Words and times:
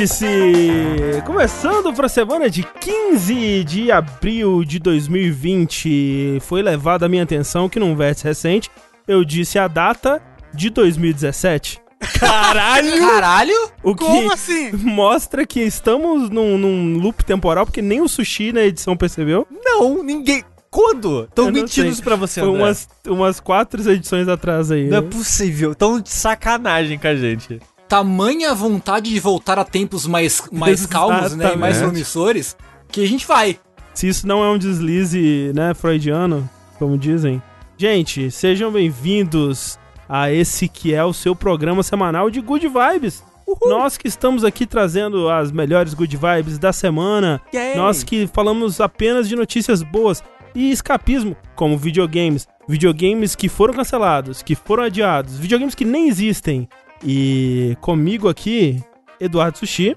Vértice! 0.00 1.22
Começando 1.26 1.92
para 1.92 2.06
a 2.06 2.08
semana 2.08 2.48
de 2.48 2.62
15 2.62 3.64
de 3.64 3.92
abril 3.92 4.64
de 4.64 4.78
2020. 4.78 6.38
Foi 6.40 6.62
levada 6.62 7.04
a 7.04 7.08
minha 7.08 7.22
atenção 7.22 7.68
que 7.68 7.78
num 7.78 7.94
vértice 7.94 8.24
recente 8.24 8.70
eu 9.06 9.22
disse 9.26 9.58
a 9.58 9.68
data 9.68 10.22
de 10.54 10.70
2017. 10.70 11.82
Caralho! 12.18 12.98
Caralho? 12.98 13.70
O 13.82 13.94
que 13.94 14.02
Como 14.02 14.32
assim? 14.32 14.72
mostra 14.72 15.46
que 15.46 15.60
estamos 15.60 16.30
num, 16.30 16.56
num 16.56 16.98
loop 16.98 17.22
temporal, 17.22 17.66
porque 17.66 17.82
nem 17.82 18.00
o 18.00 18.08
sushi 18.08 18.54
na 18.54 18.62
edição 18.62 18.96
percebeu. 18.96 19.46
Não, 19.50 20.02
ninguém. 20.02 20.42
Quando? 20.70 21.24
Estão 21.24 21.46
mentindo 21.46 21.68
sei. 21.68 21.88
isso 21.88 22.02
pra 22.02 22.14
você, 22.14 22.40
Foi 22.40 22.48
André. 22.48 22.62
umas, 22.62 22.88
umas 23.06 23.40
quatro 23.40 23.82
edições 23.90 24.28
atrás 24.28 24.70
aí. 24.70 24.88
Não 24.88 24.98
é 24.98 25.02
possível. 25.02 25.74
Tão 25.74 26.00
de 26.00 26.08
sacanagem 26.08 26.96
com 26.96 27.08
a 27.08 27.16
gente. 27.16 27.60
Tamanha 27.90 28.54
vontade 28.54 29.10
de 29.10 29.18
voltar 29.18 29.58
a 29.58 29.64
tempos 29.64 30.06
mais, 30.06 30.40
mais 30.52 30.86
calmos, 30.86 31.34
né? 31.34 31.54
E 31.54 31.56
mais 31.56 31.78
promissores, 31.78 32.56
que 32.86 33.02
a 33.02 33.06
gente 33.08 33.26
vai. 33.26 33.58
Se 33.92 34.06
isso 34.06 34.28
não 34.28 34.44
é 34.44 34.48
um 34.48 34.56
deslize, 34.56 35.50
né, 35.56 35.74
freudiano, 35.74 36.48
como 36.78 36.96
dizem. 36.96 37.42
Gente, 37.76 38.30
sejam 38.30 38.70
bem-vindos 38.70 39.76
a 40.08 40.30
esse 40.30 40.68
que 40.68 40.94
é 40.94 41.04
o 41.04 41.12
seu 41.12 41.34
programa 41.34 41.82
semanal 41.82 42.30
de 42.30 42.40
Good 42.40 42.68
Vibes. 42.68 43.24
Nós 43.66 43.98
que 43.98 44.06
estamos 44.06 44.44
aqui 44.44 44.66
trazendo 44.66 45.28
as 45.28 45.50
melhores 45.50 45.92
Good 45.92 46.16
Vibes 46.16 46.60
da 46.60 46.72
semana. 46.72 47.42
Yay. 47.52 47.74
Nós 47.74 48.04
que 48.04 48.28
falamos 48.28 48.80
apenas 48.80 49.28
de 49.28 49.34
notícias 49.34 49.82
boas 49.82 50.22
e 50.54 50.70
escapismo, 50.70 51.36
como 51.56 51.76
videogames. 51.76 52.46
Videogames 52.68 53.34
que 53.34 53.48
foram 53.48 53.74
cancelados, 53.74 54.42
que 54.42 54.54
foram 54.54 54.84
adiados, 54.84 55.36
videogames 55.36 55.74
que 55.74 55.84
nem 55.84 56.06
existem. 56.06 56.68
E 57.04 57.76
comigo 57.80 58.28
aqui, 58.28 58.82
Eduardo 59.18 59.58
Sushi. 59.58 59.94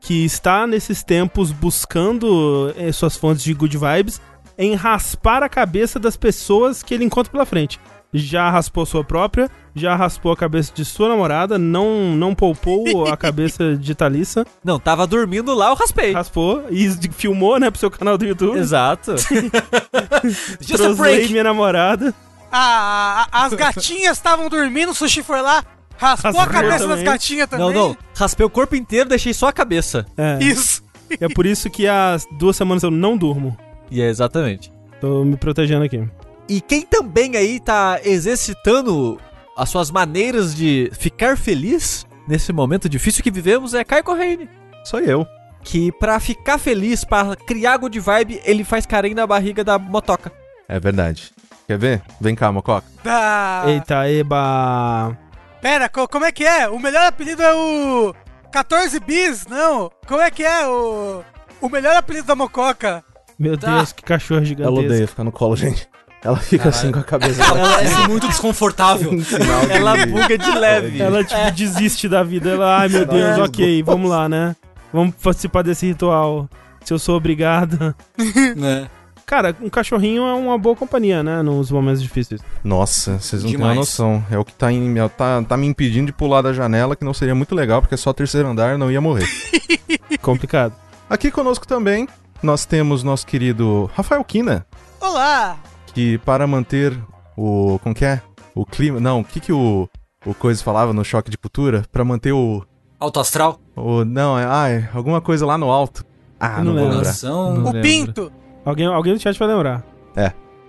Que 0.00 0.24
está 0.24 0.66
nesses 0.66 1.02
tempos 1.04 1.52
buscando 1.52 2.72
eh, 2.76 2.90
suas 2.90 3.16
fontes 3.16 3.44
de 3.44 3.54
good 3.54 3.76
vibes 3.78 4.20
em 4.58 4.74
raspar 4.74 5.42
a 5.42 5.48
cabeça 5.48 5.98
das 5.98 6.16
pessoas 6.16 6.82
que 6.82 6.92
ele 6.92 7.04
encontra 7.04 7.30
pela 7.30 7.46
frente. 7.46 7.78
Já 8.14 8.50
raspou 8.50 8.84
sua 8.84 9.02
própria, 9.02 9.48
já 9.74 9.96
raspou 9.96 10.32
a 10.32 10.36
cabeça 10.36 10.70
de 10.74 10.84
sua 10.84 11.08
namorada, 11.08 11.56
não, 11.58 12.14
não 12.14 12.34
poupou 12.34 13.06
a 13.06 13.16
cabeça 13.16 13.74
de 13.78 13.94
Thalissa, 13.94 14.44
Não, 14.62 14.78
tava 14.78 15.06
dormindo 15.06 15.54
lá, 15.54 15.70
eu 15.70 15.74
raspei. 15.74 16.12
raspou 16.12 16.64
e 16.70 16.90
filmou, 17.12 17.58
né, 17.58 17.70
pro 17.70 17.80
seu 17.80 17.90
canal 17.90 18.18
do 18.18 18.26
YouTube. 18.26 18.58
Exato. 18.58 19.14
Just 20.60 20.74
a 20.74 20.76
Troslei 20.76 21.28
minha 21.28 21.44
namorada. 21.44 22.12
Ah, 22.52 23.26
a- 23.32 23.46
as 23.46 23.54
gatinhas 23.54 24.16
estavam 24.18 24.48
dormindo, 24.48 24.90
o 24.90 24.94
sushi 24.94 25.22
foi 25.22 25.40
lá, 25.40 25.64
raspou 25.96 26.38
a 26.40 26.46
cabeça 26.46 26.80
também. 26.80 26.96
das 26.96 27.02
gatinhas 27.02 27.48
também. 27.48 27.66
não, 27.66 27.72
não. 27.72 27.96
Raspei 28.14 28.44
o 28.44 28.50
corpo 28.50 28.76
inteiro, 28.76 29.08
deixei 29.08 29.32
só 29.32 29.48
a 29.48 29.52
cabeça. 29.52 30.04
É, 30.16 30.38
Isso. 30.44 30.82
é 31.20 31.28
por 31.28 31.46
isso 31.46 31.70
que 31.70 31.88
há 31.88 32.16
duas 32.38 32.56
semanas 32.56 32.82
eu 32.82 32.90
não 32.90 33.16
durmo. 33.16 33.56
E 33.90 34.00
é 34.02 34.08
exatamente. 34.08 34.70
Tô 35.00 35.24
me 35.24 35.36
protegendo 35.36 35.84
aqui. 35.84 36.06
E 36.48 36.60
quem 36.60 36.82
também 36.82 37.36
aí 37.36 37.58
tá 37.60 38.00
exercitando 38.04 39.18
as 39.56 39.68
suas 39.68 39.90
maneiras 39.90 40.54
de 40.54 40.90
ficar 40.98 41.36
feliz 41.38 42.06
nesse 42.26 42.52
momento 42.52 42.88
difícil 42.88 43.22
que 43.22 43.30
vivemos 43.30 43.74
é 43.74 43.84
Caio 43.84 44.04
Correine. 44.04 44.48
Sou 44.84 45.00
eu. 45.00 45.26
Que 45.62 45.92
pra 45.92 46.18
ficar 46.18 46.58
feliz, 46.58 47.04
pra 47.04 47.36
criar 47.36 47.76
good 47.76 47.98
vibe, 48.00 48.40
ele 48.44 48.64
faz 48.64 48.84
carinho 48.84 49.14
na 49.14 49.26
barriga 49.26 49.62
da 49.62 49.78
motoca. 49.78 50.32
É 50.68 50.80
verdade. 50.80 51.30
Quer 51.66 51.78
ver? 51.78 52.02
Vem 52.20 52.34
cá, 52.34 52.50
Mococa. 52.52 52.86
Da... 53.02 53.64
Eita, 53.66 54.08
eba. 54.10 55.16
Pera, 55.60 55.88
co- 55.88 56.08
como 56.08 56.24
é 56.24 56.32
que 56.32 56.44
é? 56.44 56.68
O 56.68 56.78
melhor 56.78 57.06
apelido 57.06 57.42
é 57.42 57.54
o 57.54 58.14
14 58.52 58.98
bis, 59.00 59.46
não? 59.46 59.90
Como 60.06 60.20
é 60.20 60.30
que 60.30 60.42
é 60.44 60.66
o 60.66 61.22
o 61.60 61.68
melhor 61.68 61.96
apelido 61.96 62.26
da 62.26 62.34
Mococa? 62.34 63.04
Meu 63.38 63.56
Tá. 63.56 63.76
Deus, 63.76 63.92
que 63.92 64.02
cachorro 64.02 64.38
Ela 64.38 64.46
gigantesco. 64.46 64.80
odeia 64.84 65.06
ficar 65.08 65.24
no 65.24 65.32
colo, 65.32 65.56
gente. 65.56 65.88
Ela 66.24 66.36
fica 66.36 66.64
Caralho. 66.64 66.78
assim 66.80 66.92
com 66.92 66.98
a 67.00 67.04
cabeça. 67.04 67.42
Ela 67.46 67.82
é 68.04 68.08
muito 68.08 68.28
desconfortável. 68.28 69.10
Um 69.12 69.22
sinal 69.24 69.60
de- 69.66 69.72
Ela 69.72 70.06
buga 70.06 70.36
de 70.38 70.50
leve. 70.50 71.00
Ela, 71.00 71.24
tipo, 71.24 71.50
desiste 71.52 72.08
da 72.08 72.22
vida. 72.22 72.50
Ela, 72.50 72.78
ai 72.80 72.88
meu 72.88 73.06
Deus, 73.06 73.38
ok, 73.38 73.82
vamos 73.84 74.10
lá, 74.10 74.28
né? 74.28 74.54
Vamos 74.92 75.14
participar 75.16 75.62
desse 75.62 75.86
ritual. 75.86 76.48
Se 76.84 76.92
eu 76.92 76.98
sou 76.98 77.16
obrigada. 77.16 77.94
né? 78.56 78.88
Cara, 79.26 79.56
um 79.60 79.70
cachorrinho 79.70 80.22
é 80.24 80.34
uma 80.34 80.58
boa 80.58 80.76
companhia, 80.76 81.22
né? 81.22 81.42
Nos 81.42 81.70
momentos 81.70 82.02
difíceis. 82.02 82.40
Nossa, 82.62 83.18
vocês 83.18 83.42
não 83.42 83.50
têm 83.50 83.58
uma 83.58 83.74
noção. 83.74 84.24
É 84.30 84.38
o 84.38 84.44
que 84.44 84.52
tá, 84.52 84.70
em, 84.70 84.94
tá, 85.16 85.42
tá 85.42 85.56
me 85.56 85.66
impedindo 85.66 86.06
de 86.06 86.12
pular 86.12 86.42
da 86.42 86.52
janela, 86.52 86.94
que 86.96 87.04
não 87.04 87.14
seria 87.14 87.34
muito 87.34 87.54
legal, 87.54 87.80
porque 87.80 87.94
é 87.94 87.98
só 87.98 88.12
terceiro 88.12 88.48
andar, 88.48 88.76
não 88.76 88.90
ia 88.90 89.00
morrer. 89.00 89.26
Complicado. 90.20 90.74
Aqui 91.08 91.30
conosco 91.30 91.66
também, 91.66 92.08
nós 92.42 92.64
temos 92.64 93.02
nosso 93.02 93.26
querido 93.26 93.90
Rafael 93.94 94.24
Kina, 94.24 94.66
Olá! 95.00 95.58
que 95.94 96.18
para 96.18 96.46
manter 96.46 96.98
o... 97.36 97.78
como 97.82 97.94
que 97.94 98.04
é? 98.04 98.20
O 98.54 98.64
clima... 98.64 99.00
Não, 99.00 99.20
o 99.20 99.24
que 99.24 99.40
que 99.40 99.52
o... 99.52 99.88
O 100.24 100.34
Coisa 100.34 100.62
falava 100.62 100.92
no 100.92 101.04
Choque 101.04 101.30
de 101.30 101.36
Cultura? 101.36 101.84
Pra 101.90 102.04
manter 102.04 102.32
o... 102.32 102.64
Alto 103.00 103.18
astral, 103.18 103.60
o 103.74 104.04
não, 104.04 104.38
é... 104.38 104.46
Ah, 104.48 104.68
é 104.68 104.88
alguma 104.94 105.20
coisa 105.20 105.44
lá 105.44 105.58
no 105.58 105.70
alto. 105.70 106.04
Ah, 106.38 106.62
não, 106.62 106.74
não 106.74 106.88
lembro. 106.88 107.10
Não 107.22 107.70
o. 107.70 107.82
Pinto! 107.82 108.32
Alguém, 108.64 108.86
alguém 108.86 109.12
no 109.12 109.20
chat 109.20 109.38
vai 109.38 109.48
lembrar. 109.48 109.84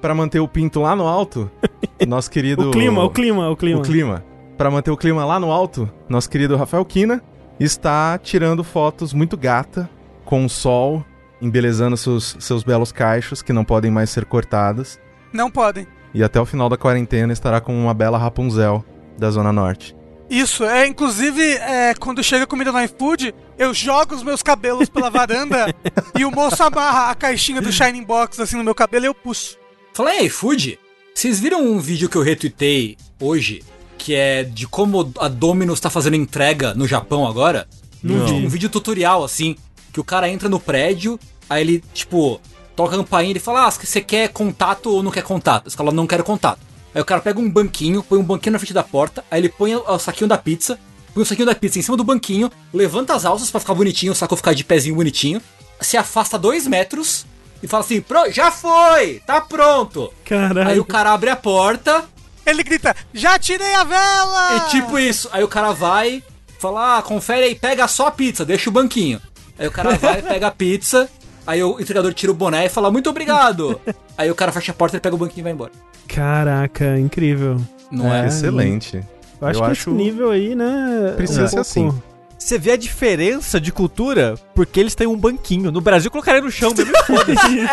Pra 0.02 0.14
manter 0.14 0.40
o 0.40 0.48
pinto 0.48 0.82
lá 0.82 0.96
no 0.96 1.08
alto, 1.08 1.50
nosso 2.06 2.30
querido... 2.30 2.70
O 2.70 2.72
clima, 2.72 3.04
o 3.04 3.10
clima, 3.10 3.50
o 3.50 3.56
clima. 3.56 3.80
O 3.80 3.84
clima. 3.84 4.26
Pra 4.58 4.70
manter 4.70 4.92
o 4.92 4.98
clima 4.98 5.24
lá 5.24 5.40
no 5.40 5.50
alto, 5.50 5.90
nosso 6.10 6.30
querido 6.30 6.58
Rafael 6.58 6.84
Kina 6.84 7.22
está 7.60 8.18
tirando 8.18 8.64
fotos 8.64 9.14
muito 9.14 9.38
gata, 9.38 9.90
com 10.26 10.44
o 10.44 10.50
sol, 10.50 11.06
embelezando 11.42 11.96
seus, 11.96 12.36
seus 12.40 12.64
belos 12.64 12.92
cachos, 12.92 13.42
que 13.42 13.54
não 13.54 13.64
podem 13.64 13.90
mais 13.90 14.10
ser 14.10 14.26
cortados. 14.26 15.00
Não 15.32 15.50
podem. 15.50 15.88
E 16.14 16.24
até 16.24 16.40
o 16.40 16.46
final 16.46 16.70
da 16.70 16.78
quarentena 16.78 17.34
estará 17.34 17.62
com 17.62 17.74
uma 17.74 17.94
bela 17.94 18.18
Rapunzel 18.18 18.84
da 19.18 19.32
Zona 19.32 19.54
Norte. 19.54 19.96
Isso, 20.30 20.64
é 20.64 20.86
inclusive 20.86 21.42
é, 21.42 21.94
quando 21.96 22.24
chega 22.24 22.48
comida 22.48 22.72
no 22.72 22.82
iFood, 22.82 23.34
eu 23.58 23.74
jogo 23.74 24.16
os 24.16 24.24
meus 24.24 24.42
cabelos 24.42 24.90
pela 24.90 25.10
varanda 25.10 25.74
e 26.18 26.26
o 26.26 26.32
moço 26.32 26.62
amarra 26.64 27.10
a 27.10 27.16
caixinha 27.16 27.62
do 27.62 27.72
Shining 27.72 28.04
Box 28.04 28.40
assim 28.40 28.58
no 28.58 28.64
meu 28.64 28.76
cabelo 28.76 29.06
e 29.06 29.08
eu 29.08 29.16
puxo. 29.16 29.58
Falei 29.94 30.20
em 30.20 30.26
iFood, 30.26 30.80
vocês 31.14 31.40
viram 31.40 31.64
um 31.64 31.80
vídeo 31.80 32.10
que 32.10 32.16
eu 32.16 32.24
retuitei 32.24 32.98
hoje, 33.20 33.64
que 33.98 34.16
é 34.16 34.44
de 34.44 34.68
como 34.68 35.14
a 35.20 35.28
Domino's 35.28 35.80
tá 35.80 35.90
fazendo 35.90 36.16
entrega 36.16 36.74
no 36.74 36.88
Japão 36.88 37.28
agora? 37.28 37.68
Não 38.02 38.26
Tipo, 38.26 38.38
um 38.38 38.50
vídeo 38.50 38.70
tutorial, 38.70 39.24
assim, 39.24 39.56
que 39.94 40.00
o 40.00 40.04
cara 40.04 40.28
entra 40.28 40.50
no 40.50 40.60
prédio, 40.60 41.20
aí 41.50 41.62
ele, 41.62 41.84
tipo, 41.94 42.42
toca 42.76 42.96
a 42.96 42.98
campainha 42.98 43.36
e 43.36 43.40
fala, 43.40 43.68
ah, 43.68 43.72
você 43.72 44.02
quer 44.02 44.30
contato 44.30 44.88
ou 44.90 45.04
não 45.04 45.12
quer 45.12 45.24
contato? 45.24 45.70
Você 45.70 45.78
fala, 45.78 45.92
não 45.92 46.08
quero 46.08 46.24
contato. 46.24 46.60
Aí 46.94 47.02
o 47.02 47.06
cara 47.06 47.22
pega 47.22 47.40
um 47.40 47.50
banquinho, 47.50 48.04
põe 48.04 48.20
um 48.20 48.24
banquinho 48.24 48.54
na 48.54 48.60
frente 48.60 48.74
da 48.74 48.84
porta, 48.84 49.24
aí 49.32 49.40
ele 49.40 49.50
põe 49.50 49.76
o, 49.76 49.84
o 49.88 50.00
saquinho 50.00 50.28
da 50.28 50.38
pizza, 50.38 50.80
põe 51.14 51.24
o 51.24 51.26
saquinho 51.26 51.46
da 51.46 51.56
pizza 51.56 51.80
em 51.80 51.82
cima 51.82 51.98
do 51.98 52.04
banquinho, 52.04 52.52
levanta 52.74 53.14
as 53.14 53.26
alças 53.26 53.50
pra 53.52 53.60
ficar 53.60 53.74
bonitinho, 53.74 54.12
o 54.12 54.16
saco 54.16 54.36
ficar 54.36 54.54
de 54.54 54.64
pezinho 54.64 54.96
bonitinho, 54.96 55.42
se 55.82 55.98
afasta 55.98 56.38
dois 56.38 56.66
metros 56.68 57.26
e 57.62 57.68
fala 57.68 57.84
assim, 57.84 58.02
"Pro- 58.02 58.32
já 58.32 58.52
foi, 58.52 59.22
tá 59.26 59.40
pronto. 59.42 60.12
Caralho. 60.26 60.70
Aí 60.70 60.80
o 60.80 60.86
cara 60.86 61.12
abre 61.14 61.30
a 61.30 61.36
porta 61.36 62.06
Ele 62.46 62.62
grita: 62.62 62.94
Já 63.14 63.40
tirei 63.40 63.74
a 63.74 63.86
vela! 63.86 64.58
e 64.68 64.70
tipo 64.72 65.00
isso. 65.00 65.30
Aí 65.32 65.42
o 65.44 65.48
cara 65.48 65.72
vai, 65.72 66.22
fala, 66.60 66.98
ah, 66.98 67.02
confere 67.02 67.46
aí, 67.46 67.56
pega 67.56 67.88
só 67.88 68.08
a 68.08 68.12
pizza, 68.12 68.44
deixa 68.44 68.70
o 68.70 68.74
banquinho. 68.74 69.22
Aí 69.58 69.66
o 69.66 69.72
cara 69.72 69.96
vai, 69.96 70.20
pega 70.24 70.48
a 70.48 70.52
pizza, 70.52 71.08
aí 71.48 71.64
o 71.64 71.80
entregador 71.80 72.14
tira 72.14 72.34
o 72.34 72.36
boné 72.36 72.66
e 72.66 72.70
fala, 72.70 72.92
muito 72.92 73.10
obrigado. 73.10 73.80
aí 74.18 74.30
o 74.30 74.36
cara 74.36 74.52
fecha 74.52 74.74
a 74.74 74.76
porta, 74.76 74.98
ele 74.98 75.02
pega 75.02 75.16
o 75.16 75.18
banquinho 75.18 75.40
e 75.40 75.44
vai 75.44 75.52
embora. 75.54 75.72
Caraca, 76.06 77.00
incrível. 77.00 77.62
Não 77.90 78.14
é? 78.14 78.28
Excelente. 78.28 79.02
Eu 79.42 79.48
acho 79.48 79.60
Eu 79.60 79.66
que 79.66 79.72
acho- 79.72 79.90
esse 79.90 79.98
nível 79.98 80.32
aí, 80.32 80.56
né? 80.56 81.14
Precisa 81.16 81.44
um 81.44 81.48
ser 81.48 81.56
pouco- 81.56 81.62
assim. 81.62 81.94
Você 82.38 82.58
vê 82.60 82.72
a 82.72 82.78
diferença 82.78 83.60
de 83.62 83.72
cultura 83.72 84.36
porque 84.54 84.78
eles 84.80 84.96
têm 84.96 85.08
um 85.08 85.16
banquinho. 85.18 85.72
No 85.72 85.80
Brasil, 85.80 86.12
colocaria 86.12 86.42
no 86.42 86.52
chão 86.52 86.74
mesmo. 86.78 86.92
foda-se. 87.08 87.66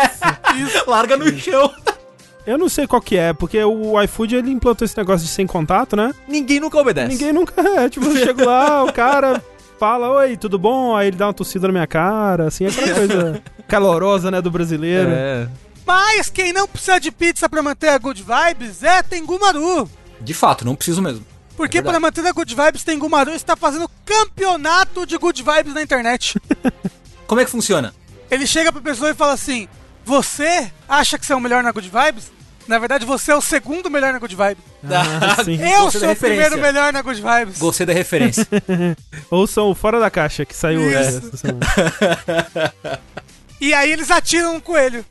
Larga 0.87 1.17
no 1.17 1.27
chão. 1.37 1.71
Eu 2.47 2.57
não 2.57 2.69
sei 2.69 2.87
qual 2.87 3.01
que 3.01 3.17
é, 3.17 3.33
porque 3.33 3.61
o 3.63 4.01
iFood 4.01 4.35
ele 4.35 4.49
implantou 4.51 4.85
esse 4.85 4.97
negócio 4.97 5.25
de 5.27 5.31
sem 5.31 5.45
contato, 5.45 5.95
né? 5.95 6.11
Ninguém 6.27 6.59
nunca 6.59 6.77
obedece. 6.77 7.09
Ninguém 7.09 7.33
nunca. 7.33 7.53
É, 7.81 7.89
tipo, 7.89 8.05
eu 8.07 8.15
chego 8.17 8.45
lá, 8.45 8.83
o 8.83 8.91
cara 8.93 9.43
fala, 9.79 10.09
oi, 10.11 10.37
tudo 10.37 10.57
bom? 10.57 10.95
Aí 10.95 11.09
ele 11.09 11.17
dá 11.17 11.27
uma 11.27 11.33
tossida 11.33 11.67
na 11.67 11.73
minha 11.73 11.87
cara, 11.87 12.47
assim, 12.47 12.65
aquela 12.65 12.93
coisa 12.95 13.41
calorosa, 13.67 14.31
né, 14.31 14.41
do 14.41 14.49
brasileiro. 14.49 15.09
É. 15.11 15.47
Mas 15.85 16.29
quem 16.29 16.53
não 16.53 16.67
precisa 16.67 16.99
de 16.99 17.11
pizza 17.11 17.47
pra 17.49 17.61
manter 17.61 17.89
a 17.89 17.97
good 17.97 18.23
vibes 18.23 18.81
é 18.83 19.03
Tengumaru. 19.03 19.89
De 20.19 20.33
fato, 20.33 20.63
não 20.65 20.75
preciso 20.75 21.01
mesmo. 21.01 21.25
Porque 21.61 21.77
É 21.77 21.81
para 21.83 21.99
manter 21.99 22.25
a 22.25 22.31
good 22.31 22.55
vibes, 22.55 22.83
Tengumaru 22.83 23.33
está 23.33 23.55
fazendo 23.55 23.87
campeonato 24.03 25.05
de 25.05 25.15
good 25.15 25.43
vibes 25.43 25.75
na 25.75 25.83
internet. 25.83 26.41
Como 27.27 27.39
é 27.39 27.45
que 27.45 27.51
funciona? 27.51 27.93
Ele 28.31 28.47
chega 28.47 28.71
pra 28.71 28.81
pessoa 28.81 29.11
e 29.11 29.13
fala 29.13 29.33
assim: 29.33 29.67
Você 30.03 30.71
acha 30.89 31.19
que 31.19 31.25
você 31.25 31.33
é 31.33 31.35
o 31.35 31.39
melhor 31.39 31.61
na 31.61 31.71
good 31.71 31.87
vibes? 31.87 32.31
Na 32.67 32.79
verdade, 32.79 33.05
você 33.05 33.31
é 33.31 33.35
o 33.35 33.41
segundo 33.41 33.91
melhor 33.91 34.13
na 34.13 34.19
Good 34.19 34.35
Vibes. 34.35 34.63
Ah, 34.85 35.41
sim. 35.43 35.59
Eu 35.59 35.81
Gostei 35.85 36.01
sou 36.01 36.11
o 36.11 36.15
primeiro 36.15 36.57
melhor 36.59 36.93
na 36.93 37.01
Good 37.01 37.21
Vibes. 37.21 37.57
Gostei 37.57 37.85
da 37.87 37.91
referência. 37.91 38.47
Ouçam 39.29 39.69
o 39.69 39.75
Fora 39.75 39.99
da 39.99 40.11
Caixa, 40.11 40.45
que 40.45 40.55
saiu 40.55 40.89
essa 40.95 41.35
semana. 41.35 41.59
E 43.59 43.73
aí 43.73 43.91
eles 43.91 44.09
atiram 44.11 44.55
um 44.55 44.59
coelho. 44.59 45.03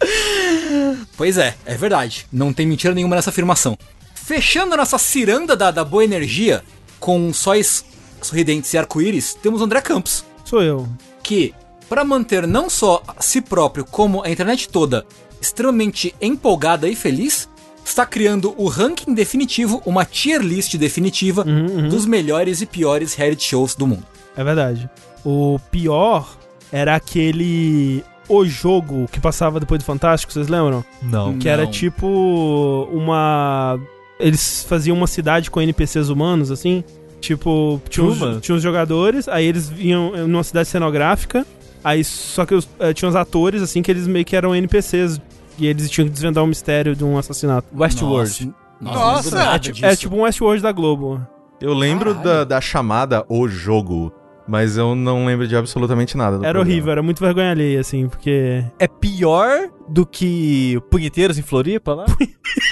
Pois 1.16 1.36
é, 1.36 1.54
é 1.66 1.74
verdade. 1.74 2.26
Não 2.32 2.52
tem 2.52 2.66
mentira 2.66 2.94
nenhuma 2.94 3.16
nessa 3.16 3.30
afirmação. 3.30 3.76
Fechando 4.14 4.74
a 4.74 4.76
nossa 4.76 4.96
ciranda 4.98 5.54
da, 5.56 5.70
da 5.70 5.84
boa 5.84 6.04
energia, 6.04 6.62
com 6.98 7.32
sóis 7.32 7.84
sorridentes 8.22 8.72
e 8.72 8.78
arco-íris, 8.78 9.34
temos 9.34 9.60
o 9.60 9.64
André 9.64 9.80
Campos, 9.80 10.24
Sou 10.44 10.62
eu. 10.62 10.88
que, 11.22 11.54
para 11.88 12.04
manter 12.04 12.46
não 12.46 12.70
só 12.70 13.02
a 13.06 13.20
si 13.22 13.40
próprio, 13.40 13.84
como 13.84 14.22
a 14.22 14.30
internet 14.30 14.68
toda 14.68 15.04
extremamente 15.40 16.14
empolgada 16.20 16.88
e 16.88 16.94
feliz, 16.94 17.48
está 17.84 18.04
criando 18.06 18.54
o 18.56 18.68
ranking 18.68 19.12
definitivo, 19.14 19.82
uma 19.86 20.04
tier 20.04 20.40
list 20.40 20.74
definitiva 20.76 21.44
Uhum, 21.46 21.66
uhum. 21.66 21.88
dos 21.88 22.06
melhores 22.06 22.60
e 22.60 22.66
piores 22.66 23.14
reality 23.14 23.42
shows 23.44 23.74
do 23.74 23.86
mundo. 23.86 24.06
É 24.36 24.44
verdade. 24.44 24.88
O 25.24 25.58
pior 25.70 26.28
era 26.70 26.94
aquele. 26.94 28.04
O 28.30 28.44
jogo 28.44 29.08
que 29.10 29.18
passava 29.20 29.58
depois 29.58 29.80
do 29.82 29.84
Fantástico, 29.84 30.32
vocês 30.32 30.48
lembram? 30.48 30.84
Não. 31.02 31.36
Que 31.38 31.48
era 31.48 31.64
Não. 31.64 31.70
tipo 31.70 32.88
uma. 32.92 33.78
Eles 34.18 34.64
faziam 34.68 34.96
uma 34.96 35.06
cidade 35.06 35.50
com 35.50 35.60
NPCs 35.60 36.08
humanos, 36.08 36.50
assim. 36.50 36.84
Tipo, 37.20 37.80
tinha 37.88 38.06
uns, 38.06 38.18
tinha 38.40 38.54
uns 38.56 38.62
jogadores, 38.62 39.28
aí 39.28 39.44
eles 39.44 39.68
vinham 39.68 40.26
numa 40.26 40.42
cidade 40.42 40.68
cenográfica, 40.68 41.46
aí 41.84 42.02
só 42.02 42.46
que 42.46 42.54
os, 42.54 42.66
eh, 42.78 42.94
tinha 42.94 43.08
uns 43.08 43.14
atores, 43.14 43.60
assim, 43.62 43.82
que 43.82 43.90
eles 43.90 44.06
meio 44.06 44.24
que 44.24 44.34
eram 44.36 44.54
NPCs. 44.54 45.20
E 45.58 45.66
eles 45.66 45.90
tinham 45.90 46.06
que 46.06 46.12
desvendar 46.14 46.42
o 46.42 46.46
mistério 46.46 46.96
de 46.96 47.04
um 47.04 47.18
assassinato. 47.18 47.66
Westworld. 47.76 48.50
Nossa, 48.80 49.36
Nossa. 49.36 49.42
É, 49.54 49.58
ti- 49.58 49.72
disso. 49.72 49.84
é 49.84 49.94
tipo 49.96 50.16
um 50.16 50.22
Westworld 50.22 50.62
da 50.62 50.72
Globo. 50.72 51.20
Eu 51.60 51.74
lembro 51.74 52.14
da, 52.14 52.44
da 52.44 52.60
chamada 52.62 53.22
O 53.28 53.46
Jogo, 53.46 54.10
mas 54.50 54.76
eu 54.76 54.94
não 54.94 55.24
lembro 55.24 55.46
de 55.46 55.54
absolutamente 55.56 56.16
nada 56.16 56.36
do 56.38 56.44
Era 56.44 56.52
programa. 56.54 56.70
horrível, 56.70 56.92
era 56.92 57.02
muito 57.02 57.20
vergonha 57.22 57.50
alheia, 57.52 57.80
assim, 57.80 58.08
porque. 58.08 58.64
É 58.78 58.86
pior 58.88 59.70
do 59.88 60.04
que 60.04 60.80
Punheteiros 60.90 61.38
em 61.38 61.42
Floripa 61.42 61.94
lá? 61.94 62.06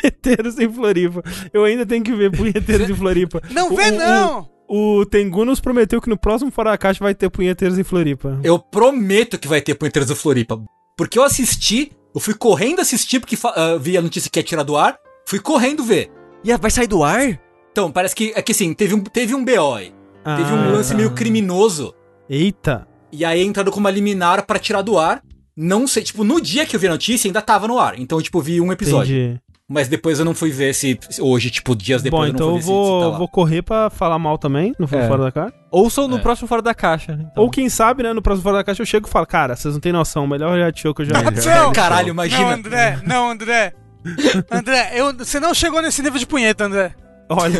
Punheteiros 0.02 0.58
em 0.58 0.69
Floripa. 0.72 1.22
Eu 1.52 1.64
ainda 1.64 1.86
tenho 1.86 2.02
que 2.04 2.12
ver 2.14 2.30
Punheteiros 2.36 2.90
em 2.90 2.94
Floripa. 2.94 3.40
Não 3.50 3.72
O- 3.72 3.76
vê, 3.76 3.90
o- 3.90 3.96
não! 3.96 4.48
O 4.70 5.06
Tengu 5.06 5.46
nos 5.46 5.60
prometeu 5.60 5.98
que 6.00 6.10
no 6.10 6.19
próximo 6.19 6.50
Fora 6.50 6.72
da 6.72 6.76
Caixa 6.78 7.02
vai 7.02 7.14
ter 7.14 7.30
Punheteiros 7.30 7.78
em 7.78 7.84
Floripa. 7.84 8.38
Eu 8.44 8.58
prometo 8.58 9.38
que 9.38 9.48
vai 9.48 9.62
ter 9.62 9.75
Punheteiros 9.75 10.08
do 10.08 10.16
Floripa. 10.16 10.60
Porque 10.96 11.19
eu 11.19 11.22
assisti, 11.22 11.92
eu 12.14 12.20
fui 12.20 12.34
correndo 12.34 12.80
assistir, 12.80 13.19
porque 13.20 13.38
ah, 13.44 13.78
vi 13.80 13.96
a 13.96 14.02
notícia 14.02 14.30
que 14.30 14.38
ia 14.38 14.42
tirar 14.42 14.64
do 14.64 14.76
ar, 14.76 14.98
fui 15.26 15.38
correndo 15.38 15.82
ver. 15.82 16.10
E 16.44 16.54
vai 16.58 16.70
sair 16.70 16.86
do 16.86 17.02
ar? 17.02 17.40
Então, 17.72 17.90
parece 17.90 18.14
que, 18.14 18.32
é 18.34 18.42
que 18.42 18.52
assim, 18.52 18.75
teve 18.75 18.94
um, 18.94 19.00
teve 19.00 19.34
um 19.34 19.42
BO 19.44 19.75
aí. 19.75 19.92
Teve 20.36 20.52
um 20.52 20.69
Ah, 20.69 20.72
lance 20.72 20.94
meio 20.94 21.10
criminoso. 21.12 21.94
Eita. 22.28 22.86
E 23.10 23.25
aí 23.25 23.42
entraram 23.42 23.72
com 23.72 23.80
uma 23.80 23.90
liminar 23.90 24.44
pra 24.46 24.58
tirar 24.58 24.82
do 24.82 24.98
ar. 24.98 25.22
Não 25.56 25.86
sei, 25.86 26.02
tipo, 26.02 26.22
no 26.25 26.40
dia 26.40 26.64
que 26.66 26.76
eu 26.76 26.80
vi 26.80 26.86
a 26.86 26.90
notícia 26.90 27.28
ainda 27.28 27.42
tava 27.42 27.66
no 27.66 27.78
ar. 27.78 27.98
Então, 27.98 28.20
tipo, 28.22 28.40
vi 28.40 28.60
um 28.60 28.70
episódio. 28.72 29.16
Entendi. 29.16 29.40
Mas 29.70 29.86
depois 29.86 30.19
eu 30.19 30.25
não 30.25 30.34
fui 30.34 30.50
ver 30.50 30.75
se 30.75 30.98
se 31.10 31.20
hoje, 31.20 31.50
tipo, 31.50 31.76
dias 31.76 32.00
depois 32.02 32.20
Bom, 32.20 32.26
eu 32.26 32.32
não 32.32 32.34
então 32.36 32.46
eu 32.46 32.52
fui 32.52 32.60
ver 32.60 32.62
se- 32.62 32.69
se, 32.69 32.72
vou, 32.72 33.00
tá 33.02 33.08
lá. 33.08 33.19
vou 33.19 33.28
correr 33.28 33.60
pra 33.62 33.90
falar 33.90 34.19
mal 34.19 34.38
também 34.38 34.75
no 34.78 34.86
É. 34.90 35.06
Fora 35.08 35.25
da 35.25 35.32
Caixa. 35.32 35.54
Ouçam 35.70 36.08
no 36.08 36.16
É. 36.16 36.20
próximo 36.20 36.48
Fora 36.48 36.62
da 36.62 36.75
Caixa. 36.75 37.12
então. 37.20 37.42
Ou 37.44 37.50
quem 37.50 37.69
sabe, 37.69 38.02
né, 38.02 38.12
no 38.14 38.22
próximo 38.22 38.44
Fora 38.44 38.56
da 38.58 38.64
Caixa 38.64 38.80
eu 38.80 38.86
chego 38.86 39.06
e 39.06 39.10
falo, 39.10 39.26
cara, 39.26 39.54
vocês 39.56 39.75
não 39.75 39.80
tem 39.80 39.92
noção, 39.92 40.25
o 40.25 40.28
melhor 40.28 40.56
reality 40.56 40.80
show 40.80 40.94
que 40.94 41.02
eu 41.02 41.06
já 41.06 41.20
vi. 41.20 41.25
Não. 41.46 41.72
Caralho, 41.72 42.06
Não, 42.06 42.12
imagina. 42.14 42.54
André, 42.54 42.98
não, 43.04 43.30
André. 43.30 43.75
André, 44.50 44.92
eu, 44.94 45.12
você 45.14 45.38
não 45.38 45.52
chegou 45.52 45.82
nesse 45.82 46.02
nível 46.02 46.19
de 46.19 46.26
punheta, 46.26 46.64
André. 46.64 46.94
Olha, 47.28 47.58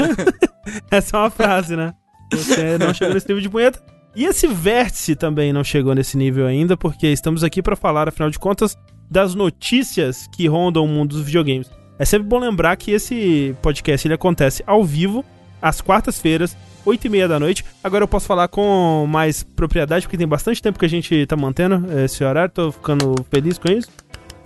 essa 0.91 1.17
é 1.17 1.21
uma 1.21 1.31
frase, 1.31 1.77
né? 1.77 1.93
Você 2.33 2.79
não 2.79 2.93
chegou 2.93 3.15
nesse 3.15 3.29
nível 3.29 3.43
de 3.43 3.49
punheta. 3.49 3.83
E 4.15 4.25
esse 4.25 4.47
vértice 4.47 5.15
também 5.15 5.53
não 5.53 5.63
chegou 5.63 5.95
nesse 5.95 6.17
nível 6.17 6.47
ainda, 6.47 6.77
porque 6.77 7.07
estamos 7.09 7.45
aqui 7.45 7.63
pra 7.63 7.77
falar, 7.77 8.09
afinal 8.09 8.31
de 8.31 8.39
contas, 8.39 8.77
das 9.11 9.35
notícias 9.35 10.27
que 10.35 10.47
rondam 10.47 10.85
o 10.85 10.89
mundo 10.89 11.11
dos 11.11 11.25
videogames. 11.25 11.71
É 11.99 12.05
sempre 12.05 12.29
bom 12.29 12.39
lembrar 12.39 12.77
que 12.77 12.91
esse 12.91 13.55
podcast 13.63 14.07
ele 14.07 14.15
acontece 14.15 14.63
ao 14.67 14.85
vivo, 14.85 15.25
às 15.61 15.81
quartas-feiras, 15.81 16.57
8 16.85 17.07
e 17.07 17.11
meia 17.11 17.29
da 17.29 17.39
noite. 17.39 17.65
Agora 17.83 18.05
eu 18.05 18.09
posso 18.09 18.27
falar 18.27 18.49
com 18.49 19.07
mais 19.09 19.43
propriedade, 19.43 20.07
porque 20.07 20.17
tem 20.17 20.27
bastante 20.27 20.63
tempo 20.63 20.79
que 20.79 20.85
a 20.85 20.89
gente 20.89 21.27
tá 21.27 21.37
mantendo 21.37 21.87
esse 22.01 22.23
horário, 22.23 22.53
tô 22.53 22.73
ficando 22.73 23.15
feliz 23.31 23.59
com 23.59 23.71
isso. 23.71 23.89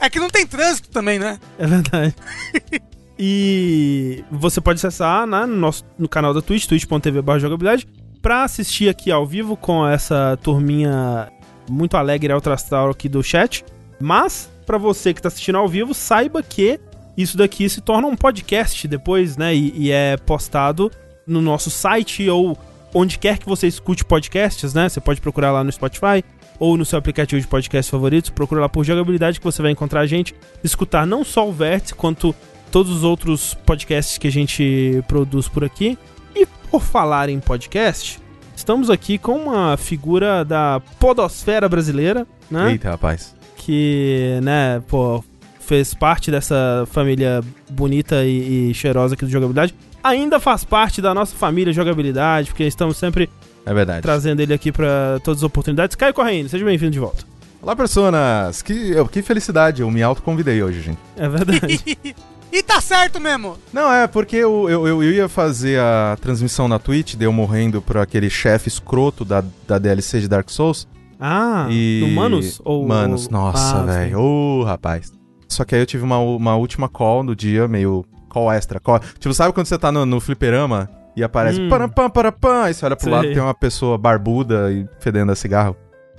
É 0.00 0.10
que 0.10 0.18
não 0.18 0.28
tem 0.28 0.46
trânsito 0.46 0.88
também, 0.90 1.18
né? 1.18 1.38
É 1.58 1.66
verdade. 1.66 2.14
e 3.24 4.24
você 4.32 4.60
pode 4.60 4.84
acessar 4.84 5.28
né, 5.28 5.46
no 5.46 5.54
nosso 5.54 5.84
no 5.96 6.08
canal 6.08 6.34
da 6.34 6.42
Twitch, 6.42 6.66
twitch.tv 6.66 7.22
jogabilidade, 7.38 7.86
pra 8.20 8.42
assistir 8.42 8.88
aqui 8.88 9.12
ao 9.12 9.24
vivo 9.24 9.56
com 9.56 9.86
essa 9.86 10.36
turminha 10.42 11.30
muito 11.70 11.96
alegre 11.96 12.32
alto 12.32 12.50
astral 12.50 12.90
aqui 12.90 13.08
do 13.08 13.22
chat. 13.22 13.64
Mas, 14.00 14.50
pra 14.66 14.76
você 14.76 15.14
que 15.14 15.22
tá 15.22 15.28
assistindo 15.28 15.56
ao 15.56 15.68
vivo, 15.68 15.94
saiba 15.94 16.42
que 16.42 16.80
isso 17.16 17.36
daqui 17.36 17.68
se 17.68 17.80
torna 17.80 18.08
um 18.08 18.16
podcast 18.16 18.88
depois, 18.88 19.36
né? 19.36 19.54
E, 19.54 19.72
e 19.76 19.92
é 19.92 20.16
postado 20.16 20.90
no 21.24 21.40
nosso 21.40 21.70
site 21.70 22.28
ou 22.28 22.58
onde 22.92 23.20
quer 23.20 23.38
que 23.38 23.46
você 23.46 23.68
escute 23.68 24.04
podcasts, 24.04 24.74
né? 24.74 24.88
Você 24.88 25.00
pode 25.00 25.20
procurar 25.20 25.52
lá 25.52 25.62
no 25.62 25.70
Spotify 25.70 26.24
ou 26.58 26.76
no 26.76 26.84
seu 26.84 26.98
aplicativo 26.98 27.40
de 27.40 27.46
podcast 27.46 27.88
favoritos, 27.88 28.30
procura 28.30 28.62
lá 28.62 28.68
por 28.68 28.82
jogabilidade 28.84 29.38
que 29.38 29.44
você 29.44 29.62
vai 29.62 29.70
encontrar 29.70 30.00
a 30.00 30.06
gente, 30.06 30.34
escutar 30.64 31.06
não 31.06 31.24
só 31.24 31.48
o 31.48 31.52
Vértice, 31.52 31.94
quanto 31.94 32.34
todos 32.72 32.90
os 32.90 33.04
outros 33.04 33.54
podcasts 33.64 34.18
que 34.18 34.26
a 34.26 34.32
gente 34.32 35.04
produz 35.06 35.46
por 35.48 35.62
aqui. 35.62 35.96
E 36.34 36.46
por 36.70 36.80
falar 36.82 37.28
em 37.28 37.38
podcast, 37.38 38.18
estamos 38.56 38.88
aqui 38.90 39.18
com 39.18 39.34
uma 39.36 39.76
figura 39.76 40.44
da 40.44 40.80
podosfera 40.98 41.68
brasileira, 41.68 42.26
né? 42.50 42.72
Eita, 42.72 42.90
rapaz. 42.90 43.34
que, 43.56 44.40
né, 44.42 44.82
pô, 44.88 45.22
fez 45.60 45.92
parte 45.94 46.30
dessa 46.30 46.84
família 46.90 47.42
bonita 47.70 48.24
e, 48.24 48.70
e 48.70 48.74
cheirosa 48.74 49.14
aqui 49.14 49.24
do 49.26 49.30
Jogabilidade. 49.30 49.74
Ainda 50.02 50.40
faz 50.40 50.64
parte 50.64 51.00
da 51.02 51.14
nossa 51.14 51.36
família 51.36 51.72
Jogabilidade, 51.72 52.48
porque 52.48 52.64
estamos 52.64 52.96
sempre 52.96 53.28
É 53.66 53.72
verdade. 53.72 54.00
trazendo 54.02 54.40
ele 54.40 54.52
aqui 54.54 54.72
pra 54.72 55.20
todas 55.22 55.40
as 55.40 55.44
oportunidades. 55.44 55.94
Caio 55.94 56.12
Correia, 56.14 56.48
seja 56.48 56.64
bem-vindo 56.64 56.90
de 56.92 56.98
volta. 56.98 57.24
Olá, 57.60 57.76
personas! 57.76 58.62
Que, 58.62 58.90
eu- 58.90 59.06
que 59.06 59.22
felicidade, 59.22 59.82
eu 59.82 59.90
me 59.90 60.02
autoconvidei 60.02 60.60
hoje, 60.62 60.80
gente. 60.80 60.98
É 61.16 61.28
verdade. 61.28 61.98
e 62.52 62.62
tá 62.62 62.80
certo 62.80 63.18
mesmo. 63.20 63.56
Não, 63.72 63.90
é 63.92 64.06
porque 64.06 64.36
eu, 64.36 64.68
eu, 64.68 64.86
eu 64.86 65.02
ia 65.02 65.28
fazer 65.28 65.80
a 65.80 66.16
transmissão 66.20 66.68
na 66.68 66.78
Twitch, 66.78 67.14
deu 67.14 67.32
morrendo 67.32 67.80
por 67.80 67.96
aquele 67.96 68.28
chefe 68.28 68.68
escroto 68.68 69.24
da, 69.24 69.42
da 69.66 69.78
DLC 69.78 70.20
de 70.20 70.28
Dark 70.28 70.50
Souls. 70.50 70.86
Ah, 71.18 71.66
e... 71.70 72.00
no 72.02 72.08
Manus? 72.14 72.60
Ou, 72.64 72.86
Manos, 72.86 73.28
nossa, 73.28 73.78
Ah, 73.78 73.82
velho. 73.84 74.20
Ô, 74.20 74.64
rapaz. 74.64 75.12
Só 75.48 75.64
que 75.64 75.74
aí 75.74 75.80
eu 75.80 75.86
tive 75.86 76.02
uma, 76.04 76.18
uma 76.18 76.56
última 76.56 76.88
call 76.88 77.22
no 77.22 77.34
dia, 77.36 77.66
meio 77.68 78.04
call 78.28 78.50
extra. 78.52 78.80
Call... 78.80 78.98
Tipo, 79.18 79.32
sabe 79.32 79.52
quando 79.52 79.66
você 79.66 79.78
tá 79.78 79.92
no, 79.92 80.04
no 80.04 80.20
fliperama 80.20 80.88
e 81.16 81.22
aparece 81.22 81.60
Hum. 81.60 81.68
param, 81.68 81.88
pam, 81.88 82.10
param, 82.10 82.32
pam, 82.32 82.62
aí 82.64 82.74
você 82.74 82.84
olha 82.84 82.96
pro 82.96 83.04
Sei. 83.04 83.12
lado 83.12 83.26
e 83.26 83.34
tem 83.34 83.42
uma 83.42 83.54
pessoa 83.54 83.96
barbuda 83.96 84.72
e 84.72 84.86
fedendo 84.98 85.30
a 85.30 85.36
cigarro. 85.36 85.76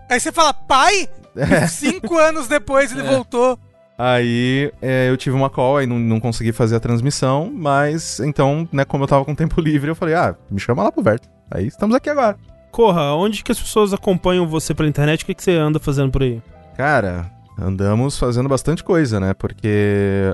Aí 0.10 0.20
você 0.20 0.32
fala, 0.32 0.54
pai? 0.54 1.10
É. 1.36 1.68
Cinco 1.68 2.16
anos 2.18 2.48
depois 2.48 2.92
ele 2.92 3.02
voltou. 3.04 3.58
Aí 3.98 4.72
é, 4.82 5.10
eu 5.10 5.18
tive 5.18 5.36
uma 5.36 5.50
call, 5.50 5.78
aí 5.78 5.86
não, 5.88 6.00
não 6.00 6.20
consegui 6.20 6.52
fazer 6.52 6.76
a 6.76 6.80
transmissão, 6.80 7.52
mas 7.54 8.20
então, 8.20 8.68
né, 8.72 8.84
como 8.86 9.04
eu 9.04 9.08
tava 9.08 9.24
com 9.24 9.36
tempo 9.36 9.60
livre, 9.62 9.90
eu 9.92 9.96
falei, 9.96 10.16
ah, 10.16 10.36
me 10.50 10.60
chama 10.60 10.84
lá 10.84 10.92
pro 10.92 11.04
Verto. 11.04 11.30
Aí 11.52 11.68
estamos 11.68 11.96
aqui 11.96 12.10
agora. 12.10 12.36
Corra, 12.72 13.14
onde 13.14 13.44
que 13.44 13.52
as 13.52 13.60
pessoas 13.60 13.94
acompanham 13.94 14.48
você 14.48 14.74
pela 14.74 14.90
internet? 14.90 15.24
O 15.24 15.26
que, 15.28 15.36
que 15.36 15.44
você 15.44 15.52
anda 15.52 15.80
fazendo 15.80 16.10
por 16.12 16.24
aí? 16.24 16.42
Cara, 16.76 17.30
andamos 17.60 18.18
fazendo 18.18 18.50
bastante 18.50 18.84
coisa, 18.84 19.20
né? 19.20 19.36
Porque 19.36 19.68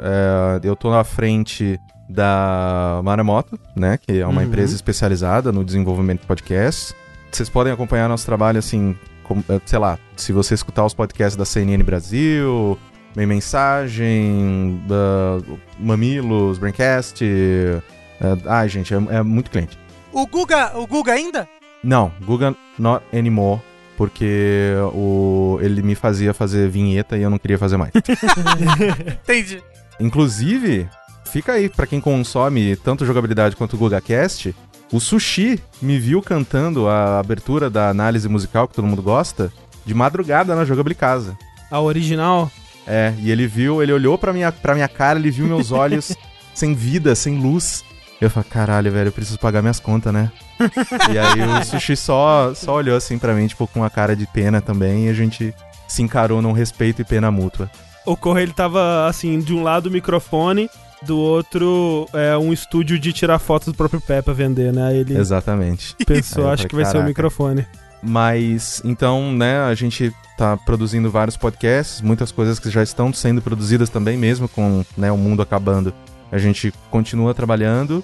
é, 0.01 0.59
eu 0.63 0.73
tô 0.75 0.89
na 0.89 1.03
frente 1.03 1.77
da 2.09 3.01
Maremoto, 3.03 3.59
né? 3.75 3.97
Que 3.97 4.19
é 4.19 4.25
uma 4.25 4.39
Uhum. 4.41 4.47
empresa 4.47 4.73
especializada 4.73 5.51
no 5.51 5.65
desenvolvimento 5.65 6.21
de 6.21 6.27
podcasts. 6.27 6.95
Vocês 7.29 7.49
podem 7.49 7.73
acompanhar 7.73 8.07
nosso 8.07 8.25
trabalho, 8.25 8.57
assim, 8.57 8.95
como, 9.23 9.43
eh, 9.49 9.59
sei 9.65 9.77
lá, 9.77 9.99
se 10.15 10.31
você 10.33 10.55
escutar 10.55 10.83
os 10.85 10.93
podcasts 10.95 11.35
da 11.35 11.45
CNN 11.45 11.83
Brasil, 11.83 12.79
Meio 13.15 13.27
Mensagem, 13.27 14.81
da 14.87 15.39
Mamilos, 15.79 16.57
Braincast. 16.57 17.23
eh, 17.23 17.81
ai, 18.45 18.69
gente, 18.69 18.93
é, 18.93 18.97
é 19.09 19.23
muito 19.23 19.51
cliente. 19.51 19.77
O 20.11 20.25
Guga, 20.27 20.77
o 20.77 20.85
Guga 20.87 21.13
ainda? 21.13 21.47
Não, 21.83 22.11
Guga 22.23 22.55
not 22.77 23.03
anymore, 23.13 23.61
porque 23.97 24.73
o, 24.93 25.57
ele 25.61 25.81
me 25.81 25.95
fazia 25.95 26.33
fazer 26.33 26.69
vinheta 26.69 27.17
e 27.17 27.21
eu 27.21 27.29
não 27.29 27.37
queria 27.37 27.57
fazer 27.57 27.77
mais. 27.77 27.91
Entendi. 29.23 29.61
Inclusive, 29.99 30.87
fica 31.25 31.53
aí 31.53 31.69
pra 31.69 31.87
quem 31.87 31.99
consome 31.99 32.75
tanto 32.77 33.05
jogabilidade 33.05 33.55
quanto 33.55 33.73
o 33.75 33.77
GugaCast, 33.79 34.55
o 34.91 34.99
Sushi 34.99 35.59
me 35.81 35.99
viu 35.99 36.21
cantando 36.21 36.87
a 36.87 37.19
abertura 37.19 37.69
da 37.69 37.89
análise 37.89 38.27
musical 38.27 38.67
que 38.67 38.73
todo 38.73 38.87
mundo 38.87 39.01
gosta 39.03 39.51
de 39.85 39.93
madrugada 39.93 40.55
na 40.55 40.65
Jogabilicasa. 40.65 41.37
A 41.69 41.79
original? 41.79 42.51
É, 42.91 43.13
e 43.19 43.29
ele 43.29 43.45
viu, 43.45 43.83
ele 43.83 43.93
olhou 43.93 44.17
pra 44.17 44.33
minha, 44.33 44.51
pra 44.51 44.73
minha 44.73 44.87
cara, 44.87 45.19
ele 45.19 45.29
viu 45.29 45.45
meus 45.45 45.71
olhos 45.71 46.11
sem 46.55 46.73
vida, 46.73 47.13
sem 47.13 47.37
luz. 47.37 47.85
Eu 48.19 48.29
falei, 48.31 48.49
caralho, 48.49 48.91
velho, 48.91 49.09
eu 49.09 49.11
preciso 49.11 49.37
pagar 49.39 49.61
minhas 49.61 49.79
contas, 49.79 50.11
né? 50.11 50.31
e 51.13 51.17
aí 51.17 51.41
o 51.41 51.63
Sushi 51.63 51.95
só, 51.95 52.51
só 52.55 52.73
olhou 52.75 52.97
assim 52.97 53.17
pra 53.19 53.33
mim, 53.33 53.45
tipo, 53.47 53.67
com 53.67 53.79
uma 53.81 53.89
cara 53.89 54.15
de 54.15 54.25
pena 54.25 54.59
também, 54.59 55.05
e 55.05 55.09
a 55.09 55.13
gente 55.13 55.53
se 55.87 56.01
encarou 56.01 56.41
num 56.41 56.51
respeito 56.51 57.01
e 57.01 57.05
pena 57.05 57.29
mútua. 57.31 57.69
O 58.05 58.17
Correio 58.17 58.45
ele 58.45 58.53
tava 58.53 59.07
assim, 59.07 59.39
de 59.39 59.53
um 59.53 59.61
lado 59.63 59.85
o 59.85 59.91
microfone, 59.91 60.67
do 61.03 61.17
outro 61.17 62.07
é 62.11 62.35
um 62.37 62.51
estúdio 62.51 62.99
de 62.99 63.13
tirar 63.13 63.39
fotos 63.39 63.67
do 63.67 63.73
próprio 63.73 64.01
pé 64.01 64.21
pra 64.21 64.33
vender, 64.33 64.73
né? 64.73 64.95
Ele 64.97 65.15
Exatamente. 65.17 65.95
pensou, 66.05 66.43
Aí 66.43 66.49
eu 66.49 66.53
acho 66.53 66.63
falei, 66.63 66.69
que 66.69 66.75
vai 66.75 66.85
ser 66.85 66.89
o 66.89 66.93
"Caraca." 66.93 67.07
microfone. 67.07 67.67
Mas, 68.01 68.81
então, 68.85 69.33
né, 69.33 69.59
a 69.61 69.73
gente 69.75 70.13
tá 70.37 70.55
produzindo 70.55 71.11
vários 71.11 71.35
podcasts, 71.35 72.01
muitas 72.01 72.31
coisas 72.31 72.59
que 72.59 72.69
já 72.69 72.81
estão 72.81 73.11
sendo 73.11 73.41
produzidas 73.41 73.89
também, 73.89 74.17
mesmo 74.17 74.47
com 74.47 74.85
né, 74.97 75.11
o 75.11 75.17
mundo 75.17 75.41
acabando. 75.41 75.93
A 76.31 76.37
gente 76.37 76.73
continua 76.89 77.33
trabalhando. 77.33 78.03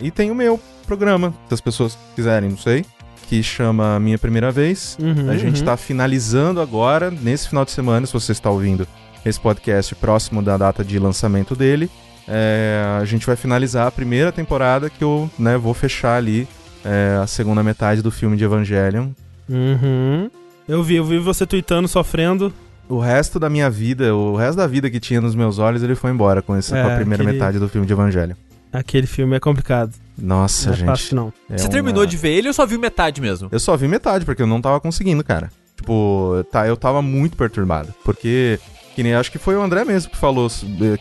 E 0.00 0.10
tem 0.10 0.30
o 0.30 0.34
meu 0.34 0.60
programa, 0.86 1.34
se 1.48 1.54
as 1.54 1.60
pessoas 1.60 1.98
quiserem, 2.14 2.50
não 2.50 2.58
sei, 2.58 2.84
que 3.28 3.42
chama 3.42 3.98
Minha 3.98 4.18
Primeira 4.18 4.50
Vez. 4.52 4.96
Uhum, 5.00 5.30
A 5.30 5.36
gente 5.36 5.60
uhum. 5.60 5.66
tá 5.66 5.76
finalizando 5.76 6.60
agora, 6.60 7.10
nesse 7.10 7.48
final 7.48 7.64
de 7.64 7.70
semana, 7.70 8.06
se 8.06 8.12
você 8.12 8.32
está 8.32 8.50
ouvindo 8.50 8.86
esse 9.24 9.40
podcast 9.40 9.94
próximo 9.94 10.42
da 10.42 10.56
data 10.56 10.84
de 10.84 10.98
lançamento 10.98 11.54
dele. 11.56 11.90
é, 12.28 12.82
a 13.00 13.04
gente 13.04 13.26
vai 13.26 13.36
finalizar 13.36 13.86
a 13.86 13.90
primeira 13.90 14.30
temporada 14.30 14.88
que 14.88 15.02
eu 15.02 15.30
né, 15.38 15.56
vou 15.56 15.74
fechar 15.74 16.16
ali 16.16 16.46
é, 16.84 17.18
a 17.22 17.26
segunda 17.26 17.62
metade 17.62 18.02
do 18.02 18.10
filme 18.10 18.36
de 18.36 18.44
Evangelion. 18.44 19.08
Uhum. 19.48 20.30
Eu 20.68 20.82
vi, 20.82 20.96
eu 20.96 21.04
vi 21.04 21.18
você 21.18 21.44
tweetando, 21.46 21.88
sofrendo. 21.88 22.52
O 22.88 22.98
resto 22.98 23.38
da 23.38 23.48
minha 23.48 23.70
vida, 23.70 24.14
o 24.14 24.36
resto 24.36 24.56
da 24.56 24.66
vida 24.66 24.90
que 24.90 25.00
tinha 25.00 25.20
nos 25.20 25.34
meus 25.34 25.58
olhos, 25.58 25.82
ele 25.82 25.94
foi 25.94 26.10
embora 26.10 26.42
com, 26.42 26.54
essa, 26.54 26.70
com 26.82 26.88
É, 26.88 26.92
a 26.92 26.96
primeira 26.96 27.22
aquele- 27.22 27.38
metade 27.38 27.58
do 27.58 27.68
filme 27.68 27.86
de 27.86 27.92
Evangelho. 27.92 28.36
Aquele 28.72 29.06
filme 29.06 29.36
é 29.36 29.40
complicado. 29.40 29.92
Nossa, 30.18 30.66
não 30.68 30.72
é 30.74 30.76
gente. 30.76 30.86
fácil, 30.86 31.16
não. 31.16 31.32
é 31.50 31.58
Você 31.58 31.64
uma- 31.64 31.70
terminou 31.70 32.06
de 32.06 32.16
ver 32.16 32.30
ele 32.30 32.48
ou 32.48 32.54
só 32.54 32.64
viu 32.66 32.78
metade 32.78 33.20
mesmo? 33.20 33.48
Eu 33.52 33.60
só 33.60 33.76
vi 33.76 33.86
metade, 33.88 34.24
porque 34.24 34.40
eu 34.42 34.46
não 34.46 34.60
tava 34.60 34.80
conseguindo, 34.80 35.22
cara. 35.24 35.50
Tipo, 35.76 36.44
tá, 36.50 36.66
eu 36.66 36.76
tava 36.76 37.02
muito 37.02 37.36
perturbado. 37.36 37.92
Porque, 38.04 38.58
que 38.94 39.02
nem 39.02 39.14
acho 39.14 39.30
que 39.32 39.38
foi 39.38 39.56
o 39.56 39.62
André 39.62 39.84
mesmo 39.84 40.10
que 40.10 40.16
falou, 40.16 40.48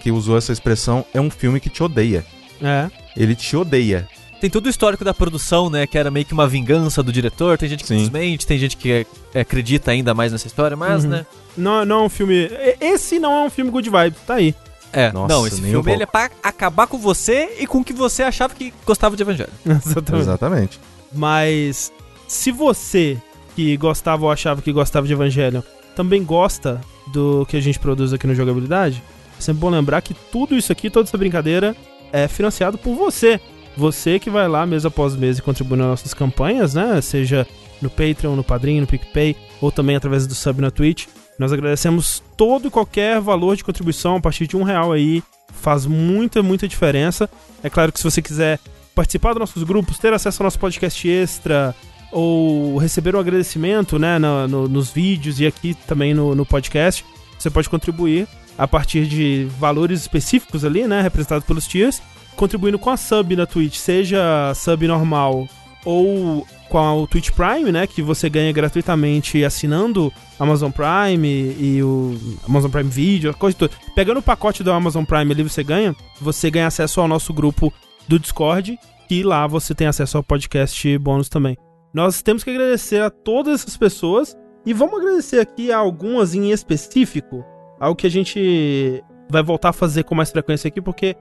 que 0.02 0.12
usou 0.12 0.38
essa 0.38 0.52
expressão, 0.52 1.06
é 1.14 1.22
um 1.22 1.30
filme 1.30 1.60
que 1.60 1.70
te 1.70 1.82
odeia. 1.84 2.26
É. 2.62 2.90
Ele 3.16 3.36
te 3.36 3.56
odeia. 3.56 4.08
Tem 4.42 4.50
todo 4.50 4.66
o 4.66 4.70
histórico 4.70 5.06
da 5.06 5.14
produção, 5.14 5.70
né? 5.70 5.86
Que 5.86 6.00
era 6.00 6.10
meio 6.10 6.26
que 6.26 6.34
uma 6.34 6.48
vingança 6.48 7.04
do 7.04 7.14
diretor. 7.14 7.60
Tem 7.60 7.70
gente 7.70 7.84
que 7.84 7.88
Sim. 7.88 7.98
desmente, 7.98 8.48
tem 8.48 8.58
gente 8.58 8.76
que 8.76 9.06
é, 9.36 9.40
acredita 9.42 9.92
ainda 9.92 10.16
mais 10.16 10.32
nessa 10.32 10.48
história, 10.48 10.76
mas, 10.76 11.04
Uhum. 11.04 11.12
né? 11.12 11.26
Não, 11.56 11.86
não 11.86 12.00
é 12.02 12.04
um 12.06 12.10
filme. 12.10 12.50
Esse 12.82 13.20
não 13.20 13.32
é 13.32 13.46
um 13.46 13.50
filme 13.52 13.70
good 13.70 13.88
vibes, 13.88 14.20
tá 14.26 14.34
aí. 14.34 14.56
É, 14.92 15.12
Nossa, 15.12 15.34
não, 15.34 15.46
esse 15.48 15.62
nem 15.62 15.70
um 15.72 15.74
filme 15.76 15.94
ele 15.94 16.04
é 16.04 16.08
pra 16.08 16.30
acabar 16.44 16.88
com 16.88 16.98
você 16.98 17.56
e 17.60 17.68
com 17.68 17.78
o 17.80 17.84
que 17.84 17.94
você 17.94 18.24
achava 18.24 18.54
que 18.56 18.74
gostava 18.84 19.16
de 19.16 19.22
Evangelho. 19.22 19.52
Exatamente. 19.64 20.22
Exatamente. 20.24 20.80
Mas 21.14 21.94
se 22.28 22.52
você 22.52 23.18
que 23.56 23.78
gostava 23.78 24.26
ou 24.26 24.32
achava 24.32 24.62
que 24.62 24.72
gostava 24.74 25.06
de 25.06 25.14
Evangelion 25.14 25.62
também 25.96 26.24
gosta 26.24 26.82
do 27.14 27.46
que 27.48 27.56
a 27.58 27.62
gente 27.62 27.78
produz 27.80 28.12
aqui 28.12 28.26
no 28.26 28.34
Jogabilidade, 28.34 29.04
é 29.38 29.42
sempre 29.42 29.62
bom 29.62 29.70
lembrar 29.70 30.02
que 30.02 30.14
tudo 30.14 30.58
isso 30.58 30.72
aqui, 30.72 30.90
toda 30.90 31.08
essa 31.08 31.18
brincadeira, 31.18 31.76
é 32.12 32.28
financiado 32.28 32.78
por 32.78 32.96
você. 32.96 33.40
Você 33.78 34.20
que 34.20 34.30
vai 34.30 34.48
lá 34.48 34.66
mês 34.66 34.86
após 34.86 35.16
mês 35.16 35.38
e 35.38 35.42
contribui 35.42 35.78
nas 35.78 35.88
nossas 35.88 36.14
campanhas, 36.14 36.74
né? 36.74 37.00
Seja 37.02 37.48
no 37.82 37.90
Patreon, 37.90 38.36
no 38.36 38.44
Padrinho, 38.44 38.82
no 38.82 38.88
PicPay, 38.88 39.36
ou 39.62 39.72
também 39.72 39.96
através 39.96 40.28
do 40.28 40.36
sub 40.36 40.62
na 40.62 40.70
Twitch. 40.70 41.08
Nós 41.40 41.52
agradecemos 41.52 42.22
todo 42.38 42.68
e 42.68 42.72
qualquer 42.72 43.20
valor 43.20 43.56
de 43.56 43.64
contribuição 43.64 44.18
a 44.18 44.22
partir 44.22 44.46
de 44.48 44.56
um 44.58 44.64
real 44.64 44.92
aí. 44.92 45.24
Faz 45.54 45.86
muita, 45.86 46.44
muita 46.44 46.68
diferença. 46.68 47.30
É 47.64 47.70
claro 47.70 47.92
que 47.92 47.98
se 48.00 48.04
você 48.04 48.22
quiser 48.22 48.60
participar 48.94 49.34
dos 49.34 49.40
nossos 49.40 49.64
grupos, 49.64 49.98
ter 49.98 50.14
acesso 50.14 50.42
ao 50.42 50.46
nosso 50.46 50.60
podcast 50.60 51.10
extra, 51.10 51.74
ou 52.12 52.78
receber 52.78 53.16
um 53.16 53.20
agradecimento 53.20 53.98
né, 53.98 54.20
no- 54.20 54.48
no- 54.48 54.68
nos 54.68 54.92
vídeos 54.92 55.40
e 55.40 55.48
aqui 55.48 55.74
também 55.88 56.14
no, 56.14 56.36
no 56.36 56.46
podcast, 56.46 57.06
você 57.40 57.50
pode 57.50 57.70
contribuir 57.70 58.28
a 58.58 58.68
partir 58.68 59.08
de 59.08 59.48
valores 59.60 60.02
específicos 60.02 60.64
ali, 60.66 60.86
né, 60.88 61.02
representados 61.02 61.46
pelos 61.48 61.66
tiers, 61.66 62.02
contribuindo 62.36 62.80
com 62.80 62.90
a 62.90 62.98
sub 62.98 63.36
na 63.36 63.46
Twitch, 63.46 63.76
seja 63.76 64.54
sub 64.56 64.88
normal 64.88 65.48
ou 65.84 66.46
com 66.70 67.02
o 67.02 67.08
Twitch 67.08 67.32
Prime, 67.32 67.72
né, 67.72 67.86
que 67.86 68.02
você 68.02 68.30
ganha 68.30 68.52
gratuitamente 68.54 69.44
assinando 69.44 70.12
Amazon 70.40 70.72
Prime 70.72 71.28
e 71.60 71.84
o 71.84 72.18
Amazon 72.48 72.72
Prime 72.72 72.90
Video, 72.90 73.34
coisa 73.34 73.58
toda. 73.58 73.74
Pegando 73.94 74.20
o 74.20 74.24
pacote 74.24 74.64
do 74.64 74.72
Amazon 74.72 75.04
Prime 75.04 75.32
ali 75.34 75.44
você 75.44 75.64
ganha, 75.64 75.94
você 76.20 76.50
ganha 76.50 76.68
acesso 76.68 77.02
ao 77.02 77.08
nosso 77.08 77.34
grupo 77.34 77.74
do 78.08 78.18
Discord, 78.18 78.80
e 79.10 79.24
lá 79.24 79.46
você 79.46 79.76
tem 79.76 79.88
acesso 79.88 80.16
ao 80.16 80.24
podcast 80.24 80.98
bônus 80.98 81.28
também. 81.28 81.58
Nós 81.94 82.22
temos 82.22 82.44
que 82.44 82.50
agradecer 82.50 83.02
a 83.02 83.10
todas 83.10 83.62
essas 83.62 83.76
pessoas 83.76 84.38
e 84.66 84.74
vamos 84.74 85.02
agradecer 85.02 85.40
aqui 85.40 85.70
a 85.72 85.78
algumas 85.78 86.34
em 86.34 86.52
específico, 86.52 87.44
algo 87.78 87.98
que 87.98 88.08
a 88.08 88.12
gente 88.12 89.04
vai 89.30 89.44
voltar 89.44 89.70
a 89.70 89.74
fazer 89.74 90.04
com 90.06 90.16
mais 90.16 90.32
frequência 90.32 90.70
aqui, 90.70 90.82
porque 90.82 91.18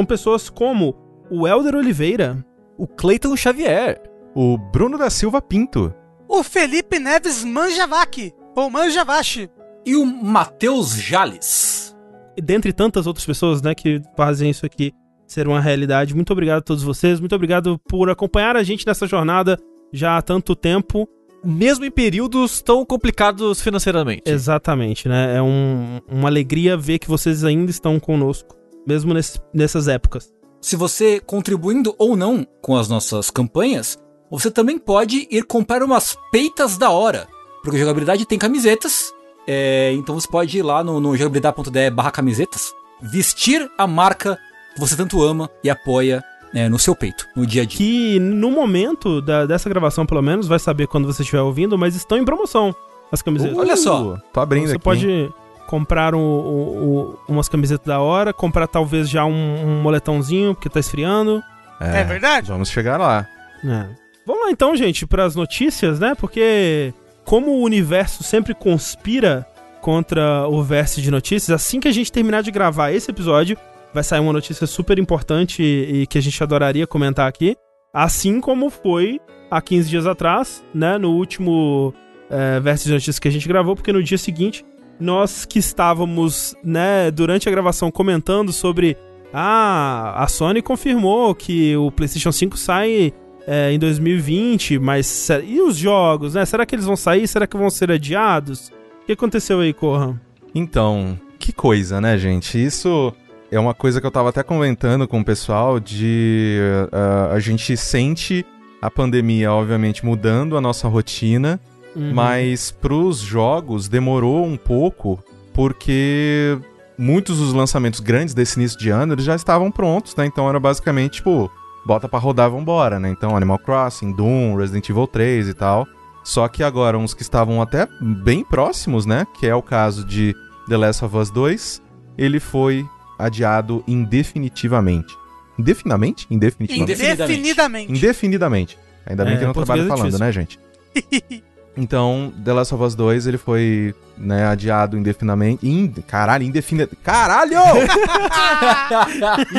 são 0.00 0.04
pessoas 0.06 0.48
como 0.48 0.96
o 1.30 1.46
Elder 1.46 1.74
Oliveira, 1.76 2.42
O 2.78 2.86
Clayton 2.86 3.36
Xavier. 3.36 4.00
O 4.34 4.56
Bruno 4.56 4.96
da 4.96 5.10
Silva 5.10 5.42
Pinto. 5.42 5.92
O 6.26 6.42
Felipe 6.42 6.98
Neves 6.98 7.44
Manjavac, 7.44 8.32
ou 8.56 8.70
Manjavache. 8.70 9.50
E 9.84 9.94
o 9.96 10.06
Matheus 10.06 10.94
Jales. 10.94 11.94
e 12.36 12.40
dentre 12.40 12.72
tantas 12.72 13.06
outras 13.06 13.26
pessoas, 13.26 13.60
né, 13.60 13.74
que 13.74 14.00
fazem 14.16 14.48
isso 14.48 14.64
aqui 14.64 14.92
ser 15.26 15.46
uma 15.46 15.60
realidade. 15.60 16.14
Muito 16.14 16.32
obrigado 16.32 16.58
a 16.58 16.62
todos 16.62 16.82
vocês, 16.82 17.20
muito 17.20 17.34
obrigado 17.34 17.78
por 17.86 18.08
acompanhar 18.08 18.56
a 18.56 18.62
gente 18.62 18.86
nessa 18.86 19.06
jornada 19.06 19.58
já 19.92 20.16
há 20.16 20.22
tanto 20.22 20.56
tempo. 20.56 21.06
Mesmo 21.44 21.84
em 21.84 21.90
períodos 21.90 22.62
tão 22.62 22.84
complicados 22.86 23.60
financeiramente. 23.60 24.22
Exatamente, 24.26 25.08
né? 25.08 25.36
É 25.36 25.42
um- 25.42 26.00
uma 26.10 26.28
alegria 26.28 26.76
ver 26.76 26.98
que 26.98 27.08
vocês 27.08 27.44
ainda 27.44 27.70
estão 27.70 27.98
conosco, 28.00 28.54
mesmo 28.86 29.12
nesse- 29.14 29.38
nessas 29.52 29.88
épocas. 29.88 30.30
Se 30.60 30.76
você 30.76 31.20
contribuindo 31.20 31.94
ou 31.98 32.16
não 32.16 32.46
com 32.60 32.76
as 32.76 32.88
nossas 32.88 33.30
campanhas, 33.30 33.98
você 34.30 34.50
também 34.50 34.78
pode 34.78 35.26
ir 35.30 35.42
comprar 35.44 35.82
umas 35.82 36.16
peitas 36.30 36.76
da 36.76 36.90
hora. 36.90 37.26
Porque 37.62 37.76
a 37.76 37.80
jogabilidade 37.80 38.26
tem 38.26 38.38
camisetas. 38.38 39.12
é, 39.48 39.92
então 39.94 40.14
você 40.14 40.28
pode 40.28 40.56
ir 40.58 40.62
lá 40.62 40.84
no, 40.84 41.00
no 41.00 41.16
jogabilidade.de 41.16 41.90
barra 41.90 42.10
camisetas, 42.10 42.72
vestir 43.00 43.68
a 43.76 43.86
marca 43.86 44.38
que 44.74 44.80
você 44.80 44.94
tanto 44.96 45.20
ama 45.22 45.50
e 45.64 45.70
apoia 45.70 46.22
né, 46.52 46.68
no 46.68 46.78
seu 46.78 46.94
peito, 46.94 47.26
no 47.34 47.46
dia 47.46 47.62
a 47.62 47.64
dia. 47.64 47.78
Que 47.78 48.20
no 48.20 48.50
momento 48.50 49.20
da- 49.22 49.46
dessa 49.46 49.68
gravação, 49.68 50.04
pelo 50.06 50.20
menos, 50.22 50.46
vai 50.46 50.58
saber 50.58 50.86
quando 50.88 51.06
você 51.06 51.22
estiver 51.22 51.40
ouvindo, 51.40 51.76
mas 51.78 51.96
estão 51.96 52.18
em 52.18 52.24
promoção 52.24 52.74
as 53.10 53.22
camisetas. 53.22 53.56
Olha 53.56 53.76
só. 53.76 54.14
Uh, 54.14 54.18
Tô 54.32 54.40
abrindo 54.40 54.66
você 54.68 54.74
aqui. 54.74 54.84
pode 54.84 55.30
comprar 55.70 56.16
um- 56.16 56.18
um- 56.18 56.82
um- 56.82 57.16
umas 57.28 57.48
camisetas 57.48 57.86
da 57.86 58.00
hora, 58.00 58.32
comprar 58.32 58.66
talvez 58.66 59.08
já 59.08 59.24
um, 59.24 59.30
um 59.64 59.80
moletãozinho, 59.80 60.52
porque 60.52 60.68
tá 60.68 60.80
esfriando. 60.80 61.40
É, 61.80 62.02
verdade? 62.02 62.48
Vamos 62.48 62.68
chegar 62.70 62.96
lá. 62.98 63.24
É. 63.64 63.86
Vamos 64.26 64.46
lá 64.46 64.50
então, 64.50 64.74
gente, 64.74 65.06
para 65.06 65.24
as 65.24 65.36
notícias, 65.36 66.00
né? 66.00 66.16
Porque 66.16 66.92
como 67.24 67.52
o 67.52 67.62
universo 67.62 68.24
sempre 68.24 68.52
conspira 68.52 69.46
contra 69.80 70.48
o 70.48 70.60
verso 70.60 71.00
de 71.00 71.08
notícias, 71.08 71.50
assim 71.54 71.78
que 71.78 71.86
a 71.86 71.92
gente 71.92 72.10
terminar 72.10 72.42
de 72.42 72.50
gravar 72.50 72.90
esse 72.90 73.08
episódio, 73.08 73.56
vai 73.94 74.02
sair 74.02 74.18
uma 74.20 74.32
notícia 74.32 74.66
super 74.66 74.98
importante 74.98 75.62
e, 75.62 76.02
e 76.02 76.06
que 76.08 76.18
a 76.18 76.20
gente 76.22 76.42
adoraria 76.42 76.84
comentar 76.86 77.28
aqui. 77.28 77.54
Assim 77.94 78.40
como 78.40 78.70
foi 78.70 79.20
há 79.48 79.62
15 79.62 79.88
dias 79.88 80.06
atrás, 80.06 80.64
né? 80.74 80.98
No 80.98 81.12
último 81.12 81.94
é, 82.28 82.58
verso 82.58 82.86
de 82.86 82.92
notícias 82.92 83.20
que 83.20 83.28
a 83.28 83.30
gente 83.30 83.46
gravou, 83.46 83.76
porque 83.76 83.92
no 83.92 84.02
dia 84.02 84.18
seguinte, 84.18 84.64
nós 85.00 85.44
que 85.44 85.58
estávamos, 85.58 86.54
né, 86.62 87.10
durante 87.10 87.48
a 87.48 87.52
gravação 87.52 87.90
comentando 87.90 88.52
sobre. 88.52 88.96
Ah, 89.32 90.14
a 90.16 90.26
Sony 90.26 90.60
confirmou 90.60 91.34
que 91.36 91.76
o 91.76 91.90
PlayStation 91.92 92.32
5 92.32 92.56
sai 92.56 93.12
é, 93.46 93.72
em 93.72 93.78
2020, 93.78 94.78
mas 94.78 95.28
e 95.44 95.60
os 95.60 95.76
jogos, 95.76 96.34
né? 96.34 96.44
Será 96.44 96.66
que 96.66 96.74
eles 96.74 96.84
vão 96.84 96.96
sair? 96.96 97.26
Será 97.28 97.46
que 97.46 97.56
vão 97.56 97.70
ser 97.70 97.92
adiados? 97.92 98.72
O 99.02 99.06
que 99.06 99.12
aconteceu 99.12 99.60
aí, 99.60 99.72
Corra? 99.72 100.20
Então, 100.54 101.18
que 101.38 101.52
coisa, 101.52 102.00
né, 102.00 102.18
gente? 102.18 102.62
Isso 102.62 103.12
é 103.50 103.58
uma 103.58 103.72
coisa 103.72 104.00
que 104.00 104.06
eu 104.06 104.10
tava 104.10 104.30
até 104.30 104.42
comentando 104.42 105.06
com 105.06 105.20
o 105.20 105.24
pessoal 105.24 105.78
de 105.78 106.58
ah, 106.92 107.30
a 107.32 107.38
gente 107.38 107.76
sente 107.76 108.44
a 108.80 108.90
pandemia, 108.90 109.52
obviamente, 109.52 110.04
mudando 110.04 110.56
a 110.56 110.60
nossa 110.60 110.88
rotina, 110.88 111.60
Uhum. 111.94 112.12
mas 112.14 112.70
pros 112.70 113.18
jogos 113.18 113.88
demorou 113.88 114.44
um 114.46 114.56
pouco 114.56 115.22
porque 115.52 116.56
muitos 116.96 117.38
dos 117.38 117.52
lançamentos 117.52 118.00
grandes 118.00 118.34
desse 118.34 118.58
início 118.58 118.78
de 118.78 118.90
ano 118.90 119.14
eles 119.14 119.24
já 119.24 119.34
estavam 119.34 119.70
prontos, 119.70 120.14
né? 120.14 120.26
Então 120.26 120.48
era 120.48 120.60
basicamente 120.60 121.14
tipo, 121.14 121.50
bota 121.84 122.08
pra 122.08 122.18
rodar 122.18 122.48
e 122.48 122.52
vambora, 122.52 123.00
né? 123.00 123.08
Então 123.10 123.36
Animal 123.36 123.58
Crossing, 123.58 124.12
Doom, 124.12 124.54
Resident 124.56 124.88
Evil 124.88 125.06
3 125.06 125.48
e 125.48 125.54
tal. 125.54 125.86
Só 126.22 126.46
que 126.48 126.62
agora 126.62 126.98
uns 126.98 127.14
que 127.14 127.22
estavam 127.22 127.62
até 127.62 127.88
bem 128.00 128.44
próximos, 128.44 129.06
né? 129.06 129.26
Que 129.38 129.46
é 129.46 129.54
o 129.54 129.62
caso 129.62 130.04
de 130.04 130.34
The 130.68 130.76
Last 130.76 131.04
of 131.04 131.16
Us 131.16 131.30
2, 131.30 131.82
ele 132.16 132.38
foi 132.38 132.86
adiado 133.18 133.82
indefinitivamente. 133.88 135.16
Indefinidamente? 135.58 136.26
Indefinitivamente. 136.30 136.92
Indefinidamente. 136.92 137.32
Indefinidamente. 137.32 137.92
Indefinidamente. 137.92 138.78
Ainda 139.06 139.24
bem 139.24 139.34
É, 139.34 139.36
que 139.36 139.42
eu 139.42 139.46
não 139.48 139.54
português 139.54 139.86
trabalho 139.86 139.94
é 139.94 140.10
falando, 140.10 140.18
né, 140.18 140.32
gente? 140.32 140.58
Então, 141.76 142.32
The 142.44 142.52
Last 142.52 142.74
of 142.74 142.84
Us 142.84 142.94
2, 142.94 143.26
ele 143.26 143.38
foi, 143.38 143.94
né, 144.18 144.46
adiado 144.46 144.98
indefinidamente. 144.98 145.66
In... 145.66 145.88
Caralho, 146.06 146.44
indefinido. 146.44 146.90
Caralho! 147.02 147.56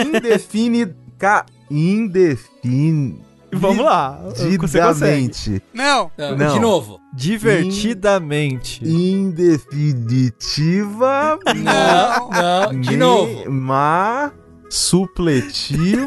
Indefini... 0.07 0.93
Ca... 1.17 1.45
Indefin... 1.71 3.19
Vamos 3.53 3.83
lá. 3.83 4.17
Devidamente. 4.37 5.61
Não. 5.73 6.09
Não, 6.17 6.37
Não. 6.37 6.53
De 6.53 6.59
novo. 6.59 7.01
Divertidamente. 7.13 8.81
Indefinitiva... 8.87 11.37
Não, 11.55 12.29
não, 12.29 12.79
de 12.79 12.95
novo. 12.95 13.51
Ma... 13.51 14.31
Supletivo... 14.69 16.05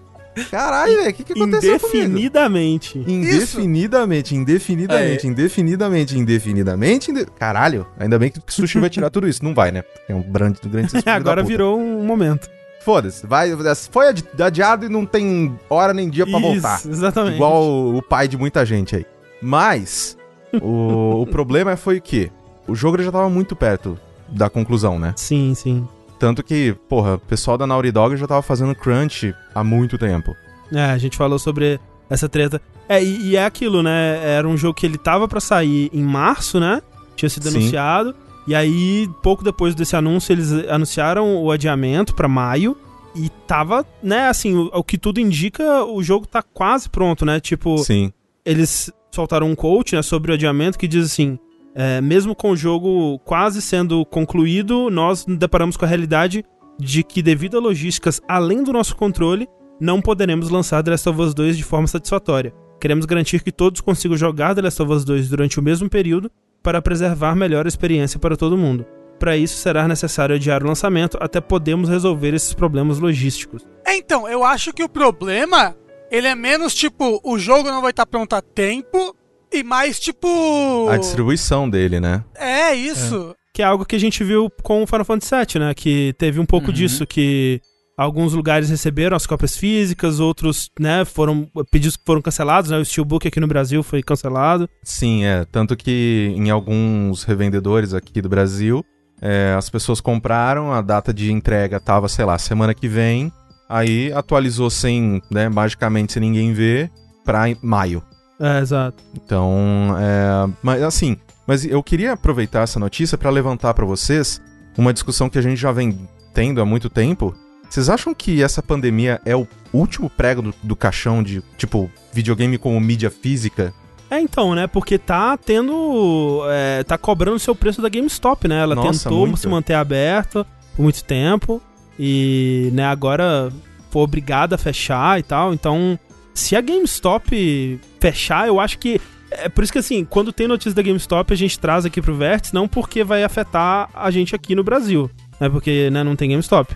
Caralho, 0.50 0.96
velho, 0.96 1.10
o 1.10 1.14
que, 1.14 1.24
que 1.24 1.32
aconteceu 1.32 1.80
comigo? 1.80 2.04
Indefinidamente. 2.04 2.98
Indefinidamente, 3.06 4.34
indefinidamente, 4.36 5.26
indefinidamente, 5.26 6.18
indefinidamente. 6.18 7.10
inde- 7.10 7.26
Caralho, 7.38 7.86
ainda 7.98 8.18
bem 8.18 8.30
que 8.30 8.38
o 8.38 8.42
Sushi 8.46 8.78
vai 8.78 8.90
tirar 8.90 9.10
tudo 9.10 9.28
isso. 9.28 9.44
Não 9.44 9.54
vai, 9.54 9.70
né? 9.72 9.82
É 10.08 10.14
um 10.14 10.22
grande, 10.22 10.58
grande 10.64 10.92
Agora 11.06 11.42
virou 11.42 11.78
um 11.78 12.04
momento. 12.04 12.48
Foda-se, 12.80 13.26
vai, 13.26 13.50
foi 13.90 14.08
adi- 14.08 14.24
adiado 14.40 14.86
e 14.86 14.88
não 14.88 15.04
tem 15.04 15.58
hora 15.68 15.92
nem 15.92 16.08
dia 16.08 16.24
pra 16.24 16.38
voltar. 16.38 16.78
Isso, 16.78 16.88
exatamente. 16.88 17.34
Igual 17.34 17.64
o, 17.64 17.96
o 17.96 18.02
pai 18.02 18.28
de 18.28 18.36
muita 18.36 18.64
gente 18.64 18.94
aí. 18.94 19.04
Mas, 19.42 20.16
o, 20.62 21.22
o 21.22 21.26
problema 21.30 21.76
foi 21.76 22.00
que 22.00 22.30
o 22.68 22.74
jogo 22.76 23.02
já 23.02 23.10
tava 23.10 23.28
muito 23.28 23.56
perto 23.56 23.98
da 24.28 24.48
conclusão, 24.48 24.98
né? 25.00 25.14
Sim, 25.16 25.52
sim. 25.54 25.86
Tanto 26.18 26.42
que, 26.42 26.74
porra, 26.88 27.14
o 27.14 27.18
pessoal 27.18 27.58
da 27.58 27.66
Naughty 27.66 27.90
Dog 27.90 28.16
já 28.16 28.26
tava 28.26 28.42
fazendo 28.42 28.74
crunch 28.74 29.34
há 29.54 29.62
muito 29.62 29.98
tempo. 29.98 30.34
É, 30.72 30.84
a 30.84 30.98
gente 30.98 31.16
falou 31.16 31.38
sobre 31.38 31.78
essa 32.08 32.28
treta. 32.28 32.60
É, 32.88 33.02
e, 33.02 33.30
e 33.30 33.36
é 33.36 33.44
aquilo, 33.44 33.82
né? 33.82 34.20
Era 34.22 34.48
um 34.48 34.56
jogo 34.56 34.74
que 34.74 34.86
ele 34.86 34.98
tava 34.98 35.28
pra 35.28 35.40
sair 35.40 35.90
em 35.92 36.02
março, 36.02 36.58
né? 36.58 36.80
Tinha 37.14 37.28
sido 37.28 37.50
Sim. 37.50 37.58
anunciado. 37.58 38.14
E 38.46 38.54
aí, 38.54 39.08
pouco 39.22 39.42
depois 39.42 39.74
desse 39.74 39.96
anúncio, 39.96 40.32
eles 40.32 40.52
anunciaram 40.68 41.36
o 41.42 41.50
adiamento 41.50 42.14
pra 42.14 42.28
maio. 42.28 42.76
E 43.14 43.30
tava, 43.46 43.84
né, 44.02 44.28
assim, 44.28 44.54
o, 44.54 44.70
o 44.74 44.84
que 44.84 44.98
tudo 44.98 45.18
indica, 45.18 45.84
o 45.84 46.02
jogo 46.02 46.26
tá 46.26 46.42
quase 46.42 46.88
pronto, 46.88 47.24
né? 47.24 47.40
Tipo, 47.40 47.78
Sim. 47.78 48.12
eles 48.44 48.92
soltaram 49.10 49.50
um 49.50 49.54
coach 49.54 49.96
né, 49.96 50.02
sobre 50.02 50.30
o 50.30 50.34
adiamento 50.34 50.78
que 50.78 50.86
diz 50.86 51.06
assim: 51.06 51.38
é, 51.76 52.00
mesmo 52.00 52.34
com 52.34 52.52
o 52.52 52.56
jogo 52.56 53.18
quase 53.18 53.60
sendo 53.60 54.04
concluído, 54.06 54.88
nós 54.88 55.26
nos 55.26 55.36
deparamos 55.36 55.76
com 55.76 55.84
a 55.84 55.88
realidade 55.88 56.42
de 56.80 57.02
que, 57.02 57.22
devido 57.22 57.58
a 57.58 57.60
logísticas 57.60 58.18
além 58.26 58.62
do 58.62 58.72
nosso 58.72 58.96
controle, 58.96 59.46
não 59.78 60.00
poderemos 60.00 60.48
lançar 60.48 60.82
The 60.82 60.92
Last 60.92 61.08
of 61.10 61.20
Us 61.20 61.34
2 61.34 61.54
de 61.54 61.62
forma 61.62 61.86
satisfatória. 61.86 62.54
Queremos 62.80 63.04
garantir 63.04 63.42
que 63.42 63.52
todos 63.52 63.82
consigam 63.82 64.16
jogar 64.16 64.54
The 64.54 64.62
Last 64.62 64.82
of 64.82 64.90
Us 64.90 65.04
2 65.04 65.28
durante 65.28 65.60
o 65.60 65.62
mesmo 65.62 65.88
período 65.88 66.30
para 66.62 66.80
preservar 66.80 67.34
melhor 67.34 67.66
a 67.66 67.68
experiência 67.68 68.18
para 68.18 68.38
todo 68.38 68.56
mundo. 68.56 68.86
Para 69.18 69.36
isso, 69.36 69.56
será 69.56 69.86
necessário 69.86 70.34
adiar 70.34 70.62
o 70.62 70.66
lançamento 70.66 71.18
até 71.20 71.40
podermos 71.42 71.90
resolver 71.90 72.34
esses 72.34 72.54
problemas 72.54 72.98
logísticos. 72.98 73.66
É, 73.86 73.96
então, 73.96 74.26
eu 74.26 74.44
acho 74.44 74.72
que 74.72 74.82
o 74.82 74.88
problema, 74.88 75.76
ele 76.10 76.26
é 76.26 76.34
menos 76.34 76.74
tipo, 76.74 77.20
o 77.22 77.38
jogo 77.38 77.70
não 77.70 77.82
vai 77.82 77.90
estar 77.90 78.06
pronto 78.06 78.34
a 78.34 78.40
tempo, 78.40 79.14
e 79.52 79.62
mais 79.62 79.98
tipo... 80.00 80.88
A 80.90 80.96
distribuição 80.96 81.68
dele, 81.68 82.00
né? 82.00 82.22
É, 82.34 82.74
isso. 82.74 83.34
Que 83.54 83.62
é 83.62 83.64
algo 83.64 83.84
que 83.86 83.96
a 83.96 84.00
gente 84.00 84.22
viu 84.22 84.50
com 84.62 84.82
o 84.82 84.86
Final 84.86 85.04
Fantasy 85.04 85.34
VII, 85.34 85.60
né? 85.60 85.74
Que 85.74 86.14
teve 86.18 86.38
um 86.40 86.46
pouco 86.46 86.68
Uhum. 86.68 86.72
disso, 86.74 87.06
que 87.06 87.60
alguns 87.96 88.34
lugares 88.34 88.68
receberam 88.68 89.16
as 89.16 89.26
cópias 89.26 89.56
físicas, 89.56 90.20
outros, 90.20 90.68
né, 90.78 91.02
foram 91.06 91.48
pedidos 91.70 91.96
que 91.96 92.04
foram 92.04 92.20
cancelados, 92.20 92.70
né? 92.70 92.76
O 92.76 92.84
Steelbook 92.84 93.26
aqui 93.26 93.40
no 93.40 93.46
Brasil 93.46 93.82
foi 93.82 94.02
cancelado. 94.02 94.68
Sim, 94.82 95.24
é. 95.24 95.46
Tanto 95.46 95.74
que 95.74 96.34
em 96.36 96.50
alguns 96.50 97.22
revendedores 97.24 97.94
aqui 97.94 98.20
do 98.20 98.28
Brasil, 98.28 98.84
é, 99.22 99.54
as 99.56 99.70
pessoas 99.70 99.98
compraram, 100.02 100.70
a 100.72 100.82
data 100.82 101.14
de 101.14 101.32
entrega 101.32 101.80
tava, 101.80 102.06
sei 102.08 102.26
lá, 102.26 102.36
semana 102.38 102.74
que 102.74 102.86
vem. 102.86 103.32
Aí 103.68 104.12
atualizou 104.12 104.68
sem, 104.68 105.22
né, 105.30 105.48
magicamente 105.48 106.12
sem 106.12 106.20
ninguém 106.20 106.52
ver, 106.52 106.90
pra 107.24 107.44
maio. 107.62 108.02
É, 108.38 108.60
exato. 108.60 109.02
Então, 109.14 109.96
é, 109.98 110.52
mas 110.62 110.82
assim, 110.82 111.16
mas 111.46 111.64
eu 111.64 111.82
queria 111.82 112.12
aproveitar 112.12 112.62
essa 112.62 112.78
notícia 112.78 113.16
pra 113.16 113.30
levantar 113.30 113.72
pra 113.74 113.86
vocês 113.86 114.40
uma 114.76 114.92
discussão 114.92 115.30
que 115.30 115.38
a 115.38 115.42
gente 115.42 115.56
já 115.56 115.72
vem 115.72 116.08
tendo 116.34 116.60
há 116.60 116.64
muito 116.64 116.90
tempo. 116.90 117.34
Vocês 117.68 117.88
acham 117.88 118.14
que 118.14 118.42
essa 118.42 118.62
pandemia 118.62 119.20
é 119.24 119.34
o 119.34 119.46
último 119.72 120.08
prego 120.08 120.42
do, 120.42 120.54
do 120.62 120.76
caixão 120.76 121.22
de, 121.22 121.42
tipo, 121.56 121.90
videogame 122.12 122.58
como 122.58 122.78
mídia 122.80 123.10
física? 123.10 123.72
É, 124.10 124.20
então, 124.20 124.54
né? 124.54 124.66
Porque 124.66 124.98
tá 124.98 125.36
tendo. 125.36 126.42
é, 126.48 126.84
tá 126.84 126.96
cobrando 126.96 127.36
o 127.36 127.40
seu 127.40 127.54
preço 127.54 127.82
da 127.82 127.88
GameStop, 127.88 128.46
né? 128.46 128.60
Ela 128.60 128.74
Nossa, 128.74 129.04
tentou 129.04 129.26
muito. 129.26 129.40
se 129.40 129.48
manter 129.48 129.74
aberta 129.74 130.46
por 130.76 130.82
muito 130.82 131.02
tempo. 131.02 131.60
E, 131.98 132.70
né, 132.72 132.84
agora 132.84 133.50
foi 133.90 134.02
obrigada 134.02 134.54
a 134.54 134.58
fechar 134.58 135.18
e 135.18 135.22
tal. 135.22 135.52
Então, 135.52 135.98
se 136.38 136.54
a 136.54 136.60
GameStop 136.60 137.80
fechar, 138.00 138.46
eu 138.48 138.60
acho 138.60 138.78
que. 138.78 139.00
É 139.30 139.48
por 139.48 139.64
isso 139.64 139.72
que, 139.72 139.78
assim, 139.80 140.04
quando 140.04 140.32
tem 140.32 140.46
notícia 140.46 140.72
da 140.74 140.82
GameStop, 140.82 141.32
a 141.32 141.36
gente 141.36 141.58
traz 141.58 141.84
aqui 141.84 142.00
pro 142.00 142.14
Vértice, 142.14 142.54
não 142.54 142.68
porque 142.68 143.02
vai 143.02 143.24
afetar 143.24 143.88
a 143.92 144.10
gente 144.10 144.34
aqui 144.34 144.54
no 144.54 144.62
Brasil, 144.62 145.10
né? 145.40 145.48
Porque 145.48 145.90
né, 145.90 146.04
não 146.04 146.14
tem 146.14 146.30
GameStop. 146.30 146.74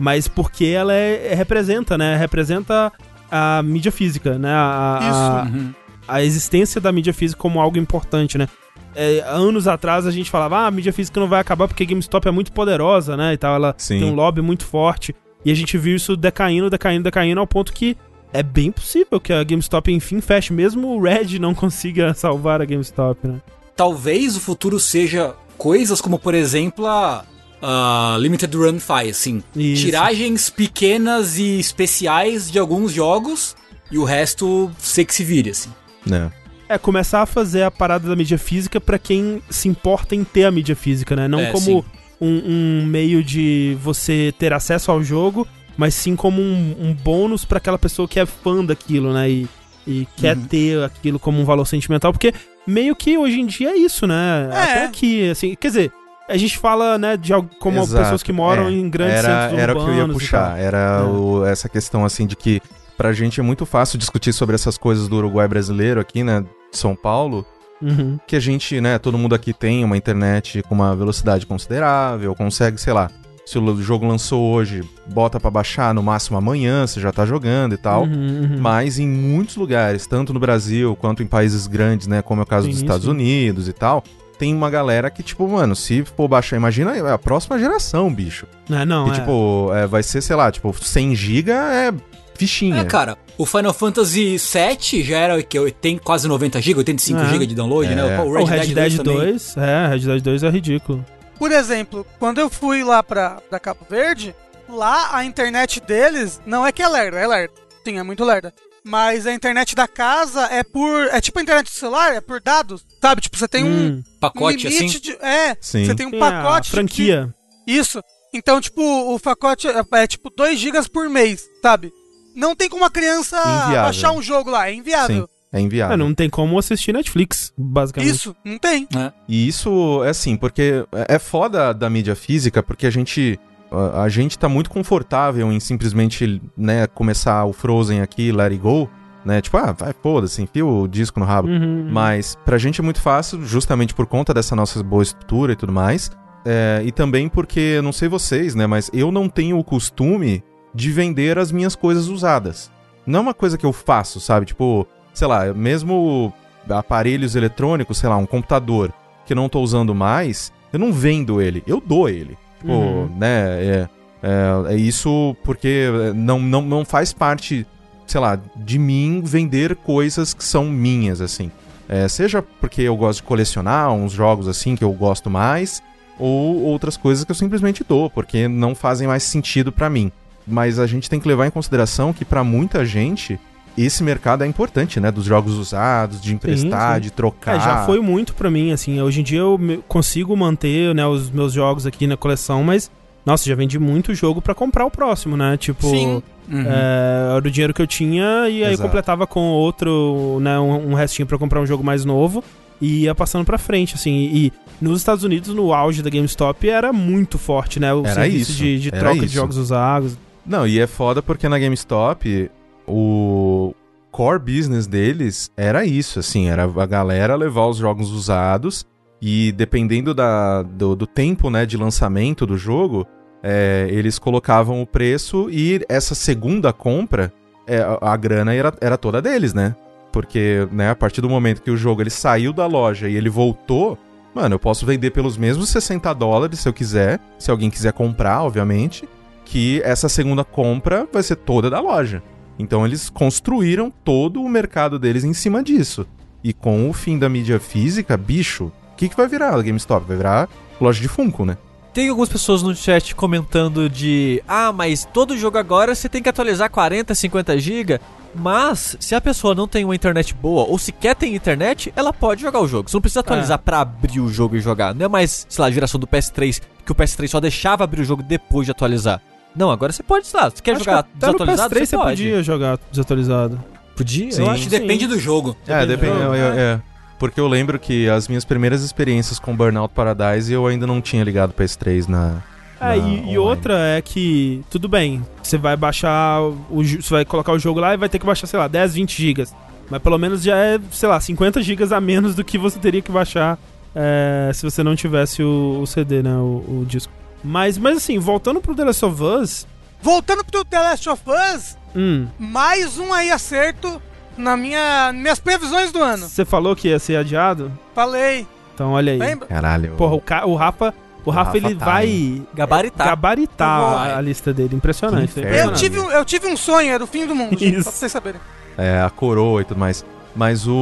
Mas 0.00 0.26
porque 0.26 0.64
ela 0.66 0.92
é, 0.92 1.28
é- 1.30 1.34
representa, 1.34 1.96
né? 1.96 2.16
Representa 2.16 2.92
a 3.30 3.62
mídia 3.62 3.92
física, 3.92 4.36
né? 4.38 4.50
A, 4.52 4.98
a- 5.00 5.42
Uhum. 5.44 5.72
a 6.08 6.22
existência 6.24 6.80
da 6.80 6.90
mídia 6.90 7.14
física 7.14 7.40
como 7.40 7.60
algo 7.60 7.78
importante, 7.78 8.36
né? 8.36 8.48
É, 8.94 9.24
anos 9.26 9.66
atrás 9.68 10.04
a 10.06 10.10
gente 10.10 10.30
falava, 10.30 10.58
ah, 10.58 10.66
a 10.66 10.70
mídia 10.70 10.92
física 10.92 11.18
não 11.20 11.28
vai 11.28 11.40
acabar 11.40 11.66
porque 11.68 11.82
a 11.84 11.86
GameStop 11.86 12.26
é 12.28 12.30
muito 12.30 12.52
poderosa, 12.52 13.16
né? 13.16 13.32
E 13.32 13.36
tal, 13.38 13.54
ela 13.54 13.74
Sim. 13.78 14.00
tem 14.00 14.10
um 14.10 14.14
lobby 14.14 14.42
muito 14.42 14.66
forte. 14.66 15.14
E 15.44 15.50
a 15.50 15.54
gente 15.54 15.78
viu 15.78 15.96
isso 15.96 16.16
decaindo, 16.16 16.68
decaindo, 16.68 17.04
decaindo, 17.04 17.40
ao 17.40 17.46
ponto 17.46 17.72
que 17.72 17.96
é 18.32 18.42
bem 18.42 18.72
possível 18.72 19.20
que 19.20 19.32
a 19.32 19.44
GameStop 19.44 19.92
enfim 19.92 20.20
feche, 20.20 20.52
mesmo 20.52 20.88
o 20.88 21.00
Red 21.00 21.38
não 21.38 21.54
consiga 21.54 22.14
salvar 22.14 22.60
a 22.62 22.64
GameStop, 22.64 23.26
né? 23.26 23.40
Talvez 23.76 24.36
o 24.36 24.40
futuro 24.40 24.78
seja 24.78 25.34
coisas 25.58 26.00
como, 26.00 26.18
por 26.18 26.34
exemplo, 26.34 26.86
a, 26.86 27.24
a 27.60 28.16
Limited 28.18 28.54
Run 28.56 28.78
faz, 28.78 29.10
assim. 29.10 29.42
Isso. 29.54 29.84
Tiragens 29.84 30.50
pequenas 30.50 31.38
e 31.38 31.58
especiais 31.58 32.50
de 32.50 32.58
alguns 32.58 32.92
jogos 32.92 33.56
e 33.90 33.98
o 33.98 34.04
resto 34.04 34.70
sei 34.78 35.04
que 35.04 35.14
se 35.14 35.24
vire, 35.24 35.50
assim. 35.50 35.70
Né? 36.04 36.30
É, 36.68 36.78
começar 36.78 37.22
a 37.22 37.26
fazer 37.26 37.62
a 37.62 37.70
parada 37.70 38.08
da 38.08 38.16
mídia 38.16 38.38
física 38.38 38.80
pra 38.80 38.98
quem 38.98 39.42
se 39.50 39.68
importa 39.68 40.14
em 40.14 40.24
ter 40.24 40.44
a 40.44 40.50
mídia 40.50 40.74
física, 40.74 41.14
né? 41.14 41.28
Não 41.28 41.40
É, 41.40 41.52
como 41.52 41.84
um, 42.20 42.82
um 42.82 42.86
meio 42.86 43.22
de 43.22 43.76
você 43.82 44.32
ter 44.38 44.52
acesso 44.52 44.90
ao 44.90 45.02
jogo, 45.02 45.46
mas 45.76 45.94
sim 45.94 46.14
como 46.16 46.40
um, 46.40 46.76
um 46.78 46.94
bônus 46.94 47.44
pra 47.44 47.58
aquela 47.58 47.78
pessoa 47.78 48.06
que 48.08 48.18
é 48.20 48.26
fã 48.26 48.64
daquilo, 48.64 49.12
né? 49.12 49.28
E, 49.30 49.48
e 49.86 50.06
quer 50.16 50.36
Uhum. 50.36 50.44
ter 50.44 50.82
aquilo 50.84 51.18
como 51.18 51.40
um 51.40 51.44
valor 51.44 51.66
sentimental, 51.66 52.12
porque 52.12 52.32
meio 52.66 52.94
que 52.94 53.16
hoje 53.18 53.40
em 53.40 53.46
dia 53.46 53.70
é 53.70 53.76
isso, 53.76 54.06
né? 54.06 54.48
É. 54.52 54.56
Até 54.62 54.84
aqui, 54.84 55.30
assim, 55.30 55.54
quer 55.58 55.68
dizer, 55.68 55.92
a 56.28 56.36
gente 56.36 56.56
fala, 56.56 56.96
né, 56.98 57.16
de 57.16 57.32
como 57.58 57.80
Exato, 57.80 58.02
pessoas 58.04 58.22
que 58.22 58.32
moram 58.32 58.68
é. 58.68 58.72
em 58.72 58.88
grandes 58.88 59.24
era, 59.24 59.42
centros 59.42 59.60
Era 59.60 59.72
o 59.72 59.76
que 59.76 59.82
eu 59.82 59.86
ia 59.88 59.94
urbanos 60.02 60.14
puxar. 60.22 60.58
Era 60.58 61.00
É. 61.00 61.02
o- 61.04 61.44
essa 61.44 61.68
questão, 61.68 62.04
assim, 62.04 62.26
de 62.26 62.36
que 62.36 62.60
pra 62.96 63.12
gente 63.12 63.40
é 63.40 63.42
muito 63.42 63.66
fácil 63.66 63.98
discutir 63.98 64.32
sobre 64.32 64.54
essas 64.54 64.78
coisas 64.78 65.08
do 65.08 65.16
Uruguai 65.16 65.48
brasileiro 65.48 66.00
aqui, 66.00 66.22
né? 66.22 66.44
de 66.70 66.78
São 66.78 66.94
Paulo. 66.94 67.44
Uhum. 67.82 68.16
Que 68.28 68.36
a 68.36 68.40
gente, 68.40 68.80
né? 68.80 68.96
Todo 68.98 69.18
mundo 69.18 69.34
aqui 69.34 69.52
tem 69.52 69.84
uma 69.84 69.96
internet 69.96 70.62
com 70.62 70.74
uma 70.76 70.94
velocidade 70.94 71.44
considerável, 71.44 72.32
consegue, 72.34 72.80
sei 72.80 72.92
lá. 72.92 73.10
Se 73.44 73.58
o 73.58 73.82
jogo 73.82 74.06
lançou 74.06 74.52
hoje, 74.52 74.82
bota 75.06 75.40
pra 75.40 75.50
baixar 75.50 75.92
no 75.92 76.02
máximo 76.02 76.38
amanhã, 76.38 76.86
você 76.86 77.00
já 77.00 77.12
tá 77.12 77.26
jogando 77.26 77.74
e 77.74 77.76
tal. 77.76 78.04
Uhum, 78.04 78.08
uhum. 78.52 78.58
Mas 78.60 78.98
em 78.98 79.08
muitos 79.08 79.56
lugares, 79.56 80.06
tanto 80.06 80.32
no 80.32 80.38
Brasil 80.38 80.96
quanto 80.96 81.22
em 81.22 81.26
países 81.26 81.66
grandes, 81.66 82.06
né? 82.06 82.22
Como 82.22 82.40
é 82.40 82.44
o 82.44 82.46
caso 82.46 82.66
Tem 82.66 82.72
dos 82.72 82.82
Estados 82.82 83.06
né? 83.06 83.12
Unidos 83.12 83.68
e 83.68 83.72
tal, 83.72 84.04
tem 84.38 84.54
uma 84.54 84.70
galera 84.70 85.10
que, 85.10 85.22
tipo, 85.22 85.46
mano, 85.48 85.74
se 85.74 86.04
for 86.04 86.28
baixar, 86.28 86.56
imagina 86.56 87.12
a 87.12 87.18
próxima 87.18 87.58
geração, 87.58 88.12
bicho. 88.12 88.46
É, 88.70 88.84
não, 88.84 89.08
e, 89.08 89.10
é. 89.10 89.14
tipo, 89.14 89.70
é, 89.74 89.86
vai 89.86 90.02
ser, 90.02 90.20
sei 90.20 90.36
lá, 90.36 90.50
tipo, 90.50 90.72
100 90.72 91.14
GB 91.14 91.50
é 91.50 91.92
fichinha. 92.34 92.80
É, 92.80 92.84
cara, 92.84 93.18
o 93.36 93.44
Final 93.44 93.72
Fantasy 93.74 94.36
VII 94.36 95.02
já 95.02 95.18
era 95.18 95.42
que 95.42 95.70
tem 95.80 95.98
quase 95.98 96.26
90 96.26 96.60
GB, 96.60 96.78
85 96.78 97.20
É. 97.20 97.28
GB 97.28 97.46
de 97.46 97.54
download, 97.54 97.92
É. 97.92 97.94
né? 97.94 98.20
o 98.20 98.44
Red, 98.44 98.74
Dead 98.74 99.02
2, 99.02 99.56
é, 99.56 99.88
Red 99.88 100.00
Dead 100.00 100.22
2 100.22 100.42
é 100.42 100.50
ridículo. 100.50 101.04
Por 101.42 101.50
exemplo, 101.50 102.06
quando 102.20 102.38
eu 102.40 102.48
fui 102.48 102.84
lá 102.84 103.02
pra, 103.02 103.40
pra 103.50 103.58
Cabo 103.58 103.84
Verde, 103.90 104.32
lá 104.68 105.16
a 105.16 105.24
internet 105.24 105.80
deles 105.80 106.40
não 106.46 106.64
é 106.64 106.70
que 106.70 106.80
é 106.80 106.86
lerda, 106.86 107.18
é 107.18 107.26
lerda. 107.26 107.54
Sim, 107.84 107.98
é 107.98 108.02
muito 108.04 108.22
lerda. 108.24 108.54
mas 108.84 109.26
a 109.26 109.32
internet 109.32 109.74
da 109.74 109.88
casa 109.88 110.44
é 110.52 110.62
por. 110.62 111.08
É 111.08 111.20
tipo 111.20 111.40
a 111.40 111.42
internet 111.42 111.64
do 111.66 111.70
celular, 111.74 112.14
é 112.14 112.20
por 112.20 112.40
dados, 112.40 112.86
sabe? 113.00 113.22
Tipo, 113.22 113.36
você 113.36 113.48
tem 113.48 113.64
um, 113.64 113.68
Hum, 113.68 114.02
um 114.06 114.20
Pacote 114.20 114.68
assim. 114.68 114.86
de. 114.86 115.16
É, 115.20 115.56
Sim. 115.60 115.84
você 115.84 115.94
tem 115.96 116.06
um 116.06 116.10
tem 116.12 116.20
pacote. 116.20 116.46
a 116.58 116.60
de- 116.60 116.70
franquia. 116.70 117.34
Isso. 117.66 118.00
Então, 118.32 118.60
tipo, 118.60 118.80
o 118.80 119.18
pacote 119.18 119.66
é, 119.66 119.82
é 119.94 120.06
tipo 120.06 120.30
2 120.30 120.58
GB 120.60 120.88
por 120.90 121.10
mês, 121.10 121.44
sabe? 121.60 121.92
Não 122.36 122.54
tem 122.54 122.68
como 122.68 122.84
a 122.84 122.90
criança 122.90 123.36
Inviável. 123.36 123.82
baixar 123.82 124.12
um 124.12 124.22
jogo 124.22 124.48
lá, 124.48 124.68
é 124.68 124.74
inviável. 124.74 125.26
Sim, 125.26 125.28
é 125.52 125.60
inviável. 125.60 125.94
É, 125.94 125.96
não 125.96 126.14
tem 126.14 126.30
como 126.30 126.58
assistir 126.58 126.92
Netflix, 126.92 127.52
basicamente. 127.56 128.14
Isso, 128.14 128.34
não 128.44 128.58
tem. 128.58 128.88
E 129.28 129.46
isso 129.46 130.02
é 130.04 130.08
assim, 130.08 130.36
porque 130.36 130.84
é 131.08 131.18
foda 131.18 131.72
da 131.72 131.90
mídia 131.90 132.16
física, 132.16 132.62
porque 132.62 132.86
a 132.86 132.90
gente 132.90 133.38
a, 133.72 134.02
a 134.02 134.08
gente 134.08 134.38
tá 134.38 134.48
muito 134.48 134.70
confortável 134.70 135.50
em 135.50 135.58
simplesmente, 135.58 136.40
né, 136.56 136.86
começar 136.86 137.44
o 137.44 137.52
Frozen 137.52 138.00
aqui, 138.00 138.30
let 138.30 138.52
it 138.52 138.58
go, 138.58 138.88
né? 139.24 139.40
Tipo, 139.40 139.56
ah, 139.56 139.72
vai, 139.72 139.94
foda-se, 140.02 140.42
enfia 140.42 140.64
o 140.64 140.86
disco 140.86 141.18
no 141.18 141.26
rabo. 141.26 141.48
Uhum. 141.48 141.88
Mas 141.90 142.36
pra 142.44 142.58
gente 142.58 142.80
é 142.80 142.84
muito 142.84 143.00
fácil, 143.00 143.42
justamente 143.44 143.94
por 143.94 144.06
conta 144.06 144.34
dessa 144.34 144.54
nossa 144.54 144.82
boa 144.82 145.02
estrutura 145.02 145.52
e 145.52 145.56
tudo 145.56 145.72
mais. 145.72 146.10
É, 146.44 146.82
e 146.84 146.90
também 146.90 147.28
porque, 147.28 147.80
não 147.82 147.92
sei 147.92 148.08
vocês, 148.08 148.54
né, 148.54 148.66
mas 148.66 148.90
eu 148.92 149.12
não 149.12 149.28
tenho 149.28 149.58
o 149.58 149.64
costume 149.64 150.42
de 150.74 150.90
vender 150.90 151.38
as 151.38 151.52
minhas 151.52 151.76
coisas 151.76 152.08
usadas. 152.08 152.70
Não 153.06 153.20
é 153.20 153.22
uma 153.22 153.34
coisa 153.34 153.58
que 153.58 153.66
eu 153.66 153.72
faço, 153.72 154.20
sabe? 154.20 154.46
Tipo, 154.46 154.86
sei 155.12 155.26
lá, 155.28 155.52
mesmo 155.52 156.32
aparelhos 156.68 157.34
eletrônicos, 157.34 157.98
sei 157.98 158.08
lá, 158.08 158.16
um 158.16 158.26
computador 158.26 158.92
que 159.26 159.32
eu 159.32 159.36
não 159.36 159.48
tô 159.48 159.60
usando 159.60 159.94
mais, 159.94 160.52
eu 160.72 160.78
não 160.78 160.92
vendo 160.92 161.40
ele, 161.40 161.62
eu 161.66 161.80
dou 161.84 162.08
ele. 162.08 162.36
Tipo, 162.58 162.72
Uhum. 162.72 163.06
né, 163.16 163.28
é, 163.64 163.88
é, 164.22 164.72
é 164.74 164.76
isso 164.76 165.36
porque 165.44 165.88
não, 166.14 166.38
não, 166.38 166.62
não 166.62 166.84
faz 166.84 167.12
parte, 167.12 167.66
sei 168.06 168.20
lá, 168.20 168.38
de 168.56 168.78
mim 168.78 169.20
vender 169.24 169.74
coisas 169.76 170.32
que 170.32 170.44
são 170.44 170.66
minhas, 170.66 171.20
assim. 171.20 171.50
É, 171.88 172.06
seja 172.08 172.40
porque 172.60 172.82
eu 172.82 172.96
gosto 172.96 173.18
de 173.18 173.24
colecionar 173.24 173.92
uns 173.92 174.12
jogos 174.12 174.48
assim 174.48 174.76
que 174.76 174.84
eu 174.84 174.92
gosto 174.92 175.28
mais, 175.28 175.82
ou 176.18 176.62
outras 176.62 176.96
coisas 176.96 177.24
que 177.24 177.30
eu 177.32 177.34
simplesmente 177.34 177.84
dou, 177.86 178.08
porque 178.08 178.46
não 178.48 178.74
fazem 178.74 179.08
mais 179.08 179.24
sentido 179.24 179.72
pra 179.72 179.90
mim. 179.90 180.10
Mas 180.46 180.78
a 180.78 180.86
gente 180.86 181.10
tem 181.10 181.20
que 181.20 181.28
levar 181.28 181.46
em 181.46 181.50
consideração 181.50 182.12
que 182.12 182.24
pra 182.24 182.42
muita 182.44 182.84
gente 182.84 183.38
esse 183.76 184.02
mercado 184.02 184.44
é 184.44 184.46
importante, 184.46 185.00
né? 185.00 185.10
Dos 185.10 185.24
jogos 185.24 185.54
usados, 185.54 186.20
de 186.20 186.34
emprestar, 186.34 186.96
sim. 186.96 187.00
de 187.02 187.10
trocar. 187.10 187.56
É, 187.56 187.60
já 187.60 187.84
foi 187.84 188.00
muito 188.00 188.34
pra 188.34 188.50
mim, 188.50 188.72
assim. 188.72 189.00
Hoje 189.00 189.20
em 189.20 189.24
dia 189.24 189.40
eu 189.40 189.58
consigo 189.88 190.36
manter, 190.36 190.94
né, 190.94 191.06
os 191.06 191.30
meus 191.30 191.52
jogos 191.52 191.86
aqui 191.86 192.06
na 192.06 192.16
coleção, 192.16 192.62
mas, 192.62 192.90
nossa, 193.24 193.48
já 193.48 193.54
vendi 193.54 193.78
muito 193.78 194.14
jogo 194.14 194.42
pra 194.42 194.54
comprar 194.54 194.84
o 194.84 194.90
próximo, 194.90 195.36
né? 195.36 195.56
Tipo, 195.56 195.88
Sim. 195.88 196.22
Uhum. 196.50 196.64
é, 196.66 197.36
era 197.36 197.48
o 197.48 197.50
dinheiro 197.50 197.72
que 197.72 197.80
eu 197.80 197.86
tinha 197.86 198.48
e 198.48 198.64
aí 198.64 198.72
Exato. 198.72 198.82
completava 198.82 199.26
com 199.26 199.40
outro, 199.40 200.38
né, 200.40 200.58
um, 200.58 200.90
um 200.90 200.94
restinho 200.94 201.26
pra 201.26 201.38
comprar 201.38 201.60
um 201.60 201.66
jogo 201.66 201.84
mais 201.84 202.04
novo 202.04 202.42
e 202.80 203.04
ia 203.04 203.14
passando 203.14 203.44
pra 203.44 203.56
frente, 203.58 203.94
assim. 203.94 204.10
E, 204.10 204.46
e 204.46 204.52
nos 204.80 204.98
Estados 204.98 205.22
Unidos, 205.22 205.54
no 205.54 205.72
auge 205.72 206.02
da 206.02 206.10
GameStop, 206.10 206.68
era 206.68 206.92
muito 206.92 207.38
forte, 207.38 207.78
né? 207.78 207.94
O 207.94 208.04
Era 208.04 208.14
serviço 208.14 208.50
isso, 208.50 208.58
de, 208.60 208.80
de 208.80 208.88
era 208.88 208.98
troca 208.98 209.20
de 209.20 209.26
isso. 209.26 209.34
jogos 209.34 209.56
usados. 209.56 210.18
Não, 210.44 210.66
e 210.66 210.80
é 210.80 210.88
foda 210.88 211.22
porque 211.22 211.48
na 211.48 211.56
GameStop 211.58 212.50
o 212.86 213.74
core 214.10 214.38
business 214.38 214.86
deles 214.86 215.50
era 215.56 215.84
isso, 215.84 216.18
assim, 216.18 216.48
era 216.48 216.64
a 216.64 216.86
galera 216.86 217.34
levar 217.34 217.66
os 217.66 217.78
jogos 217.78 218.10
usados 218.10 218.86
e 219.20 219.52
dependendo 219.52 220.12
da, 220.12 220.62
do, 220.62 220.96
do 220.96 221.06
tempo, 221.06 221.48
né, 221.48 221.64
de 221.64 221.76
lançamento 221.76 222.44
do 222.44 222.58
jogo, 222.58 223.06
é, 223.42 223.86
eles 223.88 224.18
colocavam 224.18 224.82
o 224.82 224.86
preço 224.86 225.48
e 225.48 225.80
essa 225.88 226.14
segunda 226.14 226.72
compra, 226.72 227.32
é, 227.66 227.78
a, 228.00 228.16
grana 228.16 228.52
era, 228.52 228.74
era 228.80 228.98
toda 228.98 229.22
deles, 229.22 229.54
né? 229.54 229.76
Porque, 230.12 230.68
né, 230.72 230.90
a 230.90 230.96
partir 230.96 231.20
do 231.20 231.30
momento 231.30 231.62
que 231.62 231.70
o 231.70 231.76
jogo 231.76 232.02
ele 232.02 232.10
saiu 232.10 232.52
da 232.52 232.66
loja 232.66 233.08
e 233.08 233.14
ele 233.16 233.30
voltou, 233.30 233.96
mano, 234.34 234.56
eu 234.56 234.58
posso 234.58 234.84
vender 234.84 235.10
pelos 235.12 235.36
mesmos 235.36 235.68
60 235.68 236.12
dólares 236.14 236.58
se 236.58 236.68
eu 236.68 236.72
quiser, 236.72 237.20
se 237.38 237.50
alguém 237.50 237.70
quiser 237.70 237.92
comprar, 237.92 238.42
obviamente, 238.42 239.08
que 239.44 239.80
essa 239.84 240.08
segunda 240.08 240.44
compra 240.44 241.06
vai 241.12 241.22
ser 241.22 241.36
toda 241.36 241.70
da 241.70 241.80
loja. 241.80 242.22
Então 242.58 242.84
eles 242.84 243.08
construíram 243.10 243.90
todo 243.90 244.42
o 244.42 244.48
mercado 244.48 244.98
deles 244.98 245.24
em 245.24 245.32
cima 245.32 245.62
disso. 245.62 246.06
E 246.44 246.52
com 246.52 246.88
o 246.88 246.92
fim 246.92 247.18
da 247.18 247.28
mídia 247.28 247.60
física, 247.60 248.16
bicho, 248.16 248.64
o 248.92 248.96
que, 248.96 249.08
que 249.08 249.16
vai 249.16 249.28
virar 249.28 249.54
a 249.54 249.62
GameStop? 249.62 250.06
Vai 250.06 250.16
virar 250.16 250.48
loja 250.80 251.00
de 251.00 251.08
Funko, 251.08 251.44
né? 251.44 251.56
Tem 251.92 252.08
algumas 252.08 252.30
pessoas 252.30 252.62
no 252.62 252.74
chat 252.74 253.14
comentando 253.14 253.88
de 253.88 254.42
Ah, 254.48 254.72
mas 254.72 255.06
todo 255.12 255.36
jogo 255.36 255.58
agora 255.58 255.94
você 255.94 256.08
tem 256.08 256.22
que 256.22 256.28
atualizar 256.28 256.70
40, 256.70 257.14
50 257.14 257.58
GB. 257.58 258.00
Mas, 258.34 258.96
se 258.98 259.14
a 259.14 259.20
pessoa 259.20 259.54
não 259.54 259.68
tem 259.68 259.84
uma 259.84 259.94
internet 259.94 260.32
boa, 260.32 260.64
ou 260.64 260.78
sequer 260.78 261.14
tem 261.14 261.34
internet, 261.34 261.92
ela 261.94 262.14
pode 262.14 262.40
jogar 262.40 262.60
o 262.60 262.66
jogo. 262.66 262.88
Você 262.88 262.96
não 262.96 263.02
precisa 263.02 263.20
atualizar 263.20 263.58
pra 263.58 263.80
abrir 263.80 264.20
o 264.20 264.28
jogo 264.28 264.56
e 264.56 264.60
jogar. 264.60 264.94
Não 264.94 265.04
é 265.04 265.08
mais, 265.08 265.46
sei 265.50 265.60
lá, 265.60 265.68
a 265.68 265.70
geração 265.70 266.00
do 266.00 266.06
PS3, 266.06 266.62
que 266.84 266.92
o 266.92 266.94
PS3 266.94 267.28
só 267.28 267.40
deixava 267.40 267.84
abrir 267.84 268.00
o 268.00 268.04
jogo 268.04 268.22
depois 268.22 268.64
de 268.64 268.70
atualizar. 268.70 269.20
Não, 269.54 269.70
agora 269.70 269.92
você 269.92 270.02
pode, 270.02 270.26
sei 270.26 270.40
lá, 270.40 270.50
você 270.50 270.62
quer 270.62 270.72
Acho 270.72 270.84
jogar 270.84 271.02
que 271.02 271.08
até 271.16 271.26
no 271.26 271.32
desatualizado, 271.32 271.74
PS3 271.74 271.78
você 271.78 271.86
você 271.86 271.96
pode. 271.96 272.10
podia 272.22 272.42
jogar 272.42 272.78
desatualizado. 272.90 273.64
Podia? 273.96 274.30
Sim. 274.32 274.42
Eu 274.42 274.50
acho 274.50 274.62
que 274.64 274.70
depende 274.70 275.04
sim. 275.04 275.10
do 275.10 275.18
jogo. 275.18 275.56
É, 275.66 275.84
depende. 275.84 276.12
jogo, 276.18 276.34
eu- 276.34 276.34
eu- 276.34 276.58
é. 276.58 276.80
Porque 277.18 277.38
eu 277.38 277.46
lembro 277.46 277.78
que 277.78 278.08
as 278.08 278.26
minhas 278.26 278.44
primeiras 278.44 278.82
experiências 278.82 279.38
com 279.38 279.54
Burnout 279.54 279.94
Paradise 279.94 280.52
eu 280.52 280.66
ainda 280.66 280.86
não 280.86 281.00
tinha 281.00 281.22
ligado 281.22 281.50
o 281.50 281.54
PS3 281.54 282.08
na. 282.08 282.42
É, 282.80 282.96
na 282.96 282.96
e, 282.96 283.32
e 283.32 283.38
outra 283.38 283.74
é 283.78 284.02
que, 284.02 284.64
tudo 284.68 284.88
bem, 284.88 285.22
você 285.40 285.56
vai 285.56 285.76
baixar, 285.76 286.40
o, 286.42 286.82
você 286.82 287.10
vai 287.10 287.24
colocar 287.24 287.52
o 287.52 287.58
jogo 287.58 287.78
lá 287.78 287.94
e 287.94 287.96
vai 287.96 288.08
ter 288.08 288.18
que 288.18 288.26
baixar, 288.26 288.48
sei 288.48 288.58
lá, 288.58 288.66
10, 288.66 288.94
20 288.94 289.16
gigas. 289.16 289.54
Mas 289.88 290.02
pelo 290.02 290.18
menos 290.18 290.42
já 290.42 290.56
é, 290.56 290.80
sei 290.90 291.08
lá, 291.08 291.20
50 291.20 291.62
gigas 291.62 291.92
a 291.92 292.00
menos 292.00 292.34
do 292.34 292.42
que 292.42 292.58
você 292.58 292.78
teria 292.80 293.02
que 293.02 293.12
baixar 293.12 293.56
é, 293.94 294.50
se 294.54 294.64
você 294.64 294.82
não 294.82 294.96
tivesse 294.96 295.42
o, 295.44 295.78
o 295.82 295.86
CD, 295.86 296.22
né, 296.22 296.34
o, 296.34 296.80
o 296.80 296.84
disco. 296.88 297.12
Mas, 297.44 297.76
mas 297.78 297.96
assim, 297.98 298.18
voltando 298.18 298.60
pro 298.60 298.74
The 298.74 298.84
Last 298.84 299.04
of 299.04 299.22
Us, 299.22 299.66
Voltando 300.00 300.44
pro 300.44 300.64
The 300.64 300.78
Last 300.80 301.08
of 301.08 301.22
Us, 301.54 301.76
hum, 301.94 302.26
mais 302.38 302.98
um 302.98 303.12
aí 303.12 303.30
acerto 303.30 304.02
na 304.36 304.56
minha 304.56 305.12
minhas 305.12 305.38
previsões 305.38 305.92
do 305.92 306.02
ano. 306.02 306.26
você 306.28 306.44
falou 306.44 306.74
que 306.74 306.88
ia 306.88 306.98
ser 306.98 307.16
adiado? 307.16 307.70
Falei, 307.94 308.46
Então 308.74 308.92
olha 308.92 309.12
aí. 309.12 309.18
lembra? 309.18 309.46
Caralho. 309.46 309.92
Porra, 309.96 310.14
o, 310.14 310.20
Ca- 310.20 310.44
o 310.46 310.54
Rafa, 310.56 310.92
o, 311.24 311.28
O 311.28 311.30
Rafa, 311.30 311.44
Rafa 311.52 311.56
ele 311.68 311.74
tá, 311.76 311.84
vai 311.84 312.42
Gabaritar. 312.52 313.06
gabaritar 313.06 313.80
vou. 313.80 313.88
a, 313.98 314.16
a 314.16 314.20
lista 314.20 314.52
dele. 314.52 314.74
Impressionante. 314.74 315.34
Eu 315.38 315.72
tive, 315.72 316.00
um, 316.00 316.10
eu 316.10 316.24
tive 316.24 316.48
um 316.48 316.56
sonho, 316.56 316.90
era 316.90 317.04
o 317.04 317.06
fim 317.06 317.24
do 317.26 317.34
mundo, 317.34 317.56
gente, 317.56 317.74
Isso. 317.76 317.84
só 317.84 317.90
pra 317.90 317.98
vocês 318.00 318.10
saberem. 318.12 318.40
é, 318.76 319.00
a 319.02 319.10
coroa 319.10 319.60
e 319.60 319.64
tudo 319.64 319.78
mais. 319.78 320.04
Mas 320.34 320.66
o, 320.66 320.72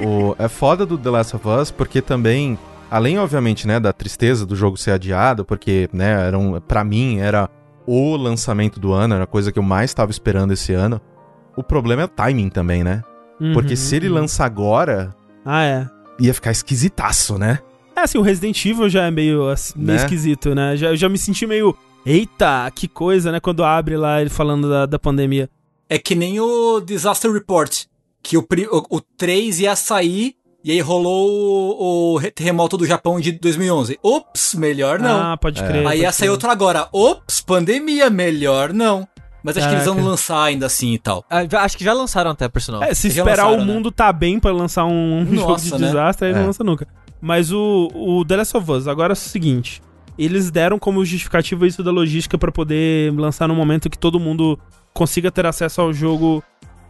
o. 0.00 0.36
É 0.38 0.48
foda 0.48 0.86
do 0.86 0.96
The 0.96 1.10
Last 1.10 1.36
of 1.36 1.46
Us, 1.46 1.70
porque 1.70 2.00
também, 2.00 2.56
além, 2.90 3.18
obviamente, 3.18 3.66
né, 3.66 3.78
da 3.80 3.92
tristeza 3.92 4.44
do 4.46 4.54
jogo 4.56 4.76
ser 4.76 4.92
adiado, 4.92 5.44
porque, 5.44 5.88
né, 5.92 6.26
era 6.26 6.38
um, 6.38 6.60
pra 6.60 6.84
mim 6.84 7.18
era 7.18 7.48
o 7.86 8.16
lançamento 8.16 8.80
do 8.80 8.92
ano, 8.92 9.14
era 9.14 9.24
a 9.24 9.28
coisa 9.28 9.52
que 9.52 9.58
eu 9.58 9.62
mais 9.62 9.94
tava 9.94 10.10
esperando 10.10 10.52
esse 10.52 10.72
ano. 10.72 11.00
O 11.56 11.62
problema 11.62 12.02
é 12.02 12.04
o 12.04 12.08
timing 12.08 12.48
também, 12.48 12.82
né? 12.84 13.02
Porque 13.52 13.70
Uhum, 13.72 13.76
se 13.76 13.96
ele 13.96 14.08
uhum. 14.08 14.14
lança 14.14 14.44
agora, 14.44 15.14
Ah, 15.44 15.62
é. 15.64 15.86
ia 16.18 16.32
ficar 16.34 16.50
esquisitaço, 16.50 17.38
né? 17.38 17.60
É 17.94 18.00
assim, 18.00 18.18
o 18.18 18.22
Resident 18.22 18.64
Evil 18.64 18.88
já 18.88 19.04
é 19.04 19.10
meio, 19.10 19.48
assim, 19.48 19.74
meio 19.76 19.88
Né? 19.98 20.04
esquisito, 20.04 20.54
né? 20.54 20.76
Já, 20.76 20.88
eu 20.88 20.96
já 20.96 21.08
me 21.08 21.16
senti 21.18 21.46
meio. 21.46 21.76
Eita, 22.04 22.70
que 22.74 22.86
coisa, 22.88 23.32
né? 23.32 23.40
Quando 23.40 23.64
abre 23.64 23.96
lá 23.96 24.20
ele 24.20 24.30
falando 24.30 24.68
da, 24.68 24.86
da 24.86 24.98
pandemia. 24.98 25.48
É 25.88 25.98
que 25.98 26.14
nem 26.14 26.38
o 26.40 26.80
Disaster 26.80 27.32
Report, 27.32 27.84
que 28.22 28.36
o, 28.36 28.40
o, 28.72 28.96
o 28.96 29.00
3 29.00 29.60
ia 29.60 29.74
sair 29.76 30.34
e 30.66 30.72
aí 30.72 30.80
rolou 30.80 31.30
o, 31.30 32.14
o 32.14 32.16
re- 32.18 32.30
terremoto 32.30 32.76
do 32.76 32.84
Japão 32.84 33.20
de 33.20 33.32
2011. 33.32 33.98
Ops, 34.02 34.54
melhor 34.54 34.98
não. 34.98 35.32
Ah, 35.32 35.36
pode 35.36 35.62
É. 35.62 35.66
crer. 35.66 35.86
aí 35.86 36.00
ia 36.00 36.10
sair 36.12 36.28
outro 36.28 36.50
agora. 36.50 36.88
Ops, 36.92 37.40
pandemia, 37.40 38.10
melhor 38.10 38.72
não. 38.72 39.06
Mas 39.42 39.56
acho 39.56 39.68
que 39.68 39.74
eles 39.74 39.84
vão 39.84 39.94
Caraca. 39.94 40.10
lançar 40.10 40.42
ainda 40.42 40.66
assim 40.66 40.92
e 40.94 40.98
tal. 40.98 41.24
Ah, 41.30 41.42
acho 41.60 41.78
que 41.78 41.84
já 41.84 41.92
lançaram 41.92 42.32
até, 42.32 42.48
por 42.48 42.60
sinal. 42.60 42.82
É, 42.82 42.92
se 42.94 43.08
Já 43.10 43.22
esperar 43.22 43.44
lançaram, 43.44 43.62
o 43.62 43.64
né? 43.66 43.72
mundo 43.72 43.92
tá 43.92 44.12
bem 44.12 44.40
pra 44.40 44.50
lançar 44.50 44.84
um, 44.86 45.20
um 45.20 45.26
jogo 45.36 45.52
Nossa, 45.52 45.64
de 45.76 45.82
né? 45.82 45.86
desastre, 45.86 46.26
aí 46.26 46.32
É. 46.34 46.36
não 46.36 46.46
lança 46.46 46.64
nunca. 46.64 46.88
Mas 47.20 47.52
o, 47.52 47.88
o 47.94 48.24
The 48.24 48.36
Last 48.38 48.56
of 48.56 48.72
Us, 48.72 48.88
agora 48.88 49.12
é 49.12 49.14
o 49.14 49.16
seguinte. 49.16 49.80
Eles 50.18 50.50
deram 50.50 50.78
como 50.80 51.04
justificativa 51.04 51.64
isso 51.66 51.82
da 51.84 51.92
logística 51.92 52.36
pra 52.36 52.50
poder 52.50 53.12
lançar 53.12 53.46
no 53.46 53.54
momento 53.54 53.88
que 53.88 53.96
todo 53.98 54.18
mundo 54.18 54.58
consiga 54.92 55.30
ter 55.30 55.46
acesso 55.46 55.80
ao 55.80 55.92
jogo. 55.92 56.42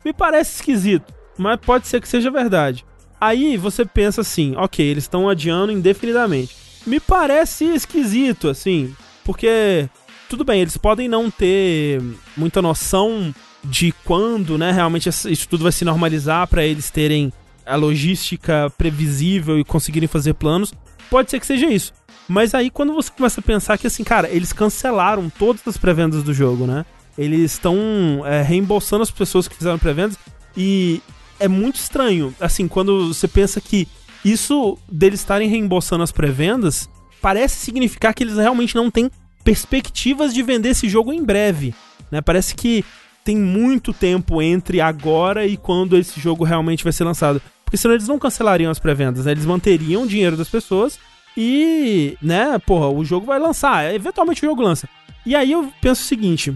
Me 0.02 0.12
parece 0.14 0.54
esquisito, 0.54 1.12
mas 1.36 1.58
pode 1.60 1.86
ser 1.86 2.00
que 2.00 2.08
seja 2.08 2.30
verdade. 2.30 2.86
Aí 3.26 3.56
você 3.56 3.84
pensa 3.84 4.20
assim, 4.20 4.54
ok, 4.56 4.86
eles 4.86 5.02
estão 5.02 5.28
adiando 5.28 5.72
indefinidamente. 5.72 6.54
Me 6.86 7.00
parece 7.00 7.64
esquisito, 7.64 8.48
assim, 8.48 8.94
porque 9.24 9.88
tudo 10.28 10.44
bem, 10.44 10.60
eles 10.60 10.76
podem 10.76 11.08
não 11.08 11.28
ter 11.28 12.00
muita 12.36 12.62
noção 12.62 13.34
de 13.64 13.92
quando, 14.04 14.56
né, 14.56 14.70
realmente 14.70 15.08
isso 15.08 15.48
tudo 15.48 15.64
vai 15.64 15.72
se 15.72 15.84
normalizar 15.84 16.46
pra 16.46 16.64
eles 16.64 16.88
terem 16.88 17.32
a 17.66 17.74
logística 17.74 18.72
previsível 18.78 19.58
e 19.58 19.64
conseguirem 19.64 20.06
fazer 20.06 20.34
planos. 20.34 20.72
Pode 21.10 21.28
ser 21.28 21.40
que 21.40 21.46
seja 21.46 21.66
isso. 21.66 21.92
Mas 22.28 22.54
aí 22.54 22.70
quando 22.70 22.94
você 22.94 23.10
começa 23.10 23.40
a 23.40 23.42
pensar 23.42 23.76
que 23.76 23.88
assim, 23.88 24.04
cara, 24.04 24.28
eles 24.30 24.52
cancelaram 24.52 25.28
todas 25.28 25.66
as 25.66 25.76
pré-vendas 25.76 26.22
do 26.22 26.32
jogo, 26.32 26.64
né? 26.64 26.86
Eles 27.18 27.54
estão 27.54 28.22
é, 28.24 28.40
reembolsando 28.40 29.02
as 29.02 29.10
pessoas 29.10 29.48
que 29.48 29.56
fizeram 29.56 29.80
pré-vendas. 29.80 30.16
E 30.56 31.02
é 31.38 31.48
muito 31.48 31.76
estranho, 31.76 32.34
assim, 32.40 32.66
quando 32.68 33.12
você 33.12 33.28
pensa 33.28 33.60
que 33.60 33.88
isso 34.24 34.78
deles 34.90 35.20
estarem 35.20 35.48
reembolsando 35.48 36.02
as 36.02 36.12
pré-vendas 36.12 36.88
parece 37.20 37.56
significar 37.56 38.14
que 38.14 38.22
eles 38.22 38.36
realmente 38.36 38.74
não 38.74 38.90
têm 38.90 39.10
perspectivas 39.42 40.34
de 40.34 40.42
vender 40.42 40.70
esse 40.70 40.88
jogo 40.88 41.12
em 41.12 41.22
breve, 41.22 41.74
né? 42.10 42.20
Parece 42.20 42.54
que 42.54 42.84
tem 43.24 43.36
muito 43.36 43.92
tempo 43.92 44.40
entre 44.40 44.80
agora 44.80 45.46
e 45.46 45.56
quando 45.56 45.96
esse 45.96 46.20
jogo 46.20 46.44
realmente 46.44 46.84
vai 46.84 46.92
ser 46.92 47.04
lançado. 47.04 47.40
Porque 47.64 47.76
senão 47.76 47.94
eles 47.94 48.06
não 48.06 48.18
cancelariam 48.18 48.70
as 48.70 48.78
pré-vendas, 48.78 49.24
né? 49.24 49.32
Eles 49.32 49.44
manteriam 49.44 50.04
o 50.04 50.06
dinheiro 50.06 50.36
das 50.36 50.48
pessoas 50.48 50.98
e, 51.36 52.16
né, 52.22 52.58
porra, 52.60 52.88
o 52.88 53.04
jogo 53.04 53.26
vai 53.26 53.38
lançar. 53.38 53.92
Eventualmente 53.92 54.44
o 54.44 54.48
jogo 54.48 54.62
lança. 54.62 54.88
E 55.24 55.34
aí 55.34 55.50
eu 55.52 55.72
penso 55.80 56.02
o 56.02 56.06
seguinte: 56.06 56.54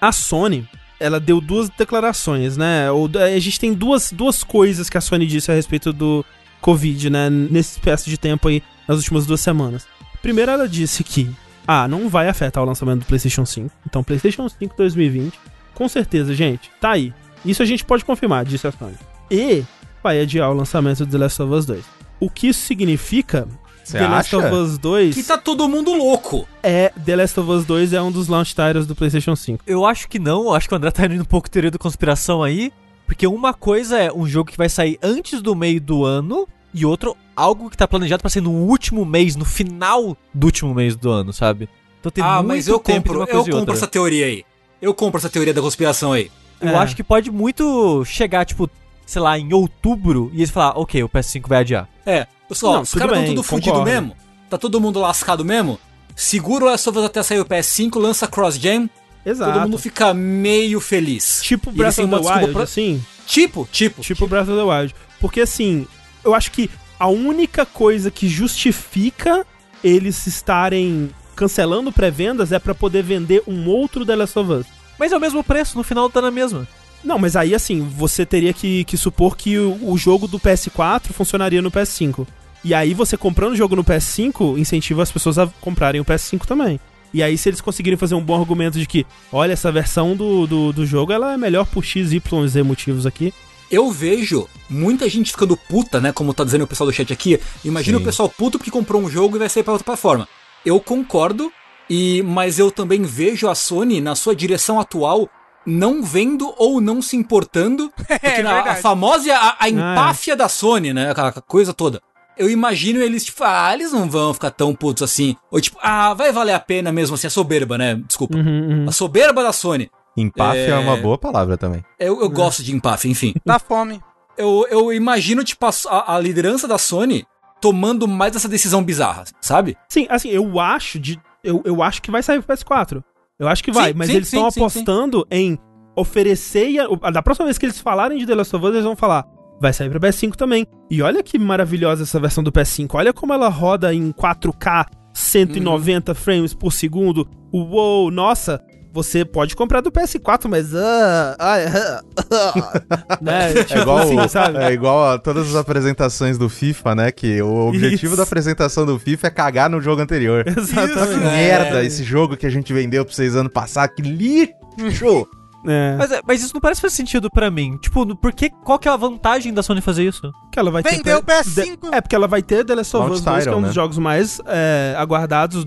a 0.00 0.10
Sony, 0.10 0.68
ela 1.00 1.20
deu 1.20 1.40
duas 1.40 1.68
declarações, 1.68 2.56
né? 2.56 2.90
Ou, 2.90 3.08
a 3.14 3.38
gente 3.38 3.60
tem 3.60 3.72
duas, 3.72 4.12
duas 4.12 4.42
coisas 4.42 4.90
que 4.90 4.98
a 4.98 5.00
Sony 5.00 5.26
disse 5.26 5.50
a 5.50 5.54
respeito 5.54 5.92
do 5.92 6.24
Covid, 6.60 7.10
né? 7.10 7.30
Nesse 7.30 7.72
espécie 7.72 8.10
de 8.10 8.18
tempo 8.18 8.48
aí, 8.48 8.62
nas 8.86 8.98
últimas 8.98 9.26
duas 9.26 9.40
semanas. 9.40 9.86
Primeiro, 10.20 10.50
ela 10.50 10.68
disse 10.68 11.04
que, 11.04 11.30
ah, 11.66 11.86
não 11.86 12.08
vai 12.08 12.28
afetar 12.28 12.62
o 12.62 12.66
lançamento 12.66 13.00
do 13.00 13.06
PlayStation 13.06 13.46
5. 13.46 13.70
Então, 13.86 14.02
PlayStation 14.02 14.48
5 14.48 14.76
2020, 14.76 15.38
com 15.74 15.88
certeza, 15.88 16.34
gente, 16.34 16.70
tá 16.80 16.90
aí. 16.90 17.14
Isso 17.44 17.62
a 17.62 17.66
gente 17.66 17.84
pode 17.84 18.04
confirmar, 18.04 18.44
disse 18.44 18.66
a 18.66 18.72
Sony. 18.72 18.96
E 19.30 19.64
vai 20.02 20.20
adiar 20.20 20.50
o 20.50 20.54
lançamento 20.54 21.06
do 21.06 21.10
The 21.10 21.18
Last 21.18 21.42
of 21.42 21.52
Us 21.52 21.66
2. 21.66 21.84
O 22.20 22.28
que 22.28 22.48
isso 22.48 22.60
significa 22.60 23.46
Você 23.88 23.98
The 23.98 24.06
Last 24.08 24.36
of 24.36 24.46
Us 24.54 24.78
2 24.78 25.14
Que 25.14 25.22
tá 25.22 25.38
todo 25.38 25.68
mundo 25.68 25.92
louco. 25.94 26.46
é 26.62 26.92
The 27.04 27.16
Last 27.16 27.40
of 27.40 27.50
Us 27.50 27.64
2 27.64 27.92
é 27.94 28.02
um 28.02 28.12
dos 28.12 28.28
launch 28.28 28.54
titles 28.54 28.86
do 28.86 28.94
PlayStation 28.94 29.34
5. 29.34 29.64
Eu 29.66 29.86
acho 29.86 30.08
que 30.08 30.18
não, 30.18 30.44
eu 30.44 30.54
acho 30.54 30.68
que 30.68 30.74
o 30.74 30.76
André 30.76 30.90
tá 30.90 31.06
indo 31.06 31.22
um 31.22 31.24
pouco 31.24 31.48
teoria 31.50 31.70
da 31.70 31.78
conspiração 31.78 32.42
aí. 32.42 32.72
Porque 33.06 33.26
uma 33.26 33.54
coisa 33.54 33.98
é 33.98 34.12
um 34.12 34.26
jogo 34.26 34.50
que 34.50 34.58
vai 34.58 34.68
sair 34.68 34.98
antes 35.02 35.40
do 35.40 35.54
meio 35.54 35.80
do 35.80 36.04
ano, 36.04 36.46
e 36.74 36.84
outro, 36.84 37.16
algo 37.34 37.70
que 37.70 37.76
tá 37.76 37.88
planejado 37.88 38.20
pra 38.20 38.28
ser 38.28 38.42
no 38.42 38.50
último 38.50 39.04
mês, 39.06 39.34
no 39.34 39.46
final 39.46 40.14
do 40.34 40.44
último 40.46 40.74
mês 40.74 40.94
do 40.94 41.10
ano, 41.10 41.32
sabe? 41.32 41.70
Então 41.98 42.12
tem 42.12 42.22
ah, 42.22 42.36
muito 42.36 42.48
mas 42.48 42.68
eu 42.68 42.78
tempo 42.78 43.14
compro, 43.14 43.36
eu 43.36 43.44
compro 43.50 43.72
essa 43.72 43.86
teoria 43.86 44.26
aí. 44.26 44.44
Eu 44.80 44.92
compro 44.92 45.18
essa 45.18 45.30
teoria 45.30 45.54
da 45.54 45.62
conspiração 45.62 46.12
aí. 46.12 46.30
Eu 46.60 46.68
É. 46.68 46.74
acho 46.76 46.94
que 46.94 47.02
pode 47.02 47.30
muito 47.30 48.04
chegar, 48.04 48.44
tipo, 48.44 48.68
sei 49.08 49.22
lá, 49.22 49.38
em 49.38 49.50
outubro, 49.54 50.30
e 50.34 50.36
eles 50.40 50.50
falar, 50.50 50.78
ok, 50.78 51.02
o 51.02 51.08
PS5 51.08 51.48
vai 51.48 51.60
adiar. 51.60 51.88
É, 52.04 52.26
pessoal, 52.46 52.74
Não, 52.74 52.82
os 52.82 52.92
caras 52.92 53.12
estão 53.20 53.24
tudo 53.34 53.42
fudido 53.42 53.82
mesmo. 53.82 54.14
Tá 54.50 54.58
todo 54.58 54.78
mundo 54.78 55.00
lascado 55.00 55.42
mesmo. 55.42 55.80
Segura 56.14 56.66
o 56.66 56.68
Last 56.68 56.86
of 56.90 56.98
Us 56.98 57.04
até 57.06 57.22
sair 57.22 57.40
o 57.40 57.44
PS5, 57.46 57.98
lança 57.98 58.26
cross-gen, 58.26 58.90
Exato. 59.24 59.50
todo 59.52 59.62
mundo 59.62 59.78
fica 59.78 60.12
meio 60.12 60.78
feliz. 60.78 61.40
Tipo 61.42 61.70
Breath 61.72 61.98
of 62.00 62.06
the 62.08 62.16
Wild, 62.16 62.52
pra- 62.52 62.64
assim. 62.64 63.02
Tipo, 63.26 63.66
tipo. 63.72 64.02
Tipo 64.02 64.26
Breath 64.26 64.48
of 64.48 64.56
the 64.58 64.62
Wild. 64.62 64.94
Porque 65.18 65.40
assim, 65.40 65.86
eu 66.22 66.34
acho 66.34 66.50
que 66.50 66.68
a 67.00 67.08
única 67.08 67.64
coisa 67.64 68.10
que 68.10 68.28
justifica 68.28 69.46
eles 69.82 70.26
estarem 70.26 71.08
cancelando 71.34 71.90
pré-vendas 71.90 72.52
é 72.52 72.58
pra 72.58 72.74
poder 72.74 73.02
vender 73.02 73.42
um 73.46 73.68
outro 73.70 74.04
The 74.04 74.16
Last 74.16 74.38
of 74.38 74.52
Us. 74.52 74.66
Mas 74.98 75.12
é 75.12 75.16
o 75.16 75.20
mesmo 75.20 75.42
preço, 75.42 75.78
no 75.78 75.84
final 75.84 76.10
tá 76.10 76.20
na 76.20 76.30
mesma. 76.30 76.68
Não, 77.02 77.18
mas 77.18 77.36
aí 77.36 77.54
assim, 77.54 77.80
você 77.80 78.26
teria 78.26 78.52
que, 78.52 78.84
que 78.84 78.96
supor 78.96 79.36
que 79.36 79.58
o, 79.58 79.92
o 79.92 79.96
jogo 79.96 80.26
do 80.26 80.38
PS4 80.38 81.12
funcionaria 81.12 81.62
no 81.62 81.70
PS5. 81.70 82.26
E 82.64 82.74
aí 82.74 82.92
você 82.92 83.16
comprando 83.16 83.52
o 83.52 83.56
jogo 83.56 83.76
no 83.76 83.84
PS5 83.84 84.58
incentiva 84.58 85.02
as 85.02 85.12
pessoas 85.12 85.38
a 85.38 85.46
comprarem 85.60 86.00
o 86.00 86.04
PS5 86.04 86.44
também. 86.44 86.80
E 87.14 87.22
aí 87.22 87.38
se 87.38 87.48
eles 87.48 87.60
conseguirem 87.60 87.96
fazer 87.96 88.14
um 88.14 88.22
bom 88.22 88.38
argumento 88.38 88.78
de 88.78 88.86
que, 88.86 89.06
olha, 89.32 89.52
essa 89.52 89.72
versão 89.72 90.16
do, 90.16 90.46
do, 90.46 90.72
do 90.72 90.86
jogo 90.86 91.12
ela 91.12 91.32
é 91.32 91.36
melhor 91.36 91.66
por 91.66 91.84
X, 91.84 92.12
Y, 92.12 92.48
Z 92.48 92.62
motivos 92.62 93.06
aqui. 93.06 93.32
Eu 93.70 93.90
vejo 93.90 94.48
muita 94.68 95.08
gente 95.08 95.30
ficando 95.30 95.56
puta, 95.56 96.00
né? 96.00 96.10
Como 96.10 96.32
tá 96.32 96.42
dizendo 96.42 96.64
o 96.64 96.66
pessoal 96.66 96.88
do 96.88 96.92
chat 96.92 97.12
aqui. 97.12 97.38
Imagina 97.64 97.98
Sim. 97.98 98.02
o 98.02 98.06
pessoal 98.06 98.28
puto 98.28 98.58
porque 98.58 98.70
comprou 98.70 99.00
um 99.00 99.10
jogo 99.10 99.36
e 99.36 99.38
vai 99.38 99.48
sair 99.48 99.62
pra 99.62 99.72
outra 99.72 99.84
plataforma. 99.84 100.26
Eu 100.64 100.80
concordo, 100.80 101.52
e 101.88 102.22
mas 102.22 102.58
eu 102.58 102.70
também 102.70 103.02
vejo 103.02 103.48
a 103.48 103.54
Sony 103.54 104.00
na 104.00 104.14
sua 104.14 104.34
direção 104.34 104.80
atual 104.80 105.28
não 105.68 106.02
vendo 106.02 106.52
ou 106.56 106.80
não 106.80 107.02
se 107.02 107.16
importando. 107.16 107.92
Porque 107.96 108.42
na, 108.42 108.60
a 108.60 108.76
famosa, 108.76 109.34
a, 109.34 109.56
a 109.60 109.68
empáfia 109.68 110.34
da 110.34 110.48
Sony, 110.48 110.92
né? 110.92 111.10
Aquela 111.10 111.32
coisa 111.32 111.72
toda. 111.74 112.00
Eu 112.36 112.48
imagino 112.48 113.00
eles, 113.02 113.24
tipo, 113.24 113.42
ah, 113.44 113.72
eles 113.74 113.92
não 113.92 114.08
vão 114.08 114.32
ficar 114.32 114.50
tão 114.52 114.74
putos 114.74 115.02
assim. 115.02 115.36
Ou 115.50 115.60
tipo, 115.60 115.76
ah, 115.82 116.14
vai 116.14 116.32
valer 116.32 116.52
a 116.52 116.60
pena 116.60 116.92
mesmo 116.92 117.14
assim, 117.14 117.26
a 117.26 117.30
soberba, 117.30 117.76
né? 117.76 117.96
Desculpa. 117.96 118.36
Uhum, 118.36 118.70
uhum. 118.82 118.86
A 118.88 118.92
soberba 118.92 119.42
da 119.42 119.52
Sony. 119.52 119.90
Empáfia 120.16 120.60
é... 120.60 120.70
É. 120.70 120.78
uma 120.78 120.96
boa 120.96 121.18
palavra 121.18 121.56
também. 121.56 121.84
Eu, 121.98 122.20
eu 122.20 122.28
gosto 122.30 122.62
de 122.62 122.74
empáfia, 122.74 123.10
enfim. 123.10 123.34
Dá 123.44 123.58
fome. 123.58 124.00
eu, 124.36 124.66
eu 124.70 124.92
imagino, 124.92 125.42
tipo, 125.44 125.66
a, 125.66 125.70
a- 125.90 126.14
a 126.16 126.20
liderança 126.20 126.66
da 126.68 126.78
Sony 126.78 127.26
tomando 127.60 128.06
mais 128.06 128.36
essa 128.36 128.48
decisão 128.48 128.82
bizarra, 128.84 129.24
sabe? 129.40 129.76
Sim, 129.88 130.06
assim, 130.08 130.28
eu 130.28 130.60
acho 130.60 130.98
de. 130.98 131.20
Eu, 131.42 131.60
eu 131.64 131.82
acho 131.82 132.00
que 132.00 132.10
vai 132.10 132.22
sair 132.22 132.40
pro 132.40 132.56
PS4. 132.56 133.02
Eu 133.38 133.46
acho 133.48 133.62
que 133.62 133.70
vai, 133.70 133.92
Sim, 133.92 133.98
mas 133.98 134.08
sim, 134.08 134.16
eles 134.16 134.28
estão 134.32 134.46
apostando 134.46 135.26
em 135.30 135.58
oferecer. 135.96 136.80
a- 137.02 137.10
Da 137.10 137.22
próxima 137.22 137.46
vez 137.46 137.56
que 137.58 137.66
eles 137.66 137.78
falarem 137.80 138.18
de 138.18 138.26
The 138.26 138.34
Last 138.34 138.54
of 138.56 138.64
Us, 138.64 138.72
eles 138.72 138.84
vão 138.84 138.96
falar. 138.96 139.24
Vai 139.60 139.72
sair 139.72 139.90
pra 139.90 139.98
PS5 140.00 140.36
também. 140.36 140.66
E 140.90 141.02
olha 141.02 141.22
que 141.22 141.38
maravilhosa 141.38 142.02
essa 142.04 142.20
versão 142.20 142.42
do 142.44 142.52
PS5. 142.52 142.94
Olha 142.96 143.12
como 143.12 143.32
ela 143.32 143.48
roda 143.48 143.92
em 143.94 144.12
4K, 144.12 144.86
190 145.12 146.14
frames 146.14 146.54
por 146.54 146.72
segundo. 146.72 147.28
Uou, 147.52 148.10
nossa! 148.10 148.60
Você 148.92 149.24
pode 149.24 149.54
comprar 149.54 149.80
do 149.80 149.92
PS4, 149.92 150.48
mas. 150.48 150.74
ai, 150.74 151.66
ah, 151.66 152.00
ah, 152.32 153.18
né? 153.20 153.52
É 153.60 153.64
Tipo 153.64 153.80
igual, 153.80 153.98
assim, 153.98 154.28
sabe? 154.28 154.58
é 154.58 154.72
igual 154.72 155.10
a 155.12 155.18
todas 155.18 155.48
as 155.50 155.54
apresentações 155.56 156.38
do 156.38 156.48
FIFA, 156.48 156.94
né? 156.94 157.12
Que 157.12 157.40
o 157.42 157.68
objetivo 157.68 158.06
Isso. 158.12 158.16
da 158.16 158.22
apresentação 158.22 158.86
do 158.86 158.98
FIFA 158.98 159.26
é 159.26 159.30
cagar 159.30 159.68
no 159.70 159.80
jogo 159.80 160.00
anterior. 160.02 160.44
Que 160.48 160.58
Exatamente. 160.58 161.18
merda 161.18 161.84
esse 161.84 162.02
jogo 162.02 162.36
que 162.36 162.46
a 162.46 162.50
gente 162.50 162.72
vendeu 162.72 163.04
pra 163.04 163.14
vocês 163.14 163.36
ano 163.36 163.50
passado. 163.50 163.90
Que 163.94 164.02
lixo! 164.02 165.28
É. 165.66 165.96
Mas, 165.98 166.12
é- 166.12 166.20
mas 166.26 166.42
isso 166.42 166.54
não 166.54 166.60
parece 166.60 166.80
fazer 166.80 166.94
sentido 166.94 167.28
pra 167.30 167.50
mim. 167.50 167.76
Tipo, 167.78 168.04
no- 168.04 168.16
por 168.16 168.32
que, 168.32 168.48
qual 168.64 168.78
que 168.78 168.88
é 168.88 168.90
a 168.92 168.96
vantagem 168.96 169.52
da 169.52 169.62
Sony 169.62 169.80
fazer 169.80 170.04
isso? 170.04 170.30
Que 170.52 170.58
ela 170.58 170.70
vai 170.70 170.82
ter 170.82 170.90
Vendeu 170.96 171.18
o 171.18 171.22
pre- 171.22 171.34
PS5. 171.34 171.54
de- 171.90 171.94
É, 171.96 172.00
porque 172.00 172.14
ela 172.14 172.26
vai 172.28 172.42
ter 172.42 172.64
The 172.64 172.74
Last 172.76 172.96
of 172.96 173.10
Us 173.10 173.20
2, 173.20 173.22
que 173.22 173.28
é 173.28 173.32
um 173.32 173.38
title, 173.56 173.60
dos 173.60 173.68
né? 173.68 173.74
jogos 173.74 173.98
mais 173.98 174.40
é, 174.46 174.94
aguardados 174.96 175.66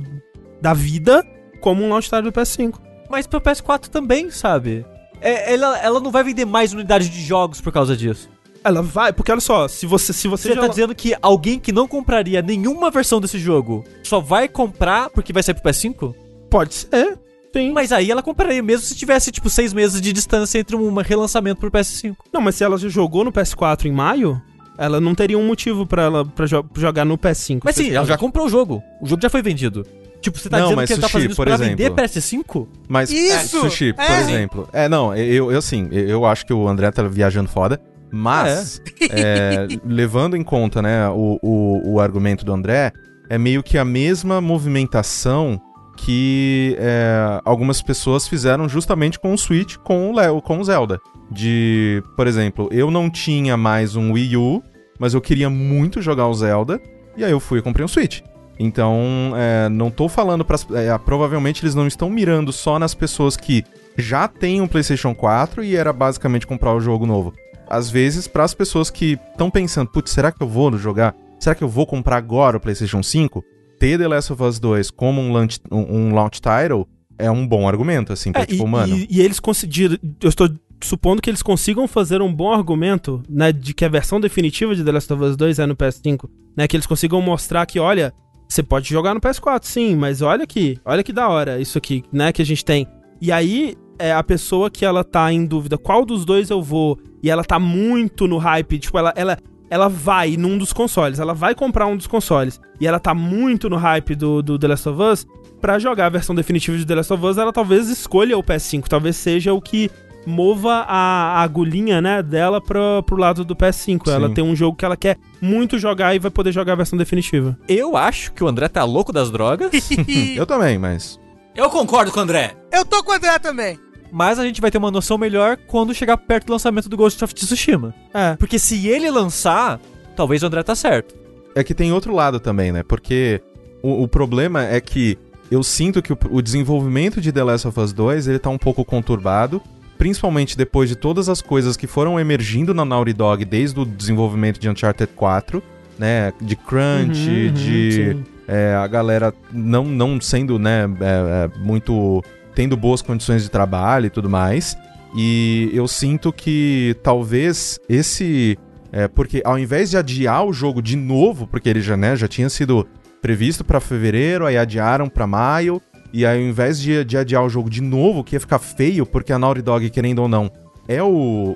da 0.62 0.74
vida, 0.74 1.24
como 1.60 1.84
um 1.84 1.90
launch 1.90 2.06
title 2.10 2.24
do 2.24 2.32
PS5. 2.32 2.80
Mas 3.12 3.28
pro 3.28 3.42
PS4 3.42 3.88
também, 3.90 4.32
sabe? 4.32 4.86
É, 5.20 5.54
ela, 5.54 5.78
ela 5.80 6.00
não 6.00 6.10
vai 6.12 6.24
vender 6.24 6.46
mais 6.46 6.74
unidades 6.74 7.10
de 7.10 7.22
jogos 7.22 7.62
por 7.62 7.72
causa 7.72 7.96
disso. 7.96 8.30
Ela 8.64 8.82
vai, 8.82 9.12
porque 9.12 9.32
olha 9.32 9.42
só, 9.42 9.68
se 9.68 9.86
você 9.88 10.14
se 10.14 10.28
você, 10.28 10.50
Você 10.50 10.56
já 10.56 10.62
tá 10.62 10.68
dizendo 10.68 10.94
que 10.96 11.16
alguém 11.22 11.60
que 11.60 11.72
não 11.72 11.88
compraria 11.88 12.42
nenhuma 12.42 12.92
versão 12.92 13.20
desse 13.20 13.40
jogo 13.40 13.84
só 14.04 14.20
vai 14.20 14.48
comprar 14.48 15.10
porque 15.10 15.34
vai 15.34 15.42
sair 15.44 15.56
pro 15.56 15.64
PS5? 15.70 16.14
pode 16.50 16.74
ser, 16.74 17.18
sim. 17.54 17.72
Mas 17.72 17.92
aí 17.92 18.12
ela 18.12 18.22
compraria 18.22 18.62
mesmo 18.62 18.86
se 18.86 18.96
tivesse, 18.96 19.32
tipo, 19.32 19.50
seis 19.50 19.74
meses 19.74 20.00
de 20.02 20.12
distância 20.14 20.60
entre 20.60 20.76
um 20.76 20.94
relançamento 20.96 21.60
pro 21.60 21.72
PS5. 21.72 22.16
Não, 22.32 22.42
mas 22.42 22.56
se 22.56 22.64
ela 22.64 22.78
já 22.78 22.88
jogou 22.90 23.24
no 23.24 23.32
PS4 23.32 23.86
em 23.86 23.92
maio, 23.92 24.40
ela 24.78 25.00
não 25.02 25.16
teria 25.16 25.38
um 25.40 25.46
motivo 25.48 25.86
pra 25.88 26.04
ela 26.04 26.26
pra 26.26 26.46
jo- 26.46 26.66
jogar 26.76 27.06
no 27.06 27.18
PS5. 27.18 27.62
Mas 27.64 27.76
sim, 27.76 27.90
ela 27.92 28.06
já 28.06 28.18
comprou 28.18 28.46
o 28.46 28.50
jogo. 28.50 28.84
O 29.02 29.08
jogo 29.08 29.22
já 29.22 29.30
foi 29.30 29.42
vendido. 29.42 29.86
Tipo, 30.22 30.38
você 30.38 30.50
tá 30.50 30.60
Não, 30.60 30.70
dizendo 30.70 30.86
que 30.88 30.94
ele 30.94 31.02
tá 31.02 31.10
fazendo 31.10 31.30
isso 31.32 31.36
por 31.36 31.46
pra 31.48 31.56
exemplo. 31.56 31.78
vender 31.78 31.92
PS5? 31.92 32.68
Mas, 32.88 33.10
Isso! 33.12 33.60
Sushi, 33.62 33.92
por 33.94 34.04
É. 34.06 34.22
exemplo. 34.22 34.70
É, 34.72 34.88
não, 34.88 35.16
eu, 35.16 35.52
eu 35.52 35.58
assim, 35.58 35.90
eu 35.92 36.26
acho 36.26 36.46
que 36.46 36.54
o 36.54 36.68
André 36.68 36.92
tá 36.92 37.02
viajando 37.04 37.50
foda. 37.50 37.82
Mas, 38.14 38.82
é, 39.10 39.68
levando 39.86 40.36
em 40.38 40.44
conta, 40.44 40.82
né, 40.82 41.08
o, 41.10 41.40
o, 41.42 41.94
o 41.94 42.00
argumento 42.00 42.46
do 42.46 42.54
André, 42.54 42.92
é 43.30 43.38
meio 43.38 43.64
que 43.64 43.78
a 43.78 43.86
mesma 43.86 44.40
movimentação 44.42 45.60
que 45.98 46.76
é, 46.80 47.40
algumas 47.46 47.82
pessoas 47.82 48.28
fizeram 48.28 48.68
justamente 48.68 49.20
com 49.20 49.34
o 49.34 49.38
Switch, 49.38 49.78
com 49.78 50.10
o, 50.10 50.16
Leo, 50.16 50.42
com 50.42 50.60
o 50.60 50.64
Zelda. 50.64 51.00
De, 51.32 52.04
por 52.18 52.28
exemplo, 52.28 52.68
eu 52.72 52.92
não 52.92 53.10
tinha 53.10 53.56
mais 53.56 53.96
um 53.96 54.12
Wii 54.12 54.36
U, 54.38 54.62
mas 55.00 55.14
eu 55.14 55.22
queria 55.22 55.50
muito 55.50 56.02
jogar 56.02 56.28
o 56.28 56.34
Zelda, 56.34 56.80
e 57.16 57.24
aí 57.24 57.32
eu 57.32 57.40
fui 57.40 57.60
e 57.60 57.62
comprei 57.62 57.86
um 57.86 57.88
Switch. 57.88 58.22
Então, 58.60 59.34
é, 59.36 59.68
não 59.70 59.90
tô 59.90 60.08
falando 60.08 60.46
para 60.46 60.58
provavelmente 61.00 61.64
eles 61.64 61.74
não 61.76 61.88
estão 61.88 62.10
mirando 62.10 62.52
só 62.54 62.78
nas 62.78 62.94
pessoas 62.94 63.36
que 63.36 63.64
já 63.98 64.28
têm 64.28 64.62
um 64.62 64.68
PlayStation 64.68 65.14
4 65.16 65.64
e 65.64 65.76
era 65.76 65.92
basicamente 65.92 66.46
comprar 66.48 66.74
o 66.76 66.80
jogo 66.80 67.06
novo. 67.06 67.34
Às 67.70 67.90
vezes, 67.90 68.28
para 68.28 68.44
as 68.44 68.54
pessoas 68.54 68.90
que 68.90 69.18
estão 69.32 69.50
pensando, 69.50 69.90
putz, 69.90 70.12
será 70.12 70.32
que 70.32 70.42
eu 70.44 70.48
vou 70.48 70.78
jogar? 70.78 71.16
Será 71.40 71.56
que 71.56 71.64
eu 71.64 71.70
vou 71.70 71.86
comprar 71.88 72.18
agora 72.18 72.58
o 72.58 72.60
PlayStation 72.60 73.02
5? 73.02 73.44
Ter 73.80 73.98
The 73.98 74.08
Last 74.08 74.32
of 74.34 74.44
Us 74.44 74.60
2 74.60 74.92
como 74.92 75.20
um 75.22 75.32
launch, 75.34 75.60
um, 75.72 75.80
um 76.10 76.14
launch 76.14 76.40
title 76.42 76.88
é 77.18 77.32
um 77.32 77.48
bom 77.48 77.68
argumento, 77.68 78.14
assim, 78.14 78.32
pra 78.32 78.42
É, 78.44 78.46
tipo, 78.46 78.64
e, 78.64 78.68
mano. 78.68 78.96
e- 78.96 79.08
e 79.10 79.22
eles 79.22 79.40
conseguiram. 79.40 79.98
Eu 80.22 80.30
estou 80.30 80.50
supondo 80.84 81.22
que 81.22 81.30
eles 81.30 81.42
consigam 81.42 81.88
fazer 81.88 82.22
um 82.22 82.34
bom 82.34 82.52
argumento, 82.52 83.22
né, 83.30 83.52
de 83.52 83.74
que 83.74 83.86
a 83.86 83.90
versão 83.90 84.20
definitiva 84.20 84.76
de 84.76 84.84
The 84.84 84.92
Last 84.92 85.14
of 85.14 85.24
Us 85.24 85.36
2 85.38 85.60
é 85.60 85.66
no 85.66 85.76
PS5, 85.76 86.28
né, 86.58 86.68
que 86.68 86.76
eles 86.76 86.88
consigam 86.88 87.22
mostrar 87.22 87.66
que, 87.68 87.80
olha, 87.80 88.14
você 88.52 88.62
pode 88.62 88.90
jogar 88.90 89.14
no 89.14 89.22
PS4, 89.22 89.64
sim, 89.64 89.96
mas 89.96 90.22
olha 90.22 90.44
aqui, 90.44 90.78
olha 90.84 91.04
que 91.04 91.14
da 91.14 91.30
hora 91.30 91.60
isso 91.60 91.78
aqui, 91.78 92.04
né, 92.12 92.34
que 92.34 92.42
a 92.42 92.46
gente 92.46 92.66
tem. 92.66 92.86
E 93.22 93.32
aí, 93.32 93.76
é, 93.98 94.12
a 94.12 94.22
pessoa 94.22 94.70
que 94.70 94.84
ela 94.84 95.06
tá 95.06 95.32
em 95.32 95.46
dúvida 95.46 95.78
qual 95.78 96.06
dos 96.06 96.26
dois 96.26 96.50
eu 96.50 96.62
vou 96.62 97.00
e 97.24 97.30
ela 97.30 97.46
tá 97.46 97.58
muito 97.58 98.28
no 98.28 98.38
hype, 98.38 98.78
tipo, 98.78 98.98
ela, 98.98 99.14
ela, 99.16 99.38
ela 99.70 99.88
vai 99.88 100.36
num 100.36 100.58
dos 100.58 100.74
consoles, 100.74 101.18
ela 101.18 101.34
vai 101.34 101.56
comprar 101.56 101.88
um 101.88 101.96
dos 101.96 102.08
consoles, 102.08 102.60
e 102.80 102.86
ela 102.86 103.00
tá 103.00 103.14
muito 103.14 103.70
no 103.70 103.78
hype 103.78 104.16
do, 104.16 104.42
do 104.42 104.60
The 104.60 104.68
Last 104.68 104.90
of 104.90 105.02
Us, 105.02 105.28
pra 105.62 105.80
jogar 105.80 106.08
a 106.08 106.10
versão 106.10 106.36
definitiva 106.36 106.78
de 106.78 106.86
The 106.86 106.96
Last 106.96 107.14
of 107.14 107.26
Us, 107.26 107.38
ela 107.38 107.54
talvez 107.54 107.88
escolha 107.88 108.38
o 108.38 108.44
PS5, 108.44 108.88
talvez 108.90 109.16
seja 109.16 109.54
o 109.54 109.62
que 109.62 109.90
mova 110.26 110.86
a, 110.88 111.40
a 111.40 111.42
agulhinha, 111.42 112.02
né, 112.02 112.22
dela 112.22 112.62
pro, 112.62 113.04
pro 113.06 113.18
lado 113.18 113.44
do 113.44 113.56
PS5. 113.56 114.06
Sim. 114.06 114.12
Ela 114.12 114.30
tem 114.30 114.44
um 114.44 114.56
jogo 114.56 114.78
que 114.78 114.86
ela 114.86 114.98
quer 114.98 115.18
muito 115.42 115.78
jogar 115.80 116.16
e 116.16 116.20
vai 116.20 116.32
poder 116.32 116.52
jogar 116.52 116.74
a 116.74 116.78
versão 116.78 116.98
definitiva. 116.98 117.58
Eu 117.68 117.98
acho 117.98 118.32
que 118.34 118.44
o 118.44 118.48
André 118.48 118.68
tá 118.68 118.84
louco 118.84 119.12
das 119.12 119.32
drogas, 119.32 119.72
Eu 120.36 120.46
também, 120.46 120.78
mas. 120.78 121.20
Eu 121.56 121.70
concordo 121.70 122.12
com 122.12 122.20
o 122.20 122.24
André. 122.24 122.56
Eu 122.72 122.86
tô 122.86 123.04
com 123.04 123.12
o 123.12 123.16
André 123.16 123.38
também. 123.40 123.78
mas 124.12 124.40
a 124.40 124.46
gente 124.46 124.62
vai 124.62 124.70
ter 124.72 124.78
uma 124.78 124.92
noção 124.92 125.18
melhor 125.18 125.58
quando 125.68 125.94
chegar 125.94 126.18
perto 126.18 126.48
do 126.48 126.54
lançamento 126.54 126.88
do 126.88 126.98
Ghost 126.98 127.24
of 127.24 127.34
Tsushima. 127.34 127.94
É. 128.14 128.36
Porque 128.36 128.60
se 128.60 128.88
ele 128.88 129.10
lançar, 129.10 129.80
talvez 130.16 130.44
o 130.44 130.46
André 130.48 130.64
tá 130.64 130.76
certo. 130.76 131.16
É 131.56 131.64
que 131.64 131.74
tem 131.74 131.92
outro 131.92 132.14
lado 132.14 132.40
também, 132.40 132.72
né? 132.72 132.84
Porque 132.84 133.42
o, 133.82 134.04
o 134.04 134.08
problema 134.08 134.64
é 134.64 134.80
que 134.80 135.18
eu 135.50 135.64
sinto 135.64 136.02
que 136.02 136.14
o, 136.14 136.18
o 136.30 136.42
desenvolvimento 136.42 137.20
de 137.20 137.32
The 137.32 137.44
Last 137.44 137.68
of 137.68 137.78
Us 137.80 137.92
2 137.92 138.28
ele 138.28 138.40
tá 138.40 138.50
um 138.50 138.58
pouco 138.58 138.86
conturbado, 138.86 139.62
principalmente 140.02 140.58
depois 140.58 140.90
de 140.90 140.96
todas 140.96 141.30
as 141.30 141.44
coisas 141.44 141.78
que 141.78 141.86
foram 141.86 142.20
emergindo 142.20 142.74
na 142.74 142.84
Naughty 142.84 143.14
Dog 143.14 143.46
desde 143.46 143.80
o 143.80 143.86
desenvolvimento 143.86 144.60
de 144.60 144.68
Uncharted 144.68 145.12
4, 145.16 145.62
né? 146.00 146.34
De 146.42 146.56
crunch, 146.56 147.30
Uhum, 147.30 147.46
uhum, 147.46 147.54
de 147.54 148.18
é, 148.48 148.74
a 148.74 148.88
galera 148.88 149.32
não, 149.54 149.86
não 149.86 150.20
sendo, 150.20 150.58
né, 150.58 150.86
é, 151.00 151.46
é, 151.56 151.60
muito. 151.60 152.24
tendo 152.56 152.76
boas 152.76 153.04
condições 153.04 153.44
de 153.44 153.52
trabalho 153.52 154.08
e 154.08 154.10
tudo 154.10 154.28
mais. 154.28 154.76
E 155.16 155.70
eu 155.72 155.88
sinto 155.88 156.34
que 156.34 156.96
talvez 157.04 157.80
esse. 157.88 158.58
É, 158.92 159.08
porque 159.08 159.44
ao 159.46 159.60
invés 159.60 159.92
de 159.92 159.98
adiar 159.98 160.44
o 160.44 160.52
jogo 160.52 160.82
de 160.82 160.96
novo, 160.96 161.46
porque 161.46 161.70
ele 161.70 161.80
já, 161.80 161.96
né, 161.96 162.16
já 162.16 162.28
tinha 162.28 162.50
sido 162.50 162.88
previsto 163.22 163.64
pra 163.64 163.80
fevereiro, 163.80 164.48
aí 164.48 164.58
adiaram 164.58 165.08
pra 165.08 165.28
maio. 165.28 165.80
E 166.14 166.26
aí, 166.26 166.38
ao 166.44 166.50
invés 166.50 166.80
de, 166.80 167.04
de 167.06 167.18
adiar 167.18 167.44
o 167.44 167.50
jogo 167.50 167.70
de 167.70 167.82
novo, 167.82 168.24
que 168.24 168.36
ia 168.36 168.40
ficar 168.40 168.60
feio, 168.60 169.06
porque 169.06 169.32
a 169.32 169.40
Naughty 169.40 169.62
Dog, 169.62 169.90
querendo 169.90 170.20
ou 170.20 170.28
não, 170.28 170.52
é 170.88 171.02
o, 171.02 171.08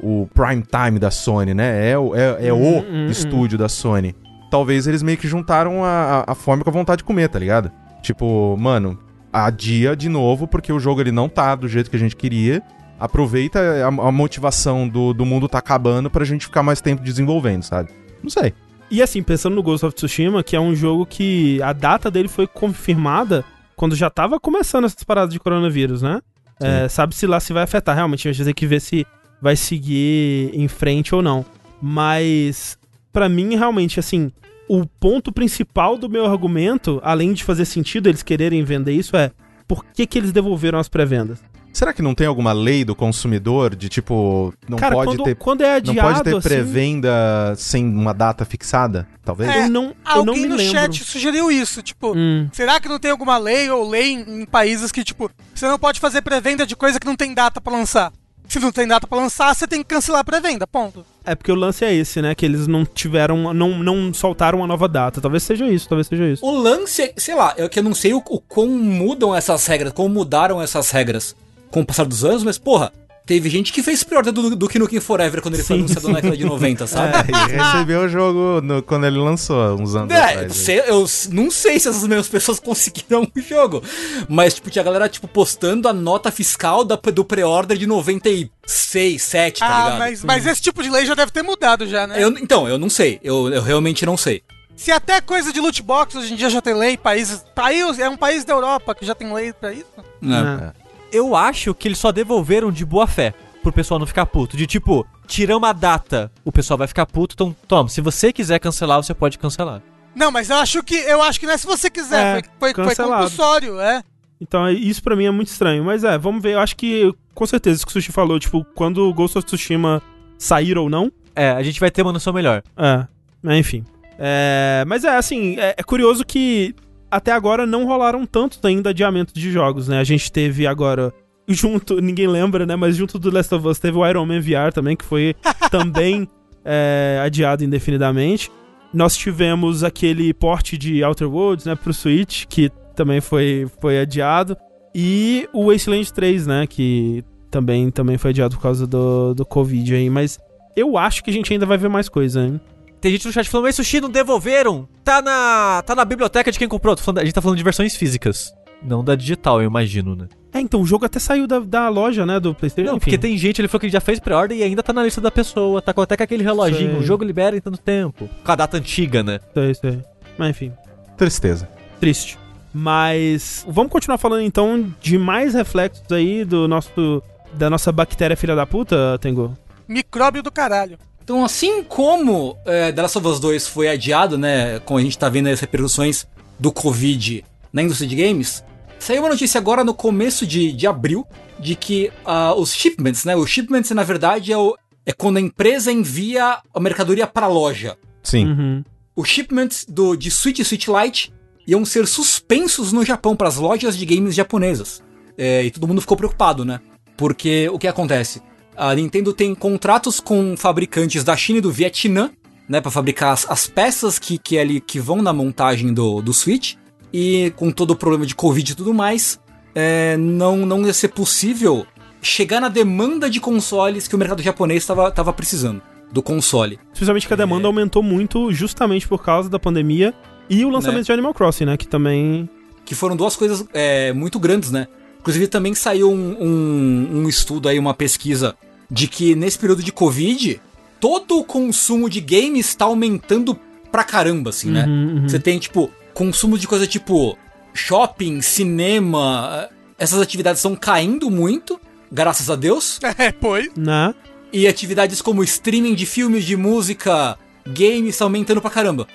o 0.02 0.30
prime 0.34 0.64
time 0.64 0.98
da 1.00 1.12
Sony, 1.12 1.54
né? 1.54 1.90
É, 1.92 1.98
o- 1.98 2.16
é, 2.16 2.48
é 2.48 2.54
o 2.54 2.58
uhum, 2.58 3.08
estúdio 3.10 3.58
da 3.58 3.68
Sony. 3.68 4.16
Talvez 4.50 4.88
eles 4.88 5.04
meio 5.04 5.18
que 5.18 5.28
juntaram 5.28 5.84
a, 5.84 6.24
a, 6.28 6.32
a 6.32 6.36
fome 6.36 6.64
com 6.64 6.70
a 6.70 6.74
vontade 6.74 7.00
de 7.00 7.04
comer, 7.04 7.28
tá 7.28 7.38
ligado? 7.40 7.70
Tipo, 8.02 8.56
mano, 8.58 8.98
adia 9.34 9.96
de 9.96 10.08
novo, 10.08 10.48
porque 10.48 10.72
o 10.72 10.80
jogo 10.80 11.02
ele 11.02 11.12
não 11.12 11.28
tá 11.28 11.54
do 11.56 11.68
jeito 11.68 11.90
que 11.90 11.96
a 11.98 12.00
gente 12.00 12.16
queria. 12.16 12.62
Aproveita 12.98 13.60
a, 13.60 13.88
a 13.88 14.12
motivação 14.12 14.88
do, 14.88 15.14
do 15.14 15.26
mundo 15.26 15.50
tá 15.50 15.58
acabando 15.58 16.10
pra 16.10 16.24
gente 16.24 16.46
ficar 16.46 16.64
mais 16.64 16.80
tempo 16.80 17.04
desenvolvendo, 17.04 17.64
sabe? 17.64 17.90
Não 18.24 18.30
sei. 18.30 18.54
E 18.90 19.02
assim, 19.02 19.22
pensando 19.22 19.56
no 19.56 19.64
Ghost 19.64 19.86
of 19.86 19.94
Tsushima, 19.96 20.42
que 20.44 20.56
é 20.56 20.60
um 20.62 20.74
jogo 20.74 21.06
que 21.06 21.62
a 21.62 21.74
data 21.74 22.10
dele 22.10 22.30
foi 22.30 22.48
confirmada 22.48 23.44
quando 23.76 23.96
já 23.96 24.10
tava 24.10 24.40
começando 24.40 24.86
essas 24.86 25.04
paradas 25.04 25.34
de 25.34 25.40
coronavírus, 25.40 26.02
né? 26.02 26.22
É, 26.60 26.88
Sabe-se 26.88 27.28
lá 27.28 27.40
se 27.40 27.54
vai 27.54 27.64
afetar. 27.64 27.96
Realmente, 27.96 28.28
a 28.28 28.32
gente 28.32 28.46
ter 28.46 28.54
que 28.54 28.66
ver 28.66 28.80
se 28.80 29.06
vai 29.42 29.56
seguir 29.56 30.52
em 30.54 30.68
frente 30.68 31.14
ou 31.14 31.22
não. 31.22 31.46
Mas, 31.82 32.78
pra 33.12 33.28
mim, 33.28 33.56
realmente, 33.56 34.00
assim, 34.00 34.32
o 34.68 34.86
ponto 34.86 35.32
principal 35.32 35.98
do 35.98 36.10
meu 36.10 36.26
argumento, 36.26 37.00
além 37.04 37.34
de 37.34 37.44
fazer 37.44 37.66
sentido 37.66 38.08
eles 38.08 38.24
quererem 38.24 38.64
vender 38.64 38.94
isso, 38.94 39.16
é 39.16 39.32
por 39.68 39.84
que, 39.86 40.06
que 40.06 40.18
eles 40.18 40.32
devolveram 40.32 40.80
as 40.80 40.88
pré-vendas? 40.88 41.44
Será 41.76 41.92
que 41.92 42.02
não 42.02 42.16
tem 42.16 42.26
alguma 42.26 42.54
lei 42.54 42.86
do 42.86 42.96
consumidor 42.96 43.76
de 43.76 43.90
tipo, 43.90 44.54
não 44.68 44.78
Cara, 44.78 44.96
pode 44.96 45.12
quando, 45.18 45.24
ter 45.26 45.36
quando 45.36 45.62
é 45.62 45.72
não 45.72 45.76
adiado, 45.92 46.08
pode 46.10 46.24
ter 46.24 46.30
assim, 46.38 46.48
pré-venda 46.48 47.54
sem 47.58 47.86
uma 47.86 48.14
data 48.14 48.46
fixada? 48.46 49.06
Talvez? 49.26 49.50
É, 49.50 49.66
eu 49.66 49.70
não, 49.70 49.84
eu 49.84 49.94
não 50.26 50.34
Alguém 50.34 50.44
me 50.44 50.48
no 50.48 50.56
lembro. 50.56 50.72
chat 50.72 51.04
sugeriu 51.04 51.52
isso, 51.52 51.82
tipo, 51.82 52.14
Hum. 52.16 52.48
será 52.54 52.80
que 52.80 52.88
não 52.88 52.98
tem 52.98 53.12
alguma 53.12 53.38
lei 53.38 53.70
ou 53.70 53.88
lei 53.90 54.14
em, 54.14 54.42
em 54.44 54.46
países 54.46 54.90
que, 54.90 55.04
tipo, 55.04 55.30
você 55.54 55.68
não 55.68 55.78
pode 55.78 56.00
fazer 56.00 56.22
pré-venda 56.22 56.66
de 56.66 56.78
coisa 56.78 56.98
que 56.98 57.06
não 57.06 57.16
tem 57.16 57.34
data 57.34 57.60
pra 57.60 57.74
lançar? 57.74 58.12
Se 58.48 58.60
não 58.60 58.72
tem 58.72 58.88
data 58.88 59.06
pra 59.08 59.18
lançar, 59.18 59.54
você 59.54 59.68
tem 59.68 59.80
que 59.80 59.86
cancelar 59.90 60.22
a 60.22 60.24
pré-venda, 60.24 60.66
ponto. 60.68 61.04
É 61.26 61.34
porque 61.36 61.52
o 61.52 61.56
lance 61.56 61.84
é 61.84 61.92
esse, 61.94 62.22
né? 62.22 62.36
Que 62.36 62.46
eles 62.46 62.68
não 62.68 62.86
tiveram, 62.86 63.52
não, 63.54 63.80
não 63.80 64.14
soltaram 64.14 64.60
uma 64.60 64.68
nova 64.68 64.88
data. 64.88 65.20
Talvez 65.20 65.42
seja 65.44 65.68
isso, 65.68 65.90
talvez 65.90 66.08
seja 66.08 66.26
isso. 66.30 66.46
O 66.46 66.52
lance, 66.52 67.02
é- 67.02 67.14
sei 67.18 67.34
lá, 67.36 67.54
é 67.58 67.68
que 67.68 67.80
eu 67.80 67.84
não 67.84 67.96
sei 67.96 68.14
o, 68.14 68.18
o 68.30 68.40
quão 68.40 68.68
mudam 68.68 69.36
essas 69.36 69.66
regras, 69.66 69.92
como 69.94 70.08
mudaram 70.10 70.62
essas 70.62 70.92
regras 70.92 71.36
com 71.76 71.82
o 71.82 71.86
passar 71.86 72.06
dos 72.06 72.24
anos, 72.24 72.42
mas 72.42 72.58
porra, 72.58 72.90
teve 73.26 73.50
gente 73.50 73.74
que 73.74 73.84
fez 73.84 74.02
pior 74.02 74.24
do, 74.24 74.56
do 74.56 74.70
que 74.70 74.80
no 74.80 74.88
King 74.88 75.02
Forever 75.02 75.42
quando 75.42 75.56
ele 75.56 75.64
foi 75.64 75.76
Sim, 75.76 75.82
anunciado 75.84 76.08
na 76.08 76.14
década 76.16 76.38
de 76.38 76.46
90, 76.46 76.88
sabe? 76.88 77.12
É, 77.36 77.54
e 77.54 77.58
recebeu 77.58 78.02
o 78.04 78.08
jogo 78.08 78.62
no- 78.62 78.82
quando 78.82 79.06
ele 79.06 79.18
lançou, 79.18 79.58
uns 79.76 79.94
anos 79.94 80.14
É, 80.16 80.24
atrás. 80.24 80.56
sei- 80.56 80.84
eu 80.88 81.06
não 81.32 81.52
sei 81.52 81.78
se 81.78 81.90
essas 81.90 82.08
mesmas 82.08 82.30
pessoas 82.30 82.60
conseguiram 82.64 83.24
o 83.36 83.42
jogo. 83.42 83.84
Mas, 84.30 84.54
tipo, 84.54 84.70
tinha 84.70 84.82
a 84.82 84.86
galera, 84.86 85.10
tipo, 85.10 85.28
postando 85.28 85.90
a 85.90 85.94
nota 85.94 86.32
fiscal 86.32 86.86
da, 86.86 86.96
do 86.96 87.26
pré-order 87.26 87.78
de 87.78 87.86
96, 87.86 89.22
7, 89.22 89.60
tá 89.60 89.66
ah, 89.66 89.84
ligado? 89.84 90.00
mas, 90.00 90.24
mas 90.24 90.46
esse 90.46 90.62
tipo 90.62 90.82
de 90.82 90.90
lei 90.90 91.06
já 91.06 91.14
deve 91.14 91.32
ter 91.32 91.42
mudado 91.44 91.86
já, 91.88 92.08
né? 92.08 92.24
Eu, 92.24 92.30
então, 92.38 92.70
eu 92.70 92.78
não 92.78 92.90
sei. 92.90 93.20
Eu, 93.22 93.50
eu 93.54 93.62
realmente 93.62 94.06
não 94.06 94.16
sei. 94.16 94.42
Se 94.78 94.92
até 94.92 95.20
coisa 95.20 95.52
de 95.52 95.60
loot 95.60 95.82
box 95.82 96.16
hoje 96.16 96.34
em 96.34 96.36
dia 96.38 96.50
já 96.50 96.62
tem 96.62 96.74
lei, 96.74 96.96
países. 96.96 97.44
País, 97.54 97.98
é 98.00 98.10
um 98.10 98.18
país 98.18 98.46
da 98.46 98.54
Europa 98.54 98.94
que 98.96 99.06
já 99.06 99.14
tem 99.16 99.34
lei 99.34 99.52
pra 99.54 99.74
isso. 99.74 99.86
né? 100.22 100.72
É. 100.82 100.85
Eu 101.16 101.36
acho 101.36 101.74
que 101.74 101.88
eles 101.88 101.98
só 101.98 102.12
devolveram 102.12 102.72
de 102.72 102.86
boa 102.86 103.08
fé, 103.08 103.34
pro 103.64 103.72
pessoal 103.72 104.00
não 104.00 104.06
ficar 104.08 104.26
puto. 104.26 104.56
De 104.58 104.68
tipo, 104.68 105.06
tiramos 105.28 105.68
a 105.68 105.74
data, 105.74 106.32
o 106.44 106.52
pessoal 106.52 106.78
vai 106.78 106.88
ficar 106.88 107.06
puto, 107.06 107.34
então 107.34 107.56
toma, 107.68 107.90
se 107.90 108.02
você 108.02 108.32
quiser 108.34 108.60
cancelar, 108.60 109.02
você 109.04 109.14
pode 109.14 109.38
cancelar. 109.40 109.82
Não, 110.14 110.32
mas 110.32 110.50
eu 110.50 110.56
acho 110.58 110.82
que 110.84 110.96
eu 110.96 111.22
acho 111.22 111.40
que 111.40 111.46
não 111.46 111.54
é 111.54 111.58
se 111.58 111.66
você 111.68 111.90
quiser, 111.90 112.26
É, 112.26 112.32
foi, 112.34 112.44
foi, 112.44 112.74
foi 112.74 112.86
cancelado. 112.96 113.24
compulsório, 113.24 113.80
é. 113.80 114.02
Então 114.40 114.66
é- 114.68 114.74
isso 114.74 115.02
pra 115.02 115.16
mim 115.16 115.26
é 115.26 115.32
muito 115.32 115.48
estranho. 115.50 115.84
Mas 115.84 116.04
é, 116.04 116.18
vamos 116.18 116.42
ver. 116.44 116.54
Eu 116.54 116.60
acho 116.60 116.76
que, 116.76 117.14
com 117.34 117.46
certeza, 117.46 117.78
isso 117.78 117.86
que 117.86 117.92
o 117.92 117.94
Sushi 117.94 118.12
falou, 118.12 118.38
tipo, 118.40 118.66
quando 118.76 119.08
o 119.10 119.14
Ghost 119.14 119.38
of 119.38 119.46
Tsushima 119.46 120.02
sair 120.38 120.78
ou 120.78 120.90
não, 120.90 121.12
É, 121.36 121.52
a 121.52 121.62
gente 121.64 121.80
vai 121.82 121.90
ter 121.92 122.02
uma 122.02 122.14
noção 122.14 122.32
melhor. 122.34 122.62
é. 122.78 123.08
é, 123.46 123.58
Enfim. 123.58 123.84
É, 124.18 124.84
mas 124.88 125.04
é 125.04 125.16
assim, 125.18 125.58
é, 125.60 125.76
é 125.78 125.84
curioso 125.84 126.26
que 126.26 126.74
até 127.10 127.32
agora 127.32 127.66
não 127.66 127.86
rolaram 127.86 128.26
tantos 128.26 128.60
ainda 128.64 128.90
adiamentos 128.90 129.34
de 129.34 129.52
jogos, 129.52 129.88
né? 129.88 130.00
A 130.00 130.04
gente 130.04 130.32
teve 130.32 130.68
agora. 130.68 131.14
Junto, 131.48 132.02
ninguém 132.02 132.28
lembra, 132.28 132.66
né? 132.66 132.76
Mas 132.76 132.96
junto 132.96 133.20
do 133.20 133.30
Last 133.30 133.54
of 133.54 133.68
Us 133.68 133.78
teve 133.78 133.96
o 133.96 134.08
Iron 134.08 134.26
Man 134.26 134.42
VR 134.42 134.74
também, 134.74 134.96
que 134.96 135.06
foi 135.06 135.36
também 135.70 136.28
é, 136.66 137.22
adiado 137.24 137.64
indefinidamente. 137.64 138.52
Nós 138.92 139.16
tivemos 139.16 139.84
aquele 139.84 140.34
porte 140.34 140.76
de 140.76 141.04
Outer 141.04 141.30
Worlds, 141.30 141.66
né, 141.66 141.76
pro 141.76 141.94
Switch, 141.94 142.46
que 142.48 142.72
também 142.96 143.22
foi, 143.22 143.68
foi 143.80 144.00
adiado. 144.00 144.58
E 144.96 145.48
o 145.54 145.70
Wasteland 145.70 146.12
3, 146.12 146.48
né, 146.48 146.66
que 146.66 147.24
também, 147.52 147.92
também 147.92 148.18
foi 148.18 148.32
adiado 148.32 148.56
por 148.56 148.64
causa 148.64 148.88
do, 148.88 149.36
do 149.36 149.46
Covid 149.46 149.94
aí. 149.94 150.10
Mas 150.10 150.40
eu 150.76 150.98
acho 150.98 151.24
que 151.24 151.30
a 151.30 151.34
gente 151.34 151.54
ainda 151.54 151.66
vai 151.66 151.78
ver 151.78 151.90
mais 151.90 152.10
coisa, 152.10 152.42
hein? 152.42 152.60
Tem 153.06 153.12
gente 153.12 153.28
no 153.28 153.32
chat 153.32 153.48
falando, 153.48 153.66
mas 153.68 153.76
sushi 153.76 154.02
não 154.02 154.10
devolveram. 154.10 154.90
Tá 155.04 155.22
na, 155.22 155.84
tá 155.86 155.94
na 155.94 156.04
biblioteca 156.04 156.52
de 156.52 156.58
quem 156.58 156.68
comprou. 156.68 156.98
Falando- 156.98 157.20
a 157.20 157.24
gente 157.24 157.36
tá 157.36 157.40
falando 157.40 157.56
de 157.56 157.64
versões 157.64 157.96
físicas. 157.96 158.52
Não 158.82 159.04
da 159.04 159.14
digital, 159.14 159.62
eu 159.62 159.68
imagino, 159.68 160.16
né? 160.16 160.28
É, 160.52 160.60
então 160.60 160.82
o 160.82 160.86
jogo 160.88 161.06
até 161.06 161.20
saiu 161.20 161.46
da, 161.46 161.60
da 161.60 161.88
loja, 161.88 162.26
né, 162.26 162.40
do 162.40 162.56
PlayStation. 162.56 162.90
Não, 162.90 162.98
enfim. 162.98 163.04
porque 163.12 163.18
tem 163.20 163.38
gente, 163.38 163.62
ele 163.62 163.68
falou 163.68 163.82
que 163.82 163.86
ele 163.86 163.94
já 163.94 164.02
fez 164.02 164.20
pré-order 164.20 164.58
e 164.58 164.64
ainda 164.64 164.82
tá 164.82 164.92
na 164.92 165.04
lista 165.04 165.22
da 165.22 165.30
pessoa. 165.30 165.84
Tá 165.84 165.94
com 165.94 166.02
até 166.02 166.18
com 166.18 166.24
aquele 166.24 166.44
reloginho. 166.44 166.94
Sei. 166.94 167.00
O 167.00 167.04
jogo 167.04 167.24
libera 167.24 167.56
em 167.56 167.62
tanto 167.62 167.78
tempo. 167.78 168.28
Com 168.44 168.52
a 168.52 168.56
data 168.56 168.76
antiga, 168.78 169.22
né? 169.22 169.40
Sei, 169.54 169.76
sei. 169.76 170.02
Mas 170.36 170.50
enfim, 170.50 170.72
Tristeza. 171.16 171.70
triste. 172.00 172.40
Mas 172.74 173.64
vamos 173.70 173.92
continuar 173.92 174.18
falando 174.18 174.42
então 174.42 174.92
de 175.00 175.20
mais 175.20 175.54
reflexos 175.54 176.12
aí 176.12 176.44
do 176.44 176.68
nosso 176.68 177.22
da 177.54 177.70
nossa 177.70 177.92
bactéria 177.92 178.36
filha 178.36 178.56
da 178.56 178.66
puta, 178.66 179.20
Tengu. 179.22 179.56
Micróbio 179.88 180.42
do 180.42 180.52
caralho. 180.52 180.98
Então, 181.26 181.44
assim 181.44 181.84
como 181.84 182.56
é, 182.68 182.92
The 182.92 183.02
Last 183.02 183.18
of 183.18 183.28
Us 183.28 183.40
2 183.40 183.68
foi 183.68 183.88
adiado, 183.90 184.38
né? 184.38 184.80
Como 184.82 185.00
a 185.00 185.02
gente 185.02 185.18
tá 185.18 185.28
vendo 185.28 185.50
as 185.50 185.60
repercussões 185.60 186.28
do 186.60 186.72
Covid 186.72 187.44
na 187.74 187.82
indústria 187.82 188.08
de 188.08 188.16
games, 188.16 188.64
saiu 189.00 189.24
uma 189.24 189.30
notícia 189.30 189.58
agora 189.60 189.84
no 189.84 189.96
começo 189.96 190.46
de, 190.46 190.72
de 190.72 190.86
abril 190.86 191.26
de 191.60 191.76
que 191.76 192.12
ah, 192.24 192.54
os 192.56 192.72
shipments, 192.76 193.26
né? 193.26 193.36
Os 193.36 193.50
shipments, 193.50 193.90
na 193.90 194.04
verdade, 194.04 194.54
é, 194.54 194.58
o- 194.58 194.76
é 195.04 195.12
quando 195.12 195.38
a 195.38 195.42
empresa 195.42 195.92
envia 195.92 196.60
a 196.72 196.80
mercadoria 196.80 197.26
pra 197.26 197.48
loja. 197.48 197.98
Sim. 198.22 198.46
Uhum. 198.46 198.84
Os 199.16 199.28
shipments 199.28 199.84
do, 199.90 200.16
de 200.16 200.30
Switch 200.30 200.60
e 200.60 200.64
Switch 200.64 200.88
Lite 200.88 201.34
iam 201.66 201.84
ser 201.86 202.06
suspensos 202.06 202.94
no 202.94 203.04
Japão 203.04 203.36
para 203.36 203.48
as 203.48 203.56
lojas 203.56 203.98
de 203.98 204.06
games 204.06 204.36
japonesas. 204.36 205.02
É, 205.36 205.64
e 205.64 205.72
todo 205.72 205.88
mundo 205.88 206.02
ficou 206.02 206.16
preocupado, 206.16 206.64
né? 206.64 206.80
Porque 207.18 207.68
o 207.74 207.80
que 207.80 207.88
acontece? 207.88 208.44
A 208.76 208.94
Nintendo 208.94 209.34
tem 209.34 209.56
contratos 209.56 210.20
com 210.20 210.56
fabricantes 210.58 211.24
da 211.24 211.36
China 211.36 211.60
e 211.60 211.62
do 211.62 211.72
Vietnã, 211.72 212.32
né, 212.68 212.82
para 212.82 212.92
fabricar 212.92 213.32
as, 213.34 213.50
as 213.50 213.68
peças 213.68 214.20
que, 214.20 214.38
que, 214.38 214.58
ali, 214.58 214.82
que 214.82 215.00
vão 215.00 215.22
na 215.22 215.32
montagem 215.32 215.94
do, 215.94 216.22
do 216.22 216.34
Switch. 216.34 216.76
E 217.14 217.54
com 217.56 217.72
todo 217.72 217.92
o 217.92 217.96
problema 217.96 218.26
de 218.26 218.36
Covid 218.36 218.72
e 218.72 218.76
tudo 218.76 218.94
mais, 218.94 219.40
é, 219.74 220.18
não, 220.18 220.66
não 220.66 220.86
ia 220.86 220.94
ser 220.94 221.10
possível 221.10 221.86
chegar 222.22 222.60
na 222.60 222.68
demanda 222.68 223.30
de 223.30 223.40
consoles 223.40 224.08
que 224.08 224.16
o 224.16 224.18
mercado 224.18 224.42
japonês 224.42 224.84
estava 224.84 225.10
tava 225.12 225.32
precisando 225.32 225.82
do 226.12 226.22
console. 226.22 226.80
Especialmente 226.92 227.28
que 227.28 227.34
a 227.34 227.38
demanda 227.38 227.68
aumentou 227.68 228.02
muito 228.02 228.52
justamente 228.52 229.08
por 229.08 229.24
causa 229.24 229.50
da 229.50 229.60
pandemia 229.60 230.14
e 230.50 230.66
o 230.66 230.70
lançamento 230.70 231.00
Né? 231.00 231.04
de 231.04 231.12
Animal 231.12 231.34
Crossing, 231.34 231.66
né? 231.66 231.78
Que 231.78 231.88
também. 231.88 232.50
que 232.84 232.96
foram 232.96 233.16
duas 233.16 233.36
coisas 233.36 233.66
é, 233.74 234.12
muito 234.14 234.40
grandes, 234.40 234.72
né? 234.72 234.88
Inclusive 235.26 235.48
também 235.48 235.74
saiu 235.74 236.12
um, 236.12 236.38
um, 236.40 237.10
um 237.24 237.28
estudo 237.28 237.68
aí, 237.68 237.80
uma 237.80 237.96
pesquisa, 237.96 238.56
de 238.92 239.08
que 239.08 239.34
nesse 239.34 239.58
período 239.58 239.82
de 239.82 239.92
Covid, 239.92 240.62
todo 241.00 241.40
o 241.40 241.44
consumo 241.44 242.08
de 242.08 242.22
games 242.22 242.68
está 242.68 242.86
aumentando 242.86 243.60
pra 243.92 244.04
caramba, 244.04 244.52
assim, 244.52 244.70
né? 244.70 244.86
Uhum, 244.86 245.16
uhum. 245.22 245.28
Você 245.28 245.40
tem, 245.40 245.58
tipo, 245.58 245.90
consumo 246.14 246.60
de 246.60 246.68
coisa 246.68 246.86
tipo 246.86 247.36
shopping, 247.74 248.40
cinema, 248.44 249.68
essas 249.98 250.22
atividades 250.22 250.60
estão 250.60 250.76
caindo 250.76 251.32
muito, 251.32 251.82
graças 252.12 252.48
a 252.48 252.56
Deus. 252.56 253.00
É, 253.18 253.32
pois. 253.32 253.70
Né? 253.76 254.14
E 254.54 254.68
atividades 254.68 255.24
como 255.24 255.44
streaming 255.44 255.96
de 255.96 256.06
filmes, 256.06 256.46
de 256.46 256.56
música, 256.56 257.36
games 257.66 258.10
estão 258.10 258.28
aumentando 258.28 258.62
pra 258.62 258.70
caramba. 258.70 259.08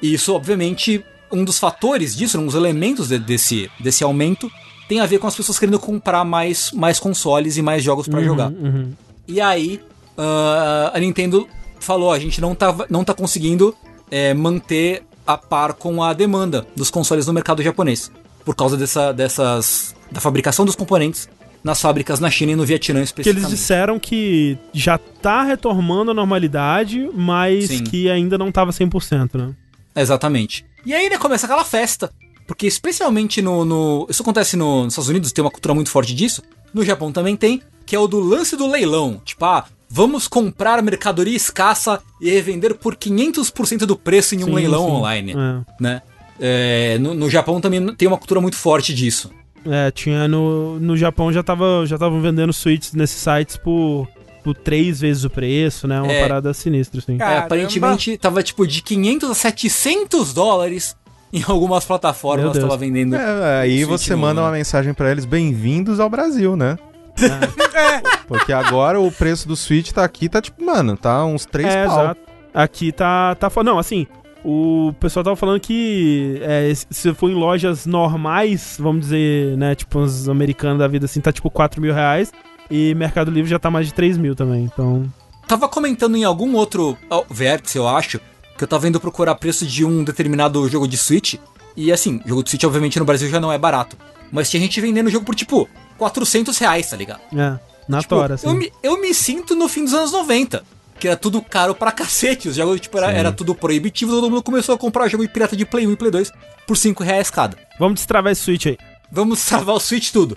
E 0.00 0.14
isso, 0.14 0.32
obviamente, 0.32 1.04
um 1.30 1.44
dos 1.44 1.58
fatores 1.58 2.16
disso, 2.16 2.38
um 2.40 2.46
dos 2.46 2.54
elementos 2.54 3.08
de- 3.08 3.18
desse, 3.18 3.70
desse 3.78 4.02
aumento, 4.02 4.50
tem 4.88 5.00
a 5.00 5.06
ver 5.06 5.18
com 5.18 5.26
as 5.26 5.36
pessoas 5.36 5.58
querendo 5.58 5.78
comprar 5.78 6.24
mais, 6.24 6.72
mais 6.72 6.98
consoles 6.98 7.56
e 7.56 7.62
mais 7.62 7.82
jogos 7.82 8.08
pra 8.08 8.18
Uhum, 8.20 8.24
jogar. 8.24 8.50
uhum. 8.50 8.92
E 9.26 9.40
aí, 9.40 9.80
ah, 10.16 10.90
a 10.94 10.98
Nintendo 10.98 11.46
falou: 11.78 12.10
a 12.12 12.18
gente 12.18 12.40
não 12.40 12.54
tá, 12.54 12.74
não 12.88 13.04
tá 13.04 13.12
conseguindo 13.14 13.74
é, 14.10 14.32
manter 14.34 15.02
a 15.26 15.36
par 15.36 15.74
com 15.74 16.02
a 16.02 16.12
demanda 16.12 16.66
dos 16.74 16.90
consoles 16.90 17.26
no 17.26 17.32
mercado 17.32 17.62
japonês. 17.62 18.10
Por 18.44 18.54
causa 18.56 18.76
dessa, 18.78 19.12
dessas. 19.12 19.94
da 20.10 20.20
fabricação 20.20 20.64
dos 20.64 20.74
componentes 20.74 21.28
nas 21.62 21.80
fábricas 21.82 22.18
na 22.20 22.30
China 22.30 22.52
e 22.52 22.56
no 22.56 22.64
Vietnã 22.64 23.00
Que 23.00 23.04
especificamente. 23.04 23.46
eles 23.46 23.58
disseram 23.60 23.98
que 23.98 24.56
já 24.72 24.96
tá 24.96 25.42
retomando 25.42 26.12
a 26.12 26.14
normalidade, 26.14 27.10
mas 27.12 27.66
Sim. 27.66 27.84
que 27.84 28.08
ainda 28.08 28.38
não 28.38 28.50
tava 28.50 28.70
100%, 28.70 29.34
né? 29.36 29.52
Exatamente. 29.94 30.64
E 30.86 30.94
aí, 30.94 31.10
né, 31.10 31.18
começa 31.18 31.44
aquela 31.46 31.64
festa. 31.64 32.10
Porque 32.48 32.66
especialmente 32.66 33.40
no, 33.40 33.64
no- 33.64 34.06
Isso 34.10 34.22
acontece 34.22 34.56
no- 34.56 34.82
nos 34.84 34.94
Estados 34.94 35.08
Unidos, 35.10 35.30
tem 35.30 35.44
uma 35.44 35.50
cultura 35.50 35.74
muito 35.74 35.90
forte 35.90 36.12
disso. 36.14 36.42
No 36.74 36.82
Japão 36.84 37.12
também 37.12 37.36
tem, 37.36 37.62
que 37.86 37.94
é 37.94 37.98
o 37.98 38.08
do 38.08 38.18
lance 38.18 38.56
do 38.56 38.66
leilão. 38.66 39.20
Tipo, 39.24 39.44
ah, 39.44 39.66
vamos 39.88 40.26
comprar 40.26 40.82
mercadoria 40.82 41.36
escassa 41.36 42.00
e 42.20 42.28
revender 42.30 42.74
por 42.74 42.96
500% 42.96 43.80
do 43.86 43.96
preço 43.96 44.34
em 44.34 44.42
um 44.42 44.46
Sim, 44.46 44.54
leilão 44.54 44.84
sim. 44.86 44.90
online, 44.92 45.32
É. 45.32 45.60
né? 45.80 46.02
É, 46.40 46.98
no, 46.98 47.14
no 47.14 47.28
Japão 47.30 47.60
também 47.60 47.84
tem 47.94 48.08
uma 48.08 48.16
cultura 48.18 48.40
muito 48.40 48.56
forte 48.56 48.94
disso. 48.94 49.30
É, 49.66 49.90
tinha 49.90 50.26
no, 50.28 50.78
no 50.80 50.96
Japão 50.96 51.32
já 51.32 51.42
tava 51.42 51.84
já 51.84 51.96
estavam 51.96 52.20
vendendo 52.22 52.52
suítes 52.52 52.92
nesses 52.94 53.20
sites 53.20 53.56
por, 53.56 54.06
por 54.44 54.54
três 54.54 55.00
vezes 55.00 55.24
o 55.24 55.30
preço, 55.30 55.86
né? 55.88 56.00
Uma 56.00 56.12
É. 56.12 56.20
parada 56.22 56.54
sinistra, 56.54 57.00
assim. 57.00 57.18
É, 57.20 57.38
aparentemente 57.38 58.16
tava 58.16 58.42
tipo 58.42 58.66
de 58.66 58.80
500 58.82 59.30
a 59.30 59.34
700 59.34 60.32
dólares 60.32 60.96
em 61.32 61.42
algumas 61.46 61.84
Meu 61.84 61.88
plataformas 61.88 62.52
Deus. 62.52 62.64
tava 62.64 62.76
vendendo. 62.76 63.14
É, 63.16 63.60
aí 63.60 63.84
Switch 63.84 63.88
você 64.00 64.16
manda 64.16 64.40
uma 64.40 64.50
mensagem 64.52 64.94
pra 64.94 65.10
eles, 65.10 65.24
bem-vindos 65.24 66.00
ao 66.00 66.08
Brasil, 66.08 66.56
né? 66.56 66.78
Porque 68.26 68.52
agora 68.52 69.00
o 69.00 69.10
preço 69.10 69.48
do 69.48 69.56
Switch 69.56 69.90
tá 69.92 70.04
aqui, 70.04 70.28
tá 70.28 70.40
tipo, 70.40 70.64
mano, 70.64 70.96
tá 70.96 71.24
uns 71.24 71.44
3 71.46 71.68
É, 71.74 71.86
pau. 71.86 72.00
exato. 72.02 72.20
Aqui 72.54 72.92
tá, 72.92 73.34
tá. 73.34 73.50
fo- 73.50 73.62
Não, 73.62 73.78
assim, 73.78 74.06
o 74.44 74.92
pessoal 75.00 75.24
tava 75.24 75.36
falando 75.36 75.60
que 75.60 76.38
é, 76.42 76.72
se 76.90 77.12
for 77.14 77.30
em 77.30 77.34
lojas 77.34 77.86
normais, 77.86 78.76
vamos 78.78 79.02
dizer, 79.02 79.56
né, 79.56 79.74
tipo 79.74 79.98
uns 79.98 80.28
americanos 80.28 80.78
da 80.78 80.88
vida 80.88 81.06
assim, 81.06 81.20
tá 81.20 81.32
tipo 81.32 81.50
4 81.50 81.80
mil 81.80 81.92
reais. 81.92 82.32
E 82.70 82.94
Mercado 82.94 83.30
Livre 83.30 83.50
já 83.50 83.58
tá 83.58 83.70
mais 83.70 83.86
de 83.86 83.94
3 83.94 84.18
mil 84.18 84.34
também, 84.34 84.64
então. 84.64 85.04
Tava 85.46 85.66
comentando 85.68 86.16
em 86.16 86.24
algum 86.24 86.54
outro 86.54 86.96
vértice, 87.30 87.78
eu 87.78 87.88
acho, 87.88 88.20
que 88.58 88.64
eu 88.64 88.68
tava 88.68 88.86
indo 88.88 89.00
procurar 89.00 89.34
preço 89.36 89.64
de 89.64 89.84
um 89.84 90.04
determinado 90.04 90.68
jogo 90.68 90.86
de 90.86 90.96
Switch. 90.98 91.34
E 91.76 91.92
assim, 91.92 92.20
jogo 92.26 92.42
de 92.42 92.50
Switch, 92.50 92.64
obviamente, 92.64 92.98
no 92.98 93.04
Brasil 93.04 93.30
já 93.30 93.38
não 93.40 93.52
é 93.52 93.56
barato. 93.56 93.96
Mas 94.32 94.50
tinha 94.50 94.60
gente 94.60 94.80
vendendo 94.80 95.06
o 95.06 95.10
jogo 95.10 95.24
por 95.24 95.34
tipo 95.34 95.68
400 95.96 96.58
reais, 96.58 96.90
tá 96.90 96.96
ligado? 96.96 97.20
É, 97.32 97.58
na 97.88 98.00
Tipo, 98.00 98.16
tora, 98.16 98.34
assim. 98.34 98.46
eu, 98.46 98.54
me, 98.54 98.72
eu 98.82 99.00
me 99.00 99.14
sinto 99.14 99.54
no 99.54 99.68
fim 99.68 99.84
dos 99.84 99.94
anos 99.94 100.12
90. 100.12 100.62
Que 100.98 101.06
era 101.06 101.16
tudo 101.16 101.40
caro 101.40 101.74
pra 101.74 101.92
cacete. 101.92 102.48
Os 102.48 102.56
jogos, 102.56 102.80
tipo, 102.80 102.98
era, 102.98 103.10
era 103.12 103.32
tudo 103.32 103.54
proibitivo. 103.54 104.10
Todo 104.10 104.28
mundo 104.28 104.42
começou 104.42 104.74
a 104.74 104.78
comprar 104.78 105.08
jogo 105.08 105.24
de 105.24 105.32
pirata 105.32 105.56
de 105.56 105.64
Play 105.64 105.86
1 105.86 105.92
e 105.92 105.96
Play 105.96 106.10
2 106.10 106.32
por 106.66 106.76
5 106.76 107.02
reais 107.04 107.30
cada. 107.30 107.56
Vamos 107.78 107.94
destravar 108.00 108.32
esse 108.32 108.42
Switch 108.42 108.66
aí. 108.66 108.76
Vamos 109.10 109.38
salvar 109.38 109.76
o 109.76 109.80
Switch 109.80 110.10
tudo. 110.10 110.36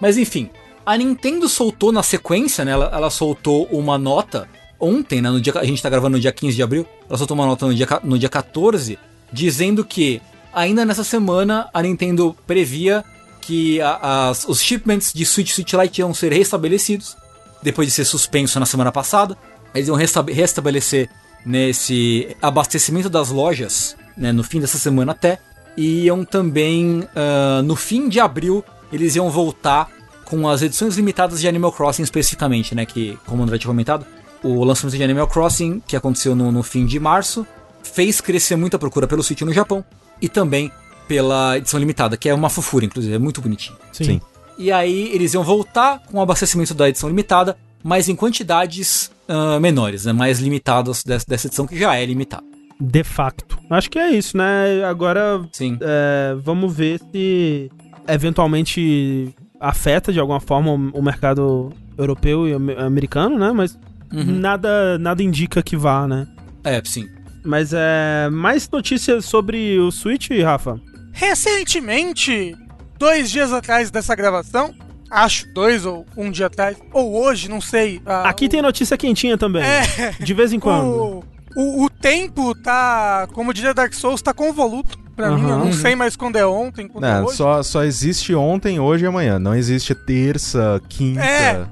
Mas 0.00 0.16
enfim, 0.16 0.48
a 0.86 0.96
Nintendo 0.96 1.48
soltou 1.48 1.92
na 1.92 2.02
sequência, 2.02 2.64
né? 2.64 2.72
Ela, 2.72 2.90
ela 2.92 3.10
soltou 3.10 3.66
uma 3.70 3.98
nota 3.98 4.48
ontem, 4.80 5.20
né? 5.20 5.30
No 5.30 5.40
dia, 5.40 5.52
a 5.56 5.64
gente 5.64 5.82
tá 5.82 5.88
gravando 5.90 6.16
no 6.16 6.20
dia 6.20 6.32
15 6.32 6.56
de 6.56 6.62
abril. 6.62 6.86
Ela 7.08 7.18
soltou 7.18 7.34
uma 7.36 7.46
nota 7.46 7.66
no 7.66 7.74
dia, 7.74 7.86
no 8.04 8.18
dia 8.18 8.28
14, 8.28 8.98
dizendo 9.32 9.84
que 9.84 10.20
ainda 10.52 10.84
nessa 10.84 11.04
semana 11.04 11.68
a 11.72 11.82
Nintendo 11.82 12.34
previa 12.46 13.04
que 13.40 13.80
a- 13.80 14.28
as- 14.30 14.46
os 14.48 14.60
shipments 14.60 15.12
de 15.12 15.24
Switch 15.24 15.52
Switch 15.52 15.72
Lite 15.72 16.00
iam 16.00 16.12
ser 16.14 16.32
restabelecidos. 16.32 17.16
Depois 17.62 17.88
de 17.88 17.94
ser 17.94 18.04
suspenso 18.04 18.60
na 18.60 18.66
semana 18.66 18.92
passada. 18.92 19.36
Eles 19.74 19.88
iam 19.88 19.96
restabe- 19.96 20.32
restabelecer 20.32 21.08
nesse 21.44 22.36
abastecimento 22.42 23.08
das 23.08 23.30
lojas, 23.30 23.96
né? 24.16 24.32
No 24.32 24.42
fim 24.44 24.60
dessa 24.60 24.78
semana 24.78 25.12
até 25.12 25.38
e 25.76 26.04
iam 26.04 26.24
também, 26.24 27.06
ah, 27.16 27.62
no 27.62 27.74
fim 27.76 28.08
de 28.08 28.20
abril, 28.20 28.64
eles 28.92 29.16
iam 29.16 29.30
voltar 29.30 29.88
com 30.24 30.46
as 30.48 30.60
edições 30.62 30.96
limitadas 30.96 31.40
de 31.40 31.48
Animal 31.48 31.72
Crossing 31.72 32.02
especificamente, 32.02 32.74
né? 32.74 32.84
Que, 32.84 33.18
como 33.26 33.40
o 33.40 33.44
André 33.44 33.58
tinha 33.58 33.68
comentado, 33.68 34.04
o 34.42 34.64
lançamento 34.64 34.96
de 34.96 35.02
Animal 35.02 35.26
Crossing, 35.26 35.80
que 35.86 35.96
aconteceu 35.96 36.34
no, 36.34 36.52
no 36.52 36.62
fim 36.62 36.86
de 36.86 36.98
março, 36.98 37.46
fez 37.82 38.20
crescer 38.20 38.56
muito 38.56 38.76
a 38.76 38.78
procura 38.78 39.06
pelo 39.06 39.22
Switch 39.22 39.40
no 39.42 39.52
Japão 39.52 39.84
e 40.20 40.28
também 40.28 40.70
pela 41.06 41.56
edição 41.56 41.80
limitada, 41.80 42.16
que 42.16 42.28
é 42.28 42.34
uma 42.34 42.50
fofura, 42.50 42.84
inclusive, 42.84 43.14
é 43.14 43.18
muito 43.18 43.40
bonitinho. 43.40 43.76
Sim. 43.92 44.04
Sim. 44.04 44.20
E 44.58 44.72
aí 44.72 45.10
eles 45.14 45.34
iam 45.34 45.44
voltar 45.44 46.00
com 46.00 46.18
o 46.18 46.20
abastecimento 46.20 46.74
da 46.74 46.88
edição 46.88 47.08
limitada, 47.08 47.56
mas 47.82 48.08
em 48.08 48.16
quantidades 48.16 49.10
ah, 49.28 49.60
menores, 49.60 50.06
né? 50.06 50.12
Mais 50.12 50.40
limitadas 50.40 51.04
dessa, 51.04 51.26
dessa 51.28 51.46
edição 51.46 51.66
que 51.66 51.78
já 51.78 51.94
é 51.94 52.04
limitada. 52.04 52.44
De 52.80 53.04
facto. 53.04 53.58
Acho 53.68 53.90
que 53.90 53.98
é 53.98 54.10
isso, 54.10 54.36
né? 54.36 54.84
Agora 54.84 55.46
Sim. 55.52 55.78
é, 55.80 56.36
vamos 56.42 56.74
ver 56.74 57.00
se 57.12 57.70
eventualmente 58.06 59.34
afeta 59.60 60.12
de 60.12 60.18
alguma 60.18 60.40
forma 60.40 60.72
o, 60.72 61.02
mercado 61.02 61.70
europeu 61.98 62.48
e 62.48 62.52
am- 62.52 62.78
americano, 62.78 63.38
né? 63.38 63.52
Mas 63.52 63.78
Uhum. 64.12 64.38
nada, 64.40 64.98
nada 64.98 65.22
indica 65.22 65.62
que 65.62 65.76
vá, 65.76 66.06
né? 66.06 66.26
É, 66.64 66.80
sim. 66.84 67.08
Mas 67.44 67.72
é. 67.72 68.28
Mais 68.30 68.68
notícias 68.70 69.24
sobre 69.24 69.78
o 69.78 69.90
Switch, 69.90 70.28
Rafa? 70.42 70.80
Recentemente, 71.12 72.54
dois 72.98 73.30
dias 73.30 73.52
atrás 73.52 73.90
dessa 73.90 74.14
gravação, 74.14 74.74
acho 75.10 75.46
dois 75.52 75.86
ou 75.86 76.04
um 76.16 76.30
dia 76.30 76.46
atrás, 76.46 76.76
ou 76.92 77.14
hoje, 77.22 77.48
não 77.48 77.60
sei. 77.60 78.00
ah, 78.04 78.28
Aqui 78.28 78.46
o- 78.46 78.48
tem 78.48 78.60
notícia 78.62 78.96
quentinha 78.96 79.36
também. 79.38 79.62
É. 79.64 80.12
De 80.20 80.34
vez 80.34 80.52
em 80.52 80.60
quando. 80.60 80.84
O, 80.86 81.24
o, 81.56 81.84
o 81.84 81.90
tempo 81.90 82.54
tá, 82.54 83.26
como 83.32 83.54
diria 83.54 83.72
Dark 83.72 83.94
Souls, 83.94 84.20
tá 84.22 84.34
convoluto 84.34 84.98
pra 85.16 85.30
mim. 85.30 85.42
Eu 85.48 85.58
não 85.58 85.72
sei 85.72 85.96
mais 85.96 86.14
quando 86.16 86.36
é 86.36 86.46
ontem, 86.46 86.86
quando 86.86 87.04
é, 87.04 87.14
Não, 87.14 87.24
hoje. 87.26 87.36
só, 87.36 87.62
só 87.62 87.82
existe 87.84 88.34
ontem, 88.34 88.78
hoje 88.78 89.04
e 89.04 89.08
amanhã. 89.08 89.38
Não 89.38 89.54
existe 89.54 89.94
terça, 89.94 90.80
quinta. 90.88 91.22
É. 91.24 91.66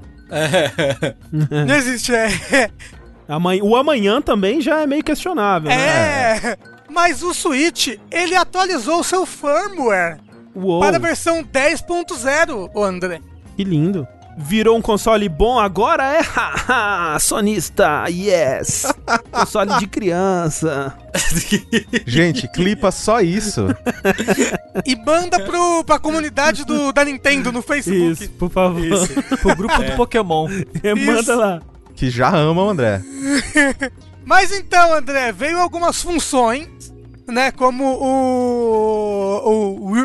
Não 1.31 1.75
existe, 1.75 2.13
é. 2.13 2.69
Amanhã- 3.27 3.63
o 3.63 3.75
amanhã 3.75 4.21
também 4.21 4.61
já 4.61 4.81
é 4.81 4.87
meio 4.87 5.03
questionável, 5.03 5.69
né? 5.69 5.75
É. 5.75 6.57
Mas 6.89 7.21
o 7.21 7.33
Switch, 7.33 7.89
ele 8.09 8.35
atualizou 8.35 8.99
o 9.01 9.03
seu 9.03 9.25
firmware 9.25 10.19
Uou, 10.55 10.79
para 10.79 10.95
a 10.95 10.99
versão 10.99 11.43
10.0, 11.43 12.69
ô 12.73 12.83
André. 12.83 13.19
que 13.55 13.63
lindo. 13.63 14.07
Virou 14.39 14.77
um 14.77 14.81
console 14.81 15.27
bom 15.27 15.57
agora? 15.59 16.03
É? 16.03 16.21
Haha, 16.21 17.17
sonista, 17.19 18.05
yes! 18.07 18.85
console 19.31 19.79
de 19.79 19.87
criança. 19.87 20.95
Gente, 22.05 22.47
clipa 22.47 22.91
só 22.91 23.19
isso. 23.19 23.65
E 24.85 24.95
manda 24.95 25.39
pro, 25.43 25.83
pra 25.83 25.97
comunidade 25.97 26.63
do, 26.65 26.93
da 26.93 27.03
Nintendo 27.03 27.51
no 27.51 27.63
Facebook. 27.63 28.23
Isso, 28.23 28.29
por 28.33 28.51
favor. 28.51 29.07
Pro 29.41 29.55
grupo 29.55 29.83
do 29.83 29.95
Pokémon. 29.95 30.47
Manda 30.47 31.19
Isso. 31.21 31.35
lá. 31.35 31.59
Que 31.95 32.11
já 32.11 32.29
ama 32.29 32.63
o 32.63 32.69
André. 32.69 33.01
Mas 34.23 34.51
então, 34.51 34.93
André, 34.93 35.31
veio 35.31 35.57
algumas 35.57 35.99
funções, 36.03 36.67
né? 37.27 37.49
Como 37.49 37.83
o, 37.83 39.41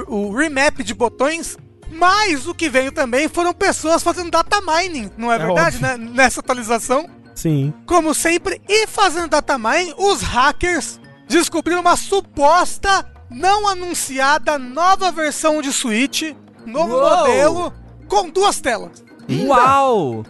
o, 0.08 0.28
o 0.28 0.34
remap 0.34 0.78
de 0.82 0.94
botões. 0.94 1.58
Mas 1.92 2.46
o 2.46 2.54
que 2.54 2.68
veio 2.68 2.90
também 2.92 3.28
foram 3.28 3.52
pessoas 3.52 4.02
fazendo 4.02 4.30
data 4.30 4.60
mining, 4.60 5.10
não 5.16 5.30
é, 5.30 5.36
É 5.36 5.38
verdade? 5.38 5.80
Né? 5.82 5.96
Nessa 5.96 6.40
atualização. 6.40 7.08
Sim. 7.34 7.72
Como 7.86 8.12
sempre, 8.14 8.60
e 8.68 8.86
fazendo 8.86 9.28
data 9.28 9.58
mining, 9.58 9.94
os 9.96 10.22
hackers 10.22 11.00
descobriram 11.28 11.80
uma 11.80 11.96
suposta, 11.96 13.06
não 13.30 13.68
anunciada 13.68 14.58
nova 14.58 15.10
versão 15.10 15.62
de 15.62 15.72
Switch, 15.72 16.34
novo 16.66 16.94
Uou! 16.94 17.16
modelo, 17.18 17.72
com 18.08 18.28
duas 18.30 18.60
telas. 18.60 19.02
Uau! 19.46 20.24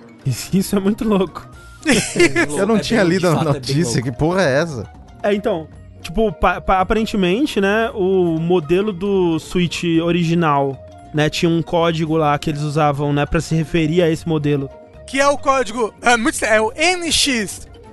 Isso 0.52 0.76
é 0.76 0.80
muito 0.80 1.04
louco. 1.04 1.48
Eu 2.56 2.66
não 2.66 2.76
É 2.76 2.80
tinha 2.80 3.02
lido 3.02 3.26
a 3.28 3.32
é 3.32 3.44
notícia, 3.44 3.94
louco. 3.94 4.02
que 4.02 4.12
porra 4.12 4.42
é 4.42 4.60
essa? 4.62 4.88
É, 5.22 5.34
então, 5.34 5.66
tipo, 6.00 6.30
pa- 6.32 6.60
pa- 6.60 6.80
aparentemente, 6.80 7.60
né, 7.60 7.90
o 7.94 8.38
modelo 8.38 8.92
do 8.92 9.38
Switch 9.40 9.82
original, 10.02 10.78
né, 11.14 11.28
tinha 11.30 11.50
um 11.50 11.62
código 11.62 12.16
lá 12.16 12.38
que 12.38 12.50
eles 12.50 12.62
usavam, 12.62 13.12
né, 13.12 13.24
pra 13.26 13.40
se 13.40 13.54
referir 13.54 14.02
a 14.02 14.08
esse 14.10 14.26
modelo. 14.28 14.68
Que 15.06 15.20
é 15.20 15.28
o 15.28 15.36
código. 15.36 15.92
É, 16.00 16.16
muito, 16.16 16.42
é 16.44 16.60
o 16.60 16.72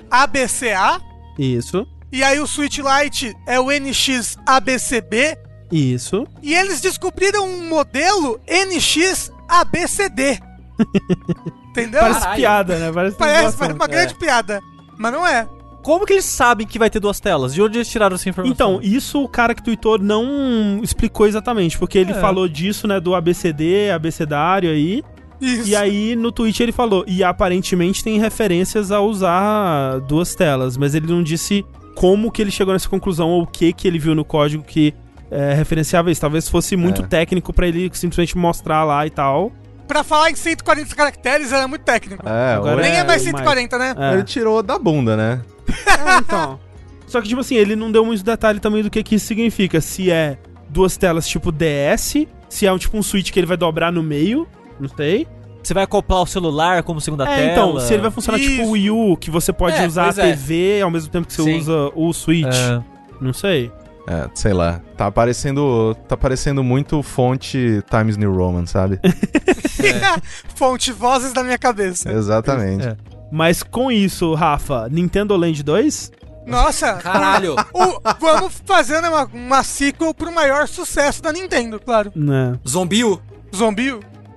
NXABCA. 0.09 1.01
Isso, 1.37 1.85
E 2.11 2.23
aí 2.23 2.39
o 2.39 2.47
Switch 2.47 2.79
Lite 2.79 3.35
é 3.47 3.59
o 3.59 3.69
NXABCB. 3.71 5.37
isso. 5.71 6.25
E 6.41 6.53
eles 6.55 6.81
descobriram 6.81 7.45
um 7.45 7.67
modelo 7.69 8.39
NXABCD. 8.47 10.39
Entendeu? 11.69 12.01
Parece 12.01 12.19
Caralho. 12.19 12.37
piada, 12.39 12.79
né? 12.79 12.91
Parece, 12.91 13.15
Parece, 13.17 13.57
parece 13.57 13.75
uma 13.75 13.87
grande 13.87 14.15
piada. 14.15 14.59
Mas 14.97 15.11
não 15.11 15.25
é. 15.25 15.47
Como 15.89 16.05
que 16.05 16.13
eles 16.13 16.25
sabem 16.25 16.67
que 16.67 16.77
vai 16.77 16.87
ter 16.89 16.99
duas 16.99 17.19
telas? 17.19 17.51
De 17.53 17.61
onde 17.63 17.77
eles 17.79 17.87
tiraram 17.89 18.13
essa 18.15 18.29
informação? 18.29 18.53
Então, 18.75 18.79
isso 18.83 19.23
o 19.23 19.27
cara 19.27 19.55
que 19.55 19.63
tweetou 19.63 19.97
não 19.97 20.79
explicou 20.83 21.25
exatamente, 21.25 21.79
porque 21.79 21.97
ele 21.97 22.11
É. 22.11 22.15
falou 22.21 22.47
disso, 22.47 22.87
né, 22.87 22.99
do 22.99 23.15
ABCD, 23.15 23.89
abecedário 23.89 24.69
aí, 24.69 25.01
Isso. 25.41 25.67
e 25.67 25.75
aí 25.75 26.15
no 26.15 26.31
tweet 26.31 26.61
ele 26.61 26.71
falou, 26.71 27.03
e 27.07 27.23
aparentemente 27.23 28.03
tem 28.03 28.19
referências 28.19 28.91
a 28.91 29.01
usar 29.01 29.99
duas 30.01 30.35
telas, 30.35 30.77
mas 30.77 30.93
ele 30.93 31.07
não 31.07 31.23
disse 31.23 31.65
como 31.95 32.31
que 32.31 32.41
ele 32.41 32.51
chegou 32.51 32.71
nessa 32.73 32.87
conclusão 32.87 33.29
ou 33.29 33.41
o 33.41 33.47
que 33.47 33.73
que 33.73 33.87
ele 33.87 33.97
viu 33.97 34.13
no 34.13 34.23
código 34.23 34.63
que 34.63 34.93
é, 35.31 35.53
referenciava 35.53 36.11
isso. 36.11 36.21
Talvez 36.21 36.47
fosse 36.47 36.75
muito 36.75 37.01
É. 37.01 37.05
técnico 37.07 37.51
pra 37.53 37.67
ele 37.67 37.89
simplesmente 37.93 38.37
mostrar 38.37 38.83
lá 38.83 39.05
e 39.07 39.09
tal. 39.09 39.51
Pra 39.89 40.03
falar 40.03 40.29
em 40.29 40.35
140 40.35 40.95
caracteres 40.95 41.51
era 41.51 41.67
muito 41.67 41.81
técnico. 41.81 42.23
É, 42.29 42.53
Agora 42.53 42.79
Nem 42.81 42.91
é 42.91 43.03
mais 43.03 43.23
o 43.23 43.25
140, 43.25 43.77
né? 43.79 43.95
É. 43.97 44.13
ele 44.13 44.23
tirou 44.23 44.61
da 44.63 44.77
bunda, 44.77 45.17
né? 45.17 45.41
É, 45.87 46.17
então. 46.19 46.59
Só 47.07 47.19
que, 47.19 47.27
tipo 47.27 47.41
assim, 47.41 47.55
ele 47.55 47.75
não 47.75 47.91
deu 47.91 48.05
muito 48.05 48.23
detalhe 48.23 48.59
também 48.59 48.83
do 48.83 48.89
que, 48.91 49.01
que 49.01 49.15
isso 49.15 49.25
significa. 49.25 49.81
Se 49.81 50.11
é 50.11 50.37
duas 50.69 50.95
telas 50.95 51.27
tipo 51.27 51.51
DS, 51.51 52.27
se 52.47 52.65
é 52.67 52.71
um, 52.71 52.77
tipo 52.77 52.95
um 52.95 53.01
switch 53.03 53.31
que 53.31 53.39
ele 53.39 53.47
vai 53.47 53.57
dobrar 53.57 53.91
no 53.91 54.03
meio, 54.03 54.47
não 54.79 54.87
sei. 54.87 55.27
Você 55.63 55.73
vai 55.73 55.83
acoplar 55.83 56.21
o 56.21 56.25
celular 56.27 56.83
como 56.83 57.01
segunda 57.01 57.23
é, 57.27 57.35
tela? 57.35 57.51
então, 57.51 57.79
se 57.79 57.93
ele 57.93 58.03
vai 58.03 58.11
funcionar 58.11 58.37
tipo 58.39 58.51
Isso. 58.53 58.63
o 58.63 58.71
Wii 58.71 58.91
U, 58.91 59.17
que 59.17 59.29
você 59.31 59.51
pode 59.51 59.75
É, 59.75 59.85
usar 59.87 60.03
a 60.03 60.13
pois 60.13 60.19
é. 60.19 60.21
TV 60.31 60.81
ao 60.81 60.91
mesmo 60.91 61.11
tempo 61.11 61.27
que 61.27 61.33
você 61.33 61.43
Sim. 61.43 61.57
usa 61.57 61.91
o 61.95 62.13
Switch. 62.13 62.45
É. 62.47 62.81
Não 63.19 63.33
sei. 63.33 63.71
É, 64.07 64.29
sei 64.33 64.53
lá. 64.53 64.81
Tá 64.97 65.07
aparecendo, 65.07 65.95
tá 66.07 66.15
aparecendo 66.15 66.63
muito 66.63 67.03
fonte 67.03 67.83
Times 67.89 68.17
New 68.17 68.33
Roman, 68.33 68.65
sabe? 68.65 68.99
Fonte 70.55 70.91
vozes 70.91 71.33
da 71.33 71.43
minha 71.43 71.57
cabeça. 71.57 72.11
Exatamente. 72.11 72.87
É. 72.87 72.97
Mas 73.31 73.61
com 73.63 73.91
isso, 73.91 74.33
Rafa, 74.33 74.87
Nintendo 74.89 75.35
Land 75.37 75.61
2? 75.63 76.11
Nossa. 76.45 76.93
Caralho. 76.93 77.55
O- 77.73 77.99
vamos 78.19 78.61
fazer 78.65 79.01
né, 79.01 79.09
uma, 79.09 79.25
uma 79.25 79.63
sequel 79.63 80.13
pro 80.13 80.31
maior 80.33 80.67
sucesso 80.67 81.21
da 81.21 81.31
Nintendo, 81.31 81.79
claro. 81.79 82.11
Né. 82.15 82.57
Zombiu. 82.67 83.21
Zombi. 83.55 83.87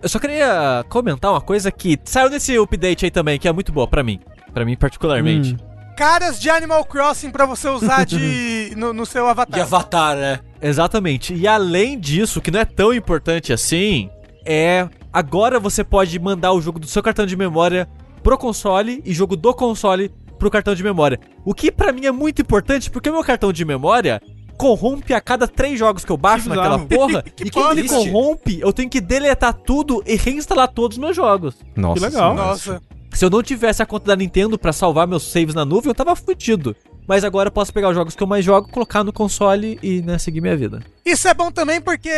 Eu 0.03 0.09
só 0.09 0.19
queria 0.19 0.85
comentar 0.89 1.31
uma 1.31 1.41
coisa 1.41 1.71
que 1.71 1.99
saiu 2.05 2.29
nesse 2.29 2.57
update 2.59 3.05
aí 3.05 3.11
também, 3.11 3.39
que 3.39 3.49
é 3.49 3.53
muito 3.53 3.73
boa 3.73 3.87
pra 3.87 4.03
mim. 4.03 4.21
Pra 4.53 4.65
mim, 4.65 4.77
particularmente. 4.77 5.55
Hum. 5.55 5.72
Caras 6.03 6.41
de 6.41 6.51
Animal 6.51 6.85
Crossing 6.85 7.31
pra 7.31 7.47
você 7.47 7.69
usar 7.69 8.05
de 8.05 8.73
no, 8.77 8.93
no 8.93 9.07
seu 9.07 9.29
avatar. 9.29 9.55
De 9.55 9.61
Avatar, 9.61 10.17
né? 10.17 10.41
Exatamente. 10.61 11.33
E 11.33 11.47
além 11.47 11.97
disso, 11.97 12.41
que 12.41 12.51
não 12.51 12.59
é 12.59 12.65
tão 12.65 12.93
importante 12.93 13.53
assim, 13.53 14.11
é. 14.45 14.89
Agora 15.13 15.61
você 15.61 15.85
pode 15.85 16.19
mandar 16.19 16.55
o 16.55 16.61
jogo 16.61 16.81
do 16.81 16.89
seu 16.89 17.05
cartão 17.05 17.25
de 17.25 17.37
memória 17.37 17.89
pro 18.21 18.37
console 18.37 19.01
e 19.05 19.13
jogo 19.13 19.37
do 19.37 19.55
console 19.55 20.09
pro 20.41 20.51
cartão 20.51 20.75
de 20.75 20.83
memória. 20.83 21.21
O 21.45 21.55
que 21.55 21.71
pra 21.71 21.93
mim 21.93 22.05
é 22.05 22.11
muito 22.11 22.43
importante, 22.43 22.91
porque 22.91 23.09
o 23.09 23.13
meu 23.13 23.23
cartão 23.23 23.53
de 23.53 23.65
memória 23.65 24.21
corrompe 24.59 25.15
a 25.15 25.21
cada 25.21 25.47
três 25.47 25.79
jogos 25.79 26.05
que 26.05 26.11
eu 26.11 26.17
baixo 26.17 26.51
Que 26.51 26.57
naquela 26.57 26.81
porra. 26.81 27.23
e 27.45 27.49
quando 27.49 27.79
ele 27.79 27.89
corrompe, 27.89 28.59
eu 28.61 28.73
tenho 28.73 28.91
que 28.91 29.01
deletar 29.01 29.55
tudo 29.55 30.03
e 30.05 30.17
reinstalar 30.17 30.67
todos 30.67 30.97
os 30.97 31.01
meus 31.01 31.15
jogos. 31.15 31.55
Nossa. 31.77 31.95
Que 31.95 32.07
legal. 32.07 32.35
Nossa. 32.35 32.83
Se 33.13 33.25
eu 33.25 33.31
não 33.31 33.43
tivesse 33.43 33.83
a 33.83 33.87
conta 33.87 34.07
da 34.07 34.17
Nintendo 34.17 34.59
pra 34.59 34.73
salvar 34.73 35.07
meus 35.07 35.31
saves 35.31 35.55
na 35.55 35.65
nuvem, 35.65 35.91
eu 35.91 35.95
tava 35.95 36.17
fudido. 36.17 36.75
Mas 37.07 37.25
agora 37.25 37.49
eu 37.49 37.53
posso 37.53 37.73
pegar 37.73 37.89
os 37.91 37.95
jogos 37.95 38.15
que 38.15 38.23
eu 38.23 38.27
mais 38.27 38.45
jogo, 38.45 38.69
colocar 38.69 39.05
no 39.05 39.13
console 39.13 39.79
e, 39.83 40.01
né, 40.03 40.19
seguir 40.19 40.41
minha 40.41 40.57
vida. 40.57 40.81
Isso 41.05 41.29
é 41.29 41.35
bom 41.35 41.51
também 41.51 41.81
porque 41.81 42.11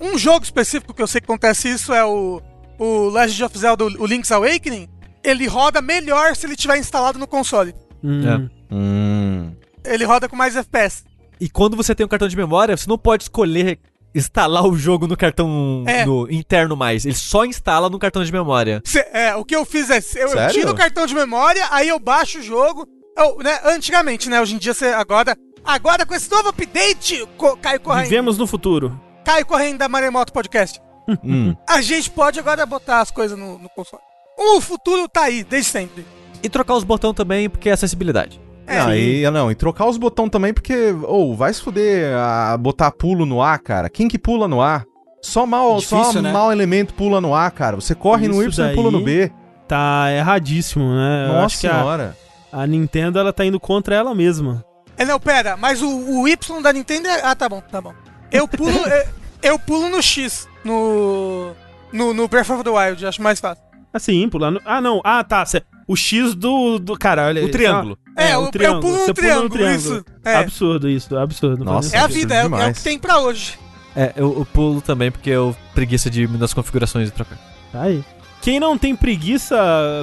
um 0.00 0.18
jogo 0.18 0.44
específico 0.44 0.92
que 0.92 1.00
eu 1.00 1.06
sei 1.06 1.20
que 1.20 1.24
acontece 1.24 1.68
isso 1.68 1.94
é 1.94 2.04
o, 2.04 2.42
o 2.78 3.08
Legend 3.08 3.44
of 3.44 3.58
Zelda, 3.58 3.84
o 3.84 4.06
Link's 4.06 4.32
Awakening. 4.32 4.88
Ele 5.24 5.46
roda 5.46 5.80
melhor 5.80 6.36
se 6.36 6.46
ele 6.46 6.56
tiver 6.56 6.78
instalado 6.78 7.18
no 7.18 7.26
console. 7.26 7.74
Hum. 8.02 8.48
Hum. 8.70 9.52
Ele 9.84 10.04
roda 10.04 10.28
com 10.28 10.36
mais 10.36 10.56
FPS. 10.56 11.04
E 11.40 11.48
quando 11.48 11.76
você 11.76 11.94
tem 11.94 12.04
um 12.04 12.08
cartão 12.08 12.28
de 12.28 12.36
memória, 12.36 12.76
você 12.76 12.88
não 12.88 12.98
pode 12.98 13.24
escolher 13.24 13.78
instalar 14.14 14.64
o 14.66 14.76
jogo 14.76 15.06
no 15.06 15.16
cartão 15.16 15.84
É. 15.86 16.04
no 16.06 16.30
interno 16.30 16.76
mais. 16.76 17.04
Ele 17.04 17.14
só 17.14 17.44
instala 17.44 17.88
no 17.90 17.98
cartão 17.98 18.24
de 18.24 18.32
memória. 18.32 18.80
Cê- 18.84 19.06
é, 19.12 19.34
o 19.34 19.44
que 19.44 19.54
eu 19.54 19.64
fiz 19.64 19.90
é, 19.90 19.98
eu, 20.16 20.28
eu 20.28 20.48
tiro 20.50 20.70
o 20.70 20.74
cartão 20.74 21.06
de 21.06 21.14
memória, 21.14 21.66
aí 21.70 21.88
eu 21.88 21.98
baixo 21.98 22.38
o 22.38 22.42
jogo. 22.42 22.86
Eu, 23.16 23.38
né, 23.38 23.58
antigamente, 23.64 24.28
né? 24.28 24.40
Hoje 24.40 24.54
em 24.54 24.58
dia 24.58 24.74
você 24.74 24.86
agora. 24.86 25.36
Agora 25.64 26.06
com 26.06 26.14
esse 26.14 26.30
novo 26.30 26.48
update, 26.50 27.26
co, 27.36 27.56
Caio 27.56 27.80
Corrêa. 27.80 28.04
Vivemos 28.04 28.38
no 28.38 28.46
futuro. 28.46 28.98
Caio 29.24 29.44
Corrêa 29.44 29.74
da 29.76 29.88
Maremoto 29.88 30.32
Podcast. 30.32 30.80
Hum. 31.22 31.54
A 31.68 31.80
gente 31.80 32.10
pode 32.10 32.40
agora 32.40 32.66
botar 32.66 33.00
as 33.00 33.12
coisas 33.12 33.38
no, 33.38 33.58
no 33.60 33.68
console. 33.68 34.02
O 34.36 34.60
futuro 34.60 35.08
tá 35.08 35.22
aí, 35.22 35.44
desde 35.44 35.70
sempre. 35.70 36.04
E 36.42 36.48
trocar 36.48 36.74
os 36.74 36.82
botões 36.82 37.14
também, 37.14 37.48
porque 37.48 37.68
é 37.68 37.72
acessibilidade. 37.72 38.40
É, 38.66 38.78
não, 38.80 38.94
e, 38.94 39.30
não, 39.30 39.50
e 39.50 39.54
trocar 39.54 39.86
os 39.86 39.96
botões 39.96 40.30
também, 40.30 40.52
porque, 40.52 40.94
ou 41.04 41.36
vai 41.36 41.52
se 41.52 41.62
fuder 41.62 42.14
a 42.16 42.56
botar 42.56 42.90
pulo 42.90 43.24
no 43.24 43.40
ar, 43.40 43.58
cara. 43.60 43.88
Quem 43.88 44.08
que 44.08 44.18
pula 44.18 44.48
no 44.48 44.60
ar? 44.60 44.84
Só 45.22 45.46
mal, 45.46 45.80
só 45.80 46.00
Difícil, 46.00 46.22
né? 46.22 46.32
mal 46.32 46.52
elemento 46.52 46.94
pula 46.94 47.20
no 47.20 47.34
ar, 47.34 47.50
cara. 47.50 47.76
Você 47.76 47.94
corre 47.94 48.28
no 48.28 48.42
Isso 48.42 48.60
Y 48.62 48.72
e 48.72 48.74
pula 48.74 48.90
no 48.90 49.00
B. 49.00 49.30
Tá 49.66 50.06
erradíssimo, 50.12 50.84
né? 50.84 51.24
Eu 51.28 51.32
Nossa 51.32 51.46
acho 51.46 51.60
que 51.60 51.66
a, 51.66 51.74
senhora. 51.74 52.16
a 52.52 52.66
Nintendo 52.66 53.18
ela 53.18 53.32
tá 53.32 53.44
indo 53.44 53.58
contra 53.58 53.94
ela 53.94 54.14
mesma. 54.14 54.64
É, 54.96 55.04
não, 55.04 55.18
pera, 55.18 55.56
mas 55.56 55.82
o, 55.82 55.88
o 56.20 56.28
Y 56.28 56.62
da 56.62 56.72
Nintendo 56.72 57.08
é. 57.08 57.20
Ah, 57.24 57.34
tá 57.34 57.48
bom, 57.48 57.60
tá 57.60 57.80
bom. 57.80 57.92
Eu 58.30 58.46
pulo, 58.46 58.70
eu, 58.86 59.04
eu 59.42 59.58
pulo 59.58 59.88
no 59.88 60.00
X, 60.02 60.48
no, 60.64 61.52
no. 61.92 62.14
No 62.14 62.28
Breath 62.28 62.50
of 62.50 62.62
the 62.62 62.70
Wild, 62.70 63.04
acho 63.06 63.20
mais 63.22 63.40
fácil. 63.40 63.62
Assim, 63.92 64.28
pulando. 64.28 64.60
Ah, 64.64 64.80
não. 64.80 65.00
Ah, 65.04 65.24
tá. 65.24 65.44
cê- 65.44 65.62
O 65.88 65.96
X 65.96 66.34
do. 66.34 66.78
do 66.78 66.96
cara, 66.96 67.26
olha 67.26 67.44
O 67.44 67.50
triângulo. 67.50 67.98
É, 68.16 68.34
eu- 68.34 68.50
eu 68.52 68.80
pulo 68.80 68.92
no 68.96 69.04
Você 69.04 69.14
pula 69.14 69.34
no 69.42 69.48
triângulo, 69.50 69.70
isso. 69.76 70.04
É. 70.24 70.34
Absurdo 70.36 70.88
isso, 70.88 71.16
absurdo. 71.16 71.64
Nossa. 71.64 71.94
É 71.96 72.00
a 72.00 72.06
vida, 72.06 72.34
é, 72.34 72.46
o- 72.46 72.56
é 72.56 72.68
o 72.70 72.72
que 72.74 72.82
tem 72.82 72.98
pra 72.98 73.18
hoje. 73.18 73.58
É, 73.94 74.12
eu, 74.16 74.34
eu 74.38 74.46
pulo 74.52 74.80
também, 74.80 75.10
porque 75.10 75.30
eu 75.30 75.54
preguiça 75.74 76.08
de 76.10 76.22
ir 76.22 76.28
nas 76.30 76.52
configurações 76.54 77.08
e 77.08 77.12
trocar. 77.12 77.38
Tá 77.72 77.82
aí. 77.82 78.04
Quem 78.42 78.60
não 78.60 78.76
tem 78.78 78.94
preguiça, 78.94 79.56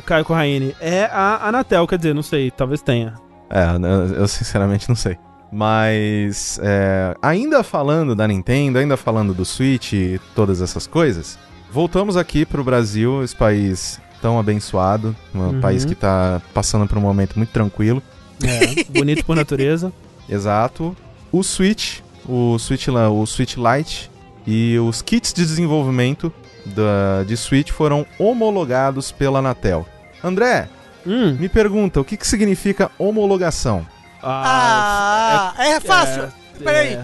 Caio 0.05 0.25
Corraine, 0.25 0.75
é 0.81 1.05
a 1.05 1.47
Anatel, 1.47 1.87
quer 1.87 1.97
dizer, 1.97 2.13
não 2.13 2.23
sei, 2.23 2.51
talvez 2.51 2.81
tenha. 2.81 3.13
É, 3.49 3.65
eu, 3.75 4.15
eu 4.21 4.27
sinceramente 4.27 4.87
não 4.89 4.95
sei. 4.95 5.17
Mas, 5.51 6.59
é, 6.61 7.15
ainda 7.21 7.63
falando 7.63 8.15
da 8.15 8.27
Nintendo, 8.27 8.79
ainda 8.79 8.97
falando 8.97 9.33
do 9.33 9.45
Switch 9.45 9.93
e 9.93 10.19
todas 10.35 10.61
essas 10.61 10.85
coisas, 10.87 11.37
voltamos 11.71 12.17
aqui 12.17 12.45
pro 12.45 12.63
Brasil, 12.63 13.23
esse 13.23 13.35
país 13.35 13.99
tão 14.23 14.39
abençoado, 14.39 15.13
um 15.35 15.39
Uhum. 15.39 15.59
país 15.61 15.83
que 15.83 15.93
tá 15.93 16.41
passando 16.53 16.87
por 16.87 16.97
um 16.97 17.01
momento 17.01 17.35
muito 17.35 17.49
tranquilo. 17.49 18.01
É, 18.41 18.83
bonito 18.97 19.25
por 19.25 19.35
natureza. 19.35 19.91
Exato. 20.29 20.95
O 21.29 21.43
Switch, 21.43 21.99
o 22.25 22.57
Switch, 22.57 22.87
o 22.87 23.25
Switch 23.25 23.55
Lite 23.57 24.09
e 24.47 24.79
os 24.79 25.01
kits 25.01 25.33
de 25.33 25.45
desenvolvimento 25.45 26.31
da, 26.65 27.23
de 27.27 27.35
Switch 27.35 27.71
foram 27.71 28.05
homologados 28.17 29.11
pela 29.11 29.39
Anatel. 29.39 29.85
André, 30.23 30.69
Hum. 31.05 31.35
me 31.37 31.49
pergunta, 31.49 31.99
o 31.99 32.05
que, 32.05 32.15
que 32.15 32.25
significa 32.25 32.89
homologação? 32.97 33.85
Ah, 34.21 35.53
é, 35.57 35.79
fácil. 35.81 36.29
Peraí. 36.63 36.97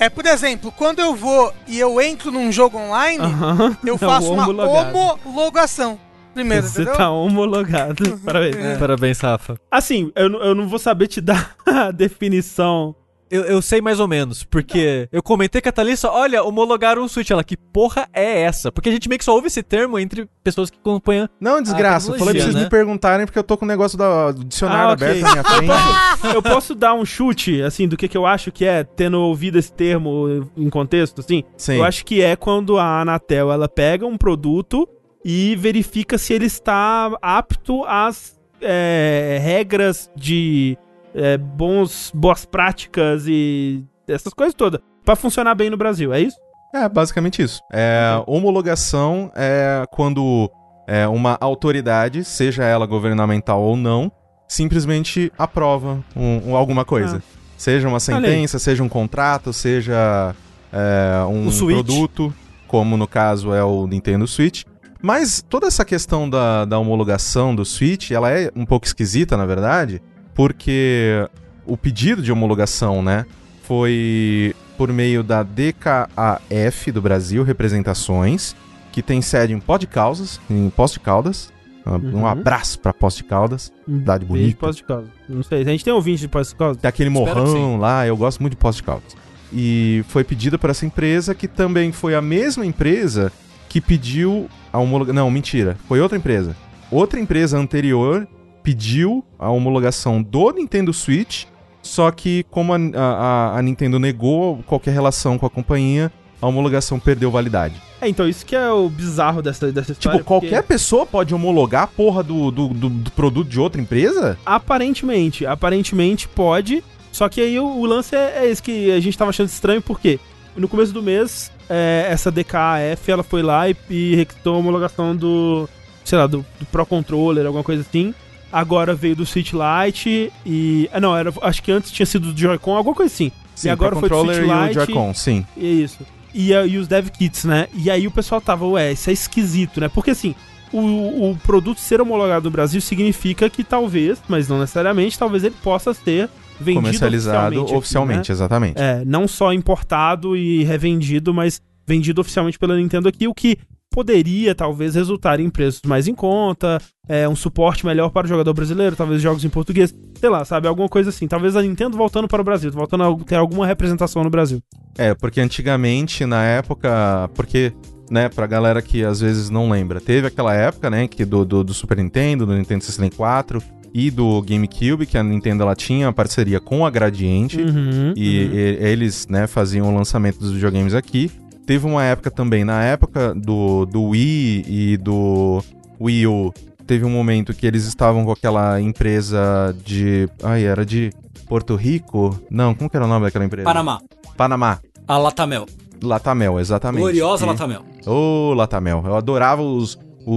É, 0.00 0.08
por 0.08 0.26
exemplo, 0.26 0.72
quando 0.72 0.98
eu 0.98 1.14
vou 1.14 1.52
e 1.68 1.78
eu 1.78 2.00
entro 2.00 2.32
num 2.32 2.50
jogo 2.50 2.76
online, 2.76 3.22
Aham. 3.22 3.76
eu 3.86 3.94
É 3.96 3.98
faço 3.98 4.32
uma 4.32 4.48
homologação. 4.48 5.98
Primeiro, 6.34 6.66
Você 6.66 6.82
entendeu? 6.82 6.98
tá 6.98 7.10
homologado. 7.10 8.18
Parabéns. 8.24 8.56
É. 8.56 8.76
Parabéns, 8.76 9.20
Rafa. 9.20 9.56
Assim, 9.70 10.10
eu, 10.14 10.28
não- 10.28 10.40
eu 10.42 10.54
não 10.54 10.68
vou 10.68 10.78
saber 10.78 11.06
te 11.06 11.20
dar 11.20 11.54
a 11.66 11.90
definição. 11.90 12.94
Eu, 13.30 13.42
eu 13.44 13.62
sei 13.62 13.80
mais 13.80 13.98
ou 13.98 14.06
menos, 14.06 14.44
porque 14.44 15.08
eu 15.10 15.20
comentei 15.22 15.60
com 15.60 15.68
a 15.68 15.72
Thalissa, 15.72 16.08
olha, 16.10 16.44
homologaram 16.44 17.02
um 17.02 17.08
Switch. 17.08 17.30
Ela, 17.30 17.42
que 17.42 17.56
porra 17.56 18.06
é 18.12 18.42
essa? 18.42 18.70
Porque 18.70 18.88
a 18.88 18.92
gente 18.92 19.08
meio 19.08 19.18
que 19.18 19.24
só 19.24 19.34
ouve 19.34 19.48
esse 19.48 19.62
termo 19.62 19.98
entre 19.98 20.28
pessoas 20.44 20.70
que 20.70 20.76
acompanham. 20.78 21.28
Não, 21.40 21.60
desgraça. 21.60 22.12
Eu 22.12 22.18
falei 22.18 22.34
pra 22.34 22.42
vocês 22.44 22.54
né? 22.54 22.62
me 22.64 22.70
perguntarem 22.70 23.26
porque 23.26 23.38
eu 23.38 23.42
tô 23.42 23.56
com 23.56 23.64
o 23.64 23.68
negócio 23.68 23.96
da- 23.98 24.30
do 24.30 24.44
dicionário 24.44 24.90
Ah, 24.90 24.92
aberto 24.92 25.20
na 25.22 25.30
minha 25.32 25.42
frente. 25.44 26.34
Eu 26.34 26.42
posso 26.42 26.74
dar 26.76 26.94
um 26.94 27.04
chute, 27.04 27.60
assim, 27.62 27.88
do 27.88 27.96
que, 27.96 28.06
que 28.08 28.16
eu 28.16 28.26
acho 28.26 28.52
que 28.52 28.64
é, 28.66 28.84
tendo 28.84 29.18
ouvido 29.18 29.58
esse 29.58 29.72
termo 29.72 30.48
em 30.56 30.68
contexto, 30.70 31.20
assim? 31.20 31.42
Sim. 31.56 31.78
Eu 31.78 31.84
acho 31.84 32.04
que 32.04 32.20
é 32.22 32.36
quando 32.36 32.78
a 32.78 33.00
Anatel, 33.00 33.50
ela 33.50 33.68
pega 33.68 34.06
um 34.06 34.18
produto 34.18 34.86
e 35.24 35.56
verifica 35.56 36.18
se 36.18 36.32
ele 36.34 36.46
está 36.46 37.16
apto 37.22 37.84
às 37.84 38.38
é, 38.60 39.38
regras 39.42 40.10
de 40.16 40.76
é, 41.14 41.36
bons, 41.38 42.10
boas 42.14 42.44
práticas 42.44 43.24
e 43.26 43.84
essas 44.06 44.34
coisas 44.34 44.54
todas 44.54 44.80
para 45.04 45.16
funcionar 45.16 45.54
bem 45.54 45.70
no 45.70 45.76
Brasil, 45.76 46.12
é 46.12 46.20
isso? 46.20 46.36
É, 46.74 46.88
basicamente 46.88 47.40
isso. 47.42 47.60
É, 47.72 48.20
homologação 48.26 49.30
é 49.34 49.84
quando 49.90 50.50
é, 50.88 51.06
uma 51.06 51.38
autoridade, 51.40 52.24
seja 52.24 52.64
ela 52.64 52.86
governamental 52.86 53.62
ou 53.62 53.76
não, 53.76 54.10
simplesmente 54.48 55.32
aprova 55.38 56.02
um, 56.16 56.50
um- 56.50 56.56
alguma 56.56 56.84
coisa. 56.84 57.18
Ah. 57.24 57.34
Seja 57.56 57.88
uma 57.88 58.00
sentença, 58.00 58.58
seja 58.58 58.82
um 58.82 58.88
contrato, 58.88 59.52
seja 59.52 60.34
é, 60.72 61.24
um 61.26 61.48
produto, 61.66 62.34
como 62.66 62.96
no 62.96 63.06
caso 63.06 63.54
é 63.54 63.62
o 63.62 63.86
Nintendo 63.86 64.26
Switch. 64.26 64.64
Mas 65.04 65.44
toda 65.46 65.66
essa 65.66 65.84
questão 65.84 66.30
da, 66.30 66.64
da 66.64 66.78
homologação 66.78 67.54
do 67.54 67.62
Switch, 67.62 68.10
ela 68.10 68.30
é 68.30 68.50
um 68.56 68.64
pouco 68.64 68.86
esquisita, 68.86 69.36
na 69.36 69.44
verdade, 69.44 70.00
porque 70.34 71.28
o 71.66 71.76
pedido 71.76 72.22
de 72.22 72.32
homologação, 72.32 73.02
né, 73.02 73.26
foi 73.64 74.54
por 74.78 74.90
meio 74.90 75.22
da 75.22 75.42
DKAF 75.42 76.90
do 76.90 77.02
Brasil 77.02 77.44
Representações, 77.44 78.56
que 78.92 79.02
tem 79.02 79.20
sede 79.20 79.52
em 79.52 79.60
Pó 79.60 79.76
de 79.76 79.86
Caldas, 79.86 80.40
em 80.48 80.70
Poço 80.70 80.94
de 80.94 81.00
Caldas. 81.00 81.52
Um 81.86 82.20
Uhum. 82.20 82.26
abraço 82.26 82.78
pra 82.78 82.94
Poço 82.94 83.18
de 83.18 83.24
Caldas, 83.24 83.70
cidade 83.84 84.24
Beijo 84.24 84.42
bonita. 84.42 84.58
Poço 84.58 84.78
de 84.78 84.84
Caldas. 84.84 85.10
Não 85.28 85.42
sei, 85.42 85.60
a 85.60 85.64
gente 85.64 85.84
tem 85.84 85.92
ouvinte 85.92 86.22
de 86.22 86.28
Poço 86.28 86.52
de 86.52 86.56
Caldas? 86.56 86.78
Tem 86.78 86.88
aquele 86.88 87.10
Espero 87.10 87.40
morrão 87.42 87.76
lá, 87.76 88.06
eu 88.06 88.16
gosto 88.16 88.40
muito 88.40 88.52
de 88.52 88.56
Poço 88.56 88.78
de 88.78 88.84
Caldas. 88.84 89.14
E 89.52 90.02
foi 90.08 90.24
pedida 90.24 90.56
por 90.56 90.70
essa 90.70 90.86
empresa, 90.86 91.34
que 91.34 91.46
também 91.46 91.92
foi 91.92 92.14
a 92.14 92.22
mesma 92.22 92.64
empresa 92.64 93.30
que 93.74 93.80
pediu 93.80 94.48
a 94.72 94.78
homologação. 94.78 95.14
Não, 95.24 95.28
mentira. 95.32 95.76
Foi 95.88 96.00
outra 96.00 96.16
empresa. 96.16 96.56
Outra 96.92 97.18
empresa 97.18 97.58
anterior 97.58 98.24
pediu 98.62 99.24
a 99.36 99.50
homologação 99.50 100.22
do 100.22 100.52
Nintendo 100.52 100.92
Switch, 100.92 101.46
só 101.82 102.08
que 102.12 102.44
como 102.52 102.72
a, 102.72 102.76
a- 102.94 103.58
a 103.58 103.62
Nintendo 103.62 103.98
negou 103.98 104.62
qualquer 104.64 104.92
relação 104.92 105.36
com 105.36 105.44
a 105.44 105.50
companhia, 105.50 106.12
a 106.40 106.46
homologação 106.46 107.00
perdeu 107.00 107.32
validade. 107.32 107.74
É, 108.00 108.08
então 108.08 108.28
isso 108.28 108.46
que 108.46 108.54
é 108.54 108.70
o 108.70 108.88
bizarro 108.88 109.42
dessa, 109.42 109.72
dessa 109.72 109.90
história. 109.90 110.18
tipo, 110.20 110.28
qualquer 110.28 110.48
porque 110.62 110.68
pessoa 110.68 111.04
pode 111.04 111.34
homologar 111.34 111.82
a 111.82 111.86
porra 111.88 112.22
do, 112.22 112.52
do, 112.52 112.68
do- 112.68 112.88
do 112.88 113.10
produto 113.10 113.48
de 113.48 113.58
outra 113.58 113.80
empresa? 113.80 114.38
Aparentemente, 114.46 115.44
aparentemente 115.44 116.28
pode, 116.28 116.84
só 117.10 117.28
que 117.28 117.40
aí 117.40 117.58
o, 117.58 117.66
o 117.66 117.84
lance 117.86 118.14
é, 118.14 118.44
é 118.44 118.48
esse 118.48 118.62
que 118.62 118.92
a 118.92 119.00
gente 119.00 119.18
tava 119.18 119.30
achando 119.30 119.48
estranho, 119.48 119.82
porque 119.82 120.20
no 120.56 120.68
começo 120.68 120.92
do 120.92 121.02
mês, 121.02 121.50
é, 121.68 122.06
essa 122.08 122.30
DKAF, 122.30 123.10
ela 123.10 123.22
foi 123.22 123.42
lá 123.42 123.68
e, 123.68 123.76
e 123.88 124.16
requisitou 124.16 124.54
a 124.54 124.58
homologação 124.58 125.14
do, 125.16 125.68
sei 126.04 126.18
lá, 126.18 126.26
do, 126.26 126.44
do 126.58 126.66
Pro 126.66 126.86
Controller, 126.86 127.46
alguma 127.46 127.64
coisa 127.64 127.82
assim. 127.82 128.14
Agora 128.52 128.94
veio 128.94 129.16
do 129.16 129.26
Switch 129.26 129.52
Lite 129.52 130.32
e... 130.46 130.88
Ah, 130.92 131.00
não, 131.00 131.16
era, 131.16 131.32
acho 131.42 131.62
que 131.62 131.72
antes 131.72 131.90
tinha 131.90 132.06
sido 132.06 132.32
do 132.32 132.40
Joy-Con, 132.40 132.76
alguma 132.76 132.94
coisa 132.94 133.12
assim. 133.12 133.32
Sim, 133.54 133.68
e 133.68 133.70
agora 133.70 133.96
foi 133.96 134.08
do 134.08 134.16
Switch 134.16 134.36
e 134.36 134.40
o 134.40 134.64
Lite 134.64 134.74
Joy-Con, 134.74 135.14
sim. 135.14 135.46
Isso. 135.56 135.98
E, 136.32 136.52
e 136.52 136.78
os 136.78 136.86
dev 136.88 137.08
kits, 137.08 137.44
né? 137.44 137.68
E 137.74 137.90
aí 137.90 138.06
o 138.06 138.10
pessoal 138.10 138.40
tava, 138.40 138.66
ué, 138.66 138.92
isso 138.92 139.10
é 139.10 139.12
esquisito, 139.12 139.80
né? 139.80 139.88
Porque 139.88 140.10
assim, 140.10 140.34
o, 140.72 141.30
o 141.30 141.36
produto 141.36 141.80
ser 141.80 142.00
homologado 142.00 142.44
no 142.44 142.50
Brasil 142.50 142.80
significa 142.80 143.48
que 143.48 143.62
talvez, 143.62 144.20
mas 144.28 144.48
não 144.48 144.58
necessariamente, 144.58 145.18
talvez 145.18 145.44
ele 145.44 145.54
possa 145.62 145.94
ser 145.94 146.28
vendido 146.60 146.82
Comercializado 146.82 147.46
oficialmente. 147.46 147.74
oficialmente, 147.74 148.20
aqui, 148.20 148.32
exatamente. 148.32 148.78
né? 148.78 149.00
É, 149.00 149.04
não 149.04 149.26
só 149.26 149.52
importado 149.52 150.36
e 150.36 150.64
revendido, 150.64 151.32
mas 151.32 151.60
vendido 151.86 152.20
oficialmente 152.20 152.58
pela 152.58 152.76
Nintendo 152.76 153.08
aqui, 153.08 153.28
o 153.28 153.34
que 153.34 153.58
poderia 153.94 154.56
talvez 154.56 154.96
resultar 154.96 155.38
em 155.38 155.48
preços 155.48 155.82
mais 155.86 156.08
em 156.08 156.14
conta, 156.14 156.80
é, 157.08 157.28
um 157.28 157.36
suporte 157.36 157.86
melhor 157.86 158.10
para 158.10 158.24
o 158.24 158.28
jogador 158.28 158.52
brasileiro, 158.52 158.96
talvez 158.96 159.22
jogos 159.22 159.44
em 159.44 159.48
português, 159.48 159.94
sei 160.18 160.28
lá, 160.28 160.44
sabe, 160.44 160.66
alguma 160.66 160.88
coisa 160.88 161.10
assim. 161.10 161.28
Talvez 161.28 161.54
a 161.54 161.62
Nintendo 161.62 161.96
voltando 161.96 162.26
para 162.26 162.40
o 162.40 162.44
Brasil, 162.44 162.72
voltando 162.72 163.04
a 163.04 163.24
ter 163.24 163.36
alguma 163.36 163.64
representação 163.64 164.24
no 164.24 164.30
Brasil. 164.30 164.60
É, 164.98 165.14
porque 165.14 165.40
antigamente, 165.40 166.26
na 166.26 166.42
época, 166.42 167.30
porque, 167.34 167.72
né, 168.10 168.28
pra 168.28 168.48
galera 168.48 168.82
que 168.82 169.04
às 169.04 169.20
vezes 169.20 169.48
não 169.48 169.70
lembra, 169.70 170.00
teve 170.00 170.26
aquela 170.26 170.52
época, 170.52 170.90
né, 170.90 171.06
que 171.06 171.24
do, 171.24 171.44
do, 171.44 171.62
do 171.62 171.72
Super 171.72 171.98
Nintendo, 171.98 172.44
do 172.44 172.54
Nintendo 172.54 172.82
64 172.82 173.62
e 173.94 174.10
do 174.10 174.42
GameCube, 174.42 175.06
que 175.06 175.16
a 175.16 175.22
Nintendo 175.22 175.62
ela 175.62 175.76
tinha 175.76 176.12
parceria 176.12 176.58
com 176.58 176.84
a 176.84 176.90
Gradiente, 176.90 177.60
Uhum, 177.62 178.12
e, 178.16 178.44
uhum. 178.44 178.54
e- 178.54 178.76
eles, 178.80 179.28
né, 179.28 179.46
faziam 179.46 179.88
o 179.88 179.96
lançamento 179.96 180.40
dos 180.40 180.50
videogames 180.52 180.92
aqui. 180.94 181.30
Teve 181.64 181.86
uma 181.86 182.02
época 182.02 182.28
também, 182.30 182.64
na 182.64 182.82
época 182.82 183.32
do, 183.34 183.86
do 183.86 184.02
Wii 184.08 184.64
e 184.68 184.96
do 184.98 185.62
Wii 186.00 186.26
U, 186.26 186.52
teve 186.86 187.04
um 187.04 187.10
momento 187.10 187.54
que 187.54 187.66
eles 187.66 187.86
estavam 187.86 188.24
com 188.24 188.32
aquela 188.32 188.80
empresa 188.80 189.74
de... 189.84 190.28
Ai, 190.42 190.64
era 190.64 190.84
de 190.84 191.10
Porto 191.48 191.74
Rico? 191.76 192.38
Não, 192.50 192.74
como 192.74 192.90
que 192.90 192.96
era 192.96 193.06
o 193.06 193.08
nome 193.08 193.24
daquela 193.24 193.44
empresa? 193.44 193.64
Panamá. 193.64 194.00
Panamá. 194.36 194.78
A 195.06 195.16
Latamel. 195.16 195.66
Latamel, 196.02 196.58
exatamente. 196.60 197.00
Gloriosa 197.00 197.44
E- 197.44 197.48
Latamel. 197.48 197.82
Ô, 198.06 198.52
Latamel. 198.54 199.02
Eu 199.06 199.14
adorava 199.16 199.62
os, 199.62 199.98
o- 200.26 200.32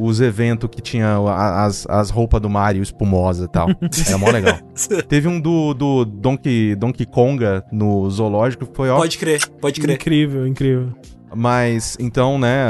o- 0.00 0.04
os 0.06 0.20
eventos 0.20 0.68
que 0.70 0.80
tinha 0.80 1.16
as, 1.64 1.86
as 1.88 2.10
roupas 2.10 2.40
do 2.40 2.48
Mario 2.48 2.82
espumosa 2.82 3.44
e 3.44 3.48
tal. 3.48 3.68
Era 4.06 4.18
mó 4.18 4.30
legal. 4.30 4.58
Teve 5.08 5.28
um 5.28 5.40
do, 5.40 5.74
do 5.74 6.04
Donkey, 6.04 6.74
Donkey 6.74 7.04
Konga 7.06 7.64
no 7.72 8.08
zoológico, 8.10 8.66
que 8.66 8.74
foi 8.76 8.88
ó. 8.90 8.96
Pode 8.96 9.18
crer, 9.18 9.46
pode 9.60 9.80
crer. 9.80 9.94
Incrível, 9.96 10.46
incrível. 10.46 10.92
Mas, 11.34 11.94
então, 12.00 12.38
né, 12.38 12.68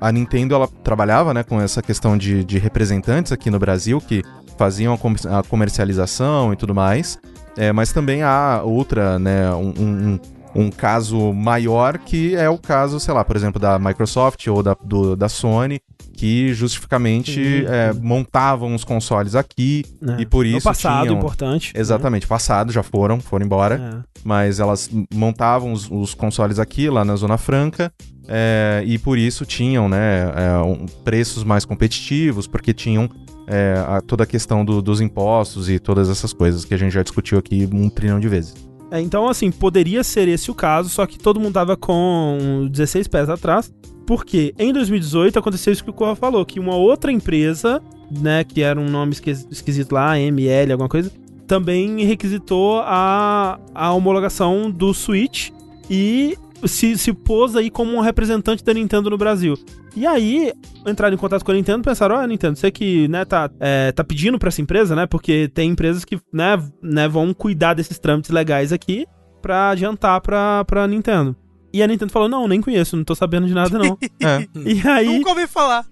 a- 0.00 0.10
Nintendo, 0.10 0.54
ela 0.54 0.66
trabalhava, 0.82 1.34
né, 1.34 1.42
com 1.42 1.60
essa 1.60 1.82
questão 1.82 2.16
de, 2.16 2.42
de 2.44 2.58
representantes 2.58 3.30
aqui 3.30 3.50
no 3.50 3.58
Brasil, 3.58 4.00
que 4.00 4.22
faziam 4.56 4.94
a 4.94 5.42
comercialização 5.42 6.52
e 6.52 6.56
tudo 6.56 6.74
mais. 6.74 7.18
É, 7.58 7.72
mas 7.72 7.92
também 7.92 8.22
há 8.22 8.62
outra, 8.64 9.18
né, 9.18 9.50
um, 9.52 9.68
um- 9.78 10.18
um 10.54 10.70
caso 10.70 11.32
maior 11.32 11.98
que 11.98 12.34
é 12.34 12.48
o 12.48 12.58
caso, 12.58 12.98
sei 12.98 13.14
lá, 13.14 13.24
por 13.24 13.36
exemplo, 13.36 13.60
da 13.60 13.78
Microsoft 13.78 14.46
ou 14.48 14.62
da, 14.62 14.74
do- 14.84 15.14
da 15.14 15.28
Sony, 15.28 15.80
que 16.14 16.52
justificamente 16.52 17.32
Sim, 17.34 17.66
é, 17.68 17.92
montavam 17.92 18.74
os 18.74 18.84
consoles 18.84 19.34
aqui 19.34 19.84
né? 20.00 20.16
e 20.18 20.26
por 20.26 20.44
No 20.44 20.56
isso 20.58 20.64
passado, 20.64 21.06
tinham... 21.06 21.18
importante. 21.18 21.72
Exatamente, 21.74 22.26
passado, 22.26 22.72
já 22.72 22.82
foram, 22.82 23.20
foram 23.20 23.46
embora 23.46 23.78
né? 23.78 24.02
mas 24.24 24.60
elas 24.60 24.90
montavam 25.14 25.72
os, 25.72 25.88
os 25.90 26.14
consoles 26.14 26.58
aqui, 26.58 26.90
lá 26.90 27.04
na 27.04 27.16
Zona 27.16 27.38
Franca, 27.38 27.92
é, 28.28 28.82
e 28.84 28.98
por 28.98 29.16
isso 29.18 29.46
tinham 29.46 29.88
né, 29.88 30.30
é, 30.34 30.58
um- 30.62 30.84
preços 31.04 31.42
mais 31.44 31.64
competitivos, 31.64 32.46
porque 32.46 32.74
tinham 32.74 33.08
é, 33.46 33.74
a- 33.86 34.00
toda 34.00 34.24
a 34.24 34.26
questão 34.26 34.64
do- 34.64 34.82
dos 34.82 35.00
impostos 35.00 35.68
e 35.70 35.78
todas 35.78 36.08
essas 36.10 36.32
coisas 36.32 36.64
que 36.64 36.74
a 36.74 36.76
gente 36.76 36.92
já 36.92 37.02
discutiu 37.02 37.38
aqui 37.38 37.68
um 37.72 37.88
trilhão 37.88 38.20
de 38.20 38.28
vezes. 38.28 38.54
É, 38.90 39.00
então, 39.00 39.28
assim, 39.28 39.50
poderia 39.50 40.02
ser 40.02 40.26
esse 40.28 40.50
o 40.50 40.54
caso, 40.54 40.88
só 40.88 41.06
que 41.06 41.18
todo 41.18 41.38
mundo 41.38 41.54
tava 41.54 41.76
com 41.76 42.68
16 42.70 43.06
pés 43.08 43.28
atrás, 43.28 43.72
porque 44.06 44.52
em 44.58 44.72
2018 44.72 45.38
aconteceu 45.38 45.72
isso 45.72 45.84
que 45.84 45.90
o 45.90 45.92
Corra 45.94 46.16
falou, 46.16 46.44
que 46.44 46.58
uma 46.58 46.74
outra 46.74 47.12
empresa, 47.12 47.80
né, 48.10 48.42
que 48.42 48.62
era 48.62 48.80
um 48.80 48.88
nome 48.88 49.12
esquis- 49.12 49.46
esquisito 49.50 49.92
lá, 49.92 50.18
ML, 50.18 50.72
alguma 50.72 50.88
coisa, 50.88 51.12
também 51.46 52.04
requisitou 52.04 52.78
a, 52.80 53.60
a 53.74 53.92
homologação 53.92 54.70
do 54.70 54.92
Switch 54.92 55.50
e 55.88 56.36
se, 56.64 56.96
se 56.96 57.12
pôs 57.12 57.56
aí 57.56 57.70
como 57.70 57.96
um 57.96 58.00
representante 58.00 58.64
da 58.64 58.74
Nintendo 58.74 59.10
no 59.10 59.18
Brasil. 59.18 59.54
E 59.96 60.06
aí, 60.06 60.52
entraram 60.86 61.14
em 61.14 61.18
contato 61.18 61.44
com 61.44 61.50
a 61.50 61.54
Nintendo 61.54 61.80
e 61.80 61.84
pensaram, 61.84 62.16
ó, 62.16 62.26
Nintendo, 62.26 62.56
você 62.56 62.70
que, 62.70 63.08
né, 63.08 63.24
tá, 63.24 63.50
é, 63.58 63.92
tá 63.92 64.04
pedindo 64.04 64.38
pra 64.38 64.48
essa 64.48 64.62
empresa, 64.62 64.94
né, 64.94 65.06
porque 65.06 65.50
tem 65.52 65.70
empresas 65.70 66.04
que, 66.04 66.18
né, 66.32 66.62
né, 66.82 67.08
vão 67.08 67.34
cuidar 67.34 67.74
desses 67.74 67.98
trâmites 67.98 68.30
legais 68.30 68.72
aqui 68.72 69.06
pra 69.42 69.70
adiantar 69.70 70.20
pra, 70.20 70.64
pra 70.64 70.86
Nintendo. 70.86 71.34
E 71.72 71.82
a 71.82 71.86
Nintendo 71.86 72.12
falou, 72.12 72.28
não, 72.28 72.46
nem 72.46 72.60
conheço, 72.60 72.96
não 72.96 73.04
tô 73.04 73.14
sabendo 73.14 73.46
de 73.46 73.54
nada, 73.54 73.78
não. 73.78 73.96
É, 74.22 74.46
e 74.64 74.86
aí, 74.86 75.06
nunca... 75.06 75.18
Nunca 75.18 75.30
ouvi 75.30 75.46
falar. 75.46 75.86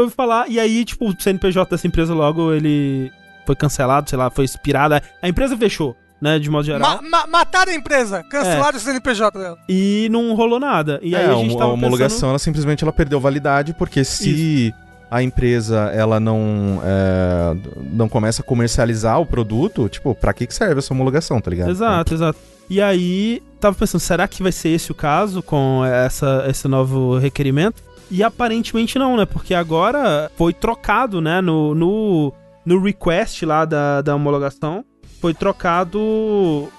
ouvi 0.00 0.14
falar, 0.14 0.48
e 0.48 0.58
aí, 0.58 0.84
tipo, 0.84 1.08
o 1.08 1.20
CNPJ 1.20 1.70
dessa 1.70 1.86
empresa 1.86 2.14
logo, 2.14 2.52
ele 2.52 3.10
foi 3.46 3.56
cancelado, 3.56 4.08
sei 4.08 4.18
lá, 4.18 4.30
foi 4.30 4.44
expirado, 4.44 4.94
a 4.94 5.28
empresa 5.28 5.56
fechou, 5.56 5.96
né, 6.22 6.38
de 6.38 6.48
modo 6.48 6.64
geral, 6.64 7.00
Ma 7.02 7.02
ma 7.02 7.26
mataram 7.26 7.72
a 7.72 7.74
empresa. 7.74 8.22
Cancelaram 8.22 8.78
o 8.78 8.80
CNPJ 8.80 9.36
dela. 9.36 9.58
e 9.68 10.08
não 10.08 10.34
rolou 10.34 10.60
nada. 10.60 11.00
E 11.02 11.16
aí 11.16 11.24
é, 11.24 11.28
a 11.28 11.34
gente 11.34 11.56
a 11.56 11.58
tava 11.58 11.72
homologação, 11.72 12.16
pensando... 12.16 12.30
ela 12.30 12.38
simplesmente 12.38 12.84
ela 12.84 12.92
perdeu 12.92 13.18
validade, 13.18 13.74
porque 13.74 14.04
se 14.04 14.72
a 15.10 15.20
empresa 15.20 15.90
ela 15.92 16.20
não, 16.20 16.80
é, 16.84 17.56
não 17.92 18.08
começa 18.08 18.40
a 18.40 18.44
comercializar 18.44 19.20
o 19.20 19.26
produto, 19.26 19.88
tipo, 19.88 20.14
pra 20.14 20.32
que 20.32 20.46
que 20.46 20.54
serve 20.54 20.78
essa 20.78 20.94
homologação, 20.94 21.40
tá 21.40 21.50
ligado? 21.50 21.70
Exato, 21.70 22.14
exato. 22.14 22.38
E 22.70 22.80
aí, 22.80 23.42
tava 23.58 23.76
pensando, 23.76 24.00
será 24.00 24.28
que 24.28 24.44
vai 24.44 24.52
ser 24.52 24.68
esse 24.68 24.92
o 24.92 24.94
caso 24.94 25.42
com 25.42 25.84
essa, 25.84 26.46
esse 26.48 26.68
novo 26.68 27.18
requerimento? 27.18 27.82
E 28.12 28.22
aparentemente 28.22 28.96
não, 28.96 29.16
né? 29.16 29.26
Porque 29.26 29.54
agora 29.54 30.30
foi 30.36 30.54
trocado, 30.54 31.20
né? 31.20 31.40
No, 31.40 31.74
no, 31.74 32.32
no 32.64 32.80
request 32.80 33.44
lá 33.44 33.64
da, 33.64 34.02
da 34.02 34.14
homologação, 34.14 34.84
foi 35.22 35.32
trocado 35.32 35.98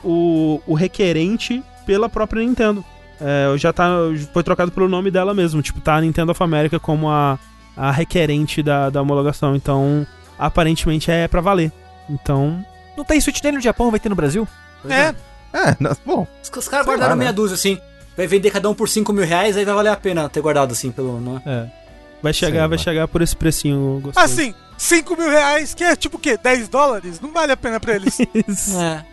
o, 0.04 0.62
o 0.68 0.74
requerente 0.74 1.64
pela 1.86 2.08
própria 2.10 2.44
Nintendo. 2.44 2.84
É, 3.22 3.58
já 3.58 3.72
tá, 3.72 3.90
foi 4.34 4.44
trocado 4.44 4.70
pelo 4.72 4.90
nome 4.90 5.10
dela 5.10 5.34
mesmo. 5.34 5.62
Tipo, 5.62 5.80
tá 5.80 5.96
a 5.96 6.02
Nintendo 6.02 6.32
of 6.34 6.44
America 6.44 6.78
como 6.80 7.10
a, 7.10 7.40
a 7.78 7.90
requerente 7.90 8.62
da, 8.62 8.90
da 8.90 9.02
homologação. 9.02 9.56
Então, 9.56 10.06
aparentemente 10.38 11.10
é 11.10 11.26
pra 11.28 11.40
valer. 11.40 11.72
Então, 12.10 12.64
Não 12.98 13.06
tem 13.06 13.20
Switch 13.22 13.42
nem 13.42 13.54
no 13.54 13.62
Japão, 13.62 13.90
vai 13.90 14.00
ter 14.00 14.10
no 14.10 14.16
Brasil? 14.16 14.46
É, 14.90 15.16
É, 15.58 15.76
não- 15.80 15.96
bom, 16.06 16.28
Os, 16.44 16.52
os 16.56 16.68
caras 16.68 16.86
guardaram 16.86 17.12
lá, 17.12 17.16
né? 17.16 17.20
meia 17.22 17.34
dúzia, 17.34 17.56
assim. 17.56 17.80
Vai 18.18 18.28
vender 18.28 18.52
cada 18.52 18.70
um 18.70 18.74
por 18.76 18.90
5 18.90 19.12
mil 19.14 19.26
reais, 19.26 19.56
aí 19.58 19.64
vai 19.66 19.74
valer 19.74 19.90
a 19.90 19.96
pena 19.96 20.28
ter 20.30 20.42
guardado, 20.42 20.72
assim, 20.74 20.92
pelo. 20.92 21.20
Não 21.22 21.38
é? 21.38 21.42
É. 21.50 21.66
vai 22.22 22.34
chegar, 22.34 22.60
Sei 22.60 22.68
vai 22.68 22.78
lá. 22.78 22.84
chegar 22.84 23.08
por 23.08 23.22
esse 23.22 23.36
precinho 23.36 24.02
gostoso. 24.04 24.24
assim, 24.26 24.54
5 24.78 25.16
mil 25.18 25.30
reais, 25.30 25.74
que 25.74 25.84
é 25.84 25.96
tipo 25.96 26.18
o 26.18 26.20
quê? 26.20 26.38
10 26.38 26.68
dólares? 26.68 27.20
Não 27.20 27.32
vale 27.32 27.52
a 27.52 27.58
pena 27.58 27.80
pra 27.80 27.96
eles. 27.96 28.18
É. 28.76 29.04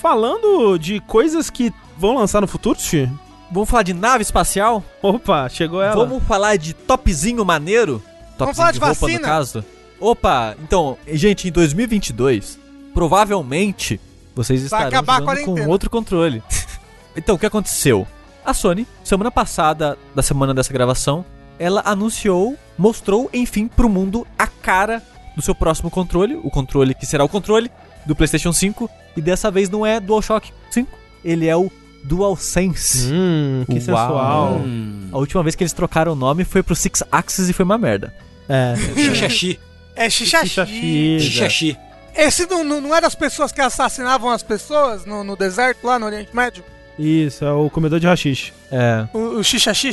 Falando 0.00 0.78
de 0.78 1.00
coisas 1.00 1.48
que 1.48 1.72
vão 1.96 2.16
lançar 2.16 2.40
no 2.40 2.46
futuro, 2.46 2.78
Xi? 2.78 3.10
Vamos 3.50 3.68
falar 3.68 3.82
de 3.82 3.94
nave 3.94 4.22
espacial? 4.22 4.84
Opa, 5.02 5.48
chegou 5.48 5.80
ela. 5.80 5.94
Vamos 5.94 6.22
falar 6.24 6.56
de 6.56 6.74
topzinho 6.74 7.44
maneiro? 7.44 8.02
Topzinho 8.36 8.56
falar 8.56 8.72
de 8.72 8.78
roupa, 8.78 8.94
vacina? 8.94 9.18
no 9.18 9.24
caso. 9.24 9.64
Opa, 10.00 10.56
então, 10.62 10.98
gente, 11.08 11.48
em 11.48 11.52
2022, 11.52 12.58
provavelmente 12.92 14.00
vocês 14.34 14.62
estarão 14.62 14.88
acabar 14.88 15.14
a 15.14 15.18
jogando 15.20 15.36
com 15.36 15.44
quarentena. 15.44 15.68
outro 15.68 15.88
controle. 15.88 16.42
então, 17.16 17.36
o 17.36 17.38
que 17.38 17.46
aconteceu? 17.46 18.06
A 18.44 18.52
Sony, 18.52 18.86
semana 19.02 19.30
passada, 19.30 19.96
da 20.14 20.22
semana 20.22 20.52
dessa 20.52 20.72
gravação, 20.72 21.24
ela 21.58 21.82
anunciou, 21.84 22.56
mostrou, 22.76 23.30
enfim, 23.32 23.68
pro 23.68 23.88
mundo 23.88 24.26
a 24.38 24.46
cara 24.46 25.02
do 25.34 25.42
seu 25.42 25.54
próximo 25.54 25.90
controle, 25.90 26.38
o 26.42 26.50
controle 26.50 26.94
que 26.94 27.06
será 27.06 27.24
o 27.24 27.28
controle 27.28 27.70
do 28.04 28.14
PlayStation 28.14 28.52
5, 28.52 28.88
e 29.16 29.20
dessa 29.20 29.50
vez 29.50 29.68
não 29.68 29.84
é 29.84 30.00
DualShock 30.00 30.52
5, 30.70 30.88
ele 31.24 31.46
é 31.46 31.56
o 31.56 31.70
DualSense. 32.04 33.12
Hum, 33.12 33.64
que 33.66 33.74
Uau. 33.74 33.80
sensual. 33.80 34.52
Hum. 34.64 35.08
A 35.12 35.18
última 35.18 35.42
vez 35.42 35.54
que 35.54 35.64
eles 35.64 35.72
trocaram 35.72 36.12
o 36.12 36.16
nome 36.16 36.44
foi 36.44 36.62
pro 36.62 36.74
Six 36.74 37.02
Axis 37.10 37.48
e 37.48 37.52
foi 37.52 37.64
uma 37.64 37.76
merda. 37.76 38.14
É. 38.48 38.74
Xixaxi. 38.94 39.60
É 39.96 40.10
xixaxi. 40.10 40.48
Xixaxi. 40.48 41.20
Xixaxi. 41.20 41.78
Esse 42.14 42.46
não, 42.46 42.64
não, 42.64 42.80
não 42.80 42.94
era 42.94 43.06
as 43.06 43.14
pessoas 43.14 43.52
que 43.52 43.60
assassinavam 43.60 44.30
as 44.30 44.42
pessoas 44.42 45.04
no, 45.04 45.24
no 45.24 45.36
deserto 45.36 45.86
lá 45.86 45.98
no 45.98 46.06
Oriente 46.06 46.34
Médio? 46.34 46.64
Isso, 46.98 47.44
é 47.44 47.52
o 47.52 47.68
comedor 47.68 48.00
de 48.00 48.06
rachixe. 48.06 48.52
É. 48.70 49.06
O, 49.12 49.38
o 49.38 49.44
xixaxi? 49.44 49.88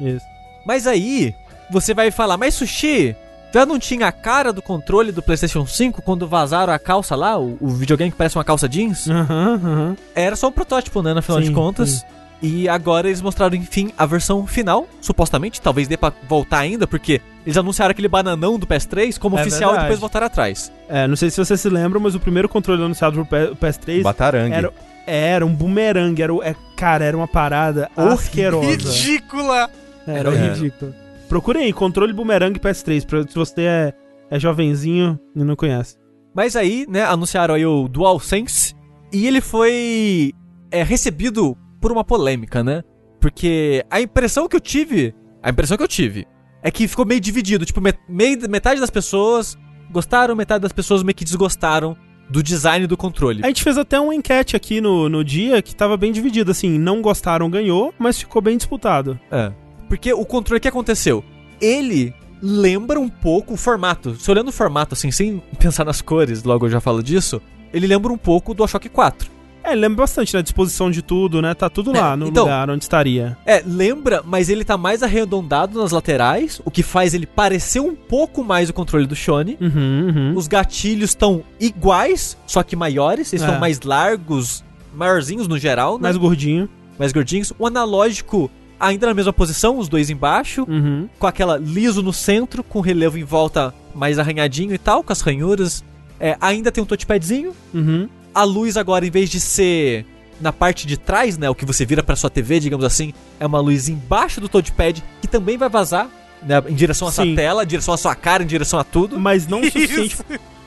Isso. 0.00 0.29
Mas 0.64 0.86
aí, 0.86 1.34
você 1.70 1.92
vai 1.94 2.10
falar, 2.10 2.36
mas 2.36 2.54
Sushi, 2.54 3.14
já 3.52 3.64
não 3.66 3.78
tinha 3.78 4.06
a 4.06 4.12
cara 4.12 4.52
do 4.52 4.62
controle 4.62 5.10
do 5.12 5.22
PlayStation 5.22 5.66
5 5.66 6.02
quando 6.02 6.26
vazaram 6.26 6.72
a 6.72 6.78
calça 6.78 7.16
lá, 7.16 7.38
o, 7.38 7.56
o 7.60 7.68
videogame 7.68 8.10
que 8.10 8.16
parece 8.16 8.36
uma 8.36 8.44
calça 8.44 8.68
jeans? 8.68 9.08
Aham, 9.08 9.60
aham. 9.62 9.96
Era 10.14 10.36
só 10.36 10.48
um 10.48 10.52
protótipo, 10.52 11.02
né, 11.02 11.12
no 11.14 11.22
final 11.22 11.40
Sim, 11.40 11.48
de 11.48 11.52
contas. 11.54 11.88
sim. 11.90 12.04
E 12.42 12.66
agora 12.70 13.06
eles 13.06 13.20
mostraram, 13.20 13.54
enfim, 13.54 13.92
a 13.98 14.06
versão 14.06 14.46
final, 14.46 14.88
supostamente. 15.02 15.60
Talvez 15.60 15.86
dê 15.86 15.98
pra 15.98 16.10
voltar 16.26 16.60
ainda, 16.60 16.86
porque 16.86 17.20
eles 17.44 17.54
anunciaram 17.58 17.90
aquele 17.90 18.08
bananão 18.08 18.58
do 18.58 18.66
PS3 18.66 19.18
como 19.18 19.36
É 19.36 19.42
oficial 19.42 19.72
verdade. 19.72 19.80
e 19.80 19.88
depois 19.88 20.00
voltaram 20.00 20.26
atrás. 20.26 20.72
É, 20.88 21.06
não 21.06 21.16
sei 21.16 21.28
se 21.28 21.36
você 21.36 21.54
se 21.54 21.68
lembra, 21.68 22.00
mas 22.00 22.14
o 22.14 22.20
primeiro 22.20 22.48
controle 22.48 22.82
anunciado 22.82 23.14
pro 23.14 23.26
P- 23.26 23.54
PS3 23.56 24.00
batarangue. 24.02 24.54
era, 24.54 24.72
era 25.06 25.44
um 25.44 25.52
bumerangue. 25.54 26.22
Era, 26.22 26.32
o- 26.32 26.42
é, 26.42 26.54
cara, 26.78 27.04
era 27.04 27.14
uma 27.14 27.28
parada 27.28 27.90
asquerosa. 27.94 28.66
Ridícula! 28.70 29.68
Era 30.06 30.34
É. 30.34 30.48
ridículo. 30.52 30.94
Procurem 31.28 31.64
aí, 31.64 31.72
controle 31.72 32.12
bumerangue 32.12 32.58
PS3, 32.58 33.06
pra, 33.06 33.22
se 33.22 33.34
você 33.34 33.62
é, 33.62 33.94
é 34.30 34.38
jovenzinho 34.40 35.18
e 35.34 35.44
não 35.44 35.54
conhece. 35.54 35.96
Mas 36.34 36.56
aí, 36.56 36.86
né, 36.88 37.04
anunciaram 37.04 37.54
aí 37.54 37.64
o 37.64 37.88
DualSense 37.88 38.74
e 39.12 39.26
ele 39.26 39.40
foi 39.40 40.32
é, 40.70 40.82
recebido 40.82 41.56
por 41.80 41.92
uma 41.92 42.04
polêmica, 42.04 42.62
né? 42.64 42.82
Porque 43.20 43.84
a 43.90 44.00
impressão 44.00 44.48
que 44.48 44.56
eu 44.56 44.60
tive, 44.60 45.14
a 45.42 45.50
impressão 45.50 45.76
que 45.76 45.82
eu 45.82 45.88
tive 45.88 46.26
é 46.62 46.70
que 46.70 46.86
ficou 46.88 47.04
meio 47.06 47.20
dividido, 47.20 47.64
tipo, 47.64 47.80
metade 48.08 48.80
das 48.80 48.90
pessoas 48.90 49.56
gostaram, 49.90 50.36
metade 50.36 50.62
das 50.62 50.72
pessoas 50.72 51.02
meio 51.02 51.14
que 51.14 51.24
desgostaram 51.24 51.96
do 52.28 52.42
design 52.42 52.86
do 52.86 52.96
controle. 52.96 53.40
A 53.42 53.48
gente 53.48 53.62
fez 53.62 53.76
até 53.76 53.98
uma 53.98 54.14
enquete 54.14 54.54
aqui 54.54 54.80
no, 54.80 55.08
no 55.08 55.24
dia 55.24 55.60
que 55.60 55.74
tava 55.74 55.96
bem 55.96 56.12
dividido, 56.12 56.50
assim, 56.50 56.78
não 56.78 57.02
gostaram, 57.02 57.50
ganhou, 57.50 57.92
mas 57.98 58.18
ficou 58.18 58.40
bem 58.40 58.56
disputado. 58.56 59.18
É. 59.30 59.52
Porque 59.90 60.12
o 60.12 60.24
controle 60.24 60.58
o 60.58 60.60
que 60.62 60.68
aconteceu? 60.68 61.22
Ele 61.60 62.14
lembra 62.40 62.98
um 62.98 63.08
pouco 63.08 63.54
o 63.54 63.56
formato. 63.56 64.14
Se 64.14 64.30
olhando 64.30 64.48
o 64.48 64.52
formato 64.52 64.94
assim, 64.94 65.10
sem 65.10 65.42
pensar 65.58 65.84
nas 65.84 66.00
cores, 66.00 66.42
logo 66.44 66.64
eu 66.66 66.70
já 66.70 66.80
falo 66.80 67.02
disso, 67.02 67.42
ele 67.74 67.86
lembra 67.86 68.12
um 68.12 68.16
pouco 68.16 68.54
do 68.54 68.58
DualShock 68.58 68.88
4. 68.88 69.28
É, 69.62 69.74
lembra 69.74 70.04
bastante, 70.04 70.34
né? 70.34 70.40
Disposição 70.42 70.90
de 70.90 71.02
tudo, 71.02 71.42
né? 71.42 71.52
Tá 71.52 71.68
tudo 71.68 71.92
lá 71.92 72.12
É, 72.14 72.16
no 72.16 72.28
então- 72.28 72.44
lugar 72.44 72.70
onde 72.70 72.82
estaria. 72.84 73.36
É, 73.44 73.62
lembra, 73.66 74.22
mas 74.24 74.48
ele 74.48 74.64
tá 74.64 74.78
mais 74.78 75.02
arredondado 75.02 75.78
nas 75.78 75.90
laterais, 75.90 76.62
o 76.64 76.70
que 76.70 76.82
faz 76.82 77.12
ele 77.12 77.26
parecer 77.26 77.80
um 77.80 77.94
pouco 77.94 78.42
mais 78.42 78.70
o 78.70 78.72
controle 78.72 79.06
do 79.06 79.14
Shone. 79.14 79.58
Uhum, 79.60 80.14
uhum. 80.14 80.32
Os 80.36 80.46
gatilhos 80.46 81.10
estão 81.10 81.42
iguais, 81.60 82.38
só 82.46 82.62
que 82.62 82.74
maiores, 82.74 83.30
eles 83.32 83.42
É. 83.42 83.44
estão 83.46 83.60
mais 83.60 83.80
largos, 83.82 84.64
maiorzinhos 84.94 85.46
no 85.46 85.58
geral, 85.58 85.96
né? 85.96 86.04
Mais 86.04 86.16
gordinho. 86.16 86.68
mais 86.98 87.12
gordinhos. 87.12 87.52
O 87.58 87.66
analógico 87.66 88.50
ainda 88.80 89.06
na 89.06 89.14
mesma 89.14 89.32
posição, 89.32 89.78
os 89.78 89.88
dois 89.88 90.08
embaixo, 90.10 90.64
Uhum. 90.68 91.08
com 91.18 91.26
aquela 91.26 91.58
liso 91.58 92.02
no 92.02 92.12
centro, 92.12 92.64
com 92.64 92.80
relevo 92.80 93.18
em 93.18 93.24
volta 93.24 93.74
mais 93.94 94.18
arranhadinho 94.18 94.74
e 94.74 94.78
tal, 94.78 95.02
com 95.04 95.12
as 95.12 95.20
ranhuras. 95.20 95.84
É, 96.18 96.36
ainda 96.40 96.72
tem 96.72 96.82
um 96.82 96.86
touchpadzinho. 96.86 97.52
Uhum. 97.74 98.08
A 98.34 98.42
luz 98.44 98.76
agora, 98.76 99.06
em 99.06 99.10
vez 99.10 99.28
de 99.30 99.38
ser 99.40 100.04
na 100.40 100.52
parte 100.52 100.86
de 100.86 100.96
trás, 100.96 101.36
né, 101.36 101.50
o 101.50 101.54
que 101.54 101.66
você 101.66 101.84
vira 101.84 102.02
pra 102.02 102.16
sua 102.16 102.30
TV, 102.30 102.58
digamos 102.60 102.84
assim, 102.84 103.12
é 103.38 103.44
uma 103.46 103.60
luz 103.60 103.88
embaixo 103.88 104.40
do 104.40 104.48
touchpad 104.48 105.02
que 105.20 105.28
também 105.28 105.58
vai 105.58 105.68
vazar, 105.68 106.08
né, 106.42 106.62
em 106.66 106.74
direção 106.74 107.08
à 107.08 107.12
sua 107.12 107.24
Sim. 107.24 107.34
tela, 107.34 107.62
em 107.62 107.66
direção 107.66 107.92
à 107.92 107.96
sua 107.98 108.14
cara, 108.14 108.42
em 108.42 108.46
direção 108.46 108.78
a 108.78 108.84
tudo. 108.84 109.18
Mas 109.20 109.46
não 109.46 109.60
o 109.60 109.64
suficiente 109.70 110.16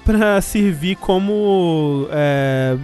pra 0.06 0.42
servir 0.42 0.96
como 0.98 2.08
é, 2.12 2.76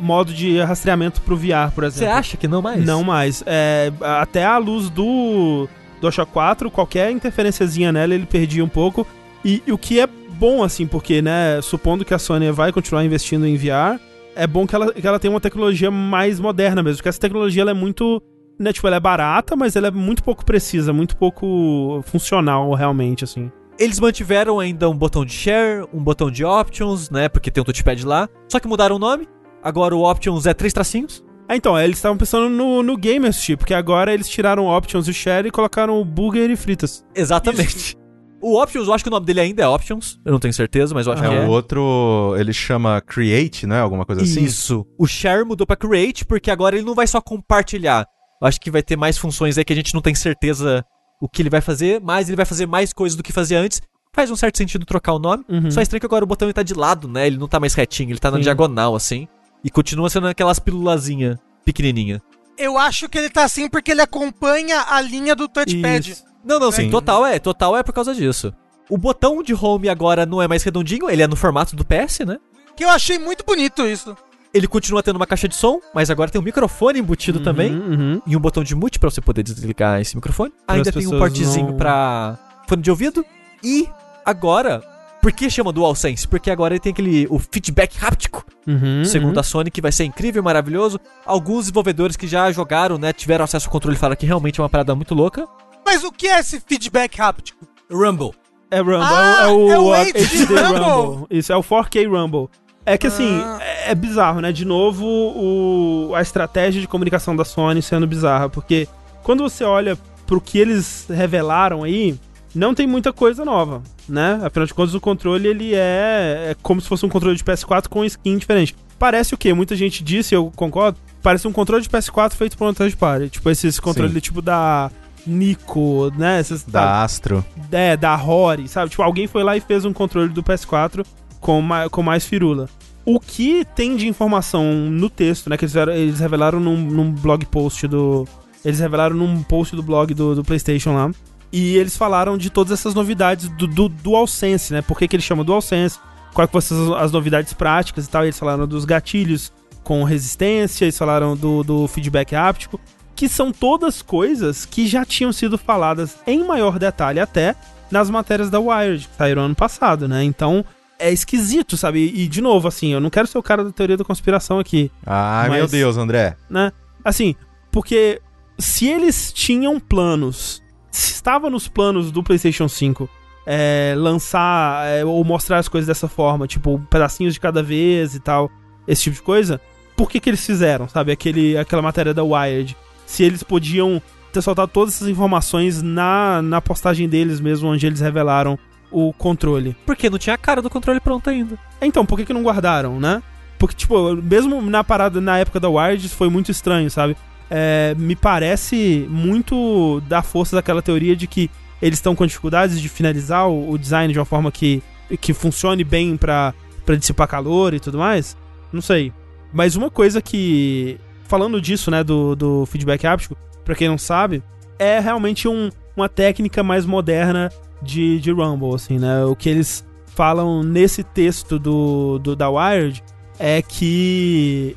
modo 0.00 0.32
de 0.32 0.58
rastreamento 0.60 1.20
pro 1.22 1.36
VR, 1.36 1.72
por 1.74 1.84
Você 1.84 2.04
exemplo. 2.04 2.14
acha 2.14 2.36
que 2.36 2.46
não 2.48 2.62
mais? 2.62 2.84
Não 2.84 3.02
mais. 3.02 3.42
É, 3.46 3.92
até 4.00 4.44
a 4.44 4.58
luz 4.58 4.90
do 4.90 5.68
DualShock 6.00 6.32
4, 6.32 6.70
qualquer 6.70 7.10
interferenciazinha 7.10 7.92
nela, 7.92 8.14
ele 8.14 8.26
perdia 8.26 8.64
um 8.64 8.68
pouco. 8.68 9.06
E, 9.44 9.62
e 9.66 9.72
o 9.72 9.78
que 9.78 10.00
é 10.00 10.06
bom, 10.06 10.62
assim, 10.62 10.86
porque, 10.86 11.20
né, 11.22 11.60
supondo 11.62 12.04
que 12.04 12.14
a 12.14 12.18
Sony 12.18 12.50
vai 12.50 12.72
continuar 12.72 13.04
investindo 13.04 13.46
em 13.46 13.56
VR, 13.56 14.00
é 14.36 14.46
bom 14.46 14.66
que 14.66 14.74
ela, 14.74 14.92
que 14.92 15.06
ela 15.06 15.18
tenha 15.18 15.32
uma 15.32 15.40
tecnologia 15.40 15.90
mais 15.90 16.38
moderna 16.38 16.82
mesmo, 16.82 16.98
porque 16.98 17.08
essa 17.08 17.20
tecnologia 17.20 17.62
ela 17.62 17.72
é 17.72 17.74
muito. 17.74 18.22
Né, 18.58 18.72
tipo, 18.72 18.86
ela 18.88 18.96
é 18.96 19.00
barata, 19.00 19.54
mas 19.54 19.76
ela 19.76 19.86
é 19.86 19.90
muito 19.90 20.22
pouco 20.24 20.44
precisa, 20.44 20.92
muito 20.92 21.16
pouco 21.16 22.02
funcional, 22.06 22.72
realmente, 22.74 23.22
assim. 23.22 23.52
Eles 23.78 24.00
mantiveram 24.00 24.58
ainda 24.58 24.88
um 24.90 24.96
botão 24.96 25.24
de 25.24 25.32
share, 25.32 25.86
um 25.92 26.02
botão 26.02 26.30
de 26.30 26.44
options, 26.44 27.10
né, 27.10 27.28
porque 27.28 27.50
tem 27.50 27.60
um 27.60 27.64
touchpad 27.64 28.04
lá. 28.04 28.28
Só 28.48 28.58
que 28.58 28.66
mudaram 28.66 28.96
o 28.96 28.98
nome. 28.98 29.28
Agora 29.62 29.94
o 29.94 30.02
options 30.02 30.46
é 30.46 30.54
três 30.54 30.72
tracinhos. 30.72 31.22
Ah, 31.48 31.56
então, 31.56 31.78
eles 31.78 31.96
estavam 31.96 32.18
pensando 32.18 32.50
no, 32.50 32.82
no 32.82 32.96
Gamers, 32.96 33.46
porque 33.56 33.72
agora 33.72 34.12
eles 34.12 34.28
tiraram 34.28 34.66
o 34.66 34.76
Options 34.76 35.06
e 35.08 35.10
o 35.10 35.14
Share 35.14 35.48
e 35.48 35.50
colocaram 35.50 35.98
o 35.98 36.04
Burger 36.04 36.50
e 36.50 36.56
Fritas. 36.56 37.04
Exatamente. 37.14 37.96
O 38.40 38.62
options, 38.62 38.86
eu 38.86 38.94
acho 38.94 39.02
que 39.02 39.08
o 39.08 39.10
nome 39.10 39.26
dele 39.26 39.40
ainda 39.40 39.64
é 39.64 39.66
options. 39.66 40.16
Eu 40.24 40.30
não 40.30 40.38
tenho 40.38 40.54
certeza, 40.54 40.94
mas 40.94 41.08
eu 41.08 41.12
acho 41.12 41.24
Ah, 41.24 41.28
que 41.28 41.34
É, 41.34 41.38
é. 41.42 41.44
o 41.44 41.50
outro, 41.50 42.36
ele 42.38 42.52
chama 42.52 43.00
Create, 43.00 43.66
né? 43.66 43.80
Alguma 43.80 44.06
coisa 44.06 44.22
assim. 44.22 44.44
Isso. 44.44 44.86
O 44.96 45.08
share 45.08 45.44
mudou 45.44 45.66
pra 45.66 45.74
create, 45.74 46.24
porque 46.24 46.48
agora 46.48 46.76
ele 46.76 46.86
não 46.86 46.94
vai 46.94 47.08
só 47.08 47.20
compartilhar. 47.20 48.06
Eu 48.40 48.46
acho 48.46 48.60
que 48.60 48.70
vai 48.70 48.80
ter 48.80 48.94
mais 48.94 49.18
funções 49.18 49.58
aí 49.58 49.64
que 49.64 49.72
a 49.72 49.76
gente 49.76 49.92
não 49.92 50.00
tem 50.00 50.14
certeza 50.14 50.84
o 51.20 51.28
que 51.28 51.42
ele 51.42 51.50
vai 51.50 51.60
fazer, 51.60 52.00
mas 52.00 52.28
ele 52.28 52.36
vai 52.36 52.46
fazer 52.46 52.66
mais 52.66 52.92
coisas 52.92 53.16
do 53.16 53.22
que 53.22 53.32
fazia 53.32 53.60
antes. 53.60 53.82
Faz 54.12 54.30
um 54.30 54.36
certo 54.36 54.58
sentido 54.58 54.86
trocar 54.86 55.12
o 55.12 55.18
nome. 55.18 55.44
Uhum. 55.48 55.70
Só 55.70 55.80
é 55.80 55.82
estranho 55.82 56.00
que 56.00 56.06
agora 56.06 56.24
o 56.24 56.28
botão 56.28 56.50
tá 56.52 56.62
de 56.62 56.74
lado, 56.74 57.06
né? 57.06 57.26
Ele 57.26 57.38
não 57.38 57.46
tá 57.48 57.60
mais 57.60 57.74
retinho, 57.74 58.10
ele 58.10 58.18
tá 58.18 58.30
na 58.30 58.38
Sim. 58.38 58.44
diagonal, 58.44 58.94
assim. 58.96 59.28
E 59.62 59.70
continua 59.70 60.08
sendo 60.08 60.28
aquelas 60.28 60.58
pilulazinha 60.58 61.38
pequenininha. 61.64 62.22
Eu 62.56 62.78
acho 62.78 63.08
que 63.08 63.18
ele 63.18 63.30
tá 63.30 63.44
assim 63.44 63.68
porque 63.68 63.92
ele 63.92 64.00
acompanha 64.00 64.84
a 64.88 65.00
linha 65.00 65.36
do 65.36 65.48
touchpad. 65.48 66.10
Isso. 66.10 66.24
Não, 66.44 66.58
não, 66.58 66.72
sim, 66.72 66.84
Sim. 66.84 66.90
total 66.90 67.26
é. 67.26 67.38
Total 67.38 67.76
é 67.76 67.82
por 67.82 67.92
causa 67.92 68.14
disso. 68.14 68.52
O 68.88 68.96
botão 68.96 69.42
de 69.42 69.54
home 69.54 69.88
agora 69.88 70.24
não 70.24 70.40
é 70.40 70.48
mais 70.48 70.62
redondinho, 70.62 71.10
ele 71.10 71.22
é 71.22 71.26
no 71.26 71.36
formato 71.36 71.76
do 71.76 71.84
PS, 71.84 72.20
né? 72.20 72.38
Que 72.74 72.84
eu 72.84 72.88
achei 72.88 73.18
muito 73.18 73.44
bonito 73.44 73.84
isso. 73.86 74.16
Ele 74.52 74.66
continua 74.66 75.02
tendo 75.02 75.16
uma 75.16 75.26
caixa 75.26 75.46
de 75.46 75.54
som, 75.54 75.78
mas 75.94 76.10
agora 76.10 76.30
tem 76.30 76.40
um 76.40 76.44
microfone 76.44 76.98
embutido 76.98 77.40
também. 77.40 77.70
Uhum, 77.72 77.90
uhum. 78.14 78.22
E 78.26 78.36
um 78.36 78.40
botão 78.40 78.64
de 78.64 78.74
mute 78.74 78.98
pra 78.98 79.10
você 79.10 79.20
poder 79.20 79.42
desligar 79.42 80.00
esse 80.00 80.16
microfone. 80.16 80.52
Ainda 80.66 80.88
as 80.88 80.94
tem 80.94 81.06
um 81.06 81.18
portezinho 81.18 81.68
não- 81.68 81.76
pra 81.76 82.38
fone 82.66 82.80
de 82.82 82.90
ouvido. 82.90 83.24
E 83.62 83.88
agora, 84.24 84.82
por 85.20 85.32
que 85.32 85.50
chama 85.50 85.72
DualSense? 85.72 86.26
Porque 86.26 86.50
agora 86.50 86.74
ele 86.74 86.80
tem 86.80 86.92
aquele 86.92 87.26
o 87.28 87.38
feedback 87.38 87.96
háptico, 88.02 88.44
Uhum, 88.66 89.04
segundo 89.04 89.34
uhum. 89.34 89.40
a 89.40 89.42
Sony, 89.42 89.70
que 89.70 89.80
vai 89.82 89.92
ser 89.92 90.04
incrível, 90.04 90.42
maravilhoso. 90.42 90.98
Alguns 91.26 91.60
desenvolvedores 91.64 92.16
que 92.16 92.26
já 92.26 92.50
jogaram, 92.50 92.96
né, 92.98 93.12
tiveram 93.12 93.44
acesso 93.44 93.66
ao 93.66 93.72
controle 93.72 93.96
e 93.96 93.98
falaram 94.00 94.18
que 94.18 94.26
realmente 94.26 94.60
é 94.60 94.62
uma 94.62 94.68
parada 94.70 94.94
muito 94.94 95.14
louca. 95.14 95.46
Mas 95.84 96.04
o 96.04 96.10
que 96.12 96.26
é 96.26 96.38
esse 96.38 96.58
feedback 96.60 97.20
háptico? 97.20 97.66
Rumble. 97.90 98.32
É 98.70 98.78
Rumble, 98.80 98.98
Ah, 99.02 99.44
é 99.44 99.46
o, 99.48 99.72
é 99.72 99.78
o 99.80 99.92
a- 99.92 100.00
HD 100.00 100.44
Rumble. 100.44 101.26
Isso, 101.30 101.52
é 101.52 101.56
o 101.56 101.62
4K 101.62 102.06
Rumble. 102.06 102.48
É 102.92 102.98
que 102.98 103.06
assim, 103.06 103.40
Ah. 103.44 103.58
é, 103.60 103.90
é 103.90 103.94
bizarro, 103.94 104.40
né? 104.40 104.52
De 104.52 104.64
novo, 104.64 105.04
o, 105.06 106.12
a 106.14 106.22
estratégia 106.22 106.80
de 106.80 106.88
comunicação 106.88 107.34
da 107.36 107.44
Sony 107.44 107.82
sendo 107.82 108.06
bizarra, 108.06 108.48
porque 108.48 108.88
quando 109.22 109.42
você 109.42 109.64
olha 109.64 109.96
pro 110.26 110.40
que 110.40 110.58
eles 110.58 111.06
revelaram 111.08 111.84
aí, 111.84 112.18
não 112.54 112.74
tem 112.74 112.86
muita 112.86 113.12
coisa 113.12 113.44
nova, 113.44 113.82
né? 114.08 114.40
Afinal 114.42 114.66
de 114.66 114.74
contas, 114.74 114.94
o 114.94 115.00
controle 115.00 115.48
ele 115.48 115.74
é, 115.74 116.50
é 116.50 116.56
como 116.62 116.80
se 116.80 116.88
fosse 116.88 117.04
um 117.04 117.08
controle 117.08 117.36
de 117.36 117.44
PS4 117.44 117.88
com 117.88 118.04
skin 118.04 118.36
diferente. 118.38 118.74
Parece 118.98 119.34
o 119.34 119.38
quê? 119.38 119.52
Muita 119.54 119.76
gente 119.76 120.02
disse, 120.02 120.34
eu 120.34 120.50
concordo, 120.56 120.98
parece 121.22 121.46
um 121.46 121.52
controle 121.52 121.82
de 121.82 121.88
PS4 121.88 122.32
feito 122.34 122.56
por 122.58 122.66
um 122.68 122.74
third 122.74 122.96
party. 122.96 123.28
Tipo, 123.30 123.48
esses 123.50 123.78
controles 123.78 124.20
tipo 124.22 124.42
da 124.42 124.90
Nico, 125.26 126.10
né? 126.16 126.40
Esses, 126.40 126.64
Da 126.64 127.02
Astro. 127.02 127.44
é, 127.70 127.96
da 127.96 128.14
Rory, 128.16 128.66
sabe? 128.66 128.90
Tipo, 128.90 129.02
alguém 129.02 129.26
foi 129.26 129.44
lá 129.44 129.56
e 129.56 129.60
fez 129.60 129.84
um 129.84 129.92
controle 129.92 130.28
do 130.30 130.42
PS4 130.42 131.04
com, 131.40 131.60
ma 131.62 131.88
com 131.88 132.02
mais 132.02 132.24
firula. 132.24 132.68
O 133.10 133.18
que 133.18 133.64
tem 133.64 133.96
de 133.96 134.06
informação 134.06 134.70
no 134.74 135.08
texto, 135.08 135.48
né? 135.48 135.56
Que 135.56 135.64
eles, 135.64 135.74
eles 135.74 136.20
revelaram 136.20 136.60
num, 136.60 136.76
num 136.76 137.10
blog 137.10 137.46
post 137.46 137.88
do. 137.88 138.28
Eles 138.62 138.80
revelaram 138.80 139.16
num 139.16 139.42
post 139.42 139.74
do 139.74 139.82
blog 139.82 140.12
do, 140.12 140.34
do 140.34 140.44
PlayStation 140.44 140.92
lá. 140.92 141.10
E 141.50 141.78
eles 141.78 141.96
falaram 141.96 142.36
de 142.36 142.50
todas 142.50 142.70
essas 142.70 142.94
novidades 142.94 143.48
do, 143.48 143.66
do 143.66 143.88
DualSense, 143.88 144.74
né? 144.74 144.82
Por 144.82 144.98
que, 144.98 145.08
que 145.08 145.16
ele 145.16 145.22
chama 145.22 145.42
DualSense? 145.42 145.98
Quais 146.34 146.50
que 146.50 146.60
são 146.60 146.94
as 146.94 147.10
novidades 147.10 147.54
práticas 147.54 148.04
e 148.04 148.10
tal. 148.10 148.24
Eles 148.24 148.38
falaram 148.38 148.68
dos 148.68 148.84
gatilhos 148.84 149.50
com 149.82 150.04
resistência, 150.04 150.84
eles 150.84 150.98
falaram 150.98 151.34
do, 151.34 151.64
do 151.64 151.88
feedback 151.88 152.34
áptico 152.34 152.78
que 153.16 153.26
são 153.26 153.50
todas 153.50 154.02
coisas 154.02 154.66
que 154.66 154.86
já 154.86 155.02
tinham 155.02 155.32
sido 155.32 155.56
faladas 155.56 156.18
em 156.26 156.44
maior 156.44 156.78
detalhe 156.78 157.18
até 157.18 157.56
nas 157.90 158.08
matérias 158.10 158.50
da 158.50 158.60
Wired, 158.60 159.08
que 159.08 159.16
saíram 159.16 159.42
ano 159.42 159.54
passado, 159.56 160.06
né? 160.06 160.22
Então 160.22 160.62
é 160.98 161.12
esquisito, 161.12 161.76
sabe? 161.76 162.12
E, 162.14 162.26
de 162.28 162.40
novo, 162.40 162.66
assim, 162.68 162.92
eu 162.92 163.00
não 163.00 163.10
quero 163.10 163.26
ser 163.26 163.38
o 163.38 163.42
cara 163.42 163.62
da 163.64 163.70
teoria 163.70 163.96
da 163.96 164.04
conspiração 164.04 164.58
aqui, 164.58 164.90
Ai, 165.06 165.48
Mas- 165.48 165.58
meu 165.58 165.68
Deus, 165.68 165.96
André. 165.96 166.36
né? 166.50 166.72
Assim, 167.04 167.34
porque 167.70 168.20
se 168.58 168.86
eles 168.88 169.32
tinham 169.32 169.78
planos, 169.78 170.62
se 170.90 171.12
estava 171.12 171.48
nos 171.48 171.68
planos 171.68 172.10
do 172.10 172.22
PlayStation 172.22 172.66
5 172.68 173.08
é, 173.46 173.94
lançar 173.96 174.86
é, 174.88 175.04
ou 175.04 175.22
mostrar 175.24 175.58
as 175.58 175.68
coisas 175.68 175.86
dessa 175.86 176.08
forma, 176.08 176.46
tipo, 176.46 176.78
pedacinhos 176.90 177.34
de 177.34 177.40
cada 177.40 177.62
vez 177.62 178.14
e 178.14 178.20
tal, 178.20 178.50
esse 178.86 179.04
tipo 179.04 179.16
de 179.16 179.22
coisa, 179.22 179.60
por 179.96 180.10
que 180.10 180.20
que 180.20 180.28
eles 180.28 180.44
fizeram, 180.44 180.88
sabe? 180.88 181.12
Aquele, 181.12 181.56
aquela 181.56 181.80
matéria 181.82 182.12
da 182.12 182.22
Wired. 182.22 182.76
Se 183.06 183.22
eles 183.22 183.42
podiam 183.42 184.02
ter 184.32 184.42
soltado 184.42 184.70
todas 184.70 184.94
essas 184.94 185.08
informações 185.08 185.80
na, 185.82 186.42
na 186.42 186.60
postagem 186.60 187.08
deles 187.08 187.40
mesmo, 187.40 187.68
onde 187.68 187.86
eles 187.86 188.00
revelaram 188.00 188.58
o 188.90 189.12
controle. 189.12 189.76
Porque 189.86 190.08
não 190.10 190.18
tinha 190.18 190.34
a 190.34 190.38
cara 190.38 190.62
do 190.62 190.70
controle 190.70 191.00
pronto 191.00 191.28
ainda. 191.30 191.58
Então, 191.80 192.04
por 192.06 192.16
que, 192.18 192.24
que 192.24 192.32
não 192.32 192.42
guardaram, 192.42 192.98
né? 192.98 193.22
Porque, 193.58 193.74
tipo, 193.76 194.14
mesmo 194.16 194.62
na 194.62 194.84
parada, 194.84 195.20
na 195.20 195.38
época 195.38 195.58
da 195.60 195.68
Wired, 195.68 196.08
foi 196.08 196.28
muito 196.30 196.50
estranho, 196.50 196.90
sabe? 196.90 197.16
É, 197.50 197.94
me 197.98 198.14
parece 198.14 199.06
muito 199.08 200.00
da 200.06 200.22
força 200.22 200.54
daquela 200.56 200.82
teoria 200.82 201.16
de 201.16 201.26
que 201.26 201.50
eles 201.80 201.98
estão 201.98 202.14
com 202.14 202.26
dificuldades 202.26 202.80
de 202.80 202.88
finalizar 202.88 203.48
o, 203.48 203.70
o 203.70 203.78
design 203.78 204.12
de 204.12 204.18
uma 204.18 204.24
forma 204.24 204.50
que, 204.52 204.82
que 205.20 205.32
funcione 205.32 205.82
bem 205.84 206.16
pra 206.16 206.52
dissipar 206.98 207.26
calor 207.28 207.74
e 207.74 207.80
tudo 207.80 207.98
mais. 207.98 208.36
Não 208.72 208.80
sei. 208.82 209.12
Mas 209.52 209.76
uma 209.76 209.90
coisa 209.90 210.20
que. 210.20 210.98
Falando 211.24 211.60
disso, 211.60 211.90
né, 211.90 212.02
do, 212.02 212.34
do 212.34 212.64
feedback 212.66 213.06
áptico, 213.06 213.36
pra 213.64 213.74
quem 213.74 213.88
não 213.88 213.98
sabe, 213.98 214.42
é 214.78 214.98
realmente 214.98 215.46
um- 215.46 215.68
uma 215.96 216.08
técnica 216.08 216.62
mais 216.62 216.86
moderna 216.86 217.50
de, 217.82 218.20
de 218.20 218.30
Rumble, 218.30 218.74
assim, 218.74 218.98
né? 218.98 219.24
O 219.24 219.34
que 219.34 219.48
eles 219.48 219.84
falam 220.06 220.62
nesse 220.62 221.04
texto 221.04 221.58
do, 221.58 222.18
do 222.18 222.34
da 222.34 222.50
Wired 222.50 223.02
é 223.38 223.62
que 223.62 224.76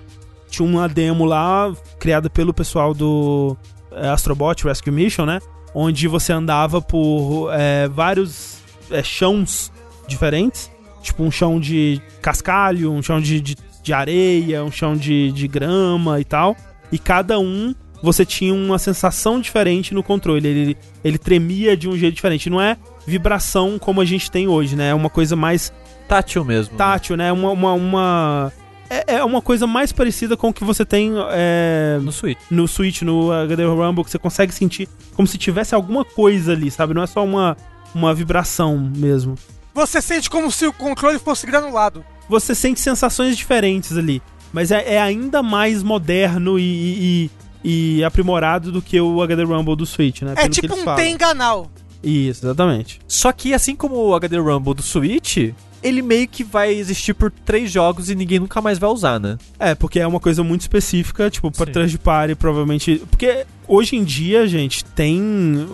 tinha 0.49 0.67
uma 0.67 0.87
demo 0.87 1.25
lá 1.25 1.73
criada 1.99 2.29
pelo 2.29 2.53
pessoal 2.53 2.93
do 2.93 3.57
é, 3.91 4.09
Astrobot 4.09 4.63
Rescue 4.63 4.91
Mission, 4.91 5.25
né? 5.25 5.39
Onde 5.73 6.07
você 6.07 6.33
andava 6.33 6.81
por 6.81 7.49
é, 7.53 7.87
vários 7.87 8.59
é, 8.91 9.01
chãos 9.01 9.71
diferentes, 10.07 10.69
tipo 11.01 11.23
um 11.23 11.31
chão 11.31 11.59
de 11.59 12.01
cascalho, 12.21 12.91
um 12.91 13.01
chão 13.01 13.21
de, 13.21 13.39
de, 13.39 13.55
de 13.81 13.93
areia, 13.93 14.63
um 14.63 14.71
chão 14.71 14.95
de, 14.95 15.31
de 15.31 15.47
grama 15.47 16.19
e 16.19 16.25
tal. 16.25 16.55
E 16.91 16.99
cada 16.99 17.39
um 17.39 17.73
você 18.03 18.25
tinha 18.25 18.53
uma 18.53 18.77
sensação 18.77 19.39
diferente 19.39 19.93
no 19.93 20.03
controle. 20.03 20.47
Ele, 20.47 20.77
ele 21.03 21.17
tremia 21.17 21.77
de 21.77 21.87
um 21.87 21.97
jeito 21.97 22.15
diferente. 22.15 22.49
Não 22.49 22.61
é 22.61 22.77
vibração 23.05 23.77
como 23.79 24.01
a 24.01 24.05
gente 24.05 24.29
tem 24.29 24.47
hoje, 24.47 24.75
né? 24.75 24.89
É 24.89 24.93
uma 24.93 25.09
coisa 25.09 25.35
mais 25.35 25.71
Tátil 26.07 26.43
mesmo. 26.43 26.75
tátil, 26.77 27.15
né? 27.15 27.31
Uma. 27.31 27.51
uma, 27.51 27.73
uma- 27.73 28.53
É, 28.89 29.15
é 29.15 29.23
uma 29.23 29.41
coisa 29.41 29.65
mais 29.65 29.91
parecida 29.93 30.35
com 30.35 30.49
o 30.49 30.53
que 30.53 30.63
você 30.63 30.83
tem 30.83 31.13
é, 31.31 31.97
No 32.01 32.11
Switch. 32.11 32.37
no 32.51 32.67
Switch, 32.67 33.01
no 33.03 33.31
HD 33.31 33.63
Rumble, 33.65 34.03
que 34.03 34.11
você 34.11 34.19
consegue 34.19 34.53
sentir 34.53 34.89
como 35.15 35.25
se 35.27 35.37
tivesse 35.37 35.73
alguma 35.73 36.03
coisa 36.03 36.51
ali, 36.51 36.69
sabe? 36.69 36.93
Não 36.93 37.01
é 37.01 37.07
só 37.07 37.23
uma, 37.23 37.55
uma 37.95 38.13
vibração 38.13 38.77
mesmo. 38.95 39.35
Você 39.73 40.01
sente 40.01 40.29
como 40.29 40.51
se 40.51 40.65
o 40.67 40.73
controle 40.73 41.17
fosse 41.17 41.47
granulado. 41.47 42.03
Você 42.27 42.53
sente 42.53 42.81
sensações 42.81 43.37
diferentes 43.37 43.97
ali. 43.97 44.21
Mas 44.51 44.69
é, 44.69 44.95
é 44.95 45.01
ainda 45.01 45.41
mais 45.41 45.81
moderno 45.81 46.59
e, 46.59 47.29
e- 47.63 47.97
e 47.99 48.03
aprimorado 48.03 48.69
do 48.69 48.81
que 48.81 48.99
o 48.99 49.21
HD 49.21 49.43
Rumble 49.43 49.77
do 49.77 49.85
Switch, 49.85 50.23
né? 50.23 50.33
É 50.33 50.41
Pelo 50.41 50.49
tipo 50.49 50.67
eles 50.67 50.79
um 50.81 50.83
falam. 50.83 50.99
Tenganal. 51.01 51.71
Isso, 52.03 52.45
exatamente. 52.45 52.99
Só 53.07 53.31
que 53.31 53.53
assim 53.53 53.75
como 53.75 53.95
o 53.95 54.15
HD 54.15 54.37
Rumble 54.37 54.73
do 54.73 54.81
Switch, 54.81 55.37
ele 55.83 56.01
meio 56.01 56.27
que 56.27 56.43
vai 56.43 56.73
existir 56.73 57.13
por 57.13 57.31
três 57.31 57.71
jogos 57.71 58.09
e 58.09 58.15
ninguém 58.15 58.39
nunca 58.39 58.61
mais 58.61 58.77
vai 58.79 58.89
usar, 58.89 59.19
né? 59.19 59.37
É, 59.59 59.75
porque 59.75 59.99
é 59.99 60.07
uma 60.07 60.19
coisa 60.19 60.43
muito 60.43 60.61
específica, 60.61 61.29
tipo, 61.29 61.51
pra 61.51 61.65
Sim. 61.65 61.71
third 61.73 61.97
party, 61.99 62.35
provavelmente. 62.35 63.01
Porque 63.09 63.45
hoje 63.67 63.95
em 63.95 64.03
dia, 64.03 64.47
gente, 64.47 64.83
tem 64.85 65.21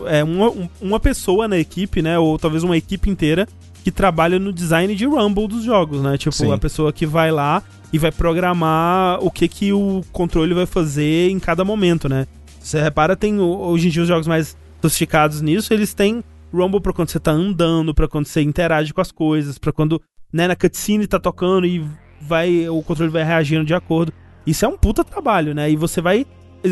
é, 0.07 0.23
uma, 0.23 0.49
um- 0.49 0.69
uma 0.81 0.99
pessoa 0.99 1.47
na 1.47 1.57
equipe, 1.57 2.01
né? 2.01 2.17
Ou 2.19 2.37
talvez 2.37 2.63
uma 2.63 2.75
equipe 2.77 3.09
inteira 3.09 3.47
que 3.83 3.91
trabalha 3.91 4.37
no 4.37 4.51
design 4.51 4.93
de 4.95 5.05
Rumble 5.05 5.47
dos 5.47 5.63
jogos, 5.63 6.01
né? 6.01 6.17
Tipo, 6.17 6.35
Sim. 6.35 6.51
a 6.51 6.57
pessoa 6.57 6.91
que 6.91 7.05
vai 7.05 7.31
lá 7.31 7.63
e 7.93 7.97
vai 7.97 8.11
programar 8.11 9.23
o 9.23 9.31
que, 9.31 9.47
que 9.47 9.71
o 9.71 10.01
controle 10.11 10.53
vai 10.53 10.65
fazer 10.65 11.29
em 11.29 11.39
cada 11.39 11.63
momento, 11.63 12.09
né? 12.09 12.27
Você 12.59 12.81
repara, 12.81 13.15
tem 13.15 13.39
hoje 13.39 13.87
em 13.87 13.91
dia 13.91 14.01
os 14.01 14.07
jogos 14.09 14.27
mais 14.27 14.57
sofisticados 14.81 15.41
nisso, 15.41 15.73
eles 15.73 15.93
têm 15.93 16.23
Rumble 16.53 16.81
pra 16.81 16.93
quando 16.93 17.09
você 17.09 17.19
tá 17.19 17.31
andando, 17.31 17.93
pra 17.93 18.07
quando 18.07 18.25
você 18.25 18.41
interage 18.41 18.93
com 18.93 19.01
as 19.01 19.11
coisas, 19.11 19.57
pra 19.57 19.71
quando, 19.71 20.01
né, 20.31 20.47
na 20.47 20.55
cutscene 20.55 21.07
tá 21.07 21.19
tocando 21.19 21.65
e 21.65 21.85
vai 22.21 22.67
o 22.69 22.81
controle 22.81 23.11
vai 23.11 23.23
reagindo 23.23 23.65
de 23.65 23.73
acordo. 23.73 24.13
Isso 24.45 24.65
é 24.65 24.67
um 24.67 24.77
puta 24.77 25.03
trabalho, 25.03 25.53
né? 25.53 25.69
E 25.69 25.75
você 25.75 26.01
vai 26.01 26.25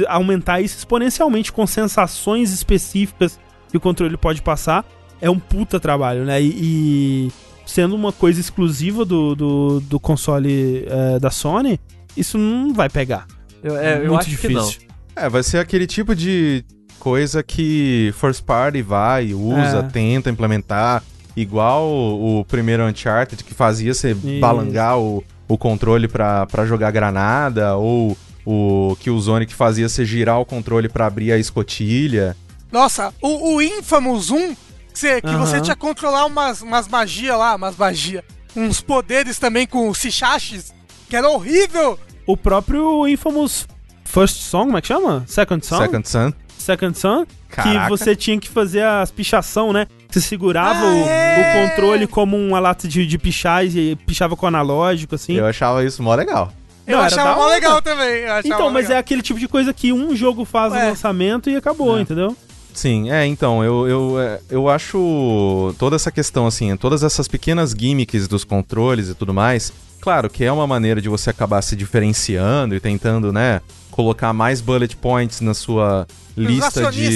aumentar 0.08 0.62
isso 0.62 0.78
exponencialmente 0.78 1.52
com 1.52 1.68
sensações 1.68 2.52
específicas 2.52 3.40
que 3.70 3.78
o 3.78 3.80
controle 3.80 4.16
pode 4.18 4.42
passar. 4.42 4.86
É 5.22 5.30
um 5.30 5.40
puta 5.40 5.80
trabalho, 5.80 6.24
né? 6.24 6.42
E, 6.42 7.28
e 7.28 7.32
sendo 7.66 7.96
uma 7.96 8.12
coisa 8.12 8.40
exclusiva 8.40 9.04
do, 9.04 9.36
do, 9.36 9.80
do 9.82 10.00
console 10.00 10.86
é, 10.88 11.20
da 11.20 11.30
Sony, 11.30 11.80
isso 12.16 12.38
não 12.38 12.74
vai 12.74 12.90
pegar. 12.90 13.28
Eu, 13.62 13.78
é, 13.78 13.98
eu 13.98 14.14
Muito 14.14 14.28
acho 14.28 14.38
que 14.38 14.50
não. 14.50 14.70
É, 15.16 15.30
vai 15.30 15.44
ser 15.44 15.58
aquele 15.58 15.88
tipo 15.88 16.16
de 16.16 16.64
coisa 17.06 17.44
que 17.44 18.12
First 18.20 18.44
Party 18.44 18.82
vai, 18.82 19.32
usa, 19.32 19.78
É. 19.78 19.84
tenta 19.84 20.28
implementar. 20.32 21.04
Igual 21.38 21.86
o, 21.88 22.44
primeiro 22.46 22.84
Uncharted, 22.84 23.44
que 23.44 23.54
fazia 23.54 23.94
você 23.94 24.14
Isso. 24.14 24.40
balangar 24.40 24.98
o, 24.98 25.24
o 25.48 25.56
controle 25.56 26.08
pra, 26.08 26.48
pra 26.48 26.66
jogar 26.66 26.90
granada, 26.90 27.76
ou 27.76 28.18
o 28.44 28.98
Killzone 29.00 29.46
que 29.46 29.54
fazia 29.54 29.88
você 29.88 30.04
girar 30.04 30.40
o 30.40 30.46
controle 30.46 30.90
pra 30.90 31.06
abrir 31.06 31.32
a 31.32 31.38
escotilha. 31.38 32.36
Nossa, 32.72 33.14
o, 33.22 33.54
o 33.56 33.62
Infamous 33.62 34.32
1, 34.32 34.56
que, 34.56 34.56
você, 34.94 35.22
que 35.22 35.36
você 35.36 35.58
Aham. 35.58 35.62
tinha 35.62 35.76
que 35.76 35.82
controlar 35.82 36.26
umas, 36.26 36.64
umas 36.64 36.88
magias 36.88 37.38
lá, 37.38 37.54
umas 37.54 37.78
magia, 37.78 38.24
uns 38.56 38.82
poderes 38.82 39.38
também 39.38 39.68
com 39.68 39.94
Sichachis, 39.94 40.74
que 41.08 41.16
era 41.16 41.30
horrível. 41.30 42.00
O 42.26 42.36
próprio 42.36 43.08
Infamous 43.08 43.68
First 44.06 44.38
Song, 44.42 44.66
como 44.68 44.78
é 44.80 44.82
que 44.82 44.88
chama? 44.88 45.24
Second 45.28 45.64
Song? 45.64 45.84
Second 45.84 46.10
Sun. 46.10 46.34
Second 46.66 46.98
Son, 46.98 47.26
Caraca. 47.50 47.84
que 47.84 47.90
você 47.90 48.16
tinha 48.16 48.40
que 48.40 48.50
fazer 48.50 48.84
as 48.84 49.12
pichação, 49.12 49.72
né? 49.72 49.88
Você 50.10 50.20
segurava 50.22 50.80
Ah, 50.86 50.94
o, 50.94 51.08
é! 51.10 51.40
o 51.66 51.70
controle 51.70 52.08
como 52.08 52.36
uma 52.38 52.60
lata 52.60 52.88
de, 52.88 53.06
de 53.06 53.18
pichar 53.18 53.66
e 53.66 53.96
pichava 53.96 54.36
com 54.36 54.48
analógico, 54.48 55.16
assim. 55.16 55.34
Eu 55.34 55.46
achava 55.46 55.84
isso 55.84 56.02
mó 56.02 56.14
legal. 56.16 56.52
Eu 56.88 56.98
Não, 56.98 57.04
era 57.06 57.08
achava 57.16 57.30
da 57.30 57.36
mó 57.36 57.42
hora. 57.46 57.54
legal 57.56 57.82
também. 57.82 58.22
eu 58.24 58.40
Então, 58.46 58.70
mas 58.70 58.86
é 58.86 58.90
legal. 58.90 59.00
aquele 59.00 59.22
tipo 59.22 59.40
de 59.40 59.48
coisa 59.48 59.74
que 59.74 59.92
um 59.94 60.16
jogo 60.16 60.46
faz 60.46 60.72
Ué. 60.74 60.84
no 60.84 60.90
lançamento 60.90 61.50
e 61.50 61.56
acabou, 61.56 61.98
É. 61.98 62.02
entendeu? 62.02 62.36
Sim, 62.74 63.10
é, 63.10 63.26
então, 63.26 63.64
eu, 63.64 63.88
eu, 63.88 64.20
é, 64.20 64.40
eu 64.50 64.68
acho 64.70 65.74
toda 65.80 65.96
essa 65.96 66.12
questão, 66.12 66.46
assim, 66.46 66.76
todas 66.76 67.04
essas 67.04 67.28
pequenas 67.28 67.72
gimmicks 67.72 68.28
dos 68.28 68.44
controles 68.44 69.08
e 69.10 69.14
tudo 69.16 69.34
mais, 69.34 69.72
claro 70.02 70.30
que 70.30 70.44
é 70.44 70.52
uma 70.52 70.68
maneira 70.68 71.00
de 71.02 71.08
você 71.08 71.30
acabar 71.30 71.62
se 71.62 71.74
diferenciando 71.76 72.76
e 72.76 72.80
tentando, 72.82 73.32
né, 73.32 73.62
colocar 73.96 74.34
mais 74.34 74.60
bullet 74.60 74.94
points 74.98 75.40
na 75.40 75.54
sua 75.54 76.06
lista 76.36 76.82
de... 76.92 77.08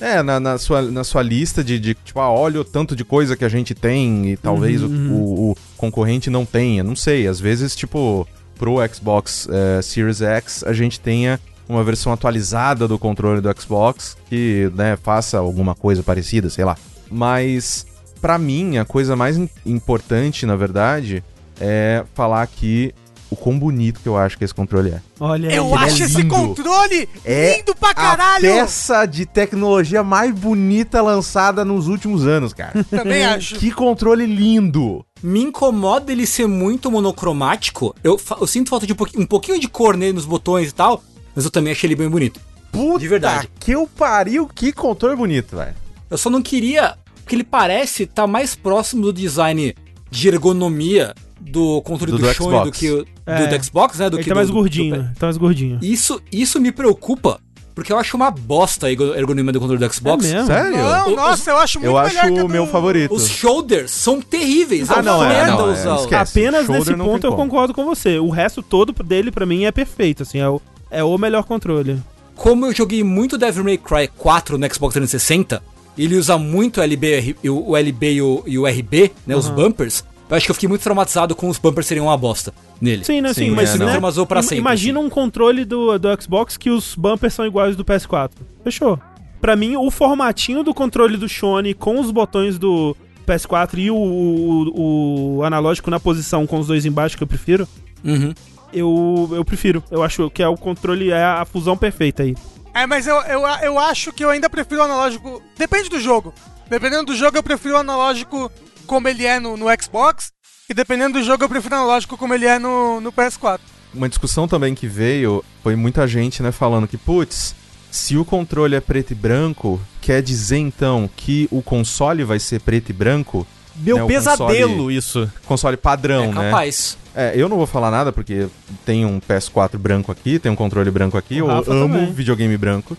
É, 0.00 0.22
na, 0.22 0.38
na 0.38 0.56
sua, 0.58 0.82
na 0.82 1.02
sua 1.02 1.20
lista 1.22 1.64
de, 1.64 1.78
de, 1.80 1.94
tipo, 1.94 2.20
ah, 2.20 2.30
olha 2.30 2.60
o 2.60 2.64
tanto 2.64 2.94
de 2.94 3.04
coisa 3.04 3.36
que 3.36 3.44
a 3.44 3.48
gente 3.48 3.74
tem 3.74 4.30
e 4.30 4.36
talvez 4.36 4.82
o- 4.82 4.86
Uhum, 4.86 5.12
o, 5.12 5.50
o 5.50 5.56
concorrente 5.76 6.30
não 6.30 6.44
tenha, 6.44 6.82
não 6.84 6.94
sei, 6.96 7.26
às 7.26 7.40
vezes, 7.40 7.74
tipo, 7.74 8.26
pro 8.58 8.76
Xbox 8.92 9.48
eh, 9.50 9.82
Series 9.82 10.20
X 10.22 10.62
a 10.64 10.72
gente 10.72 10.98
tenha 11.00 11.40
uma 11.68 11.82
versão 11.84 12.12
atualizada 12.12 12.86
do 12.88 12.98
controle 12.98 13.40
do 13.40 13.60
Xbox 13.60 14.16
que, 14.28 14.70
né, 14.74 14.96
faça 15.02 15.38
alguma 15.38 15.74
coisa 15.74 16.02
parecida, 16.02 16.48
sei 16.50 16.64
lá. 16.64 16.76
Mas, 17.10 17.84
pra 18.20 18.38
mim, 18.38 18.78
a 18.78 18.84
coisa 18.84 19.14
mais 19.16 19.36
im- 19.36 19.48
importante, 19.66 20.46
na 20.46 20.56
verdade, 20.56 21.22
é 21.60 22.04
falar 22.14 22.42
aqui 22.42 22.92
o 23.32 23.36
quão 23.36 23.58
bonito 23.58 24.00
que 24.00 24.08
eu 24.08 24.16
acho 24.16 24.36
que 24.36 24.44
esse 24.44 24.54
controle 24.54 24.90
é. 24.90 25.00
Olha 25.18 25.48
aí. 25.48 25.56
Eu 25.56 25.66
ele 25.66 25.74
é 25.74 25.78
acho 25.78 26.02
esse 26.04 26.16
lindo. 26.22 26.34
controle 26.34 27.08
É 27.24 27.56
lindo 27.56 27.74
pra 27.74 27.90
A 27.90 27.94
caralho! 27.94 28.42
peça 28.42 29.06
de 29.06 29.24
tecnologia 29.26 30.02
mais 30.02 30.32
bonita 30.34 31.00
lançada 31.00 31.64
nos 31.64 31.88
últimos 31.88 32.26
anos, 32.26 32.52
cara. 32.52 32.84
Também 32.90 33.24
acho. 33.24 33.56
que 33.56 33.70
controle 33.70 34.26
lindo! 34.26 35.04
Me 35.22 35.40
incomoda 35.42 36.10
ele 36.12 36.26
ser 36.26 36.46
muito 36.46 36.90
monocromático. 36.90 37.94
Eu, 38.02 38.20
eu 38.40 38.46
sinto 38.46 38.70
falta 38.70 38.86
de 38.86 38.92
um 38.92 38.96
pouquinho, 38.96 39.22
um 39.22 39.26
pouquinho 39.26 39.58
de 39.60 39.68
cor 39.68 39.96
nele 39.96 40.12
nos 40.14 40.24
botões 40.24 40.68
e 40.70 40.74
tal, 40.74 41.02
mas 41.34 41.44
eu 41.44 41.50
também 41.50 41.72
achei 41.72 41.88
ele 41.88 41.96
bem 41.96 42.08
bonito. 42.08 42.40
Puta 42.72 42.98
De 42.98 43.08
verdade. 43.08 43.48
que 43.60 43.72
eu 43.72 43.86
pariu, 43.86 44.46
que 44.48 44.72
controle 44.72 45.14
bonito, 45.16 45.56
velho. 45.56 45.74
Eu 46.10 46.18
só 46.18 46.28
não 46.28 46.42
queria. 46.42 46.96
Porque 47.16 47.36
ele 47.36 47.44
parece 47.44 48.02
estar 48.02 48.26
mais 48.26 48.54
próximo 48.56 49.02
do 49.02 49.12
design 49.12 49.74
de 50.10 50.28
ergonomia 50.28 51.14
do 51.40 51.80
controle 51.82 52.12
Do 52.12 52.18
do, 52.18 52.26
do 52.26 52.34
Sony 52.34 52.50
Xbox. 52.50 52.64
do 52.70 52.72
que 52.72 52.90
o 52.90 53.06
É. 53.26 53.46
do, 53.46 53.56
do 53.58 53.64
Xbox, 53.64 53.98
né? 53.98 54.10
Do 54.10 54.16
Ele 54.16 54.22
que 54.24 54.28
tá 54.28 54.34
do- 54.34 54.36
mais 54.38 54.48
do- 54.48 54.54
gordinho, 54.54 54.96
do- 54.96 55.02
né? 55.02 55.12
Tá 55.18 55.26
mais 55.26 55.36
gordinho. 55.36 55.78
Isso, 55.82 56.20
isso 56.32 56.60
me 56.60 56.72
preocupa, 56.72 57.38
porque 57.74 57.92
eu 57.92 57.98
acho 57.98 58.16
uma 58.16 58.30
bosta 58.30 58.86
a 58.86 58.90
ergo- 58.90 59.14
ergonomia 59.14 59.52
do 59.52 59.60
controle 59.60 59.78
do 59.86 59.94
Xbox. 59.94 60.24
É 60.24 60.32
mesmo? 60.34 60.46
Sério? 60.46 60.76
Não, 60.76 61.12
O- 61.12 61.16
nossa, 61.16 61.50
eu 61.50 61.56
acho 61.58 61.78
muito 61.78 61.86
eu 61.88 61.92
melhor 62.02 62.06
acho 62.06 62.44
o 62.44 62.48
meu 62.48 62.66
do- 62.66 62.70
favorito. 62.72 63.14
Os 63.14 63.28
shoulders 63.28 63.90
são 63.90 64.20
terríveis. 64.20 64.90
Ah, 64.90 64.98
é 64.98 65.02
não, 65.02 65.24
é, 65.24 65.46
não, 65.46 65.70
é. 65.72 66.14
Apenas 66.16 66.68
nesse 66.68 66.94
ponto 66.94 67.26
eu 67.26 67.32
concordo 67.34 67.72
com 67.72 67.84
você. 67.84 68.18
O 68.18 68.28
resto 68.30 68.62
todo 68.62 68.92
dele, 69.04 69.30
pra 69.30 69.46
mim, 69.46 69.64
é 69.64 69.70
perfeito. 69.72 70.22
Assim, 70.24 70.38
é 70.38 70.48
o, 70.48 70.60
é 70.90 71.02
o 71.04 71.16
melhor 71.16 71.44
controle. 71.44 71.98
Como 72.34 72.66
eu 72.66 72.74
joguei 72.74 73.04
muito 73.04 73.38
Devil 73.38 73.62
May 73.62 73.78
Cry 73.78 74.08
4 74.18 74.58
no 74.58 74.66
Xbox 74.74 74.94
360, 74.94 75.62
ele 75.96 76.16
usa 76.16 76.36
muito 76.38 76.78
o 76.80 76.82
LB, 76.82 77.36
o 77.48 77.76
LB 77.76 78.12
e 78.14 78.22
o, 78.22 78.42
e 78.46 78.58
o 78.58 78.66
RB, 78.66 79.12
né, 79.26 79.36
os 79.36 79.48
bumpers. 79.48 80.02
Eu 80.32 80.36
acho 80.38 80.46
que 80.46 80.50
eu 80.50 80.54
fiquei 80.54 80.68
muito 80.68 80.80
traumatizado 80.80 81.36
com 81.36 81.46
os 81.50 81.58
bumpers 81.58 81.86
serem 81.86 82.02
uma 82.02 82.16
bosta 82.16 82.54
nele. 82.80 83.04
Sim, 83.04 83.20
né? 83.20 83.34
Sim, 83.34 83.44
Sim, 83.44 83.50
mas 83.50 83.74
é, 83.74 83.78
né. 83.78 83.90
Traumatizou 83.90 84.24
pra 84.26 84.40
sempre, 84.42 84.56
Imagina 84.56 84.98
um 84.98 85.10
controle 85.10 85.62
do, 85.66 85.98
do 85.98 86.08
Xbox 86.22 86.56
que 86.56 86.70
os 86.70 86.94
bumpers 86.94 87.34
são 87.34 87.44
iguais 87.44 87.76
do 87.76 87.84
PS4. 87.84 88.30
Fechou. 88.64 88.98
Pra 89.42 89.54
mim, 89.54 89.76
o 89.76 89.90
formatinho 89.90 90.62
do 90.64 90.72
controle 90.72 91.18
do 91.18 91.28
Sony 91.28 91.74
com 91.74 92.00
os 92.00 92.10
botões 92.10 92.58
do 92.58 92.96
PS4 93.26 93.76
e 93.76 93.90
o, 93.90 93.96
o, 93.96 95.36
o 95.38 95.44
analógico 95.44 95.90
na 95.90 96.00
posição 96.00 96.46
com 96.46 96.58
os 96.60 96.66
dois 96.68 96.86
embaixo, 96.86 97.14
que 97.16 97.22
eu 97.22 97.26
prefiro, 97.28 97.68
Uhum. 98.02 98.32
eu, 98.72 99.28
eu 99.32 99.44
prefiro. 99.44 99.84
Eu 99.90 100.02
acho 100.02 100.30
que 100.30 100.42
é 100.42 100.48
o 100.48 100.56
controle, 100.56 101.10
é 101.10 101.22
a 101.22 101.44
fusão 101.44 101.76
perfeita 101.76 102.22
aí. 102.22 102.34
É, 102.72 102.86
mas 102.86 103.06
eu, 103.06 103.16
eu, 103.22 103.40
eu 103.62 103.78
acho 103.78 104.12
que 104.14 104.24
eu 104.24 104.30
ainda 104.30 104.48
prefiro 104.48 104.80
o 104.80 104.84
analógico. 104.84 105.42
Depende 105.58 105.90
do 105.90 106.00
jogo. 106.00 106.32
Dependendo 106.70 107.04
do 107.04 107.14
jogo, 107.14 107.36
eu 107.36 107.42
prefiro 107.42 107.74
o 107.74 107.78
analógico 107.78 108.50
como 108.92 109.08
ele 109.08 109.24
é 109.24 109.40
no, 109.40 109.56
no 109.56 109.66
Xbox. 109.82 110.30
E 110.68 110.74
dependendo 110.74 111.18
do 111.18 111.24
jogo, 111.24 111.42
eu 111.44 111.48
prefiro 111.48 111.74
o 111.74 111.78
analógico 111.78 112.16
como 112.18 112.34
ele 112.34 112.44
é 112.44 112.58
no, 112.58 113.00
no 113.00 113.10
PS4. 113.10 113.58
Uma 113.94 114.06
discussão 114.08 114.46
também 114.46 114.74
que 114.74 114.86
veio 114.86 115.42
foi 115.62 115.74
muita 115.76 116.06
gente, 116.06 116.42
né, 116.42 116.52
falando 116.52 116.86
que, 116.86 116.98
putz, 116.98 117.54
se 117.90 118.16
o 118.18 118.24
controle 118.24 118.74
é 118.74 118.80
preto 118.80 119.12
e 119.12 119.14
branco, 119.14 119.80
quer 120.00 120.22
dizer 120.22 120.58
então 120.58 121.08
que 121.16 121.48
o 121.50 121.62
console 121.62 122.22
vai 122.22 122.38
ser 122.38 122.60
preto 122.60 122.90
e 122.90 122.92
branco? 122.92 123.46
Meu 123.74 123.96
Né, 123.98 124.06
pesadelo 124.06 124.68
console- 124.74 124.96
isso. 124.96 125.32
Console 125.46 125.76
padrão, 125.78 126.24
É 126.24 126.26
né? 126.28 126.50
capaz. 126.50 126.98
É, 127.14 127.32
eu 127.34 127.48
não 127.48 127.56
vou 127.56 127.66
falar 127.66 127.90
nada 127.90 128.12
porque 128.12 128.46
tem 128.84 129.04
um 129.06 129.18
PS4 129.20 129.78
branco 129.78 130.12
aqui, 130.12 130.38
tem 130.38 130.52
um 130.52 130.56
controle 130.56 130.90
branco 130.90 131.16
aqui, 131.16 131.40
O 131.40 131.46
eu 131.50 131.54
Rafa 131.54 131.72
amo 131.72 131.94
também. 131.94 132.12
videogame 132.12 132.56
branco, 132.58 132.96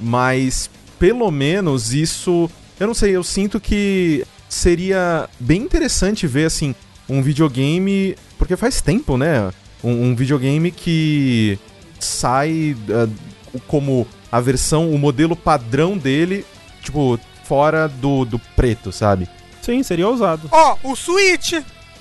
mas 0.00 0.68
pelo 0.98 1.30
menos 1.30 1.92
isso, 1.92 2.50
eu 2.78 2.86
não 2.86 2.94
sei, 2.94 3.16
eu 3.16 3.22
sinto 3.24 3.58
que 3.60 4.26
seria 4.54 5.28
bem 5.38 5.62
interessante 5.62 6.26
ver 6.26 6.46
assim 6.46 6.74
um 7.08 7.20
videogame, 7.22 8.16
porque 8.38 8.56
faz 8.56 8.80
tempo, 8.80 9.16
né? 9.16 9.50
Um, 9.82 10.10
um 10.10 10.14
videogame 10.16 10.70
que 10.70 11.58
sai 12.00 12.76
ah, 12.90 13.08
como 13.66 14.06
a 14.32 14.40
versão, 14.40 14.90
o 14.90 14.98
modelo 14.98 15.36
padrão 15.36 15.96
dele, 15.98 16.44
tipo, 16.82 17.18
fora 17.44 17.86
do, 17.88 18.24
do 18.24 18.38
preto, 18.56 18.90
sabe? 18.90 19.28
Sim, 19.60 19.82
seria 19.82 20.08
ousado. 20.08 20.48
Ó, 20.50 20.76
o 20.82 20.96
Switch. 20.96 21.52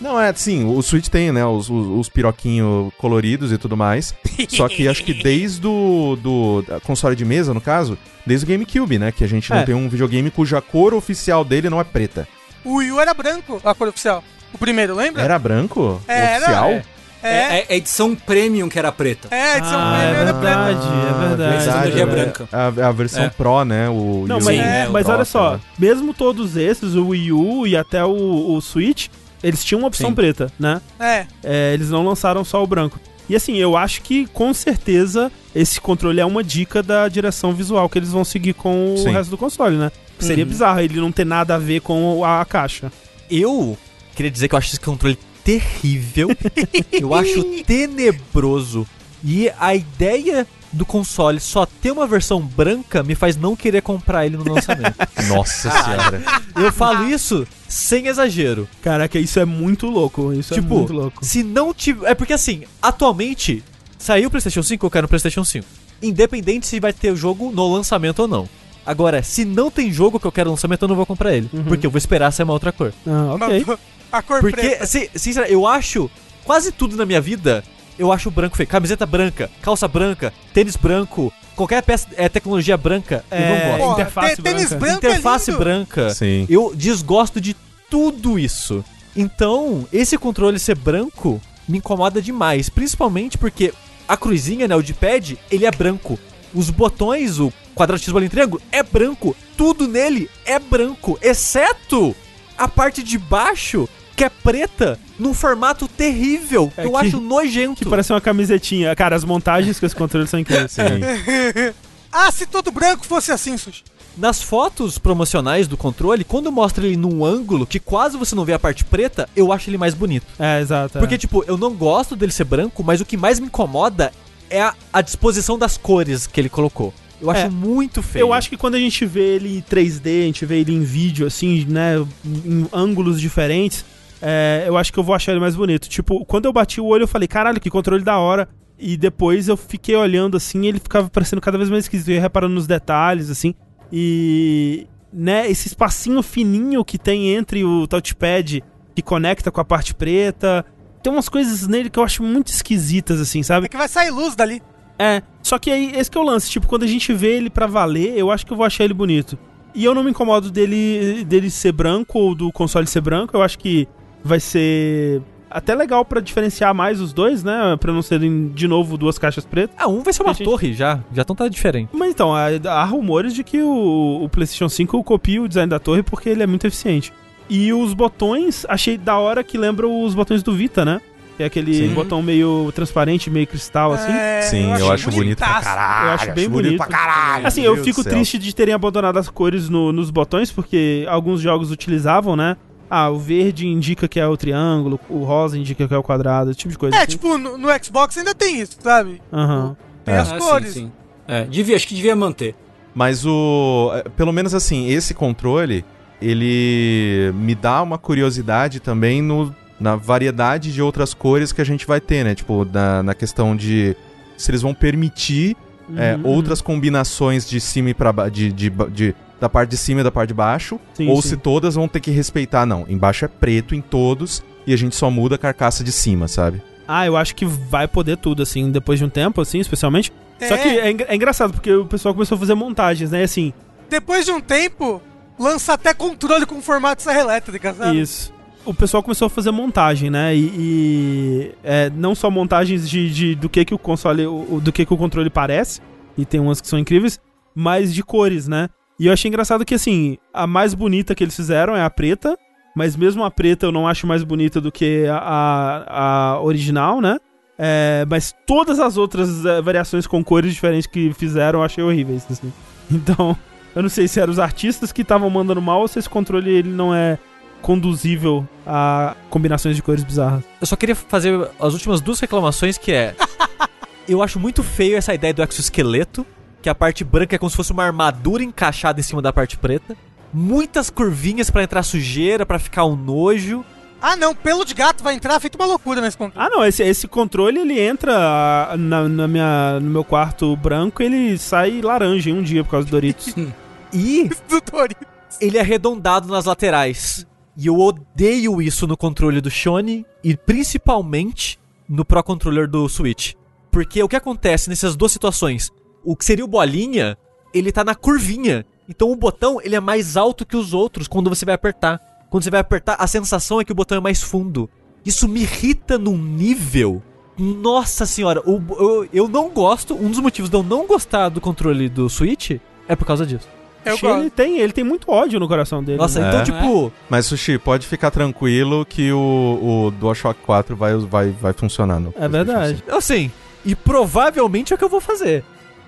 Não, 0.01 0.19
é, 0.19 0.33
sim, 0.33 0.65
o 0.65 0.81
Switch 0.81 1.07
tem, 1.07 1.31
né, 1.31 1.45
os, 1.45 1.69
os, 1.69 1.87
os 1.87 2.09
piroquinhos 2.09 2.91
coloridos 2.97 3.51
e 3.51 3.57
tudo 3.57 3.77
mais. 3.77 4.13
Só 4.49 4.67
que 4.67 4.87
acho 4.87 5.03
que 5.03 5.13
desde 5.13 5.65
o 5.65 6.17
do 6.21 6.61
da 6.63 6.79
console 6.79 7.15
de 7.15 7.23
mesa, 7.23 7.53
no 7.53 7.61
caso, 7.61 7.97
desde 8.25 8.45
o 8.45 8.49
GameCube, 8.49 8.97
né, 8.99 9.11
que 9.11 9.23
a 9.23 9.27
gente 9.27 9.49
não 9.49 9.57
É. 9.59 9.63
tem 9.65 9.75
um 9.75 9.87
videogame 9.87 10.29
cuja 10.31 10.59
cor 10.61 10.93
oficial 10.93 11.45
dele 11.45 11.69
não 11.69 11.79
é 11.79 11.83
preta. 11.83 12.27
O 12.64 12.76
Wii 12.76 12.91
U 12.91 12.99
era 12.99 13.14
branco, 13.14 13.61
a 13.64 13.74
cor 13.74 13.88
oficial. 13.89 14.24
O 14.53 14.57
primeiro, 14.57 14.95
lembra? 14.95 15.22
Era 15.24 15.38
branco? 15.39 16.01
Era. 16.07 16.38
Oficial? 16.38 16.70
É. 16.70 16.84
É, 17.26 17.30
É, 17.30 17.66
é 17.70 17.74
a 17.74 17.76
edição 17.78 18.14
premium 18.16 18.68
que 18.68 18.78
era 18.78 18.91
preta. 18.91 19.30
é, 19.32 19.53
a 19.53 19.57
edição 19.57 19.80
Ah, 19.80 19.91
primeiro 19.97 20.18
é 20.18 20.22
era 20.24 20.34
preta. 20.34 20.55
verdade, 20.74 20.88
é 20.88 21.28
verdade. 21.28 21.55
Essa 21.55 21.72
tecnologia 21.72 22.05
né? 22.05 22.11
branca. 22.11 22.49
A, 22.51 22.66
a 22.88 22.91
versão 22.91 23.24
É. 23.24 23.30
Pro, 23.30 23.64
né, 23.64 23.88
o 23.89 24.26
Não, 24.28 24.39
o- 24.39 24.43
mas, 24.43 24.59
é, 24.59 24.88
mas 24.89 25.07
o 25.07 25.11
olha 25.11 25.24
só, 25.26 25.53
né? 25.53 25.59
mesmo 25.80 26.14
todos 26.14 26.57
esses, 26.57 26.95
o 26.95 27.07
Wii 27.07 27.32
U 27.32 27.66
e 27.66 27.78
até 27.78 28.03
o, 28.03 28.09
o 28.55 28.59
Switch, 28.61 29.07
eles 29.41 29.64
tinham 29.64 29.80
uma 29.80 29.88
opção 29.88 30.09
Sim. 30.09 30.16
preta, 30.16 30.51
né? 30.59 30.82
É. 30.99 31.26
É, 31.43 31.74
eles 31.74 31.89
não 31.89 32.05
lançaram 32.05 32.43
só 32.43 32.61
o 32.61 32.68
branco. 32.68 32.99
E 33.30 33.38
assim, 33.38 33.55
eu 33.55 33.78
acho 33.78 34.01
que 34.01 34.26
com 34.28 34.53
certeza 34.53 35.32
esse 35.55 35.80
controle 35.80 36.20
é 36.20 36.26
uma 36.26 36.43
dica 36.43 36.84
da 36.84 37.07
direção 37.07 37.53
visual 37.53 37.88
que 37.88 37.97
eles 37.97 38.11
vão 38.11 38.26
seguir 38.26 38.53
com 38.53 38.95
o 38.95 38.97
Sim. 38.97 39.11
resto 39.14 39.30
do 39.30 39.38
console, 39.38 39.78
né? 39.78 39.93
Seria 40.24 40.43
Uhum. 40.43 40.49
bizarro 40.49 40.80
ele 40.80 40.99
não 40.99 41.11
ter 41.11 41.26
nada 41.26 41.55
a 41.55 41.59
ver 41.59 41.82
com 41.82 42.24
a, 42.24 42.41
a 42.41 42.45
caixa. 42.45 42.91
Eu 43.30 43.78
queria 44.15 44.32
dizer 44.32 44.47
que 44.47 44.55
eu 44.55 44.57
acho 44.59 44.69
esse 44.69 44.80
controle 44.80 45.17
terrível. 45.43 46.30
eu 46.91 47.13
acho 47.13 47.43
tenebroso. 47.65 48.88
E 49.24 49.49
a 49.59 49.74
ideia 49.76 50.45
do 50.71 50.86
console 50.86 51.39
só 51.39 51.65
ter 51.65 51.91
uma 51.91 52.07
versão 52.07 52.41
branca 52.41 53.03
me 53.03 53.13
faz 53.15 53.38
não 53.38 53.55
querer 53.55 53.82
comprar 53.82 54.26
ele 54.26 54.36
no 54.38 54.53
lançamento. 54.53 54.95
Nossa 55.30 55.69
senhora. 55.69 56.21
eu 56.55 56.71
falo 56.74 57.07
isso 57.09 57.47
sem 57.67 58.07
exagero. 58.07 58.67
Caraca, 58.82 59.17
isso 59.19 59.39
é 59.39 59.45
muito 59.45 59.88
louco. 59.88 60.34
Isso 60.34 60.53
é 60.53 60.57
Tipo, 60.57 60.78
muito 60.80 60.93
louco. 60.93 61.24
Se 61.24 61.43
não 61.43 61.74
tiver. 61.74 62.09
É 62.11 62.15
porque 62.15 62.34
assim, 62.34 62.63
atualmente, 62.82 63.63
saiu 63.97 64.28
o 64.28 64.32
PlayStation 64.32 64.63
5, 64.63 64.86
eu 64.86 64.91
quero 64.91 65.05
o 65.05 65.09
PlayStation 65.09 65.43
5. 65.45 65.65
Independente 66.01 66.67
se 66.67 66.80
vai 66.80 66.91
ter 66.91 67.11
o 67.11 67.15
jogo 67.15 67.51
no 67.51 67.71
lançamento 67.74 68.19
ou 68.24 68.28
não. 68.28 68.49
Agora, 68.86 69.23
se 69.23 69.45
não 69.45 69.71
tem 69.71 69.91
jogo 69.91 70.19
que 70.19 70.25
eu 70.27 70.31
quero 70.31 70.49
lançamento, 70.49 70.81
eu 70.84 70.88
não 70.88 70.95
vou 70.95 71.05
comprar 71.05 71.34
ele. 71.36 71.49
Uhum. 71.53 71.63
Porque 71.63 71.86
eu 71.88 71.91
vou 71.91 71.97
esperar 71.97 72.31
sair 72.31 72.43
uma 72.43 72.53
outra 72.53 72.71
cor. 72.71 72.93
Ah, 73.07 73.34
ok. 73.36 73.65
A 74.11 74.21
cor 74.21 74.41
Porque, 74.41 74.61
preta. 74.61 74.86
si- 74.86 75.09
sinceramente, 75.15 75.53
eu 75.53 75.65
acho 75.65 76.09
quase 76.43 76.71
tudo 76.71 76.95
na 76.95 77.03
minha 77.05 77.19
vida, 77.21 77.63
eu 77.97 78.11
acho 78.11 78.29
branco 78.29 78.55
feio. 78.55 78.67
Camiseta 78.69 79.05
branca, 79.07 79.49
calça 79.61 79.88
branca, 79.88 80.31
tênis 80.53 80.75
branco, 80.75 81.34
qualquer 81.55 81.81
peça 81.81 82.07
é 82.15 82.29
tecnologia 82.29 82.77
branca, 82.77 83.25
eu 83.31 83.39
não 83.39 83.47
gosto. 83.55 83.77
Porra, 83.79 83.93
interface 83.93 84.36
tê- 84.36 84.41
tênis 84.43 84.69
branca. 84.69 84.79
branco 84.86 85.05
Interface 85.07 85.49
é 85.49 85.53
lindo. 85.53 85.63
branca, 85.63 86.09
Sim. 86.13 86.45
eu 86.47 86.73
desgosto 86.75 87.41
de 87.41 87.55
tudo 87.89 88.38
isso. 88.38 88.86
Então, 89.15 89.88
esse 89.91 90.15
controle 90.17 90.59
ser 90.59 90.75
branco 90.75 91.41
me 91.67 91.79
incomoda 91.79 92.21
demais, 92.21 92.69
principalmente 92.69 93.36
porque 93.38 93.73
a 94.07 94.15
cruzinha, 94.17 94.67
né, 94.67 94.75
o 94.75 94.81
de 94.84 94.93
pad, 94.93 95.39
ele 95.49 95.65
é 95.65 95.71
branco. 95.71 96.19
Os 96.53 96.69
botões, 96.69 97.39
o 97.39 97.51
quadrado, 97.75 98.01
X, 98.01 98.11
bolinha 98.11 98.29
triângulo, 98.29 98.61
é 98.71 98.83
branco. 98.83 99.35
Tudo 99.57 99.87
nele 99.87 100.29
é 100.45 100.59
branco, 100.59 101.17
exceto 101.21 102.15
a 102.57 102.67
parte 102.67 103.01
de 103.03 103.17
baixo, 103.17 103.87
que 104.15 104.23
é 104.23 104.29
preta, 104.29 104.99
num 105.17 105.33
formato 105.33 105.87
terrível. 105.87 106.71
É 106.77 106.85
eu 106.85 106.91
que- 106.91 106.97
acho 106.97 107.19
nojento. 107.19 107.83
Que 107.83 107.89
parece 107.89 108.13
uma 108.13 108.21
camisetinha. 108.21 108.95
Cara, 108.95 109.15
as 109.15 109.23
montagens 109.23 109.79
com 109.79 109.85
esse 109.85 109.95
controle 109.95 110.27
são 110.27 110.39
incríveis. 110.39 110.75
Ah, 112.15 112.31
se 112.31 112.45
todo 112.45 112.71
branco 112.71 113.03
fosse 113.07 113.31
assim, 113.31 113.57
Sushi. 113.57 113.83
Nas 114.15 114.39
fotos 114.39 114.99
promocionais 114.99 115.67
do 115.67 115.75
controle, 115.75 116.23
quando 116.23 116.51
mostra 116.51 116.85
ele 116.85 116.95
num 116.95 117.25
ângulo 117.25 117.65
que 117.65 117.79
quase 117.79 118.15
você 118.17 118.35
não 118.35 118.45
vê 118.45 118.53
a 118.53 118.59
parte 118.59 118.85
preta, 118.85 119.27
eu 119.35 119.51
acho 119.51 119.67
ele 119.67 119.79
mais 119.79 119.95
bonito. 119.95 120.27
É, 120.37 120.61
exato. 120.61 120.99
é. 120.99 121.01
Porque, 121.01 121.17
tipo, 121.17 121.43
eu 121.47 121.57
não 121.57 121.73
gosto 121.73 122.15
dele 122.15 122.31
ser 122.31 122.43
branco, 122.43 122.83
mas 122.83 123.01
o 123.01 123.05
que 123.05 123.17
mais 123.17 123.39
me 123.39 123.47
incomoda 123.47 124.13
é 124.55 124.61
a, 124.61 124.73
a 124.91 125.01
disposição 125.01 125.57
das 125.57 125.77
cores 125.77 126.27
que 126.27 126.39
ele 126.39 126.49
colocou. 126.49 126.93
Eu 127.21 127.29
acho 127.31 127.45
É. 127.45 127.49
muito 127.49 128.01
feio. 128.01 128.23
Eu 128.23 128.33
acho 128.33 128.49
que 128.49 128.57
quando 128.57 128.75
a 128.75 128.79
gente 128.79 129.05
vê 129.05 129.35
ele 129.35 129.57
em 129.57 129.61
3D, 129.61 130.23
a 130.23 130.25
gente 130.25 130.45
vê 130.45 130.59
ele 130.59 130.73
em 130.73 130.83
vídeo, 130.83 131.25
assim, 131.25 131.65
né, 131.67 131.95
em 132.25 132.67
ângulos 132.73 133.19
diferentes, 133.19 133.85
é, 134.21 134.65
eu 134.67 134.77
acho 134.77 134.91
que 134.91 134.99
eu 134.99 135.03
vou 135.03 135.15
achar 135.15 135.31
ele 135.31 135.39
mais 135.41 135.55
bonito. 135.55 135.87
Tipo, 135.89 136.23
quando 136.25 136.45
eu 136.45 136.53
bati 136.53 136.79
o 136.81 136.85
olho, 136.85 137.03
eu 137.03 137.07
falei, 137.07 137.27
caralho, 137.27 137.59
que 137.59 137.69
controle 137.69 138.03
da 138.03 138.17
hora. 138.17 138.47
E 138.77 138.97
depois 138.97 139.47
eu 139.47 139.55
fiquei 139.55 139.95
olhando 139.95 140.35
assim, 140.35 140.65
ele 140.67 140.79
ficava 140.79 141.09
parecendo 141.09 141.41
cada 141.41 141.57
vez 141.57 141.69
mais 141.69 141.85
esquisito. 141.85 142.09
Eu 142.09 142.15
ia 142.15 142.21
reparando 142.21 142.53
nos 142.55 142.67
detalhes, 142.67 143.29
assim. 143.29 143.53
E, 143.91 144.87
né, 145.13 145.49
esse 145.49 145.67
espacinho 145.67 146.21
fininho 146.21 146.83
que 146.83 146.97
tem 146.97 147.29
entre 147.35 147.63
o 147.63 147.87
touchpad 147.87 148.61
que 148.95 149.01
conecta 149.01 149.51
com 149.51 149.61
a 149.61 149.65
parte 149.65 149.93
preta. 149.93 150.65
Tem 151.03 151.11
umas 151.11 151.27
coisas 151.29 151.67
nele 151.67 151.89
que 151.89 151.99
eu 151.99 152.03
acho 152.03 152.23
muito 152.23 152.47
esquisitas, 152.47 153.19
assim, 153.19 153.43
sabe? 153.43 153.65
É 153.65 153.69
que 153.69 153.77
vai 153.77 153.87
sair 153.89 154.09
luz 154.09 154.35
dali. 154.35 154.61
É, 154.97 155.21
só 155.41 155.59
que 155.59 155.69
aí, 155.69 155.91
esse 155.95 156.09
que 156.09 156.17
é 156.17 156.21
o 156.21 156.23
lance, 156.23 156.49
tipo, 156.49 156.65
quando 156.67 156.83
a 156.83 156.87
gente 156.87 157.11
vê 157.13 157.35
ele 157.35 157.49
pra 157.49 157.67
valer, 157.67 158.17
eu 158.17 158.31
acho 158.31 158.45
que 158.45 158.53
eu 158.53 158.57
vou 158.57 158.65
achar 158.65 158.83
ele 158.85 158.93
bonito. 158.93 159.37
E 159.75 159.83
eu 159.83 159.93
não 159.93 160.03
me 160.03 160.11
incomodo 160.11 160.49
dele, 160.51 161.23
dele 161.25 161.49
ser 161.49 161.71
branco 161.71 162.17
ou 162.19 162.33
do 162.35 162.51
console 162.51 162.85
ser 162.87 163.01
branco. 163.01 163.35
Eu 163.35 163.41
acho 163.41 163.57
que 163.59 163.87
vai 164.23 164.39
ser 164.39 165.21
até 165.49 165.73
legal 165.75 166.05
pra 166.05 166.21
diferenciar 166.21 166.73
mais 166.75 167.01
os 167.01 167.11
dois, 167.11 167.43
né? 167.43 167.75
Pra 167.79 167.91
não 167.91 168.01
serem, 168.03 168.49
de 168.49 168.67
novo, 168.67 168.97
duas 168.97 169.17
caixas 169.17 169.45
pretas. 169.45 169.75
Ah, 169.79 169.87
um 169.87 170.01
vai 170.01 170.13
ser 170.13 170.21
uma 170.23 170.33
gente- 170.33 170.45
torre 170.45 170.73
já. 170.73 170.99
Já 171.11 171.23
então 171.23 171.35
tá 171.35 171.47
diferente. 171.47 171.89
Mas 171.91 172.11
então, 172.11 172.33
há, 172.35 172.47
há 172.69 172.83
rumores 172.85 173.33
de 173.33 173.43
que 173.43 173.61
o, 173.61 174.23
o 174.23 174.29
PlayStation 174.29 174.69
5 174.69 175.03
copia 175.03 175.41
o 175.41 175.47
design 175.47 175.69
da 175.69 175.79
torre 175.79 176.01
porque 176.03 176.29
ele 176.29 176.43
é 176.43 176.47
muito 176.47 176.65
eficiente. 176.67 177.11
E 177.55 177.71
os 177.71 177.93
botões, 177.93 178.65
achei 178.67 178.97
da 178.97 179.17
hora 179.17 179.43
que 179.43 179.57
lembram 179.57 180.03
os 180.03 180.15
botões 180.15 180.41
do 180.41 180.51
Vita, 180.53 180.83
né? 180.83 180.99
Que 181.37 181.43
é 181.43 181.45
aquele 181.45 181.73
Sim. 181.73 181.93
botão 181.93 182.21
meio 182.21 182.71
transparente, 182.73 183.29
meio 183.29 183.45
cristal, 183.45 183.93
assim. 183.93 184.11
É, 184.11 184.41
Sim, 184.41 184.71
eu 184.77 184.91
acho 184.91 185.11
bonito 185.11 185.37
pra 185.37 185.61
caralho. 185.61 186.07
Eu 186.07 186.13
acho 186.13 186.25
bem 186.31 186.49
bonito 186.49 186.51
bonito. 186.65 186.77
pra 186.77 186.87
caralho. 186.87 187.47
Assim, 187.47 187.61
eu 187.61 187.75
fico 187.83 188.03
triste 188.03 188.37
de 188.39 188.55
terem 188.55 188.73
abandonado 188.73 189.17
as 189.17 189.29
cores 189.29 189.69
no- 189.69 189.91
nos 189.91 190.09
botões, 190.09 190.51
porque 190.51 191.05
alguns 191.09 191.41
jogos 191.41 191.69
utilizavam, 191.71 192.35
né? 192.35 192.55
Ah, 192.89 193.09
o 193.09 193.17
verde 193.17 193.67
indica 193.67 194.07
que 194.07 194.19
é 194.19 194.27
o 194.27 194.37
triângulo, 194.37 194.99
o 195.09 195.23
rosa 195.23 195.57
indica 195.57 195.87
que 195.87 195.93
é 195.93 195.97
o 195.97 196.03
quadrado, 196.03 196.51
esse 196.51 196.59
tipo 196.59 196.71
de 196.71 196.77
coisa. 196.77 196.95
É, 196.95 196.99
assim. 196.99 197.07
tipo, 197.07 197.37
no, 197.37 197.57
no 197.57 197.67
Xbox 197.83 198.15
ainda 198.17 198.35
tem 198.35 198.59
isso, 198.61 198.77
sabe? 198.79 199.19
Aham. 199.31 199.75
Tem 200.05 200.13
É. 200.13 200.17
as 200.19 200.31
Ah, 200.31 200.37
cores. 200.37 200.73
Sim, 200.73 200.81
sim. 200.85 200.91
É, 201.27 201.45
devia, 201.45 201.75
acho 201.75 201.87
que 201.87 201.95
devia 201.95 202.15
manter. 202.15 202.55
Mas 202.93 203.25
o. 203.25 203.91
é, 203.95 204.03
Pelo 204.09 204.31
menos 204.31 204.53
assim, 204.53 204.87
esse 204.87 205.15
controle, 205.15 205.83
ele 206.24 207.32
me 207.36 207.53
dá 207.55 207.82
uma 207.82 207.97
curiosidade 207.97 208.80
também 208.80 209.21
no, 209.21 209.53
na 209.80 209.95
variedade 209.95 210.71
de 210.74 210.82
outras 210.82 211.13
cores 211.13 211.51
que 211.51 211.61
a 211.61 211.65
gente 211.65 211.86
vai 211.86 211.99
ter, 212.01 212.24
né? 212.24 212.34
Tipo, 212.36 212.65
na, 212.71 213.03
na 213.03 213.13
questão 213.13 213.55
de 213.55 213.95
se 214.38 214.49
eles 214.51 214.61
vão 214.61 214.74
permitir 214.74 215.55
é, 215.97 216.15
Uhum. 216.15 216.26
outras 216.28 216.61
combinações 216.61 217.47
de 217.47 217.59
cima 217.59 217.89
e 217.89 217.93
pra 217.93 218.11
baixo. 218.13 218.32
De, 218.32 218.51
de, 218.51 218.69
de- 218.91 219.15
da 219.39 219.49
parte 219.49 219.71
de 219.71 219.78
cima 219.78 219.99
e 219.99 220.03
da 220.05 220.11
parte 220.11 220.30
de 220.30 220.34
baixo. 220.34 220.80
Sim, 220.93 221.09
ou 221.09 221.21
sim. 221.21 221.30
se 221.30 221.38
todas 221.38 221.76
vão 221.76 221.86
ter 221.89 221.99
que 221.99 222.09
respeitar, 222.11 222.65
não. 222.65 222.86
Embaixo 222.88 223.26
é 223.26 223.28
preto 223.28 223.76
em 223.76 223.82
todos 223.82 224.41
e 224.65 224.74
a 224.74 224.78
gente 224.78 224.95
só 224.95 225.11
muda 225.11 225.36
a 225.36 225.38
carcaça 225.38 225.84
de 225.84 225.91
cima, 225.91 226.30
sabe? 226.30 226.61
Ah, 226.88 227.05
eu 227.05 227.17
acho 227.17 227.36
que 227.36 227.45
vai 227.45 227.86
poder 227.86 228.15
tudo, 228.17 228.41
assim, 228.41 228.71
depois 228.71 228.99
de 228.99 229.03
um 229.05 229.09
tempo, 229.09 229.41
assim, 229.41 229.59
especialmente. 229.59 230.13
Só 230.39 230.55
É. 230.55 230.57
que 230.57 230.69
é, 230.69 230.95
é 231.09 231.15
engraçado, 231.15 231.51
porque 231.51 231.74
o 231.74 231.86
pessoal 231.86 232.13
começou 232.13 232.38
a 232.38 232.39
fazer 232.39 232.53
montagens, 232.55 233.11
né? 233.11 233.19
E 233.19 233.24
assim, 233.24 233.51
Depois 233.89 234.24
de 234.26 234.32
um 234.32 234.39
tempo, 234.39 235.01
lança 235.39 235.73
até 235.73 235.93
controle 235.93 236.45
com 236.45 236.61
formato 236.61 236.97
de 236.97 237.03
serra 237.03 237.19
elétrica, 237.21 237.73
sabe? 237.73 237.99
isso. 237.99 238.34
O 238.65 238.73
pessoal 238.73 239.03
começou 239.03 239.25
a 239.25 239.29
fazer 239.29 239.51
montagem, 239.51 240.09
né? 240.09 240.34
E. 240.36 240.51
e, 240.55 241.51
é, 241.63 241.89
não 241.89 242.15
só 242.15 242.31
montagens 242.31 242.89
de, 242.89 243.09
de- 243.09 243.36
do 243.36 243.49
que, 243.49 243.65
que 243.65 243.73
o 243.73 243.77
console. 243.77 244.25
o- 244.25 244.61
do 244.63 244.71
que, 244.71 244.86
que 244.86 244.93
o 244.93 244.97
controle 244.97 245.29
parece. 245.29 245.81
E 246.17 246.25
tem 246.25 246.39
umas 246.39 246.61
que 246.61 246.67
são 246.67 246.79
incríveis, 246.79 247.19
mas 247.53 247.93
de 247.93 248.01
cores, 248.03 248.47
né? 248.47 248.69
E 248.99 249.07
eu 249.07 249.13
achei 249.13 249.27
engraçado 249.27 249.65
que, 249.65 249.73
assim, 249.75 250.17
a 250.34 250.47
mais 250.47 250.73
bonita 250.73 251.13
que 251.13 251.23
eles 251.23 251.36
fizeram 251.36 251.75
é 251.75 251.84
a 251.84 251.89
preta. 251.89 252.38
Mas 252.75 252.95
mesmo 252.95 253.23
a 253.23 253.29
preta 253.29 253.65
eu 253.67 253.71
não 253.71 253.88
acho 253.88 254.07
mais 254.07 254.23
bonita 254.23 254.59
do 254.61 254.71
que 254.71 255.05
a, 255.07 255.17
a, 255.17 256.31
a 256.36 256.41
original, 256.41 257.01
né? 257.01 257.17
É, 257.59 258.03
mas 258.09 258.34
todas 258.47 258.79
as 258.79 258.97
outras 258.97 259.45
é, 259.45 259.61
variações 259.61 260.07
com 260.07 260.23
cores 260.23 260.53
diferentes 260.53 260.88
que 260.88 261.13
fizeram 261.13 261.59
eu 261.59 261.63
achei 261.65 261.84
horríveis, 261.84 262.25
assim. 262.31 262.51
Então, 262.91 263.38
eu 263.76 263.82
não 263.82 263.89
sei 263.89 264.07
se 264.07 264.19
eram 264.19 264.32
os 264.32 264.39
artistas 264.39 264.91
que 264.91 265.01
estavam 265.01 265.30
mandando 265.30 265.61
mal 265.61 265.82
ou 265.82 265.88
se 265.88 265.99
esse 265.99 266.09
controle 266.09 266.49
ele 266.49 266.69
não 266.69 266.93
é 266.93 267.17
conduzível 267.61 268.47
a 268.67 269.15
combinações 269.30 269.76
de 269.76 269.82
cores 269.82 270.03
bizarras. 270.03 270.43
Eu 270.59 270.67
só 270.67 270.76
queria 270.76 270.95
fazer 270.95 271.49
as 271.59 271.74
últimas 271.74 272.01
duas 272.01 272.19
reclamações, 272.19 272.78
que 272.78 272.91
é... 272.91 273.15
eu 274.07 274.21
acho 274.21 274.39
muito 274.39 274.61
feio 274.61 274.97
essa 274.97 275.13
ideia 275.13 275.34
do 275.34 275.41
exoesqueleto, 275.41 276.26
que 276.61 276.69
a 276.69 276.76
parte 276.76 277.03
branca 277.03 277.36
é 277.36 277.39
como 277.39 277.49
se 277.49 277.55
fosse 277.55 277.71
uma 277.71 277.84
armadura 277.84 278.43
encaixada 278.43 278.99
em 278.99 279.03
cima 279.03 279.21
da 279.21 279.34
parte 279.34 279.57
preta. 279.57 279.95
Muitas 280.32 280.89
curvinhas 280.89 281.49
pra 281.49 281.63
entrar 281.63 281.84
sujeira, 281.84 282.45
pra 282.45 282.59
ficar 282.59 282.86
um 282.86 282.95
nojo. 282.95 283.63
Ah, 284.01 284.17
não, 284.17 284.36
pelo 284.36 284.65
de 284.65 284.74
gato 284.74 285.01
vai 285.01 285.15
entrar 285.15 285.39
feito 285.39 285.55
uma 285.55 285.65
loucura 285.65 286.01
nesse 286.01 286.17
controle. 286.17 286.45
Ah, 286.45 286.49
não, 286.49 286.65
esse, 286.65 286.84
esse 286.84 287.07
controle 287.07 287.59
ele 287.59 287.80
entra 287.80 288.13
ah, 288.13 288.76
na, 288.78 289.07
na 289.07 289.28
minha, 289.28 289.80
no 289.80 289.89
meu 289.89 290.03
quarto 290.03 290.53
branco 290.57 291.01
ele 291.01 291.38
sai 291.38 291.80
laranja 291.82 292.30
em 292.30 292.34
um 292.34 292.43
dia 292.43 292.63
por 292.63 292.71
causa 292.71 292.86
do 292.86 292.91
Doritos. 292.91 293.34
E 293.93 294.29
Do 294.49 294.59
Doritos. 294.71 295.07
ele 295.39 295.57
é 295.57 295.61
arredondado 295.61 296.27
nas 296.27 296.45
laterais. 296.45 297.25
E 297.55 297.67
eu 297.67 297.79
odeio 297.79 298.61
isso 298.61 298.87
no 298.87 298.97
controle 298.97 299.39
do 299.39 299.49
Shone 299.51 300.05
e 300.23 300.35
principalmente 300.35 301.59
no 301.87 302.03
Pro 302.03 302.23
Controller 302.23 302.67
do 302.67 302.87
Switch. 302.89 303.33
Porque 303.71 304.01
o 304.01 304.07
que 304.09 304.15
acontece 304.15 304.69
nessas 304.69 304.95
duas 304.95 305.11
situações? 305.11 305.71
O 306.03 306.15
que 306.15 306.25
seria 306.25 306.43
o 306.43 306.47
bolinha, 306.47 307.17
ele 307.53 307.71
tá 307.71 307.83
na 307.83 307.93
curvinha. 307.95 308.65
Então 308.89 309.11
o 309.11 309.15
botão, 309.15 309.59
ele 309.61 309.75
é 309.75 309.79
mais 309.79 310.17
alto 310.17 310.45
que 310.45 310.57
os 310.57 310.73
outros 310.73 311.07
quando 311.07 311.29
você 311.29 311.45
vai 311.45 311.53
apertar. 311.55 311.99
Quando 312.29 312.43
você 312.43 312.49
vai 312.49 312.59
apertar, 312.59 312.95
a 312.99 313.05
sensação 313.05 313.61
é 313.61 313.63
que 313.65 313.71
o 313.71 313.75
botão 313.75 313.97
é 313.97 314.01
mais 314.01 314.21
fundo. 314.23 314.67
Isso 315.05 315.27
me 315.27 315.41
irrita 315.41 315.97
num 315.97 316.17
nível. 316.17 317.01
Nossa 317.37 318.05
senhora, 318.05 318.41
o- 318.49 318.61
eu, 318.79 319.09
eu 319.13 319.27
não 319.27 319.49
gosto. 319.49 319.93
Um 319.95 320.09
dos 320.09 320.19
motivos 320.19 320.49
de 320.49 320.55
eu 320.57 320.63
não 320.63 320.87
gostar 320.87 321.29
do 321.29 321.39
controle 321.41 321.87
do 321.89 322.09
Switch 322.09 322.51
é 322.87 322.95
por 322.95 323.05
causa 323.05 323.25
disso. 323.25 323.47
Eu 323.86 323.93
Ele 323.93 324.01
gosto. 324.01 324.29
tem, 324.31 324.59
ele 324.59 324.73
tem 324.73 324.84
muito 324.84 325.11
ódio 325.11 325.39
no 325.39 325.47
coração 325.47 325.84
dele. 325.84 325.97
Nossa, 325.97 326.19
né? 326.19 326.27
então, 326.29 326.39
É. 326.41 326.43
tipo, 326.43 326.91
Mas, 327.09 327.25
Sushi, 327.25 327.57
pode 327.57 327.86
ficar 327.88 328.11
tranquilo 328.11 328.86
que 328.86 329.11
o, 329.11 329.88
o 329.88 329.91
DualShock 329.91 330.39
4 330.41 330.75
vai, 330.75 330.95
vai, 330.97 331.29
vai 331.31 331.53
funcionar. 331.53 331.99
No 331.99 332.13
É 332.17 332.27
verdade. 332.27 332.84
Assim, 332.89 333.31
e 333.65 333.75
provavelmente 333.75 334.73
é 334.73 334.75
o 334.75 334.77
que 334.77 334.84
eu 334.84 334.89
vou 334.89 335.01
fazer. 335.01 335.43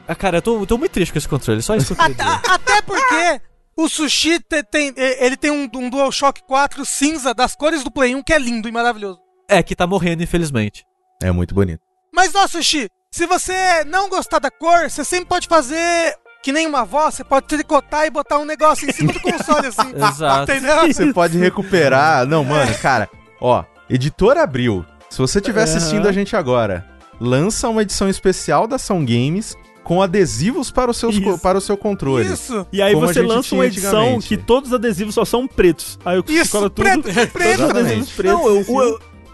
Ah, 0.07 0.15
cara, 0.15 0.37
eu 0.37 0.41
tô, 0.41 0.59
eu 0.59 0.65
tô 0.65 0.77
muito 0.77 0.91
triste 0.91 1.11
com 1.11 1.17
esse 1.17 1.27
controle, 1.27 1.61
só 1.61 1.75
isso 1.75 1.87
que 1.87 2.01
eu 2.01 2.05
queria 2.05 2.15
dizer. 2.15 2.49
A- 2.49 2.53
Até 2.55 2.81
porque 2.81 3.41
o 3.75 3.89
Sushi 3.89 4.39
te- 4.39 4.63
tem, 4.63 4.93
ele 4.97 5.35
tem 5.35 5.51
um, 5.51 5.67
um 5.75 5.89
DualShock 5.89 6.41
4 6.47 6.85
cinza 6.85 7.33
das 7.33 7.55
cores 7.55 7.83
do 7.83 7.89
Play 7.91 8.13
1 8.15 8.21
que 8.23 8.33
é 8.33 8.37
lindo 8.37 8.67
e 8.69 8.71
maravilhoso. 8.71 9.19
É 9.49 9.61
que 9.63 9.75
tá 9.75 9.85
morrendo, 9.87 10.21
infelizmente. 10.23 10.83
É 11.23 11.31
muito 11.31 11.55
bonito. 11.55 11.79
Mas, 12.13 12.33
ó, 12.35 12.47
Sushi, 12.47 12.87
se 13.11 13.25
você 13.25 13.83
não 13.85 14.09
gostar 14.09 14.39
da 14.39 14.49
cor, 14.51 14.89
você 14.89 15.03
sempre 15.03 15.25
pode 15.27 15.47
fazer 15.47 16.15
que 16.45 16.51
nem 16.51 16.67
uma 16.67 16.81
avó, 16.81 17.09
você 17.09 17.23
pode 17.23 17.47
tricotar 17.47 18.05
e 18.05 18.11
botar 18.11 18.37
um 18.37 18.45
negócio 18.45 18.87
em 18.87 18.93
cima 18.93 19.11
do 19.11 19.19
console, 19.19 19.65
assim. 19.65 19.89
Exato. 19.97 20.51
Entendeu? 20.51 20.85
Você 20.93 21.11
pode 21.11 21.39
recuperar. 21.39 22.27
Não, 22.27 22.43
mano, 22.43 22.71
cara, 22.75 23.09
ó, 23.41 23.63
Editora 23.89 24.43
Abril, 24.43 24.85
se 25.09 25.17
você 25.17 25.39
estiver 25.39 25.63
assistindo 25.63 26.07
a 26.07 26.11
gente 26.11 26.35
agora, 26.35 26.85
lança 27.19 27.67
uma 27.67 27.81
edição 27.81 28.07
especial 28.07 28.67
da 28.67 28.75
Ação 28.75 28.99
Games 29.03 29.55
com 29.83 30.03
adesivos 30.03 30.69
para 30.69 30.91
o, 30.91 30.93
seus, 30.93 31.15
para 31.41 31.57
o 31.57 31.61
seu 31.61 31.75
controle. 31.75 32.31
Isso. 32.31 32.67
E 32.71 32.79
aí 32.79 32.93
você 32.93 33.23
lança 33.23 33.55
uma 33.55 33.65
edição 33.65 34.19
que 34.19 34.37
todos 34.37 34.69
os 34.69 34.75
adesivos 34.75 35.15
só 35.15 35.25
são 35.25 35.47
pretos. 35.47 35.97
Aí 36.05 36.15
eu 36.15 36.23
Isso, 36.27 36.51
cola 36.51 36.69
tudo, 36.69 36.83
preto, 36.83 37.11
todos 37.11 37.25
preto. 37.31 37.63
os 37.63 37.69
adesivos 37.71 38.09
pretos. 38.11 38.39
Não, 38.39 38.47
eu- 38.47 38.65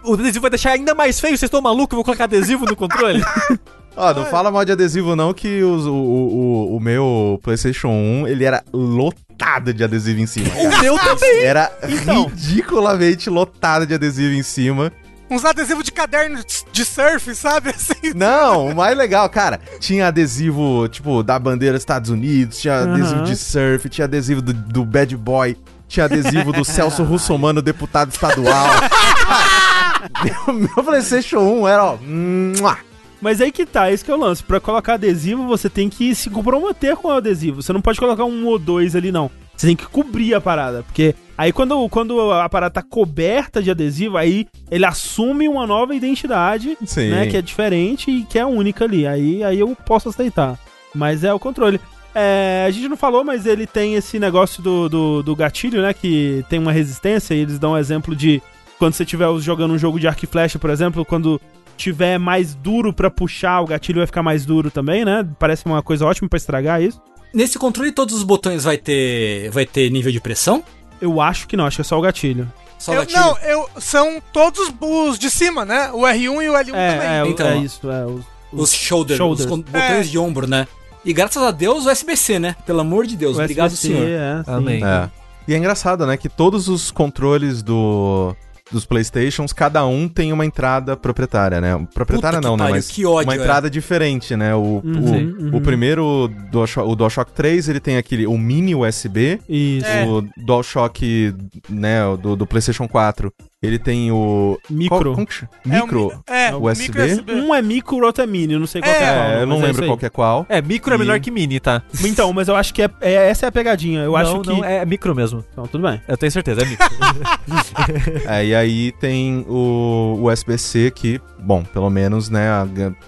o, 0.06 0.12
o 0.12 0.14
adesivo 0.14 0.44
vai 0.44 0.50
deixar 0.52 0.72
ainda 0.72 0.96
mais 0.96 1.20
feio. 1.20 1.38
Vocês 1.38 1.50
estão 1.50 1.62
malucos? 1.62 1.92
Eu 1.92 1.98
vou 1.98 2.06
colocar 2.06 2.24
adesivo 2.24 2.66
no 2.66 2.76
controle? 2.78 3.22
Ó, 3.96 4.14
não 4.14 4.26
fala 4.26 4.50
mal 4.52 4.64
de 4.64 4.72
adesivo 4.72 5.16
não, 5.16 5.34
que 5.34 5.62
os- 5.64 5.86
o, 5.86 5.94
o, 5.94 6.76
o, 6.78 6.80
meu 6.80 7.40
PlayStation 7.44 7.90
1, 7.90 8.28
ele 8.28 8.46
era 8.46 8.64
lotado 8.74 9.74
de 9.74 9.84
adesivo 9.84 10.20
em 10.22 10.26
cima. 10.28 10.50
o 10.56 10.82
meu 10.82 10.98
também. 10.98 11.40
Era 11.44 11.72
Então. 11.88 12.26
ridiculamente 12.28 13.30
lotado 13.30 13.86
de 13.86 13.94
adesivo 13.94 14.34
em 14.34 14.44
cima. 14.44 14.92
Uns 15.30 15.46
adesivos 15.46 15.84
de 15.86 15.92
caderno 15.94 16.40
de 16.74 16.86
surf, 16.86 17.34
sabe? 17.36 17.70
Assim. 17.70 18.14
Não, 18.16 18.68
o 18.68 18.76
mais 18.76 18.98
legal, 18.98 19.30
cara, 19.30 19.60
tinha 19.80 20.08
adesivo, 20.08 20.88
tipo, 20.90 21.24
da 21.24 21.40
bandeira 21.40 21.74
dos 21.76 21.82
Estados 21.82 22.10
Unidos, 22.10 22.60
tinha 22.60 22.80
adesivo 22.84 23.24
de 23.24 23.36
surf, 23.38 23.88
tinha 23.90 24.06
adesivo 24.06 24.42
do, 24.42 24.54
do 24.54 24.84
Bad 24.84 25.16
Boy, 25.16 25.58
tinha 25.88 26.06
adesivo 26.06 26.52
do 26.52 26.66
Celso 26.66 27.04
Russomano, 27.04 27.62
deputado 27.62 28.12
estadual. 28.12 28.68
meu, 30.48 30.54
meu 30.54 30.84
PlayStation 30.84 31.40
1 31.40 31.68
era, 31.68 31.84
ó, 31.86 31.98
mua. 31.98 32.78
Mas 33.22 33.40
aí 33.40 33.52
que 33.52 33.66
tá, 33.66 33.92
esse 33.92 34.04
que 34.04 34.10
é 34.10 34.16
o 34.16 34.20
lance. 34.20 34.44
Pra 34.44 34.60
colocar 34.60 34.96
adesivo, 34.96 35.48
você 35.48 35.70
tem 35.70 35.90
que 35.90 36.14
se 36.16 36.30
comprometer 36.30 36.96
com 36.96 37.08
o 37.08 37.12
adesivo. 37.12 37.62
Você 37.62 37.72
não 37.72 37.82
pode 37.82 38.00
colocar 38.00 38.26
um 38.26 38.48
ou 38.48 38.58
dois 38.58 38.96
ali, 38.96 39.12
não. 39.12 39.30
Você 39.56 39.68
tem 39.68 39.76
que 39.76 39.86
cobrir 39.86 40.34
a 40.34 40.42
parada. 40.42 40.82
Porque 40.82 41.14
aí 41.38 41.54
quando, 41.54 41.88
quando 41.90 42.32
a 42.32 42.50
parada 42.50 42.74
tá 42.74 42.82
coberta 42.82 43.62
de 43.62 43.70
adesivo, 43.70 44.18
aí 44.18 44.48
ele 44.72 44.86
assume 44.86 45.48
uma 45.48 45.68
nova 45.68 45.94
identidade, 45.94 46.76
Sim. 46.84 47.10
né? 47.10 47.28
Que 47.28 47.38
é 47.38 47.42
diferente 47.44 48.10
e 48.10 48.24
que 48.24 48.40
é 48.40 48.46
única 48.46 48.86
ali. 48.86 49.06
Aí, 49.06 49.44
aí 49.44 49.60
eu 49.60 49.78
posso 49.86 50.10
aceitar. 50.10 50.58
Mas 50.96 51.24
é 51.24 51.32
o 51.32 51.40
controle. 51.40 51.80
É, 52.14 52.66
a 52.68 52.72
gente 52.72 52.90
não 52.90 52.98
falou, 52.98 53.24
mas 53.24 53.46
ele 53.46 53.68
tem 53.68 53.94
esse 53.94 54.18
negócio 54.20 54.64
do, 54.64 54.90
do, 54.90 55.24
do 55.24 55.36
gatilho, 55.36 55.84
né? 55.84 55.94
Que 55.94 56.44
tem 56.50 56.58
uma 56.58 56.72
resistência. 56.72 57.36
E 57.36 57.40
eles 57.40 57.60
dão 57.60 57.74
um 57.74 57.78
exemplo 57.78 58.16
de 58.16 58.42
quando 58.80 58.94
você 58.94 59.04
estiver 59.04 59.28
jogando 59.40 59.76
um 59.76 59.78
jogo 59.78 60.00
de 60.00 60.08
arco 60.08 60.26
e 60.26 60.28
flecha, 60.28 60.58
por 60.58 60.72
exemplo, 60.72 61.06
quando 61.06 61.40
tiver 61.82 62.18
mais 62.18 62.54
duro 62.56 62.94
pra 62.94 63.10
puxar, 63.10 63.62
o 63.62 63.66
gatilho 63.66 63.98
vai 64.00 64.06
ficar 64.08 64.22
mais 64.24 64.46
duro 64.46 64.70
também, 64.72 65.04
né? 65.04 65.28
Parece 65.40 65.66
uma 65.66 65.82
coisa 65.82 66.06
ótima 66.06 66.30
pra 66.30 66.38
estragar 66.38 66.82
isso. 66.82 67.02
Nesse 67.34 67.58
controle, 67.58 67.92
todos 67.92 68.16
os 68.16 68.24
botões 68.24 68.64
vai 68.64 68.78
ter, 68.78 69.50
vai 69.52 69.66
ter 69.66 69.90
nível 69.90 70.12
de 70.12 70.20
pressão? 70.20 70.64
Eu 71.02 71.20
acho 71.22 71.48
que 71.48 71.58
não, 71.58 71.66
acho 71.66 71.78
que 71.78 71.82
é 71.82 71.86
só 71.86 71.98
o 71.98 72.02
gatilho. 72.02 72.52
Só 72.78 72.92
o 72.92 72.96
Eu- 72.96 73.00
gatilho? 73.02 73.20
não, 73.20 73.38
eu, 73.40 73.70
são 73.80 74.22
todos 74.34 74.72
os 74.80 75.18
de 75.18 75.30
cima, 75.30 75.64
né? 75.66 75.90
O 75.94 76.02
R1 76.02 76.42
e 76.44 76.50
o 76.50 76.54
L1 76.54 76.66
também. 76.66 77.08
É, 77.08 77.18
é, 77.20 77.24
o- 77.24 77.28
Então, 77.28 77.48
é 77.48 77.58
isso, 77.58 77.90
é. 77.90 78.06
Os, 78.06 78.24
Os 78.54 78.74
shoulder, 78.74 79.16
Shoulder. 79.18 79.46
os 79.46 79.50
botões 79.50 79.74
É. 79.82 80.02
de 80.04 80.18
ombro, 80.20 80.46
né? 80.48 80.68
E 81.06 81.14
graças 81.14 81.42
a 81.42 81.52
Deus 81.52 81.86
o 81.86 81.90
SBC, 81.90 82.38
né? 82.38 82.56
Pelo 82.66 82.82
amor 82.82 83.08
de 83.08 83.16
Deus. 83.16 83.38
O 83.38 83.42
Obrigado, 83.42 83.72
SBC, 83.74 83.88
senhor. 83.88 84.08
É. 84.08 84.44
Amém. 84.46 84.84
É. 84.86 85.10
E 85.48 85.54
é 85.54 85.58
engraçado, 85.58 86.06
né, 86.06 86.16
que 86.18 86.30
todos 86.30 86.68
os 86.68 86.92
controles 86.92 87.64
do 87.64 88.36
dos 88.72 88.86
PlayStations, 88.86 89.54
cada 89.54 89.86
um 89.86 90.08
tem 90.08 90.32
uma 90.32 90.46
entrada 90.46 90.96
proprietária, 90.96 91.60
né? 91.60 91.76
Proprietária 91.94 92.38
Puta 92.38 92.48
que 92.48 92.52
não, 92.52 92.58
né, 92.58 92.64
pariu, 92.64 92.76
mas 92.76 92.88
que 92.88 93.06
ódio, 93.06 93.28
uma 93.28 93.34
é. 93.34 93.38
entrada 93.38 93.70
diferente, 93.70 94.36
né? 94.36 94.56
O, 94.56 94.82
Uhum, 94.84 95.00
o, 95.00 95.44
uhum. 95.44 95.58
o 95.58 95.62
primeiro 95.62 96.30
DualShock, 96.52 96.90
o 96.90 96.96
DualShock 96.96 97.32
3, 97.32 97.70
ele 97.70 97.80
tem 97.80 97.98
aquele 97.98 98.26
o 98.26 98.38
mini 98.38 98.76
USB, 98.76 99.40
Isso. 99.48 99.86
É. 99.86 100.06
o 100.06 100.24
DualShock, 100.38 101.36
né, 101.70 102.06
o 102.06 102.18
do, 102.18 102.36
do 102.36 102.48
PlayStation 102.48 102.88
4, 102.88 103.34
ele 103.64 103.78
tem 103.78 104.12
o 104.12 104.58
Micro. 104.72 104.98
Qual, 105.04 105.14
como 105.14 105.28
que 105.28 105.34
chama? 105.36 105.52
É 105.64 105.70
Micro. 105.82 106.08
mi- 106.08 106.14
é, 106.36 106.56
o 106.56 106.64
USB? 106.68 106.84
micro 106.88 107.06
USB. 107.06 107.32
Um 107.34 107.54
é 107.54 107.62
micro, 107.62 107.96
o 107.98 108.04
outro 108.04 108.24
é 108.24 108.28
mini. 108.28 108.54
Eu 108.54 108.60
não 108.60 108.66
sei 108.66 108.82
qual 108.82 108.92
É, 108.92 108.98
que 108.98 109.04
é 109.04 109.14
qual. 109.14 109.24
É, 109.30 109.42
eu 109.42 109.46
não 109.46 109.60
mas 109.60 109.68
lembro 109.68 109.86
qual 109.86 109.98
que 110.00 110.06
é 110.06 110.10
qual. 110.10 110.46
É, 110.50 110.62
micro 110.64 110.92
é 110.94 110.96
E- 110.96 111.00
melhor 111.00 111.20
que 111.20 111.30
mini, 111.30 111.60
tá? 111.60 111.84
Então, 112.04 112.34
mas 112.34 112.48
eu 112.48 112.56
acho 112.56 112.74
que 112.74 112.82
é, 112.82 112.90
é- 113.00 113.30
essa 113.30 113.46
é 113.46 113.50
a 113.50 113.52
pegadinha. 113.52 114.00
Eu 114.02 114.16
acho 114.18 114.34
não, 114.34 114.42
que. 114.42 114.50
não, 114.50 114.66
é 114.66 114.84
micro 114.84 115.14
mesmo. 115.14 115.46
Então, 115.52 115.68
tudo 115.68 115.88
bem. 115.88 116.02
Eu 116.08 116.18
tenho 116.18 116.32
certeza, 116.32 116.62
é 116.64 116.66
micro. 116.66 116.88
É, 118.28 118.46
e 118.46 118.56
aí 118.56 118.92
tem 118.94 119.46
o 119.48 120.18
USB-C 120.24 120.92
que, 120.92 121.20
bom, 121.40 121.64
pelo 121.64 121.90
menos, 121.90 122.30
né, 122.30 122.48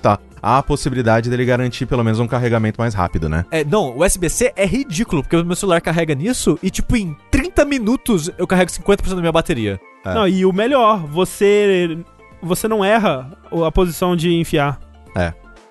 tá. 0.02 0.20
Há 0.42 0.58
a 0.58 0.64
possibilidade 0.64 1.30
dele 1.30 1.46
garantir 1.46 1.86
pelo 1.86 2.04
menos 2.04 2.20
um 2.20 2.28
carregamento 2.28 2.80
mais 2.80 2.94
rápido, 2.94 3.30
né? 3.30 3.46
é, 3.50 3.64
não, 3.64 3.96
o 3.98 4.04
USB-C 4.04 4.52
é 4.58 4.66
ridículo, 4.66 5.24
porque 5.24 5.38
o 5.38 5.46
meu 5.46 5.56
celular 5.56 5.80
carrega 5.80 6.14
nisso 6.14 6.60
e, 6.62 6.70
tipo, 6.70 6.98
em 6.98 7.16
30 7.32 7.64
minutos 7.64 8.30
eu 8.38 8.46
carrego 8.46 8.70
50% 8.70 9.10
da 9.10 9.16
minha 9.22 9.32
bateria. 9.32 9.80
É. 10.06 10.14
Não, 10.14 10.28
e 10.28 10.46
o 10.46 10.52
melhor, 10.54 11.00
você. 11.08 11.98
Você 12.42 12.68
não 12.68 12.84
erra 12.84 13.32
a 13.66 13.72
posição 13.72 14.16
de 14.16 14.34
enfiar. 14.34 14.80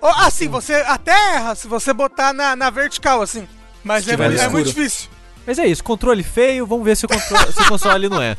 Ou, 0.01 0.09
assim, 0.09 0.49
você 0.49 0.73
até 0.87 1.11
erra 1.35 1.55
se 1.55 1.65
você 1.67 1.93
botar 1.93 2.33
na, 2.33 2.55
na 2.57 2.69
vertical, 2.69 3.21
assim. 3.21 3.47
Mas 3.83 4.05
é, 4.07 4.13
é 4.13 4.49
muito 4.49 4.67
difícil. 4.67 5.09
Mas 5.47 5.57
é 5.59 5.65
isso, 5.65 5.83
controle 5.83 6.23
feio, 6.23 6.65
vamos 6.65 6.83
ver 6.83 6.97
se 6.97 7.05
o, 7.05 7.09
contro- 7.09 7.51
se 7.53 7.61
o 7.61 7.67
console 7.69 8.09
não 8.09 8.21
é. 8.21 8.35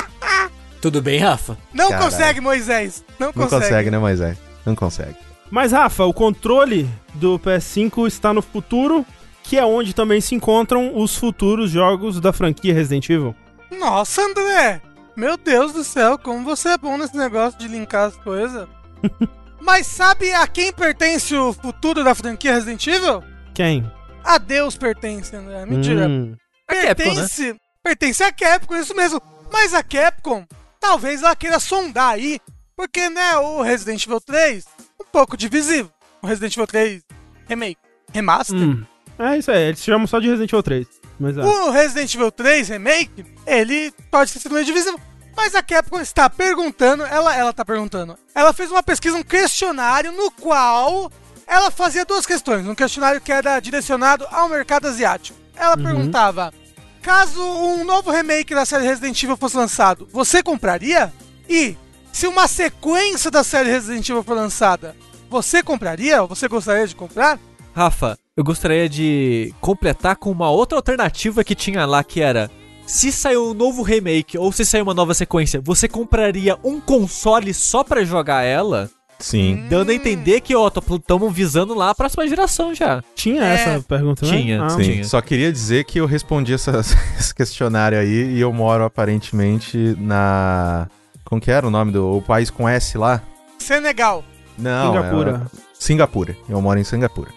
Tudo 0.80 1.00
bem, 1.02 1.18
Rafa? 1.18 1.56
Não 1.72 1.88
Caralho. 1.90 2.10
consegue, 2.10 2.40
Moisés. 2.40 3.04
Não 3.18 3.28
Não 3.28 3.32
consegue. 3.34 3.62
consegue, 3.62 3.90
né, 3.90 3.98
Moisés? 3.98 4.38
Não 4.64 4.74
consegue. 4.74 5.16
Mas, 5.50 5.72
Rafa, 5.72 6.04
o 6.04 6.12
controle 6.14 6.88
do 7.14 7.38
PS5 7.38 8.06
está 8.06 8.32
no 8.32 8.40
futuro, 8.40 9.04
que 9.42 9.58
é 9.58 9.64
onde 9.64 9.94
também 9.94 10.20
se 10.20 10.34
encontram 10.34 10.96
os 10.96 11.16
futuros 11.16 11.70
jogos 11.70 12.20
da 12.20 12.32
franquia 12.32 12.72
Resident 12.74 13.08
Evil. 13.10 13.34
Nossa, 13.78 14.22
André! 14.22 14.80
Meu 15.20 15.36
Deus 15.36 15.74
do 15.74 15.84
céu, 15.84 16.16
como 16.16 16.42
você 16.46 16.70
é 16.70 16.78
bom 16.78 16.96
nesse 16.96 17.14
negócio 17.14 17.58
de 17.58 17.68
linkar 17.68 18.08
as 18.08 18.16
coisas. 18.16 18.66
Mas 19.60 19.86
sabe 19.86 20.32
a 20.32 20.46
quem 20.46 20.72
pertence 20.72 21.36
o 21.36 21.52
futuro 21.52 22.02
da 22.02 22.14
franquia 22.14 22.54
Resident 22.54 22.86
Evil? 22.86 23.22
Quem? 23.52 23.92
A 24.24 24.38
Deus 24.38 24.78
pertence, 24.78 25.36
André. 25.36 25.66
Mentira. 25.66 26.08
Hum, 26.08 26.34
A 26.66 26.74
Capcom, 26.74 26.86
né? 26.86 26.94
pertence, 26.94 27.56
pertence 27.84 28.22
a 28.22 28.32
Capcom, 28.32 28.76
isso 28.76 28.96
mesmo. 28.96 29.20
Mas 29.52 29.74
a 29.74 29.82
Capcom, 29.82 30.46
talvez 30.80 31.22
ela 31.22 31.36
queira 31.36 31.60
sondar 31.60 32.14
aí, 32.14 32.40
porque, 32.74 33.10
né, 33.10 33.36
o 33.36 33.60
Resident 33.60 34.02
Evil 34.06 34.22
3, 34.22 34.64
um 35.02 35.04
pouco 35.12 35.36
divisivo. 35.36 35.92
O 36.22 36.26
Resident 36.26 36.54
Evil 36.54 36.66
3 36.66 37.02
Remake, 37.46 37.76
Remaster. 38.10 38.56
hum. 38.56 38.86
É 39.18 39.36
isso 39.36 39.50
aí, 39.50 39.64
eles 39.64 39.84
chamam 39.84 40.06
só 40.06 40.18
de 40.18 40.28
Resident 40.28 40.50
Evil 40.50 40.62
3. 40.62 40.86
Mas 41.18 41.36
é. 41.36 41.42
O 41.44 41.70
Resident 41.70 42.14
Evil 42.14 42.32
3 42.32 42.68
Remake, 42.70 43.26
ele 43.46 43.92
pode 44.10 44.32
ter 44.32 44.38
sido 44.38 44.54
meio 44.54 44.64
divisivo. 44.64 44.98
Mas 45.42 45.54
a 45.54 45.62
Capcom 45.62 45.98
está 45.98 46.28
perguntando, 46.28 47.02
ela, 47.02 47.34
ela 47.34 47.50
tá 47.50 47.64
perguntando. 47.64 48.14
Ela 48.34 48.52
fez 48.52 48.70
uma 48.70 48.82
pesquisa, 48.82 49.16
um 49.16 49.22
questionário 49.22 50.12
no 50.12 50.30
qual 50.30 51.10
ela 51.46 51.70
fazia 51.70 52.04
duas 52.04 52.26
questões. 52.26 52.66
Um 52.66 52.74
questionário 52.74 53.22
que 53.22 53.32
era 53.32 53.58
direcionado 53.58 54.26
ao 54.30 54.50
mercado 54.50 54.86
asiático. 54.86 55.38
Ela 55.56 55.78
perguntava: 55.78 56.52
caso 57.00 57.42
um 57.42 57.84
novo 57.84 58.10
remake 58.10 58.54
da 58.54 58.66
série 58.66 58.84
Resident 58.84 59.22
Evil 59.22 59.34
fosse 59.34 59.56
lançado, 59.56 60.06
você 60.12 60.42
compraria? 60.42 61.10
E 61.48 61.74
se 62.12 62.26
uma 62.26 62.46
sequência 62.46 63.30
da 63.30 63.42
série 63.42 63.70
Resident 63.70 64.06
Evil 64.10 64.22
for 64.22 64.36
lançada, 64.36 64.94
você 65.30 65.62
compraria? 65.62 66.20
Ou 66.20 66.28
você 66.28 66.48
gostaria 66.48 66.86
de 66.86 66.94
comprar? 66.94 67.40
Rafa, 67.74 68.18
eu 68.36 68.44
gostaria 68.44 68.90
de 68.90 69.54
completar 69.58 70.16
com 70.16 70.30
uma 70.30 70.50
outra 70.50 70.76
alternativa 70.76 71.42
que 71.42 71.54
tinha 71.54 71.86
lá, 71.86 72.04
que 72.04 72.20
era... 72.20 72.50
Se 72.92 73.12
sair 73.12 73.36
um 73.38 73.54
novo 73.54 73.82
remake 73.82 74.36
ou 74.36 74.50
se 74.50 74.64
sair 74.64 74.82
uma 74.82 74.92
nova 74.92 75.14
sequência, 75.14 75.60
você 75.62 75.86
compraria 75.88 76.58
um 76.64 76.80
console 76.80 77.54
só 77.54 77.84
pra 77.84 78.02
jogar 78.04 78.42
ela? 78.42 78.90
Sim. 79.18 79.66
Dando 79.68 79.90
a 79.90 79.94
entender 79.94 80.40
que, 80.40 80.56
ó, 80.56 80.68
estamos 80.68 81.32
visando 81.32 81.72
lá 81.74 81.90
a 81.90 81.94
próxima 81.94 82.26
geração 82.26 82.74
já. 82.74 83.00
Tinha 83.14 83.44
É. 83.44 83.54
essa 83.54 83.84
pergunta, 83.86 84.26
né? 84.26 84.32
Tinha, 84.36 84.64
Ah, 84.64 84.76
tinha. 84.76 85.04
só 85.04 85.20
queria 85.20 85.52
dizer 85.52 85.84
que 85.84 86.00
eu 86.00 86.06
respondi 86.06 86.52
essa- 86.54 86.72
esse 87.18 87.32
questionário 87.34 87.98
aí 87.98 88.32
e 88.34 88.40
eu 88.40 88.52
moro 88.52 88.82
aparentemente 88.84 89.94
na. 89.98 90.88
Como 91.24 91.40
que 91.40 91.50
era 91.50 91.66
o 91.66 91.70
nome 91.70 91.92
do 91.92 92.16
o 92.16 92.22
país 92.22 92.50
com 92.50 92.68
S 92.68 92.98
lá? 92.98 93.22
Senegal. 93.58 94.24
Não. 94.58 94.88
Singapura. 94.92 95.42
é- 95.54 95.58
Singapura. 95.78 96.36
Eu 96.48 96.60
moro 96.60 96.80
em 96.80 96.84
Singapura. 96.84 97.28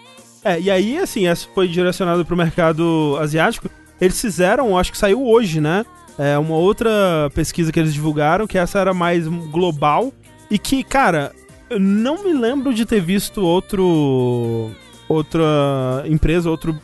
É, 0.42 0.58
e 0.60 0.70
aí, 0.70 0.98
assim, 0.98 1.26
essa 1.28 1.46
foi 1.54 1.68
direcionado 1.68 2.24
pro 2.24 2.36
mercado 2.36 3.16
asiático. 3.20 3.70
Eles 4.00 4.20
fizeram, 4.20 4.76
acho 4.76 4.92
que 4.92 4.98
saiu 4.98 5.24
hoje, 5.24 5.60
né? 5.60 5.84
É 6.18 6.38
uma 6.38 6.56
outra 6.56 6.90
pesquisa 7.34 7.72
que 7.72 7.78
eles 7.78 7.92
divulgaram, 7.92 8.46
que 8.46 8.58
essa 8.58 8.78
era 8.78 8.94
mais 8.94 9.26
global. 9.26 10.12
E 10.50 10.58
que, 10.58 10.84
cara, 10.84 11.32
eu 11.70 11.80
não 11.80 12.22
me 12.22 12.32
lembro 12.32 12.72
de 12.72 12.84
ter 12.84 13.00
visto 13.00 13.40
outro. 13.40 14.70
Outra 15.08 16.02
empresa, 16.06 16.48
outro, 16.48 16.78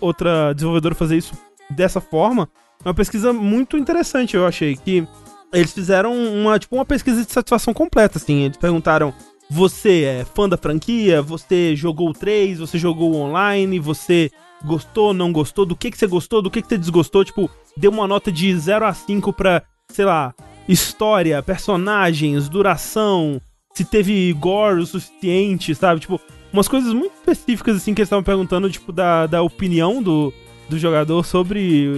outra 0.00 0.52
desenvolvedora 0.52 0.94
fazer 0.94 1.16
isso 1.16 1.34
dessa 1.68 2.00
forma. 2.00 2.48
É 2.84 2.88
uma 2.88 2.94
pesquisa 2.94 3.32
muito 3.32 3.76
interessante, 3.76 4.36
eu 4.36 4.46
achei. 4.46 4.76
Que 4.76 5.06
eles 5.52 5.72
fizeram 5.72 6.14
uma, 6.14 6.58
tipo, 6.58 6.76
uma 6.76 6.84
pesquisa 6.84 7.24
de 7.24 7.32
satisfação 7.32 7.74
completa, 7.74 8.18
assim. 8.18 8.44
Eles 8.44 8.56
perguntaram 8.56 9.12
você 9.50 10.04
é 10.04 10.24
fã 10.24 10.48
da 10.48 10.56
franquia? 10.56 11.20
Você 11.20 11.74
jogou 11.74 12.10
o 12.10 12.12
3? 12.12 12.60
Você 12.60 12.78
jogou 12.78 13.16
online? 13.16 13.80
Você 13.80 14.30
gostou, 14.64 15.12
não 15.12 15.32
gostou? 15.32 15.64
Do 15.64 15.76
que, 15.76 15.90
que 15.90 15.98
você 15.98 16.06
gostou? 16.06 16.42
Do 16.42 16.50
que, 16.50 16.62
que 16.62 16.68
você 16.68 16.78
desgostou? 16.78 17.24
Tipo, 17.24 17.50
deu 17.76 17.90
uma 17.90 18.06
nota 18.06 18.30
de 18.30 18.56
0 18.56 18.84
a 18.84 18.92
5 18.92 19.32
pra, 19.32 19.62
sei 19.88 20.04
lá, 20.04 20.34
história, 20.68 21.42
personagens, 21.42 22.48
duração, 22.48 23.40
se 23.74 23.84
teve 23.84 24.32
gore 24.34 24.80
o 24.80 24.86
suficiente, 24.86 25.74
sabe? 25.74 26.00
Tipo, 26.00 26.20
umas 26.52 26.68
coisas 26.68 26.92
muito 26.92 27.12
específicas, 27.14 27.76
assim, 27.76 27.94
que 27.94 28.00
eles 28.00 28.06
estavam 28.06 28.22
perguntando, 28.22 28.70
tipo, 28.70 28.92
da, 28.92 29.26
da 29.26 29.42
opinião 29.42 30.02
do, 30.02 30.32
do 30.68 30.78
jogador 30.78 31.24
sobre 31.24 31.88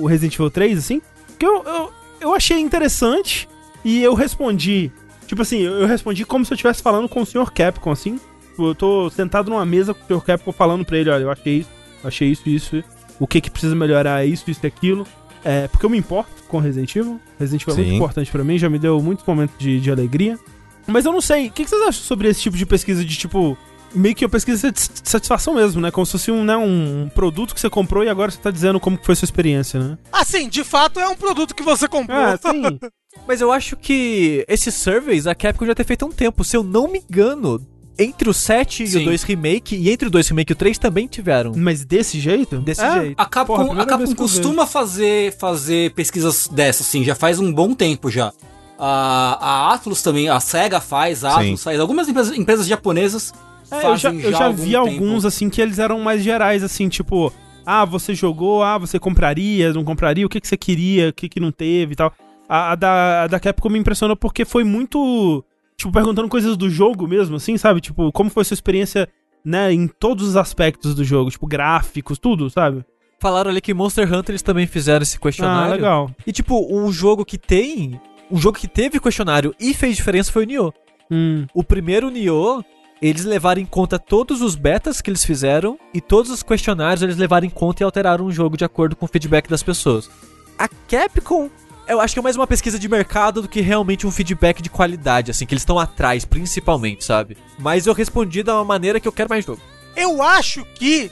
o 0.00 0.06
Resident 0.06 0.34
Evil 0.34 0.50
3, 0.50 0.78
assim. 0.78 1.02
Que 1.38 1.46
eu, 1.46 1.64
eu, 1.64 1.92
eu 2.20 2.34
achei 2.34 2.58
interessante 2.58 3.48
e 3.84 4.02
eu 4.02 4.14
respondi 4.14 4.92
Tipo 5.32 5.40
assim, 5.40 5.60
eu 5.60 5.86
respondi 5.86 6.26
como 6.26 6.44
se 6.44 6.52
eu 6.52 6.56
estivesse 6.56 6.82
falando 6.82 7.08
com 7.08 7.22
o 7.22 7.24
Sr. 7.24 7.50
Capcom, 7.50 7.90
assim. 7.90 8.20
Tipo, 8.50 8.66
Eu 8.66 8.74
tô 8.74 9.08
sentado 9.08 9.48
numa 9.48 9.64
mesa 9.64 9.94
com 9.94 10.02
o 10.02 10.18
Sr. 10.18 10.22
Capcom 10.22 10.52
falando 10.52 10.84
pra 10.84 10.98
ele, 10.98 11.08
olha, 11.08 11.22
eu 11.22 11.30
achei 11.30 11.60
isso, 11.60 11.70
achei 12.04 12.28
isso, 12.28 12.48
isso, 12.48 12.84
o 13.18 13.26
que 13.26 13.40
que 13.40 13.50
precisa 13.50 13.74
melhorar 13.74 14.24
é 14.24 14.26
isso, 14.26 14.50
isso 14.50 14.60
e 14.62 14.66
aquilo. 14.66 15.06
É, 15.44 15.66
porque 15.68 15.84
eu 15.84 15.90
me 15.90 15.98
importo 15.98 16.30
com 16.48 16.58
Resident 16.58 16.94
Evil. 16.94 17.20
Resident 17.38 17.62
Evil 17.62 17.74
é 17.74 17.76
muito 17.76 17.90
Sim. 17.90 17.96
importante 17.96 18.30
pra 18.30 18.44
mim, 18.44 18.58
já 18.58 18.68
me 18.68 18.78
deu 18.78 19.00
muitos 19.02 19.26
momentos 19.26 19.56
de, 19.58 19.80
de 19.80 19.90
alegria. 19.90 20.38
Mas 20.86 21.04
eu 21.04 21.12
não 21.12 21.20
sei, 21.20 21.48
o 21.48 21.50
que, 21.50 21.64
que 21.64 21.70
vocês 21.70 21.82
acham 21.82 22.02
sobre 22.02 22.28
esse 22.28 22.40
tipo 22.40 22.56
de 22.56 22.66
pesquisa 22.66 23.04
de 23.04 23.16
tipo. 23.16 23.56
Meio 23.94 24.14
que 24.14 24.24
uma 24.24 24.30
pesquisa 24.30 24.72
de 24.72 24.80
satisfação 25.04 25.52
mesmo, 25.54 25.78
né? 25.78 25.90
Como 25.90 26.06
se 26.06 26.12
fosse 26.12 26.30
um, 26.30 26.42
né, 26.42 26.56
um 26.56 27.10
produto 27.14 27.54
que 27.54 27.60
você 27.60 27.68
comprou 27.68 28.02
e 28.02 28.08
agora 28.08 28.30
você 28.30 28.38
tá 28.38 28.50
dizendo 28.50 28.80
como 28.80 28.98
foi 29.02 29.12
a 29.12 29.16
sua 29.16 29.26
experiência, 29.26 29.78
né? 29.78 29.98
Assim, 30.10 30.48
de 30.48 30.64
fato 30.64 30.98
é 30.98 31.06
um 31.06 31.14
produto 31.14 31.54
que 31.54 31.62
você 31.62 31.86
comprou. 31.86 32.18
Ah, 32.18 32.38
sim. 32.38 32.80
Mas 33.28 33.42
eu 33.42 33.52
acho 33.52 33.76
que 33.76 34.46
esses 34.48 34.74
surveys 34.74 35.26
a 35.26 35.34
Capcom 35.34 35.66
já 35.66 35.74
tem 35.74 35.84
feito 35.84 36.06
há 36.06 36.08
um 36.08 36.12
tempo. 36.12 36.42
Se 36.42 36.56
eu 36.56 36.62
não 36.62 36.88
me 36.88 37.00
engano, 37.00 37.60
entre 37.98 38.28
o 38.28 38.34
7 38.34 38.82
e 38.82 38.86
Sim. 38.88 39.02
o 39.02 39.04
2 39.06 39.22
Remake, 39.24 39.76
e 39.76 39.90
entre 39.90 40.08
o 40.08 40.10
2 40.10 40.28
Remake 40.28 40.52
e 40.52 40.54
o 40.54 40.56
3 40.56 40.78
também 40.78 41.06
tiveram. 41.06 41.52
Mas 41.56 41.84
desse 41.84 42.18
jeito? 42.18 42.58
Desse 42.58 42.82
É, 42.82 43.00
jeito. 43.00 43.20
A 43.20 43.26
Capcom, 43.26 43.52
Porra, 43.54 43.62
a 43.64 43.66
primeira 43.68 43.90
Capcom 43.90 44.14
costuma 44.14 44.66
fazer, 44.66 45.36
fazer 45.38 45.92
pesquisas 45.94 46.48
dessas, 46.48 46.86
assim, 46.86 47.04
já 47.04 47.14
faz 47.14 47.38
um 47.38 47.52
bom 47.52 47.74
tempo 47.74 48.10
já. 48.10 48.32
A, 48.78 49.38
a 49.40 49.74
Atlus 49.74 50.02
também, 50.02 50.28
a 50.28 50.40
SEGA 50.40 50.80
faz, 50.80 51.24
a 51.24 51.32
Sim. 51.34 51.40
Atlus 51.44 51.62
faz. 51.62 51.78
Algumas 51.78 52.08
empresas, 52.08 52.36
empresas 52.36 52.66
japonesas 52.66 53.32
É, 53.70 53.76
eu 53.76 53.80
fazem 53.82 53.96
já, 54.20 54.26
eu 54.28 54.32
já 54.32 54.44
algum 54.46 54.56
vi 54.62 54.70
tempo. 54.72 54.78
alguns, 54.78 55.24
assim, 55.24 55.48
que 55.48 55.60
eles 55.60 55.78
eram 55.78 56.00
mais 56.00 56.22
gerais, 56.22 56.62
assim, 56.64 56.88
tipo, 56.88 57.32
ah, 57.64 57.84
você 57.84 58.14
jogou, 58.14 58.62
ah, 58.62 58.78
você 58.78 58.98
compraria, 58.98 59.72
não 59.72 59.84
compraria, 59.84 60.26
o 60.26 60.28
que, 60.28 60.40
que 60.40 60.48
você 60.48 60.56
queria, 60.56 61.10
o 61.10 61.12
que, 61.12 61.28
que 61.28 61.38
não 61.38 61.52
teve 61.52 61.92
e 61.92 61.96
tal. 61.96 62.12
A, 62.48 62.72
a 62.72 62.74
da, 62.74 63.22
a 63.22 63.26
da 63.28 63.38
Capcom 63.38 63.68
me 63.68 63.78
impressionou 63.78 64.16
porque 64.16 64.44
foi 64.44 64.64
muito, 64.64 65.44
tipo, 65.82 65.92
perguntando 65.92 66.28
coisas 66.28 66.56
do 66.56 66.68
jogo 66.70 67.06
mesmo, 67.06 67.36
assim, 67.36 67.56
sabe? 67.56 67.80
Tipo, 67.80 68.10
como 68.12 68.30
foi 68.30 68.44
sua 68.44 68.54
experiência, 68.54 69.08
né, 69.44 69.72
em 69.72 69.86
todos 69.86 70.28
os 70.28 70.36
aspectos 70.36 70.94
do 70.94 71.04
jogo, 71.04 71.30
tipo, 71.30 71.46
gráficos, 71.46 72.18
tudo, 72.18 72.48
sabe? 72.50 72.84
Falaram 73.20 73.50
ali 73.50 73.60
que 73.60 73.72
Monster 73.74 74.06
Hunter 74.12 74.32
eles 74.32 74.42
também 74.42 74.66
fizeram 74.66 75.02
esse 75.02 75.16
Ah, 75.16 75.20
questionário. 75.20 75.72
legal. 75.74 76.10
E 76.26 76.32
tipo, 76.32 76.66
um 76.74 76.90
jogo 76.90 77.24
que 77.24 77.38
tem. 77.38 78.00
Um 78.30 78.36
jogo 78.38 78.58
que 78.58 78.66
teve 78.66 78.98
questionário 78.98 79.54
e 79.60 79.72
fez 79.74 79.94
diferença 79.96 80.32
foi 80.32 80.44
o 80.44 80.46
Nioh. 80.46 80.72
Hum, 81.10 81.46
O 81.54 81.62
primeiro 81.62 82.10
Nioh, 82.10 82.64
eles 83.00 83.24
levaram 83.24 83.60
em 83.60 83.66
conta 83.66 83.98
todos 83.98 84.40
os 84.42 84.54
betas 84.56 85.00
que 85.00 85.10
eles 85.10 85.24
fizeram 85.24 85.78
e 85.92 86.00
todos 86.00 86.30
os 86.30 86.42
questionários 86.42 87.02
eles 87.02 87.16
levaram 87.16 87.46
em 87.46 87.50
conta 87.50 87.82
e 87.82 87.84
alteraram 87.84 88.24
o 88.26 88.32
jogo 88.32 88.56
de 88.56 88.64
acordo 88.64 88.96
com 88.96 89.04
o 89.04 89.08
feedback 89.08 89.48
das 89.48 89.62
pessoas. 89.62 90.10
A 90.58 90.66
Capcom, 90.88 91.48
eu 91.92 92.00
acho 92.00 92.14
que 92.14 92.18
é 92.18 92.22
mais 92.22 92.36
uma 92.36 92.46
pesquisa 92.46 92.78
de 92.78 92.88
mercado 92.88 93.42
do 93.42 93.48
que 93.48 93.60
realmente 93.60 94.06
um 94.06 94.10
feedback 94.10 94.60
de 94.62 94.68
qualidade, 94.70 95.30
assim, 95.30 95.46
que 95.46 95.54
eles 95.54 95.62
estão 95.62 95.78
atrás, 95.78 96.24
principalmente, 96.24 97.04
sabe? 97.04 97.36
Mas 97.58 97.86
eu 97.86 97.94
respondi 97.94 98.42
da 98.42 98.62
maneira 98.64 98.98
que 99.00 99.06
eu 99.08 99.12
quero 99.12 99.30
mais 99.30 99.44
jogo. 99.44 99.60
Eu 99.96 100.22
acho 100.22 100.64
que 100.74 101.10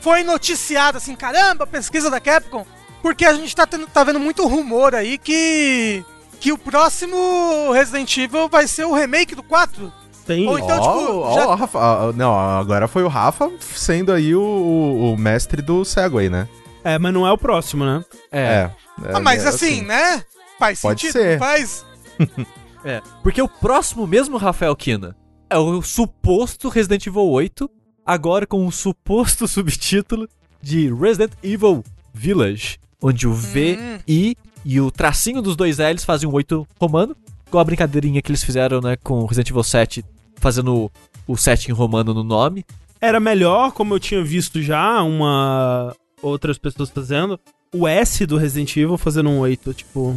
foi 0.00 0.22
noticiado 0.24 0.98
assim, 0.98 1.14
caramba, 1.14 1.66
pesquisa 1.66 2.10
da 2.10 2.18
Capcom, 2.20 2.66
porque 3.00 3.24
a 3.24 3.32
gente 3.34 3.54
tá, 3.54 3.66
tendo, 3.66 3.86
tá 3.86 4.02
vendo 4.04 4.18
muito 4.20 4.46
rumor 4.46 4.94
aí 4.94 5.18
que 5.18 6.04
que 6.40 6.50
o 6.52 6.58
próximo 6.58 7.70
Resident 7.72 8.16
Evil 8.16 8.48
vai 8.48 8.66
ser 8.66 8.84
o 8.84 8.92
remake 8.92 9.34
do 9.36 9.44
4. 9.44 9.92
Tem. 10.26 10.48
Ou 10.48 10.58
então, 10.58 10.78
Ó, 10.80 10.98
tipo, 10.98 11.18
ó, 11.20 11.34
já- 11.34 11.46
o 11.48 11.54
Rafa, 11.54 12.12
não, 12.16 12.36
agora 12.36 12.88
foi 12.88 13.04
o 13.04 13.08
Rafa 13.08 13.50
sendo 13.60 14.12
aí 14.12 14.34
o, 14.34 14.40
o- 14.42 15.12
o 15.12 15.16
mestre 15.16 15.62
do 15.62 15.84
Segway, 15.84 16.28
né? 16.28 16.48
É, 16.84 16.98
mas 16.98 17.12
não 17.14 17.26
é 17.26 17.32
o 17.32 17.38
próximo, 17.38 17.84
né? 17.84 18.04
É. 18.30 18.70
Ah, 19.12 19.20
mas 19.20 19.44
é, 19.44 19.48
assim, 19.48 19.82
né? 19.82 20.24
Faz 20.58 20.80
Pode 20.80 21.00
sentido, 21.00 21.12
ser. 21.20 21.38
faz. 21.38 21.84
É. 22.84 23.00
Porque 23.22 23.40
o 23.40 23.46
próximo 23.46 24.08
mesmo, 24.08 24.36
Rafael 24.36 24.74
Kina, 24.74 25.14
é 25.48 25.56
o 25.56 25.80
suposto 25.82 26.68
Resident 26.68 27.06
Evil 27.06 27.28
8, 27.28 27.70
agora 28.04 28.44
com 28.44 28.66
o 28.66 28.72
suposto 28.72 29.46
subtítulo 29.48 30.28
de 30.60 30.92
Resident 30.92 31.30
Evil 31.44 31.84
Village, 32.12 32.80
onde 33.00 33.28
o 33.28 33.32
V, 33.32 33.78
Hum. 33.80 33.98
I 34.08 34.36
e 34.64 34.80
o 34.80 34.90
tracinho 34.90 35.40
dos 35.40 35.54
dois 35.54 35.78
L's 35.78 36.04
fazem 36.04 36.28
um 36.28 36.32
8 36.32 36.66
romano, 36.80 37.16
igual 37.46 37.60
a 37.60 37.64
brincadeirinha 37.64 38.20
que 38.20 38.32
eles 38.32 38.42
fizeram, 38.42 38.80
né, 38.80 38.96
com 38.96 39.24
Resident 39.26 39.50
Evil 39.50 39.62
7, 39.62 40.04
fazendo 40.38 40.90
o 41.26 41.36
7 41.36 41.70
em 41.70 41.72
romano 41.72 42.12
no 42.12 42.24
nome. 42.24 42.64
Era 43.00 43.20
melhor, 43.20 43.70
como 43.70 43.94
eu 43.94 44.00
tinha 44.00 44.24
visto 44.24 44.60
já, 44.60 45.00
uma. 45.04 45.94
Outras 46.22 46.56
pessoas 46.56 46.88
fazendo, 46.90 47.38
o 47.74 47.86
S 47.86 48.24
do 48.24 48.36
Resident 48.38 48.76
Evil 48.76 48.96
fazendo 48.96 49.28
um 49.28 49.38
8, 49.40 49.74
tipo. 49.74 50.16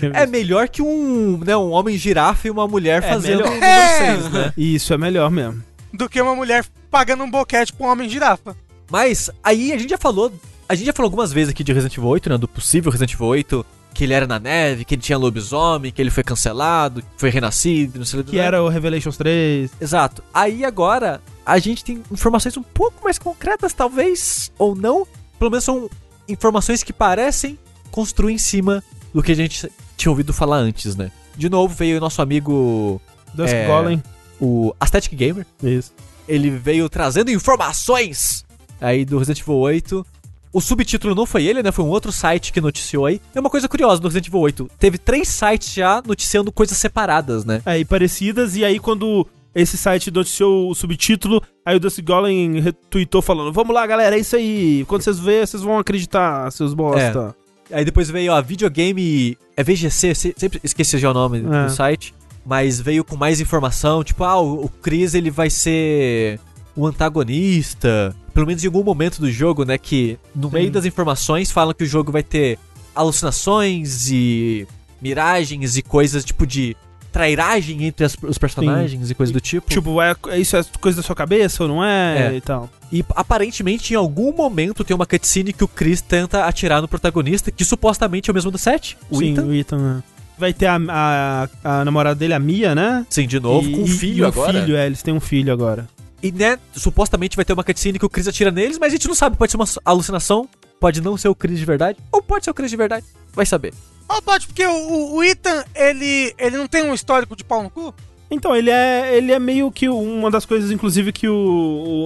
É 0.00 0.08
visto. 0.10 0.30
melhor 0.30 0.68
que 0.68 0.80
um, 0.82 1.38
né, 1.44 1.56
um 1.56 1.70
homem 1.70 1.96
girafa 1.98 2.46
e 2.46 2.50
uma 2.50 2.68
mulher 2.68 3.02
É 3.02 3.08
fazendo 3.08 3.38
melhor. 3.38 3.50
número 3.50 3.64
É. 3.66 4.16
6, 4.16 4.32
né? 4.32 4.52
Isso, 4.58 4.92
é 4.94 4.98
melhor 4.98 5.30
mesmo. 5.30 5.62
Do 5.92 6.08
que 6.08 6.20
uma 6.20 6.34
mulher 6.36 6.64
pagando 6.90 7.24
um 7.24 7.30
boquete 7.30 7.72
pra 7.72 7.86
um 7.86 7.90
homem 7.90 8.08
girafa. 8.08 8.56
Mas 8.90 9.30
aí 9.42 9.72
a 9.72 9.78
gente 9.78 9.90
já 9.90 9.98
falou. 9.98 10.32
A 10.68 10.74
gente 10.74 10.86
já 10.86 10.92
falou 10.92 11.06
algumas 11.08 11.32
vezes 11.32 11.50
aqui 11.50 11.64
de 11.64 11.72
Resident 11.72 11.96
Evil 11.96 12.10
8, 12.10 12.28
né? 12.30 12.38
Do 12.38 12.46
possível 12.46 12.90
Resident 12.92 13.14
Evil 13.14 13.26
8. 13.26 13.66
Que 13.94 14.04
ele 14.04 14.12
era 14.12 14.26
na 14.26 14.38
neve, 14.38 14.84
que 14.84 14.94
ele 14.94 15.02
tinha 15.02 15.18
lobisomem, 15.18 15.90
que 15.90 16.00
ele 16.00 16.10
foi 16.10 16.22
cancelado, 16.22 17.02
que 17.02 17.08
foi 17.16 17.30
renascido, 17.30 17.98
não 17.98 18.06
sei 18.06 18.20
o 18.20 18.24
Que 18.24 18.38
era 18.38 18.62
o 18.62 18.68
Revelations 18.68 19.16
3. 19.16 19.70
Exato. 19.80 20.22
Aí 20.32 20.64
agora 20.64 21.20
a 21.44 21.58
gente 21.58 21.82
tem 21.82 22.00
informações 22.12 22.56
um 22.56 22.62
pouco 22.62 23.02
mais 23.02 23.18
concretas, 23.18 23.72
talvez, 23.72 24.52
ou 24.56 24.76
não. 24.76 25.04
Pelo 25.38 25.50
menos 25.50 25.64
são 25.64 25.88
informações 26.28 26.82
que 26.82 26.92
parecem 26.92 27.58
construir 27.90 28.34
em 28.34 28.38
cima 28.38 28.82
do 29.14 29.22
que 29.22 29.32
a 29.32 29.34
gente 29.34 29.70
tinha 29.96 30.10
ouvido 30.10 30.32
falar 30.32 30.56
antes, 30.58 30.94
né? 30.96 31.10
De 31.36 31.48
novo 31.48 31.74
veio 31.74 31.96
o 31.96 32.00
nosso 32.00 32.20
amigo, 32.20 33.00
Dusk 33.32 33.52
É. 33.54 33.66
Golem. 33.66 34.02
o 34.40 34.74
Aesthetic 34.80 35.14
Gamer. 35.14 35.46
Isso. 35.62 35.92
Ele 36.28 36.50
veio 36.50 36.88
trazendo 36.88 37.30
informações 37.30 38.44
aí 38.80 39.04
do 39.04 39.18
Resident 39.18 39.40
Evil 39.40 39.54
8. 39.56 40.06
O 40.52 40.60
subtítulo 40.60 41.14
não 41.14 41.26
foi 41.26 41.44
ele, 41.44 41.62
né? 41.62 41.70
Foi 41.72 41.84
um 41.84 41.88
outro 41.88 42.10
site 42.12 42.52
que 42.52 42.60
noticiou 42.60 43.06
aí. 43.06 43.20
É 43.34 43.40
uma 43.40 43.50
coisa 43.50 43.68
curiosa 43.68 44.00
do 44.00 44.08
Resident 44.08 44.28
Evil 44.28 44.40
8. 44.40 44.70
Teve 44.78 44.96
três 44.98 45.28
sites 45.28 45.72
já 45.72 46.02
noticiando 46.06 46.50
coisas 46.52 46.76
separadas, 46.78 47.44
né? 47.44 47.62
É, 47.66 47.78
e 47.78 47.84
parecidas, 47.84 48.56
e 48.56 48.64
aí 48.64 48.78
quando 48.78 49.26
esse 49.60 49.76
site 49.76 50.10
noticiou 50.10 50.70
o 50.70 50.74
subtítulo, 50.74 51.42
aí 51.64 51.76
o 51.76 51.80
Dusty 51.80 52.02
Golem 52.02 52.60
retweetou 52.60 53.20
falando: 53.22 53.52
Vamos 53.52 53.74
lá, 53.74 53.86
galera, 53.86 54.16
é 54.16 54.20
isso 54.20 54.36
aí. 54.36 54.84
Quando 54.88 55.02
vocês 55.02 55.18
verem, 55.18 55.46
vocês 55.46 55.62
vão 55.62 55.78
acreditar, 55.78 56.50
seus 56.52 56.74
bosta. 56.74 57.34
Aí 57.70 57.84
depois 57.84 58.08
veio, 58.10 58.32
ó, 58.32 58.40
videogame. 58.42 59.36
É 59.56 59.62
VGC, 59.62 60.14
se- 60.14 60.34
sempre 60.36 60.60
esqueci 60.64 60.96
já 60.98 61.10
o 61.10 61.14
nome 61.14 61.38
É. 61.38 61.64
do 61.66 61.70
site. 61.70 62.14
Mas 62.46 62.80
veio 62.80 63.04
com 63.04 63.14
mais 63.16 63.40
informação. 63.40 64.02
Tipo, 64.02 64.24
ah, 64.24 64.40
o, 64.40 64.64
o 64.64 64.68
Chris 64.68 65.12
ele 65.14 65.30
vai 65.30 65.50
ser 65.50 66.40
o 66.74 66.86
antagonista. 66.86 68.14
Pelo 68.32 68.46
menos 68.46 68.62
em 68.62 68.66
algum 68.68 68.82
momento 68.82 69.20
do 69.20 69.30
jogo, 69.30 69.64
né? 69.64 69.76
Que 69.76 70.18
no 70.34 70.48
Sim. 70.48 70.54
meio 70.54 70.70
das 70.70 70.84
informações 70.86 71.50
falam 71.50 71.74
que 71.74 71.84
o 71.84 71.86
jogo 71.86 72.10
vai 72.10 72.22
ter 72.22 72.58
alucinações 72.94 74.10
e 74.10 74.66
miragens 75.00 75.76
e 75.76 75.82
coisas 75.82 76.24
tipo 76.24 76.46
de 76.46 76.76
trairagem 77.18 77.84
entre 77.84 78.04
as- 78.06 78.16
os 78.22 78.38
personagens 78.38 79.10
e 79.10 79.14
coisas 79.14 79.32
do 79.32 79.40
tipo. 79.40 79.68
Tipo, 79.68 80.00
é, 80.00 80.14
é 80.28 80.38
isso 80.38 80.56
é 80.56 80.64
coisa 80.80 80.98
da 80.98 81.02
sua 81.02 81.16
cabeça 81.16 81.64
ou 81.64 81.68
não 81.68 81.84
é? 81.84 82.28
É. 82.32 82.36
E 82.36 82.40
tal. 82.40 82.70
E 82.92 83.04
aparentemente, 83.10 83.92
em 83.92 83.96
algum 83.96 84.32
momento, 84.32 84.84
tem 84.84 84.94
uma 84.94 85.04
cutscene 85.04 85.52
que 85.52 85.64
o 85.64 85.68
Chris 85.68 86.00
tenta 86.00 86.44
atirar 86.44 86.80
no 86.80 86.86
protagonista, 86.86 87.50
que 87.50 87.64
supostamente 87.64 88.30
é 88.30 88.32
o 88.32 88.34
mesmo 88.34 88.50
do 88.52 88.56
7, 88.58 88.96
o 89.10 89.18
Sim, 89.18 89.32
Ethan. 89.32 89.44
o 89.46 89.52
Ethan. 89.54 89.78
né? 89.78 90.02
Vai 90.38 90.52
ter 90.54 90.66
a, 90.66 90.78
a, 90.88 91.48
a 91.80 91.84
namorada 91.84 92.14
dele, 92.14 92.32
a 92.34 92.38
Mia, 92.38 92.72
né? 92.72 93.04
Sim, 93.10 93.26
de 93.26 93.40
novo, 93.40 93.68
E- 93.68 93.72
com 93.72 93.82
um 93.82 93.86
filho 93.88 94.18
e 94.18 94.22
um 94.24 94.28
agora. 94.28 94.52
filho, 94.62 94.76
é, 94.76 94.86
eles 94.86 95.02
têm 95.02 95.12
um 95.12 95.18
filho 95.20 95.52
agora. 95.52 95.88
E, 96.22 96.30
né, 96.30 96.56
supostamente 96.72 97.34
vai 97.34 97.44
ter 97.44 97.52
uma 97.52 97.64
cutscene 97.64 97.98
que 97.98 98.06
o 98.06 98.08
Chris 98.08 98.28
atira 98.28 98.50
neles, 98.52 98.78
mas 98.78 98.92
a 98.92 98.96
gente 98.96 99.08
não 99.08 99.14
sabe, 99.16 99.36
pode 99.36 99.50
ser 99.50 99.56
uma 99.56 99.66
alucinação, 99.84 100.48
pode 100.80 101.00
não 101.00 101.16
ser 101.16 101.28
o 101.28 101.34
Chris 101.34 101.58
de 101.58 101.64
verdade, 101.64 101.98
ou 102.12 102.22
pode 102.22 102.44
ser 102.44 102.50
o 102.50 102.54
Chris 102.54 102.70
de 102.70 102.76
verdade, 102.76 103.04
vai 103.34 103.44
saber. 103.44 103.74
Ou 104.08 104.22
pode, 104.22 104.46
porque 104.46 104.66
o, 104.66 105.16
o- 105.16 105.22
Ethan, 105.24 105.64
ele, 105.74 106.34
ele 106.38 106.56
não 106.56 106.66
tem 106.66 106.82
um 106.82 106.94
histórico 106.94 107.36
de 107.36 107.44
pau 107.44 107.62
no 107.62 107.70
cu? 107.70 107.94
Então, 108.30 108.54
ele 108.54 108.70
é, 108.70 109.16
ele 109.16 109.32
é 109.32 109.38
meio 109.38 109.70
que 109.70 109.88
uma 109.88 110.30
das 110.30 110.44
coisas, 110.44 110.70
inclusive, 110.70 111.12
que 111.12 111.28
o, 111.28 111.34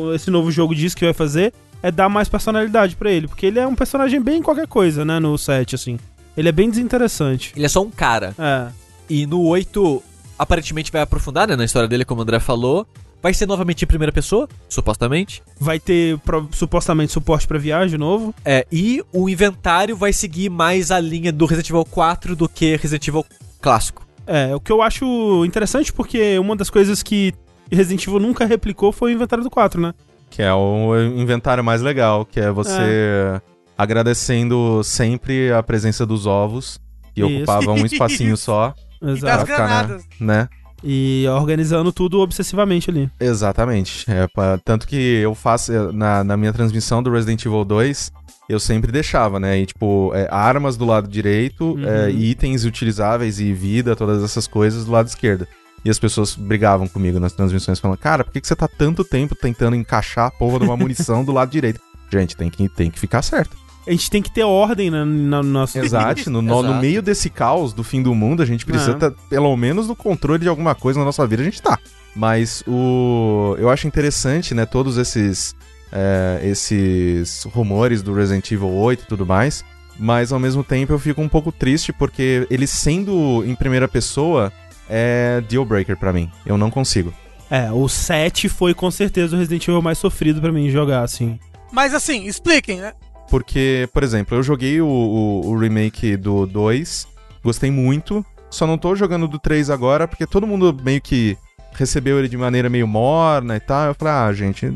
o- 0.08 0.14
esse 0.14 0.30
novo 0.30 0.50
jogo 0.50 0.74
diz 0.74 0.94
que 0.94 1.04
vai 1.04 1.14
fazer 1.14 1.52
é 1.82 1.90
dar 1.90 2.08
mais 2.08 2.28
personalidade 2.28 2.96
pra 2.96 3.10
ele. 3.10 3.26
Porque 3.28 3.46
ele 3.46 3.58
é 3.58 3.66
um 3.66 3.74
personagem 3.74 4.20
bem 4.20 4.42
qualquer 4.42 4.66
coisa, 4.66 5.04
né, 5.04 5.18
no 5.18 5.36
set, 5.38 5.74
assim. 5.74 5.98
Ele 6.36 6.48
é 6.48 6.52
bem 6.52 6.70
desinteressante. 6.70 7.52
Ele 7.56 7.66
é 7.66 7.68
só 7.68 7.82
um 7.82 7.90
cara. 7.90 8.34
É. 8.38 8.68
E 9.10 9.26
no 9.26 9.42
8, 9.42 10.02
aparentemente 10.38 10.90
vai 10.92 11.02
aprofundar, 11.02 11.46
né, 11.48 11.56
na 11.56 11.64
história 11.64 11.88
dele, 11.88 12.04
como 12.04 12.20
o 12.20 12.22
André 12.22 12.40
falou. 12.40 12.86
Vai 13.22 13.32
ser 13.32 13.46
novamente 13.46 13.82
em 13.84 13.86
primeira 13.86 14.10
pessoa, 14.12 14.48
supostamente. 14.68 15.42
Vai 15.60 15.78
ter 15.78 16.18
pro- 16.18 16.48
supostamente 16.52 17.12
suporte 17.12 17.46
pra 17.46 17.56
viagem 17.58 17.96
novo. 17.98 18.34
É, 18.44 18.66
e 18.72 19.00
o 19.12 19.28
inventário 19.28 19.96
vai 19.96 20.12
seguir 20.12 20.48
mais 20.50 20.90
a 20.90 20.98
linha 20.98 21.32
do 21.32 21.46
Resident 21.46 21.70
Evil 21.70 21.84
4 21.84 22.34
do 22.34 22.48
que 22.48 22.74
Resident 22.76 23.06
Evil 23.06 23.24
clássico. 23.60 24.04
É, 24.26 24.54
o 24.54 24.60
que 24.60 24.72
eu 24.72 24.82
acho 24.82 25.44
interessante 25.44 25.92
porque 25.92 26.36
uma 26.38 26.56
das 26.56 26.68
coisas 26.68 27.02
que 27.02 27.32
Resident 27.70 28.04
Evil 28.06 28.18
nunca 28.18 28.44
replicou 28.44 28.90
foi 28.92 29.12
o 29.12 29.14
inventário 29.14 29.44
do 29.44 29.50
4, 29.50 29.80
né? 29.80 29.94
Que 30.28 30.42
é 30.42 30.52
o 30.52 30.92
inventário 31.16 31.62
mais 31.62 31.80
legal, 31.82 32.24
que 32.24 32.40
é 32.40 32.50
você 32.50 33.40
agradecendo 33.76 34.82
sempre 34.82 35.52
a 35.52 35.62
presença 35.62 36.06
dos 36.06 36.26
ovos, 36.26 36.80
que 37.14 37.20
Isso. 37.20 37.36
ocupava 37.36 37.72
um 37.72 37.84
espacinho 37.84 38.36
só, 38.36 38.74
E 39.02 39.06
das 39.06 39.16
Exato. 39.18 39.40
ficar 39.46 39.56
granadas. 39.56 40.04
né? 40.20 40.48
E 40.84 41.24
organizando 41.28 41.92
tudo 41.92 42.20
obsessivamente 42.20 42.90
ali. 42.90 43.08
Exatamente. 43.20 44.04
É, 44.10 44.26
pra- 44.26 44.58
tanto 44.58 44.86
que 44.86 44.96
eu 44.96 45.34
faço, 45.34 45.72
eh, 45.72 45.92
na, 45.92 46.22
na 46.24 46.36
minha 46.36 46.52
transmissão 46.52 47.02
do 47.02 47.10
Resident 47.10 47.44
Evil 47.44 47.64
2, 47.64 48.10
eu 48.48 48.58
sempre 48.58 48.90
deixava, 48.92 49.38
né? 49.38 49.58
E, 49.60 49.66
tipo, 49.66 50.10
é, 50.14 50.28
armas 50.30 50.76
do 50.76 50.84
lado 50.84 51.08
direito, 51.08 51.72
Uhum. 51.72 51.86
é, 51.86 52.10
itens 52.10 52.64
utilizáveis 52.64 53.38
e 53.40 53.52
vida, 53.52 53.94
todas 53.96 54.22
essas 54.22 54.46
coisas 54.46 54.84
do 54.84 54.92
lado 54.92 55.06
esquerdo. 55.06 55.46
E 55.84 55.90
as 55.90 55.98
pessoas 55.98 56.34
brigavam 56.36 56.86
comigo 56.86 57.18
nas 57.18 57.32
transmissões, 57.32 57.80
falando, 57.80 57.98
cara, 57.98 58.22
por 58.24 58.32
que, 58.32 58.40
que 58.40 58.46
você 58.46 58.54
tá 58.54 58.68
tanto 58.68 59.04
tempo 59.04 59.34
tentando 59.34 59.74
encaixar 59.74 60.26
a 60.26 60.30
porra 60.30 60.60
de 60.60 60.64
uma 60.64 60.76
munição 60.76 61.24
do 61.24 61.32
lado 61.32 61.50
direito? 61.50 61.80
Gente, 62.10 62.36
tem 62.36 62.50
que, 62.50 62.68
tem 62.68 62.90
que 62.90 63.00
ficar 63.00 63.22
certo. 63.22 63.56
A 63.86 63.90
gente 63.90 64.08
tem 64.10 64.22
que 64.22 64.30
ter 64.30 64.44
ordem 64.44 64.90
na, 64.90 65.04
na, 65.04 65.42
no 65.42 65.48
nosso. 65.48 65.78
Exato. 65.78 66.30
No, 66.30 66.40
no- 66.40 66.62
no 66.62 66.68
Exato. 66.68 66.80
meio 66.80 67.02
desse 67.02 67.28
caos 67.28 67.72
do 67.72 67.82
fim 67.82 68.02
do 68.02 68.14
mundo, 68.14 68.42
a 68.42 68.46
gente 68.46 68.64
precisa 68.64 68.92
É. 68.92 68.94
tá, 68.94 69.12
pelo 69.28 69.56
menos 69.56 69.88
no 69.88 69.96
controle 69.96 70.40
de 70.42 70.48
alguma 70.48 70.74
coisa 70.74 70.98
na 71.00 71.04
nossa 71.04 71.26
vida, 71.26 71.42
a 71.42 71.44
gente 71.44 71.60
tá. 71.60 71.78
Mas 72.14 72.62
o. 72.66 73.56
Eu 73.58 73.68
acho 73.70 73.86
interessante, 73.86 74.54
né, 74.54 74.64
todos 74.66 74.96
esses. 74.98 75.54
é, 75.90 76.40
esses 76.44 77.44
rumores 77.52 78.02
do 78.02 78.14
Resident 78.14 78.50
Evil 78.50 78.70
8 78.72 79.02
e 79.02 79.06
tudo 79.06 79.26
mais. 79.26 79.64
Mas 79.98 80.32
ao 80.32 80.38
mesmo 80.38 80.64
tempo 80.64 80.92
eu 80.92 80.98
fico 80.98 81.20
um 81.20 81.28
pouco 81.28 81.52
triste 81.52 81.92
porque 81.92 82.46
ele 82.50 82.66
sendo 82.66 83.44
em 83.46 83.54
primeira 83.54 83.86
pessoa 83.86 84.50
é 84.88 85.42
deal 85.48 85.64
breaker 85.64 85.96
pra 85.96 86.12
mim. 86.12 86.30
Eu 86.46 86.56
não 86.56 86.70
consigo. 86.70 87.12
É, 87.50 87.70
o 87.70 87.86
7 87.88 88.48
foi 88.48 88.72
com 88.72 88.90
certeza 88.90 89.36
o 89.36 89.38
Resident 89.38 89.68
Evil 89.68 89.82
mais 89.82 89.98
sofrido 89.98 90.40
pra 90.40 90.50
mim 90.50 90.70
jogar, 90.70 91.02
assim. 91.02 91.38
Mas 91.70 91.92
assim, 91.94 92.24
expliquem, 92.26 92.80
né? 92.80 92.92
Porque, 93.30 93.88
por 93.92 94.02
exemplo, 94.02 94.36
eu 94.36 94.42
joguei 94.42 94.80
o, 94.80 94.86
o- 94.86 95.46
o 95.50 95.58
remake 95.58 96.16
do 96.16 96.46
2, 96.46 97.06
gostei 97.42 97.70
muito, 97.70 98.24
só 98.50 98.66
não 98.66 98.76
tô 98.76 98.94
jogando 98.94 99.26
do 99.26 99.38
3 99.38 99.70
agora, 99.70 100.06
porque 100.06 100.26
todo 100.26 100.46
mundo 100.46 100.76
meio 100.84 101.00
que 101.00 101.36
recebeu 101.74 102.18
ele 102.18 102.28
de 102.28 102.36
maneira 102.36 102.68
meio 102.68 102.86
morna 102.86 103.56
e 103.56 103.60
tal. 103.60 103.86
Eu 103.88 103.94
falei, 103.94 104.12
ah, 104.14 104.32
gente, 104.34 104.66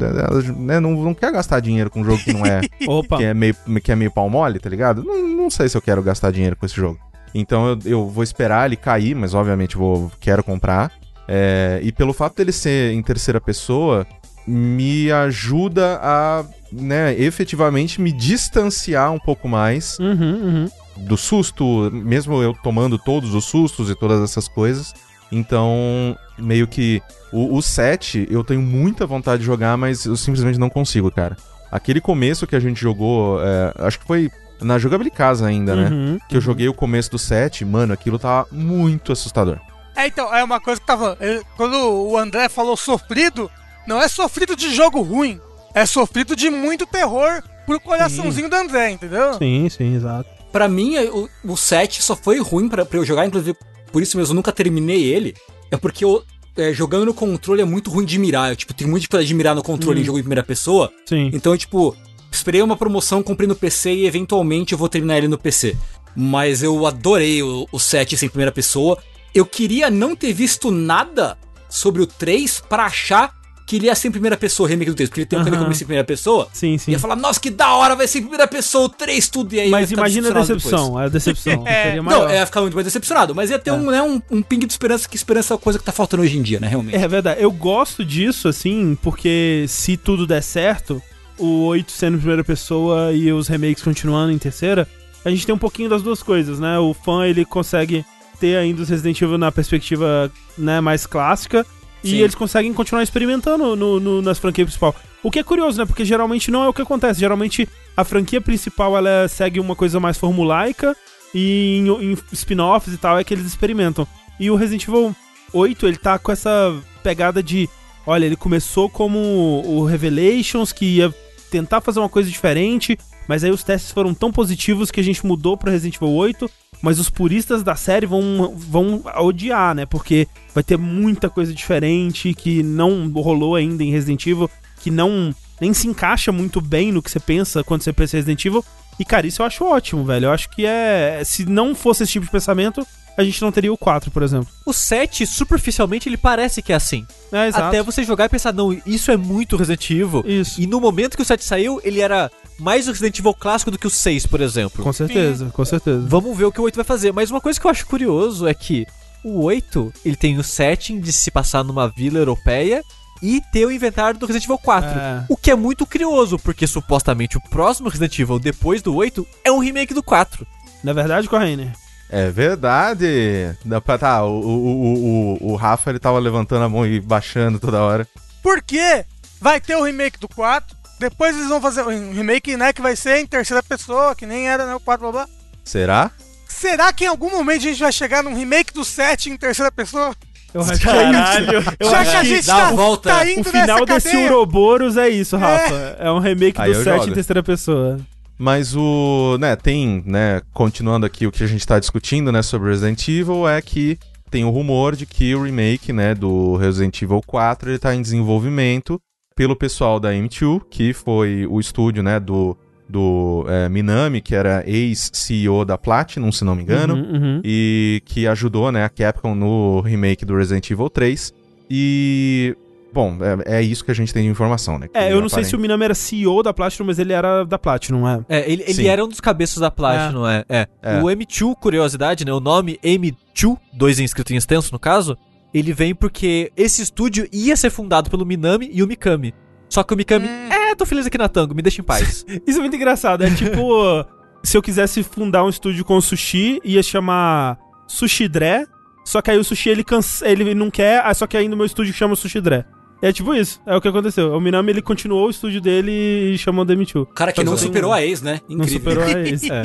né, 0.57 0.81
não, 0.81 0.93
não 0.93 1.13
quer 1.15 1.31
gastar 1.31 1.61
dinheiro 1.61 1.91
com 1.91 2.01
um 2.01 2.05
jogo 2.05 2.23
que 2.23 2.33
não 2.33 2.47
é, 2.47 2.63
Opa. 2.89 3.19
que 3.19 3.25
é 3.25 3.35
meio, 3.35 3.55
que 3.85 3.93
é 3.93 3.97
meio 3.97 4.11
pau 4.11 4.31
mole, 4.31 4.59
tá 4.59 4.71
ligado? 4.71 5.05
Não, 5.05 5.29
não 5.29 5.51
sei 5.51 5.69
se 5.69 5.77
eu 5.77 5.83
quero 5.83 6.03
gastar 6.03 6.31
dinheiro 6.31 6.57
com 6.57 6.65
esse 6.65 6.75
jogo. 6.77 6.99
Então 7.35 7.69
eu, 7.69 7.79
eu 7.85 8.09
vou 8.09 8.25
esperar 8.25 8.65
ele 8.65 8.77
cair, 8.77 9.15
mas 9.15 9.35
obviamente 9.35 9.77
vou 9.77 10.11
quero 10.19 10.43
comprar. 10.43 10.91
É, 11.29 11.81
e 11.83 11.93
pelo 11.93 12.15
fato 12.15 12.37
dele 12.37 12.53
ser 12.53 12.93
em 12.95 13.03
terceira 13.03 13.41
pessoa, 13.43 14.07
me 14.47 15.11
ajuda 15.11 15.99
a, 16.03 16.45
né, 16.73 17.15
efetivamente 17.19 18.01
me 18.01 18.13
distanciar 18.13 19.13
um 19.13 19.19
pouco 19.19 19.49
mais 19.49 19.99
Uhum, 19.99 20.11
uhum. 20.15 20.71
do 20.97 21.17
susto, 21.17 21.91
mesmo 21.93 22.43
eu 22.43 22.55
tomando 22.63 22.99
todos 22.99 23.35
os 23.35 23.45
sustos 23.45 23.91
e 23.91 23.95
todas 23.95 24.23
essas 24.23 24.49
coisas. 24.49 24.95
Então, 25.31 26.17
meio 26.39 26.69
que 26.69 27.03
o, 27.33 27.57
o 27.57 27.63
7 27.63 28.29
eu 28.31 28.45
tenho 28.45 28.63
muita 28.63 29.07
vontade 29.07 29.41
de 29.41 29.47
jogar, 29.47 29.77
mas 29.77 30.05
eu 30.05 30.17
simplesmente 30.17 30.59
não 30.59 30.71
consigo, 30.71 31.11
cara. 31.11 31.37
Aquele 31.71 32.01
começo 32.01 32.47
que 32.47 32.55
a 32.55 32.61
gente 32.61 32.81
jogou, 32.81 33.41
é, 33.43 33.73
acho 33.79 33.99
que 33.99 34.07
foi 34.07 34.31
na 34.61 34.79
jogabilidade 34.79 35.17
casa 35.17 35.47
ainda, 35.47 35.75
né? 35.75 35.89
Uhum. 35.89 36.19
Que 36.29 36.37
eu 36.37 36.41
joguei 36.41 36.69
o 36.69 36.75
começo 36.75 37.11
do 37.11 37.19
7, 37.19 37.65
mano, 37.65 37.93
aquilo 37.93 38.19
tava 38.19 38.47
muito 38.53 39.13
assustador. 39.13 39.59
É, 39.95 40.07
então, 40.07 40.33
é 40.35 40.45
uma 40.45 40.61
coisa 40.61 40.81
que 40.81 40.87
tava. 40.87 41.19
Quando 41.57 41.75
o 41.75 42.17
André 42.17 42.49
falou 42.49 42.77
sofrido, 42.77 43.51
não 43.87 44.01
é 44.01 44.09
sofrido 44.09 44.57
de 44.57 44.75
jogo 44.75 45.01
ruim. 45.03 45.41
É 45.75 45.85
sofrido 45.85 46.35
de 46.35 46.49
muito 46.51 46.87
terror 46.87 47.43
pro 47.67 47.81
coraçãozinho 47.81 48.49
do 48.49 48.57
André, 48.57 48.93
entendeu? 48.93 49.35
Sim, 49.35 49.69
sim, 49.69 49.95
exato. 49.95 50.31
Pra 50.53 50.69
mim, 50.69 50.97
o, 50.99 51.29
o 51.45 51.57
7 51.57 52.03
só 52.03 52.17
foi 52.17 52.39
ruim 52.41 52.69
pra, 52.69 52.85
pra 52.87 52.99
eu 52.99 53.05
jogar, 53.05 53.27
inclusive 53.27 53.57
por 53.93 54.03
isso 54.03 54.17
mesmo 54.17 54.33
eu 54.33 54.37
nunca 54.37 54.53
terminei 54.53 55.05
ele. 55.05 55.35
É 55.71 55.77
porque 55.77 56.05
eu, 56.05 56.25
é, 56.57 56.73
jogando 56.73 57.07
no 57.07 57.15
controle 57.15 57.61
é 57.61 57.65
muito 57.65 57.91
ruim 57.91 58.05
de 58.05 58.19
mirar. 58.19 58.51
Eu, 58.51 58.57
tipo, 58.57 58.73
tenho 58.73 58.89
muito 58.89 59.03
dificuldade 59.03 59.29
de 59.29 59.35
mirar 59.35 59.55
no 59.55 59.63
controle 59.63 60.01
em 60.01 60.05
jogo 60.05 60.19
em 60.19 60.23
primeira 60.23 60.43
pessoa. 60.43 60.93
Sim. 61.05 61.31
Então, 61.33 61.53
eu, 61.53 61.59
tipo, 61.59 61.97
esperei 62.31 62.63
uma 62.63 62.77
promoção, 62.77 63.23
comprei 63.23 63.49
no 63.49 63.55
PC 63.55 63.93
e 63.93 64.07
eventualmente 64.07 64.73
eu 64.73 64.79
vou 64.79 64.89
terminar 64.89 65.19
ele 65.19 65.29
no 65.29 65.39
PC. 65.39 65.77
Mas 66.15 66.63
eu 66.63 66.87
adorei 66.87 67.43
o, 67.43 67.67
o 67.71 67.79
7 67.79 68.17
sem 68.17 68.29
primeira 68.29 68.53
pessoa. 68.53 68.99
Eu 69.35 69.45
queria 69.45 69.91
não 69.91 70.17
ter 70.17 70.33
visto 70.33 70.71
nada 70.71 71.37
sobre 71.69 72.01
o 72.01 72.07
3 72.07 72.63
pra 72.69 72.87
achar 72.87 73.35
que 73.67 73.77
ele 73.77 73.87
ia 73.87 73.95
ser 73.97 74.09
em 74.09 74.11
primeira 74.13 74.37
pessoa, 74.37 74.69
o 74.69 74.71
remake 74.71 74.91
do 74.93 74.95
3, 74.95 75.11
porque 75.11 75.21
ele 75.23 75.27
tem 75.27 75.37
um 75.37 75.43
Aham. 75.43 75.51
remake 75.51 75.75
em 75.75 75.79
primeira 75.79 76.05
pessoa. 76.05 76.49
Sim, 76.53 76.79
sim. 76.79 76.93
Ia 76.93 77.01
falar, 77.01 77.17
nossa, 77.17 77.41
que 77.41 77.51
da 77.51 77.75
hora, 77.75 77.97
vai 77.97 78.07
ser 78.07 78.19
em 78.19 78.23
primeira 78.23 78.47
pessoa, 78.47 78.85
o 78.85 78.89
3, 78.89 79.29
tudo, 79.29 79.55
e 79.55 79.59
aí 79.61 79.67
ia 79.67 79.71
Mas 79.73 79.91
imagina 79.91 80.29
a 80.31 80.33
decepção, 80.33 80.87
depois. 80.87 81.07
a 81.07 81.09
decepção. 81.09 81.65
É, 81.67 81.83
Seria 81.83 82.03
Não, 82.03 82.29
é 82.29 82.47
ficar 82.47 82.61
muito 82.61 82.75
mais 82.75 82.85
decepcionado, 82.85 83.35
mas 83.35 83.51
ia 83.51 83.59
ter 83.59 83.73
um, 83.73 83.91
né, 83.91 84.01
um, 84.01 84.23
um 84.31 84.41
ping 84.41 84.61
de 84.61 84.73
esperança, 84.73 85.09
que 85.09 85.17
esperança 85.17 85.55
é 85.55 85.57
a 85.57 85.59
coisa 85.59 85.79
que 85.81 85.85
tá 85.85 85.91
faltando 85.91 86.23
hoje 86.23 86.39
em 86.39 86.43
dia, 86.43 86.61
né, 86.61 86.69
realmente. 86.69 86.95
É 86.97 87.09
verdade. 87.09 87.43
Eu 87.43 87.51
gosto 87.51 88.05
disso, 88.05 88.47
assim, 88.47 88.97
porque 89.03 89.65
se 89.69 89.97
tudo 89.97 90.27
der 90.29 90.43
certo, 90.43 91.03
o 91.37 91.65
8 91.65 91.91
sendo 91.91 92.15
em 92.15 92.19
primeira 92.19 92.45
pessoa 92.45 93.13
e 93.13 93.33
os 93.33 93.49
remakes 93.49 93.83
continuando 93.83 94.31
em 94.31 94.39
terceira, 94.39 94.87
a 95.25 95.31
gente 95.31 95.45
tem 95.45 95.55
um 95.55 95.59
pouquinho 95.59 95.89
das 95.89 96.03
duas 96.03 96.23
coisas, 96.23 96.61
né? 96.61 96.79
O 96.79 96.95
fã, 96.95 97.27
ele 97.27 97.45
consegue 97.45 98.05
ter 98.39 98.57
ainda 98.57 98.83
os 98.83 98.89
Resident 98.89 99.21
Evil 99.21 99.39
na 99.39 99.51
perspectiva 99.51 100.31
né, 100.57 100.81
mais 100.81 101.05
clássica 101.05 101.67
e 102.05 102.11
Sim. 102.11 102.17
eles 102.19 102.35
conseguem 102.35 102.73
continuar 102.73 103.03
experimentando 103.03 103.75
no, 103.77 103.99
no- 103.99 104.23
nas 104.23 104.39
franquias 104.39 104.67
principal. 104.67 104.95
O 105.23 105.31
que 105.31 105.39
é 105.39 105.43
curioso, 105.43 105.79
né? 105.79 105.87
Porque 105.87 106.05
geralmente 106.05 106.51
não 106.51 106.63
é 106.63 106.69
o 106.69 106.73
que 106.73 106.83
acontece. 106.83 107.19
Geralmente 107.21 107.69
a 107.97 108.05
franquia 108.05 108.41
principal, 108.41 108.97
ela 108.97 109.27
segue 109.29 109.59
uma 109.59 109.75
coisa 109.75 109.99
mais 109.99 110.17
formulaica 110.17 110.97
e 111.35 111.79
em, 111.79 112.13
em 112.13 112.19
spin-offs 112.33 112.95
e 112.95 112.99
tal 112.99 113.19
é 113.19 113.25
que 113.25 113.35
eles 113.35 113.47
experimentam. 113.47 114.07
E 114.39 114.51
o 114.51 114.55
Resident 114.57 114.87
Evil 114.87 115.17
8, 115.53 115.87
ele 115.87 115.97
tá 115.97 116.19
com 116.19 116.31
essa 116.31 116.75
pegada 117.03 117.43
de. 117.43 117.69
Olha, 118.07 118.25
ele 118.25 118.37
começou 118.37 118.89
como 118.89 119.19
o 119.67 119.85
Revelations, 119.85 120.71
que 120.73 120.85
ia 120.99 121.13
tentar 121.51 121.81
fazer 121.81 121.99
uma 121.99 122.09
coisa 122.09 122.31
diferente, 122.31 122.97
mas 123.29 123.45
aí 123.45 123.51
os 123.51 123.63
testes 123.63 123.91
foram 123.91 124.15
tão 124.15 124.31
positivos 124.31 124.91
que 124.91 125.01
a 125.01 125.03
gente 125.03 125.25
mudou 125.27 125.57
pra 125.57 125.73
Resident 125.73 125.97
Evil 125.97 126.15
8. 126.15 126.51
Mas 126.83 126.99
os 126.99 127.09
puristas 127.09 127.63
da 127.63 127.75
série 127.75 128.07
vão, 128.07 128.55
vão 128.55 129.03
odiar, 129.17 129.75
né? 129.75 129.87
Porque 129.87 130.29
vai 130.55 130.63
ter 130.63 130.77
muita 130.77 131.31
coisa 131.31 131.53
diferente 131.53 132.35
que 132.35 132.63
não 132.63 133.11
rolou 133.11 133.55
ainda 133.55 133.83
em 133.83 133.91
Resident 133.91 134.27
Evil, 134.27 134.51
que 134.81 134.91
não 134.91 135.35
nem 135.61 135.73
se 135.73 135.89
encaixa 135.89 136.31
muito 136.31 136.61
bem 136.61 136.93
no 136.93 137.03
que 137.03 137.11
você 137.11 137.19
pensa 137.19 137.65
quando 137.65 137.83
você 137.83 137.93
pensa 137.93 138.17
em 138.17 138.21
Resident 138.21 138.45
Evil. 138.45 138.65
E, 138.99 139.05
cara, 139.05 139.27
isso 139.27 139.43
eu 139.43 139.47
acho 139.47 139.65
ótimo, 139.65 140.05
velho. 140.05 140.27
Eu 140.27 140.33
acho 140.33 140.51
que 140.51 140.65
é. 140.65 141.23
Se 141.25 141.45
não 141.45 141.75
fosse 141.75 142.03
esse 142.03 142.13
tipo 142.13 142.27
de 142.27 142.33
pensamento, 142.33 142.87
a 143.17 143.25
gente 143.25 143.41
não 143.41 143.51
teria 143.51 143.73
o 143.73 143.79
4, 143.79 144.11
por 144.11 144.23
exemplo. 144.23 144.49
O 144.65 144.73
7, 144.73 145.27
superficialmente, 145.27 146.09
ele 146.09 146.17
parece 146.17 146.63
que 146.63 146.73
é 146.73 146.77
assim. 146.77 147.07
É, 147.33 147.49
exato. 147.49 147.65
Até 147.65 147.83
você 147.83 148.05
jogar 148.05 148.27
e 148.27 148.29
pensar, 148.29 148.53
não, 148.53 148.79
isso 148.87 149.11
é 149.11 149.17
muito 149.17 149.57
Resident 149.57 149.91
Evil. 149.91 150.25
Isso. 150.27 150.61
E 150.61 150.67
no 150.67 150.81
momento 150.81 151.17
que 151.17 151.23
o 151.23 151.27
7 151.27 151.43
saiu, 151.43 151.81
ele 151.83 152.01
era 152.01 152.31
mais 152.59 152.87
o 152.89 152.91
Resident 152.93 153.19
Evil 153.19 153.35
clássico 153.35 153.71
do 153.71 153.79
que 153.79 153.87
o 153.87 153.91
6, 153.91 154.27
por 154.27 154.41
exemplo. 154.41 154.83
Com 154.85 154.93
certeza, 154.93 155.51
com 155.53 155.65
certeza. 155.65 156.07
Vamos 156.09 156.37
ver 156.37 156.45
o 156.47 156.53
que 156.53 156.61
o 156.61 156.65
8 156.65 156.77
vai 156.77 156.85
fazer. 156.85 157.13
Mas 157.13 157.31
uma 157.31 157.41
coisa 157.41 157.61
que 157.61 157.67
eu 157.67 157.71
acho 157.71 157.87
curioso 157.87 158.47
é 158.47 158.55
que 158.55 158.87
o 159.25 159.43
8, 159.45 159.93
ele 160.05 160.17
tem 160.17 160.39
o 160.39 160.45
setting 160.45 161.01
de 161.01 161.13
se 161.13 161.31
passar 161.31 161.65
numa 161.65 161.89
vila 161.89 162.19
europeia 162.19 162.83
e 163.23 163.41
ter 163.53 163.65
o 163.67 163.73
inventário 163.73 164.19
do 164.21 164.27
Resident 164.27 164.45
Evil 164.45 164.59
4. 164.59 164.89
É. 164.91 165.25
O 165.29 165.37
que 165.37 165.51
é 165.51 165.55
muito 165.55 165.87
curioso, 165.87 166.39
porque 166.39 166.67
supostamente 166.67 167.37
o 167.37 167.41
próximo 167.41 167.89
Resident 167.89 168.19
Evil 168.19 168.39
depois 168.39 168.83
do 168.83 168.95
8 168.95 169.27
é 169.45 169.51
um 169.51 169.59
remake 169.59 169.95
do 169.95 170.03
4. 170.03 170.47
Na 170.85 170.93
verdade, 170.93 171.29
Corraine? 171.29 171.73
É 172.09 172.31
verdade. 172.31 173.57
Dá 173.65 173.81
pra- 173.81 173.99
Tá, 173.99 174.25
o, 174.25 174.39
o, 174.41 175.39
o, 175.43 175.53
o, 175.53 175.57
Rafa 175.57 175.91
ele 175.91 175.99
tava 175.99 176.19
levantando 176.19 176.65
a 176.65 176.69
mão 176.69 176.87
e 176.87 177.01
baixando 177.01 177.59
toda 177.59 177.83
hora. 177.83 178.07
Porque 178.43 179.05
vai 179.41 179.61
ter 179.61 179.75
o 179.77 179.83
remake 179.83 180.21
do 180.21 180.29
4. 180.29 180.76
Depois 180.99 181.37
eles 181.37 181.49
vão 181.49 181.61
fazer 181.61 181.83
um 181.83 182.13
remake, 182.13 182.57
né? 182.57 182.73
Que 182.73 182.81
vai 182.83 182.97
ser 182.97 183.19
em 183.19 183.27
terceira 183.27 183.63
pessoa, 183.63 184.15
que 184.15 184.25
nem 184.27 184.49
era, 184.49 184.67
né? 184.67 184.75
O 184.75 184.81
4 184.81 185.03
blá 185.11 185.25
blá. 185.25 185.35
Será? 185.65 186.11
Será 186.49 186.93
que 186.93 187.05
em 187.05 187.09
algum 187.09 187.31
momento 187.31 187.59
a 187.59 187.69
gente 187.69 187.81
vai 187.81 187.93
chegar 187.93 188.23
num 188.23 188.35
remake 188.35 188.73
do 188.73 188.85
7 188.85 189.31
em 189.31 189.37
terceira 189.37 189.71
pessoa? 189.71 190.15
Eu 190.55 190.63
acho 190.63 190.81
que 190.81 190.89
é 190.89 191.11
isso. 191.11 191.75
Eu 191.81 191.91
Já 191.91 192.01
acho 192.01 192.11
que 192.11 192.17
a 192.17 192.21
que 192.21 192.27
gente 192.29 192.47
dá 192.47 192.57
tá, 192.57 192.71
volta. 192.73 193.11
tá 193.11 193.23
o 193.23 193.29
indo 193.29 193.45
final 193.51 193.81
nessa 193.81 193.85
desse 193.85 194.11
cadeia. 194.11 194.33
Ouroboros 194.33 194.97
é 194.97 195.09
isso, 195.09 195.37
Rafa. 195.37 195.97
É, 195.99 196.11
um 196.11 196.19
remake 196.19 196.59
Aí 196.61 196.73
do 196.73 196.79
eu 196.79 196.85
7 196.85 196.97
jogo. 196.97 197.11
em 197.11 197.15
terceira 197.15 197.43
pessoa. 197.43 197.99
Mas 198.39 198.75
o, 198.75 199.37
né, 199.39 199.55
tem, 199.57 200.03
né, 200.07 200.41
continuando 200.55 201.05
aqui 201.05 201.27
o 201.27 201.33
que 201.33 201.43
a 201.43 201.47
gente 201.47 201.67
tá 201.67 201.79
discutindo, 201.79 202.31
né, 202.33 202.43
sobre 202.43 202.71
Resident 202.71 203.07
Evil, 203.09 203.49
é 203.49 203.61
que 203.61 203.99
tem 204.31 204.45
o 204.45 204.51
rumor 204.51 204.95
de 204.97 205.05
que 205.07 205.35
o 205.35 205.43
remake, 205.43 205.93
né, 205.93 206.15
do 206.15 206.57
Resident 206.57 207.01
Evil 207.03 207.21
4, 207.27 207.71
ele 207.71 207.79
tá 207.79 207.95
em 207.95 208.03
desenvolvimento 208.03 209.01
pelo 209.37 209.55
pessoal 209.55 210.01
da 210.01 210.13
M2, 210.13 210.63
que 210.71 210.93
foi 210.93 211.47
o 211.47 211.61
estúdio, 211.61 212.03
né, 212.03 212.19
do, 212.19 212.57
do 212.89 213.45
é, 213.49 213.69
Minami, 213.69 214.21
que 214.23 214.35
era 214.35 214.65
ex-CEO 214.67 215.63
da 215.65 215.77
Platinum, 215.77 216.33
se 216.33 216.43
não 216.45 216.55
me 216.57 216.63
engano, 216.63 216.95
Uhum, 216.95 217.13
uhum. 217.13 217.41
e 217.45 218.03
que 218.07 218.27
ajudou, 218.27 218.73
né, 218.73 218.83
a 218.85 218.89
Capcom 218.89 219.35
no 219.35 219.81
remake 219.83 220.25
do 220.25 220.35
Resident 220.37 220.71
Evil 220.71 220.89
3. 220.89 221.35
E, 221.71 222.57
bom, 222.95 223.19
é, 223.47 223.59
é 223.59 223.63
isso 223.63 223.85
que 223.85 223.91
a 223.91 223.95
gente 223.95 224.15
tem 224.15 224.23
de 224.23 224.29
informação, 224.31 224.79
né? 224.79 224.89
que 224.89 224.97
É, 224.97 225.13
eu 225.13 225.21
não 225.21 225.29
sei 225.29 225.45
se 225.45 225.49
o 225.51 225.57
aparente- 225.57 225.63
Minami 225.63 225.85
era 225.85 225.95
CEO 225.95 226.43
da 226.43 226.55
Platinum, 226.55 226.87
mas 226.87 226.99
ele 226.99 227.13
era 227.13 227.45
da 227.45 227.59
Platinum, 227.59 228.09
é. 228.09 228.21
É, 228.29 228.51
ele, 228.51 228.65
ele 228.67 228.87
era 228.87 229.05
um 229.05 229.09
dos 229.09 229.21
cabeças 229.21 229.59
da 229.59 229.71
Platinum, 229.71 230.27
é. 230.27 230.45
é. 230.49 230.67
É. 230.83 230.99
O 231.03 231.05
M2, 231.07 231.55
curiosidade, 231.57 232.25
né? 232.25 232.33
O 232.33 232.41
nome 232.41 232.79
M2, 232.83 233.59
dois 233.75 233.99
em 234.01 234.05
escrito 234.05 234.33
em 234.33 234.37
extenso 234.37 234.73
no 234.73 234.79
caso, 234.79 235.17
ele 235.53 235.73
vem 235.73 235.95
porque 235.95 236.53
esse 236.57 236.83
estúdio 236.83 237.27
ia 237.33 237.57
ser 237.57 237.71
fundado 237.71 238.11
pelo 238.11 238.27
Minami 238.27 238.69
e 238.73 238.83
o 238.83 238.87
Mikami. 238.87 239.35
Só 239.69 239.83
que 239.83 239.93
o 239.95 239.97
Mikami, 239.97 240.27
é, 240.29 240.75
tô 240.75 240.87
feliz 240.87 241.07
aqui 241.07 241.19
na 241.19 241.29
Tango, 241.29 241.55
me 241.55 241.63
deixa 241.63 241.81
em 241.81 241.85
paz. 241.85 242.25
Isso 242.47 242.59
é 242.59 242.61
muito 242.61 242.77
engraçado. 242.77 243.25
É 243.25 243.31
tipo, 243.31 244.05
se 244.43 244.57
eu 244.57 244.63
quisesse 244.63 245.03
fundar 245.03 245.45
um 245.45 245.49
estúdio 245.49 245.85
com 245.85 246.01
sushi, 246.01 246.61
ia 246.65 246.83
chamar 246.83 247.59
Sushi 247.89 248.29
Dré. 248.29 248.65
Só 249.05 249.23
que 249.23 249.31
aí 249.31 249.39
o 249.39 249.45
sushi 249.45 249.69
ele, 249.71 249.85
cansa, 249.85 250.29
ele 250.29 250.55
não 250.55 250.69
quer, 250.71 251.01
ah, 251.05 251.15
só 251.15 251.27
que 251.27 251.37
aí 251.37 251.49
no 251.49 251.57
meu 251.57 251.65
estúdio 251.67 251.93
chama 251.95 252.17
Sushi 252.17 252.41
Dré. 252.41 252.65
É 253.03 253.13
tipo 253.13 253.33
isso, 253.35 253.61
é 253.67 253.77
o 253.77 253.81
que 253.81 253.87
aconteceu. 253.87 254.33
O 254.33 254.41
Minami 254.41 254.71
ele 254.73 254.83
continuou 254.83 255.27
o 255.27 255.31
estúdio 255.31 255.61
dele 255.61 256.33
e 256.35 256.39
chamou 256.39 256.65
Demitiu. 256.65 257.03
O 257.03 257.07
cara 257.07 257.31
que 257.33 257.45
não 257.45 257.53
Mas 257.53 257.63
eu- 257.63 257.69
superou 257.69 257.93
a 257.93 258.03
ex, 258.03 258.21
né? 258.23 258.41
Não 258.49 258.65
Incrível. 258.65 258.93
superou 258.93 259.05
a 259.05 259.21
isso. 259.29 259.53
é. 259.53 259.63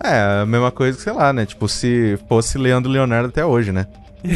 É, 0.00 0.42
a 0.42 0.46
mesma 0.46 0.70
coisa 0.70 0.96
que, 0.96 1.02
sei 1.02 1.12
lá, 1.12 1.32
né? 1.32 1.44
Tipo, 1.44 1.68
se 1.68 2.16
fosse 2.28 2.56
Leandro 2.56 2.88
Leonardo 2.90 3.30
até 3.30 3.44
hoje, 3.44 3.72
né? 3.72 3.86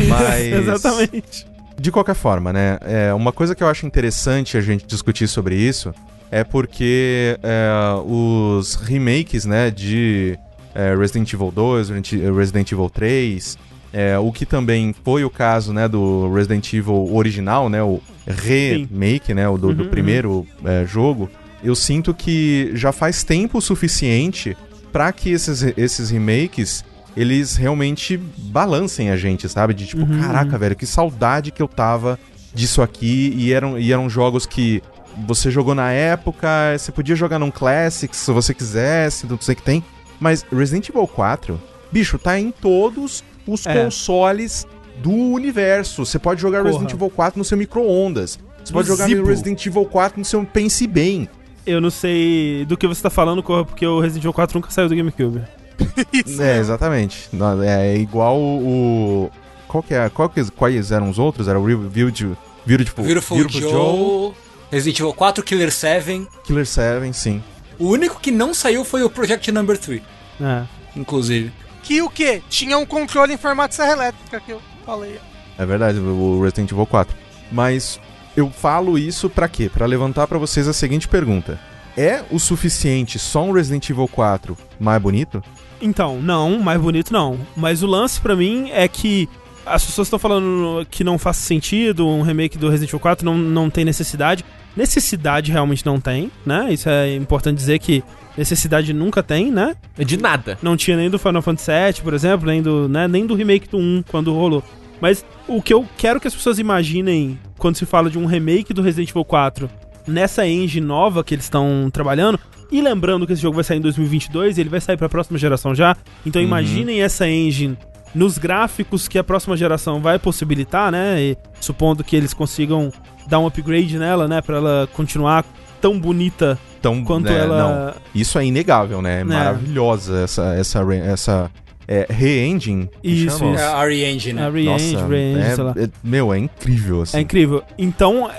Mas. 0.08 0.52
Exatamente. 0.52 1.46
De 1.78 1.90
qualquer 1.90 2.14
forma, 2.14 2.52
né? 2.52 2.78
É, 2.82 3.12
uma 3.14 3.32
coisa 3.32 3.54
que 3.54 3.62
eu 3.62 3.68
acho 3.68 3.86
interessante 3.86 4.56
a 4.56 4.60
gente 4.60 4.86
discutir 4.86 5.26
sobre 5.26 5.56
isso 5.56 5.92
é 6.30 6.44
porque 6.44 7.38
é, 7.42 7.70
os 8.06 8.74
remakes, 8.76 9.44
né, 9.44 9.70
de 9.70 10.38
é, 10.74 10.94
Resident 10.94 11.32
Evil 11.32 11.50
2, 11.50 11.88
Resident- 11.90 12.72
Evil 12.72 12.88
3, 12.88 13.58
é, 13.92 14.18
o 14.18 14.30
que 14.32 14.46
também 14.46 14.94
foi 15.04 15.24
o 15.24 15.30
caso, 15.30 15.72
né, 15.72 15.88
do 15.88 16.32
Resident 16.32 16.72
Evil 16.72 17.14
original, 17.14 17.68
né, 17.68 17.82
o 17.82 18.00
remake, 18.26 19.34
né, 19.34 19.48
o 19.48 19.58
do, 19.58 19.74
do 19.74 19.82
Uhum, 19.84 19.90
primeiro 19.90 20.46
é, 20.64 20.84
jogo, 20.86 21.28
eu 21.62 21.74
sinto 21.74 22.14
que 22.14 22.70
já 22.74 22.92
faz 22.92 23.22
tempo 23.22 23.60
suficiente 23.60 24.56
para 24.92 25.12
que 25.12 25.30
esses, 25.30 25.62
esses 25.76 26.10
remakes 26.10 26.84
eles 27.16 27.56
realmente 27.56 28.16
balancem 28.16 29.10
a 29.10 29.16
gente, 29.16 29.48
sabe? 29.48 29.74
De 29.74 29.86
tipo, 29.86 30.02
Uhum, 30.02 30.20
caraca, 30.20 30.56
velho, 30.58 30.76
que 30.76 30.86
saudade 30.86 31.50
que 31.50 31.62
eu 31.62 31.68
tava 31.68 32.18
disso 32.54 32.82
aqui. 32.82 33.34
E 33.36 33.52
eram, 33.52 33.78
e 33.78 33.92
eram 33.92 34.08
jogos 34.08 34.46
que 34.46 34.82
você 35.26 35.50
jogou 35.50 35.74
na 35.74 35.90
época, 35.92 36.48
você 36.78 36.90
podia 36.90 37.14
jogar 37.14 37.38
num 37.38 37.50
Classic 37.50 38.14
se 38.16 38.30
você 38.32 38.54
quisesse, 38.54 39.26
não 39.26 39.38
sei 39.40 39.52
o 39.54 39.56
que 39.56 39.62
tem. 39.62 39.84
Mas 40.18 40.44
Resident 40.50 40.88
Evil 40.88 41.06
4, 41.06 41.60
bicho, 41.90 42.18
tá 42.18 42.38
em 42.38 42.50
todos 42.50 43.22
os 43.46 43.66
É. 43.66 43.84
consoles 43.84 44.66
do 45.02 45.10
universo. 45.10 46.06
Você 46.06 46.18
pode 46.18 46.40
jogar 46.40 46.58
Porra. 46.58 46.70
Resident 46.72 46.92
Evil 46.94 47.10
4 47.10 47.38
no 47.38 47.44
seu 47.44 47.58
micro-ondas. 47.58 48.38
Você 48.64 48.72
pode 48.72 48.86
jogar 48.88 49.06
Zibo. 49.06 49.26
Resident 49.26 49.66
Evil 49.66 49.84
4 49.84 50.18
no 50.18 50.24
seu 50.24 50.44
Pense 50.44 50.86
Bem. 50.86 51.28
Eu 51.66 51.80
não 51.80 51.90
sei 51.90 52.64
do 52.66 52.76
que 52.76 52.86
você 52.86 53.02
tá 53.02 53.10
falando, 53.10 53.42
Corra, 53.42 53.64
porque 53.64 53.86
o 53.86 54.00
Resident 54.00 54.22
Evil 54.24 54.32
4 54.32 54.56
nunca 54.58 54.70
saiu 54.70 54.88
do 54.88 54.96
GameCube. 54.96 55.42
Isso. 56.12 56.40
É, 56.42 56.58
exatamente. 56.58 57.28
Não, 57.32 57.62
É 57.62 57.96
igual 57.96 58.38
o. 58.38 59.30
Qual 59.68 59.82
que 59.82 59.94
é? 59.94 60.08
Qual 60.10 60.28
que, 60.28 60.44
quais 60.50 60.92
eram 60.92 61.08
os 61.08 61.18
outros? 61.18 61.48
Era 61.48 61.58
o 61.58 61.64
Real- 61.64 61.78
Beautiful, 61.80 62.36
Beautiful, 62.66 63.04
Beautiful, 63.04 63.36
Beautiful 63.38 63.70
Joe, 63.70 64.32
Resident 64.70 65.00
Evil 65.00 65.14
4, 65.14 65.42
Killer 65.42 65.72
7. 65.72 66.26
Killer 66.44 66.66
7, 66.66 67.12
sim. 67.14 67.42
O 67.78 67.88
único 67.88 68.20
que 68.20 68.30
não 68.30 68.52
saiu 68.52 68.84
foi 68.84 69.02
o 69.02 69.10
Project 69.10 69.50
Number 69.50 69.78
3, 69.78 70.02
É. 70.40 70.62
inclusive. 70.94 71.52
Que 71.82 72.00
o 72.02 72.08
quê? 72.10 72.42
Tinha 72.48 72.78
um 72.78 72.86
controle 72.86 73.32
em 73.34 73.38
formato 73.38 73.70
de 73.70 73.74
serra 73.76 73.92
elétrica 73.92 74.40
que 74.40 74.52
eu 74.52 74.60
falei. 74.86 75.18
É 75.58 75.66
verdade, 75.66 75.98
o 75.98 76.40
Resident 76.42 76.70
Evil 76.70 76.86
4. 76.86 77.16
Mas 77.50 77.98
eu 78.36 78.50
falo 78.50 78.96
isso 78.98 79.28
pra 79.28 79.48
quê? 79.48 79.68
Pra 79.72 79.86
levantar 79.86 80.26
pra 80.26 80.38
vocês 80.38 80.68
a 80.68 80.72
seguinte 80.72 81.08
pergunta: 81.08 81.58
É 81.96 82.22
o 82.30 82.38
suficiente 82.38 83.18
só 83.18 83.42
um 83.42 83.52
Resident 83.52 83.88
Evil 83.90 84.06
4 84.06 84.56
mais 84.78 85.00
bonito? 85.02 85.42
Então, 85.82 86.22
não, 86.22 86.60
mais 86.60 86.80
bonito 86.80 87.12
não. 87.12 87.38
Mas 87.56 87.82
o 87.82 87.86
lance 87.86 88.20
pra 88.20 88.36
mim 88.36 88.70
é 88.70 88.86
que 88.86 89.28
as 89.66 89.84
pessoas 89.84 90.06
estão 90.06 90.18
falando 90.18 90.86
que 90.90 91.04
não 91.04 91.18
faz 91.18 91.38
sentido 91.38 92.06
um 92.06 92.22
remake 92.22 92.56
do 92.56 92.68
Resident 92.68 92.90
Evil 92.90 93.00
4, 93.00 93.24
não, 93.24 93.36
não 93.36 93.68
tem 93.68 93.84
necessidade. 93.84 94.44
Necessidade 94.76 95.52
realmente 95.52 95.84
não 95.84 96.00
tem, 96.00 96.30
né? 96.46 96.72
Isso 96.72 96.88
é 96.88 97.14
importante 97.14 97.56
dizer 97.58 97.78
que 97.78 98.02
necessidade 98.38 98.92
nunca 98.92 99.22
tem, 99.22 99.50
né? 99.50 99.76
De 99.98 100.16
nada. 100.16 100.56
Não 100.62 100.76
tinha 100.76 100.96
nem 100.96 101.10
do 101.10 101.18
Final 101.18 101.42
Fantasy 101.42 101.70
VII, 101.70 102.02
por 102.02 102.14
exemplo, 102.14 102.46
nem 102.46 102.62
do, 102.62 102.88
né, 102.88 103.06
nem 103.06 103.26
do 103.26 103.34
remake 103.34 103.68
do 103.68 103.76
1 103.76 104.04
quando 104.08 104.32
rolou. 104.32 104.62
Mas 105.00 105.24
o 105.48 105.60
que 105.60 105.74
eu 105.74 105.86
quero 105.98 106.20
que 106.20 106.28
as 106.28 106.34
pessoas 106.34 106.58
imaginem 106.58 107.38
quando 107.58 107.76
se 107.76 107.84
fala 107.84 108.08
de 108.08 108.18
um 108.18 108.24
remake 108.24 108.72
do 108.72 108.82
Resident 108.82 109.10
Evil 109.10 109.24
4 109.24 109.68
nessa 110.06 110.46
engine 110.46 110.86
nova 110.86 111.22
que 111.22 111.34
eles 111.34 111.44
estão 111.44 111.90
trabalhando, 111.92 112.38
e 112.72 112.80
lembrando 112.80 113.26
que 113.26 113.32
esse 113.34 113.42
jogo 113.42 113.54
vai 113.54 113.64
sair 113.64 113.76
em 113.78 113.82
2022, 113.82 114.58
ele 114.58 114.68
vai 114.68 114.80
sair 114.80 114.96
para 114.96 115.06
a 115.06 115.10
próxima 115.10 115.38
geração 115.38 115.74
já. 115.74 115.96
Então 116.26 116.40
Uhum. 116.40 116.48
imaginem 116.48 117.02
essa 117.02 117.28
engine 117.28 117.76
nos 118.14 118.38
gráficos 118.38 119.06
que 119.08 119.18
a 119.18 119.24
próxima 119.24 119.56
geração 119.56 120.00
vai 120.00 120.18
possibilitar, 120.18 120.90
né? 120.90 121.20
E 121.20 121.36
supondo 121.60 122.02
que 122.02 122.16
eles 122.16 122.34
consigam 122.34 122.90
dar 123.26 123.38
um 123.38 123.46
upgrade 123.46 123.98
nela, 123.98 124.26
né, 124.26 124.40
para 124.42 124.56
ela 124.56 124.88
continuar 124.94 125.44
tão 125.80 125.98
bonita 125.98 126.58
Então, 126.80 127.04
quanto 127.04 127.28
é, 127.28 127.38
ela 127.38 127.92
Não, 127.94 127.94
isso 128.14 128.38
é 128.38 128.44
inegável, 128.44 129.00
né? 129.00 129.20
É 129.20 129.24
maravilhosa 129.24 130.20
essa, 130.24 130.54
essa, 130.54 130.80
essa 130.94 131.50
é, 131.86 132.06
re-engine. 132.10 132.88
Isso, 133.02 133.38
chama? 133.38 133.60
É 133.60 133.64
a 133.64 133.84
RE-Engine, 133.84 134.38
a 134.40 134.42
né? 134.42 134.50
Re-Engine, 134.50 135.02
Re-Engine, 135.08 135.54
sei 135.54 135.64
lá. 135.64 135.74
é, 135.76 135.84
é- 135.84 135.88
meu, 136.02 136.32
é 136.32 136.38
incrível, 136.38 137.02
assim. 137.02 137.16
É 137.18 137.20
incrível. 137.20 137.62
Então, 137.78 138.30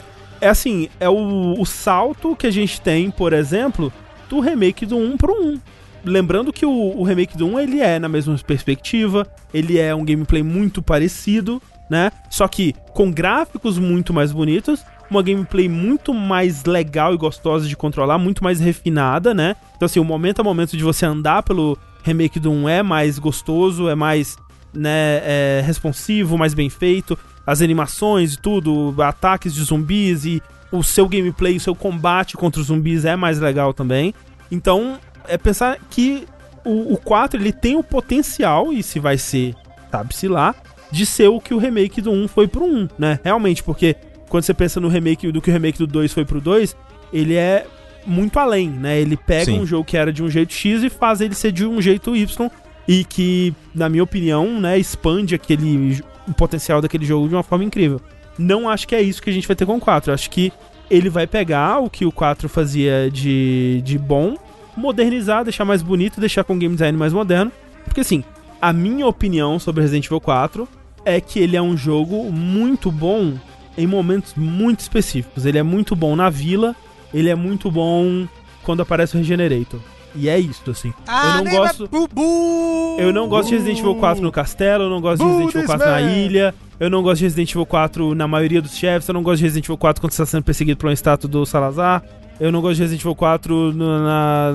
é 0.41 0.49
assim, 0.49 0.89
é 0.99 1.09
o, 1.09 1.55
o 1.59 1.65
salto 1.65 2.35
que 2.35 2.47
a 2.47 2.51
gente 2.51 2.79
tem, 2.81 3.09
por 3.11 3.31
exemplo, 3.33 3.91
do 4.33 4.39
remake 4.39 4.83
do 4.85 4.97
1 4.97 5.15
pro 5.15 5.31
1. 5.31 5.59
Lembrando 6.03 6.51
que 6.51 6.65
o, 6.65 6.97
o 6.97 7.03
remake 7.03 7.37
do 7.37 7.45
1, 7.45 7.59
ele 7.59 7.79
é 7.79 7.99
na 7.99 8.09
mesma 8.09 8.35
perspectiva, 8.39 9.27
ele 9.53 9.77
é 9.77 9.93
um 9.93 10.03
gameplay 10.03 10.41
muito 10.41 10.81
parecido, 10.81 11.61
né? 11.89 12.11
Só 12.31 12.47
que 12.47 12.73
com 12.93 13.11
gráficos 13.11 13.77
muito 13.77 14.11
mais 14.11 14.31
bonitos, 14.31 14.83
uma 15.09 15.21
gameplay 15.21 15.69
muito 15.69 16.13
mais 16.13 16.65
legal 16.65 17.13
e 17.13 17.17
gostosa 17.17 17.67
de 17.67 17.77
controlar, 17.77 18.17
muito 18.17 18.43
mais 18.43 18.59
refinada, 18.59 19.33
né? 19.33 19.55
Então, 19.75 19.85
assim, 19.85 19.99
o 19.99 20.03
momento 20.03 20.41
a 20.41 20.43
momento 20.43 20.75
de 20.75 20.83
você 20.83 21.05
andar 21.05 21.43
pelo 21.43 21.77
remake 22.03 22.39
do 22.39 22.51
1 22.51 22.69
é 22.69 22.83
mais 22.83 23.19
gostoso, 23.19 23.87
é 23.87 23.95
mais 23.95 24.35
né, 24.73 25.21
é, 25.23 25.63
responsivo, 25.63 26.37
mais 26.37 26.55
bem 26.55 26.69
feito, 26.69 27.17
as 27.45 27.61
animações 27.61 28.33
e 28.33 28.41
tudo, 28.41 28.95
ataques 29.01 29.53
de 29.53 29.63
zumbis 29.63 30.25
e 30.25 30.41
o 30.73 30.83
seu 30.83 31.07
gameplay, 31.07 31.55
o 31.55 31.59
seu 31.59 31.75
combate 31.75 32.35
contra 32.35 32.59
os 32.59 32.67
zumbis 32.67 33.05
é 33.05 33.15
mais 33.15 33.39
legal 33.39 33.73
também. 33.75 34.11
Então, 34.51 34.97
é 35.27 35.37
pensar 35.37 35.77
que 35.91 36.25
o, 36.65 36.93
o 36.93 36.97
4 36.97 37.39
ele 37.39 37.51
tem 37.51 37.75
o 37.75 37.83
potencial, 37.83 38.73
e 38.73 38.81
se 38.81 38.99
vai 38.99 39.19
ser, 39.19 39.53
sabe-se 39.91 40.27
lá, 40.27 40.55
de 40.91 41.05
ser 41.05 41.27
o 41.27 41.39
que 41.39 41.53
o 41.53 41.59
remake 41.59 42.01
do 42.01 42.11
1 42.11 42.27
foi 42.27 42.47
pro 42.47 42.65
1, 42.65 42.89
né? 42.97 43.19
Realmente, 43.23 43.61
porque 43.61 43.95
quando 44.27 44.43
você 44.43 44.53
pensa 44.53 44.79
no 44.79 44.87
remake 44.87 45.31
do 45.31 45.39
que 45.39 45.51
o 45.51 45.53
remake 45.53 45.77
do 45.77 45.85
2 45.85 46.11
foi 46.11 46.25
pro 46.25 46.41
2, 46.41 46.75
ele 47.13 47.35
é 47.35 47.67
muito 48.03 48.39
além, 48.39 48.67
né? 48.67 48.99
Ele 48.99 49.15
pega 49.15 49.45
Sim. 49.45 49.59
um 49.59 49.65
jogo 49.67 49.85
que 49.85 49.95
era 49.95 50.11
de 50.11 50.23
um 50.23 50.29
jeito 50.29 50.53
X 50.53 50.81
e 50.81 50.89
faz 50.89 51.21
ele 51.21 51.35
ser 51.35 51.51
de 51.51 51.67
um 51.67 51.79
jeito 51.79 52.15
Y 52.15 52.51
e 52.87 53.03
que, 53.03 53.53
na 53.75 53.87
minha 53.87 54.03
opinião, 54.03 54.59
né, 54.59 54.77
expande 54.77 55.35
aquele 55.35 56.01
o 56.27 56.33
potencial 56.33 56.81
daquele 56.81 57.05
jogo 57.05 57.27
de 57.27 57.35
uma 57.35 57.43
forma 57.43 57.63
incrível. 57.63 58.01
Não 58.37 58.67
acho 58.69 58.87
que 58.87 58.95
é 58.95 59.01
isso 59.01 59.21
que 59.21 59.29
a 59.29 59.33
gente 59.33 59.47
vai 59.47 59.55
ter 59.55 59.65
com 59.65 59.75
o 59.77 59.79
4. 59.79 60.11
Acho 60.13 60.29
que 60.29 60.51
ele 60.89 61.09
vai 61.09 61.25
pegar 61.27 61.79
o 61.79 61.89
que 61.89 62.05
o 62.05 62.11
4 62.11 62.47
fazia 62.49 63.09
de, 63.11 63.81
de 63.83 63.97
bom, 63.97 64.35
modernizar, 64.75 65.43
deixar 65.43 65.65
mais 65.65 65.81
bonito, 65.81 66.19
deixar 66.19 66.43
com 66.43 66.57
game 66.57 66.73
design 66.75 66.97
mais 66.97 67.13
moderno. 67.13 67.51
Porque 67.85 68.01
assim, 68.01 68.23
a 68.61 68.73
minha 68.73 69.07
opinião 69.07 69.59
sobre 69.59 69.81
Resident 69.81 70.05
Evil 70.05 70.19
4 70.21 70.67
é 71.05 71.19
que 71.21 71.39
ele 71.39 71.55
é 71.55 71.61
um 71.61 71.75
jogo 71.77 72.31
muito 72.31 72.91
bom 72.91 73.33
em 73.77 73.87
momentos 73.87 74.33
muito 74.35 74.79
específicos. 74.81 75.45
Ele 75.45 75.57
é 75.57 75.63
muito 75.63 75.95
bom 75.95 76.15
na 76.15 76.29
vila, 76.29 76.75
ele 77.13 77.29
é 77.29 77.35
muito 77.35 77.69
bom 77.71 78.27
quando 78.63 78.81
aparece 78.81 79.15
o 79.15 79.17
Regenerator. 79.19 79.79
E 80.15 80.29
é 80.29 80.37
isso, 80.39 80.69
assim. 80.69 80.93
Ah, 81.07 81.37
eu 81.39 81.43
não 81.43 81.51
vai- 81.51 81.59
gosto. 81.61 81.87
Bubu! 81.87 82.97
Eu 82.99 83.11
não 83.11 83.27
gosto 83.27 83.49
de 83.49 83.55
Resident 83.55 83.79
Evil 83.79 83.95
4 83.95 84.21
no 84.23 84.31
castelo, 84.31 84.83
eu 84.83 84.89
não 84.89 85.01
gosto 85.01 85.23
de 85.23 85.27
Resident 85.27 85.49
Evil 85.49 85.61
this 85.61 85.65
4 85.75 85.87
na 85.89 86.01
ilha, 86.01 86.55
eu 86.83 86.89
não 86.89 87.01
gosto 87.01 87.19
de 87.19 87.23
Resident 87.25 87.49
Evil 87.51 87.65
4 87.65 88.13
na 88.15 88.27
maioria 88.27 88.61
dos 88.61 88.75
chefes, 88.75 89.07
eu 89.07 89.13
não 89.13 89.23
gosto 89.23 89.37
de 89.37 89.43
Resident 89.43 89.65
Evil 89.65 89.77
4 89.77 90.01
quando 90.01 90.11
você 90.11 90.21
está 90.21 90.31
sendo 90.37 90.43
perseguido 90.43 90.77
por 90.77 90.87
uma 90.87 90.93
estátua 90.93 91.29
do 91.29 91.45
Salazar, 91.45 92.03
eu 92.39 92.51
não 92.51 92.61
gosto 92.61 92.75
de 92.75 92.81
Resident 92.81 93.01
Evil 93.01 93.15
4 93.15 93.71
no- 93.73 93.99
na, 94.03 94.51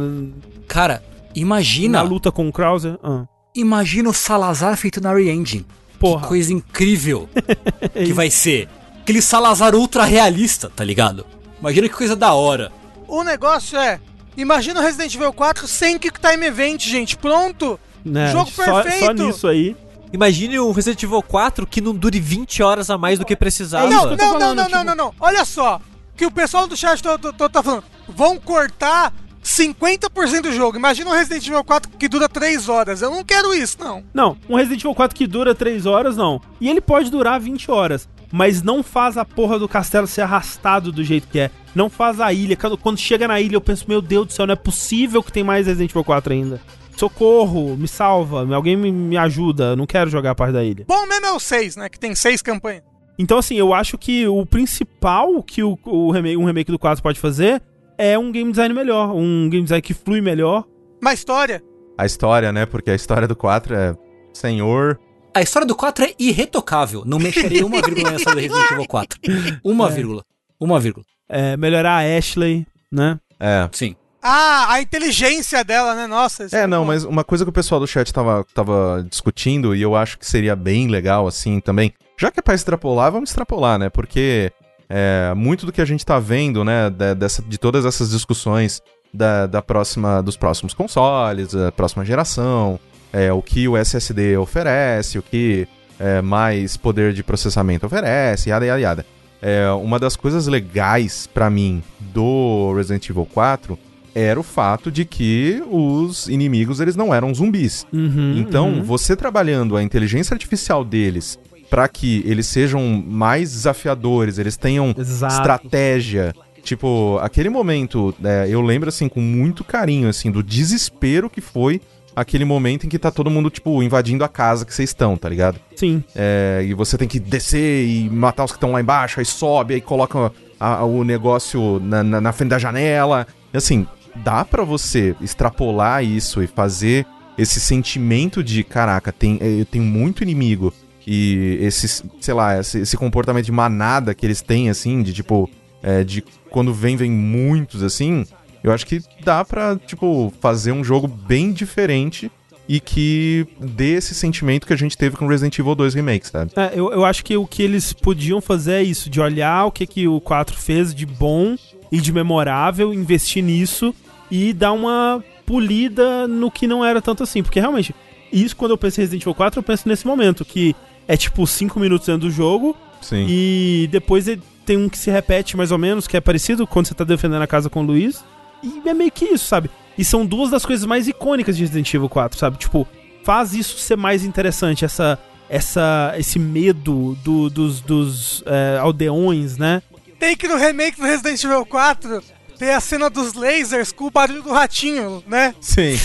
Cara, 0.67 1.03
imagina. 1.35 1.99
na 2.03 2.09
luta 2.09 2.31
com 2.33 2.49
o 2.49 2.53
Krauser. 2.53 2.99
Ah, 3.03 3.25
Imagina 3.55 4.09
o 4.09 4.15
Salazar 4.15 4.77
feito 4.77 5.01
na 5.01 5.13
RE-Engine. 5.13 5.67
porra. 5.99 6.23
Que 6.23 6.29
coisa 6.29 6.53
incrível 6.53 7.29
que 7.93 8.01
isso. 8.05 8.15
vai 8.15 8.31
ser. 8.31 8.69
Aquele 9.03 9.21
Salazar 9.23 9.75
ultra 9.75 10.05
realista, 10.05 10.71
tá 10.75 10.85
ligado? 10.85 11.25
Imagina 11.61 11.89
que 11.89 11.95
coisa 11.95 12.15
da 12.15 12.35
hora. 12.35 12.71
O 13.09 13.25
negócio 13.25 13.77
é. 13.79 13.99
Imagina 14.37 14.79
o 14.79 14.83
Resident 14.83 15.13
Evil 15.15 15.33
4 15.33 15.67
sem 15.67 15.99
Quick 15.99 16.21
Time 16.21 16.47
Event, 16.47 16.85
gente. 16.87 17.17
Pronto! 17.17 17.81
Né, 18.05 18.31
jogo 18.31 18.49
só, 18.51 18.65
só 18.65 18.83
perfeito. 18.83 19.23
nisso 19.25 19.49
aí. 19.49 19.75
Imagine 20.13 20.59
um 20.61 20.73
Resident 20.73 21.03
Evil 21.03 21.23
4 21.23 21.67
que 21.67 21.81
não 21.81 21.95
dure 21.95 22.19
20 22.19 22.63
horas 22.63 22.91
a 22.91 22.97
mais 22.97 23.19
do 23.19 23.25
que 23.25 23.37
precisava. 23.37 23.87
É 23.87 23.91
não, 23.91 24.05
não, 24.05 24.11
não, 24.11 24.19
falando, 24.19 24.57
não, 24.57 24.65
tipo- 24.65 24.77
não, 24.77 24.85
não, 24.85 24.95
não. 24.95 25.15
Olha 25.21 25.45
só. 25.45 25.81
Que 26.17 26.27
o 26.27 26.31
pessoal 26.31 26.67
do 26.67 26.77
chat 26.77 27.01
tá 27.03 27.63
falando. 27.63 27.85
Vão 28.09 28.39
cortar 28.39 29.13
50% 29.45 30.43
do 30.43 30.53
jogo. 30.53 30.77
Imagina 30.77 31.11
um 31.11 31.15
Resident 31.15 31.47
Evil 31.47 31.65
4 31.65 31.91
que 31.97 32.09
dura 32.09 32.29
3 32.29 32.69
horas. 32.69 33.03
Eu 33.03 33.11
não 33.11 33.25
quero 33.25 33.55
isso, 33.55 33.77
não. 33.81 34.03
Não, 34.13 34.37
um 34.49 34.57
Resident 34.57 34.81
Evil 34.81 34.95
4 34.95 35.17
que 35.17 35.27
dura 35.27 35.55
3 35.55 35.87
horas, 35.87 36.17
não. 36.17 36.41
E 36.61 36.69
ele 36.69 36.81
pode 36.81 37.11
durar 37.11 37.41
20 37.41 37.71
horas. 37.71 38.09
Mas 38.31 38.63
não 38.63 38.83
faz 38.83 39.17
a 39.17 39.25
porra 39.25 39.59
do 39.59 39.67
castelo 39.69 40.07
ser 40.07 40.21
arrastado 40.21 40.93
do 40.93 41.03
jeito 41.03 41.29
que 41.29 41.39
é. 41.39 41.51
Não 41.75 41.89
faz 41.89 42.21
a 42.21 42.31
ilha. 42.33 42.57
Quando, 42.57 42.77
quando 42.77 42.99
chega 42.99 43.27
na 43.27 43.41
ilha, 43.41 43.57
eu 43.57 43.61
penso, 43.61 43.87
meu 43.89 44.03
Deus 44.03 44.27
do 44.27 44.33
céu, 44.33 44.47
não 44.47 44.53
é 44.53 44.57
possível 44.57 45.23
que 45.23 45.33
tem 45.33 45.43
mais 45.43 45.67
Resident 45.67 45.91
Evil 45.91 46.05
4 46.05 46.33
ainda. 46.33 46.61
Socorro, 46.99 47.77
me 47.77 47.87
salva, 47.87 48.53
alguém 48.55 48.77
me, 48.77 48.91
me 48.91 49.17
ajuda. 49.17 49.67
Eu 49.67 49.77
não 49.77 49.87
quero 49.87 50.11
jogar 50.11 50.33
a 50.33 50.35
parte 50.35 50.53
da 50.53 50.65
ilha. 50.65 50.85
Bom 50.89 51.07
mesmo 51.07 51.27
é 51.27 51.33
o 51.33 51.39
6, 51.39 51.77
né? 51.77 51.89
Que 51.89 51.99
tem 51.99 52.13
6 52.13 52.43
campanhas. 52.43 52.83
Então, 53.17 53.39
assim, 53.39 53.55
eu 53.55 53.73
acho 53.73 53.97
que 53.97 54.27
o 54.27 54.45
principal 54.45 55.41
que 55.43 55.63
o, 55.63 55.79
o 55.85 56.11
remake, 56.11 56.37
um 56.37 56.45
remake 56.45 56.73
do 56.73 56.79
4 56.79 57.01
pode 57.01 57.21
fazer 57.21 57.63
é 57.97 58.19
um 58.19 58.33
game 58.33 58.51
design 58.51 58.75
melhor. 58.75 59.15
Um 59.15 59.49
game 59.49 59.63
design 59.63 59.81
que 59.81 59.95
flui 59.95 60.21
melhor. 60.21 60.65
Uma 61.01 61.15
história. 61.15 61.63
A 61.97 62.05
história, 62.05 62.53
né? 62.53 62.67
Porque 62.67 62.91
a 62.91 62.95
história 62.97 63.29
do 63.29 63.37
4 63.37 63.75
é. 63.77 63.97
Senhor. 64.33 64.99
A 65.33 65.41
história 65.41 65.67
do 65.67 65.77
4 65.77 66.05
é 66.05 66.15
irretocável. 66.19 67.05
Não 67.07 67.21
mexeria 67.21 67.65
uma 67.65 67.81
vírgula 67.81 68.17
história 68.17 68.49
do 68.49 68.55
Resident 68.55 68.73
Evil 68.73 68.87
4. 68.89 69.21
Uma 69.63 69.89
vírgula. 69.89 70.25
Uma 70.59 70.81
vírgula. 70.81 71.07
É, 71.29 71.57
melhorar 71.57 71.99
a 71.99 72.19
Ashley, 72.19 72.67
né? 72.91 73.21
É. 73.39 73.69
Sim. 73.73 73.95
Ah, 74.23 74.73
a 74.73 74.81
inteligência 74.81 75.63
dela, 75.63 75.95
né? 75.95 76.07
Nossa. 76.07 76.49
É, 76.53 76.67
não, 76.67 76.81
bom. 76.81 76.87
mas 76.87 77.05
uma 77.05 77.23
coisa 77.23 77.45
que 77.45 77.51
o 77.51 77.53
pessoal 77.53 77.81
do 77.81 77.87
chat 77.87 78.13
tava, 78.13 78.45
tava 78.53 79.07
discutindo, 79.09 79.75
e 79.75 79.83
eu 79.83 79.95
acho 79.95 80.19
que 80.19 80.27
seria 80.27 80.57
bem 80.57 80.89
legal, 80.89 81.27
assim, 81.27 81.61
também. 81.61 81.93
Já 82.19 82.31
que 82.31 82.41
é 82.41 82.43
pra 82.43 82.55
extrapolar, 82.55 83.13
vamos 83.13 83.31
extrapolar, 83.31 83.79
né? 83.79 83.89
Porque 83.89 84.53
é, 84.89 85.33
muito 85.37 85.67
do 85.67 85.73
que 85.73 85.81
a 85.81 85.85
gente 85.85 86.05
tá 86.05 86.19
vendo, 86.19 86.65
né, 86.65 86.91
de, 86.91 87.15
dessa, 87.15 87.43
de 87.43 87.59
todas 87.59 87.85
essas 87.85 88.11
discussões 88.11 88.83
da, 89.13 89.47
da 89.47 89.63
próxima, 89.63 90.23
dos 90.23 90.37
próximos 90.37 90.75
consoles, 90.75 91.53
da 91.53 91.71
próxima 91.71 92.05
geração, 92.05 92.79
é, 93.13 93.33
o 93.33 93.41
que 93.41 93.69
o 93.69 93.77
SSD 93.77 94.37
oferece, 94.37 95.19
o 95.19 95.23
que 95.23 95.69
é, 95.99 96.21
mais 96.21 96.77
poder 96.77 97.13
de 97.13 97.23
processamento 97.23 97.87
oferece, 97.87 98.51
yada, 98.51 98.67
yada, 98.67 98.81
yada. 98.81 99.07
É, 99.41 99.71
uma 99.71 99.99
das 99.99 100.17
coisas 100.17 100.49
legais 100.49 101.29
pra 101.33 101.49
mim 101.49 101.83
do 102.01 102.73
Resident 102.75 103.09
Evil 103.09 103.27
4 103.33 103.79
era 104.19 104.39
o 104.39 104.43
fato 104.43 104.91
de 104.91 105.05
que 105.05 105.63
os 105.71 106.29
inimigos 106.29 106.81
eles 106.81 106.97
não 106.97 107.15
eram 107.15 107.33
zumbis. 107.35 107.87
Uhum, 107.93 108.35
Então, 108.39 108.69
uhum. 108.71 108.83
você 108.83 109.15
trabalhando 109.17 109.77
a 109.77 109.83
inteligência 109.83 110.35
artificial 110.35 110.85
deles 110.85 111.39
pra 111.71 111.87
que 111.89 112.23
eles 112.27 112.47
sejam 112.47 113.03
mais 113.07 113.53
desafiadores, 113.53 114.39
eles 114.39 114.57
tenham 114.57 114.95
Exato. 114.97 115.35
estratégia. 115.35 116.35
Tipo, 116.63 117.19
aquele 117.23 117.49
momento, 117.49 118.15
é, 118.23 118.47
eu 118.51 118.61
lembro 118.61 118.89
assim 118.89 119.09
com 119.09 119.21
muito 119.21 119.63
carinho 119.65 120.09
assim 120.09 120.31
do 120.31 120.43
desespero 120.43 121.31
que 121.31 121.41
foi 121.41 121.81
aquele 122.17 122.45
momento 122.45 122.85
em 122.85 122.89
que 122.89 122.99
tá 122.99 123.11
todo 123.13 123.31
mundo 123.31 123.49
tipo 123.49 123.81
invadindo 123.83 124.25
a 124.25 124.29
casa 124.29 124.65
que 124.67 124.75
vocês 124.75 124.91
estão, 124.91 125.17
tá 125.17 125.29
ligado? 125.29 125.61
Sim. 125.77 126.03
É, 126.17 126.65
e 126.67 126.75
você 126.75 126.99
tem 126.99 127.07
que 127.07 127.21
descer 127.21 127.87
e 127.87 128.11
matar 128.11 128.45
os 128.45 128.51
que 128.51 128.57
estão 128.57 128.73
lá 128.73 128.81
embaixo, 128.81 129.21
aí 129.21 129.25
sobe, 129.27 129.75
aí 129.75 129.81
coloca 129.81 130.33
a- 130.59 130.85
o 130.85 131.05
negócio 131.05 131.79
na, 131.81 132.03
na- 132.03 132.21
na 132.21 132.33
frente 132.33 132.51
da 132.51 132.59
janela. 132.59 133.27
E 133.55 133.57
assim, 133.57 133.87
dá 134.17 134.45
pra 134.45 134.65
você 134.65 135.15
extrapolar 135.21 136.05
isso 136.05 136.43
e 136.43 136.47
fazer 136.47 137.07
esse 137.37 137.61
sentimento 137.61 138.43
de, 138.43 138.65
caraca, 138.65 139.13
tem, 139.13 139.39
eu 139.41 139.65
tenho 139.65 139.85
muito 139.85 140.23
inimigo. 140.23 140.75
E 141.07 141.57
esse, 141.61 142.03
sei 142.21 142.35
lá, 142.35 142.59
esse, 142.59 142.81
esse 142.81 142.97
comportamento 142.97 143.45
de 143.45 143.53
manada 143.53 144.15
que 144.15 144.27
eles 144.27 144.43
têm, 144.43 144.69
assim, 144.69 145.03
de 145.03 145.15
tipo, 145.15 145.49
é, 145.83 146.05
de 146.05 146.23
quando 146.51 146.75
vem, 146.75 146.97
vem 146.97 147.11
muitos, 147.11 147.83
assim, 147.83 148.27
eu 148.63 148.73
acho 148.73 148.85
que 148.85 149.01
dá 149.25 149.45
pra, 149.45 149.77
tipo, 149.77 150.33
fazer 150.41 150.73
um 150.73 150.83
jogo 150.83 151.07
bem 151.07 151.53
diferente 151.53 152.31
e 152.69 152.81
que 152.81 153.47
dê 153.59 153.95
esse 153.95 154.15
sentimento 154.15 154.67
que 154.67 154.73
a 154.73 154.77
gente 154.77 154.99
teve 154.99 155.17
com 155.17 155.27
Resident 155.27 155.59
Evil 155.59 155.75
2 155.75 155.95
Remake, 155.95 156.27
sabe? 156.27 156.53
É, 156.55 156.73
eu, 156.75 156.93
eu 156.93 157.05
acho 157.05 157.25
que 157.25 157.35
o 157.37 157.47
que 157.47 157.63
eles 157.63 157.95
podiam 157.95 158.41
fazer 158.41 158.73
é 158.73 158.83
isso, 158.83 159.09
de 159.09 159.21
olhar 159.21 159.65
o 159.65 159.73
que, 159.73 159.87
que 159.87 160.07
o 160.07 160.21
4 160.21 160.57
fez 160.57 160.95
de 160.95 161.07
bom 161.07 161.57
e 161.91 162.01
de 162.01 162.13
memorável, 162.13 162.93
investir 162.93 163.43
nisso 163.43 163.95
e 164.31 164.53
dar 164.53 164.73
uma 164.73 165.23
polida 165.47 166.29
no 166.29 166.51
que 166.51 166.67
não 166.67 166.85
era 166.85 167.01
tanto 167.01 167.23
assim. 167.23 167.43
Porque 167.43 167.59
realmente, 167.61 167.95
isso 168.33 168.55
quando 168.57 168.73
eu 168.73 168.79
penso 168.79 169.01
em 169.01 169.03
Resident 169.03 169.23
Evil 169.23 169.35
4, 169.35 169.59
eu 169.59 169.63
penso 169.63 169.89
nesse 169.89 170.07
momento, 170.07 170.45
que 170.45 170.75
é 171.07 171.17
tipo 171.17 171.47
5 171.47 171.81
minutos 171.81 172.07
dentro 172.07 172.29
do 172.29 172.31
jogo 172.31 172.77
Sim. 173.01 173.25
e 173.29 173.89
depois 173.91 174.27
tem 174.67 174.77
um 174.77 174.89
que 174.89 174.99
se 174.99 175.11
repete 175.11 175.57
mais 175.57 175.73
ou 175.73 175.79
menos, 175.79 176.07
que 176.07 176.17
é 176.17 176.21
parecido 176.21 176.67
quando 176.67 176.87
você 176.87 176.95
tá 176.95 177.05
defendendo 177.05 177.41
a 177.41 177.47
casa 177.47 177.71
com 177.71 177.81
o 177.81 177.87
Luiz. 177.87 178.23
E 178.63 178.87
é 178.89 178.93
meio 178.93 179.11
que 179.11 179.25
isso, 179.25 179.47
sabe? 179.47 179.71
E 179.97 180.05
são 180.05 180.27
duas 180.27 180.51
das 180.51 180.67
coisas 180.67 180.85
mais 180.85 181.09
icônicas 181.09 181.57
de 181.57 181.63
Resident 181.63 181.93
Evil 181.95 182.09
4, 182.09 182.39
sabe? 182.39 182.59
Tipo, 182.59 182.87
faz 183.25 183.55
isso 183.55 183.79
ser 183.79 183.97
mais 183.97 184.25
interessante, 184.25 184.85
essa, 184.85 185.19
essa, 185.49 186.15
esse 186.19 186.39
medo 186.39 187.17
do- 187.25 187.49
dos, 187.49 187.81
dos 187.81 188.43
é, 188.47 188.79
aldeões, 188.79 189.57
né? 189.57 189.81
Tem 190.19 190.37
que 190.37 190.49
no 190.49 190.57
remake 190.57 191.01
do 191.01 191.07
Resident 191.07 191.43
Evil 191.45 191.65
4 191.65 192.23
ter 192.59 192.73
a 192.73 192.81
cena 192.81 193.09
dos 193.09 193.35
lasers 193.35 193.93
com 193.93 194.07
o 194.07 194.11
barulho 194.11 194.43
do 194.43 194.53
ratinho, 194.53 195.23
né? 195.27 195.55
Sim. 195.61 195.97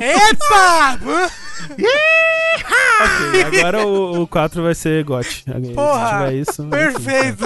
Eita! 0.00 1.00
Ok, 3.02 3.58
agora 3.60 3.86
o, 3.86 4.22
o 4.22 4.26
4 4.26 4.62
vai 4.62 4.74
ser 4.74 5.04
GOT. 5.04 5.44
Se 5.44 5.74
Porra, 5.74 6.10
tiver 6.10 6.34
isso, 6.34 6.62
enfim. 6.62 6.70
Perfeito! 6.70 7.44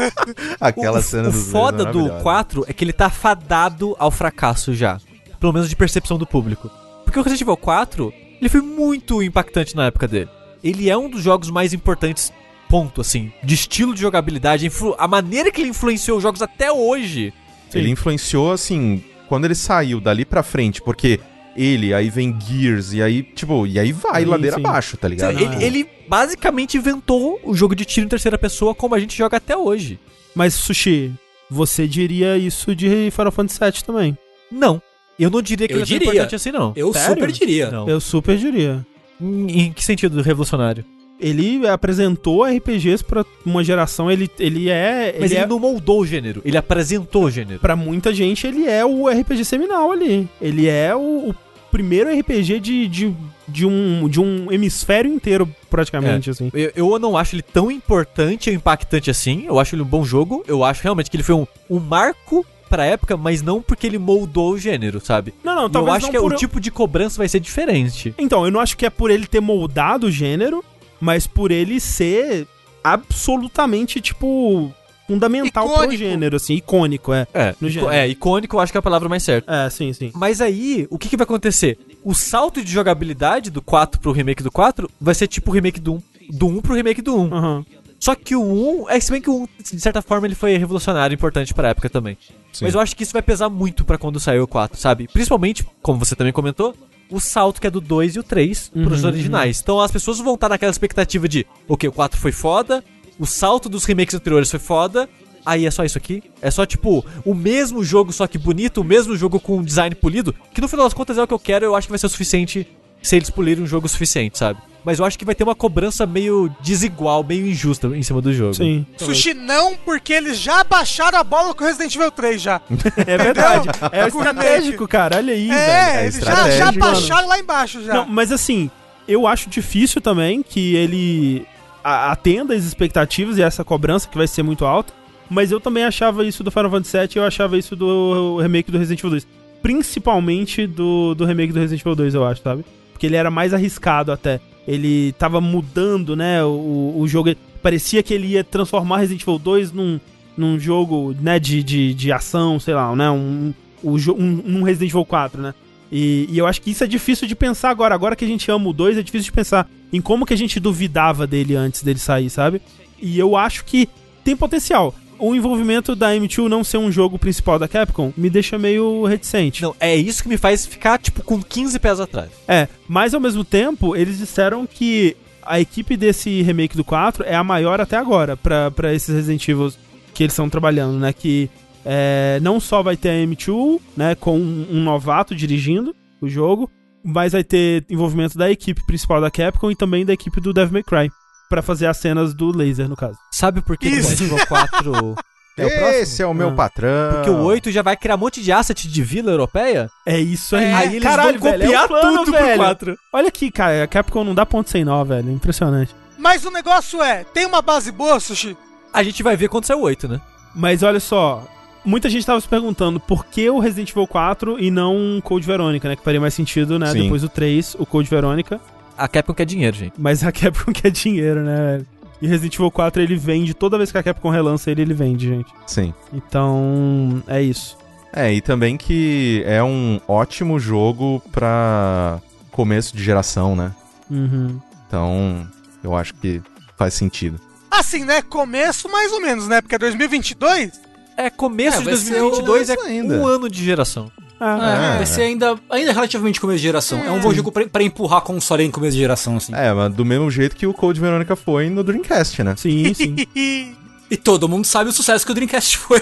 Aquela 0.61 1.01
o, 1.01 1.02
cena 1.02 1.28
o 1.28 1.32
dos 1.32 1.51
foda 1.51 1.85
dois 1.85 1.89
é 1.89 1.93
do 1.93 1.98
maravilhosa. 1.98 2.23
4 2.23 2.65
é 2.69 2.73
que 2.73 2.85
ele 2.85 2.93
tá 2.93 3.11
fadado 3.11 3.94
ao 3.98 4.11
fracasso 4.11 4.73
já. 4.74 4.98
Pelo 5.39 5.52
menos 5.52 5.69
de 5.69 5.77
percepção 5.77 6.16
do 6.16 6.27
público. 6.27 6.70
Porque 7.05 7.19
o 7.19 7.23
Resident 7.23 7.43
Evil 7.43 7.56
4, 7.56 8.12
ele 8.40 8.48
foi 8.48 8.62
muito 8.62 9.23
impactante 9.23 9.77
na 9.77 9.86
época 9.86 10.09
dele. 10.09 10.31
Ele 10.62 10.89
é 10.89 10.97
um 10.97 11.11
dos 11.11 11.23
jogos 11.23 11.51
mais 11.51 11.74
importantes, 11.74 12.32
ponto, 12.74 13.01
assim, 13.01 13.30
de 13.40 13.55
estilo 13.55 13.94
de 13.94 14.01
jogabilidade, 14.01 14.68
a 14.98 15.06
maneira 15.06 15.52
que 15.52 15.60
ele 15.60 15.70
influenciou 15.70 16.16
os 16.16 16.22
jogos 16.24 16.42
até 16.42 16.72
hoje. 16.72 17.32
Ele 17.72 17.88
influenciou, 17.88 18.51
assim, 18.51 19.01
quando 19.28 19.44
ele 19.44 19.55
saiu 19.55 20.01
dali 20.01 20.24
pra 20.24 20.42
frente, 20.42 20.82
porque 20.82 21.20
ele, 21.56 21.94
aí 21.94 22.10
vem 22.10 22.36
Gears, 22.36 22.92
e 22.92 23.01
aí, 23.01 23.22
tipo, 23.22 23.64
e 23.64 23.78
aí 23.78 23.92
vai 23.92 24.24
Sim, 24.24 24.28
ladeira 24.28 24.56
sim. 24.56 24.66
abaixo, 24.66 24.96
tá 24.96 25.06
ligado? 25.06 25.38
ele, 25.38 25.64
ele 25.64 25.88
basicamente 26.09 26.76
inventou 26.76 27.38
o 27.44 27.55
jogo 27.55 27.76
de 27.76 27.84
tiro 27.84 28.06
em 28.06 28.09
terceira 28.09 28.36
pessoa 28.36 28.74
como 28.74 28.96
a 28.96 28.98
gente 28.98 29.16
joga 29.16 29.36
até 29.36 29.56
hoje. 29.56 29.96
Mas, 30.34 30.55
Sushi, 30.55 31.12
você 31.48 31.86
diria 31.86 32.36
isso 32.36 32.74
de 32.74 33.09
Final 33.12 33.30
Fantasy 33.30 33.60
VII 33.60 33.84
também. 33.86 34.18
Não. 34.51 34.82
Eu 35.16 35.30
não 35.30 35.40
diria 35.40 35.68
que 35.68 35.74
Eu 35.74 35.78
ele 35.78 35.84
é 35.84 35.86
tão 35.86 35.98
diria. 35.98 36.09
importante 36.12 36.34
assim, 36.34 36.51
não. 36.51 36.72
Eu 36.74 36.92
Sério? 36.92 37.09
super 37.10 37.30
diria. 37.30 37.70
Não. 37.70 37.88
Eu 37.88 38.01
super 38.01 38.36
diria. 38.36 38.84
Em, 39.20 39.60
em 39.66 39.72
que 39.72 39.84
sentido 39.84 40.20
revolucionário? 40.20 40.84
Ele 41.19 41.66
apresentou 41.66 42.45
RPGs 42.45 43.03
pra 43.05 43.24
uma 43.45 43.62
geração, 43.62 44.11
ele, 44.11 44.28
ele 44.39 44.69
é... 44.69 45.15
Mas 45.19 45.31
ele 45.31 45.41
ele 45.41 45.45
é 45.45 45.47
não 45.47 45.59
moldou 45.59 46.01
o 46.01 46.07
gênero, 46.07 46.43
ele 46.45 46.57
apresentou 46.57 47.24
o 47.24 47.31
gênero. 47.31 47.61
Pra 47.61 47.77
muita 47.77 48.12
gente, 48.12 48.47
ele 48.47 48.66
é 48.66 48.85
o 48.85 49.09
RPG 49.09 49.45
seminal 49.45 49.93
ali. 49.93 50.28
Ele 50.41 50.69
é 50.69 50.95
o, 50.95 51.31
o 51.31 51.35
primeiro 51.70 52.09
RPG 52.16 52.61
de, 52.61 52.89
de, 52.89 53.15
de, 53.49 53.66
um, 53.66 54.09
de 54.09 54.20
um 54.20 54.51
hemisfério 54.53 55.12
inteiro, 55.12 55.49
praticamente, 55.69 56.31
assim. 56.31 56.51
Eu, 56.53 56.73
eu 56.74 56.99
não 56.99 57.16
acho 57.16 57.35
ele 57.35 57.43
tão 57.43 57.70
importante 57.70 58.49
ou 58.49 58.55
impactante 58.57 59.11
assim. 59.11 59.45
Eu 59.47 59.59
acho 59.59 59.74
ele 59.74 59.82
um 59.82 59.86
bom 59.86 60.05
jogo. 60.05 60.45
Eu 60.47 60.62
acho 60.62 60.82
realmente 60.82 61.11
que 61.11 61.16
ele 61.16 61.24
foi 61.24 61.35
um, 61.35 61.47
um 61.69 61.81
marco 61.81 62.47
pra 62.69 62.86
época, 62.86 63.16
mas 63.16 63.43
não 63.43 63.62
porque 63.62 63.86
ele 63.86 63.99
moldou 63.99 64.53
o 64.53 64.59
gênero, 64.59 65.01
sabe? 65.01 65.35
Não, 65.45 65.55
não, 65.55 65.62
E 65.62 65.66
eu 65.66 65.70
talvez 65.70 65.97
acho 65.97 66.11
que 66.11 66.19
por... 66.19 66.32
o 66.32 66.36
tipo 66.36 66.61
de 66.61 66.70
cobrança 66.70 67.19
vai 67.19 67.28
ser 67.28 67.41
diferente. 67.41 68.15
Então, 68.19 68.45
eu 68.45 68.51
não 68.51 68.61
acho 68.61 68.77
que 68.77 68.86
é 68.86 68.91
por 68.91 69.11
ele 69.11 69.27
ter 69.27 69.41
moldado 69.41 70.07
o 70.07 70.11
gênero, 70.11 70.65
mas 71.05 71.26
por 71.26 71.51
ele 71.51 71.78
ser 71.78 72.47
absolutamente, 72.82 74.01
tipo, 74.01 74.72
fundamental 75.06 75.66
pro 75.66 75.74
Icônico. 75.76 75.97
gênero, 75.98 76.36
assim, 76.36 76.55
icônico, 76.55 77.12
é. 77.12 77.26
É, 77.35 77.55
No 77.60 77.68
gênero. 77.68 77.93
é, 77.93 78.09
icônico 78.09 78.56
eu 78.56 78.60
acho 78.60 78.72
que 78.72 78.78
é 78.78 78.81
a 78.81 78.82
palavra 78.82 79.09
mais 79.09 79.22
certa. 79.22 79.52
É, 79.52 79.68
sim, 79.70 79.93
sim. 79.93 80.10
Mas 80.14 80.40
aí, 80.40 80.86
o 80.90 80.98
que, 80.98 81.09
que 81.10 81.16
vai 81.16 81.24
acontecer? 81.24 81.78
O 82.02 82.14
salto 82.14 82.64
de 82.64 82.70
jogabilidade 82.72 83.51
do 83.51 83.60
4 83.60 84.01
pro 84.01 84.12
remake 84.12 84.43
do 84.43 84.51
4 84.51 84.90
vai 85.01 85.14
ser 85.14 85.26
tipo 85.26 85.51
o 85.51 85.55
remake 85.55 85.78
do 85.78 85.94
1, 85.94 86.02
do 86.31 86.47
1 86.48 86.60
pro 86.62 86.74
remake 86.74 87.02
do 87.02 87.16
1. 87.20 87.35
Aham. 87.35 87.66
Só 88.01 88.14
que 88.14 88.35
o 88.36 88.43
1, 88.85 88.90
é 88.90 89.01
se 89.01 89.10
bem 89.10 89.20
que 89.20 89.31
o 89.31 89.43
1, 89.44 89.48
de 89.74 89.81
certa 89.81 90.02
forma, 90.02 90.26
ele 90.26 90.35
foi 90.35 90.56
revolucionário, 90.59 91.14
importante 91.14 91.55
pra 91.55 91.68
época 91.68 91.89
também. 91.89 92.18
Sim. 92.52 92.64
Mas 92.66 92.74
eu 92.74 92.81
acho 92.81 92.94
que 92.94 93.02
isso 93.02 93.12
vai 93.14 93.22
pesar 93.22 93.48
muito 93.48 93.85
pra 93.85 93.97
quando 93.98 94.20
sair 94.20 94.40
o 94.40 94.47
4, 94.47 94.78
sabe? 94.78 95.09
Principalmente, 95.09 95.66
como 95.82 95.98
você 95.98 96.14
também 96.14 96.32
comentou, 96.32 96.74
o 97.10 97.20
salto 97.20 97.60
que 97.60 97.66
é 97.66 97.70
do 97.70 97.81
2 97.81 98.16
e 98.16 98.18
o 98.18 98.22
3 98.22 98.70
pros 98.82 99.02
Uhum, 99.02 99.09
originais. 99.10 99.60
Então 99.62 99.81
as 99.81 99.90
pessoas 99.90 100.18
vão 100.18 100.35
estar 100.35 100.48
naquela 100.48 100.70
expectativa 100.70 101.28
de, 101.28 101.47
ok, 101.68 101.89
o 101.89 101.93
4 101.93 102.18
foi 102.18 102.32
foda, 102.32 102.82
o 103.18 103.26
salto 103.26 103.68
dos 103.68 103.85
remakes 103.85 104.14
anteriores 104.14 104.51
foi 104.51 104.59
foda, 104.59 105.09
aí 105.44 105.66
é 105.66 105.70
só 105.70 105.85
isso 105.85 105.98
aqui? 105.98 106.22
É 106.40 106.51
só, 106.51 106.64
tipo, 106.66 107.05
o 107.24 107.35
mesmo 107.35 107.85
jogo, 107.85 108.12
só 108.12 108.26
que 108.26 108.39
bonito, 108.39 108.81
o 108.81 108.85
mesmo 108.85 109.16
jogo 109.16 109.39
com 109.39 109.62
design 109.62 109.94
polido, 109.94 110.35
que 110.52 110.60
no 110.60 110.68
final 110.68 110.86
das 110.86 110.94
contas 110.94 111.18
é 111.18 111.22
o 111.22 111.26
que 111.26 111.35
eu 111.35 111.39
quero, 111.39 111.64
eu 111.64 111.76
acho 111.76 111.86
que 111.86 111.93
vai 111.93 111.98
ser 111.98 112.06
o 112.06 112.10
suficiente 112.10 112.66
se 113.02 113.16
eles 113.16 113.28
pulirem 113.31 113.62
um 113.62 113.66
jogo 113.66 113.86
o 113.86 113.89
suficiente, 113.89 114.39
sabe? 114.39 114.59
Mas 114.85 114.98
eu 114.98 115.05
acho 115.05 115.19
que 115.19 115.24
vai 115.24 115.35
ter 115.35 115.44
uma 115.44 115.55
cobrança 115.55 116.06
meio 116.06 116.55
desigual, 116.61 117.24
meio 117.24 117.47
injusta 117.47 117.86
em 117.89 118.02
cima 118.02 118.20
do 118.20 118.32
jogo. 118.35 118.55
Sim. 118.55 118.85
Sushi 118.98 119.32
não, 119.32 119.74
porque 119.77 120.12
eles 120.12 120.39
já 120.39 120.62
baixaram 120.62 121.19
a 121.19 121.24
bola 121.24 121.55
com 121.55 121.65
Resident 121.65 121.94
Evil 121.94 122.11
3 122.11 122.40
já. 122.43 122.61
É 123.06 123.16
verdade. 123.16 123.69
É 123.93 124.06
estratégico, 124.06 124.86
cara. 124.86 125.16
Olha 125.16 125.32
aí, 125.32 125.48
velho. 125.48 125.61
É, 125.61 125.97
é 125.97 126.02
eles 126.05 126.16
já, 126.16 126.51
já 126.51 126.73
baixaram 126.73 127.28
lá 127.28 127.39
embaixo 127.39 127.82
já. 127.82 127.94
Não, 127.94 128.06
mas 128.06 128.31
assim, 128.31 128.70
eu 129.09 129.27
acho 129.27 129.48
difícil 129.48 130.01
também 130.01 130.43
que 130.43 130.74
ele 130.74 131.47
atenda 131.82 132.55
as 132.55 132.65
expectativas 132.65 133.36
e 133.39 133.43
essa 133.43 133.65
cobrança 133.65 134.09
que 134.09 134.16
vai 134.16 134.27
ser 134.27 134.43
muito 134.43 134.65
alta. 134.65 134.93
Mas 135.28 135.51
eu 135.51 135.61
também 135.61 135.85
achava 135.85 136.24
isso 136.24 136.44
do 136.44 136.51
Final 136.51 136.70
Fantasy 136.70 136.98
VII 136.98 137.09
e 137.16 137.19
eu 137.19 137.24
achava 137.24 137.56
isso 137.56 137.74
do 137.74 138.39
remake 138.39 138.70
do 138.70 138.78
Resident 138.78 139.01
Evil 139.01 139.11
2. 139.11 139.27
Principalmente 139.62 140.66
do, 140.66 141.15
do 141.15 141.24
remake 141.24 141.52
do 141.52 141.59
Resident 141.59 141.81
Evil 141.81 141.94
2, 141.94 142.15
eu 142.15 142.24
acho, 142.24 142.43
sabe? 142.43 142.65
Porque 142.93 143.06
ele 143.06 143.16
era 143.16 143.31
mais 143.31 143.55
arriscado 143.55 144.12
até. 144.12 144.40
Ele 144.66 145.12
tava 145.12 145.41
mudando, 145.41 146.16
né, 146.16 146.43
o, 146.45 146.95
o 146.99 147.07
jogo. 147.07 147.35
Parecia 147.62 148.03
que 148.03 148.12
ele 148.12 148.28
ia 148.28 148.45
transformar 148.45 148.99
Resident 148.99 149.23
Evil 149.23 149.39
2 149.39 149.73
num, 149.73 150.01
num 150.36 150.59
jogo, 150.59 151.15
né, 151.20 151.39
de, 151.39 151.62
de, 151.62 151.95
de 151.95 152.12
ação, 152.12 152.59
sei 152.59 152.74
lá, 152.74 152.95
né, 152.95 153.11
um, 153.11 153.53
um, 153.82 154.43
um 154.47 154.62
Resident 154.62 154.91
Evil 154.91 155.05
4, 155.05 155.43
né? 155.43 155.55
E, 155.93 156.27
e 156.31 156.39
eu 156.39 156.47
acho 156.47 156.61
que 156.61 156.70
isso 156.70 156.82
é 156.82 156.86
difícil 156.86 157.28
de 157.28 157.36
pensar 157.36 157.70
agora. 157.70 157.95
Agora 157.95 158.16
que 158.16 158.24
a 158.24 158.28
gente 158.28 158.51
ama 158.51 158.69
o 158.69 158.73
2, 158.73 158.99
é 158.99 159.03
difícil 159.03 159.27
de 159.27 159.32
pensar 159.32 159.69
em 159.93 160.01
como 160.01 160.27
que 160.27 160.35
a 160.35 160.36
gente 160.36 160.59
duvidava 160.59 161.27
dele 161.27 161.55
antes 161.55 161.82
dele 161.82 161.99
sair, 161.99 162.28
sabe? 162.31 162.61
E 163.01 163.19
eu 163.19 163.36
acho 163.36 163.65
que 163.65 163.89
tem 164.24 164.35
potencial. 164.35 164.95
O 165.19 165.35
envolvimento 165.35 165.95
da 165.95 166.11
M2 166.11 166.49
não 166.49 166.65
ser 166.65 166.78
um 166.78 166.91
jogo 166.91 167.19
principal 167.19 167.59
da 167.59 167.69
Capcom 167.69 168.12
me 168.16 168.28
deixa 168.28 168.59
meio 168.59 169.05
reticente. 169.05 169.62
Não, 169.62 169.74
é 169.78 169.95
isso 169.95 170.23
que 170.23 170.28
me 170.28 170.36
faz 170.36 170.66
ficar, 170.66 170.99
tipo, 170.99 171.23
com 171.23 171.43
15 171.43 171.78
pés 171.78 172.01
atrás. 172.01 172.31
É, 172.49 172.69
mas 172.89 173.15
ao 173.15 173.20
mesmo 173.20 173.45
tempo, 173.45 173.95
eles 173.97 174.19
disseram 174.19 174.66
que 174.66 175.16
a 175.43 175.61
equipe 175.61 175.97
desse 175.97 176.43
remake 176.43 176.77
do 176.77 176.85
4 176.85 177.24
é 177.24 177.35
a 177.35 177.45
maior 177.45 177.81
até 177.81 177.97
agora 177.97 178.36
pra 178.36 178.95
esses 178.95 179.15
Resident 179.15 179.47
Evil 179.49 179.73
que 180.12 180.23
eles 180.23 180.32
estão 180.32 180.49
trabalhando, 180.49 180.99
né? 180.99 181.12
Que 181.12 181.51
é, 181.85 182.39
não 182.41 182.59
só 182.59 182.82
vai 182.82 182.97
ter 182.97 183.11
a 183.11 183.27
M2, 183.27 183.81
né, 183.97 184.15
com 184.15 184.39
um, 184.39 184.66
um 184.70 184.82
novato 184.82 185.35
dirigindo 185.35 185.95
o 186.20 186.28
jogo, 186.28 186.70
mas 187.05 187.32
vai 187.32 187.45
ter 187.45 187.85
envolvimento 187.91 188.39
da 188.39 188.51
equipe 188.51 188.85
principal 188.86 189.20
da 189.20 189.31
Capcom 189.31 189.70
e 189.70 189.77
também 189.77 190.05
da 190.05 190.12
equipe 190.12 190.41
do 190.41 190.53
Devil 190.53 190.73
May 190.73 190.82
Cry 190.82 191.11
pra 191.49 191.62
fazer 191.62 191.87
as 191.87 191.97
cenas 191.97 192.35
do 192.35 192.57
laser, 192.57 192.89
no 192.89 192.97
caso. 192.97 193.16
Sabe 193.33 193.61
por 193.61 193.77
que 193.77 193.87
o 193.87 193.91
Isso. 193.91 194.11
Resident 194.11 194.33
Evil 194.33 194.47
4 194.47 195.15
é 195.57 195.66
o 195.66 195.69
próximo? 195.71 195.89
Esse 196.03 196.23
é 196.23 196.27
o 196.27 196.35
meu 196.35 196.49
Ah. 196.49 196.53
patrão. 196.53 197.12
Porque 197.15 197.31
o 197.31 197.43
8 197.43 197.71
já 197.71 197.83
vai 197.83 197.97
criar 197.97 198.15
um 198.16 198.19
monte 198.19 198.43
de 198.43 198.51
asset 198.53 198.89
de 198.89 199.03
vila 199.03 199.31
europeia? 199.31 199.89
É 200.07 200.19
isso 200.19 200.57
aí. 200.57 200.73
aí 200.73 200.89
eles 200.97 201.03
Caralho, 201.03 201.39
vão 201.39 201.51
velho, 201.51 201.62
é 201.62 201.66
copiar 201.66 201.85
um 201.85 201.89
plano, 201.89 202.19
tudo 202.19 202.33
velho. 202.33 202.47
pro 202.47 202.57
4. 202.57 202.99
Olha 203.12 203.29
aqui, 203.29 203.51
cara, 203.51 203.85
a 203.85 203.87
Capcom 203.87 204.25
não 204.25 204.35
dá 204.35 204.45
ponto 204.45 204.69
sem 204.71 204.85
nó, 204.85 205.03
velho. 205.05 205.31
Impressionante. 205.31 205.95
Mas 206.19 206.45
o 206.45 206.51
negócio 206.51 207.03
é, 207.03 207.25
tem 207.25 207.45
uma 207.47 207.61
base 207.62 207.93
boa, 207.93 208.19
Sushi? 208.19 208.57
A 208.93 209.03
gente 209.03 209.23
vai 209.23 209.37
ver 209.37 209.49
quando 209.49 209.66
sair 209.66 209.77
o 209.77 209.81
8, 209.83 210.09
né? 210.09 210.21
Mas 210.55 210.83
olha 210.85 211.01
só, 211.01 211.43
muita 211.85 212.09
gente 212.09 212.25
tava 212.25 212.41
se 212.41 212.49
perguntando 212.49 212.99
por 213.01 213.27
que 213.27 213.51
o 213.51 213.59
Resident 213.59 213.91
Evil 213.91 214.07
4 214.07 214.59
e 214.59 214.71
não 214.71 215.19
o 215.19 215.23
Code 215.23 215.47
Verônica, 215.47 215.89
né? 215.89 215.97
Que 215.97 216.03
faria 216.05 216.21
mais 216.21 216.33
sentido, 216.33 216.79
né? 216.79 216.87
Sim. 216.93 217.03
Depois 217.03 217.23
do 217.23 217.29
3, 217.29 217.75
o 217.79 217.85
Code 217.85 218.09
Verônica. 218.09 218.61
A 218.97 219.09
Capcom 219.09 219.35
quer 219.35 219.45
dinheiro, 219.47 219.77
gente. 219.77 219.95
Mas 219.99 220.23
a 220.25 220.31
Capcom 220.33 220.71
quer 220.73 220.91
dinheiro, 220.91 221.41
né, 221.43 221.57
velho? 221.57 221.87
E 222.23 222.27
Resident 222.27 222.55
Evil 222.55 222.71
4 222.71 223.03
ele 223.03 223.16
vende, 223.16 223.53
toda 223.53 223.77
vez 223.77 223.91
que 223.93 223.99
a 223.99 224.03
Capcom 224.03 224.31
relança 224.31 224.71
ele, 224.71 224.83
ele 224.83 224.95
vende, 224.95 225.29
gente. 225.29 225.53
Sim. 225.66 225.93
Então, 226.12 227.23
é 227.27 227.43
isso. 227.43 227.77
É, 228.12 228.33
e 228.33 228.41
também 228.41 228.77
que 228.77 229.43
é 229.47 229.62
um 229.62 230.01
ótimo 230.07 230.59
jogo 230.59 231.21
pra 231.33 232.21
começo 232.53 232.97
de 232.97 233.03
geração, 233.03 233.57
né? 233.57 233.73
Uhum. 234.11 234.61
Então, 234.87 235.47
eu 235.83 235.95
acho 235.97 236.15
que 236.15 236.41
faz 236.77 236.95
sentido. 236.95 237.41
Assim, 237.71 238.05
né? 238.05 238.23
Começo 238.23 238.89
mais 238.89 239.12
ou 239.12 239.21
menos, 239.21 239.49
né? 239.49 239.61
Porque 239.61 239.77
2022 239.77 240.81
É, 241.16 241.29
começo 241.29 241.77
É, 241.79 241.81
de 241.81 241.85
vai 241.87 241.97
ser 241.97 242.11
2022 242.21 242.71
é 242.71 242.77
ainda. 242.87 243.15
um 243.16 243.27
ano 243.27 243.51
de 243.51 243.65
geração. 243.65 244.11
Ah, 244.40 244.90
É, 244.90 244.94
É. 244.94 244.97
vai 244.98 245.06
ser 245.06 245.23
ainda, 245.23 245.55
ainda 245.70 245.93
relativamente 245.93 246.40
começo 246.40 246.59
de 246.59 246.62
geração. 246.65 247.02
É 247.05 247.11
um 247.11 247.20
bom 247.20 247.32
jogo 247.32 247.51
pra, 247.52 247.66
pra 247.66 247.82
empurrar 247.82 248.20
console 248.23 248.65
em 248.65 248.70
começo 248.70 248.93
de 248.94 249.01
geração, 249.01 249.36
assim. 249.36 249.55
É, 249.55 249.73
mas 249.73 249.94
do 249.94 250.05
mesmo 250.05 250.31
jeito 250.31 250.56
que 250.56 250.66
o 250.66 250.74
Code 250.74 251.01
Verônica 251.01 251.35
foi 251.36 251.70
no 251.70 251.82
Dreamcast, 251.85 252.43
né? 252.43 252.55
sim, 252.56 252.93
sim. 252.94 253.16
E 254.11 254.19
todo 254.19 254.47
mundo 254.48 254.66
sabe 254.66 254.90
o 254.90 254.93
sucesso 254.93 255.24
que 255.24 255.32
o 255.32 255.35
Dreamcast 255.35 255.78
foi. 255.78 256.01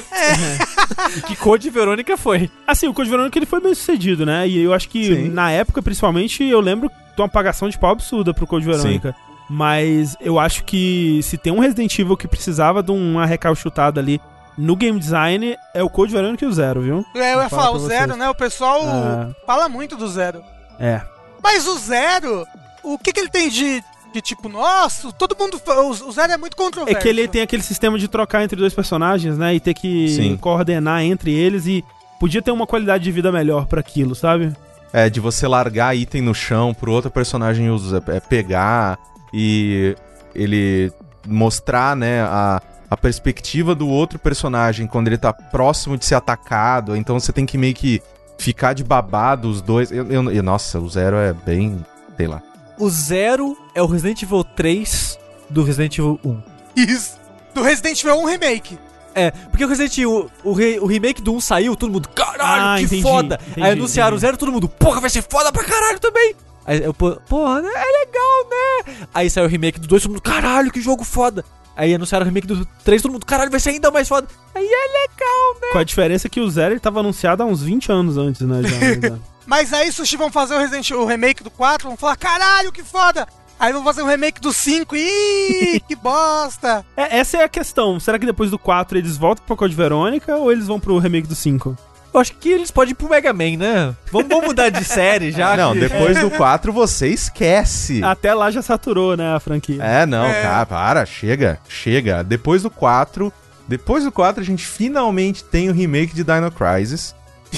E 1.16 1.20
que 1.22 1.36
Code 1.36 1.70
Verônica 1.70 2.16
foi. 2.16 2.50
Assim, 2.66 2.88
o 2.88 2.92
Code 2.92 3.08
Verônica 3.08 3.38
ele 3.38 3.46
foi 3.46 3.60
bem 3.60 3.74
sucedido, 3.74 4.26
né? 4.26 4.46
E 4.46 4.58
eu 4.58 4.74
acho 4.74 4.88
que 4.88 5.04
Sim. 5.06 5.28
na 5.28 5.50
época, 5.52 5.80
principalmente, 5.80 6.42
eu 6.42 6.60
lembro 6.60 6.88
de 6.88 7.20
uma 7.22 7.26
apagação 7.26 7.68
de 7.68 7.78
pau 7.78 7.90
absurda 7.92 8.34
pro 8.34 8.46
Code 8.46 8.66
Verônica. 8.66 9.14
Mas 9.48 10.16
eu 10.20 10.38
acho 10.38 10.64
que 10.64 11.20
se 11.22 11.38
tem 11.38 11.52
um 11.52 11.60
Resident 11.60 11.96
Evil 11.98 12.16
que 12.16 12.26
precisava 12.26 12.82
de 12.82 12.90
uma 12.90 13.24
recalchutada 13.24 14.00
ali 14.00 14.20
no 14.58 14.76
game 14.76 14.98
design, 14.98 15.56
é 15.74 15.82
o 15.82 15.88
Code 15.90 16.12
Verônica 16.12 16.44
e 16.44 16.48
o 16.48 16.52
Zero, 16.52 16.80
viu? 16.82 17.04
É, 17.14 17.34
eu 17.34 17.40
ia 17.42 17.48
falar 17.48 17.64
falar, 17.64 17.76
o 17.76 17.78
Zero, 17.80 18.06
vocês. 18.08 18.18
né? 18.18 18.28
O 18.30 18.34
pessoal 18.34 18.80
Ah. 18.84 19.30
fala 19.46 19.68
muito 19.68 19.96
do 19.96 20.06
Zero. 20.08 20.42
É. 20.78 21.00
Mas 21.42 21.66
o 21.66 21.76
Zero, 21.78 22.46
o 22.82 22.98
que 22.98 23.12
que 23.12 23.20
ele 23.20 23.28
tem 23.30 23.48
de, 23.48 23.82
de 24.12 24.20
tipo, 24.20 24.48
nossa, 24.48 25.10
todo 25.12 25.36
mundo. 25.38 25.60
O, 26.06 26.12
Zero 26.12 26.32
é 26.32 26.36
muito 26.36 26.54
É 26.54 26.56
controverso. 26.56 27.00
que 27.00 27.08
ele 27.08 27.26
tem 27.28 27.42
aquele 27.42 27.62
sistema 27.62 27.98
de 27.98 28.08
trocar 28.08 28.42
entre 28.44 28.56
dois 28.56 28.74
personagens, 28.74 29.36
né? 29.38 29.54
E 29.54 29.60
ter 29.60 29.74
que 29.74 30.08
Sim. 30.08 30.36
coordenar 30.36 31.02
entre 31.02 31.32
eles 31.32 31.66
e 31.66 31.84
podia 32.20 32.40
ter 32.42 32.50
uma 32.50 32.66
qualidade 32.66 33.02
de 33.04 33.10
vida 33.10 33.32
melhor 33.32 33.66
pra 33.66 33.80
aquilo, 33.80 34.14
sabe? 34.14 34.52
É, 34.92 35.08
de 35.08 35.18
você 35.20 35.48
largar 35.48 35.96
item 35.96 36.20
no 36.20 36.34
chão 36.34 36.74
pro 36.74 36.92
outro 36.92 37.10
personagem 37.10 37.70
usar, 37.70 38.02
é, 38.08 38.20
pegar 38.20 38.98
e 39.32 39.96
ele 40.34 40.92
mostrar, 41.26 41.96
né, 41.96 42.20
a, 42.22 42.60
a 42.92 42.96
perspectiva 42.96 43.74
do 43.74 43.88
outro 43.88 44.18
personagem 44.18 44.86
quando 44.86 45.06
ele 45.08 45.16
tá 45.18 45.32
próximo 45.32 45.96
de 45.96 46.04
ser 46.04 46.14
atacado. 46.14 46.94
Então 46.96 47.18
você 47.18 47.32
tem 47.32 47.46
que 47.46 47.56
meio 47.56 47.74
que 47.74 48.02
ficar 48.38 48.72
de 48.74 48.84
babado 48.84 49.48
os 49.48 49.62
dois. 49.62 49.90
Eu, 49.90 50.06
eu- 50.10 50.30
eu- 50.30 50.42
nossa, 50.42 50.78
o 50.78 50.88
Zero 50.90 51.16
é 51.16 51.32
bem. 51.32 51.84
sei 52.16 52.26
lá. 52.26 52.42
O 52.78 52.90
Zero 52.90 53.56
é 53.74 53.82
o 53.82 53.86
Resident 53.86 54.22
Evil 54.22 54.44
3 54.44 55.18
do 55.48 55.62
Resident 55.64 55.96
Evil 55.98 56.20
1. 56.24 56.42
Isso. 56.76 57.18
Do 57.54 57.62
Resident 57.62 58.02
Evil 58.02 58.18
1 58.20 58.24
Remake. 58.26 58.78
É, 59.14 59.30
porque 59.30 59.64
o 59.64 59.68
Resident 59.68 59.96
Evil, 59.98 60.30
o, 60.44 60.52
re- 60.52 60.78
o 60.80 60.86
remake 60.86 61.20
do 61.22 61.34
1 61.34 61.40
saiu, 61.40 61.76
todo 61.76 61.92
mundo, 61.92 62.08
caralho, 62.08 62.62
Ah, 62.62 62.76
que 62.78 62.84
entendi, 62.84 63.02
foda. 63.02 63.38
entendi, 63.50 63.66
Aí 63.66 63.72
anunciaram 63.72 64.16
o. 64.16 64.20
Zero, 64.20 64.36
todo 64.36 64.50
mundo, 64.52 64.68
porra, 64.68 65.00
vai 65.00 65.10
ser 65.10 65.22
foda 65.22 65.50
pra 65.52 65.64
caralho 65.64 65.98
também. 66.00 66.34
Aí 66.66 66.82
eu, 66.82 66.94
pô, 66.94 67.12
porra, 67.28 67.60
né, 67.60 67.68
é 67.68 68.06
legal, 68.06 68.48
né? 68.50 69.06
Aí 69.12 69.28
saiu 69.30 69.46
o 69.46 69.48
remake 69.48 69.78
do 69.80 69.86
2, 69.86 70.02
todo 70.02 70.12
mundo, 70.12 70.22
caralho, 70.22 70.70
que 70.70 70.80
jogo 70.80 71.04
foda. 71.04 71.44
Aí 71.76 71.94
anunciaram 71.94 72.24
o 72.24 72.28
remake 72.28 72.46
do 72.46 72.66
3, 72.84 73.02
todo 73.02 73.12
mundo, 73.12 73.26
caralho, 73.26 73.50
vai 73.50 73.60
ser 73.60 73.70
ainda 73.70 73.90
mais 73.90 74.08
foda. 74.08 74.28
Aí 74.54 74.64
é 74.64 74.68
legal, 74.68 75.54
né? 75.60 75.68
Com 75.72 75.78
a 75.78 75.84
diferença 75.84 76.28
que 76.28 76.40
o 76.40 76.50
Zero 76.50 76.74
ele 76.74 76.80
tava 76.80 77.00
anunciado 77.00 77.42
há 77.42 77.46
uns 77.46 77.62
20 77.62 77.90
anos 77.90 78.18
antes, 78.18 78.42
né? 78.42 78.62
Já, 78.62 79.08
já. 79.08 79.18
Mas 79.46 79.72
aí, 79.72 79.90
Sushi, 79.90 80.16
vão 80.16 80.30
fazer 80.30 80.54
o 80.54 80.58
Resident 80.58 80.88
Evil 80.90 81.02
o 81.02 81.06
remake 81.06 81.42
do 81.42 81.50
4, 81.50 81.88
vão 81.88 81.96
falar, 81.96 82.16
caralho, 82.16 82.70
que 82.70 82.82
foda! 82.82 83.26
Aí 83.58 83.72
vão 83.72 83.84
fazer 83.84 84.02
o 84.02 84.06
remake 84.06 84.40
do 84.40 84.52
5, 84.52 84.96
ih, 84.96 85.80
que 85.86 85.94
bosta! 85.94 86.84
É, 86.96 87.18
essa 87.18 87.38
é 87.38 87.44
a 87.44 87.48
questão. 87.48 87.98
Será 88.00 88.18
que 88.18 88.26
depois 88.26 88.50
do 88.50 88.58
4 88.58 88.98
eles 88.98 89.16
voltam 89.16 89.44
pro 89.44 89.56
Code 89.56 89.74
Verônica 89.74 90.36
ou 90.36 90.50
eles 90.50 90.66
vão 90.66 90.80
pro 90.80 90.98
remake 90.98 91.28
do 91.28 91.34
5? 91.34 91.76
Eu 92.12 92.20
acho 92.20 92.34
que 92.34 92.50
eles 92.50 92.70
podem 92.70 92.92
ir 92.92 92.94
pro 92.94 93.08
Mega 93.08 93.32
Man, 93.32 93.56
né? 93.56 93.94
Vamos, 94.10 94.28
vamos 94.28 94.46
mudar 94.48 94.68
de 94.68 94.84
série 94.84 95.30
já. 95.32 95.56
não, 95.56 95.72
que- 95.72 95.80
depois 95.80 96.20
do 96.20 96.30
4 96.30 96.72
você 96.72 97.08
esquece. 97.08 98.02
Até 98.04 98.34
lá 98.34 98.50
já 98.50 98.60
saturou, 98.60 99.16
né, 99.16 99.34
a 99.34 99.40
franquia. 99.40 99.82
É, 99.82 100.04
não, 100.04 100.26
É. 100.26 100.42
cara, 100.42 100.66
para, 100.66 101.06
chega, 101.06 101.58
chega. 101.68 102.22
Depois 102.22 102.62
do 102.62 102.70
4, 102.70 103.32
depois 103.66 104.04
do 104.04 104.12
4 104.12 104.42
a 104.42 104.44
gente 104.44 104.66
finalmente 104.66 105.42
tem 105.42 105.70
o 105.70 105.72
remake 105.72 106.14
de 106.14 106.22
Dino 106.22 106.50
Crisis. 106.50 107.14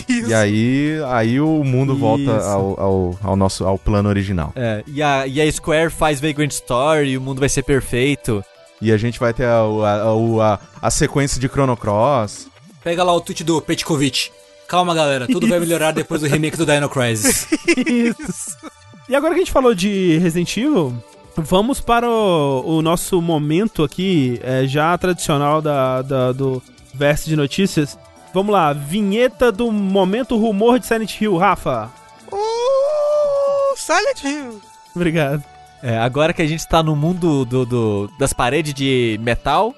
Isso. 0.08 0.28
E 0.30 0.34
aí, 0.34 0.98
aí 1.08 1.40
o 1.40 1.62
mundo 1.64 1.96
volta 1.96 2.22
Isso. 2.22 2.48
ao, 2.48 2.80
ao, 2.80 3.18
ao 3.22 3.36
nosso 3.36 3.64
ao 3.64 3.78
plano 3.78 4.08
original. 4.08 4.52
É, 4.56 4.82
e 4.88 5.00
a, 5.02 5.24
e 5.26 5.40
a 5.40 5.50
Square 5.52 5.90
faz 5.90 6.20
Vagrant 6.20 6.50
Story 6.50 7.10
e 7.10 7.16
o 7.18 7.20
mundo 7.20 7.38
vai 7.40 7.48
ser 7.48 7.62
perfeito. 7.62 8.44
E 8.80 8.90
a 8.92 8.96
gente 8.96 9.18
vai 9.20 9.32
ter 9.32 9.44
a, 9.46 9.60
a, 9.60 10.52
a, 10.54 10.58
a 10.82 10.90
sequência 10.90 11.40
de 11.40 11.48
Chrono 11.48 11.76
Cross. 11.76 12.48
Pega 12.82 13.02
lá 13.04 13.12
o 13.14 13.20
tweet 13.20 13.42
do 13.44 13.60
Petkovic. 13.62 14.30
Calma, 14.74 14.92
galera, 14.94 15.26
tudo 15.28 15.46
vai 15.46 15.60
melhorar 15.60 15.92
depois 15.92 16.20
do 16.20 16.26
remake 16.26 16.56
do 16.56 16.66
Dino 16.66 16.88
Crisis. 16.88 17.46
Isso. 17.76 18.56
E 19.08 19.14
agora 19.14 19.32
que 19.34 19.40
a 19.40 19.44
gente 19.44 19.52
falou 19.52 19.72
de 19.74 20.18
Resident 20.18 20.56
Evil, 20.56 20.92
vamos 21.36 21.80
para 21.80 22.08
o, 22.10 22.78
o 22.78 22.82
nosso 22.82 23.22
momento 23.22 23.84
aqui, 23.84 24.40
é, 24.42 24.66
já 24.66 24.96
tradicional 24.98 25.62
da, 25.62 26.02
da- 26.02 26.32
do 26.32 26.60
verso 26.92 27.28
de 27.28 27.36
notícias. 27.36 27.96
Vamos 28.32 28.52
lá, 28.52 28.72
vinheta 28.72 29.52
do 29.52 29.70
momento 29.70 30.36
rumor 30.36 30.80
de 30.80 30.86
Silent 30.86 31.20
Hill, 31.20 31.36
Rafa. 31.36 31.88
Uh, 32.32 33.76
Silent 33.76 34.24
Hill. 34.24 34.60
Obrigado. 34.94 35.42
É, 35.82 35.98
agora 35.98 36.32
que 36.32 36.42
a 36.42 36.46
gente 36.46 36.66
tá 36.66 36.82
no 36.82 36.96
mundo 36.96 37.44
do, 37.44 37.64
do- 37.64 38.10
das 38.18 38.32
paredes 38.32 38.74
de 38.74 39.20
metal, 39.22 39.72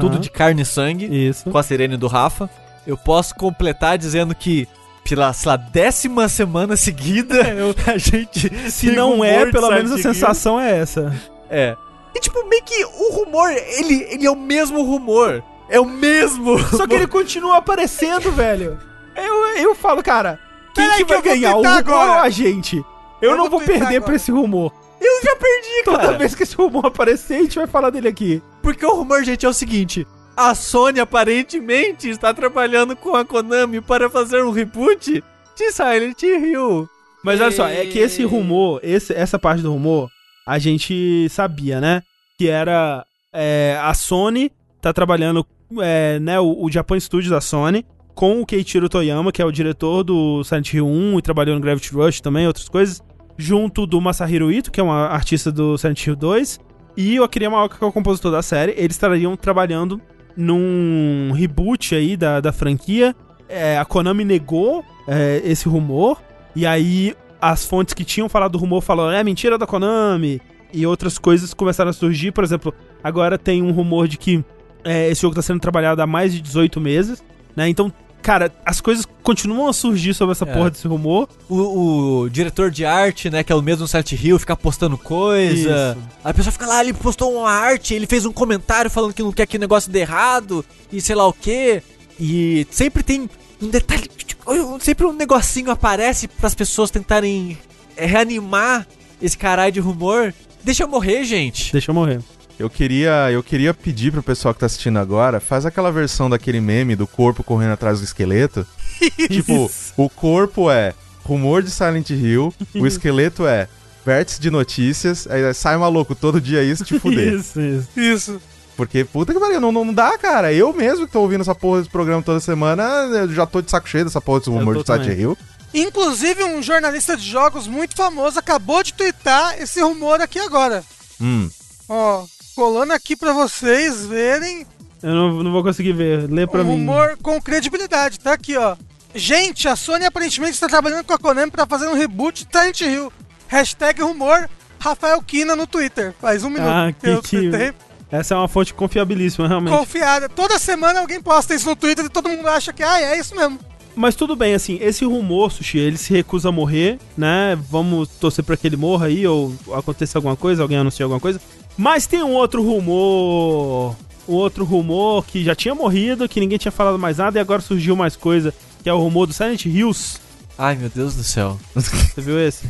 tudo 0.00 0.18
de 0.18 0.30
carne 0.30 0.62
e 0.62 0.64
sangue, 0.64 1.04
Isso. 1.28 1.50
com 1.50 1.58
a 1.58 1.62
sirene 1.62 1.96
do 1.96 2.06
Rafa, 2.06 2.48
eu 2.88 2.96
posso 2.96 3.34
completar 3.34 3.98
dizendo 3.98 4.34
que 4.34 4.66
pela, 5.04 5.32
sei 5.32 5.48
lá, 5.50 5.56
décima 5.56 6.28
semana 6.28 6.76
seguida, 6.76 7.36
a 7.86 7.96
gente. 7.98 8.50
Se 8.70 8.90
não 8.90 9.10
rumor 9.12 9.26
é, 9.26 9.50
pelo 9.50 9.70
menos 9.70 9.92
a 9.92 9.98
sensação 9.98 10.58
é 10.60 10.78
essa. 10.78 11.14
É. 11.48 11.76
E 12.14 12.20
tipo, 12.20 12.42
meio 12.48 12.62
que 12.64 12.84
o 12.84 13.12
rumor, 13.12 13.50
ele, 13.50 14.06
ele 14.10 14.26
é 14.26 14.30
o 14.30 14.36
mesmo 14.36 14.82
rumor. 14.82 15.42
É 15.68 15.78
o 15.78 15.84
mesmo. 15.84 16.58
Só 16.76 16.86
que 16.86 16.94
ele 16.94 17.06
continua 17.06 17.58
aparecendo, 17.58 18.32
velho. 18.32 18.78
Eu, 19.14 19.46
eu 19.58 19.74
falo, 19.74 20.02
cara, 20.02 20.38
quem 20.74 20.84
Peraí 20.84 20.98
que 20.98 21.04
que 21.04 21.12
vai 21.12 21.22
vou 21.22 21.30
ganhar? 21.32 21.52
O 21.52 21.56
rumor 21.58 21.76
agora. 21.78 22.10
ou 22.12 22.18
a 22.20 22.30
gente? 22.30 22.76
Eu, 23.20 23.30
Eu 23.32 23.36
não 23.36 23.50
vou 23.50 23.58
vou 23.58 23.60
perder 23.60 23.84
agora. 23.84 24.00
pra 24.02 24.14
esse 24.16 24.30
rumor. 24.30 24.72
Eu 25.00 25.22
já 25.22 25.36
perdi, 25.36 25.84
Toda 25.84 25.98
cara. 25.98 26.18
vez 26.18 26.34
que 26.34 26.42
esse 26.42 26.56
rumor 26.56 26.86
aparecer, 26.86 27.36
a 27.36 27.42
gente 27.42 27.58
vai 27.58 27.66
falar 27.66 27.90
dele 27.90 28.08
aqui. 28.08 28.42
Porque 28.62 28.84
o 28.84 28.94
rumor, 28.94 29.22
gente, 29.24 29.44
é 29.46 29.48
o 29.48 29.52
seguinte: 29.52 30.06
a 30.38 30.54
Sony 30.54 31.00
aparentemente 31.00 32.08
está 32.08 32.32
trabalhando 32.32 32.94
com 32.94 33.16
a 33.16 33.24
Konami 33.24 33.80
para 33.80 34.08
fazer 34.08 34.44
um 34.44 34.52
reboot 34.52 35.24
de 35.56 35.72
Silent 35.72 36.22
Hill. 36.22 36.88
Mas 37.24 37.40
olha 37.40 37.50
só, 37.50 37.66
é 37.66 37.84
que 37.86 37.98
esse 37.98 38.22
rumor, 38.22 38.78
esse, 38.84 39.12
essa 39.12 39.36
parte 39.36 39.62
do 39.62 39.72
rumor, 39.72 40.08
a 40.46 40.56
gente 40.60 41.26
sabia, 41.28 41.80
né? 41.80 42.04
Que 42.38 42.46
era 42.46 43.04
é, 43.32 43.76
a 43.82 43.92
Sony 43.94 44.52
tá 44.80 44.92
trabalhando, 44.92 45.44
é, 45.80 46.20
né, 46.20 46.38
o, 46.38 46.66
o 46.66 46.70
Japan 46.70 47.00
Studios 47.00 47.32
da 47.32 47.40
Sony, 47.40 47.84
com 48.14 48.40
o 48.40 48.46
Keiichiro 48.46 48.88
Toyama, 48.88 49.32
que 49.32 49.42
é 49.42 49.44
o 49.44 49.50
diretor 49.50 50.04
do 50.04 50.44
Silent 50.44 50.72
Hill 50.72 50.86
1 50.86 51.18
e 51.18 51.22
trabalhou 51.22 51.56
no 51.56 51.60
Gravity 51.60 51.92
Rush 51.92 52.20
também, 52.20 52.46
outras 52.46 52.68
coisas, 52.68 53.02
junto 53.36 53.88
do 53.88 54.00
Masahiro 54.00 54.52
Ito, 54.52 54.70
que 54.70 54.80
é 54.80 54.84
um 54.84 54.92
artista 54.92 55.50
do 55.50 55.76
Silent 55.76 56.06
Hill 56.06 56.14
2, 56.14 56.60
e 56.96 57.18
o 57.18 57.24
Akira 57.24 57.50
Maoka, 57.50 57.76
que 57.76 57.82
é 57.82 57.86
o 57.88 57.92
compositor 57.92 58.30
da 58.30 58.40
série, 58.40 58.72
eles 58.76 58.94
estariam 58.94 59.36
trabalhando 59.36 60.00
num 60.38 61.32
reboot 61.32 61.96
aí 61.96 62.16
da, 62.16 62.40
da 62.40 62.52
franquia. 62.52 63.14
É, 63.48 63.76
a 63.76 63.84
Konami 63.84 64.24
negou 64.24 64.84
é, 65.08 65.42
esse 65.44 65.68
rumor, 65.68 66.22
e 66.54 66.64
aí 66.64 67.12
as 67.40 67.66
fontes 67.66 67.92
que 67.92 68.04
tinham 68.04 68.28
falado 68.28 68.52
do 68.52 68.58
rumor 68.58 68.80
falaram, 68.80 69.10
é 69.10 69.24
mentira 69.24 69.58
da 69.58 69.66
Konami, 69.66 70.40
e 70.72 70.86
outras 70.86 71.18
coisas 71.18 71.52
começaram 71.52 71.90
a 71.90 71.92
surgir. 71.92 72.30
Por 72.30 72.44
exemplo, 72.44 72.72
agora 73.02 73.36
tem 73.36 73.62
um 73.62 73.72
rumor 73.72 74.06
de 74.06 74.16
que 74.16 74.44
é, 74.84 75.10
esse 75.10 75.22
jogo 75.22 75.32
está 75.32 75.42
sendo 75.42 75.60
trabalhado 75.60 76.00
há 76.00 76.06
mais 76.06 76.32
de 76.32 76.40
18 76.40 76.80
meses, 76.80 77.22
né? 77.56 77.68
Então, 77.68 77.92
cara, 78.22 78.52
as 78.64 78.80
coisas 78.80 79.06
continuam 79.22 79.68
a 79.68 79.72
surgir 79.72 80.14
sobre 80.14 80.32
essa 80.32 80.44
É. 80.44 80.52
porra 80.52 80.70
desse 80.70 80.86
rumor. 80.88 81.28
O, 81.48 82.22
o 82.24 82.28
diretor 82.30 82.70
de 82.70 82.84
arte, 82.84 83.30
né, 83.30 83.42
que 83.42 83.52
é 83.52 83.54
o 83.56 83.62
mesmo 83.62 83.86
Silent 83.88 84.12
Hill, 84.12 84.38
fica 84.38 84.56
postando 84.56 84.96
coisa. 84.98 85.54
Isso. 85.94 85.98
Aí 86.24 86.30
a 86.30 86.34
pessoa 86.34 86.52
fica 86.52 86.66
lá, 86.66 86.80
ele 86.82 86.92
postou 86.92 87.32
uma 87.38 87.50
arte, 87.50 87.94
ele 87.94 88.06
fez 88.06 88.24
um 88.26 88.32
comentário 88.32 88.90
falando 88.90 89.12
que 89.14 89.22
não 89.22 89.32
quer 89.32 89.46
que 89.46 89.56
o 89.56 89.60
negócio 89.60 89.90
dê 89.90 90.00
errado, 90.00 90.64
e 90.92 91.00
sei 91.00 91.14
lá 91.16 91.26
o 91.26 91.32
quê. 91.32 91.82
E 92.20 92.66
sempre 92.70 93.02
tem 93.02 93.28
um 93.62 93.68
detalhe, 93.68 94.08
tipo, 94.16 94.44
sempre 94.80 95.06
um 95.06 95.12
negocinho 95.12 95.70
aparece 95.70 96.26
para 96.28 96.46
as 96.46 96.54
pessoas 96.54 96.90
tentarem 96.90 97.56
é, 97.96 98.06
reanimar 98.06 98.86
esse 99.22 99.36
caralho 99.36 99.72
de 99.72 99.80
rumor. 99.80 100.34
Deixa 100.64 100.82
eu 100.84 100.88
morrer, 100.88 101.24
gente. 101.24 101.72
Deixa 101.72 101.90
eu 101.90 101.94
morrer. 101.94 102.20
Eu 102.58 102.68
queria, 102.68 103.30
eu 103.30 103.42
queria 103.42 103.72
pedir 103.72 104.10
pro 104.12 104.22
pessoal 104.22 104.52
que 104.52 104.60
tá 104.60 104.66
assistindo 104.66 104.98
agora, 104.98 105.38
faz 105.38 105.64
aquela 105.64 105.92
versão 105.92 106.28
daquele 106.28 106.60
meme 106.60 106.96
do 106.96 107.06
corpo 107.06 107.44
correndo 107.44 107.72
atrás 107.72 108.00
do 108.00 108.04
esqueleto. 108.04 108.66
tipo, 109.30 109.70
o 109.96 110.08
corpo 110.08 110.70
é 110.70 110.92
rumor 111.22 111.62
de 111.62 111.70
Silent 111.70 112.10
Hill, 112.10 112.52
o 112.74 112.86
esqueleto 112.86 113.46
é 113.46 113.68
vértice 114.04 114.40
de 114.40 114.50
notícias, 114.50 115.28
aí 115.28 115.52
sai 115.54 115.76
maluco 115.76 116.14
todo 116.14 116.40
dia 116.40 116.62
isso 116.64 116.84
te 116.84 116.98
fuder. 116.98 117.34
Isso, 117.34 117.60
isso. 117.60 117.88
Isso. 117.96 118.42
Porque, 118.76 119.04
puta 119.04 119.32
que 119.34 119.40
pariu, 119.40 119.60
não, 119.60 119.72
não 119.72 119.92
dá, 119.92 120.16
cara. 120.16 120.52
Eu 120.52 120.72
mesmo 120.72 121.06
que 121.06 121.12
tô 121.12 121.20
ouvindo 121.20 121.40
essa 121.40 121.54
porra 121.54 121.78
desse 121.78 121.90
programa 121.90 122.22
toda 122.22 122.38
semana, 122.38 122.82
eu 123.12 123.28
já 123.32 123.44
tô 123.44 123.60
de 123.60 123.70
saco 123.70 123.88
cheio 123.88 124.04
dessa 124.04 124.20
porra 124.20 124.38
desse 124.38 124.50
rumor 124.50 124.76
de 124.76 124.84
Silent 124.84 125.02
também. 125.02 125.20
Hill. 125.20 125.38
Inclusive, 125.74 126.44
um 126.44 126.62
jornalista 126.62 127.16
de 127.16 127.28
jogos 127.28 127.66
muito 127.66 127.94
famoso 127.94 128.38
acabou 128.38 128.82
de 128.82 128.94
twittar 128.94 129.60
esse 129.60 129.80
rumor 129.80 130.20
aqui 130.20 130.38
agora. 130.38 130.82
Hum. 131.20 131.50
Ó, 131.88 132.24
colando 132.58 132.92
aqui 132.92 133.14
pra 133.14 133.32
vocês 133.32 134.04
verem 134.04 134.66
Eu 135.00 135.14
não, 135.14 135.42
não 135.44 135.52
vou 135.52 135.62
conseguir 135.62 135.92
ver. 135.92 136.28
Lê 136.28 136.44
pra 136.44 136.62
um 136.62 136.64
mim. 136.64 136.70
rumor 136.72 137.16
com 137.22 137.40
credibilidade. 137.40 138.18
Tá 138.18 138.32
aqui, 138.32 138.56
ó. 138.56 138.74
Gente, 139.14 139.68
a 139.68 139.76
Sony 139.76 140.04
aparentemente 140.04 140.54
está 140.54 140.66
trabalhando 140.66 141.04
com 141.04 141.12
a 141.12 141.18
Konami 141.18 141.52
pra 141.52 141.66
fazer 141.66 141.86
um 141.86 141.94
reboot 141.94 142.44
de 142.44 142.50
Silent 142.52 142.80
Hill. 142.80 143.12
Hashtag 143.46 144.02
rumor 144.02 144.48
Rafael 144.80 145.22
Kina 145.22 145.54
no 145.54 145.68
Twitter. 145.68 146.12
Faz 146.20 146.42
um 146.42 146.50
minuto 146.50 146.68
Ah, 146.68 146.92
que- 146.92 147.08
eu 147.08 147.22
que-. 147.22 147.72
Essa 148.10 148.34
é 148.34 148.36
uma 148.36 148.48
fonte 148.48 148.74
confiabilíssima, 148.74 149.46
realmente. 149.46 149.76
Confiada. 149.76 150.28
Toda 150.28 150.58
semana 150.58 150.98
alguém 150.98 151.20
posta 151.20 151.54
isso 151.54 151.66
no 151.68 151.76
Twitter 151.76 152.06
e 152.06 152.08
todo 152.08 152.28
mundo 152.28 152.48
acha 152.48 152.72
que 152.72 152.82
ah, 152.82 153.00
é 153.00 153.18
isso 153.20 153.36
mesmo. 153.36 153.60
Mas 153.94 154.14
tudo 154.14 154.34
bem, 154.36 154.54
assim, 154.54 154.78
esse 154.80 155.04
rumor, 155.04 155.50
Sushi, 155.50 155.78
ele 155.78 155.96
se 155.98 156.12
recusa 156.12 156.48
a 156.50 156.52
morrer, 156.52 156.98
né? 157.16 157.58
Vamos 157.68 158.08
torcer 158.08 158.44
pra 158.44 158.56
que 158.56 158.66
ele 158.66 158.76
morra 158.76 159.06
aí, 159.06 159.26
ou 159.26 159.52
aconteça 159.74 160.16
alguma 160.18 160.36
coisa, 160.36 160.62
alguém 160.62 160.78
anuncie 160.78 161.02
alguma 161.02 161.18
coisa. 161.20 161.40
Mas 161.78 162.06
tem 162.06 162.22
um 162.22 162.32
outro 162.34 162.62
rumor. 162.62 163.96
Um 164.28 164.34
outro 164.34 164.64
rumor 164.64 165.24
que 165.24 165.42
já 165.42 165.54
tinha 165.54 165.74
morrido, 165.74 166.28
que 166.28 166.40
ninguém 166.40 166.58
tinha 166.58 166.72
falado 166.72 166.98
mais 166.98 167.16
nada, 167.16 167.38
e 167.38 167.40
agora 167.40 167.62
surgiu 167.62 167.96
mais 167.96 168.14
coisa, 168.16 168.52
que 168.82 168.88
é 168.88 168.92
o 168.92 168.98
rumor 168.98 169.26
do 169.26 169.32
Silent 169.32 169.64
Hills. 169.64 170.18
Ai, 170.58 170.74
meu 170.74 170.90
Deus 170.90 171.14
do 171.14 171.22
céu. 171.24 171.58
Você 171.74 172.20
viu 172.20 172.38
esse? 172.38 172.66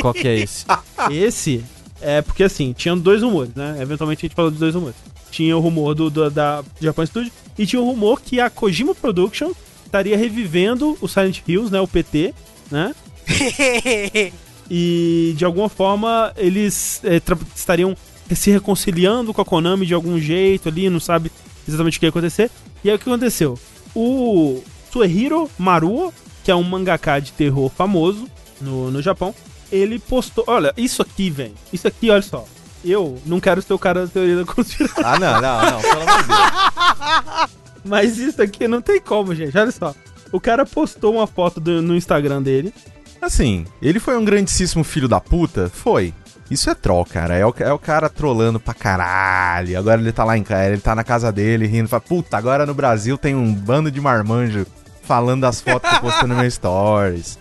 Qual 0.00 0.12
que 0.14 0.28
é 0.28 0.38
esse? 0.38 0.64
Esse 1.10 1.64
é 2.00 2.20
porque 2.22 2.44
assim, 2.44 2.72
tinham 2.74 2.96
dois 2.98 3.22
rumores, 3.22 3.52
né? 3.56 3.78
Eventualmente 3.80 4.20
a 4.20 4.28
gente 4.28 4.36
falou 4.36 4.50
dos 4.50 4.60
dois 4.60 4.74
rumores. 4.74 4.94
Tinha 5.30 5.56
o 5.56 5.60
rumor 5.60 5.94
do, 5.94 6.10
do- 6.10 6.30
da 6.30 6.62
Japan 6.80 7.06
Studio 7.06 7.32
e 7.58 7.66
tinha 7.66 7.80
o 7.80 7.84
rumor 7.86 8.20
que 8.20 8.38
a 8.40 8.48
Kojima 8.50 8.94
Production 8.94 9.50
estaria 9.86 10.16
revivendo 10.18 10.96
o 11.00 11.08
Silent 11.08 11.40
Hills, 11.48 11.72
né? 11.72 11.80
O 11.80 11.88
PT, 11.88 12.34
né? 12.70 12.94
E 14.70 15.34
de 15.36 15.44
alguma 15.44 15.68
forma 15.68 16.32
eles 16.36 17.02
tra- 17.24 17.36
estariam 17.54 17.94
se 18.32 18.50
reconciliando 18.50 19.34
com 19.34 19.40
a 19.40 19.44
Konami 19.44 19.86
de 19.86 19.94
algum 19.94 20.18
jeito 20.18 20.68
ali, 20.68 20.88
não 20.88 21.00
sabe 21.00 21.30
exatamente 21.66 21.96
o 21.96 22.00
que 22.00 22.06
ia 22.06 22.10
acontecer. 22.10 22.50
E 22.82 22.88
aí 22.90 22.96
o 22.96 22.98
que 22.98 23.08
aconteceu? 23.08 23.58
O 23.94 24.62
Suehiro 24.92 25.50
Maruo, 25.58 26.12
que 26.44 26.50
é 26.50 26.54
um 26.54 26.62
mangaka 26.62 27.18
de 27.20 27.32
terror 27.32 27.70
famoso 27.70 28.26
no, 28.60 28.90
no 28.90 29.02
Japão, 29.02 29.34
ele 29.72 29.98
postou. 29.98 30.44
Olha, 30.46 30.72
isso 30.76 31.02
aqui, 31.02 31.30
velho. 31.30 31.54
Isso 31.72 31.88
aqui, 31.88 32.10
olha 32.10 32.22
só. 32.22 32.44
Eu 32.84 33.18
não 33.24 33.40
quero 33.40 33.62
ser 33.62 33.72
o 33.72 33.78
cara 33.78 34.02
da 34.02 34.12
teoria 34.12 34.36
da 34.36 34.44
conspiração. 34.44 35.02
Ah, 35.04 35.18
não, 35.18 35.40
não, 35.40 35.70
não, 35.70 35.80
pelo 35.80 36.02
amor 36.02 36.22
de 36.22 36.28
Deus. 36.28 37.50
Mas 37.84 38.18
isso 38.18 38.40
aqui 38.42 38.66
não 38.68 38.80
tem 38.82 39.00
como, 39.00 39.34
gente. 39.34 39.56
Olha 39.56 39.70
só. 39.70 39.94
O 40.32 40.40
cara 40.40 40.64
postou 40.66 41.14
uma 41.14 41.26
foto 41.26 41.60
do- 41.60 41.80
no 41.82 41.94
Instagram 41.96 42.42
dele. 42.42 42.74
Assim, 43.22 43.64
ele 43.80 43.98
foi 43.98 44.16
um 44.18 44.24
grandíssimo 44.24 44.84
filho 44.84 45.08
da 45.08 45.18
puta? 45.20 45.70
Foi. 45.72 46.12
Isso 46.50 46.68
é 46.68 46.74
troll, 46.74 47.04
cara. 47.04 47.34
É 47.34 47.44
o, 47.44 47.54
é 47.58 47.72
o 47.72 47.78
cara 47.78 48.08
trolando 48.08 48.60
pra 48.60 48.74
caralho. 48.74 49.78
Agora 49.78 50.00
ele 50.00 50.12
tá 50.12 50.24
lá 50.24 50.36
em 50.36 50.42
casa, 50.42 50.70
ele 50.70 50.80
tá 50.80 50.94
na 50.94 51.04
casa 51.04 51.32
dele 51.32 51.66
rindo. 51.66 51.88
Fala, 51.88 52.00
puta, 52.00 52.36
agora 52.36 52.66
no 52.66 52.74
Brasil 52.74 53.16
tem 53.16 53.34
um 53.34 53.52
bando 53.52 53.90
de 53.90 54.00
marmanjo 54.00 54.66
falando 55.02 55.42
das 55.42 55.60
fotos 55.60 55.88
que 55.90 55.96
eu 55.96 56.00
postei 56.00 56.28
no 56.28 56.36
meu 56.36 56.50
stories. 56.50 57.38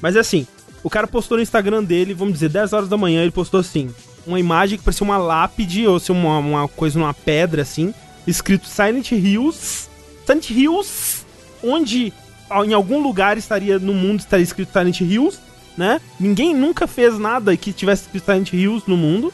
Mas 0.00 0.16
é 0.16 0.20
assim, 0.20 0.46
o 0.82 0.90
cara 0.90 1.06
postou 1.06 1.36
no 1.36 1.42
Instagram 1.42 1.82
dele, 1.82 2.14
vamos 2.14 2.34
dizer, 2.34 2.48
10 2.48 2.72
horas 2.72 2.88
da 2.88 2.96
manhã, 2.96 3.22
ele 3.22 3.30
postou 3.30 3.60
assim, 3.60 3.90
uma 4.26 4.38
imagem 4.38 4.78
que 4.78 4.84
parecia 4.84 5.04
uma 5.04 5.18
lápide, 5.18 5.86
ou 5.86 5.98
se 5.98 6.12
uma, 6.12 6.38
uma 6.38 6.68
coisa 6.68 6.98
numa 6.98 7.14
pedra, 7.14 7.62
assim, 7.62 7.94
escrito 8.26 8.66
Silent 8.66 9.12
Hills. 9.12 9.88
Silent 10.26 10.50
Hills, 10.50 11.24
onde 11.62 12.12
em 12.64 12.72
algum 12.72 13.02
lugar 13.02 13.38
estaria, 13.38 13.78
no 13.78 13.94
mundo 13.94 14.20
estaria 14.20 14.44
escrito 14.44 14.72
Silent 14.72 15.00
Hills, 15.00 15.38
né? 15.76 16.00
Ninguém 16.18 16.54
nunca 16.54 16.86
fez 16.86 17.18
nada 17.18 17.56
que 17.56 17.72
tivesse 17.72 18.02
escrito 18.02 18.24
Silent 18.24 18.52
Hills 18.52 18.84
no 18.86 18.96
mundo. 18.96 19.32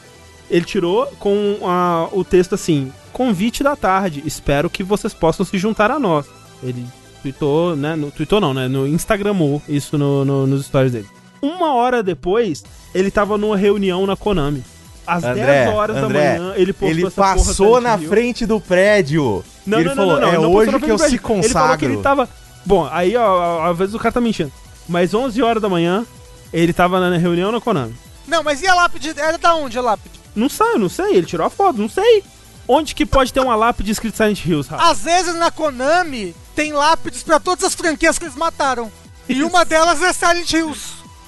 Ele 0.49 0.65
tirou 0.65 1.07
com 1.19 1.57
ah, 1.63 2.07
o 2.11 2.23
texto 2.23 2.53
assim, 2.53 2.91
convite 3.11 3.63
da 3.63 3.75
tarde, 3.75 4.21
espero 4.25 4.69
que 4.69 4.83
vocês 4.83 5.13
possam 5.13 5.45
se 5.45 5.57
juntar 5.57 5.89
a 5.89 5.97
nós. 5.99 6.25
Ele 6.61 6.85
tweetou, 7.21 7.75
né? 7.75 7.95
No, 7.95 8.11
tweetou 8.11 8.41
não, 8.41 8.53
né? 8.53 8.67
No 8.67 8.87
Instagramou 8.87 9.61
isso 9.67 9.97
no, 9.97 10.25
no- 10.25 10.45
nos 10.45 10.65
stories 10.65 10.91
dele. 10.91 11.07
Uma 11.41 11.73
hora 11.73 12.03
depois, 12.03 12.63
ele 12.93 13.09
tava 13.09 13.37
numa 13.37 13.57
reunião 13.57 14.05
na 14.05 14.15
Konami. 14.15 14.63
Às 15.05 15.23
André, 15.23 15.65
10 15.65 15.75
horas 15.75 15.97
André, 15.97 16.33
da 16.35 16.39
manhã, 16.39 16.53
ele 16.55 16.71
postou 16.71 16.89
Ele 16.89 17.09
passou 17.11 17.81
na 17.81 17.97
Hill. 17.97 18.09
frente 18.09 18.45
do 18.45 18.59
prédio. 18.61 19.43
Não, 19.65 19.79
ele 19.79 19.89
não, 19.89 19.95
falou, 19.95 20.13
não, 20.13 20.21
não, 20.21 20.29
é 20.29 20.33
não, 20.35 20.41
não 20.43 20.53
hoje 20.53 20.79
que 20.79 20.89
eu 20.89 20.97
se 20.97 21.17
prédio. 21.19 21.39
Ele 21.43 21.49
falou 21.49 21.77
que 21.77 21.85
consagro. 21.85 21.91
ele 21.91 22.01
tava... 22.01 22.29
Bom, 22.65 22.87
aí, 22.89 23.17
ó, 23.17 23.69
às 23.69 23.77
vezes 23.77 23.93
o 23.93 23.99
cara 23.99 24.13
tá 24.13 24.21
mentindo. 24.21 24.51
Mas 24.87 25.13
11 25.13 25.41
horas 25.41 25.61
da 25.61 25.67
manhã, 25.67 26.05
ele 26.53 26.71
tava 26.71 26.99
na 27.09 27.17
reunião 27.17 27.51
na 27.51 27.59
Konami. 27.59 27.95
Não, 28.27 28.43
mas 28.43 28.61
e 28.61 28.67
a 28.67 28.73
lápide? 28.75 29.13
Era 29.17 29.37
da 29.37 29.55
onde 29.55 29.77
a 29.77 29.81
lápide? 29.81 30.19
Não 30.35 30.47
sei, 30.47 30.75
não 30.77 30.87
sei. 30.87 31.15
Ele 31.17 31.25
tirou 31.25 31.45
a 31.45 31.49
foto, 31.49 31.79
não 31.79 31.89
sei. 31.89 32.23
Onde 32.67 32.95
que 32.95 33.05
pode 33.05 33.33
ter 33.33 33.41
uma 33.41 33.55
lápide 33.55 33.91
escrito 33.91 34.15
Silent 34.15 34.45
Hills, 34.45 34.69
Rafa? 34.69 34.89
Às 34.91 34.99
vezes 35.01 35.35
na 35.35 35.51
Konami 35.51 36.33
tem 36.55 36.71
lápides 36.71 37.23
pra 37.23 37.39
todas 37.39 37.63
as 37.65 37.73
franquias 37.75 38.17
que 38.17 38.25
eles 38.25 38.35
mataram. 38.35 38.91
E 39.27 39.43
uma 39.43 39.65
delas 39.65 40.01
é 40.01 40.13
Silent 40.13 40.51
Hills, 40.51 40.81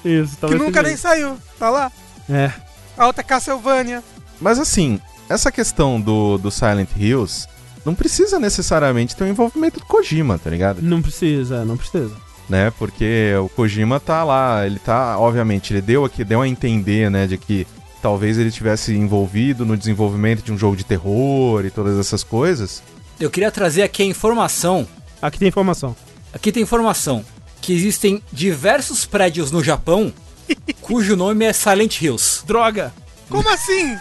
Isso, 0.04 0.32
que 0.36 0.38
talvez 0.38 0.62
nunca 0.62 0.82
nem 0.82 0.94
isso. 0.94 1.02
saiu. 1.04 1.38
Tá 1.60 1.70
lá. 1.70 1.92
É. 2.30 2.52
A 2.98 3.08
outra 3.08 3.22
é 3.22 3.24
Castlevania. 3.26 4.04
Mas 4.40 4.60
assim, 4.60 5.00
essa 5.30 5.52
questão 5.52 6.00
do, 6.00 6.38
do 6.38 6.52
Silent 6.52 6.90
Hills 6.98 7.48
não 7.86 7.94
precisa 7.96 8.40
necessariamente 8.40 9.16
ter 9.16 9.24
um 9.24 9.28
envolvimento 9.30 9.80
do 9.80 9.86
Kojima, 9.86 10.38
tá 10.40 10.50
ligado? 10.50 10.82
Não 10.82 11.02
precisa, 11.02 11.64
não 11.66 11.78
precisa. 11.78 12.16
Né? 12.50 12.72
Porque 12.78 13.34
o 13.44 13.50
Kojima 13.50 14.00
tá 14.00 14.24
lá, 14.24 14.66
ele 14.66 14.80
tá, 14.80 15.18
obviamente, 15.18 15.74
ele 15.74 15.82
deu 15.82 16.06
aqui, 16.06 16.24
deu 16.24 16.42
a 16.42 16.48
entender, 16.48 17.10
né, 17.10 17.28
de 17.28 17.38
que 17.38 17.68
talvez 18.02 18.38
ele 18.38 18.52
tivesse 18.52 18.94
envolvido 18.94 19.66
no 19.66 19.76
desenvolvimento 19.76 20.44
de 20.44 20.52
um 20.52 20.58
jogo 20.58 20.76
de 20.76 20.84
terror 20.84 21.66
e 21.66 21.72
todas 21.72 21.98
essas 21.98 22.24
coisas. 22.24 22.84
Eu 23.20 23.32
queria 23.32 23.52
trazer 23.52 23.82
aqui 23.82 24.04
a 24.04 24.06
informação. 24.06 24.88
Aqui 25.22 25.40
tem 25.40 25.48
informação. 25.48 25.96
Aqui 26.34 26.52
tem 26.52 26.64
informação 26.64 27.26
que 27.62 27.74
existem 27.74 28.22
diversos 28.32 29.06
prédios 29.06 29.52
no 29.52 29.64
Japão 29.64 30.14
cujo 30.82 31.16
nome 31.16 31.46
é 31.46 31.54
Silent 31.54 32.02
Hills. 32.02 32.46
Droga! 32.46 32.94
Como 33.30 33.50
assim? 33.50 33.98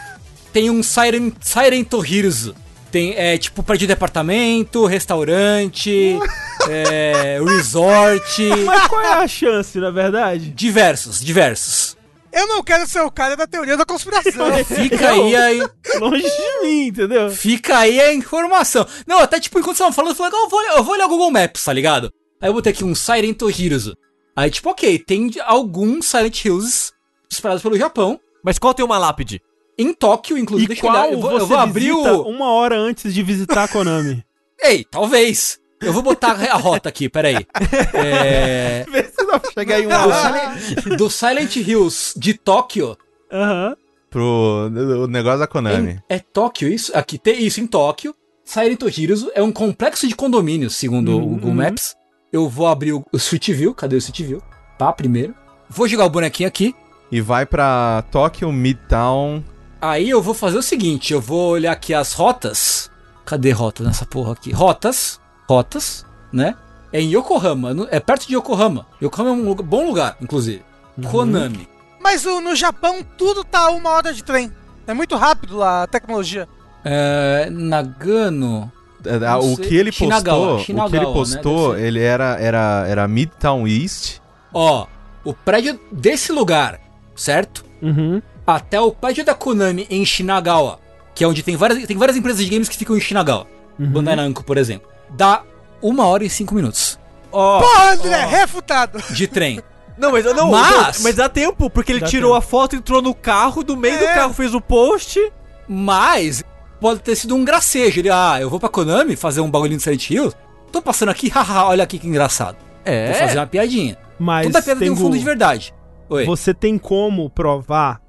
Tem 0.53 0.69
um 0.69 0.83
Siren, 0.83 1.33
Siren 1.41 1.87
Hills. 2.07 2.53
Tem, 2.95 3.13
é, 3.17 3.37
tipo, 3.37 3.61
prédio 3.61 3.89
de 3.89 3.93
apartamento, 3.93 4.87
restaurante, 4.87 6.17
é, 6.71 7.41
resort. 7.45 8.41
Mas 8.65 8.87
qual 8.87 9.01
é 9.03 9.15
a 9.15 9.27
chance, 9.27 9.77
na 9.81 9.91
verdade? 9.91 10.51
Diversos, 10.51 11.21
diversos. 11.21 11.97
Eu 12.33 12.47
não 12.47 12.63
quero 12.63 12.87
ser 12.87 13.01
o 13.01 13.11
cara 13.11 13.35
da 13.37 13.49
teoria 13.49 13.77
da 13.77 13.85
conspiração. 13.85 14.47
Fica 14.65 15.11
aí, 15.11 15.35
aí, 15.35 15.59
Longe 15.99 16.23
de 16.23 16.63
mim, 16.63 16.87
entendeu? 16.87 17.31
fica 17.31 17.79
aí 17.79 18.01
a 18.01 18.15
informação. 18.15 18.87
Não, 19.09 19.19
até 19.19 19.41
tipo, 19.41 19.59
enquanto 19.59 19.77
você 19.77 19.83
tava 19.83 19.93
falando, 19.93 20.13
eu 20.13 20.17
falei, 20.17 20.33
"Ah, 20.33 20.43
eu 20.45 20.49
vou, 20.49 20.61
olhar- 20.61 20.77
eu 20.77 20.85
vou 20.85 20.95
olhar 20.95 21.07
o 21.07 21.09
Google 21.09 21.31
Maps, 21.33 21.65
tá 21.65 21.73
ligado? 21.73 22.13
Aí 22.41 22.49
eu 22.49 22.55
botei 22.55 22.73
aqui 22.73 22.85
um 22.85 22.95
Siren 22.95 23.35
Hills. 23.59 23.93
Aí, 24.37 24.51
tipo, 24.53 24.71
ok, 24.71 25.01
tem 25.01 25.33
alguns 25.45 26.07
Silent 26.07 26.45
Hills 26.45 26.93
espalhados 27.29 27.63
pelo 27.65 27.77
Japão. 27.77 28.21
Mas 28.45 28.57
qual 28.59 28.73
tem 28.73 28.85
uma 28.85 28.99
lápide? 28.99 29.41
Em 29.79 29.93
Tóquio, 29.93 30.39
inclusive. 30.39 30.65
E 30.73 30.75
deixa 30.75 30.87
eu 30.87 30.91
qual. 30.91 31.11
Eu 31.11 31.21
vou, 31.21 31.31
eu 31.33 31.39
você 31.41 31.47
vou 31.47 31.59
abrir 31.59 31.93
o. 31.93 32.23
uma 32.23 32.51
hora 32.53 32.77
antes 32.77 33.13
de 33.13 33.23
visitar 33.23 33.65
a 33.65 33.69
Konami? 33.69 34.25
Ei, 34.63 34.85
talvez. 34.89 35.59
Eu 35.81 35.93
vou 35.93 36.03
botar 36.03 36.33
a 36.33 36.55
rota 36.57 36.89
aqui, 36.89 37.09
peraí. 37.09 37.47
É. 37.93 38.87
Vê 38.91 39.03
se 39.05 39.23
não 39.25 39.41
chega 39.53 39.77
aí 39.77 39.87
um 39.87 39.91
Do 39.91 40.01
Silent, 40.15 40.97
do 40.97 41.11
Silent 41.11 41.57
Hills 41.57 42.19
de 42.19 42.35
Tóquio. 42.35 42.97
Aham. 43.31 43.77
pro 44.09 44.71
o 45.03 45.07
negócio 45.09 45.41
da 45.41 45.47
Konami. 45.47 45.93
Em- 45.93 46.03
é 46.09 46.19
Tóquio 46.21 46.69
isso? 46.69 46.97
Aqui 46.97 47.19
tem 47.19 47.45
isso 47.45 47.61
em 47.61 47.67
Tóquio. 47.67 48.15
Silent 48.45 48.81
Hills 48.97 49.29
é 49.35 49.43
um 49.43 49.51
complexo 49.53 50.07
de 50.07 50.15
condomínios, 50.15 50.77
segundo 50.77 51.17
o 51.17 51.21
Google 51.21 51.49
Uhum. 51.51 51.55
Maps. 51.57 51.95
Eu 52.33 52.49
vou 52.49 52.67
abrir 52.67 52.93
o, 52.93 53.05
o 53.13 53.17
Street 53.17 53.51
View. 53.51 53.75
Cadê 53.75 53.97
o 53.97 53.99
Street 53.99 54.23
View? 54.29 54.43
Tá, 54.79 54.93
primeiro. 54.93 55.35
Vou 55.69 55.87
jogar 55.89 56.05
o 56.07 56.11
bonequinho 56.11 56.49
aqui. 56.49 56.75
E 57.11 57.21
vai 57.21 57.45
pra 57.45 58.03
Tokyo 58.11 58.51
Midtown. 58.53 59.43
Aí 59.91 60.09
eu 60.11 60.23
vou 60.23 60.35
fazer 60.35 60.57
o 60.57 60.63
seguinte, 60.63 61.13
eu 61.13 61.21
vou 61.21 61.51
olhar 61.51 61.73
aqui 61.73 61.93
as 61.93 62.13
rotas. 62.13 62.91
Cadê 63.25 63.51
rota 63.51 63.83
nessa 63.85 64.07
porra 64.07 64.33
aqui? 64.33 64.51
Rotas, 64.53 65.21
rotas, 65.49 66.05
né? 66.33 66.55
É 66.93 67.01
em 67.01 67.11
Yokohama, 67.15 67.75
é 67.91 67.99
perto 68.01 68.27
de 68.27 68.35
Yokohama. 68.37 68.87
Yokohama 69.03 69.31
é 69.31 69.33
um 69.33 69.45
lugar- 69.49 69.67
bom 69.67 69.87
lugar, 69.87 70.17
inclusive. 70.21 70.63
Konami. 71.11 71.69
Mas 72.01 72.25
o- 72.25 72.41
no 72.41 72.55
Japão 72.55 73.05
tudo 73.19 73.43
tá 73.45 73.61
a 73.67 73.71
uma 73.71 73.91
hora 73.91 74.13
de 74.13 74.23
trem. 74.23 74.53
É 74.87 74.95
muito 74.95 75.17
rápido 75.17 75.57
lá 75.57 75.83
a 75.83 75.87
tecnologia. 75.87 76.49
É, 76.85 77.49
Nagano. 77.51 78.71
É, 79.05 79.19
Não 79.19 79.53
o 79.53 79.57
que 79.57 79.75
ele 79.75 79.93
Shinagawa, 79.93 80.39
postou, 80.39 80.55
o 80.55 80.57
que 80.57 80.73
ele 80.73 80.81
Shinagawa, 80.81 81.05
né? 81.07 81.13
postou, 81.13 81.75
ser. 81.75 81.81
ele 81.83 82.01
era, 82.01 82.39
era, 82.41 82.85
era 82.89 83.09
Midtown 83.09 83.67
East. 83.67 84.19
Ó, 84.53 84.87
o 85.25 85.35
prédio 85.35 85.79
desse 85.93 86.33
lugar, 86.33 86.81
certo? 87.15 87.65
Uhum. 87.83 88.23
Até 88.47 88.81
o 88.81 88.91
prédio 88.93 89.25
da 89.25 89.35
Konami 89.35 89.87
em 89.91 90.05
Shinagawa, 90.05 90.79
que 91.15 91.25
é 91.25 91.29
onde 91.29 91.43
tem 91.43 91.57
várias, 91.57 91.87
tem 91.87 91.97
várias 91.97 92.17
empresas 92.17 92.45
de 92.45 92.51
games 92.51 92.69
que 92.69 92.77
ficam 92.77 92.97
em 92.97 93.01
Shinagawa. 93.01 93.47
Uhum. 93.79 93.87
Bandai 93.91 94.17
Namco, 94.17 94.45
por 94.45 94.57
exemplo. 94.59 94.89
Dá 95.11 95.43
uma 95.83 96.07
hora 96.07 96.25
e 96.25 96.31
cinco 96.31 96.55
minutos 96.55 96.99
Ó, 97.33 97.61
Pô, 97.61 97.67
André, 97.91 98.25
refutado. 98.27 99.03
de 99.11 99.27
trem. 99.27 99.61
Não, 99.99 100.11
mas 100.11 100.25
não, 100.25 100.51
Mas- 100.51 101.01
mas 101.03 101.15
dá 101.15 101.29
tempo, 101.29 101.71
porque 101.71 101.93
ele 101.93 102.01
tirou 102.01 102.33
tempo. 102.33 102.39
a 102.39 102.43
foto, 102.43 102.75
entrou 102.75 103.01
no 103.01 103.15
carro, 103.15 103.63
do 103.63 103.77
meio 103.77 103.97
do 103.97 104.05
É. 104.05 104.15
carro 104.15 104.33
fez 104.35 104.53
o 104.53 104.61
post. 104.61 105.21
Mas 105.69 106.43
pode 106.81 106.99
ter 107.01 107.15
sido 107.15 107.35
um 107.37 107.45
gracejo. 107.45 108.01
Ele, 108.01 108.11
ah, 108.11 108.37
eu 108.41 108.51
vou 108.51 108.59
pra 108.59 108.69
Konami 108.69 109.15
fazer 109.17 109.41
um 109.41 109.49
bagulhinho 109.51 109.77
de 109.79 109.83
Silent 109.85 110.11
Hill. 110.11 110.33
Tô 110.73 110.83
passando 110.83 111.11
aqui, 111.11 111.29
haha, 111.35 111.67
olha 111.67 111.85
aqui 111.85 111.99
que 112.01 112.09
engraçado. 112.09 112.57
É. 112.85 113.07
Vou 113.13 113.21
fazer 113.21 113.39
uma 113.39 113.47
piadinha. 113.47 113.97
Mas 114.19 114.47
Toda 114.47 114.63
piada 114.63 114.81
tem 114.81 114.91
um 114.91 114.97
fundo 114.97 115.17
de 115.19 115.25
verdade. 115.25 115.73
Oi. 116.09 116.25
você 116.27 116.53
tem 116.53 116.77
como 116.77 117.31
provar 117.31 118.01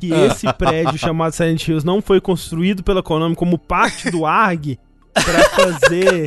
que 0.00 0.12
esse 0.12 0.50
prédio 0.54 0.98
chamado 0.98 1.32
Silent 1.34 1.66
Hills 1.66 1.86
não 1.86 2.02
foi 2.02 2.20
construído 2.20 2.82
pela 2.82 3.02
Konami 3.02 3.34
como 3.34 3.58
parte 3.58 4.10
do 4.10 4.26
ARG 4.26 4.78
pra 5.14 5.48
fazer 5.50 6.26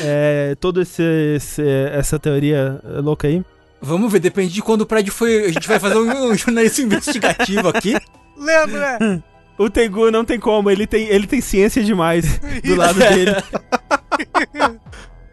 é, 0.00 0.56
toda 0.60 0.82
esse, 0.82 1.02
esse- 1.36 1.62
essa 1.92 2.18
teoria 2.18 2.80
louca 3.02 3.28
aí? 3.28 3.42
Vamos 3.80 4.10
ver, 4.10 4.20
depende 4.20 4.52
de 4.54 4.62
quando 4.62 4.80
o 4.82 4.86
prédio 4.86 5.12
foi. 5.12 5.44
A 5.44 5.52
gente 5.52 5.68
vai 5.68 5.78
fazer 5.78 5.96
um, 5.98 6.30
um 6.30 6.34
jornalismo 6.34 6.86
investigativo 6.86 7.68
aqui. 7.68 7.94
Lê, 8.36 8.56
André. 8.56 9.22
O 9.58 9.70
Tengu 9.70 10.10
não 10.10 10.22
tem 10.22 10.38
como, 10.38 10.70
ele 10.70 10.86
tem, 10.86 11.06
ele 11.06 11.26
tem 11.26 11.40
ciência 11.40 11.82
demais 11.82 12.38
do 12.62 12.74
lado 12.76 12.98
dele. 12.98 13.32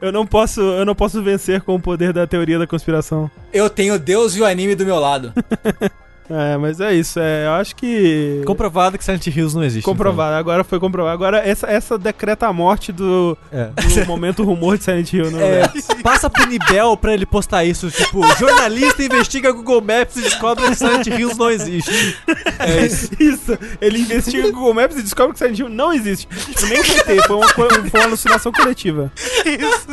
Eu 0.01 0.11
não 0.11 0.25
posso, 0.25 0.59
eu 0.59 0.85
não 0.85 0.93
posso 0.93 1.23
vencer 1.23 1.61
com 1.61 1.75
o 1.75 1.79
poder 1.79 2.11
da 2.11 2.27
teoria 2.27 2.59
da 2.59 2.67
conspiração. 2.67 3.31
Eu 3.53 3.69
tenho 3.69 3.97
Deus 3.97 4.35
e 4.35 4.41
o 4.41 4.45
anime 4.45 4.75
do 4.75 4.85
meu 4.85 4.99
lado. 4.99 5.31
É, 6.29 6.57
mas 6.57 6.79
é 6.79 6.93
isso, 6.93 7.19
é, 7.19 7.45
eu 7.47 7.51
acho 7.51 7.75
que 7.75 8.41
Comprovado 8.45 8.97
que 8.97 9.03
Silent 9.03 9.27
Hills 9.27 9.55
não 9.55 9.63
existe. 9.63 9.83
comprovado, 9.85 10.35
agora 10.35 10.63
foi 10.63 10.79
comprovado. 10.79 11.13
Agora 11.13 11.37
essa, 11.39 11.67
essa 11.67 11.97
decreta 11.97 12.47
a 12.47 12.53
morte 12.53 12.91
do, 12.91 13.37
então. 13.47 13.59
É. 13.59 14.01
do 14.03 14.07
momento 14.07 14.43
rumor 14.43 14.77
de 14.77 14.85
Silent 14.85 15.11
Hill, 15.11 15.31
né? 15.31 15.61
É, 15.61 15.67
passa 16.01 16.29
pro 16.29 16.45
Nibel 16.45 16.95
pra 16.97 17.13
ele 17.13 17.25
postar 17.25 17.65
isso, 17.65 17.91
tipo, 17.91 18.21
jornalista 18.37 19.03
investiga 19.03 19.51
Google 19.51 19.81
Maps 19.81 20.15
e 20.15 20.21
descobre 20.21 20.67
que 20.67 20.75
Silent 20.75 21.07
Hills 21.07 21.37
não 21.37 21.49
existe. 21.49 21.91
É 22.59 22.85
isso. 22.85 23.03
Isso, 23.19 23.57
ele 23.81 23.99
investiga 23.99 24.51
Google 24.51 24.73
Maps 24.73 24.97
e 24.97 25.01
descobre 25.01 25.33
que 25.33 25.39
Silent 25.39 25.59
Hill 25.59 25.69
não 25.69 25.93
existe. 25.93 26.27
Tipo, 26.27 26.65
nem 26.67 26.83
foi 26.83 27.03
ter, 27.03 27.23
foi 27.23 27.35
uma, 27.35 27.47
foi 27.47 27.67
uma 27.99 28.03
alucinação 28.03 28.51
coletiva. 28.51 29.11
Isso. 29.45 29.87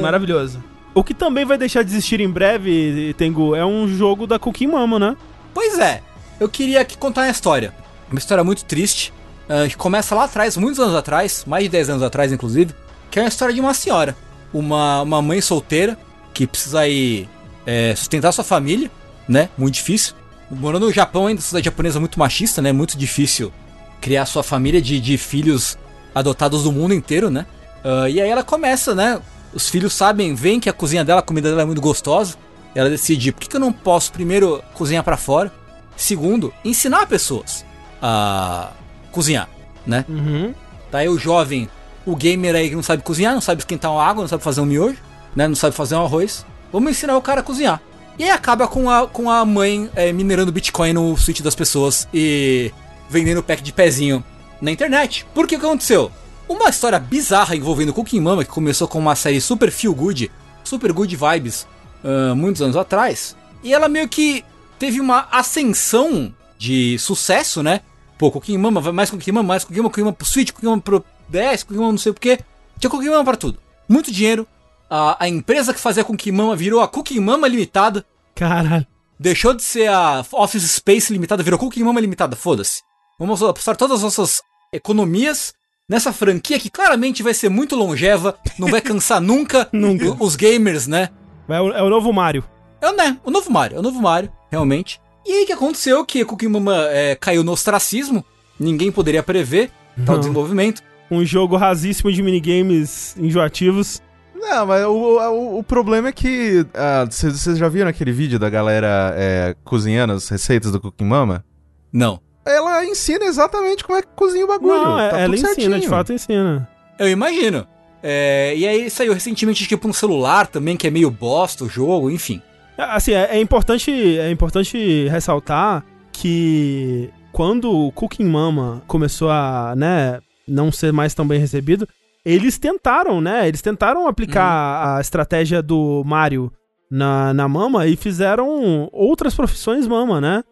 Maravilhoso. 0.00 0.62
O 0.96 1.04
que 1.04 1.12
também 1.12 1.44
vai 1.44 1.58
deixar 1.58 1.82
de 1.82 1.90
existir 1.90 2.22
em 2.22 2.30
breve, 2.30 3.14
Tengu, 3.18 3.54
é 3.54 3.62
um 3.66 3.86
jogo 3.86 4.26
da 4.26 4.38
Cookie 4.38 4.66
Mama, 4.66 4.98
né? 4.98 5.14
Pois 5.52 5.78
é, 5.78 6.00
eu 6.40 6.48
queria 6.48 6.80
aqui 6.80 6.96
contar 6.96 7.24
uma 7.24 7.30
história. 7.30 7.74
Uma 8.10 8.18
história 8.18 8.42
muito 8.42 8.64
triste, 8.64 9.12
ah, 9.46 9.68
que 9.68 9.76
começa 9.76 10.14
lá 10.14 10.24
atrás, 10.24 10.56
muitos 10.56 10.80
anos 10.80 10.94
atrás, 10.94 11.44
mais 11.46 11.64
de 11.64 11.68
10 11.68 11.90
anos 11.90 12.02
atrás, 12.02 12.32
inclusive, 12.32 12.74
que 13.10 13.20
é 13.20 13.24
a 13.26 13.28
história 13.28 13.54
de 13.54 13.60
uma 13.60 13.74
senhora. 13.74 14.16
Uma, 14.54 15.02
uma 15.02 15.20
mãe 15.20 15.38
solteira 15.42 15.98
que 16.32 16.46
precisa 16.46 16.88
ir 16.88 17.28
é, 17.66 17.94
sustentar 17.94 18.32
sua 18.32 18.42
família, 18.42 18.90
né? 19.28 19.50
Muito 19.58 19.74
difícil. 19.74 20.14
Morando 20.50 20.86
no 20.86 20.92
Japão, 20.94 21.26
ainda, 21.26 21.42
sociedade 21.42 21.66
japonesa 21.66 22.00
muito 22.00 22.18
machista, 22.18 22.62
né? 22.62 22.72
Muito 22.72 22.96
difícil 22.96 23.52
criar 24.00 24.24
sua 24.24 24.42
família 24.42 24.80
de, 24.80 24.98
de 24.98 25.18
filhos 25.18 25.76
adotados 26.14 26.62
do 26.62 26.72
mundo 26.72 26.94
inteiro, 26.94 27.28
né? 27.28 27.44
Ah, 27.84 28.08
e 28.08 28.18
aí 28.18 28.30
ela 28.30 28.42
começa, 28.42 28.94
né? 28.94 29.20
Os 29.56 29.70
filhos 29.70 29.94
sabem, 29.94 30.34
veem 30.34 30.60
que 30.60 30.68
a 30.68 30.72
cozinha 30.72 31.02
dela, 31.02 31.20
a 31.20 31.22
comida 31.22 31.48
dela 31.48 31.62
é 31.62 31.64
muito 31.64 31.80
gostosa. 31.80 32.36
Ela 32.74 32.90
decide, 32.90 33.32
por 33.32 33.40
que, 33.40 33.48
que 33.48 33.56
eu 33.56 33.60
não 33.60 33.72
posso 33.72 34.12
primeiro 34.12 34.62
cozinhar 34.74 35.02
pra 35.02 35.16
fora? 35.16 35.50
Segundo, 35.96 36.52
ensinar 36.62 37.06
pessoas 37.06 37.64
a 38.02 38.72
cozinhar, 39.10 39.48
né? 39.86 40.04
Uhum. 40.06 40.54
Tá 40.90 40.98
aí 40.98 41.08
o 41.08 41.18
jovem, 41.18 41.70
o 42.04 42.14
gamer 42.14 42.54
aí 42.54 42.68
que 42.68 42.74
não 42.74 42.82
sabe 42.82 43.02
cozinhar, 43.02 43.32
não 43.32 43.40
sabe 43.40 43.62
esquentar 43.62 43.90
uma 43.90 44.04
água, 44.04 44.20
não 44.20 44.28
sabe 44.28 44.42
fazer 44.42 44.60
um 44.60 44.66
miojo, 44.66 44.98
né? 45.34 45.48
Não 45.48 45.56
sabe 45.56 45.74
fazer 45.74 45.94
um 45.94 46.04
arroz. 46.04 46.44
Vamos 46.70 46.90
ensinar 46.90 47.16
o 47.16 47.22
cara 47.22 47.40
a 47.40 47.42
cozinhar. 47.42 47.80
E 48.18 48.24
aí 48.24 48.30
acaba 48.30 48.68
com 48.68 48.90
a, 48.90 49.06
com 49.06 49.30
a 49.30 49.42
mãe 49.46 49.88
é, 49.96 50.12
minerando 50.12 50.52
Bitcoin 50.52 50.92
no 50.92 51.16
switch 51.16 51.40
das 51.40 51.54
pessoas 51.54 52.06
e 52.12 52.70
vendendo 53.08 53.42
pack 53.42 53.62
de 53.62 53.72
pezinho 53.72 54.22
na 54.60 54.70
internet. 54.70 55.26
Por 55.32 55.46
que 55.46 55.54
aconteceu? 55.54 56.12
Uma 56.48 56.68
história 56.68 56.98
bizarra 56.98 57.56
envolvendo 57.56 57.92
Cooking 57.92 58.20
Mama, 58.20 58.44
que 58.44 58.50
começou 58.50 58.86
com 58.86 58.98
uma 58.98 59.16
série 59.16 59.40
super 59.40 59.70
feel 59.70 59.94
good, 59.94 60.30
super 60.62 60.92
good 60.92 61.14
vibes, 61.16 61.66
ah, 62.04 62.34
muitos 62.34 62.62
anos 62.62 62.76
atrás. 62.76 63.36
E 63.62 63.74
ela 63.74 63.88
meio 63.88 64.08
que 64.08 64.44
teve 64.78 65.00
uma 65.00 65.26
ascensão 65.30 66.32
de 66.56 66.98
sucesso, 66.98 67.62
né? 67.62 67.80
Pô, 68.16 68.30
Cooking 68.30 68.56
Mama, 68.56 68.80
vai 68.80 68.92
mais 68.92 69.10
Cooking 69.10 69.32
Mama, 69.32 69.48
mais 69.48 69.64
Cooking 69.64 69.78
Mama, 69.78 69.90
Cooking 69.90 70.04
Mama 70.04 70.12
pro 70.12 70.26
Switch, 70.26 70.52
Cooking 70.52 70.66
Mama 70.66 70.82
pro 70.82 71.04
DS, 71.28 71.64
Cooking 71.64 71.80
Mama 71.80 71.92
não 71.92 71.98
sei 71.98 72.12
o 72.12 72.14
que. 72.14 72.38
Tinha 72.78 72.90
Cooking 72.90 73.10
Mama 73.10 73.24
pra 73.24 73.36
tudo. 73.36 73.58
Muito 73.88 74.12
dinheiro. 74.12 74.46
A, 74.88 75.24
a 75.24 75.28
empresa 75.28 75.74
que 75.74 75.80
fazia 75.80 76.04
Cooking 76.04 76.32
Mama 76.32 76.54
virou 76.54 76.80
a 76.80 76.88
Cooking 76.88 77.20
Mama 77.20 77.48
Limitada. 77.48 78.06
Caralho. 78.34 78.86
Deixou 79.18 79.52
de 79.52 79.62
ser 79.62 79.88
a 79.88 80.24
Office 80.32 80.70
Space 80.70 81.12
Limitada, 81.12 81.42
virou 81.42 81.58
Cooking 81.58 81.82
Mama 81.82 82.00
Limitada, 82.00 82.36
foda-se. 82.36 82.82
Vamos 83.18 83.42
apostar 83.42 83.76
todas 83.76 83.96
as 83.96 84.02
nossas 84.02 84.42
economias 84.72 85.54
nessa 85.88 86.12
franquia 86.12 86.58
que 86.58 86.70
claramente 86.70 87.22
vai 87.22 87.32
ser 87.34 87.48
muito 87.48 87.76
longeva, 87.76 88.36
não 88.58 88.68
vai 88.68 88.80
cansar 88.80 89.20
nunca, 89.22 89.68
Nunca. 89.72 90.16
os 90.22 90.36
gamers, 90.36 90.86
né? 90.86 91.08
É 91.48 91.60
o, 91.60 91.70
é 91.72 91.82
o 91.82 91.88
novo 91.90 92.12
Mario. 92.12 92.44
É, 92.80 92.88
o- 92.90 92.96
né, 92.96 93.16
o 93.24 93.30
novo 93.30 93.50
Mario, 93.50 93.76
é 93.76 93.78
o 93.78 93.82
novo 93.82 94.00
Mario, 94.00 94.30
realmente. 94.50 95.00
E 95.24 95.32
aí 95.32 95.42
o 95.44 95.46
que 95.46 95.52
aconteceu? 95.52 96.04
Que 96.04 96.24
Cookie 96.24 96.48
Mama 96.48 96.76
é, 96.88 97.14
caiu 97.16 97.42
no 97.42 97.52
ostracismo, 97.52 98.24
ninguém 98.58 98.90
poderia 98.92 99.22
prever 99.22 99.70
tal 100.04 100.14
Não. 100.16 100.20
desenvolvimento. 100.20 100.82
Um 101.10 101.24
jogo 101.24 101.56
rasíssimo 101.56 102.12
de 102.12 102.20
minigames 102.22 103.16
enjoativos. 103.16 104.02
Não, 104.34 104.66
mas 104.66 104.84
o, 104.84 104.90
o, 104.90 105.58
o 105.58 105.62
problema 105.62 106.08
é 106.08 106.12
que. 106.12 106.66
ah, 106.74 107.04
Vocês 107.08 107.32
vocês 107.40 107.58
já 107.58 107.68
viram 107.68 107.88
aquele 107.88 108.12
vídeo 108.12 108.38
da 108.38 108.50
galera 108.50 109.14
é, 109.16 109.54
cozinhando 109.64 110.12
as 110.12 110.28
receitas 110.28 110.70
do 110.72 110.80
Cooking 110.80 111.04
Mama? 111.04 111.44
Não. 111.92 112.20
Ela 112.46 112.84
ensina 112.84 113.24
exatamente 113.24 113.84
como 113.84 113.98
é 113.98 114.02
que 114.02 114.08
cozinha 114.14 114.44
o 114.44 114.48
bagulho. 114.48 114.74
Não, 114.74 114.96
tá 114.96 115.18
ela 115.18 115.24
tudo 115.24 115.34
ensina, 115.34 115.54
certinho. 115.54 115.80
de 115.80 115.88
fato 115.88 116.12
ensina. 116.12 116.68
Eu 116.98 117.08
imagino. 117.08 117.66
É, 118.02 118.54
e 118.56 118.66
aí 118.66 118.88
saiu 118.88 119.12
recentemente 119.12 119.66
tipo 119.66 119.88
um 119.88 119.92
celular 119.92 120.46
também, 120.46 120.76
que 120.76 120.86
é 120.86 120.90
meio 120.90 121.10
bosta 121.10 121.64
o 121.64 121.68
jogo, 121.68 122.10
enfim. 122.10 122.40
Assim, 122.78 123.12
é, 123.12 123.36
é 123.36 123.40
importante, 123.40 123.90
é 123.90 124.30
importante 124.30 125.08
ressaltar 125.08 125.84
que 126.12 127.10
quando 127.32 127.70
o 127.70 127.92
Cooking 127.92 128.24
Mama 128.24 128.82
começou 128.86 129.30
a, 129.30 129.74
né, 129.76 130.20
não 130.46 130.70
ser 130.70 130.92
mais 130.92 131.14
tão 131.14 131.26
bem 131.26 131.40
recebido, 131.40 131.88
eles 132.24 132.58
tentaram, 132.58 133.20
né? 133.20 133.46
Eles 133.46 133.62
tentaram 133.62 134.06
aplicar 134.06 134.96
a 134.96 135.00
estratégia 135.00 135.62
do 135.62 136.02
Mario 136.04 136.52
na, 136.90 137.32
na 137.34 137.48
Mama 137.48 137.86
e 137.86 137.96
fizeram 137.96 138.88
outras 138.92 139.34
profissões 139.34 139.86
Mama, 139.86 140.20
né? 140.20 140.42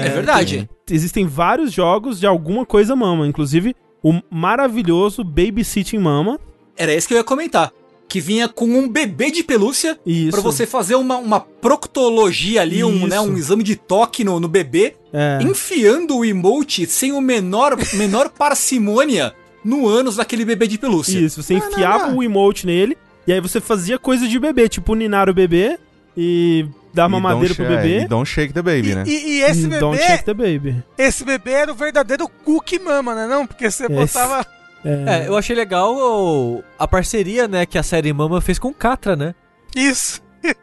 É, 0.00 0.08
verdade. 0.08 0.68
Existem 0.90 1.26
vários 1.26 1.72
jogos 1.72 2.18
de 2.20 2.26
alguma 2.26 2.64
coisa 2.66 2.94
Mama, 2.96 3.26
inclusive 3.26 3.74
o 4.02 4.20
maravilhoso 4.30 5.22
Babysitting 5.24 5.98
Mama. 5.98 6.38
Era 6.76 6.92
esse 6.92 7.06
que 7.06 7.14
eu 7.14 7.18
ia 7.18 7.24
comentar. 7.24 7.70
Que 8.08 8.20
vinha 8.20 8.46
com 8.46 8.66
um 8.66 8.88
bebê 8.88 9.30
de 9.30 9.42
pelúcia 9.42 9.98
Isso. 10.04 10.32
pra 10.32 10.40
você 10.40 10.66
fazer 10.66 10.96
uma, 10.96 11.16
uma 11.16 11.40
proctologia 11.40 12.60
ali, 12.60 12.84
um, 12.84 13.06
né, 13.06 13.18
um 13.20 13.36
exame 13.36 13.62
de 13.62 13.74
toque 13.76 14.22
no, 14.22 14.38
no 14.38 14.48
bebê, 14.48 14.96
É. 15.12 15.38
enfiando 15.42 16.18
o 16.18 16.24
emote 16.24 16.86
sem 16.86 17.12
o 17.12 17.20
menor, 17.20 17.76
menor 17.94 18.28
parcimônia 18.28 19.32
no 19.64 19.88
ânus 19.88 20.16
daquele 20.16 20.44
bebê 20.44 20.66
de 20.66 20.76
pelúcia. 20.78 21.18
Isso, 21.18 21.42
você 21.42 21.54
enfiava 21.54 22.12
o 22.12 22.22
emote 22.22 22.66
nele 22.66 22.98
e 23.26 23.32
aí 23.32 23.40
você 23.40 23.60
fazia 23.60 23.98
coisa 23.98 24.26
de 24.26 24.38
bebê, 24.38 24.68
tipo 24.68 24.94
ninar 24.94 25.28
o 25.30 25.34
bebê 25.34 25.78
e 26.16 26.66
dar 26.92 27.08
mamadeira 27.08 27.54
don't 27.54 27.54
pro 27.54 27.64
sh- 27.64 27.70
é, 27.70 27.76
bebê. 27.82 28.00
E 28.00 28.08
don't 28.08 28.28
shake 28.30 28.52
the 28.52 28.62
baby, 28.62 28.90
E, 28.90 28.94
né? 28.94 29.04
e- 29.06 29.28
e 29.38 29.42
esse 29.42 29.66
E 29.66 29.68
Don't 29.78 29.96
bebê, 29.96 30.10
shake 30.10 30.24
the 30.24 30.34
baby. 30.34 30.82
esse 30.98 31.24
bebê 31.24 31.50
era 31.52 31.72
o 31.72 31.74
verdadeiro 31.74 32.28
cookie 32.44 32.78
mama, 32.78 33.14
né? 33.14 33.26
Não, 33.26 33.46
porque 33.46 33.70
você 33.70 33.88
botava. 33.88 34.44
É, 34.84 35.28
eu 35.28 35.36
achei 35.36 35.54
legal 35.54 35.94
o- 35.96 36.62
a 36.78 36.88
parceria, 36.88 37.46
né, 37.46 37.64
que 37.64 37.78
a 37.78 37.82
série 37.84 38.12
Mama 38.12 38.40
fez 38.40 38.58
com 38.58 38.68
o 38.68 38.74
Catra, 38.74 39.14
né? 39.14 39.32
Isso. 39.76 40.20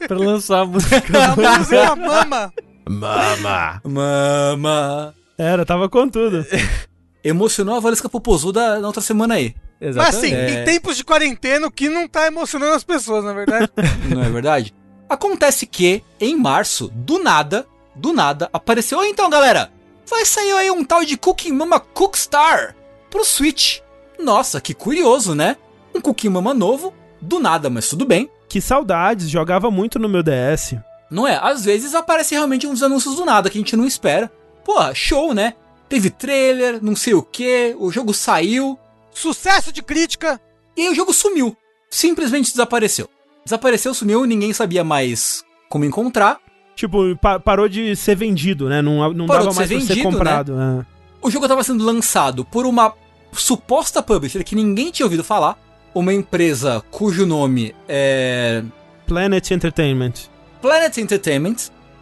Pra 0.08 0.18
lançar 0.18 0.60
a 0.62 0.66
música. 0.66 1.00
A 1.24 1.36
música 1.58 1.96
mama. 1.96 2.54
Mama! 2.90 3.82
Mama. 3.86 5.16
Era, 5.38 5.66
tava 5.66 5.88
com 5.88 6.10
tudo. 6.10 6.46
Emocionou 7.24 7.76
a 7.76 7.80
Valesca 7.80 8.10
Popozuda 8.10 8.80
na 8.80 8.88
outra 8.88 9.02
semana 9.02 9.36
aí. 9.36 9.54
Mas 9.82 9.96
assim, 9.98 10.34
É. 10.34 10.62
em 10.62 10.66
tempos 10.66 10.98
de 10.98 11.04
quarentena, 11.06 11.68
o 11.68 11.72
que 11.72 11.88
não 11.88 12.08
tá 12.08 12.28
emocionando 12.28 12.74
as 12.74 12.84
pessoas, 12.84 13.24
na 13.24 13.32
verdade. 13.34 13.70
Não 14.14 14.22
é 14.24 14.30
verdade? 14.30 14.74
Acontece 15.10 15.65
que, 15.65 16.03
em 16.19 16.38
março, 16.38 16.90
do 16.94 17.18
nada, 17.19 17.68
do 17.95 18.14
nada, 18.14 18.49
apareceu. 18.53 18.99
"Oi, 18.99 19.10
Então, 19.10 19.30
galera, 19.30 19.72
vai 20.07 20.23
sair 20.26 20.52
aí 20.53 20.69
um 20.72 20.84
tal 20.86 21.03
de 21.03 21.18
Cooking 21.18 21.52
Mama 21.52 21.80
Cookstar 21.80 22.76
pro 23.10 23.26
Switch. 23.26 23.80
Nossa, 24.19 24.61
que 24.61 24.73
curioso, 24.73 25.34
né? 25.34 25.57
Um 25.95 25.99
Cooking 26.02 26.30
Mama 26.30 26.53
novo, 26.53 26.94
do 27.19 27.40
nada, 27.40 27.69
mas 27.69 27.90
tudo 27.90 28.06
bem. 28.06 28.30
Que 28.48 28.61
saudades, 28.61 29.30
jogava 29.30 29.72
muito 29.72 29.98
no 29.99 30.07
meu 30.10 30.22
DS. 30.23 30.76
Não 31.10 31.27
é? 31.27 31.40
Às 31.41 31.65
vezes 31.65 31.95
aparece 31.95 32.36
realmente 32.36 32.68
uns 32.68 32.84
anúncios 32.84 33.15
do 33.15 33.26
nada 33.26 33.49
que 33.49 33.57
a 33.57 33.61
gente 33.61 33.76
não 33.76 33.86
espera. 33.86 34.31
Porra, 34.64 34.94
show, 34.94 35.34
né? 35.34 35.56
Teve 35.88 36.11
trailer, 36.11 36.80
não 36.84 36.95
sei 36.95 37.15
o 37.15 37.23
que, 37.23 37.76
o 37.80 37.91
jogo 37.91 38.14
saiu, 38.14 38.77
Sucesso 39.11 39.72
de 39.72 39.81
crítica. 39.81 40.40
e 40.77 40.84
aí 40.84 40.90
o 40.90 40.95
jogo 40.95 41.11
sumiu. 41.11 41.57
Simplesmente 41.90 42.52
desapareceu. 42.52 43.10
Desapareceu, 43.45 43.94
sumiu, 43.94 44.26
ninguém 44.26 44.53
sabia 44.53 44.84
mais 44.84 45.44
como 45.70 45.86
encontrar. 45.86 46.38
Tipo, 46.76 47.16
pa- 47.18 47.40
parou 47.40 47.68
de 47.68 47.95
ser 47.95 48.16
vendido, 48.16 48.70
né? 48.70 48.82
Não, 48.82 49.14
não 49.14 49.26
Parou 49.28 49.45
dava 49.45 49.56
mais 49.56 49.68
ser 49.68 49.76
pra 49.76 49.86
ser 49.86 49.94
vendido, 49.95 50.10
comprado. 50.11 50.53
é. 50.60 50.86
O 51.22 51.30
jogo 51.30 51.45
estava 51.45 51.64
sendo 51.64 51.84
lançado 51.84 52.45
por 52.45 52.66
uma 52.66 52.94
suposta 53.34 54.02
publisher 54.02 54.44
que 54.44 54.56
ninguém 54.56 54.91
tinha 54.91 55.06
ouvido 55.06 55.24
falar. 55.24 55.57
Uma 55.94 56.14
empresa 56.14 56.84
cujo 56.91 57.26
nome 57.26 57.74
é 57.88 58.64
Planet 59.07 59.52
Entertainment. 59.52 60.14
Planet 60.61 60.95
Entertainment, 60.98 61.56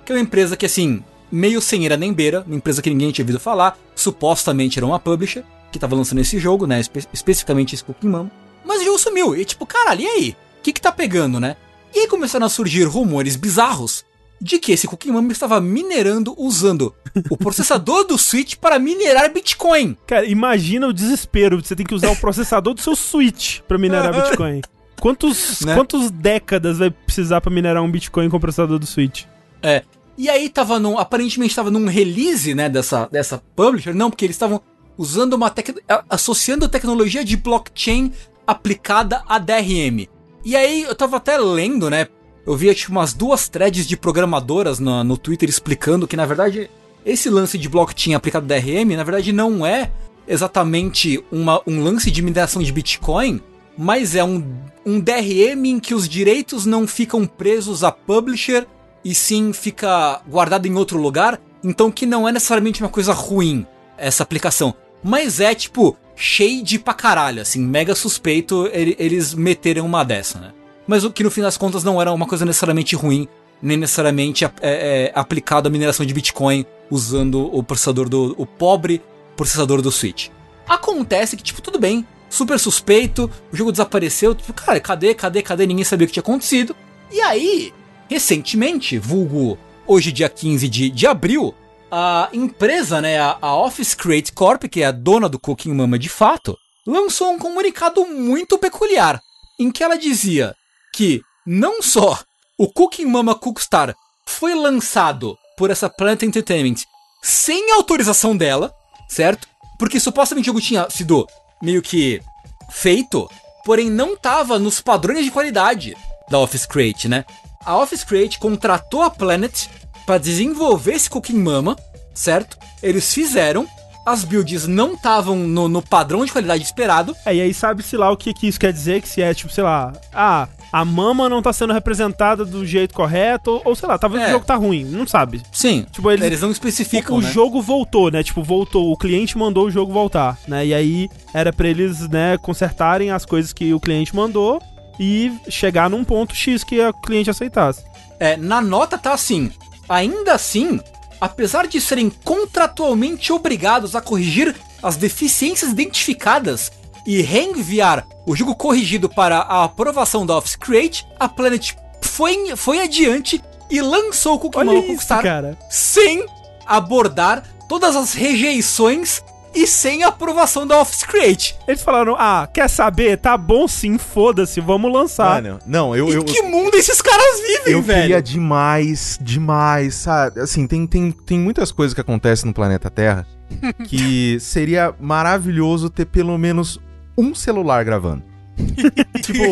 que 0.06 0.12
é 0.12 0.16
uma 0.16 0.22
empresa 0.22 0.58
que, 0.58 0.66
assim, 0.66 1.02
meio 1.32 1.62
sem 1.62 1.86
ira 1.86 1.96
nem 1.98 2.12
beira, 2.14 2.44
uma 2.46 2.56
empresa 2.58 2.82
que 2.82 2.90
ninguém 2.90 3.12
tinha 3.12 3.24
ouvido 3.24 3.40
falar, 3.40 3.78
supostamente 3.96 4.78
era 4.78 4.86
uma 4.86 5.00
publisher, 5.00 5.44
que 5.72 5.80
tava 5.80 5.96
lançando 5.96 6.20
esse 6.20 6.38
jogo, 6.38 6.68
né, 6.68 6.80
espe- 6.82 7.08
especificamente 7.14 7.74
esse 7.76 7.84
Pokémon. 7.84 8.28
Mas 8.66 8.82
o 8.82 8.86
jogo 8.86 9.00
sumiu, 9.00 9.36
e 9.36 9.46
tipo, 9.46 9.66
caralho, 9.66 10.02
e 10.02 10.08
aí? 10.08 10.36
O 10.68 10.70
que 10.70 10.74
que 10.74 10.82
tá 10.82 10.92
pegando, 10.92 11.40
né? 11.40 11.56
E 11.96 12.00
aí 12.00 12.08
começaram 12.08 12.46
a 12.46 12.50
surgir 12.50 12.84
rumores 12.84 13.38
bizarros 13.38 14.04
de 14.42 14.60
que 14.60 14.74
esse 14.74 14.86
Cookie 14.86 15.10
Mama 15.10 15.32
estava 15.32 15.62
minerando 15.62 16.36
usando 16.38 16.94
o 17.30 17.38
processador 17.38 18.04
do 18.06 18.18
Switch 18.18 18.56
para 18.56 18.78
minerar 18.78 19.32
Bitcoin. 19.32 19.98
Cara, 20.06 20.26
imagina 20.26 20.86
o 20.86 20.92
desespero. 20.92 21.64
Você 21.64 21.74
tem 21.74 21.86
que 21.86 21.96
usar 21.96 22.12
o 22.12 22.18
processador 22.18 22.74
do 22.74 22.82
seu 22.82 22.98
Switch 22.98 23.62
pra 23.62 23.78
minerar 23.78 24.12
Bitcoin. 24.22 24.60
Quantos, 25.00 25.62
Né? 25.62 25.74
quantas 25.74 26.12
décadas 26.12 26.80
vai 26.80 26.92
precisar 26.92 27.40
pra 27.40 27.50
minerar 27.50 27.82
um 27.82 27.90
Bitcoin 27.90 28.30
com 28.30 28.36
o 28.36 28.40
processador 28.40 28.78
do 28.78 28.86
Switch? 28.86 29.24
É. 29.64 29.84
E 30.18 30.30
aí 30.30 30.50
tava 30.50 30.80
num. 30.80 31.00
Aparentemente 31.00 31.56
tava 31.56 31.72
num 31.72 31.88
release, 31.88 32.54
né, 32.54 32.68
dessa, 32.68 33.08
dessa 33.10 33.42
publisher. 33.56 33.94
Não, 33.96 34.10
porque 34.10 34.26
eles 34.26 34.36
estavam 34.36 34.62
usando 34.98 35.32
uma 35.34 35.50
tec... 35.50 35.70
associando 36.10 36.68
tecnologia 36.68 37.24
de 37.24 37.38
blockchain 37.38 38.12
aplicada 38.46 39.24
a 39.30 39.40
DRM. 39.40 40.08
E 40.48 40.56
aí 40.56 40.84
eu 40.84 40.96
tava 40.96 41.18
até 41.18 41.38
lendo, 41.38 41.90
né? 41.90 42.08
Eu 42.46 42.56
via 42.56 42.74
tipo 42.74 42.94
umas 42.94 43.14
duas 43.14 43.50
threads 43.50 43.86
de 43.86 43.98
programadoras 43.98 44.80
no, 44.80 45.04
no 45.04 45.18
Twitter 45.18 45.50
explicando 45.50 46.08
que, 46.08 46.16
na 46.16 46.26
verdade, 46.26 46.72
esse 47.06 47.30
lance 47.30 47.58
de 47.58 47.68
blockchain 47.68 48.14
aplicado 48.14 48.48
DRM, 48.48 48.96
na 48.96 49.04
verdade, 49.04 49.34
não 49.34 49.66
é 49.66 49.92
exatamente 50.26 51.22
uma, 51.30 51.62
um 51.68 51.84
lance 51.84 52.10
de 52.10 52.22
mineração 52.22 52.64
de 52.64 52.72
Bitcoin, 52.72 53.42
mas 53.78 54.16
é 54.16 54.24
um, 54.24 54.42
um 54.86 55.02
DRM 55.02 55.66
em 55.66 55.80
que 55.82 55.94
os 55.94 56.08
direitos 56.08 56.66
não 56.66 56.88
ficam 56.88 57.26
presos 57.26 57.84
a 57.84 57.92
publisher 57.92 58.66
e 59.04 59.14
sim 59.14 59.52
fica 59.52 60.22
guardado 60.26 60.66
em 60.66 60.76
outro 60.76 60.98
lugar, 60.98 61.42
então 61.62 61.92
que 61.92 62.06
não 62.06 62.26
é 62.26 62.32
necessariamente 62.32 62.82
uma 62.82 62.90
coisa 62.90 63.12
ruim 63.12 63.68
essa 63.98 64.24
aplicação, 64.24 64.74
mas 65.04 65.40
é 65.40 65.54
tipo 65.56 65.96
shade 66.16 66.80
pra 66.80 66.94
caralho, 66.94 67.42
assim, 67.42 67.60
mega 67.60 67.94
suspeito 67.94 68.68
ele- 68.74 68.96
eles 68.98 69.34
meterem 69.34 69.84
uma 69.84 70.04
dessa, 70.04 70.40
né? 70.40 70.54
Mas 70.88 71.04
o 71.04 71.12
que 71.12 71.24
no 71.24 71.30
fim 71.32 71.42
das 71.42 71.58
contas 71.58 71.84
não 71.84 72.02
era 72.02 72.12
uma 72.12 72.26
coisa 72.26 72.46
necessariamente 72.46 72.96
ruim, 72.96 73.28
nem 73.62 73.78
necessariamente 73.78 74.46
é, 74.46 74.52
é, 74.62 75.12
aplicado 75.14 75.68
à 75.68 75.72
mineração 75.72 76.06
de 76.06 76.14
Bitcoin 76.14 76.66
usando 76.90 77.54
o 77.56 77.62
processador 77.62 78.08
do 78.10 78.34
o 78.38 78.46
pobre 78.46 79.02
processador 79.36 79.82
do 79.82 79.92
Switch. 79.92 80.30
Acontece 80.68 81.36
que 81.38 81.44
tipo 81.44 81.62
tudo 81.62 81.78
bem, 81.80 82.06
super 82.30 82.58
suspeito, 82.60 83.30
o 83.52 83.56
jogo 83.56 83.72
desapareceu, 83.72 84.34
tipo, 84.34 84.54
cara, 84.54 84.80
cadê, 84.80 85.14
cadê, 85.14 85.42
cadê? 85.42 85.66
Ninguém 85.68 85.84
sabia 85.86 86.06
o 86.06 86.08
que 86.08 86.14
tinha 86.14 86.22
acontecido. 86.22 86.76
E 87.12 87.22
aí, 87.22 87.74
recentemente, 88.10 88.98
vulgo 88.98 89.58
hoje 89.86 90.12
dia 90.12 90.28
15 90.30 90.68
de, 90.68 90.90
de 90.90 91.06
abril, 91.08 91.54
a 91.92 92.30
empresa, 92.34 93.02
né, 93.02 93.20
a, 93.20 93.56
Office 93.56 93.94
Create 93.94 94.32
Corp, 94.34 94.64
que 94.64 94.82
é 94.82 94.86
a 94.86 94.92
dona 94.92 95.30
do 95.30 95.40
Cooking 95.40 95.74
Mama 95.74 95.98
de 95.98 96.10
fato, 96.10 96.58
lançou 96.86 97.32
um 97.32 97.40
comunicado 97.40 98.06
muito 98.06 98.58
peculiar, 98.58 99.22
em 99.60 99.72
que 99.72 99.84
ela 99.84 99.98
dizia 99.98 100.54
que 100.94 101.22
não 101.46 101.82
só 101.82 102.20
o 102.58 102.72
Cooking 102.72 103.06
Mama 103.06 103.36
Cookstar 103.36 103.96
foi 104.26 104.54
lançado 104.56 105.38
por 105.58 105.70
essa 105.70 105.90
Planet 105.90 106.24
Entertainment 106.24 106.84
sem 107.22 107.72
autorização 107.72 108.36
dela, 108.36 108.74
certo? 109.08 109.48
Porque 109.80 110.00
supostamente 110.00 110.46
o 110.46 110.52
jogo 110.52 110.62
tinha 110.62 110.90
sido 110.90 111.28
meio 111.62 111.82
que 111.82 112.22
feito, 112.70 113.30
porém 113.64 113.90
não 113.90 114.16
tava 114.16 114.60
nos 114.60 114.82
padrões 114.82 115.24
de 115.24 115.32
qualidade 115.32 115.96
da 116.30 116.40
Office 116.40 116.66
Create, 116.66 117.08
né? 117.08 117.26
A 117.66 117.78
Office 117.78 118.04
Create 118.04 118.40
contratou 118.40 119.02
a 119.02 119.10
Planet 119.10 119.68
para 120.08 120.18
desenvolver 120.18 120.94
esse 120.94 121.08
Cooking 121.10 121.38
Mama, 121.38 121.76
certo? 122.16 122.58
Eles 122.82 123.14
fizeram, 123.14 123.68
as 124.06 124.24
builds 124.24 124.66
não 124.66 124.94
estavam 124.94 125.36
no, 125.36 125.68
no 125.68 125.82
padrão 125.82 126.24
de 126.26 126.32
qualidade 126.32 126.64
esperado, 126.64 127.14
É, 127.26 127.36
e 127.36 127.42
aí 127.42 127.54
sabe-se 127.54 127.98
lá 127.98 128.10
o 128.10 128.16
que, 128.18 128.34
que 128.34 128.48
isso 128.48 128.60
quer 128.60 128.72
dizer, 128.74 129.02
que 129.02 129.10
se 129.10 129.22
é 129.22 129.34
tipo, 129.34 129.52
sei 129.52 129.64
lá, 129.66 129.92
ah, 130.14 130.48
a 130.72 130.86
mama 130.86 131.28
não 131.28 131.42
tá 131.42 131.52
sendo 131.52 131.74
representada 131.74 132.46
do 132.46 132.66
jeito 132.66 132.94
correto, 132.94 133.52
ou, 133.52 133.62
ou 133.66 133.76
sei 133.76 133.88
lá, 133.90 133.98
talvez 133.98 134.24
É. 134.24 134.28
o 134.28 134.32
jogo 134.32 134.46
tá 134.46 134.56
ruim, 134.56 134.86
não 134.86 135.06
sabe. 135.06 135.42
Sim, 135.52 135.86
Tipo, 135.92 136.10
eles- 136.10 136.26
eles 136.26 136.42
não 136.42 136.52
especificam, 136.52 137.18
o 137.18 137.22
né? 137.22 137.30
jogo 137.30 137.62
voltou, 137.62 138.10
né? 138.10 138.24
Tipo, 138.24 138.42
voltou, 138.42 138.92
o 138.92 138.98
cliente 138.98 139.38
mandou 139.38 139.66
o 139.68 139.72
jogo 139.72 139.92
voltar, 139.92 140.38
né? 140.48 140.66
E 140.66 140.74
aí 140.74 141.10
era 141.34 141.52
pra 141.52 141.68
eles, 141.68 142.08
né, 142.08 142.38
consertarem 142.38 143.12
as 143.12 143.26
coisas 143.26 143.52
que 143.52 143.74
o 143.74 143.80
cliente 143.80 144.16
mandou 144.16 144.62
e 145.00 145.32
chegar 145.50 145.90
num 145.90 146.04
ponto 146.06 146.34
X 146.34 146.64
que 146.64 146.80
o 146.82 146.94
cliente 146.94 147.30
aceitasse. 147.30 147.84
É, 148.20 148.36
na 148.36 148.60
nota 148.62 148.98
tá 148.98 149.14
assim. 149.14 149.52
Ainda 149.90 150.34
assim, 150.34 150.80
apesar 151.20 151.68
de 151.68 151.80
serem 151.80 152.10
contratualmente 152.10 153.32
obrigados 153.32 153.96
a 153.96 154.02
corrigir 154.02 154.56
as 154.82 154.96
deficiências 154.96 155.72
identificadas 155.72 156.72
e 157.06 157.22
reenviar 157.22 158.06
o 158.26 158.36
jogo 158.36 158.56
corrigido 158.56 159.08
para 159.08 159.38
a 159.38 159.64
aprovação 159.64 160.26
da 160.26 160.38
Office 160.38 160.56
Create, 160.56 161.08
a 161.20 161.30
Planet 161.30 161.74
foi, 162.02 162.56
foi 162.56 162.82
adiante 162.82 163.42
e 163.70 163.82
lançou 163.82 164.36
o 164.36 164.40
Cookie 164.40 164.58
Olha 164.58 164.74
Mama 164.74 164.86
isso, 164.88 165.08
cara. 165.08 165.58
sem 165.70 166.26
abordar 166.66 167.44
todas 167.68 167.96
as 167.96 168.14
rejeições 168.14 169.24
e 169.58 169.68
sem 169.68 170.04
a 170.04 170.10
aprovação 170.10 170.66
da 170.68 170.80
Office 170.80 171.04
Create. 171.04 171.56
Eles 171.68 171.82
falaram, 171.82 172.16
ah, 172.18 172.48
quer 172.52 172.70
saber? 172.70 173.18
Tá 173.18 173.36
bom 173.38 173.68
sim, 173.68 173.98
foda-se, 173.98 174.62
vamos 174.62 174.92
lançar. 174.92 175.42
Mano, 175.42 175.60
não, 175.66 175.96
eu, 175.96 176.10
Em 176.10 176.14
eu, 176.14 176.24
que 176.24 176.42
mundo 176.44 176.76
esses 176.76 177.02
caras 177.02 177.40
vivem, 177.42 177.74
eu 177.74 177.82
velho? 177.82 178.02
queria 178.02 178.22
demais, 178.22 179.18
demais, 179.22 179.96
sabe? 179.96 180.40
Assim, 180.42 180.68
tem, 180.68 180.86
tem, 180.86 181.12
tem 181.12 181.40
muitas 181.40 181.72
coisas 181.72 181.94
que 181.94 182.02
acontecem 182.02 182.48
no 182.48 182.54
planeta 182.54 182.90
Terra 182.90 183.26
que 183.88 184.38
seria 184.40 184.94
maravilhoso 185.00 185.90
ter 185.90 186.06
pelo 186.06 186.38
menos 186.38 186.80
um 187.18 187.34
celular 187.34 187.84
gravando. 187.84 188.24
tipo, 189.22 189.44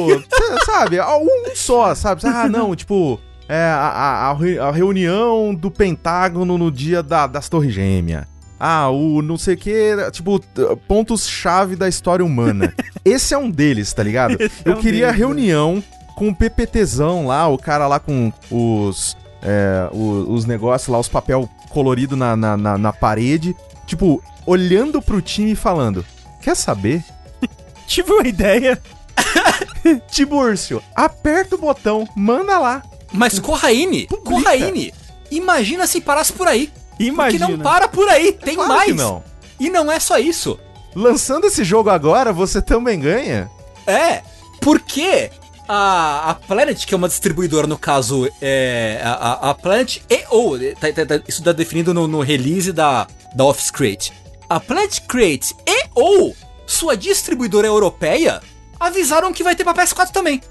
sabe? 0.65 0.99
Um 0.99 1.55
só, 1.55 1.93
sabe? 1.95 2.21
Ah, 2.25 2.47
não, 2.49 2.75
tipo, 2.75 3.19
é 3.47 3.55
a, 3.63 4.31
a- 4.31 4.67
a 4.67 4.71
reunião 4.71 5.53
do 5.53 5.69
Pentágono 5.69 6.57
no 6.57 6.71
dia 6.71 7.01
da- 7.03 7.27
das 7.27 7.47
Torres 7.49 7.73
Gêmeas. 7.73 8.25
Ah, 8.59 8.89
o 8.89 9.21
não 9.21 9.37
sei 9.37 9.55
o 9.55 9.57
que, 9.57 9.95
tipo, 10.11 10.39
pontos-chave 10.87 11.75
da 11.75 11.87
história 11.89 12.23
humana. 12.25 12.73
Esse 13.03 13.33
é 13.33 13.37
um 13.37 13.49
deles, 13.51 13.91
tá 13.93 14.01
ligado? 14.01 14.37
Esse 14.39 14.67
é 14.67 14.69
Eu 14.69 14.77
um 14.77 14.81
queria 14.81 15.07
deles, 15.07 15.11
né? 15.19 15.25
reunião 15.25 15.83
com 16.15 16.29
o 16.29 16.35
PPTzão 16.35 17.27
lá, 17.27 17.47
o 17.47 17.57
cara 17.57 17.87
lá 17.87 17.99
com 17.99 18.31
os, 18.49 19.17
é, 19.41 19.89
o- 19.91 20.31
os 20.33 20.45
negócios 20.45 20.87
lá, 20.87 20.97
os 20.99 21.09
papel 21.09 21.49
colorido 21.69 22.15
na, 22.15 22.35
na, 22.37 22.55
na, 22.55 22.77
na 22.77 22.93
parede. 22.93 23.53
Tipo, 23.85 24.23
olhando 24.45 25.01
pro 25.01 25.21
time 25.21 25.51
e 25.51 25.55
falando: 25.55 26.05
Quer 26.41 26.55
saber? 26.55 27.03
Tive 27.85 28.11
uma 28.13 28.27
ideia. 28.27 28.81
Tibúrcio, 30.09 30.81
aperta 30.95 31.55
o 31.55 31.59
botão, 31.59 32.07
manda 32.15 32.57
lá. 32.57 32.81
Mas 33.11 33.39
Corraine, 33.39 34.07
Publica. 34.07 34.29
Corraine, 34.49 34.93
imagina 35.31 35.85
se 35.87 36.01
parasse 36.01 36.33
por 36.33 36.47
aí. 36.47 36.71
Imagina. 36.99 37.45
Porque 37.47 37.57
não 37.57 37.63
para 37.63 37.87
por 37.87 38.07
aí, 38.09 38.31
tem 38.31 38.55
Claro 38.55 38.73
mais. 38.73 38.95
não. 38.95 39.23
E 39.59 39.69
não 39.69 39.91
é 39.91 39.99
só 39.99 40.17
isso. 40.17 40.59
Lançando 40.95 41.45
esse 41.45 41.63
jogo 41.63 41.89
agora, 41.89 42.31
você 42.31 42.61
também 42.61 42.99
ganha? 42.99 43.49
É, 43.85 44.21
porque 44.61 45.29
a, 45.67 46.31
a 46.31 46.33
Planet, 46.35 46.85
que 46.85 46.93
é 46.93 46.97
uma 46.97 47.07
distribuidora, 47.07 47.67
no 47.67 47.77
caso, 47.77 48.29
é 48.41 48.99
a, 49.03 49.49
a- 49.49 49.53
Planet 49.55 49.97
e 50.09 50.23
ou 50.29 50.57
tá- 50.75 50.91
tá- 50.93 51.05
tá- 51.05 51.21
isso 51.27 51.43
tá 51.43 51.51
definido 51.51 51.93
no, 51.93 52.07
no 52.07 52.21
release 52.21 52.71
da, 52.71 53.07
da 53.35 53.43
Office 53.45 53.71
Create. 53.71 54.13
A 54.49 54.59
Planet 54.59 54.99
Create 55.07 55.55
e 55.67 55.85
ou 55.93 56.35
sua 56.65 56.95
distribuidora 56.95 57.67
europeia 57.67 58.41
avisaram 58.79 59.33
que 59.33 59.43
vai 59.43 59.55
ter 59.55 59.63
pra 59.63 59.73
PS4 59.73 60.11
também. 60.11 60.41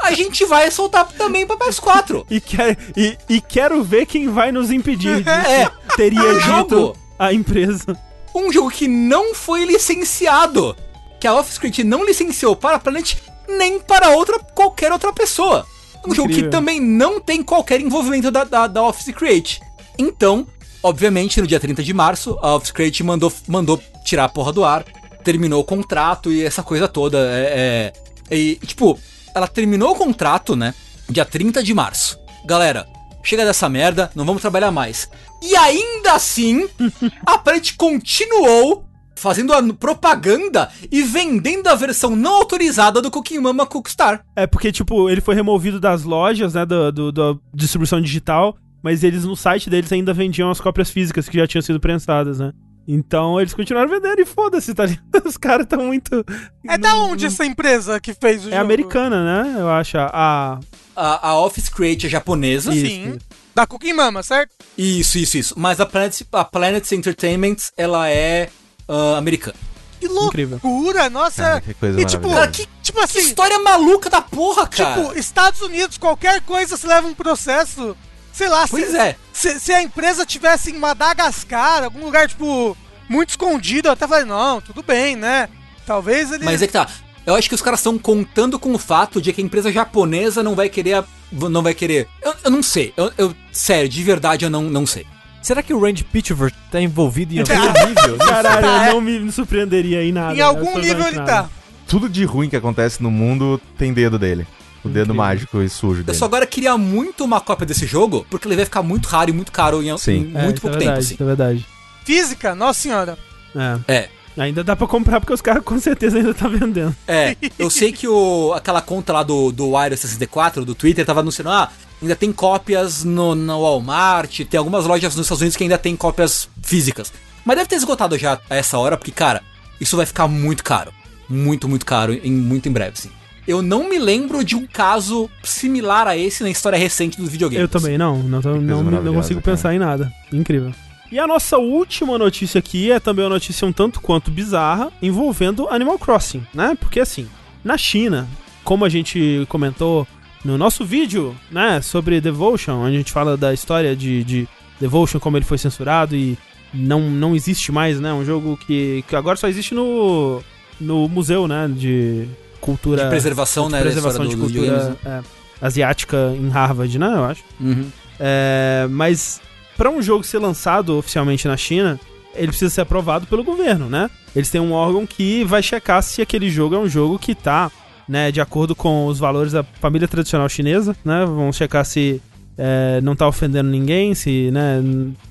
A 0.00 0.12
gente 0.12 0.44
vai 0.44 0.70
soltar 0.70 1.06
também 1.08 1.46
pra 1.46 1.56
PS4. 1.56 2.24
E, 2.30 2.40
quer, 2.40 2.76
e, 2.96 3.16
e 3.28 3.40
quero 3.40 3.82
ver 3.82 4.06
quem 4.06 4.28
vai 4.28 4.50
nos 4.52 4.70
impedir. 4.70 5.26
É, 5.28 5.70
teria 5.96 6.20
Um 6.22 6.40
jogo. 6.40 6.96
a 7.18 7.32
empresa. 7.32 7.96
Um 8.34 8.52
jogo 8.52 8.70
que 8.70 8.88
não 8.88 9.34
foi 9.34 9.64
licenciado. 9.64 10.76
Que 11.20 11.26
a 11.26 11.34
Offscript 11.34 11.82
não 11.84 12.04
licenciou 12.04 12.54
para 12.56 12.76
a 12.76 12.80
Planet 12.80 13.14
nem 13.48 13.78
para 13.78 14.10
outra, 14.10 14.38
qualquer 14.54 14.92
outra 14.92 15.12
pessoa. 15.12 15.66
Um 16.06 16.14
jogo 16.14 16.28
que 16.28 16.34
Incrível. 16.34 16.50
também 16.50 16.80
não 16.80 17.18
tem 17.20 17.42
qualquer 17.42 17.80
envolvimento 17.80 18.30
da, 18.30 18.44
da, 18.44 18.66
da 18.66 18.82
Office 18.82 19.14
Create. 19.14 19.60
Então, 19.98 20.46
obviamente, 20.82 21.40
no 21.40 21.46
dia 21.46 21.58
30 21.60 21.82
de 21.82 21.94
março, 21.94 22.38
a 22.42 22.54
Office 22.56 22.70
Create 22.72 23.02
mandou, 23.02 23.32
mandou 23.46 23.80
tirar 24.04 24.24
a 24.24 24.28
porra 24.28 24.52
do 24.52 24.64
ar, 24.64 24.84
terminou 25.22 25.62
o 25.62 25.64
contrato 25.64 26.30
e 26.30 26.44
essa 26.44 26.62
coisa 26.62 26.86
toda. 26.88 27.18
É, 27.18 27.52
é- 27.56 27.92
e, 28.30 28.56
tipo, 28.66 28.98
ela 29.34 29.46
terminou 29.48 29.92
o 29.92 29.96
contrato, 29.96 30.54
né? 30.56 30.74
Dia 31.08 31.24
30 31.24 31.62
de 31.62 31.74
março. 31.74 32.18
Galera, 32.46 32.86
chega 33.22 33.44
dessa 33.44 33.68
merda, 33.68 34.10
não 34.14 34.24
vamos 34.24 34.40
trabalhar 34.42 34.70
mais. 34.70 35.08
E 35.42 35.54
ainda 35.56 36.12
assim, 36.14 36.66
a 37.26 37.36
Planet 37.38 37.74
continuou 37.76 38.84
fazendo 39.16 39.52
a 39.52 39.62
propaganda 39.74 40.70
e 40.90 41.02
vendendo 41.02 41.68
a 41.68 41.74
versão 41.74 42.14
não 42.16 42.34
autorizada 42.36 43.00
do 43.00 43.10
Cooking 43.10 43.38
Mama 43.38 43.64
Cookstar. 43.66 44.24
É 44.36 44.46
porque, 44.46 44.70
tipo, 44.72 45.08
ele 45.08 45.20
foi 45.20 45.34
removido 45.34 45.78
das 45.80 46.02
lojas, 46.02 46.54
né, 46.54 46.66
do, 46.66 46.90
do- 46.92 47.12
da 47.12 47.34
distribuição 47.54 48.00
digital, 48.00 48.56
mas 48.82 49.02
eles 49.04 49.24
no 49.24 49.34
site 49.36 49.70
deles 49.70 49.90
ainda 49.92 50.12
vendiam 50.12 50.50
as 50.50 50.60
cópias 50.60 50.90
físicas 50.90 51.28
que 51.28 51.38
já 51.38 51.46
tinham 51.46 51.62
sido 51.62 51.80
prensadas, 51.80 52.38
né? 52.38 52.52
Então 52.86 53.40
eles 53.40 53.54
continuaram 53.54 53.88
vendendo 53.88 54.20
e 54.20 54.26
foda-se, 54.26 54.74
tá 54.74 54.84
ligado? 54.86 55.04
Os 55.26 55.36
caras 55.36 55.64
estão 55.64 55.84
muito. 55.86 56.24
É 56.68 56.76
da 56.76 56.96
onde 56.96 57.26
essa 57.26 57.44
empresa 57.44 57.98
que 58.00 58.12
fez 58.14 58.44
o 58.44 58.48
É 58.48 58.52
jogo? 58.52 58.62
americana, 58.62 59.42
né? 59.44 59.60
Eu 59.60 59.70
acho. 59.70 59.96
A. 59.98 60.60
A, 60.96 61.28
a 61.28 61.40
Office 61.40 61.68
Create 61.68 62.06
é 62.06 62.10
japonesa. 62.10 62.72
Isso, 62.74 62.86
Sim. 62.86 63.08
isso. 63.10 63.18
Da 63.54 63.66
Cooking 63.66 63.92
Mama, 63.94 64.22
certo? 64.22 64.50
Isso, 64.76 65.18
isso, 65.18 65.36
isso. 65.38 65.54
Mas 65.56 65.80
a 65.80 65.86
Planet, 65.86 66.22
a 66.32 66.44
Planet 66.44 66.92
Entertainment, 66.92 67.56
ela 67.76 68.08
é 68.10 68.48
ah, 68.88 69.16
americana. 69.16 69.56
Que 70.00 70.06
Incrível. 70.06 70.60
loucura, 70.62 71.08
nossa. 71.08 71.42
Cara, 71.42 71.60
que 71.60 71.72
coisa 71.74 72.00
e 72.00 72.04
tipo, 72.04 72.28
maravilhosa. 72.28 72.52
que- 72.66 72.68
tipo 72.82 72.98
Que 72.98 73.04
assim, 73.04 73.18
história 73.20 73.58
maluca 73.60 74.10
da 74.10 74.20
porra, 74.20 74.66
cara. 74.66 75.02
tipo, 75.02 75.18
Estados 75.18 75.60
Unidos, 75.62 75.96
qualquer 75.98 76.40
coisa 76.42 76.76
se 76.76 76.86
leva 76.86 77.06
um 77.06 77.14
processo. 77.14 77.96
Sei 78.34 78.48
lá, 78.48 78.66
pois 78.68 78.90
se, 78.90 78.96
é. 78.98 79.16
se, 79.32 79.60
se 79.60 79.72
a 79.72 79.80
empresa 79.82 80.26
tivesse 80.26 80.70
em 80.72 80.78
Madagascar, 80.78 81.84
algum 81.84 82.04
lugar, 82.04 82.28
tipo, 82.28 82.76
muito 83.08 83.30
escondido, 83.30 83.88
eu 83.88 83.92
até 83.92 84.06
falei, 84.08 84.24
não, 84.24 84.60
tudo 84.60 84.82
bem, 84.82 85.14
né? 85.16 85.48
Talvez 85.86 86.32
ele. 86.32 86.44
Mas 86.44 86.60
é 86.60 86.66
que 86.66 86.72
tá. 86.72 86.88
Eu 87.24 87.34
acho 87.34 87.48
que 87.48 87.54
os 87.54 87.62
caras 87.62 87.80
estão 87.80 87.96
contando 87.96 88.58
com 88.58 88.74
o 88.74 88.78
fato 88.78 89.22
de 89.22 89.32
que 89.32 89.40
a 89.40 89.44
empresa 89.44 89.70
japonesa 89.72 90.42
não 90.42 90.54
vai 90.54 90.68
querer. 90.68 90.94
a- 90.94 91.04
Não 91.48 91.62
vai 91.62 91.72
querer. 91.74 92.06
Eu, 92.22 92.34
eu 92.44 92.50
não 92.50 92.62
sei. 92.62 92.92
Eu, 92.96 93.10
eu- 93.16 93.34
sério, 93.52 93.88
de 93.88 94.02
verdade 94.02 94.44
eu 94.44 94.50
não, 94.50 94.62
não 94.64 94.86
sei. 94.86 95.06
Será 95.42 95.62
que 95.62 95.72
o 95.72 95.80
Randy 95.80 96.04
Pitchford 96.04 96.54
tá 96.70 96.80
envolvido 96.80 97.34
em 97.34 97.38
algum 97.40 97.88
nível? 97.88 98.18
Caralho, 98.18 98.62
Tá, 98.66 98.86
é. 98.86 98.90
eu 98.90 98.94
não 98.94 99.00
me 99.00 99.30
surpreenderia 99.32 100.02
em 100.04 100.12
nada. 100.12 100.34
em 100.34 100.40
algum 100.40 100.78
nível 100.78 101.06
ele 101.06 101.16
nada. 101.16 101.42
tá. 101.44 101.50
Tudo 101.86 102.08
de 102.08 102.24
ruim 102.24 102.48
que 102.48 102.56
acontece 102.56 103.02
no 103.02 103.10
mundo 103.10 103.60
tem 103.78 103.92
dedo 103.92 104.18
dele. 104.18 104.46
O 104.84 104.88
dedo 104.88 105.04
Incrível. 105.04 105.14
mágico 105.14 105.62
e 105.62 105.68
sujo 105.68 106.00
Eu 106.00 106.04
dele. 106.04 106.18
só 106.18 106.24
agora 106.26 106.46
queria 106.46 106.76
muito 106.76 107.24
uma 107.24 107.40
cópia 107.40 107.66
desse 107.66 107.86
jogo, 107.86 108.26
porque 108.28 108.46
ele 108.46 108.56
vai 108.56 108.64
ficar 108.64 108.82
muito 108.82 109.06
raro 109.06 109.30
e 109.30 109.32
muito 109.32 109.50
caro 109.50 109.82
em, 109.82 109.96
Sim. 109.96 110.32
em 110.34 110.36
É, 110.38 110.42
muito 110.44 110.58
é 110.58 110.60
pouco 110.60 110.76
tempo, 110.76 110.78
verdade, 110.78 110.98
assim. 111.00 111.14
Isso 111.14 111.22
é 111.22 111.26
verdade. 111.26 111.66
Física, 112.04 112.54
nossa 112.54 112.80
senhora. 112.80 113.18
É. 113.54 113.92
É. 113.92 114.08
Ainda 114.36 114.64
dá 114.64 114.74
pra 114.74 114.86
comprar 114.88 115.20
porque 115.20 115.32
os 115.32 115.40
caras 115.40 115.62
com 115.62 115.78
certeza 115.78 116.18
ainda 116.18 116.34
tá 116.34 116.48
vendendo. 116.48 116.94
É, 117.06 117.36
eu 117.56 117.70
sei 117.70 117.92
que 117.92 118.08
o, 118.08 118.52
aquela 118.52 118.82
conta 118.82 119.12
lá 119.12 119.22
do, 119.22 119.52
do 119.52 119.76
Wire 119.76 119.96
64, 119.96 120.64
do 120.64 120.74
Twitter, 120.74 121.06
tava 121.06 121.20
anunciando, 121.20 121.50
ah, 121.50 121.70
ainda 122.02 122.16
tem 122.16 122.32
cópias 122.32 123.04
no, 123.04 123.34
no 123.36 123.62
Walmart, 123.62 124.40
tem 124.50 124.58
algumas 124.58 124.86
lojas 124.86 125.14
nos 125.14 125.26
Estados 125.26 125.40
Unidos 125.40 125.56
que 125.56 125.62
ainda 125.62 125.78
tem 125.78 125.94
cópias 125.94 126.48
físicas. 126.60 127.12
Mas 127.44 127.56
deve 127.56 127.68
ter 127.68 127.76
esgotado 127.76 128.18
já 128.18 128.40
a 128.50 128.56
essa 128.56 128.76
hora, 128.76 128.96
porque, 128.96 129.12
cara, 129.12 129.40
isso 129.80 129.96
vai 129.96 130.04
ficar 130.04 130.26
muito 130.26 130.64
caro. 130.64 130.92
Muito, 131.28 131.68
muito 131.68 131.86
caro, 131.86 132.12
em, 132.12 132.32
muito 132.32 132.68
em 132.68 132.72
breve, 132.72 132.98
sim. 133.00 133.10
Eu 133.46 133.60
não 133.60 133.88
me 133.88 133.98
lembro 133.98 134.42
de 134.42 134.56
um 134.56 134.66
caso 134.66 135.28
similar 135.42 136.06
a 136.06 136.16
esse 136.16 136.42
na 136.42 136.50
história 136.50 136.78
recente 136.78 137.18
dos 137.18 137.28
videogames. 137.28 137.62
Eu 137.62 137.68
também 137.68 137.98
não, 137.98 138.18
não, 138.18 138.40
não, 138.40 138.82
não 138.82 139.14
consigo 139.14 139.40
cara. 139.40 139.56
pensar 139.56 139.74
em 139.74 139.78
nada. 139.78 140.12
Incrível. 140.32 140.72
E 141.12 141.18
a 141.18 141.26
nossa 141.26 141.58
última 141.58 142.16
notícia 142.18 142.58
aqui 142.58 142.90
é 142.90 142.98
também 142.98 143.24
uma 143.24 143.30
notícia 143.30 143.66
um 143.66 143.72
tanto 143.72 144.00
quanto 144.00 144.30
bizarra 144.30 144.90
envolvendo 145.02 145.68
Animal 145.68 145.98
Crossing, 145.98 146.42
né? 146.54 146.76
Porque 146.80 146.98
assim, 146.98 147.28
na 147.62 147.76
China, 147.76 148.26
como 148.64 148.84
a 148.84 148.88
gente 148.88 149.46
comentou 149.48 150.08
no 150.44 150.58
nosso 150.58 150.84
vídeo, 150.84 151.34
né, 151.50 151.80
sobre 151.80 152.20
Devotion, 152.20 152.74
onde 152.74 152.94
a 152.94 152.98
gente 152.98 153.12
fala 153.12 153.36
da 153.36 153.54
história 153.54 153.94
de, 153.94 154.24
de 154.24 154.48
Devotion, 154.80 155.20
como 155.20 155.36
ele 155.36 155.44
foi 155.44 155.56
censurado 155.56 156.16
e 156.16 156.36
não, 156.72 157.00
não 157.10 157.36
existe 157.36 157.70
mais, 157.70 158.00
né? 158.00 158.12
Um 158.12 158.24
jogo 158.24 158.56
que, 158.56 159.04
que 159.06 159.14
agora 159.14 159.36
só 159.36 159.46
existe 159.46 159.74
no, 159.74 160.42
no 160.80 161.08
museu, 161.08 161.46
né? 161.46 161.70
De 161.72 162.26
cultura. 162.64 163.04
De 163.04 163.08
preservação, 163.10 163.66
de 163.66 163.72
né, 163.72 163.80
preservação 163.80 164.26
de 164.26 164.34
história 164.34 164.48
do- 164.48 164.76
dos 164.76 164.86
cultura 164.98 164.98
é, 165.04 165.20
asiática 165.60 166.34
em 166.36 166.48
Harvard, 166.48 166.98
né? 166.98 167.06
Eu 167.14 167.24
acho. 167.24 167.42
Uhum. 167.60 167.86
É, 168.18 168.86
mas 168.90 169.40
para 169.76 169.90
um 169.90 170.00
jogo 170.02 170.24
ser 170.24 170.38
lançado 170.38 170.96
oficialmente 170.96 171.46
na 171.48 171.56
China, 171.56 171.98
ele 172.34 172.48
precisa 172.48 172.70
ser 172.70 172.80
aprovado 172.82 173.26
pelo 173.26 173.42
governo, 173.44 173.88
né? 173.88 174.10
Eles 174.34 174.50
têm 174.50 174.60
um 174.60 174.72
órgão 174.72 175.06
que 175.06 175.44
vai 175.44 175.62
checar 175.62 176.02
se 176.02 176.20
aquele 176.22 176.48
jogo 176.50 176.74
é 176.74 176.78
um 176.78 176.88
jogo 176.88 177.18
que 177.18 177.34
tá, 177.34 177.70
né, 178.08 178.30
de 178.32 178.40
acordo 178.40 178.74
com 178.74 179.06
os 179.06 179.18
valores 179.18 179.52
da 179.52 179.62
família 179.80 180.06
tradicional 180.08 180.48
chinesa, 180.48 180.96
né? 181.04 181.24
Vão 181.24 181.52
checar 181.52 181.84
se 181.84 182.20
é, 182.58 183.00
não 183.02 183.16
tá 183.16 183.26
ofendendo 183.26 183.68
ninguém, 183.70 184.14
se, 184.14 184.50
né, 184.52 184.80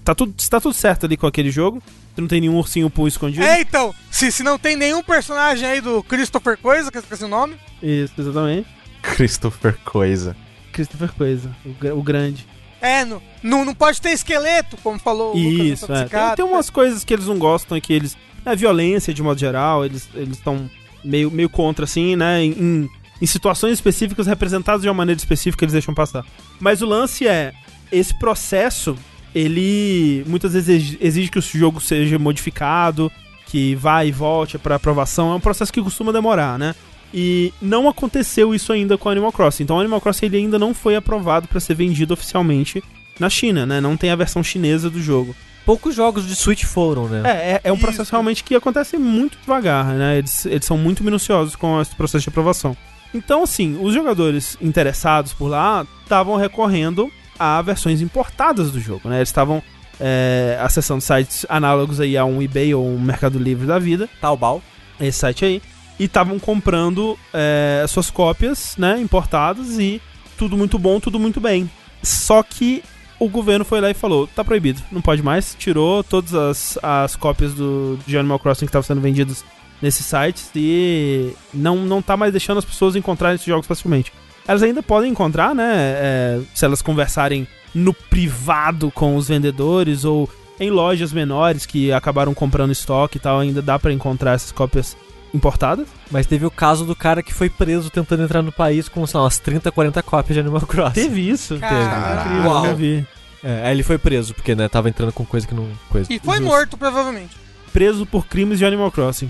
tá 0.04 0.14
tudo, 0.14 0.34
se 0.38 0.50
tá 0.50 0.60
tudo 0.60 0.74
certo 0.74 1.06
ali 1.06 1.16
com 1.16 1.28
aquele 1.28 1.50
jogo. 1.52 1.82
Se 2.16 2.22
não 2.22 2.28
tem 2.28 2.42
nenhum 2.42 2.58
ursinho 2.58 2.90
poo 2.90 3.08
escondido. 3.08 3.44
É, 3.44 3.62
então, 3.62 3.94
se, 4.12 4.32
se 4.32 4.44
não 4.44 4.60
tem 4.60 4.76
nenhum 4.76 5.02
personagem 5.02 5.68
aí 5.68 5.82
do 5.82 6.04
Christopher 6.04 6.58
Coisa, 6.58 6.92
que 6.92 6.98
eu 6.98 7.02
esqueci 7.02 7.24
o 7.24 7.28
nome. 7.28 7.56
Isso, 7.82 8.14
exatamente. 8.20 8.68
Christopher 9.02 9.78
Coisa. 9.84 10.36
Christopher 10.72 11.12
Coisa, 11.14 11.50
o, 11.66 12.00
o 12.00 12.04
grande. 12.04 12.46
É, 12.82 13.04
no, 13.06 13.22
no- 13.42 13.64
não 13.66 13.74
pode 13.74 14.02
ter 14.02 14.10
esqueleto, 14.12 14.78
como 14.84 15.00
falou 15.00 15.34
o 15.34 15.38
Lucas 15.38 15.68
Isso, 15.82 15.94
é. 15.94 16.06
Tem, 16.06 16.36
tem 16.36 16.46
umas 16.46 16.70
coisas 16.70 17.04
que 17.04 17.14
eles 17.14 17.26
não 17.28 17.38
gostam 17.40 17.78
e 17.78 17.82
que 17.82 17.94
eles. 17.94 18.18
É 18.46 18.56
violência 18.56 19.14
de 19.14 19.24
modo 19.24 19.40
geral, 19.40 19.86
eles 19.86 20.10
estão 20.32 20.70
meio, 21.04 21.32
meio 21.32 21.50
contra, 21.50 21.86
assim, 21.86 22.16
né? 22.16 22.44
Em, 22.44 22.52
em- 22.52 22.90
em 23.22 23.26
situações 23.26 23.74
específicas, 23.74 24.28
representadas 24.28 24.82
de 24.82 24.88
uma 24.90 24.94
maneira 24.94 25.18
específica, 25.18 25.64
eles 25.64 25.72
deixam 25.74 25.94
passar. 25.94 26.26
Mas 26.60 26.82
o 26.82 26.86
lance 26.86 27.26
é: 27.28 27.54
esse 27.92 28.14
processo, 28.20 28.98
ele 29.34 30.24
muitas 30.28 30.54
vezes 30.54 30.98
exige, 31.00 31.30
que 31.30 31.40
o 31.40 31.42
jogo 31.42 31.82
seja 31.82 32.20
modificado, 32.20 33.12
que 33.48 33.76
vá 33.76 34.06
e 34.06 34.12
volte 34.12 34.58
para 34.58 34.76
aprovação. 34.76 35.32
É 35.32 35.36
um 35.36 35.40
processo 35.40 35.74
que 35.74 35.82
costuma 35.82 36.12
demorar, 36.12 36.58
né? 36.60 36.76
E 37.14 37.54
não 37.62 37.88
aconteceu 37.88 38.56
isso 38.56 38.74
ainda 38.74 38.98
com 38.98 39.10
Animal 39.10 39.32
Crossing. 39.32 39.64
Então, 39.64 39.78
o 39.78 39.80
Animal 39.80 40.02
Crossing 40.02 40.26
ele 40.26 40.38
ainda 40.38 40.58
não 40.58 40.74
foi 40.74 40.96
aprovado 40.96 41.48
para 41.48 41.60
ser 41.60 41.76
vendido 41.76 42.14
oficialmente 42.14 42.84
na 43.20 43.30
China, 43.30 43.66
né? 43.66 43.80
Não 43.80 43.96
tem 43.96 44.10
a 44.10 44.16
versão 44.16 44.44
chinesa 44.44 44.90
do 44.90 45.00
jogo. 45.00 45.36
Poucos 45.66 45.96
jogos 45.96 46.28
de 46.28 46.36
Switch 46.36 46.66
foram, 46.66 47.08
né? 47.08 47.22
É, 47.24 47.52
é, 47.54 47.62
é 47.66 47.72
um 47.72 47.78
processo 47.78 48.04
Isso. 48.04 48.12
realmente 48.12 48.44
que 48.44 48.56
acontece 48.56 48.98
muito 48.98 49.38
devagar, 49.40 49.86
né? 49.86 50.18
Eles, 50.18 50.46
eles 50.46 50.66
são 50.66 50.78
muito 50.78 51.04
minuciosos 51.04 51.56
com 51.56 51.80
esse 51.80 51.96
processo 51.96 52.24
de 52.24 52.30
aprovação. 52.30 52.76
Então, 53.14 53.44
assim, 53.44 53.78
os 53.80 53.94
jogadores 53.94 54.58
interessados 54.60 55.34
por 55.34 55.48
lá 55.48 55.86
estavam 56.04 56.36
recorrendo 56.36 57.12
a 57.38 57.62
versões 57.62 58.02
importadas 58.02 58.72
do 58.72 58.80
jogo, 58.80 59.10
né? 59.10 59.18
Eles 59.18 59.30
estavam 59.30 59.62
é, 60.00 60.58
acessando 60.62 61.02
sites 61.02 61.46
análogos 61.50 62.00
aí 62.00 62.18
a 62.18 62.26
um 62.26 62.42
eBay 62.42 62.74
ou 62.74 62.88
um 62.88 63.00
Mercado 63.00 63.40
Livre 63.40 63.68
da 63.68 63.80
vida, 63.80 64.10
Taobao. 64.20 64.62
esse 65.00 65.20
site 65.20 65.46
aí, 65.46 65.62
e 66.00 66.06
estavam 66.06 66.40
comprando 66.40 67.18
é, 67.34 67.86
suas 67.88 68.10
cópias, 68.10 68.76
né, 68.78 69.00
importadas 69.00 69.78
e 69.80 70.02
tudo 70.38 70.58
muito 70.58 70.80
bom, 70.80 71.00
tudo 71.00 71.20
muito 71.20 71.40
bem. 71.40 71.70
Só 72.02 72.42
que 72.44 72.84
o 73.20 73.30
governo 73.30 73.64
foi 73.64 73.80
lá 73.80 73.90
e 73.90 73.94
falou, 73.94 74.28
tá 74.28 74.44
proibido, 74.44 74.82
não 74.92 75.02
pode 75.02 75.22
mais, 75.22 75.56
tirou 75.58 76.04
todas 76.04 76.34
as, 76.34 76.78
as 76.82 77.16
cópias 77.16 77.54
do 77.54 77.98
de 78.06 78.18
Animal 78.18 78.40
Crossing 78.40 78.66
que 78.66 78.70
estavam 78.70 78.86
sendo 78.86 79.02
vendidas 79.02 79.46
nesses 79.82 80.06
sites 80.06 80.50
e 80.56 81.34
não, 81.54 81.78
não 81.78 82.02
tá 82.02 82.18
mais 82.18 82.32
deixando 82.32 82.58
as 82.58 82.66
pessoas 82.66 82.96
encontrarem 82.96 83.36
esses 83.36 83.48
jogos 83.48 83.68
facilmente. 83.68 84.12
Elas 84.48 84.64
ainda 84.64 84.84
podem 84.84 85.12
encontrar, 85.12 85.56
né, 85.56 85.74
é, 85.76 86.40
se 86.54 86.66
elas 86.66 86.82
conversarem 86.82 87.48
no 87.74 87.94
privado 87.94 88.92
com 88.92 89.16
os 89.16 89.28
vendedores 89.28 90.06
ou 90.06 90.30
em 90.60 90.70
lojas 90.70 91.12
menores 91.12 91.66
que 91.66 91.92
acabaram 91.92 92.34
comprando 92.34 92.72
estoque 92.72 93.18
e 93.18 93.20
tal, 93.22 93.40
ainda 93.40 93.62
dá 93.62 93.80
pra 93.80 93.92
encontrar 93.92 94.34
essas 94.34 94.52
cópias 94.52 94.96
importadas. 95.34 95.88
Mas 96.12 96.28
teve 96.28 96.46
o 96.46 96.52
caso 96.52 96.86
do 96.86 96.96
cara 96.96 97.24
que 97.24 97.34
foi 97.34 97.50
preso 97.50 97.90
tentando 97.90 98.24
entrar 98.24 98.42
no 98.42 98.52
país 98.52 98.88
com, 98.88 99.06
sei 99.08 99.18
lá, 99.18 99.24
umas 99.24 99.40
30, 99.40 99.72
40 99.72 100.04
cópias 100.04 100.36
de 100.36 100.40
Animal 100.42 100.62
Crossing. 100.62 100.94
Teve 100.94 101.28
isso. 101.28 101.56
Incrível, 101.56 102.52
Uau. 102.52 102.66
eu 102.68 102.76
vi. 102.76 103.08
É, 103.44 103.66
aí 103.66 103.72
ele 103.72 103.84
foi 103.84 103.98
preso, 103.98 104.34
porque, 104.34 104.54
né, 104.56 104.70
tava 104.70 104.88
entrando 104.90 105.12
com 105.12 105.26
coisa 105.26 105.46
que 105.48 105.54
não... 105.56 105.68
Coisa. 105.90 106.14
E 106.14 106.20
foi 106.20 106.38
Justo. 106.38 106.48
morto, 106.50 106.78
provavelmente. 106.78 107.36
preso 107.74 108.06
por 108.06 108.26
crimes 108.28 108.60
de 108.60 108.66
Animal 108.66 108.92
Crossing. 108.92 109.30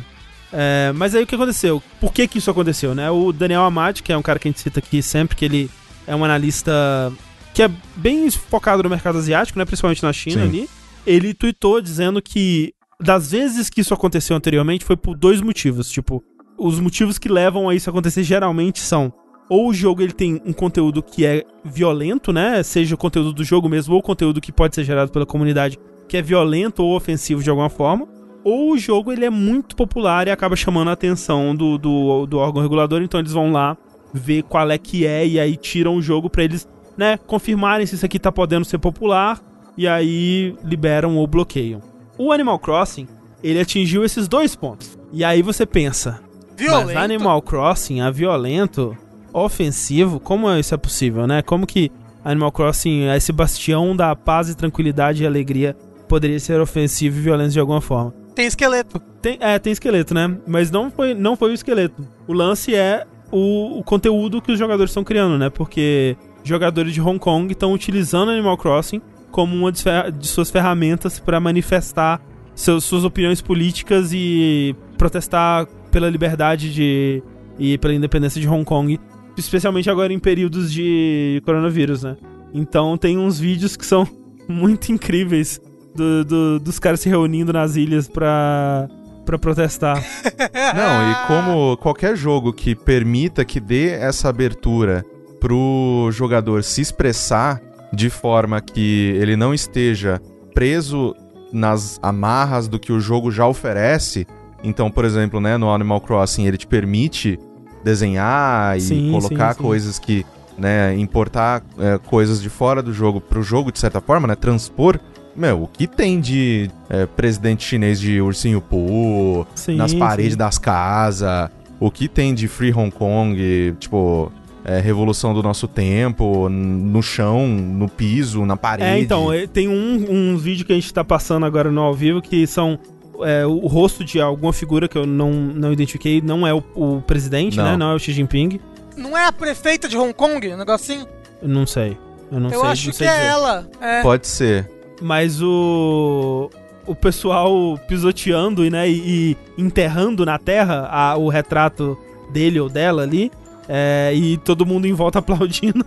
É, 0.54 0.92
mas 0.94 1.16
aí 1.16 1.24
o 1.24 1.28
que 1.28 1.34
aconteceu? 1.34 1.82
Por 2.00 2.14
que 2.14 2.28
que 2.28 2.38
isso 2.38 2.52
aconteceu, 2.52 2.94
né? 2.94 3.10
O 3.10 3.34
Daniel 3.34 3.64
Amati, 3.64 4.04
que 4.04 4.14
é 4.14 4.18
um 4.18 4.22
cara 4.22 4.38
que 4.38 4.48
a 4.48 4.52
gente 4.52 4.62
cita 4.62 4.80
aqui 4.80 5.02
sempre, 5.02 5.36
que 5.36 5.44
ele 5.44 5.70
é 6.06 6.16
um 6.16 6.24
analista 6.24 7.12
que 7.54 7.64
é 7.64 7.70
bem 7.96 8.30
focado 8.30 8.84
no 8.84 8.90
mercado 8.90 9.18
asiático, 9.18 9.58
né? 9.58 9.66
Principalmente 9.66 10.04
na 10.04 10.14
China 10.14 10.44
Sim. 10.44 10.48
ali. 10.48 10.70
ele 11.06 11.34
tweetou 11.34 11.82
dizendo 11.82 12.22
que 12.22 12.74
das 13.00 13.32
vezes 13.32 13.70
que 13.70 13.82
isso 13.82 13.94
aconteceu 13.94 14.36
anteriormente 14.36 14.86
foi 14.86 14.96
por 14.96 15.18
dois 15.18 15.42
motivos. 15.42 15.90
Tipo, 15.90 16.24
os 16.58 16.80
motivos 16.80 17.18
que 17.18 17.28
levam 17.28 17.68
a 17.68 17.76
isso 17.76 17.90
acontecer 17.90 18.24
geralmente 18.24 18.80
são 18.80 19.12
ou 19.50 19.70
o 19.70 19.74
jogo 19.74 20.02
ele 20.02 20.14
tem 20.14 20.42
um 20.46 20.54
conteúdo 20.54 21.04
que 21.04 21.26
é 21.26 21.44
violento, 21.64 22.32
né? 22.32 22.64
Seja 22.64 22.96
o 22.96 22.98
conteúdo 22.98 23.34
do 23.34 23.44
jogo 23.44 23.68
mesmo 23.68 23.94
ou 23.94 24.00
o 24.00 24.04
conteúdo 24.04 24.40
que 24.40 24.52
pode 24.52 24.74
ser 24.74 24.84
gerado 24.84 25.12
pela 25.12 25.26
comunidade 25.26 25.78
que 26.08 26.18
é 26.18 26.22
violento 26.22 26.84
ou 26.84 26.96
ofensivo 26.96 27.42
de 27.42 27.50
alguma 27.50 27.70
forma, 27.70 28.08
ou 28.44 28.72
o 28.72 28.78
jogo 28.78 29.12
ele 29.12 29.26
é 29.26 29.30
muito 29.30 29.76
popular 29.76 30.28
e 30.28 30.32
acaba 30.32 30.56
chamando 30.56 30.90
a 30.90 30.94
atenção 30.94 31.56
do, 31.56 31.78
do, 31.78 32.26
do 32.26 32.38
órgão 32.38 32.62
regulador, 32.62 33.02
então 33.02 33.20
eles 33.20 33.32
vão 33.32 33.52
lá 33.52 33.78
ver 34.14 34.44
qual 34.44 34.70
é 34.70 34.78
que 34.78 35.06
é 35.06 35.26
e 35.26 35.40
aí 35.40 35.56
tiram 35.56 35.96
o 35.96 36.02
jogo 36.02 36.30
para 36.30 36.44
eles, 36.44 36.68
né, 36.98 37.18
confirmarem 37.26 37.86
se 37.86 37.96
isso 37.96 38.06
aqui 38.06 38.20
tá 38.20 38.32
podendo 38.32 38.66
ser 38.66 38.78
popular 38.78 39.42
e 39.78 39.88
aí 39.88 40.56
liberam 40.64 41.18
ou 41.18 41.26
bloqueiam. 41.26 41.82
O 42.18 42.32
Animal 42.32 42.60
Crossing, 42.60 43.08
ele 43.44 43.60
atingiu 43.60 44.04
esses 44.06 44.28
dois 44.28 44.56
pontos. 44.56 44.98
E 45.12 45.24
aí 45.24 45.42
você 45.42 45.66
pensa, 45.66 46.22
Violento. 46.56 46.88
mas 46.88 46.98
Animal 46.98 47.42
Crossing 47.42 48.02
é 48.02 48.12
violento, 48.12 48.96
ofensivo, 49.34 50.20
como 50.20 50.52
isso 50.54 50.76
é 50.76 50.78
possível, 50.78 51.26
né? 51.26 51.42
Como 51.42 51.66
que 51.66 51.92
Animal 52.24 52.52
Crossing, 52.52 53.10
esse 53.10 53.32
bastião 53.32 53.96
da 53.96 54.16
paz 54.16 54.50
e 54.50 54.56
tranquilidade 54.56 55.24
e 55.24 55.28
alegria, 55.28 55.76
poderia 56.08 56.40
ser 56.40 56.62
ofensivo 56.62 57.18
e 57.18 57.22
violento 57.22 57.52
de 57.52 57.60
alguma 57.60 57.82
forma? 57.82 58.14
Tem 58.36 58.46
esqueleto. 58.46 59.00
Tem, 59.22 59.38
é, 59.40 59.60
tem 59.60 59.72
esqueleto, 59.74 60.14
né? 60.14 60.38
Mas 60.48 60.72
não 60.72 60.90
foi, 60.90 61.14
não 61.14 61.36
foi 61.36 61.52
o 61.52 61.54
esqueleto. 61.54 62.08
O 62.28 62.34
lance 62.34 62.76
é 62.76 63.06
o, 63.32 63.80
o 63.80 63.84
conteúdo 63.84 64.42
que 64.42 64.52
os 64.52 64.60
jogadores 64.60 64.92
estão 64.92 65.04
criando, 65.04 65.38
né? 65.38 65.50
Porque 65.50 66.18
jogadores 66.44 66.94
de 66.94 67.02
Hong 67.02 67.20
Kong 67.20 67.52
estão 67.52 67.74
utilizando 67.74 68.32
Animal 68.32 68.58
Crossing 68.58 69.02
como 69.32 69.56
uma 69.56 69.72
de, 69.72 69.82
suas 70.28 70.52
ferramentas 70.52 71.20
para 71.20 71.40
manifestar 71.40 72.22
seus, 72.54 72.84
suas 72.84 73.04
opiniões 73.04 73.42
políticas 73.42 74.12
e 74.14 74.76
protestar 74.98 75.66
pela 75.92 76.10
liberdade 76.10 76.72
de, 76.72 77.24
e 77.58 77.78
pela 77.80 77.94
independência 77.94 78.40
de 78.40 78.48
Hong 78.48 78.64
Kong, 78.64 79.00
especialmente 79.36 79.90
agora 79.90 80.14
em 80.14 80.20
períodos 80.20 80.72
de 80.72 81.42
coronavírus, 81.46 82.04
né? 82.04 82.16
Então 82.54 82.96
tem 82.98 83.18
uns 83.18 83.40
vídeos 83.40 83.76
que 83.76 83.86
são 83.86 84.08
muito 84.48 84.92
incríveis 84.92 85.60
do- 85.96 86.24
do- 86.26 86.60
dos 86.60 86.80
caras 86.80 87.00
se 87.00 87.10
reunindo 87.10 87.52
nas 87.54 87.76
ilhas 87.76 88.08
pra, 88.08 88.88
pra 89.26 89.38
protestar. 89.38 89.98
Não, 90.76 91.12
e 91.12 91.16
como 91.28 91.78
qualquer 91.78 92.16
jogo 92.16 92.52
que 92.54 92.76
permita 92.76 93.44
que 93.46 93.60
dê 93.60 93.90
essa 93.92 94.30
abertura 94.30 95.06
pro 95.40 96.10
jogador 96.12 96.64
se 96.64 96.82
expressar 96.82 97.62
de 97.92 98.10
forma 98.10 98.60
que 98.62 99.14
ele 99.20 99.36
não 99.36 99.54
esteja 99.54 100.20
preso 100.54 101.16
nas 101.52 102.00
amarras 102.02 102.68
do 102.68 102.80
que 102.80 102.92
o 102.92 103.00
jogo 103.00 103.30
já 103.30 103.46
oferece. 103.46 104.26
Então, 104.64 104.90
por 104.90 105.04
exemplo, 105.06 105.40
né, 105.42 105.58
no 105.58 105.70
Animal 105.72 106.02
Crossing 106.02 106.46
ele 106.48 106.58
te 106.58 106.66
permite 106.66 107.38
desenhar 107.84 108.78
e 108.78 108.82
Sim, 108.82 109.12
colocar 109.12 109.52
sim, 109.54 109.58
sim. 109.58 109.64
coisas 109.64 110.00
que, 110.00 110.26
né, 110.58 110.96
importar 110.98 111.62
é, 111.78 111.98
coisas 112.00 112.42
de 112.42 112.50
fora 112.50 112.82
do 112.82 112.94
jogo 112.94 113.20
pro 113.20 113.44
jogo 113.44 113.72
de 113.72 113.78
certa 113.80 114.00
forma, 114.02 114.28
né, 114.28 114.36
transpor. 114.36 115.00
Meu, 115.36 115.64
o 115.64 115.68
que 115.68 115.88
tem 115.88 116.20
de 116.20 116.70
é, 116.90 117.06
presidente 117.06 117.64
chinês 117.64 118.00
de 118.00 118.22
ursinho 118.22 118.62
Poo, 118.62 119.48
Sim, 119.56 119.76
nas 119.76 119.94
paredes 119.94 120.34
sim. 120.34 120.38
das 120.38 120.58
casas, 120.58 121.50
o 121.80 121.90
que 121.90 122.08
tem 122.08 122.34
de 122.34 122.48
Free 122.48 122.74
Hong 122.74 122.92
Kong, 122.92 123.76
tipo, 123.80 124.32
é, 124.64 124.80
Revolução 124.80 125.34
do 125.34 125.42
Nosso 125.42 125.68
Tempo, 125.68 126.48
no 126.50 127.02
chão, 127.02 127.48
no 127.48 127.90
piso, 127.90 128.46
na 128.46 128.56
parede. 128.56 128.90
É, 128.90 129.00
então, 129.00 129.34
é, 129.34 129.48
tem 129.48 129.68
um, 129.68 130.06
um 130.34 130.38
vídeo 130.38 130.66
que 130.66 130.72
a 130.72 130.76
gente 130.76 130.94
tá 130.94 131.04
passando 131.04 131.46
agora 131.46 131.72
no 131.72 131.82
ao 131.82 131.94
vivo 131.94 132.22
que 132.22 132.46
são 132.46 132.80
é, 133.22 133.46
o 133.46 133.68
rosto 133.68 134.04
de 134.04 134.22
alguma 134.22 134.54
figura 134.54 134.88
que 134.88 134.98
eu 134.98 135.06
não, 135.06 135.32
não 135.32 135.74
identifiquei, 135.74 136.22
não 136.22 136.46
é 136.48 136.54
o, 136.54 136.64
o 136.76 137.02
presidente, 137.02 137.58
Não. 137.58 137.64
né? 137.64 137.78
Não 137.78 137.92
é 137.92 137.96
o 137.96 138.00
Xi 138.00 138.14
Jinping. 138.14 138.60
Não 138.96 139.18
é 139.18 139.26
a 139.26 139.32
prefeita 139.32 139.88
de 139.90 139.98
Hong 139.98 140.14
Kong, 140.14 140.54
um 140.54 140.58
negocinho? 140.58 141.08
Eu 141.42 141.50
não 141.50 141.66
sei. 141.66 141.98
Eu 142.32 142.40
não 142.40 142.50
Eu 142.52 142.62
sei. 142.62 142.70
acho 142.70 142.86
não 142.86 142.92
que 142.92 142.98
sei 142.98 143.08
é 143.08 143.12
dizer. 143.16 143.26
ela. 143.26 143.70
É. 143.82 144.02
Pode 144.02 144.28
ser. 144.28 144.70
Mas 145.02 145.42
o. 145.42 146.50
O 146.86 146.94
pessoal 146.94 147.80
pisoteando 147.88 148.70
né, 148.70 148.90
e, 148.90 149.32
e 149.32 149.38
enterrando 149.58 150.26
na 150.26 150.38
terra 150.38 150.86
a- 150.92 151.16
o 151.16 151.30
retrato 151.30 151.98
dele 152.34 152.60
ou 152.60 152.68
dela 152.68 153.04
ali. 153.04 153.32
é, 153.70 154.12
e 154.14 154.36
todo 154.40 154.66
mundo 154.66 154.86
em 154.86 154.92
volta 154.94 155.20
aplaudindo. 155.20 155.86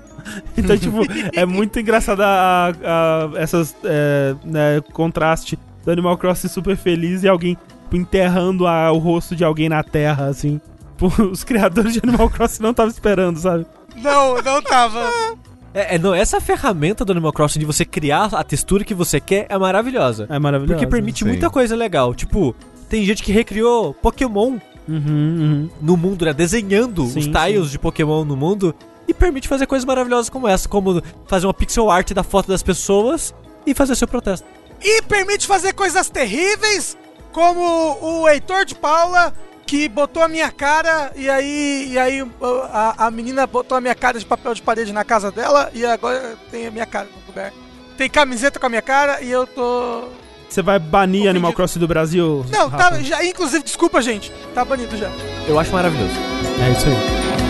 Então, 0.57 0.77
tipo, 0.79 1.01
é 1.35 1.45
muito 1.45 1.79
engraçado 1.79 2.23
a, 2.23 2.73
a- 2.83 3.31
essas 3.39 3.77
é, 3.85 4.35
né, 4.43 4.81
contraste 4.95 5.59
do 5.85 5.91
Animal 5.93 6.17
Crossing 6.17 6.49
super 6.49 6.77
feliz 6.79 7.23
e 7.23 7.29
alguém 7.29 7.59
enterrando 7.93 8.67
a- 8.67 8.91
o 8.91 8.97
rosto 8.97 9.37
de 9.37 9.45
alguém 9.45 9.69
na 9.69 9.83
terra, 9.83 10.29
assim. 10.29 10.59
Os 11.31 11.45
criadores 11.45 11.93
de 11.93 12.01
Animal 12.03 12.31
Crossing 12.31 12.63
não 12.63 12.71
estavam 12.71 12.91
esperando, 12.91 13.39
sabe? 13.39 13.67
Não, 14.03 14.41
não 14.41 14.63
tava. 14.63 15.11
É, 15.77 15.97
é, 15.97 15.99
não, 15.99 16.15
essa 16.15 16.41
ferramenta 16.41 17.05
do 17.05 17.13
Animal 17.13 17.35
Crossing 17.35 17.59
de 17.59 17.67
você 17.67 17.85
criar 17.85 18.35
a 18.35 18.43
textura 18.43 18.83
que 18.83 18.95
você 18.95 19.21
quer 19.21 19.45
é 19.51 19.59
maravilhosa. 19.59 20.27
É 20.31 20.39
maravilhoso. 20.39 20.73
Porque 20.73 20.87
permite 20.87 21.19
sim. 21.19 21.27
muita 21.27 21.51
coisa 21.51 21.77
legal. 21.77 22.15
Tipo, 22.15 22.57
tem 22.89 23.05
gente 23.05 23.23
que 23.23 23.31
recriou 23.31 23.93
Pokémon 23.93 24.59
Uhum, 24.89 24.99
uhum. 24.99 25.71
no 25.83 25.97
mundo, 25.97 26.25
né? 26.25 26.33
Desenhando 26.33 27.07
Sim, 27.07 27.19
os 27.19 27.27
tiles 27.27 27.71
de 27.71 27.79
Pokémon 27.79 28.25
no 28.25 28.37
mundo. 28.37 28.75
E 29.07 29.13
permite 29.13 29.49
fazer 29.49 29.67
coisas 29.67 29.85
maravilhosas 29.85 30.31
como 30.31 30.49
essa, 30.49 30.69
como 30.69 31.03
fazer 31.27 31.47
uma 31.47 31.53
pixel 31.53 31.91
art 31.91 32.13
da 32.13 32.23
foto 32.23 32.49
das 32.49 32.63
pessoas 32.63 33.35
e 33.67 33.75
fazer 33.75 33.97
seu 33.97 34.09
protesto. 34.09 34.47
E 34.81 35.03
permite 35.03 35.47
fazer 35.47 35.73
coisas 35.75 36.09
terríveis, 36.09 36.97
como 37.33 37.99
o 38.01 38.29
Heitor 38.29 38.65
de 38.65 38.75
Paula, 38.75 39.35
que 39.67 39.89
botou 39.89 40.23
a 40.23 40.29
minha 40.29 40.51
cara 40.51 41.13
e 41.17 41.29
aí, 41.29 41.89
e 41.91 41.99
aí 41.99 42.25
a, 42.73 43.07
a 43.07 43.11
menina 43.11 43.47
botou 43.47 43.77
a 43.77 43.81
minha 43.81 43.95
cara 43.95 44.19
de 44.19 44.25
papel 44.25 44.55
de 44.55 44.63
parede 44.63 44.93
na 44.93 45.05
casa 45.05 45.31
dela 45.31 45.71
e 45.75 45.85
agora 45.85 46.37
tem 46.51 46.69
a 46.69 46.71
minha 46.71 46.87
cara 46.87 47.07
no 47.07 47.27
lugar. 47.27 47.53
Tem 47.99 48.09
camiseta 48.09 48.61
com 48.61 48.67
a 48.67 48.69
minha 48.69 48.83
cara 48.83 49.21
e 49.23 49.31
eu 49.31 49.47
tô. 49.47 50.05
Você 50.49 50.63
vai 50.63 50.79
banir 50.79 51.23
Ofendido. 51.23 51.31
Animal 51.31 51.53
Crossing 51.53 51.81
do 51.81 51.89
Brasil? 51.89 52.47
Não, 52.51 52.69
Rafa? 52.69 52.91
tá, 52.91 53.03
já, 53.03 53.25
inclusive, 53.25 53.65
desculpa, 53.65 54.01
gente. 54.01 54.31
Tá 54.55 54.65
banido 54.65 54.97
já. 54.97 55.11
Eu 55.49 55.59
acho 55.59 55.73
maravilhoso. 55.73 56.15
É 56.65 56.71
isso 56.71 56.87
aí. 56.87 57.46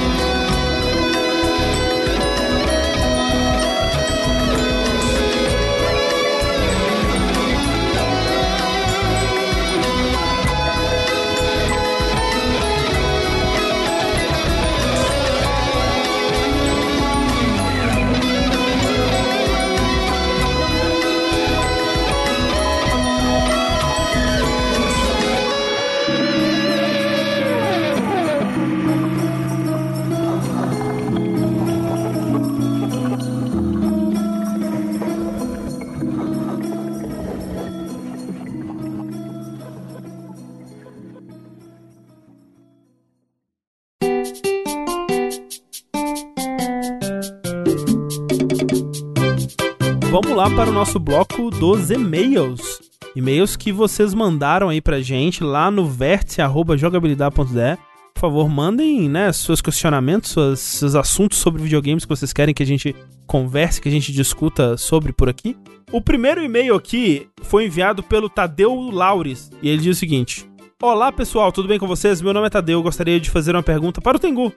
Para 50.56 50.70
o 50.70 50.72
nosso 50.72 50.98
bloco 50.98 51.50
dos 51.50 51.90
e-mails. 51.90 52.80
E-mails 53.14 53.56
que 53.56 53.70
vocês 53.70 54.14
mandaram 54.14 54.70
aí 54.70 54.80
pra 54.80 55.02
gente 55.02 55.44
lá 55.44 55.70
no 55.70 55.84
vértice.jogabilidade.de. 55.84 57.78
Por 58.14 58.20
favor, 58.20 58.48
mandem 58.48 59.06
né, 59.06 59.30
seus 59.34 59.60
questionamentos, 59.60 60.34
seus 60.58 60.94
assuntos 60.94 61.36
sobre 61.36 61.62
videogames 61.62 62.06
que 62.06 62.08
vocês 62.08 62.32
querem 62.32 62.54
que 62.54 62.62
a 62.62 62.66
gente 62.66 62.96
converse, 63.26 63.82
que 63.82 63.88
a 63.90 63.92
gente 63.92 64.10
discuta 64.10 64.78
sobre 64.78 65.12
por 65.12 65.28
aqui. 65.28 65.54
O 65.92 66.00
primeiro 66.00 66.42
e-mail 66.42 66.74
aqui 66.74 67.28
foi 67.42 67.66
enviado 67.66 68.02
pelo 68.02 68.30
Tadeu 68.30 68.90
Laures 68.90 69.50
e 69.60 69.68
ele 69.68 69.82
diz 69.82 69.98
o 69.98 70.00
seguinte: 70.00 70.48
Olá 70.82 71.10
pessoal, 71.10 71.50
tudo 71.50 71.68
bem 71.68 71.78
com 71.78 71.86
vocês? 71.86 72.20
Meu 72.20 72.34
nome 72.34 72.48
é 72.48 72.50
Tadeu, 72.50 72.82
gostaria 72.82 73.18
de 73.18 73.30
fazer 73.30 73.56
uma 73.56 73.62
pergunta 73.62 73.98
para 73.98 74.18
o 74.18 74.20
Tengu. 74.20 74.52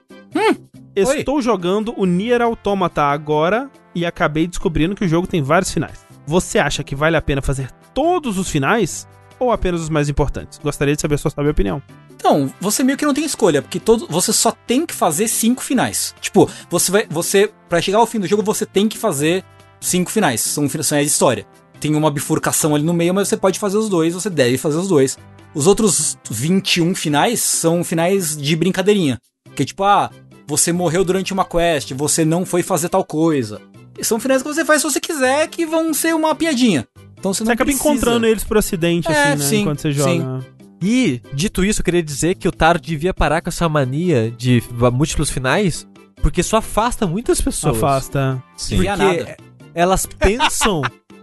Estou 0.94 1.40
jogando 1.40 1.94
o 1.96 2.04
Nier 2.04 2.42
Automata 2.42 3.04
agora 3.04 3.70
e 3.94 4.04
acabei 4.04 4.46
descobrindo 4.46 4.94
que 4.94 5.02
o 5.02 5.08
jogo 5.08 5.26
tem 5.26 5.40
vários 5.40 5.70
finais. 5.70 6.04
Você 6.26 6.58
acha 6.58 6.84
que 6.84 6.94
vale 6.94 7.16
a 7.16 7.22
pena 7.22 7.40
fazer 7.40 7.70
todos 7.94 8.36
os 8.36 8.50
finais 8.50 9.08
ou 9.38 9.50
apenas 9.50 9.80
os 9.80 9.88
mais 9.88 10.10
importantes? 10.10 10.58
Gostaria 10.62 10.94
de 10.94 11.00
saber 11.00 11.14
a 11.14 11.18
sua 11.18 11.30
sabe 11.30 11.48
opinião. 11.48 11.82
Então, 12.14 12.52
você 12.60 12.84
meio 12.84 12.98
que 12.98 13.06
não 13.06 13.14
tem 13.14 13.24
escolha, 13.24 13.62
porque 13.62 13.80
todo, 13.80 14.06
você 14.06 14.30
só 14.30 14.52
tem 14.52 14.84
que 14.84 14.92
fazer 14.92 15.26
cinco 15.26 15.62
finais. 15.62 16.14
Tipo, 16.20 16.50
você 16.68 16.92
vai. 16.92 17.06
Você. 17.08 17.50
Pra 17.66 17.80
chegar 17.80 17.96
ao 17.96 18.06
fim 18.06 18.20
do 18.20 18.26
jogo, 18.26 18.42
você 18.42 18.66
tem 18.66 18.88
que 18.88 18.98
fazer 18.98 19.42
cinco 19.80 20.10
finais. 20.10 20.42
São 20.42 20.68
finais 20.68 21.06
de 21.06 21.12
história. 21.12 21.46
Tem 21.80 21.94
uma 21.94 22.10
bifurcação 22.10 22.74
ali 22.74 22.84
no 22.84 22.92
meio, 22.94 23.14
mas 23.14 23.28
você 23.28 23.36
pode 23.36 23.58
fazer 23.58 23.78
os 23.78 23.88
dois, 23.88 24.14
você 24.14 24.28
deve 24.30 24.58
fazer 24.58 24.76
os 24.76 24.88
dois. 24.88 25.18
Os 25.54 25.66
outros 25.66 26.16
21 26.30 26.94
finais 26.94 27.40
são 27.40 27.82
finais 27.82 28.36
de 28.36 28.54
brincadeirinha. 28.54 29.18
Que 29.54 29.62
é 29.62 29.66
tipo, 29.66 29.82
ah, 29.82 30.10
você 30.46 30.72
morreu 30.72 31.04
durante 31.04 31.32
uma 31.32 31.44
quest, 31.44 31.92
você 31.92 32.24
não 32.24 32.44
foi 32.46 32.62
fazer 32.62 32.88
tal 32.88 33.04
coisa. 33.04 33.60
E 33.98 34.04
são 34.04 34.20
finais 34.20 34.42
que 34.42 34.48
você 34.48 34.64
faz 34.64 34.80
se 34.82 34.88
você 34.90 35.00
quiser, 35.00 35.48
que 35.48 35.66
vão 35.66 35.92
ser 35.92 36.14
uma 36.14 36.34
piadinha. 36.34 36.86
Então 37.18 37.34
você 37.34 37.38
Você 37.38 37.44
não 37.44 37.52
acaba 37.52 37.66
precisa. 37.70 37.88
encontrando 37.88 38.26
eles 38.26 38.44
por 38.44 38.56
acidente, 38.56 39.08
É, 39.10 39.32
assim, 39.32 39.38
né? 39.42 39.44
sim, 39.48 39.60
enquanto 39.62 39.80
você 39.80 39.92
joga. 39.92 40.46
E, 40.82 41.20
dito 41.34 41.62
isso, 41.64 41.80
eu 41.80 41.84
queria 41.84 42.02
dizer 42.02 42.36
que 42.36 42.48
o 42.48 42.52
Taro 42.52 42.80
devia 42.80 43.12
parar 43.12 43.42
com 43.42 43.50
essa 43.50 43.68
mania 43.68 44.30
de 44.30 44.62
múltiplos 44.92 45.28
finais, 45.28 45.86
porque 46.22 46.40
isso 46.40 46.56
afasta 46.56 47.06
muitas 47.06 47.38
pessoas. 47.40 47.76
Afasta. 47.76 48.42
Sim. 48.56 48.76
Devia 48.76 48.96
Porque 48.96 49.18
nada. 49.18 49.36
elas 49.74 50.06
pensam 50.06 50.80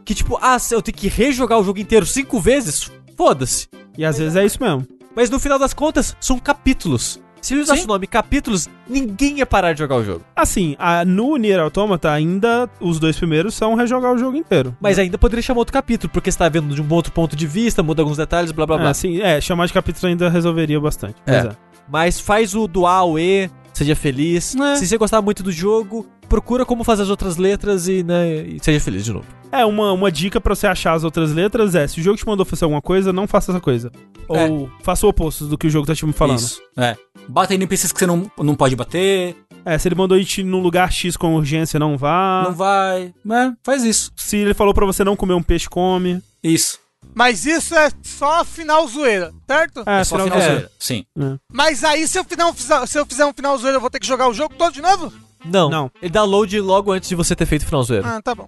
que, 0.08 0.16
tipo, 0.16 0.40
ah, 0.42 0.58
se 0.58 0.74
eu 0.74 0.82
tenho 0.82 0.96
que 0.96 1.10
rejogar 1.10 1.60
o 1.60 1.64
jogo 1.66 1.80
inteiro 1.80 2.06
cinco 2.06 2.40
vezes, 2.40 2.90
foda-se. 3.18 3.68
E 3.98 4.06
às 4.06 4.18
vezes 4.18 4.38
é 4.38 4.46
isso 4.46 4.58
mesmo. 4.64 4.88
Mas 5.14 5.30
no 5.30 5.38
final 5.38 5.60
das 5.60 5.74
contas, 5.74 6.16
são 6.18 6.40
capítulos. 6.40 7.20
Se 7.42 7.54
ele 7.54 7.62
usasse 7.62 7.84
o 7.84 7.88
nome 7.88 8.08
capítulos, 8.08 8.70
ninguém 8.88 9.40
ia 9.40 9.46
parar 9.46 9.74
de 9.74 9.80
jogar 9.80 9.98
o 9.98 10.06
jogo. 10.06 10.24
Assim, 10.34 10.78
a, 10.80 11.04
no 11.04 11.36
Nier 11.36 11.60
Automata, 11.60 12.10
ainda 12.10 12.70
os 12.80 13.00
dois 13.00 13.18
primeiros 13.18 13.54
são 13.54 13.76
rejogar 13.76 14.14
o 14.14 14.18
jogo 14.18 14.38
inteiro. 14.38 14.74
Mas 14.80 14.98
ainda 14.98 15.18
poderia 15.18 15.44
chamar 15.44 15.60
outro 15.60 15.74
capítulo, 15.74 16.10
porque 16.14 16.32
você 16.32 16.38
tá 16.38 16.48
vendo 16.48 16.74
de 16.74 16.82
um 16.82 16.94
outro 16.94 17.12
ponto 17.12 17.36
de 17.36 17.46
vista, 17.46 17.84
muda 17.84 18.02
alguns 18.02 18.16
detalhes, 18.16 18.54
blá 18.54 18.66
blá 18.66 18.78
blá. 18.78 18.88
É, 18.88 18.92
assim, 18.92 19.20
é, 19.20 19.42
chamar 19.42 19.66
de 19.66 19.74
capítulo 19.74 20.08
ainda 20.08 20.30
resolveria 20.30 20.80
bastante. 20.80 21.16
É. 21.26 21.32
Mas 21.32 21.46
é. 21.46 21.58
Mas 21.90 22.20
faz 22.20 22.56
o 22.56 22.66
dual 22.66 23.20
E, 23.20 23.50
seja 23.78 23.96
feliz. 23.96 24.56
É. 24.56 24.76
Se 24.76 24.88
você 24.88 24.98
gostar 24.98 25.22
muito 25.22 25.44
do 25.44 25.52
jogo, 25.52 26.06
procura 26.28 26.66
como 26.66 26.84
fazer 26.84 27.04
as 27.04 27.10
outras 27.10 27.38
letras 27.38 27.88
e, 27.88 28.04
né, 28.04 28.42
e 28.42 28.58
seja 28.62 28.80
feliz 28.80 29.06
de 29.06 29.14
novo. 29.14 29.26
É, 29.52 29.66
uma, 29.66 29.94
uma 29.94 30.12
dica 30.12 30.42
pra 30.42 30.54
você 30.54 30.68
achar 30.68 30.94
as 30.94 31.04
outras 31.04 31.32
letras 31.32 31.74
é: 31.76 31.88
se 31.88 32.00
o 32.00 32.04
jogo 32.04 32.18
te 32.18 32.26
mandou 32.28 32.46
fazer 32.46 32.66
alguma 32.66 32.82
coisa, 32.82 33.14
não 33.14 33.28
faça 33.28 33.52
essa 33.52 33.62
coisa. 33.62 33.92
É. 34.30 34.46
Ou 34.50 34.70
faça 34.84 35.06
o 35.06 35.10
oposto 35.10 35.46
do 35.46 35.58
que 35.58 35.68
o 35.68 35.70
jogo 35.70 35.88
tá 35.88 35.96
te 35.96 36.06
falando. 36.12 36.40
Isso. 36.40 36.62
É. 36.76 36.96
Bata 37.30 37.54
em 37.54 37.58
NPCs 37.58 37.92
que 37.92 38.00
você 38.00 38.06
não, 38.06 38.30
não 38.38 38.56
pode 38.56 38.76
bater, 38.76 39.36
É, 39.66 39.78
se 39.78 39.88
ele 39.88 39.96
mandou 39.96 40.18
ir 40.18 40.44
num 40.44 40.62
lugar 40.62 40.92
X 40.92 41.18
com 41.18 41.36
urgência, 41.36 41.78
não 41.80 41.98
vá. 41.98 42.44
não 42.46 42.54
vai. 42.56 43.14
É, 43.30 43.52
faz 43.64 43.84
isso. 43.84 44.12
Se 44.16 44.38
ele 44.38 44.54
falou 44.54 44.74
pra 44.74 44.86
você 44.86 45.04
não 45.04 45.16
comer 45.16 45.34
um 45.34 45.44
peixe, 45.44 45.68
come. 45.70 46.22
Isso. 46.44 46.80
Mas 47.16 47.46
isso 47.46 47.74
é 47.76 47.90
só 48.04 48.46
final 48.46 48.88
zoeira, 48.88 49.34
certo? 49.48 49.84
É, 49.86 50.02
É 50.02 50.04
só 50.04 50.18
final- 50.18 50.28
final 50.28 50.40
é. 50.40 50.48
zoeira. 50.52 50.72
Sim. 50.80 51.06
Mas 51.52 51.84
aí, 51.84 52.08
se 52.08 52.20
eu, 52.20 52.24
final, 52.24 52.54
fizer- 52.54 52.86
se 52.86 53.00
eu 53.00 53.06
fizer 53.06 53.26
um 53.26 53.34
final 53.34 53.58
zoeira, 53.58 53.78
eu 53.78 53.82
vou 53.82 53.90
ter 53.90 54.00
que 54.00 54.08
jogar 54.08 54.28
o 54.30 54.34
jogo 54.34 54.54
todo 54.56 54.74
de 54.74 54.82
novo? 54.82 55.12
Não, 55.46 55.70
Não. 55.70 55.92
ele 56.02 56.12
dá 56.12 56.24
load 56.24 56.60
logo 56.60 56.92
antes 56.92 57.10
de 57.10 57.16
você 57.16 57.36
ter 57.36 57.46
feito 57.46 57.64
o 57.64 57.66
final 57.66 57.84
zoeiro. 57.84 58.08
Ah, 58.08 58.22
tá 58.22 58.36
bom. 58.36 58.48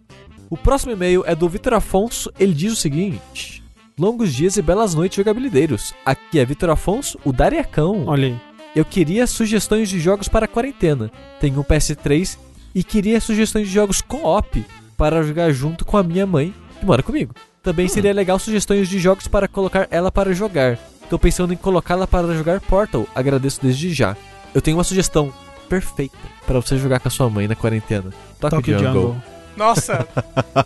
O 0.49 0.57
próximo 0.57 0.91
e-mail 0.91 1.23
é 1.25 1.35
do 1.35 1.47
Vitor 1.47 1.73
Afonso. 1.75 2.31
Ele 2.39 2.53
diz 2.53 2.73
o 2.73 2.75
seguinte: 2.75 3.63
Longos 3.97 4.33
dias 4.33 4.57
e 4.57 4.61
belas 4.61 4.93
noites, 4.95 5.15
jogabilideiros. 5.17 5.93
Aqui 6.05 6.39
é 6.39 6.45
Vitor 6.45 6.69
Afonso, 6.71 7.19
o 7.23 7.31
Dariacão. 7.31 8.05
Olha 8.07 8.27
aí. 8.29 8.41
Eu 8.75 8.85
queria 8.85 9.25
sugestões 9.27 9.89
de 9.89 9.99
jogos 9.99 10.27
para 10.27 10.45
a 10.45 10.47
quarentena. 10.47 11.11
Tenho 11.39 11.59
um 11.59 11.63
PS3 11.63 12.37
e 12.73 12.83
queria 12.83 13.19
sugestões 13.19 13.67
de 13.67 13.73
jogos 13.73 13.99
co-op 14.01 14.65
para 14.97 15.21
jogar 15.23 15.51
junto 15.51 15.83
com 15.85 15.97
a 15.97 16.03
minha 16.03 16.25
mãe, 16.25 16.53
que 16.79 16.85
mora 16.85 17.01
comigo. 17.03 17.33
Também 17.69 17.87
seria 17.87 18.11
legal 18.11 18.39
sugestões 18.39 18.89
de 18.89 18.97
jogos 18.97 19.27
para 19.27 19.47
colocar 19.47 19.87
ela 19.91 20.11
para 20.11 20.33
jogar. 20.33 20.75
Tô 21.07 21.19
pensando 21.19 21.53
em 21.53 21.55
colocá-la 21.55 22.07
para 22.07 22.33
jogar 22.33 22.59
Portal. 22.61 23.05
Agradeço 23.13 23.59
desde 23.61 23.93
já. 23.93 24.17
Eu 24.55 24.59
tenho 24.59 24.75
uma 24.75 24.83
sugestão 24.83 25.31
perfeita 25.69 26.17
para 26.47 26.59
você 26.59 26.79
jogar 26.79 26.99
com 26.99 27.07
a 27.07 27.11
sua 27.11 27.29
mãe 27.29 27.47
na 27.47 27.55
quarentena. 27.55 28.11
Toque 28.39 28.55
Tokyo 28.55 28.79
Jungle. 28.79 28.93
Jungle. 28.93 29.23
Nossa, 29.55 30.07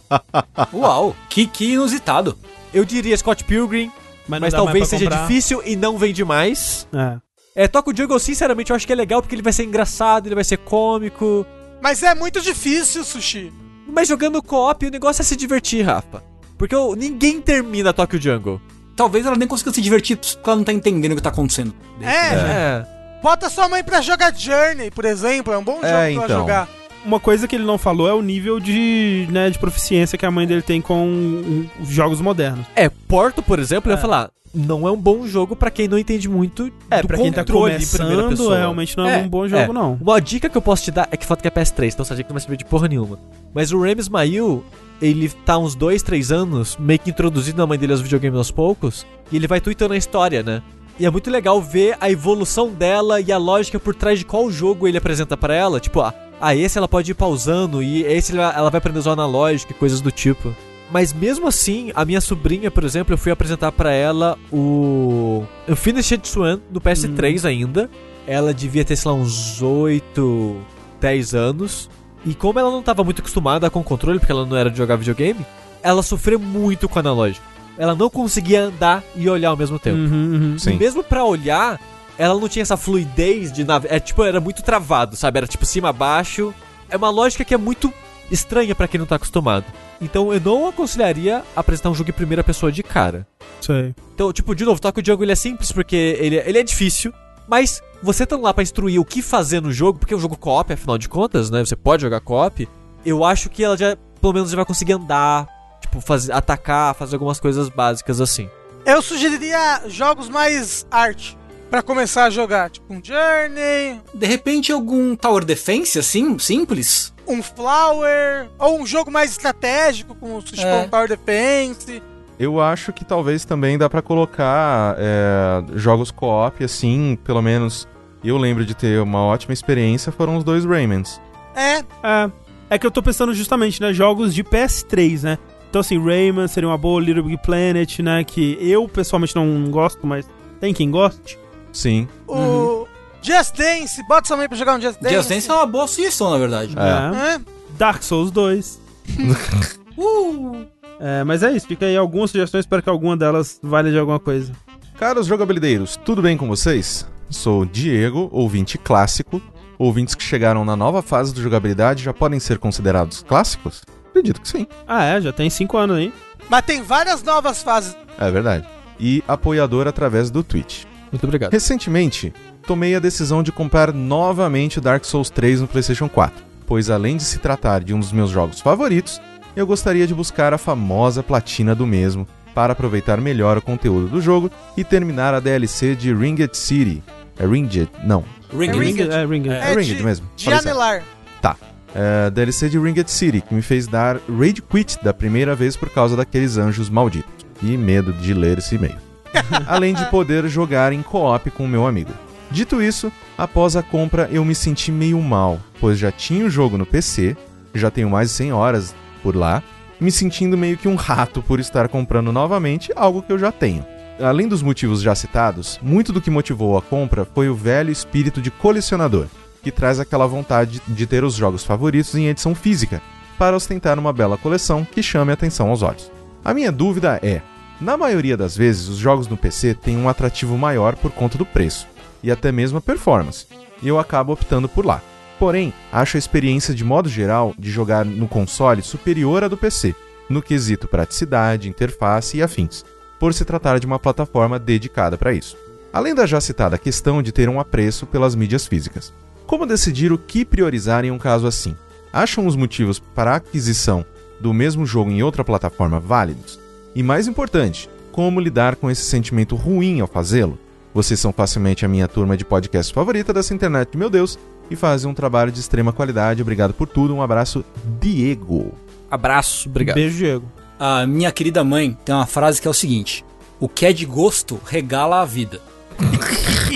Uau, 0.73 1.13
que, 1.29 1.45
que 1.45 1.73
inusitado. 1.73 2.37
Eu 2.73 2.85
diria 2.85 3.17
Scott 3.17 3.43
Pilgrim, 3.43 3.91
Mas, 4.29 4.39
mas 4.39 4.53
talvez 4.53 4.87
seja 4.87 5.03
comprar. 5.03 5.27
difícil 5.27 5.61
e 5.65 5.75
não 5.75 5.97
vende 5.97 6.23
mais. 6.23 6.87
É. 6.93 7.63
É, 7.63 7.67
Toca 7.67 7.91
o 7.91 7.95
Jungle, 7.97 8.17
sinceramente, 8.17 8.69
eu 8.71 8.77
acho 8.77 8.87
que 8.87 8.93
é 8.93 8.95
legal 8.95 9.21
porque 9.21 9.35
ele 9.35 9.41
vai 9.41 9.51
ser 9.51 9.65
engraçado, 9.65 10.27
ele 10.27 10.35
vai 10.35 10.43
ser 10.45 10.55
cômico. 10.57 11.45
mas 11.81 12.01
é 12.01 12.15
muito 12.15 12.39
difícil, 12.39 13.03
Sushi. 13.03 13.51
Mas 13.89 14.07
jogando 14.07 14.41
co-op, 14.41 14.85
o 14.85 14.89
negócio 14.89 15.21
é 15.21 15.25
se 15.25 15.35
divertir, 15.35 15.81
Rafa. 15.83 16.23
Porque 16.57 16.73
eu- 16.75 16.95
ninguém 16.95 17.41
termina 17.41 17.93
Tokyo 17.93 18.21
Jungle. 18.21 18.61
Talvez 18.95 19.25
ela 19.25 19.35
nem 19.35 19.47
consiga 19.47 19.71
se 19.73 19.81
divertir 19.81 20.17
porque 20.17 20.37
ela 20.45 20.55
não 20.57 20.63
tá 20.63 20.71
entendendo 20.73 21.13
o 21.13 21.15
que 21.15 21.21
tá 21.21 21.29
acontecendo. 21.29 21.73
É, 22.01 22.07
É. 22.07 22.85
bota 23.23 23.49
sua 23.49 23.67
mãe 23.67 23.83
pra 23.83 24.01
jogar 24.01 24.33
Journey, 24.35 24.91
por 24.91 25.03
exemplo. 25.05 25.51
É 25.53 25.57
um 25.57 25.63
bom 25.63 25.75
jogo 25.75 25.85
É, 25.87 26.13
pra 26.13 26.25
então. 26.25 26.39
jogar. 26.39 26.69
Uma 27.03 27.19
coisa 27.19 27.47
que 27.47 27.55
ele 27.55 27.65
não 27.65 27.77
falou 27.77 28.07
é 28.07 28.13
o 28.13 28.21
nível 28.21 28.59
de, 28.61 29.27
né, 29.29 29.49
de 29.49 29.59
proficiência 29.59 30.17
que 30.17 30.25
a 30.25 30.31
mãe 30.31 30.47
dele 30.47 30.61
tem 30.61 30.79
com 30.79 31.65
os 31.81 31.89
jogos 31.89 32.21
modernos. 32.21 32.65
É, 32.75 32.87
Porto, 32.87 33.41
por 33.41 33.59
exemplo, 33.59 33.91
eu 33.91 33.95
É. 33.95 33.97
ia 33.97 34.01
falar, 34.01 34.29
não 34.53 34.87
é 34.87 34.91
um 34.91 34.95
bom 34.95 35.27
jogo 35.27 35.53
pra 35.55 35.69
quem 35.69 35.87
não 35.87 35.97
entende 35.97 36.29
muito 36.29 36.71
É, 36.89 37.01
do 37.01 37.07
pra 37.07 37.17
quem 37.17 37.29
tá 37.31 37.41
controle 37.41 37.73
em 37.83 37.85
primeira 37.87 38.23
começando, 38.23 38.29
pessoa. 38.29 38.57
realmente 38.57 38.95
não 38.95 39.09
é, 39.09 39.17
um 39.17 39.27
bom 39.27 39.45
jogo, 39.49 39.63
é. 39.71 39.73
não. 39.73 39.97
Uma 39.99 40.21
dica 40.21 40.47
que 40.47 40.55
eu 40.57 40.61
posso 40.61 40.83
te 40.83 40.91
dar 40.91 41.09
é 41.11 41.17
que 41.17 41.25
falta 41.25 41.41
que 41.41 41.47
é 41.47 41.51
PS3, 41.51 41.93
então 41.93 42.03
essa 42.05 42.15
dica 42.15 42.29
não 42.29 42.35
vai 42.35 42.41
servir 42.41 42.57
de 42.57 42.65
porra 42.65 42.87
nenhuma. 42.87 43.19
Mas 43.53 43.73
o 43.73 43.81
Remy 43.81 43.99
Ismail, 43.99 44.63
ele 45.03 45.29
tá 45.45 45.57
uns 45.57 45.75
2, 45.75 46.01
3 46.01 46.31
anos 46.31 46.77
meio 46.79 46.99
que 46.99 47.09
introduzindo 47.09 47.61
a 47.61 47.67
mãe 47.67 47.77
dele 47.77 47.91
aos 47.91 48.01
videogames 48.01 48.37
aos 48.37 48.51
poucos, 48.51 49.05
e 49.31 49.35
ele 49.35 49.47
vai 49.47 49.59
tweetando 49.59 49.93
a 49.93 49.97
história, 49.97 50.41
né? 50.41 50.63
E 50.97 51.05
é 51.05 51.09
muito 51.09 51.29
legal 51.29 51.61
ver 51.61 51.97
a 51.99 52.09
evolução 52.09 52.69
dela 52.69 53.19
e 53.19 53.31
a 53.31 53.37
lógica 53.37 53.79
por 53.79 53.95
trás 53.95 54.19
de 54.19 54.25
qual 54.25 54.49
jogo 54.49 54.87
ele 54.87 54.97
apresenta 54.97 55.35
pra 55.35 55.53
ela. 55.53 55.79
Tipo, 55.79 56.01
ah, 56.01 56.13
ah, 56.39 56.55
esse 56.55 56.77
ela 56.77 56.87
pode 56.87 57.11
ir 57.11 57.15
pausando, 57.15 57.81
e 57.83 58.03
esse 58.03 58.37
ela 58.37 58.69
vai 58.69 58.77
aprender 58.77 58.99
a 58.99 59.01
usar 59.01 59.11
analógico 59.11 59.71
e 59.71 59.75
coisas 59.75 59.99
do 59.99 60.11
tipo. 60.11 60.55
Mas 60.91 61.11
mesmo 61.11 61.47
assim, 61.47 61.91
a 61.95 62.05
minha 62.05 62.21
sobrinha, 62.21 62.69
por 62.69 62.83
exemplo, 62.83 63.13
eu 63.13 63.17
fui 63.17 63.31
apresentar 63.31 63.71
pra 63.71 63.91
ela 63.91 64.37
o 64.51 65.43
Infinite 65.67 66.27
Swan 66.27 66.59
no 66.71 66.79
PS3 66.79 67.45
ainda. 67.45 67.89
Ela 68.27 68.53
devia 68.53 68.85
ter, 68.85 68.95
sei 68.95 69.11
lá, 69.11 69.17
uns 69.17 69.61
8, 69.61 70.55
10 71.01 71.33
anos. 71.33 71.89
E 72.25 72.33
como 72.33 72.59
ela 72.59 72.71
não 72.71 72.79
estava 72.79 73.03
muito 73.03 73.19
acostumada 73.19 73.69
com 73.69 73.79
o 73.79 73.83
controle, 73.83 74.19
porque 74.19 74.31
ela 74.31 74.45
não 74.45 74.55
era 74.55 74.69
de 74.69 74.77
jogar 74.77 74.95
videogame, 74.95 75.45
ela 75.81 76.01
sofreu 76.01 76.39
muito 76.39 76.87
com 76.87 76.97
o 76.97 76.99
analógico. 76.99 77.45
Ela 77.77 77.95
não 77.95 78.09
conseguia 78.09 78.65
andar 78.65 79.03
e 79.15 79.29
olhar 79.29 79.49
ao 79.49 79.57
mesmo 79.57 79.79
tempo. 79.79 79.97
Uhum, 79.97 80.33
uhum. 80.33 80.59
Sim. 80.59 80.73
E 80.73 80.77
mesmo 80.77 81.03
pra 81.03 81.25
olhar, 81.25 81.79
ela 82.17 82.39
não 82.39 82.47
tinha 82.47 82.61
essa 82.61 82.77
fluidez 82.77 83.51
de 83.51 83.63
nave. 83.63 83.87
É 83.89 83.99
tipo, 83.99 84.23
era 84.23 84.39
muito 84.39 84.63
travado, 84.63 85.15
sabe? 85.15 85.39
Era 85.39 85.47
tipo 85.47 85.65
cima 85.65 85.91
baixo. 85.91 86.53
É 86.89 86.95
uma 86.95 87.09
lógica 87.09 87.43
que 87.43 87.53
é 87.53 87.57
muito 87.57 87.91
estranha 88.31 88.75
pra 88.75 88.87
quem 88.87 88.99
não 88.99 89.07
tá 89.07 89.15
acostumado. 89.15 89.65
Então 90.01 90.33
eu 90.33 90.39
não 90.39 90.67
aconselharia 90.67 91.43
apresentar 91.55 91.89
um 91.89 91.95
jogo 91.95 92.09
em 92.09 92.13
primeira 92.13 92.43
pessoa 92.43 92.71
de 92.71 92.83
cara. 92.83 93.27
Sei. 93.59 93.95
Então, 94.13 94.31
tipo, 94.31 94.53
de 94.53 94.65
novo, 94.65 94.79
Tokyo 94.79 95.03
Jungle 95.05 95.25
ele 95.25 95.31
é 95.31 95.35
simples 95.35 95.71
porque 95.71 95.95
ele, 95.95 96.35
ele 96.37 96.59
é 96.59 96.63
difícil, 96.63 97.13
mas 97.47 97.81
você 98.01 98.25
tá 98.25 98.35
lá 98.37 98.53
pra 98.53 98.63
instruir 98.63 98.99
o 98.99 99.05
que 99.05 99.21
fazer 99.21 99.61
no 99.61 99.71
jogo, 99.71 99.99
porque 99.99 100.13
é 100.13 100.17
um 100.17 100.19
jogo 100.19 100.37
co-op, 100.37 100.71
afinal 100.73 100.97
de 100.97 101.07
contas, 101.09 101.49
né? 101.49 101.63
Você 101.65 101.75
pode 101.75 102.01
jogar 102.01 102.19
co-op. 102.19 102.67
Eu 103.05 103.23
acho 103.23 103.49
que 103.49 103.63
ela 103.63 103.77
já, 103.77 103.97
pelo 104.21 104.33
menos, 104.33 104.49
já 104.49 104.55
vai 104.55 104.65
conseguir 104.65 104.93
andar, 104.93 105.47
tipo, 105.81 105.99
fazer, 106.01 106.31
atacar, 106.31 106.95
fazer 106.95 107.15
algumas 107.15 107.39
coisas 107.39 107.69
básicas 107.69 108.19
assim. 108.21 108.49
Eu 108.85 109.01
sugeriria 109.01 109.83
jogos 109.87 110.27
mais 110.29 110.85
arte 110.91 111.37
pra 111.69 111.81
começar 111.81 112.25
a 112.25 112.29
jogar. 112.29 112.69
Tipo 112.69 112.93
um 112.93 113.01
Journey, 113.03 114.01
De 114.13 114.25
repente, 114.27 114.71
algum 114.71 115.15
Tower 115.15 115.43
Defense, 115.45 115.97
assim, 115.99 116.37
simples? 116.39 117.11
um 117.25 117.41
Flower, 117.41 118.49
ou 118.59 118.81
um 118.81 118.85
jogo 118.85 119.09
mais 119.09 119.31
estratégico, 119.31 120.13
como 120.15 120.37
o 120.37 120.41
Sushi 120.41 120.61
É. 120.65 120.83
é. 120.83 120.87
Tower 120.89 121.07
Defense. 121.07 122.03
Eu 122.39 122.59
acho 122.59 122.91
que 122.91 123.05
talvez 123.05 123.45
também 123.45 123.77
dá 123.77 123.89
pra 123.89 124.01
colocar 124.01 124.95
é, 124.97 125.63
jogos 125.75 126.11
co-op, 126.11 126.63
assim, 126.63 127.17
pelo 127.23 127.41
menos 127.41 127.87
eu 128.23 128.37
lembro 128.37 128.65
de 128.65 128.73
ter 128.73 129.01
uma 129.01 129.23
ótima 129.23 129.53
experiência, 129.53 130.11
foram 130.11 130.37
os 130.37 130.43
dois 130.43 130.65
Raymans. 130.65 131.21
É, 131.55 131.77
É. 132.03 132.31
É 132.69 132.77
que 132.79 132.87
eu 132.87 132.91
tô 132.91 133.03
pensando 133.03 133.33
justamente, 133.35 133.79
né, 133.79 133.93
jogos 133.93 134.33
de 134.33 134.43
PS3, 134.43 135.21
né? 135.21 135.37
Então, 135.69 135.79
assim, 135.79 136.03
Rayman 136.03 136.47
seria 136.47 136.67
uma 136.69 136.77
boa, 136.77 137.01
Little 137.01 137.23
Big 137.23 137.41
Planet, 137.43 137.99
né? 137.99 138.23
Que 138.23 138.57
eu 138.59 138.87
pessoalmente 138.87 139.35
não 139.35 139.69
gosto, 139.69 140.07
mas 140.07 140.27
tem 140.59 140.73
quem 140.73 140.89
goste. 140.89 141.37
Sim. 141.71 142.07
o 142.27 142.87
Just 143.21 143.55
Dance, 143.55 144.03
bota 144.07 144.27
sua 144.27 144.37
mãe 144.37 144.47
pra 144.47 144.57
jogar 144.57 144.75
um 144.75 144.81
Just 144.81 144.99
Dance. 144.99 145.15
Just 145.15 145.29
Dance 145.29 145.49
é 145.49 145.53
uma 145.53 145.65
boa 145.65 145.87
sugestão, 145.87 146.29
na 146.31 146.37
verdade. 146.37 146.73
É. 146.73 146.75
né? 147.11 147.35
É. 147.35 147.41
Dark 147.77 148.03
Souls 148.03 148.31
2. 148.31 148.79
É, 151.05 151.21
mas 151.25 151.43
é 151.43 151.51
isso, 151.51 151.67
fica 151.67 151.85
aí 151.85 151.97
algumas 151.97 152.31
sugestões, 152.31 152.61
espero 152.63 152.81
que 152.81 152.89
alguma 152.89 153.17
delas 153.17 153.59
valha 153.61 153.91
de 153.91 153.99
alguma 153.99 154.21
coisa. 154.21 154.53
Caros 154.97 155.27
jogabilideiros, 155.27 155.97
tudo 155.97 156.21
bem 156.21 156.37
com 156.37 156.47
vocês? 156.47 157.05
Sou 157.29 157.65
Diego, 157.65 158.29
ouvinte 158.31 158.77
clássico. 158.77 159.41
Ouvintes 159.77 160.15
que 160.15 160.23
chegaram 160.23 160.63
na 160.63 160.77
nova 160.77 161.01
fase 161.01 161.33
do 161.33 161.41
jogabilidade 161.41 162.01
já 162.01 162.13
podem 162.13 162.39
ser 162.39 162.57
considerados 162.57 163.21
clássicos? 163.21 163.81
Acredito 164.07 164.39
que 164.39 164.47
sim. 164.47 164.65
Ah, 164.87 165.03
é, 165.03 165.19
já 165.19 165.33
tem 165.33 165.49
5 165.49 165.75
anos 165.75 165.97
aí. 165.97 166.13
Mas 166.47 166.65
tem 166.65 166.81
várias 166.81 167.21
novas 167.21 167.61
fases. 167.61 167.97
É 168.17 168.31
verdade. 168.31 168.65
E 168.97 169.21
apoiador 169.27 169.89
através 169.89 170.31
do 170.31 170.41
Twitch. 170.41 170.85
Muito 171.11 171.25
obrigado. 171.25 171.51
Recentemente, 171.51 172.33
tomei 172.65 172.95
a 172.95 172.99
decisão 172.99 173.43
de 173.43 173.51
comprar 173.51 173.91
novamente 173.91 174.79
Dark 174.79 175.03
Souls 175.03 175.29
3 175.29 175.59
no 175.59 175.67
PlayStation 175.67 176.07
4, 176.07 176.45
pois 176.65 176.89
além 176.89 177.17
de 177.17 177.23
se 177.23 177.39
tratar 177.39 177.83
de 177.83 177.93
um 177.93 177.99
dos 177.99 178.13
meus 178.13 178.29
jogos 178.29 178.61
favoritos, 178.61 179.19
eu 179.55 179.65
gostaria 179.67 180.05
de 180.07 180.13
buscar 180.13 180.53
a 180.53 180.57
famosa 180.57 181.21
platina 181.23 181.73
do 181.75 181.85
mesmo 181.87 182.27
para 182.53 182.73
aproveitar 182.73 183.19
melhor 183.19 183.57
o 183.57 183.61
conteúdo 183.61 184.07
do 184.07 184.21
jogo 184.21 184.49
e 184.77 184.83
terminar 184.83 185.33
a 185.33 185.39
DLC 185.39 185.95
de 185.95 186.13
Ringed 186.13 186.55
City. 186.55 187.03
É 187.37 187.45
Ringed? 187.45 187.89
Não. 188.03 188.23
Ring, 188.55 188.69
É 188.69 188.71
ring. 188.73 188.79
Ring. 188.93 188.99
É, 189.09 189.25
Ring. 189.25 189.49
É, 189.49 189.71
É 189.71 189.75
Ringed 189.75 189.97
de- 189.97 190.03
mesmo. 190.03 190.27
De 190.35 190.45
Falei 190.45 190.59
certo. 190.59 190.69
anelar. 190.71 191.03
Tá. 191.41 191.55
É, 191.95 192.29
DLC 192.29 192.69
de 192.69 192.77
Ringed 192.79 193.09
City, 193.09 193.41
que 193.41 193.53
me 193.55 193.61
fez 193.61 193.87
dar 193.87 194.17
Raid 194.29 194.61
Quit 194.61 194.99
da 195.03 195.13
primeira 195.13 195.55
vez 195.55 195.75
por 195.75 195.89
causa 195.89 196.15
daqueles 196.15 196.57
anjos 196.57 196.89
malditos. 196.89 197.31
Que 197.59 197.75
medo 197.77 198.13
de 198.13 198.33
ler 198.33 198.59
esse 198.59 198.75
e-mail. 198.75 198.95
Além 199.67 199.93
de 199.95 200.05
poder 200.11 200.47
jogar 200.47 200.93
em 200.93 201.01
co-op 201.01 201.49
com 201.51 201.65
o 201.65 201.67
meu 201.67 201.87
amigo. 201.87 202.11
Dito 202.51 202.79
isso, 202.83 203.11
após 203.35 203.75
a 203.75 203.81
compra 203.81 204.29
eu 204.31 204.45
me 204.45 204.53
senti 204.53 204.91
meio 204.91 205.19
mal, 205.19 205.59
pois 205.79 205.97
já 205.97 206.11
tinha 206.11 206.45
o 206.45 206.49
jogo 206.51 206.77
no 206.77 206.85
PC, 206.85 207.35
já 207.73 207.89
tenho 207.89 208.11
mais 208.11 208.29
de 208.29 208.35
100 208.35 208.53
horas 208.53 208.93
por 209.23 209.35
lá, 209.35 209.63
me 209.99 210.11
sentindo 210.11 210.57
meio 210.57 210.77
que 210.77 210.87
um 210.87 210.95
rato 210.95 211.41
por 211.41 211.59
estar 211.59 211.87
comprando 211.87 212.31
novamente 212.31 212.91
algo 212.95 213.21
que 213.21 213.31
eu 213.31 213.39
já 213.39 213.51
tenho. 213.51 213.85
Além 214.19 214.47
dos 214.47 214.61
motivos 214.61 215.01
já 215.01 215.15
citados, 215.15 215.79
muito 215.81 216.13
do 216.13 216.21
que 216.21 216.29
motivou 216.29 216.77
a 216.77 216.81
compra 216.81 217.25
foi 217.25 217.49
o 217.49 217.55
velho 217.55 217.89
espírito 217.89 218.41
de 218.41 218.51
colecionador, 218.51 219.25
que 219.63 219.71
traz 219.71 219.99
aquela 219.99 220.27
vontade 220.27 220.81
de 220.85 221.07
ter 221.07 221.23
os 221.23 221.33
jogos 221.33 221.63
favoritos 221.63 222.13
em 222.13 222.27
edição 222.27 222.53
física, 222.53 223.01
para 223.39 223.55
ostentar 223.55 223.97
uma 223.97 224.13
bela 224.13 224.37
coleção 224.37 224.85
que 224.85 225.01
chame 225.01 225.31
a 225.31 225.33
atenção 225.33 225.69
aos 225.69 225.81
olhos. 225.81 226.11
A 226.45 226.53
minha 226.53 226.71
dúvida 226.71 227.19
é: 227.23 227.41
na 227.81 227.97
maioria 227.97 228.37
das 228.37 228.55
vezes, 228.55 228.87
os 228.87 228.97
jogos 228.97 229.27
no 229.27 229.37
PC 229.37 229.73
têm 229.73 229.97
um 229.97 230.07
atrativo 230.07 230.57
maior 230.57 230.95
por 230.95 231.11
conta 231.11 231.37
do 231.37 231.45
preço 231.45 231.87
e 232.21 232.31
até 232.31 232.51
mesmo 232.51 232.77
a 232.77 232.81
performance, 232.81 233.47
e 233.81 233.87
eu 233.87 233.97
acabo 233.97 234.31
optando 234.31 234.69
por 234.69 234.85
lá. 234.85 235.01
Porém, 235.43 235.73
acho 235.91 236.15
a 236.15 236.19
experiência 236.19 236.73
de 236.73 236.85
modo 236.85 237.09
geral 237.09 237.53
de 237.59 237.69
jogar 237.69 238.05
no 238.05 238.29
console 238.29 238.81
superior 238.81 239.43
à 239.43 239.49
do 239.49 239.57
PC, 239.57 239.93
no 240.29 240.41
quesito 240.41 240.87
praticidade, 240.87 241.67
interface 241.67 242.37
e 242.37 242.41
afins, 242.41 242.85
por 243.19 243.33
se 243.33 243.43
tratar 243.43 243.77
de 243.77 243.85
uma 243.85 243.99
plataforma 243.99 244.57
dedicada 244.57 245.17
para 245.17 245.33
isso. 245.33 245.57
Além 245.91 246.15
da 246.15 246.25
já 246.25 246.39
citada 246.39 246.77
questão 246.77 247.21
de 247.21 247.33
ter 247.33 247.49
um 247.49 247.59
apreço 247.59 248.05
pelas 248.05 248.35
mídias 248.35 248.65
físicas. 248.65 249.11
Como 249.45 249.65
decidir 249.65 250.13
o 250.13 250.17
que 250.17 250.45
priorizar 250.45 251.03
em 251.03 251.11
um 251.11 251.19
caso 251.19 251.45
assim? 251.45 251.75
Acham 252.13 252.47
os 252.47 252.55
motivos 252.55 252.97
para 252.97 253.33
a 253.33 253.35
aquisição 253.35 254.05
do 254.39 254.53
mesmo 254.53 254.85
jogo 254.85 255.11
em 255.11 255.23
outra 255.23 255.43
plataforma 255.43 255.99
válidos? 255.99 256.57
E 256.95 257.03
mais 257.03 257.27
importante, 257.27 257.89
como 258.13 258.39
lidar 258.39 258.77
com 258.77 258.89
esse 258.89 259.03
sentimento 259.03 259.57
ruim 259.57 259.99
ao 259.99 260.07
fazê-lo? 260.07 260.57
Vocês 260.93 261.19
são 261.19 261.33
facilmente 261.33 261.83
a 261.83 261.89
minha 261.89 262.07
turma 262.07 262.37
de 262.37 262.45
podcast 262.45 262.93
favorita 262.93 263.33
dessa 263.33 263.53
internet 263.53 263.97
meu 263.97 264.09
Deus 264.09 264.39
e 264.69 264.75
fazem 264.75 265.09
um 265.09 265.13
trabalho 265.13 265.51
de 265.51 265.59
extrema 265.59 265.91
qualidade. 265.93 266.41
Obrigado 266.41 266.73
por 266.73 266.87
tudo. 266.87 267.13
Um 267.15 267.21
abraço, 267.21 267.63
Diego. 267.99 268.73
Abraço, 269.09 269.69
obrigado. 269.69 269.95
Beijo, 269.95 270.17
Diego. 270.17 270.45
A 270.79 271.05
minha 271.05 271.31
querida 271.31 271.63
mãe 271.63 271.97
tem 272.03 272.13
uma 272.15 272.25
frase 272.25 272.61
que 272.61 272.67
é 272.67 272.71
o 272.71 272.73
seguinte: 272.73 273.23
O 273.59 273.69
que 273.69 273.85
é 273.85 273.93
de 273.93 274.05
gosto 274.05 274.59
regala 274.65 275.21
a 275.21 275.25
vida. 275.25 275.61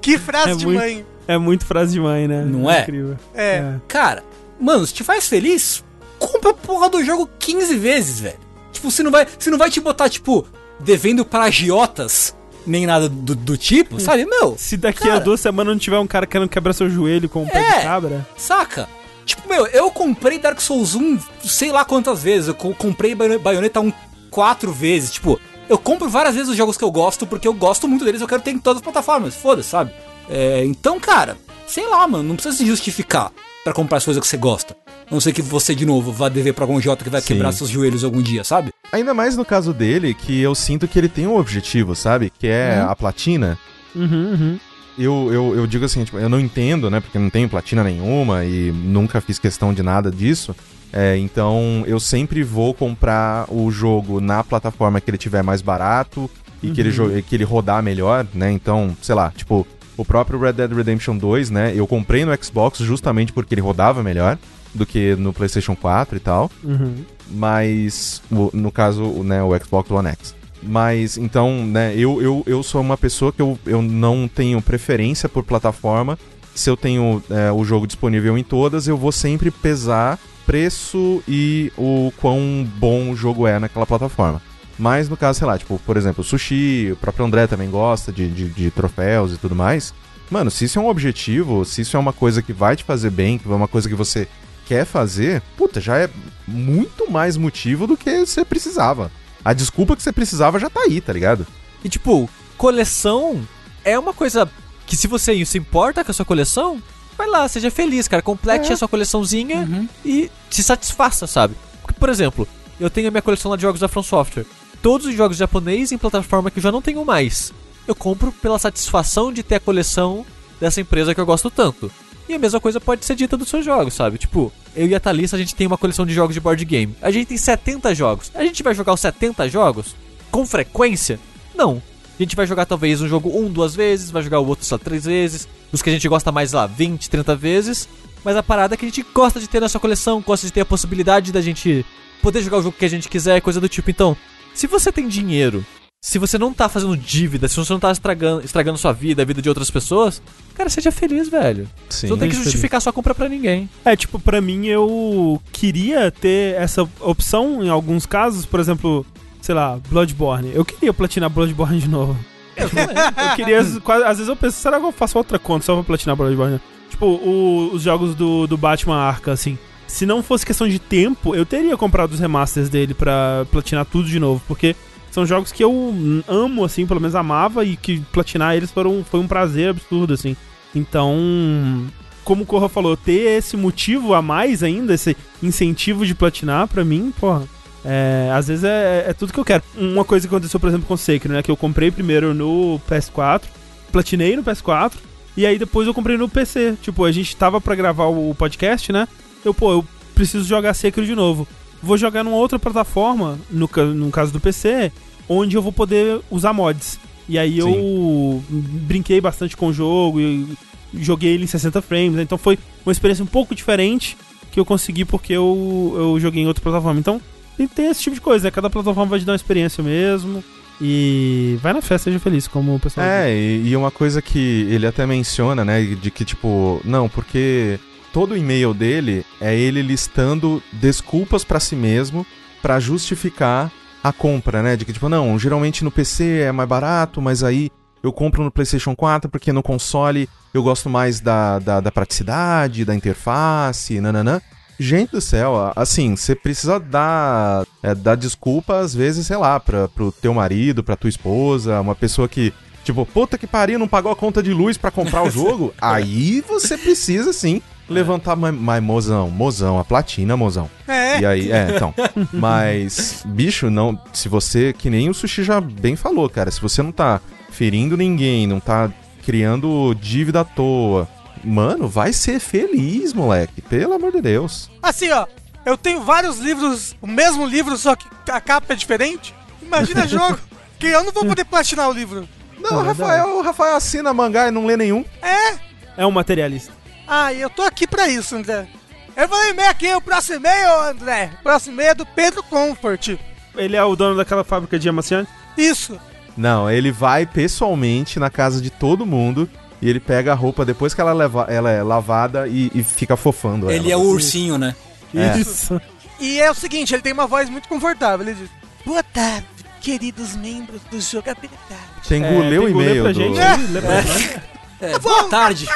Que 0.00 0.18
frase 0.18 0.50
É 0.52 0.54
de 0.56 0.64
muito- 0.66 0.78
mãe. 0.80 1.06
É 1.26 1.36
muito 1.36 1.66
frase 1.66 1.92
de 1.92 2.00
mãe, 2.00 2.26
né? 2.26 2.42
Não 2.44 2.70
é? 2.70 2.82
Incrível. 2.82 3.16
É. 3.34 3.74
Cara, 3.86 4.24
mano, 4.58 4.86
se 4.86 4.94
te 4.94 5.04
faz 5.04 5.28
feliz, 5.28 5.84
compra 6.18 6.50
a 6.50 6.54
porra 6.54 6.88
do 6.88 7.04
jogo 7.04 7.28
15 7.38 7.76
vezes, 7.76 8.20
velho. 8.20 8.38
Tipo, 8.72 8.90
você 8.90 9.02
não 9.02 9.10
vai, 9.10 9.26
você 9.38 9.50
não 9.50 9.58
vai 9.58 9.70
te 9.70 9.78
botar, 9.80 10.08
tipo, 10.08 10.46
devendo 10.80 11.24
para 11.26 11.44
agiotas, 11.44 12.34
nem 12.68 12.86
nada 12.86 13.08
do, 13.08 13.34
do 13.34 13.56
tipo, 13.56 13.98
sabe? 14.00 14.24
Meu, 14.26 14.54
Se 14.58 14.76
daqui 14.76 15.04
a 15.04 15.12
Cara. 15.12 15.20
duas 15.20 15.40
semanas 15.40 15.72
não 15.72 15.78
tiver 15.78 15.98
um 15.98 16.06
cara 16.06 16.26
querendo 16.26 16.48
quebrar 16.48 16.72
seu 16.72 16.88
joelho 16.88 17.28
com 17.28 17.42
um 17.42 17.46
pé 17.46 17.58
É. 17.58 17.76
de 17.78 17.82
cabra. 17.84 18.26
saca? 18.36 18.88
Tipo, 19.24 19.48
meu, 19.48 19.66
eu 19.66 19.90
comprei 19.90 20.38
Dark 20.38 20.60
Souls 20.60 20.94
1 20.94 21.18
sei 21.44 21.70
lá 21.72 21.84
quantas 21.84 22.22
vezes. 22.22 22.48
Eu 22.48 22.54
co- 22.54 22.74
comprei 22.74 23.14
Bayo- 23.14 23.38
Bayonetta 23.40 23.80
1 23.80 23.92
quatro 24.30 24.72
vezes. 24.72 25.12
Tipo, 25.12 25.38
eu 25.68 25.76
compro 25.76 26.08
várias 26.08 26.34
vezes 26.34 26.48
os 26.50 26.56
jogos 26.56 26.76
que 26.78 26.84
eu 26.84 26.90
gosto, 26.90 27.26
porque 27.26 27.46
eu 27.46 27.52
gosto 27.52 27.86
muito 27.86 28.04
deles, 28.04 28.20
eu 28.22 28.26
quero 28.28 28.40
ter 28.40 28.52
em 28.52 28.58
todas 28.58 28.78
as 28.78 28.82
plataformas. 28.84 29.34
Foda-se, 29.34 29.68
sabe? 29.68 29.92
É, 30.30 30.64
então, 30.64 30.98
cara, 30.98 31.36
sei 31.66 31.86
lá, 31.86 32.06
mano, 32.08 32.24
não 32.24 32.36
precisa 32.36 32.56
se 32.56 32.64
justificar 32.66 33.30
pra 33.64 33.72
comprar 33.74 33.98
as 33.98 34.04
coisas 34.04 34.20
que 34.20 34.26
você 34.26 34.36
gosta. 34.38 34.74
A 34.86 35.12
não 35.12 35.20
sei 35.20 35.32
que 35.32 35.42
você, 35.42 35.74
de 35.74 35.84
novo, 35.84 36.10
vá 36.12 36.28
dever 36.30 36.54
pra 36.54 36.64
algum 36.64 36.80
Jota 36.80 37.04
que 37.04 37.10
vai 37.10 37.20
Sim. 37.20 37.28
quebrar 37.28 37.52
seus 37.52 37.68
joelhos 37.68 38.04
algum 38.04 38.22
dia, 38.22 38.44
sabe? 38.44 38.72
Ainda 38.92 39.12
mais 39.12 39.36
no 39.36 39.44
caso 39.44 39.72
dele, 39.72 40.14
que 40.14 40.40
eu 40.40 40.54
sinto 40.54 40.88
que 40.88 40.98
ele 40.98 41.08
tem 41.08 41.26
um 41.26 41.36
objetivo, 41.36 41.94
sabe? 41.94 42.32
Que 42.38 42.46
é 42.46 42.80
a 42.88 42.96
platina. 42.96 43.58
Uhum, 43.94 44.32
uhum. 44.32 44.58
Eu, 44.98 45.30
eu, 45.32 45.56
eu 45.56 45.66
digo 45.66 45.84
assim, 45.84 46.04
tipo, 46.04 46.18
eu 46.18 46.28
não 46.28 46.40
entendo, 46.40 46.90
né? 46.90 46.98
Porque 47.00 47.16
eu 47.16 47.22
não 47.22 47.30
tenho 47.30 47.48
platina 47.48 47.84
nenhuma 47.84 48.44
e 48.44 48.72
nunca 48.72 49.20
fiz 49.20 49.38
questão 49.38 49.72
de 49.72 49.82
nada 49.82 50.10
disso. 50.10 50.56
É, 50.92 51.16
então 51.18 51.84
eu 51.86 52.00
sempre 52.00 52.42
vou 52.42 52.72
comprar 52.72 53.44
o 53.48 53.70
jogo 53.70 54.20
na 54.20 54.42
plataforma 54.42 55.00
que 55.00 55.10
ele 55.10 55.18
tiver 55.18 55.42
mais 55.42 55.60
barato 55.60 56.30
e 56.62 56.70
que, 56.70 56.80
ele, 56.80 56.90
jo- 56.90 57.22
que 57.28 57.36
ele 57.36 57.44
rodar 57.44 57.82
melhor, 57.82 58.26
né? 58.34 58.50
Então, 58.50 58.96
sei 59.02 59.14
lá, 59.14 59.30
tipo, 59.36 59.66
o 59.98 60.04
próprio 60.04 60.40
Red 60.40 60.54
Dead 60.54 60.72
Redemption 60.72 61.16
2, 61.18 61.50
né? 61.50 61.72
Eu 61.76 61.86
comprei 61.86 62.24
no 62.24 62.32
Xbox 62.42 62.78
justamente 62.78 63.32
porque 63.34 63.54
ele 63.54 63.60
rodava 63.60 64.02
melhor 64.02 64.38
do 64.78 64.86
que 64.86 65.14
no 65.16 65.32
PlayStation 65.32 65.76
4 65.76 66.16
e 66.16 66.20
tal. 66.20 66.50
Uhum. 66.64 67.04
Mas, 67.30 68.22
no 68.30 68.72
caso, 68.72 69.04
o, 69.04 69.22
né, 69.22 69.42
o 69.42 69.50
Xbox 69.58 69.90
One 69.90 70.08
X. 70.08 70.34
Mas, 70.62 71.16
então, 71.16 71.66
né, 71.66 71.94
eu, 71.94 72.22
eu, 72.22 72.42
eu 72.46 72.62
sou 72.62 72.80
uma 72.80 72.96
pessoa 72.96 73.32
que 73.32 73.42
eu, 73.42 73.58
eu 73.66 73.82
não 73.82 74.26
tenho 74.26 74.60
preferência 74.62 75.28
por 75.28 75.44
plataforma. 75.44 76.18
Se 76.54 76.68
eu 76.70 76.76
tenho 76.76 77.22
é, 77.30 77.52
o 77.52 77.64
jogo 77.64 77.86
disponível 77.86 78.36
em 78.36 78.42
todas, 78.42 78.88
eu 78.88 78.96
vou 78.96 79.12
sempre 79.12 79.50
pesar 79.50 80.18
preço 80.46 81.22
e 81.28 81.70
o 81.76 82.10
quão 82.16 82.66
bom 82.78 83.10
o 83.10 83.16
jogo 83.16 83.46
é 83.46 83.58
naquela 83.58 83.86
plataforma. 83.86 84.40
Mas 84.78 85.08
no 85.08 85.16
caso, 85.16 85.40
sei 85.40 85.46
lá, 85.46 85.58
tipo, 85.58 85.78
por 85.84 85.96
exemplo, 85.96 86.22
o 86.22 86.24
Sushi, 86.24 86.90
o 86.92 86.96
próprio 86.96 87.26
André 87.26 87.46
também 87.46 87.68
gosta 87.68 88.10
de, 88.10 88.28
de, 88.28 88.48
de 88.48 88.70
troféus 88.70 89.32
e 89.32 89.36
tudo 89.36 89.54
mais. 89.54 89.92
Mano, 90.30 90.50
se 90.50 90.64
isso 90.64 90.78
é 90.78 90.82
um 90.82 90.88
objetivo, 90.88 91.64
se 91.64 91.82
isso 91.82 91.96
é 91.96 92.00
uma 92.00 92.12
coisa 92.12 92.42
que 92.42 92.52
vai 92.52 92.76
te 92.76 92.84
fazer 92.84 93.10
bem, 93.10 93.38
que 93.38 93.50
é 93.50 93.54
uma 93.54 93.68
coisa 93.68 93.88
que 93.88 93.94
você 93.94 94.26
quer 94.68 94.84
fazer, 94.84 95.40
puta, 95.56 95.80
já 95.80 95.96
é 95.96 96.10
muito 96.46 97.10
mais 97.10 97.38
motivo 97.38 97.86
do 97.86 97.96
que 97.96 98.26
você 98.26 98.44
precisava. 98.44 99.10
A 99.42 99.54
desculpa 99.54 99.96
que 99.96 100.02
você 100.02 100.12
precisava 100.12 100.58
já 100.58 100.68
tá 100.68 100.80
aí, 100.82 101.00
tá 101.00 101.10
ligado? 101.12 101.46
E 101.82 101.88
tipo, 101.88 102.28
coleção 102.58 103.40
é 103.82 103.98
uma 103.98 104.12
coisa 104.12 104.46
que 104.86 104.94
se 104.94 105.06
você 105.06 105.44
se 105.46 105.56
importa 105.56 106.04
com 106.04 106.10
a 106.10 106.14
sua 106.14 106.24
coleção, 106.26 106.82
vai 107.16 107.26
lá, 107.26 107.48
seja 107.48 107.70
feliz, 107.70 108.06
cara. 108.06 108.22
Complete 108.22 108.68
É. 108.70 108.74
a 108.74 108.76
sua 108.76 108.88
coleçãozinha 108.88 109.88
e 110.04 110.30
se 110.50 110.62
satisfaça, 110.62 111.26
sabe? 111.26 111.54
Porque, 111.80 111.98
por 111.98 112.10
exemplo, 112.10 112.46
eu 112.78 112.90
tenho 112.90 113.08
a 113.08 113.10
minha 113.10 113.22
coleção 113.22 113.50
lá 113.50 113.56
de 113.56 113.62
jogos 113.62 113.80
da 113.80 113.88
From 113.88 114.02
Software. 114.02 114.44
Todos 114.82 115.06
os 115.06 115.14
jogos 115.14 115.36
japoneses 115.38 115.92
em 115.92 115.98
plataforma 115.98 116.50
que 116.50 116.58
eu 116.58 116.62
já 116.62 116.70
não 116.70 116.82
tenho 116.82 117.04
mais. 117.04 117.52
Eu 117.86 117.94
compro 117.94 118.30
pela 118.30 118.58
satisfação 118.58 119.32
de 119.32 119.42
ter 119.42 119.54
a 119.56 119.60
coleção 119.60 120.26
dessa 120.60 120.80
empresa 120.80 121.14
que 121.14 121.20
eu 121.20 121.26
gosto 121.26 121.50
tanto. 121.50 121.90
E 122.28 122.34
a 122.34 122.38
mesma 122.38 122.60
coisa 122.60 122.78
pode 122.78 123.04
ser 123.04 123.16
dita 123.16 123.36
dos 123.36 123.48
seus 123.48 123.64
jogos, 123.64 123.94
sabe? 123.94 124.18
Tipo, 124.18 124.52
eu 124.76 124.86
e 124.86 124.94
a 124.94 125.00
Thalissa, 125.00 125.36
a 125.36 125.38
gente 125.38 125.54
tem 125.54 125.66
uma 125.66 125.78
coleção 125.78 126.04
de 126.04 126.12
jogos 126.12 126.34
de 126.34 126.40
board 126.40 126.62
game. 126.64 126.94
A 127.00 127.10
gente 127.10 127.28
tem 127.28 127.38
70 127.38 127.94
jogos. 127.94 128.30
A 128.34 128.44
gente 128.44 128.62
vai 128.62 128.74
jogar 128.74 128.92
os 128.92 129.00
70 129.00 129.48
jogos 129.48 129.96
com 130.30 130.44
frequência? 130.46 131.18
Não. 131.54 131.82
A 132.18 132.22
gente 132.22 132.36
vai 132.36 132.46
jogar 132.46 132.66
talvez 132.66 133.00
um 133.00 133.08
jogo 133.08 133.30
um, 133.30 133.48
duas 133.48 133.74
vezes, 133.74 134.10
vai 134.10 134.22
jogar 134.22 134.40
o 134.40 134.46
outro 134.46 134.66
só 134.66 134.76
três 134.76 135.04
vezes. 135.06 135.48
Os 135.72 135.80
que 135.80 135.88
a 135.88 135.92
gente 135.92 136.08
gosta 136.08 136.30
mais 136.30 136.52
lá, 136.52 136.66
20, 136.66 137.08
30 137.08 137.34
vezes. 137.34 137.88
Mas 138.22 138.36
a 138.36 138.42
parada 138.42 138.74
é 138.74 138.76
que 138.76 138.84
a 138.84 138.88
gente 138.88 139.06
gosta 139.14 139.40
de 139.40 139.48
ter 139.48 139.60
na 139.60 139.68
sua 139.68 139.80
coleção, 139.80 140.20
gosta 140.20 140.46
de 140.46 140.52
ter 140.52 140.60
a 140.60 140.66
possibilidade 140.66 141.32
da 141.32 141.40
gente 141.40 141.86
poder 142.20 142.42
jogar 142.42 142.58
o 142.58 142.62
jogo 142.62 142.76
que 142.76 142.84
a 142.84 142.90
gente 142.90 143.08
quiser, 143.08 143.40
coisa 143.40 143.60
do 143.60 143.68
tipo. 143.68 143.90
Então, 143.90 144.16
se 144.52 144.66
você 144.66 144.90
tem 144.90 145.08
dinheiro, 145.08 145.64
se 146.00 146.18
você 146.18 146.38
não 146.38 146.52
tá 146.54 146.68
fazendo 146.68 146.96
dívida, 146.96 147.48
se 147.48 147.56
você 147.56 147.72
não 147.72 147.80
tá 147.80 147.90
estragando, 147.90 148.44
estragando 148.44 148.78
sua 148.78 148.92
vida, 148.92 149.22
a 149.22 149.24
vida 149.24 149.42
de 149.42 149.48
outras 149.48 149.70
pessoas, 149.70 150.22
cara, 150.54 150.70
seja 150.70 150.92
feliz, 150.92 151.28
velho. 151.28 151.68
Sim. 151.88 152.06
Você 152.06 152.12
não 152.12 152.18
tem 152.18 152.28
que 152.30 152.36
justificar 152.36 152.80
sua 152.80 152.92
compra 152.92 153.14
pra 153.14 153.28
ninguém. 153.28 153.68
É, 153.84 153.96
tipo, 153.96 154.18
pra 154.18 154.40
mim 154.40 154.66
eu 154.66 155.42
queria 155.52 156.10
ter 156.10 156.54
essa 156.54 156.88
opção 157.00 157.64
em 157.64 157.68
alguns 157.68 158.06
casos, 158.06 158.46
por 158.46 158.60
exemplo, 158.60 159.04
sei 159.40 159.54
lá, 159.54 159.78
Bloodborne. 159.88 160.52
Eu 160.54 160.64
queria 160.64 160.94
platinar 160.94 161.28
Bloodborne 161.30 161.80
de 161.80 161.88
novo. 161.88 162.16
Eu 162.58 163.36
queria, 163.36 163.64
quase- 163.84 164.02
às 164.04 164.16
vezes 164.18 164.28
eu 164.28 164.34
penso, 164.34 164.56
será 164.58 164.80
que 164.80 164.84
eu 164.86 164.90
faço 164.90 165.16
outra 165.16 165.38
conta 165.38 165.64
só 165.64 165.74
pra 165.76 165.84
platinar 165.84 166.16
Bloodborne? 166.16 166.60
Tipo, 166.90 167.06
o- 167.06 167.70
os 167.72 167.82
jogos 167.82 168.16
do, 168.16 168.48
do 168.48 168.56
Batman 168.56 168.96
Arkham, 168.96 169.32
assim. 169.32 169.56
Se 169.86 170.04
não 170.04 170.24
fosse 170.24 170.44
questão 170.44 170.68
de 170.68 170.80
tempo, 170.80 171.36
eu 171.36 171.46
teria 171.46 171.76
comprado 171.76 172.10
os 172.12 172.18
remasters 172.18 172.68
dele 172.68 172.94
pra 172.94 173.46
platinar 173.52 173.84
tudo 173.86 174.08
de 174.08 174.18
novo, 174.18 174.42
porque 174.48 174.74
são 175.10 175.26
jogos 175.26 175.52
que 175.52 175.62
eu 175.62 175.94
amo, 176.26 176.64
assim, 176.64 176.86
pelo 176.86 177.00
menos 177.00 177.14
amava, 177.14 177.64
e 177.64 177.76
que 177.76 178.00
platinar 178.12 178.56
eles 178.56 178.70
foram, 178.70 179.04
foi 179.04 179.20
um 179.20 179.28
prazer 179.28 179.70
absurdo, 179.70 180.14
assim. 180.14 180.36
Então, 180.74 181.86
como 182.24 182.42
o 182.42 182.46
Corra 182.46 182.68
falou, 182.68 182.96
ter 182.96 183.38
esse 183.38 183.56
motivo 183.56 184.14
a 184.14 184.20
mais 184.20 184.62
ainda, 184.62 184.94
esse 184.94 185.16
incentivo 185.42 186.04
de 186.04 186.14
platinar, 186.14 186.68
pra 186.68 186.84
mim, 186.84 187.12
porra, 187.18 187.48
é, 187.84 188.30
às 188.34 188.48
vezes 188.48 188.64
é, 188.64 189.06
é 189.08 189.12
tudo 189.12 189.32
que 189.32 189.40
eu 189.40 189.44
quero. 189.44 189.62
Uma 189.76 190.04
coisa 190.04 190.28
que 190.28 190.34
aconteceu, 190.34 190.60
por 190.60 190.68
exemplo, 190.68 190.86
com 190.86 190.94
o 190.94 190.98
Sekiro, 190.98 191.32
né? 191.32 191.42
Que 191.42 191.50
eu 191.50 191.56
comprei 191.56 191.90
primeiro 191.90 192.34
no 192.34 192.80
PS4, 192.88 193.42
platinei 193.90 194.36
no 194.36 194.44
PS4, 194.44 194.92
e 195.36 195.46
aí 195.46 195.58
depois 195.58 195.86
eu 195.86 195.94
comprei 195.94 196.16
no 196.16 196.28
PC. 196.28 196.76
Tipo, 196.82 197.04
a 197.04 197.12
gente 197.12 197.34
tava 197.36 197.60
pra 197.60 197.74
gravar 197.74 198.06
o 198.06 198.34
podcast, 198.34 198.92
né? 198.92 199.08
Eu, 199.44 199.54
pô, 199.54 199.72
eu 199.72 199.84
preciso 200.14 200.44
jogar 200.44 200.74
Sekiro 200.74 201.06
de 201.06 201.14
novo. 201.14 201.46
Vou 201.82 201.96
jogar 201.96 202.24
numa 202.24 202.36
outra 202.36 202.58
plataforma, 202.58 203.38
no, 203.50 203.68
no 203.94 204.10
caso 204.10 204.32
do 204.32 204.40
PC, 204.40 204.92
onde 205.28 205.56
eu 205.56 205.62
vou 205.62 205.72
poder 205.72 206.20
usar 206.30 206.52
mods. 206.52 206.98
E 207.28 207.38
aí 207.38 207.58
eu 207.58 208.42
brinquei 208.48 209.20
bastante 209.20 209.56
com 209.56 209.68
o 209.68 209.72
jogo 209.72 210.18
e 210.20 210.48
joguei 210.94 211.34
ele 211.34 211.44
em 211.44 211.48
60 211.48 211.82
frames, 211.82 212.14
né? 212.14 212.22
então 212.22 212.38
foi 212.38 212.58
uma 212.84 212.92
experiência 212.92 213.22
um 213.22 213.26
pouco 213.26 213.54
diferente 213.54 214.16
que 214.50 214.58
eu 214.58 214.64
consegui 214.64 215.04
porque 215.04 215.34
eu, 215.34 215.94
eu 215.94 216.20
joguei 216.20 216.42
em 216.42 216.46
outra 216.46 216.62
plataforma. 216.62 216.98
Então 216.98 217.20
tem, 217.56 217.68
tem 217.68 217.86
esse 217.86 218.02
tipo 218.02 218.14
de 218.14 218.20
coisa, 218.20 218.44
né? 218.44 218.50
Cada 218.50 218.70
plataforma 218.70 219.10
vai 219.10 219.18
te 219.18 219.26
dar 219.26 219.32
uma 219.32 219.36
experiência 219.36 219.82
mesmo. 219.82 220.42
E 220.80 221.58
vai 221.60 221.72
na 221.72 221.82
festa, 221.82 222.04
seja 222.04 222.20
feliz, 222.20 222.46
como 222.46 222.76
o 222.76 222.78
pessoal. 222.78 223.04
É, 223.04 223.34
e, 223.34 223.68
e 223.68 223.76
uma 223.76 223.90
coisa 223.90 224.22
que 224.22 224.66
ele 224.70 224.86
até 224.86 225.04
menciona, 225.04 225.64
né, 225.64 225.82
de 225.82 226.10
que 226.10 226.24
tipo, 226.24 226.80
não, 226.84 227.08
porque 227.08 227.80
todo 228.12 228.32
o 228.32 228.36
e-mail 228.36 228.74
dele 228.74 229.24
é 229.40 229.54
ele 229.54 229.82
listando 229.82 230.62
desculpas 230.72 231.44
pra 231.44 231.60
si 231.60 231.76
mesmo 231.76 232.26
pra 232.62 232.80
justificar 232.80 233.70
a 234.02 234.12
compra, 234.12 234.62
né? 234.62 234.76
De 234.76 234.84
que 234.84 234.92
tipo, 234.92 235.08
não, 235.08 235.38
geralmente 235.38 235.84
no 235.84 235.90
PC 235.90 236.40
é 236.40 236.52
mais 236.52 236.68
barato, 236.68 237.20
mas 237.20 237.42
aí 237.42 237.70
eu 238.02 238.12
compro 238.12 238.42
no 238.42 238.50
PlayStation 238.50 238.94
4 238.94 239.30
porque 239.30 239.52
no 239.52 239.62
console 239.62 240.28
eu 240.52 240.62
gosto 240.62 240.88
mais 240.88 241.20
da, 241.20 241.58
da, 241.58 241.80
da 241.80 241.92
praticidade, 241.92 242.84
da 242.84 242.94
interface, 242.94 244.00
nananã. 244.00 244.40
Gente 244.80 245.10
do 245.10 245.20
céu, 245.20 245.72
assim, 245.74 246.14
você 246.14 246.36
precisa 246.36 246.78
dar, 246.78 247.66
é, 247.82 247.96
dar 247.96 248.14
desculpa, 248.14 248.78
às 248.78 248.94
vezes, 248.94 249.26
sei 249.26 249.36
lá, 249.36 249.58
pra, 249.58 249.88
pro 249.88 250.12
teu 250.12 250.32
marido, 250.32 250.84
pra 250.84 250.94
tua 250.94 251.10
esposa, 251.10 251.80
uma 251.80 251.96
pessoa 251.96 252.28
que, 252.28 252.54
tipo, 252.84 253.04
puta 253.04 253.36
que 253.36 253.46
pariu, 253.46 253.76
não 253.76 253.88
pagou 253.88 254.12
a 254.12 254.16
conta 254.16 254.40
de 254.40 254.52
luz 254.52 254.78
pra 254.78 254.92
comprar 254.92 255.24
o 255.24 255.30
jogo. 255.32 255.74
Aí 255.80 256.40
você 256.42 256.78
precisa, 256.78 257.32
sim, 257.32 257.60
levantar, 257.88 258.36
mas, 258.36 258.54
mas 258.54 258.82
mozão, 258.82 259.30
mozão, 259.30 259.78
a 259.78 259.84
platina, 259.84 260.36
mozão. 260.36 260.70
É. 260.86 261.20
E 261.20 261.26
aí, 261.26 261.52
é, 261.52 261.72
então. 261.74 261.94
Mas, 262.32 263.22
bicho, 263.26 263.70
não. 263.70 263.98
Se 264.12 264.28
você, 264.28 264.72
que 264.72 264.88
nem 264.90 265.08
o 265.08 265.14
Sushi 265.14 265.42
já 265.42 265.60
bem 265.60 265.96
falou, 265.96 266.28
cara, 266.28 266.50
se 266.50 266.60
você 266.60 266.82
não 266.82 266.92
tá 266.92 267.20
ferindo 267.50 267.96
ninguém, 267.96 268.46
não 268.46 268.60
tá 268.60 268.90
criando 269.24 269.94
dívida 270.00 270.40
à 270.40 270.44
toa, 270.44 271.08
mano, 271.44 271.88
vai 271.88 272.12
ser 272.12 272.38
feliz, 272.38 273.12
moleque. 273.12 273.60
Pelo 273.62 273.94
amor 273.94 274.12
de 274.12 274.20
Deus. 274.20 274.70
Assim, 274.82 275.10
ó, 275.10 275.26
eu 275.64 275.76
tenho 275.76 276.02
vários 276.02 276.38
livros, 276.38 276.96
o 277.02 277.06
mesmo 277.06 277.46
livro, 277.46 277.76
só 277.76 277.96
que 277.96 278.06
a 278.30 278.40
capa 278.40 278.72
é 278.72 278.76
diferente. 278.76 279.34
Imagina 279.60 280.06
jogo 280.08 280.38
que 280.78 280.86
eu 280.86 281.02
não 281.04 281.12
vou 281.12 281.24
poder 281.26 281.44
platinar 281.44 281.88
o 281.88 281.92
livro. 281.92 282.28
Não, 282.58 282.78
o 282.78 282.80
É 282.82 282.86
Rafael, 282.88 283.38
o 283.38 283.42
Rafael 283.42 283.76
assina 283.76 284.14
mangá 284.14 284.48
e 284.48 284.50
não 284.50 284.66
lê 284.66 284.76
nenhum. 284.76 285.04
É? 285.22 285.58
É 285.96 286.06
um 286.06 286.10
materialista. 286.10 286.72
Ah, 287.08 287.32
e 287.32 287.40
eu 287.40 287.48
tô 287.48 287.62
aqui 287.62 287.86
pra 287.86 288.06
isso, 288.08 288.36
André. 288.36 288.68
Eu 289.16 289.26
vou 289.26 289.38
ler 289.38 289.50
e-mail 289.50 289.70
aqui, 289.70 289.92
o 289.94 290.00
próximo 290.00 290.36
e-mail, 290.36 290.80
André. 290.82 291.30
O 291.40 291.42
próximo 291.42 291.72
e-mail 291.74 291.90
é 291.90 291.94
do 291.94 292.06
Pedro 292.06 292.42
Comfort. 292.42 293.16
Ele 293.56 293.76
é 293.76 293.82
o 293.82 293.96
dono 293.96 294.16
daquela 294.16 294.44
fábrica 294.44 294.78
de 294.78 294.88
amaciante? 294.88 295.30
Isso. 295.56 295.98
Não, 296.36 296.70
ele 296.70 296.92
vai 296.92 297.26
pessoalmente 297.26 298.20
na 298.20 298.30
casa 298.30 298.60
de 298.60 298.70
todo 298.70 299.04
mundo 299.06 299.48
e 299.82 299.88
ele 299.88 299.98
pega 299.98 300.30
a 300.32 300.34
roupa 300.36 300.64
depois 300.64 300.94
que 300.94 301.00
ela, 301.00 301.12
leva, 301.12 301.46
ela 301.48 301.70
é 301.70 301.82
lavada 301.82 302.46
e, 302.46 302.70
e 302.74 302.84
fica 302.84 303.16
fofando 303.16 303.68
Ele 303.70 303.88
é 303.88 303.92
ela. 303.94 304.02
o 304.02 304.06
ursinho, 304.10 304.56
né? 304.56 304.76
É. 305.14 305.36
Isso. 305.38 305.80
E 306.20 306.38
é 306.40 306.48
o 306.50 306.54
seguinte, 306.54 306.94
ele 306.94 307.02
tem 307.02 307.12
uma 307.12 307.26
voz 307.26 307.48
muito 307.48 307.68
confortável. 307.68 308.24
Ele 308.26 308.34
diz: 308.36 308.50
Boa 308.84 309.02
tarde, 309.02 309.46
queridos 309.80 310.36
membros 310.36 310.80
do 310.90 311.00
Jogabilidade. 311.00 311.58
Você 312.02 312.14
É, 312.14 312.18
engoleu 312.18 312.62
o 312.62 312.66
tem 312.66 312.72
que 312.74 312.78
ler 312.78 312.96
e-mail 312.96 313.04
do... 313.04 313.12
gente 313.14 313.72
lê 313.72 313.80
pra 313.80 314.02
nós. 314.02 314.36
É, 314.80 314.98
boa 315.00 315.24
tarde. 315.24 315.66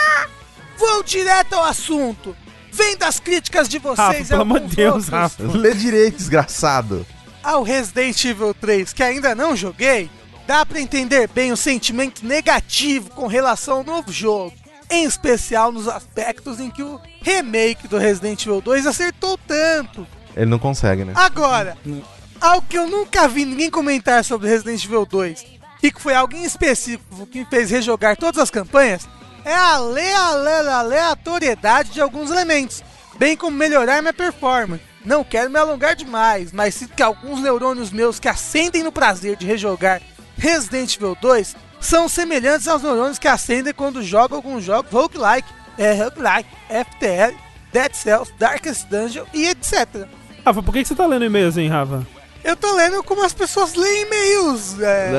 Vou 0.82 1.04
direto 1.04 1.52
ao 1.52 1.62
assunto. 1.62 2.36
Vem 2.72 2.96
das 2.96 3.20
críticas 3.20 3.68
de 3.68 3.78
Rafa, 3.78 4.10
vocês 4.14 4.26
e 4.26 4.30
pelo 4.30 4.42
amor 4.42 4.58
de 4.58 4.74
Deus, 4.74 4.94
outros 4.94 5.08
Rafa. 5.08 5.42
Lê 5.56 5.74
direito, 5.74 6.16
desgraçado. 6.16 7.06
ao 7.40 7.62
Resident 7.62 8.24
Evil 8.24 8.52
3, 8.52 8.92
que 8.92 9.00
ainda 9.02 9.32
não 9.32 9.54
joguei, 9.54 10.10
dá 10.44 10.66
pra 10.66 10.80
entender 10.80 11.28
bem 11.28 11.52
o 11.52 11.56
sentimento 11.56 12.26
negativo 12.26 13.10
com 13.10 13.28
relação 13.28 13.78
ao 13.78 13.84
novo 13.84 14.10
jogo. 14.10 14.52
Em 14.90 15.04
especial 15.04 15.70
nos 15.70 15.86
aspectos 15.86 16.58
em 16.58 16.68
que 16.68 16.82
o 16.82 17.00
remake 17.20 17.86
do 17.86 17.96
Resident 17.96 18.44
Evil 18.44 18.60
2 18.60 18.84
acertou 18.84 19.38
tanto. 19.46 20.04
Ele 20.34 20.46
não 20.46 20.58
consegue, 20.58 21.04
né? 21.04 21.12
Agora, 21.14 21.76
algo 22.40 22.66
que 22.68 22.76
eu 22.76 22.88
nunca 22.88 23.28
vi 23.28 23.44
ninguém 23.44 23.70
comentar 23.70 24.24
sobre 24.24 24.48
Resident 24.48 24.84
Evil 24.84 25.06
2 25.06 25.44
e 25.80 25.92
que 25.92 26.02
foi 26.02 26.14
algo 26.14 26.34
em 26.34 26.42
específico 26.42 27.24
que 27.26 27.38
me 27.38 27.44
fez 27.46 27.70
rejogar 27.70 28.16
todas 28.16 28.42
as 28.42 28.50
campanhas 28.50 29.06
é 29.44 29.54
a 29.54 29.74
ale- 29.74 30.12
ale- 30.12 30.68
aleatoriedade 30.68 31.90
de 31.90 32.00
alguns 32.00 32.30
elementos, 32.30 32.82
bem 33.18 33.36
como 33.36 33.56
melhorar 33.56 34.00
minha 34.00 34.12
performance. 34.12 34.82
Não 35.04 35.24
quero 35.24 35.50
me 35.50 35.58
alongar 35.58 35.96
demais, 35.96 36.52
mas 36.52 36.74
sinto 36.76 36.94
que 36.94 37.02
alguns 37.02 37.40
neurônios 37.40 37.90
meus 37.90 38.20
que 38.20 38.28
acendem 38.28 38.82
no 38.82 38.92
prazer 38.92 39.36
de 39.36 39.44
rejogar 39.46 40.00
Resident 40.38 40.94
Evil 40.96 41.16
2 41.20 41.56
são 41.80 42.08
semelhantes 42.08 42.68
aos 42.68 42.82
neurônios 42.82 43.18
que 43.18 43.26
acendem 43.26 43.72
quando 43.74 44.02
jogo 44.02 44.36
alguns 44.36 44.62
jogos 44.62 44.92
roguelike, 44.92 45.48
é, 45.76 45.92
roguelike, 45.94 46.48
FTL, 46.68 47.36
Dead 47.72 47.92
Cells, 47.94 48.32
Darkest 48.38 48.86
Dungeon 48.88 49.24
e 49.34 49.48
etc. 49.48 50.06
Rafa, 50.44 50.62
por 50.62 50.72
que 50.72 50.84
você 50.84 50.94
tá 50.94 51.04
lendo 51.06 51.24
e-mails, 51.24 51.56
hein, 51.56 51.68
Rafa? 51.68 52.06
Eu 52.44 52.56
tô 52.56 52.72
lendo 52.74 53.02
como 53.02 53.24
as 53.24 53.32
pessoas 53.32 53.74
leem 53.74 54.02
e-mails, 54.02 54.80
é, 54.80 55.10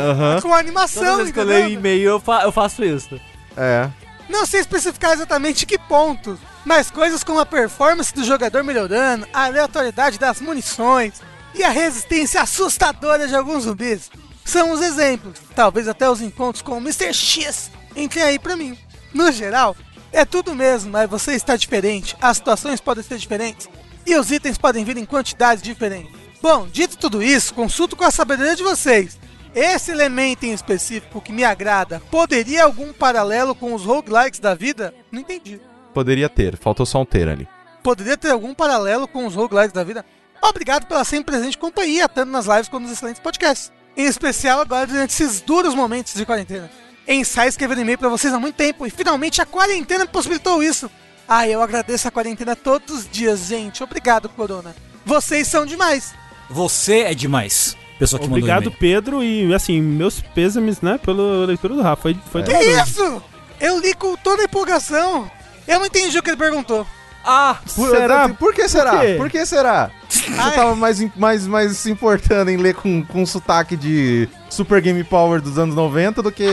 com 0.42 0.54
animação, 0.54 1.04
Toda 1.04 1.18
vez 1.18 1.32
que 1.32 1.40
eu 1.40 1.44
leio 1.46 1.70
e-mail, 1.70 2.04
eu, 2.12 2.20
fa- 2.20 2.44
eu 2.44 2.52
faço 2.52 2.84
isso. 2.84 3.20
É. 3.58 3.90
Não 4.30 4.46
sei 4.46 4.62
especificar 4.62 5.14
exatamente 5.14 5.66
que 5.66 5.78
pontos, 5.78 6.40
mas 6.66 6.90
coisas 6.90 7.24
como 7.24 7.40
a 7.40 7.46
performance 7.46 8.14
do 8.14 8.24
jogador 8.24 8.64
melhorando, 8.64 9.28
a 9.34 9.46
aleatoriedade 9.46 10.18
das 10.18 10.40
munições 10.40 11.22
e 11.54 11.64
a 11.64 11.70
resistência 11.70 12.42
assustadora 12.42 13.28
de 13.28 13.36
alguns 13.36 13.64
zumbis 13.64 14.10
são 14.46 14.72
os 14.72 14.82
exemplos. 14.82 15.40
Talvez 15.56 15.88
até 15.88 16.10
os 16.10 16.22
encontros 16.22 16.62
com 16.62 16.78
o 16.78 16.82
Mr. 16.82 17.14
X 17.14 17.70
entrem 17.96 18.24
aí 18.24 18.40
pra 18.40 18.56
mim. 18.56 18.78
No 19.14 19.32
geral, 19.32 19.76
é 20.12 20.26
tudo 20.26 20.56
mesmo, 20.56 20.92
mas 20.92 21.10
você 21.10 21.34
está 21.34 21.56
diferente, 21.56 22.16
as 22.22 22.38
situações 22.38 22.80
podem 22.80 23.04
ser 23.04 23.18
diferentes 23.18 23.70
e 24.06 24.16
os 24.16 24.32
itens 24.32 24.58
podem 24.58 24.84
vir 24.84 24.98
em 24.98 25.06
quantidades 25.06 25.64
diferentes. 25.64 26.12
Bom, 26.42 26.68
dito 26.68 26.98
tudo 26.98 27.24
isso, 27.24 27.54
consulto 27.54 27.96
com 27.96 28.04
a 28.04 28.12
sabedoria 28.12 28.56
de 28.56 28.64
vocês. 28.64 29.18
Esse 29.56 29.92
elemento 29.92 30.46
em 30.46 30.52
específico 30.52 31.22
que 31.22 31.32
me 31.32 31.44
agrada, 31.44 32.02
poderia 32.10 32.64
algum 32.64 32.92
paralelo 32.92 33.54
com 33.54 33.74
os 33.74 33.84
roguelikes 33.84 34.40
da 34.40 34.56
vida? 34.56 34.94
Não 35.12 35.22
entendi. 35.22 35.62
Poderia 35.94 36.28
ter, 36.28 36.58
faltou 36.58 36.86
só 36.86 37.02
um 37.02 37.06
ter 37.06 37.28
ali. 37.28 37.48
Poderia 37.84 38.18
ter 38.18 38.32
algum 38.32 38.54
paralelo 38.54 39.08
com 39.08 39.26
os 39.26 39.36
roguelikes 39.36 39.72
da 39.74 39.84
vida? 39.84 40.04
Obrigado 40.42 40.88
pela 40.88 41.04
sempre 41.04 41.36
presente 41.36 41.58
companhia, 41.58 42.10
tanto 42.10 42.32
nas 42.32 42.48
lives 42.48 42.68
quanto 42.68 42.84
nos 42.84 42.94
excelentes 42.94 43.22
podcasts. 43.22 43.72
Em 43.96 44.06
especial 44.06 44.60
agora 44.60 44.88
durante 44.88 45.12
esses 45.12 45.40
duros 45.40 45.76
momentos 45.76 46.16
de 46.16 46.26
quarentena. 46.26 46.70
Ensai 47.08 47.48
escrevendo 47.48 47.82
e-mail 47.82 47.98
pra 47.98 48.10
vocês 48.10 48.34
há 48.34 48.40
muito 48.40 48.56
tempo 48.56 48.88
e 48.88 48.90
finalmente 48.90 49.42
a 49.42 49.46
quarentena 49.46 50.06
me 50.06 50.12
possibilitou 50.12 50.64
isso. 50.64 50.90
Ah, 51.28 51.48
eu 51.48 51.62
agradeço 51.62 52.08
a 52.08 52.12
quarentena 52.12 52.56
todos 52.56 52.96
os 52.96 53.10
dias, 53.10 53.42
gente. 53.42 53.84
Obrigado, 53.84 54.28
Corona. 54.30 54.76
Vocês 55.06 55.48
são 55.48 55.66
demais. 55.66 56.14
Você 56.50 57.02
é 57.02 57.14
demais. 57.14 57.78
Pessoa 58.00 58.20
que 58.20 58.26
Obrigado, 58.26 58.66
mandou 58.66 58.74
Pedro, 58.80 59.24
e 59.24 59.54
assim, 59.54 59.82
meus 59.82 60.20
pêsames, 60.20 60.82
né, 60.82 60.98
pela 60.98 61.46
leitura 61.46 61.74
do 61.76 61.82
Rafa. 61.82 62.02
Foi, 62.04 62.18
foi 62.32 62.44
Que 62.44 62.52
doloroso. 62.52 62.82
isso? 62.84 63.24
Eu 63.60 63.80
li 63.80 63.94
com 63.94 64.16
toda 64.18 64.42
a 64.42 64.46
empolgação. 64.46 65.30
Eu 65.68 65.80
não 65.80 65.86
entendi 65.86 66.18
o 66.18 66.24
que 66.24 66.30
ele 66.30 66.38
perguntou. 66.38 66.86
Ah, 67.26 67.58
Por, 67.76 67.90
Será? 67.92 68.28
Por 68.28 68.54
que 68.54 68.68
será? 68.68 69.00
quê? 69.00 69.16
Por 69.18 69.30
que 69.30 69.46
será? 69.46 69.90
Você 70.10 70.26
Ai. 70.38 70.56
tava 70.56 70.76
mais, 70.76 71.00
mais, 71.16 71.48
mais 71.48 71.78
se 71.78 71.90
importando 71.90 72.52
em 72.52 72.58
ler 72.58 72.76
com, 72.76 73.02
com 73.06 73.26
sotaque 73.26 73.78
de 73.78 74.28
Super 74.50 74.82
Game 74.82 75.02
Power 75.06 75.40
dos 75.40 75.58
anos 75.58 75.74
90 75.74 76.22
do 76.22 76.30
que 76.32 76.46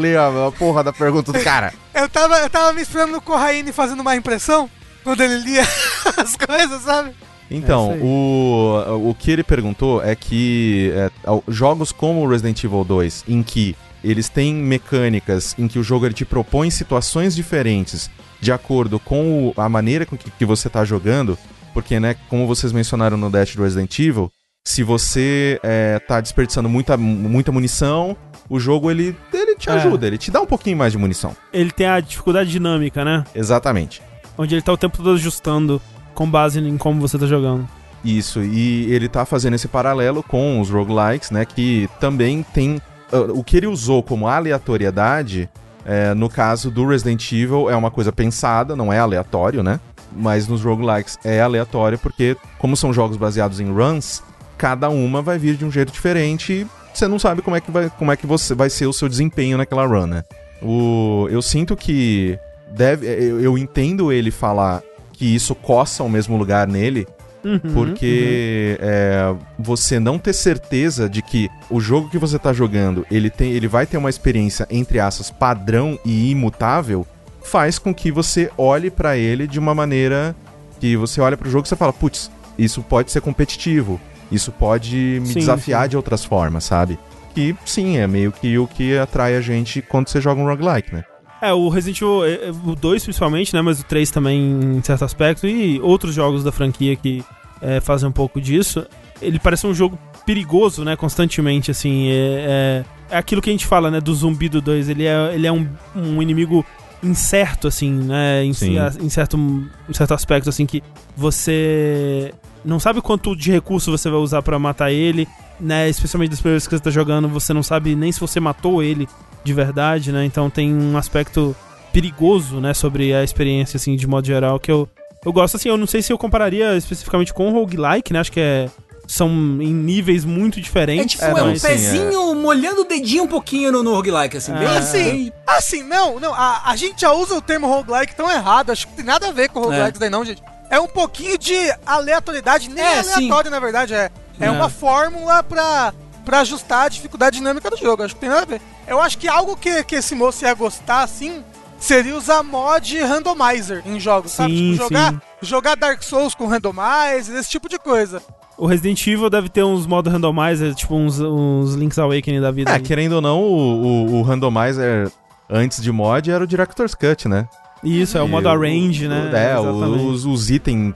ler 0.00 0.18
a, 0.18 0.48
a 0.48 0.52
porra 0.52 0.82
da 0.82 0.92
pergunta 0.92 1.30
do 1.32 1.40
cara. 1.40 1.72
Eu 1.94 2.08
tava, 2.08 2.38
eu 2.38 2.48
tava 2.50 2.72
me 2.72 2.80
esperando 2.80 3.12
no 3.12 3.20
Corraine 3.20 3.70
fazendo 3.70 4.00
uma 4.00 4.16
impressão 4.16 4.68
quando 5.04 5.20
ele 5.22 5.36
lia 5.36 5.62
as 6.16 6.34
coisas, 6.36 6.82
sabe? 6.82 7.14
Então, 7.56 7.92
É 7.92 7.96
isso 7.96 8.04
aí. 8.04 8.08
o, 8.10 9.10
o 9.10 9.14
que 9.14 9.30
ele 9.30 9.42
perguntou 9.42 10.02
é 10.02 10.14
que 10.14 10.92
é, 10.94 11.10
jogos 11.48 11.92
como 11.92 12.24
o 12.24 12.28
Resident 12.28 12.62
Evil 12.64 12.84
2, 12.84 13.24
em 13.28 13.42
que 13.42 13.76
eles 14.02 14.28
têm 14.28 14.54
mecânicas 14.54 15.54
em 15.58 15.68
que 15.68 15.78
o 15.78 15.82
jogo 15.82 16.06
ele 16.06 16.14
te 16.14 16.24
propõe 16.24 16.70
situações 16.70 17.34
diferentes 17.36 18.10
de 18.40 18.50
acordo 18.50 18.98
com 18.98 19.48
o- 19.48 19.54
a 19.60 19.68
maneira 19.68 20.04
com 20.04 20.16
que, 20.16 20.30
que 20.30 20.44
você 20.44 20.68
tá 20.68 20.84
jogando, 20.84 21.38
porque, 21.72 22.00
né, 22.00 22.16
como 22.28 22.46
vocês 22.46 22.72
mencionaram 22.72 23.16
no 23.16 23.30
Dash 23.30 23.54
do 23.54 23.62
Resident 23.62 23.96
Evil, 23.98 24.30
se 24.64 24.82
você 24.82 25.58
é, 25.62 25.98
tá 26.00 26.20
desperdiçando 26.20 26.68
muita, 26.68 26.96
muita 26.96 27.52
munição, 27.52 28.16
o 28.48 28.58
jogo 28.58 28.90
ele, 28.90 29.16
ele 29.32 29.54
te 29.56 29.68
É. 29.68 29.72
ajuda, 29.72 30.06
ele 30.06 30.18
te 30.18 30.30
dá 30.30 30.40
um 30.40 30.46
pouquinho 30.46 30.76
mais 30.76 30.92
de 30.92 30.98
munição. 30.98 31.34
Ele 31.52 31.70
tem 31.70 31.86
a 31.86 32.00
dificuldade 32.00 32.50
dinâmica, 32.50 33.04
né? 33.04 33.24
Exatamente. 33.34 34.02
Onde 34.36 34.54
ele 34.54 34.62
tá 34.62 34.72
o 34.72 34.76
tempo 34.76 34.96
todo 34.96 35.12
ajustando 35.12 35.80
com 36.14 36.30
base 36.30 36.60
em 36.60 36.76
como 36.76 37.00
você 37.00 37.18
tá 37.18 37.26
jogando. 37.26 37.66
Isso, 38.04 38.42
e 38.42 38.92
ele 38.92 39.08
tá 39.08 39.24
fazendo 39.24 39.54
esse 39.54 39.68
paralelo 39.68 40.22
com 40.22 40.60
os 40.60 40.68
roguelikes, 40.68 41.30
né? 41.30 41.44
Que 41.44 41.88
também 42.00 42.42
tem. 42.42 42.80
ah, 43.12 43.32
o 43.32 43.44
que 43.44 43.56
ele 43.56 43.66
usou 43.66 44.02
como 44.02 44.26
aleatoriedade, 44.26 45.48
é, 45.84 46.12
no 46.12 46.28
caso 46.28 46.70
do 46.70 46.86
Resident 46.86 47.30
Evil, 47.32 47.70
é 47.70 47.76
uma 47.76 47.90
coisa 47.90 48.10
pensada, 48.10 48.74
não 48.74 48.92
é 48.92 48.98
aleatório, 48.98 49.62
né? 49.62 49.78
Mas 50.14 50.48
nos 50.48 50.62
roguelikes 50.62 51.18
é 51.24 51.40
aleatório, 51.40 51.98
porque, 51.98 52.36
como 52.58 52.76
são 52.76 52.92
jogos 52.92 53.16
baseados 53.16 53.60
em 53.60 53.72
runs, 53.72 54.22
cada 54.58 54.90
uma 54.90 55.22
vai 55.22 55.38
vir 55.38 55.56
de 55.56 55.64
um 55.64 55.70
jeito 55.70 55.92
diferente 55.92 56.52
e 56.52 56.66
você 56.92 57.08
não 57.08 57.18
sabe 57.18 57.40
como 57.40 57.56
é 57.56 57.60
que 57.60 57.70
vai, 57.70 57.90
como 57.90 58.12
é 58.12 58.16
que 58.16 58.26
você 58.26 58.54
vai 58.54 58.68
ser 58.68 58.86
o 58.86 58.92
seu 58.92 59.08
desempenho 59.08 59.56
naquela 59.56 59.86
run, 59.86 60.06
né? 60.06 60.24
O, 60.60 61.26
eu 61.30 61.40
sinto 61.40 61.76
que 61.76 62.38
deve, 62.70 63.06
eu, 63.06 63.40
eu 63.40 63.58
entendo 63.58 64.12
ele 64.12 64.30
falar 64.30 64.82
que 65.22 65.32
isso 65.32 65.54
coça 65.54 66.02
ao 66.02 66.08
mesmo 66.08 66.36
lugar 66.36 66.66
nele, 66.66 67.06
Uhum, 67.44 67.58
porque 67.74 68.78
é, 68.80 69.34
você 69.58 69.98
não 69.98 70.16
ter 70.16 70.32
certeza 70.32 71.08
de 71.08 71.20
que 71.22 71.50
o 71.68 71.80
jogo 71.80 72.08
que 72.08 72.16
você 72.16 72.38
tá 72.38 72.52
jogando 72.52 73.04
ele, 73.10 73.30
tem, 73.30 73.50
ele 73.50 73.66
vai 73.66 73.84
ter 73.84 73.96
uma 73.96 74.08
experiência, 74.10 74.64
entre 74.70 75.00
aspas, 75.00 75.28
padrão 75.28 75.98
e 76.04 76.30
imutável, 76.30 77.04
faz 77.42 77.80
com 77.80 77.92
que 77.92 78.12
você 78.12 78.48
olhe 78.56 78.92
pra 78.92 79.16
ele 79.16 79.48
de 79.48 79.58
uma 79.58 79.74
maneira 79.74 80.36
que 80.78 80.96
você 80.96 81.20
olha 81.20 81.36
pro 81.36 81.50
jogo 81.50 81.66
e 81.66 81.68
você 81.68 81.74
fala, 81.74 81.92
putz, 81.92 82.30
isso 82.56 82.80
pode 82.80 83.10
ser 83.10 83.20
competitivo, 83.20 84.00
isso 84.30 84.52
pode 84.52 85.18
me 85.20 85.26
Sim, 85.26 85.40
desafiar 85.40 85.84
sim. 85.84 85.90
de 85.90 85.96
outras 85.96 86.24
formas, 86.24 86.62
sabe? 86.62 86.96
Que 87.34 87.56
sim, 87.64 87.96
é 87.96 88.06
meio 88.06 88.30
que 88.30 88.56
o 88.56 88.68
que 88.68 88.96
atrai 88.98 89.36
a 89.36 89.40
gente 89.40 89.82
quando 89.82 90.08
você 90.08 90.20
joga 90.20 90.40
um 90.40 90.46
roguelike, 90.46 90.94
né? 90.94 91.04
É, 91.42 91.52
o 91.52 91.68
Resident 91.68 92.00
Evil, 92.00 92.24
é, 92.24 92.34
é, 92.34 92.50
o 92.50 92.76
2 92.76 93.02
principalmente, 93.02 93.52
né? 93.52 93.60
Mas 93.60 93.80
o 93.80 93.84
3 93.84 94.12
também 94.12 94.76
em 94.76 94.80
certo 94.80 95.04
aspecto. 95.04 95.44
E 95.44 95.80
outros 95.80 96.14
jogos 96.14 96.44
da 96.44 96.52
franquia 96.52 96.94
que 96.94 97.24
é, 97.60 97.80
fazem 97.80 98.08
um 98.08 98.12
pouco 98.12 98.40
disso. 98.40 98.86
Ele 99.20 99.40
parece 99.40 99.66
um 99.66 99.74
jogo 99.74 99.98
perigoso, 100.24 100.84
né? 100.84 100.94
Constantemente, 100.94 101.68
assim. 101.68 102.06
É, 102.10 102.84
é, 103.10 103.14
é 103.16 103.16
aquilo 103.16 103.42
que 103.42 103.50
a 103.50 103.52
gente 103.52 103.66
fala, 103.66 103.90
né? 103.90 104.00
Do 104.00 104.14
zumbi 104.14 104.48
do 104.48 104.60
2. 104.60 104.88
Ele 104.88 105.04
é, 105.04 105.34
ele 105.34 105.44
é 105.44 105.50
um, 105.50 105.68
um 105.96 106.22
inimigo 106.22 106.64
incerto, 107.02 107.66
assim, 107.66 107.90
né? 107.90 108.44
Em, 108.44 108.50
em 108.50 109.08
certo, 109.08 109.36
em 109.36 109.92
certo 109.92 110.14
aspecto, 110.14 110.48
assim, 110.48 110.64
que 110.64 110.80
você 111.16 112.32
não 112.64 112.78
sabe 112.78 113.00
quanto 113.00 113.34
de 113.34 113.50
recurso 113.50 113.90
você 113.90 114.08
vai 114.08 114.20
usar 114.20 114.42
pra 114.42 114.60
matar 114.60 114.92
ele, 114.92 115.26
né? 115.58 115.88
Especialmente 115.88 116.30
das 116.30 116.40
primeiras 116.40 116.68
que 116.68 116.76
você 116.76 116.82
tá 116.84 116.90
jogando, 116.90 117.28
você 117.28 117.52
não 117.52 117.64
sabe 117.64 117.96
nem 117.96 118.12
se 118.12 118.20
você 118.20 118.38
matou 118.38 118.80
ele 118.80 119.08
de 119.44 119.52
verdade, 119.52 120.12
né? 120.12 120.24
Então 120.24 120.48
tem 120.50 120.72
um 120.74 120.96
aspecto 120.96 121.54
perigoso, 121.92 122.58
né, 122.60 122.72
sobre 122.72 123.12
a 123.14 123.22
experiência, 123.22 123.76
assim, 123.76 123.96
de 123.96 124.06
modo 124.06 124.26
geral, 124.26 124.58
que 124.58 124.70
eu, 124.72 124.88
eu 125.24 125.32
gosto, 125.32 125.56
assim, 125.56 125.68
eu 125.68 125.76
não 125.76 125.86
sei 125.86 126.00
se 126.00 126.10
eu 126.12 126.16
compararia 126.16 126.74
especificamente 126.76 127.34
com 127.34 127.48
o 127.48 127.52
roguelike, 127.52 128.12
né? 128.12 128.20
Acho 128.20 128.32
que 128.32 128.40
é, 128.40 128.70
são 129.06 129.28
em 129.28 129.74
níveis 129.74 130.24
muito 130.24 130.58
É 130.58 130.62
diferentes. 130.62 131.20
tipo, 131.20 131.24
É, 131.36 131.40
é, 131.40 131.42
um 131.42 131.54
sim, 131.56 131.66
pezinho 131.66 132.34
molhando 132.34 132.80
o 132.80 132.84
dedinho 132.84 133.24
um 133.24 133.28
pouquinho 133.28 133.70
no, 133.70 133.82
no 133.82 133.94
roguelike, 133.94 134.38
assim. 134.38 134.52
É. 134.52 134.78
Assim, 134.78 135.32
assim, 135.46 135.82
não, 135.82 136.18
não, 136.18 136.32
a, 136.32 136.62
a 136.70 136.76
gente 136.76 137.00
já 137.02 137.12
usa 137.12 137.34
o 137.34 137.42
termo 137.42 137.66
roguelike 137.66 138.14
tão 138.16 138.30
errado, 138.30 138.70
acho 138.70 138.86
que 138.88 138.94
tem 138.94 139.04
nada 139.04 139.28
a 139.28 139.32
ver 139.32 139.50
com 139.50 139.60
roguelike 139.60 139.90
isso 139.92 140.00
daí 140.00 140.08
não, 140.10 140.24
gente. 140.24 140.42
É 140.70 140.80
um 140.80 140.88
pouquinho 140.88 141.36
de 141.36 141.54
aleatoriedade, 141.84 142.70
nem 142.70 142.82
É, 142.82 143.00
aleatório, 143.00 143.50
na 143.50 143.60
verdade, 143.60 143.92
é. 143.92 144.10
É, 144.40 144.46
É. 144.46 144.50
uma 144.50 144.70
fórmula 144.70 145.42
pra, 145.42 145.92
pra 146.24 146.40
ajustar 146.40 146.86
a 146.86 146.88
dificuldade 146.88 147.36
dinâmica 147.38 147.68
do 147.70 147.76
jogo, 147.76 148.02
acho 148.02 148.14
que 148.14 148.20
tem 148.20 148.30
nada 148.30 148.42
a 148.42 148.46
ver. 148.46 148.60
Eu 148.86 149.00
acho 149.00 149.18
que 149.18 149.28
algo 149.28 149.56
que, 149.56 149.82
que 149.84 149.96
esse 149.96 150.14
moço 150.14 150.44
ia 150.44 150.54
gostar, 150.54 151.02
assim, 151.02 151.42
seria 151.78 152.16
usar 152.16 152.42
mod 152.42 152.98
randomizer 153.00 153.82
em 153.86 153.98
jogos, 153.98 154.32
sabe? 154.32 154.56
Sim, 154.56 154.72
Tipo, 154.72 154.84
jogar, 154.84 155.12
sim. 155.12 155.20
jogar 155.42 155.76
Dark 155.76 156.02
Souls 156.02 156.34
com 156.34 156.46
randomizer, 156.46 157.36
esse 157.36 157.50
tipo 157.50 157.68
de 157.68 157.78
coisa. 157.78 158.22
O 158.56 158.66
Resident 158.66 159.04
Evil 159.06 159.28
deve 159.30 159.48
ter 159.48 159.64
uns 159.64 159.86
modos 159.86 160.12
randomizer, 160.12 160.74
tipo 160.74 160.94
uns, 160.94 161.18
uns 161.18 161.74
Link's 161.74 161.98
Awakening 161.98 162.40
da 162.40 162.50
vida. 162.50 162.70
É, 162.70 162.74
aí. 162.74 162.80
querendo 162.80 163.14
ou 163.14 163.20
não, 163.20 163.40
o, 163.40 163.82
o, 163.82 164.14
o 164.20 164.22
randomizer 164.22 165.10
antes 165.50 165.82
de 165.82 165.90
mod 165.90 166.30
era 166.30 166.44
o 166.44 166.46
Director's 166.46 166.94
Cut, 166.94 167.28
né? 167.28 167.48
Isso, 167.82 168.16
é 168.16 168.22
o 168.22 168.28
modo 168.28 168.48
arrange, 168.48 169.08
né? 169.08 169.30
É, 169.32 169.58
Exatamente. 169.58 170.04
os, 170.04 170.24
os 170.24 170.50
itens, 170.50 170.94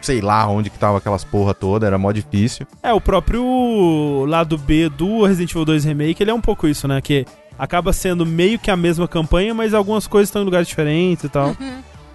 sei 0.00 0.20
lá 0.20 0.46
onde 0.48 0.70
que 0.70 0.78
tava 0.78 0.98
aquelas 0.98 1.24
porra 1.24 1.54
toda, 1.54 1.86
era 1.86 1.96
mó 1.96 2.10
difícil. 2.10 2.66
É, 2.82 2.92
o 2.92 3.00
próprio 3.00 4.24
lado 4.26 4.58
B 4.58 4.88
do 4.88 5.24
Resident 5.24 5.50
Evil 5.52 5.64
2 5.64 5.84
Remake, 5.84 6.22
ele 6.22 6.30
é 6.30 6.34
um 6.34 6.40
pouco 6.40 6.66
isso, 6.66 6.88
né? 6.88 7.00
Que 7.00 7.24
acaba 7.58 7.92
sendo 7.92 8.26
meio 8.26 8.58
que 8.58 8.70
a 8.70 8.76
mesma 8.76 9.06
campanha, 9.06 9.54
mas 9.54 9.72
algumas 9.72 10.06
coisas 10.06 10.28
estão 10.28 10.42
em 10.42 10.44
lugares 10.44 10.66
diferentes 10.66 11.24
e 11.24 11.28
tal. 11.28 11.56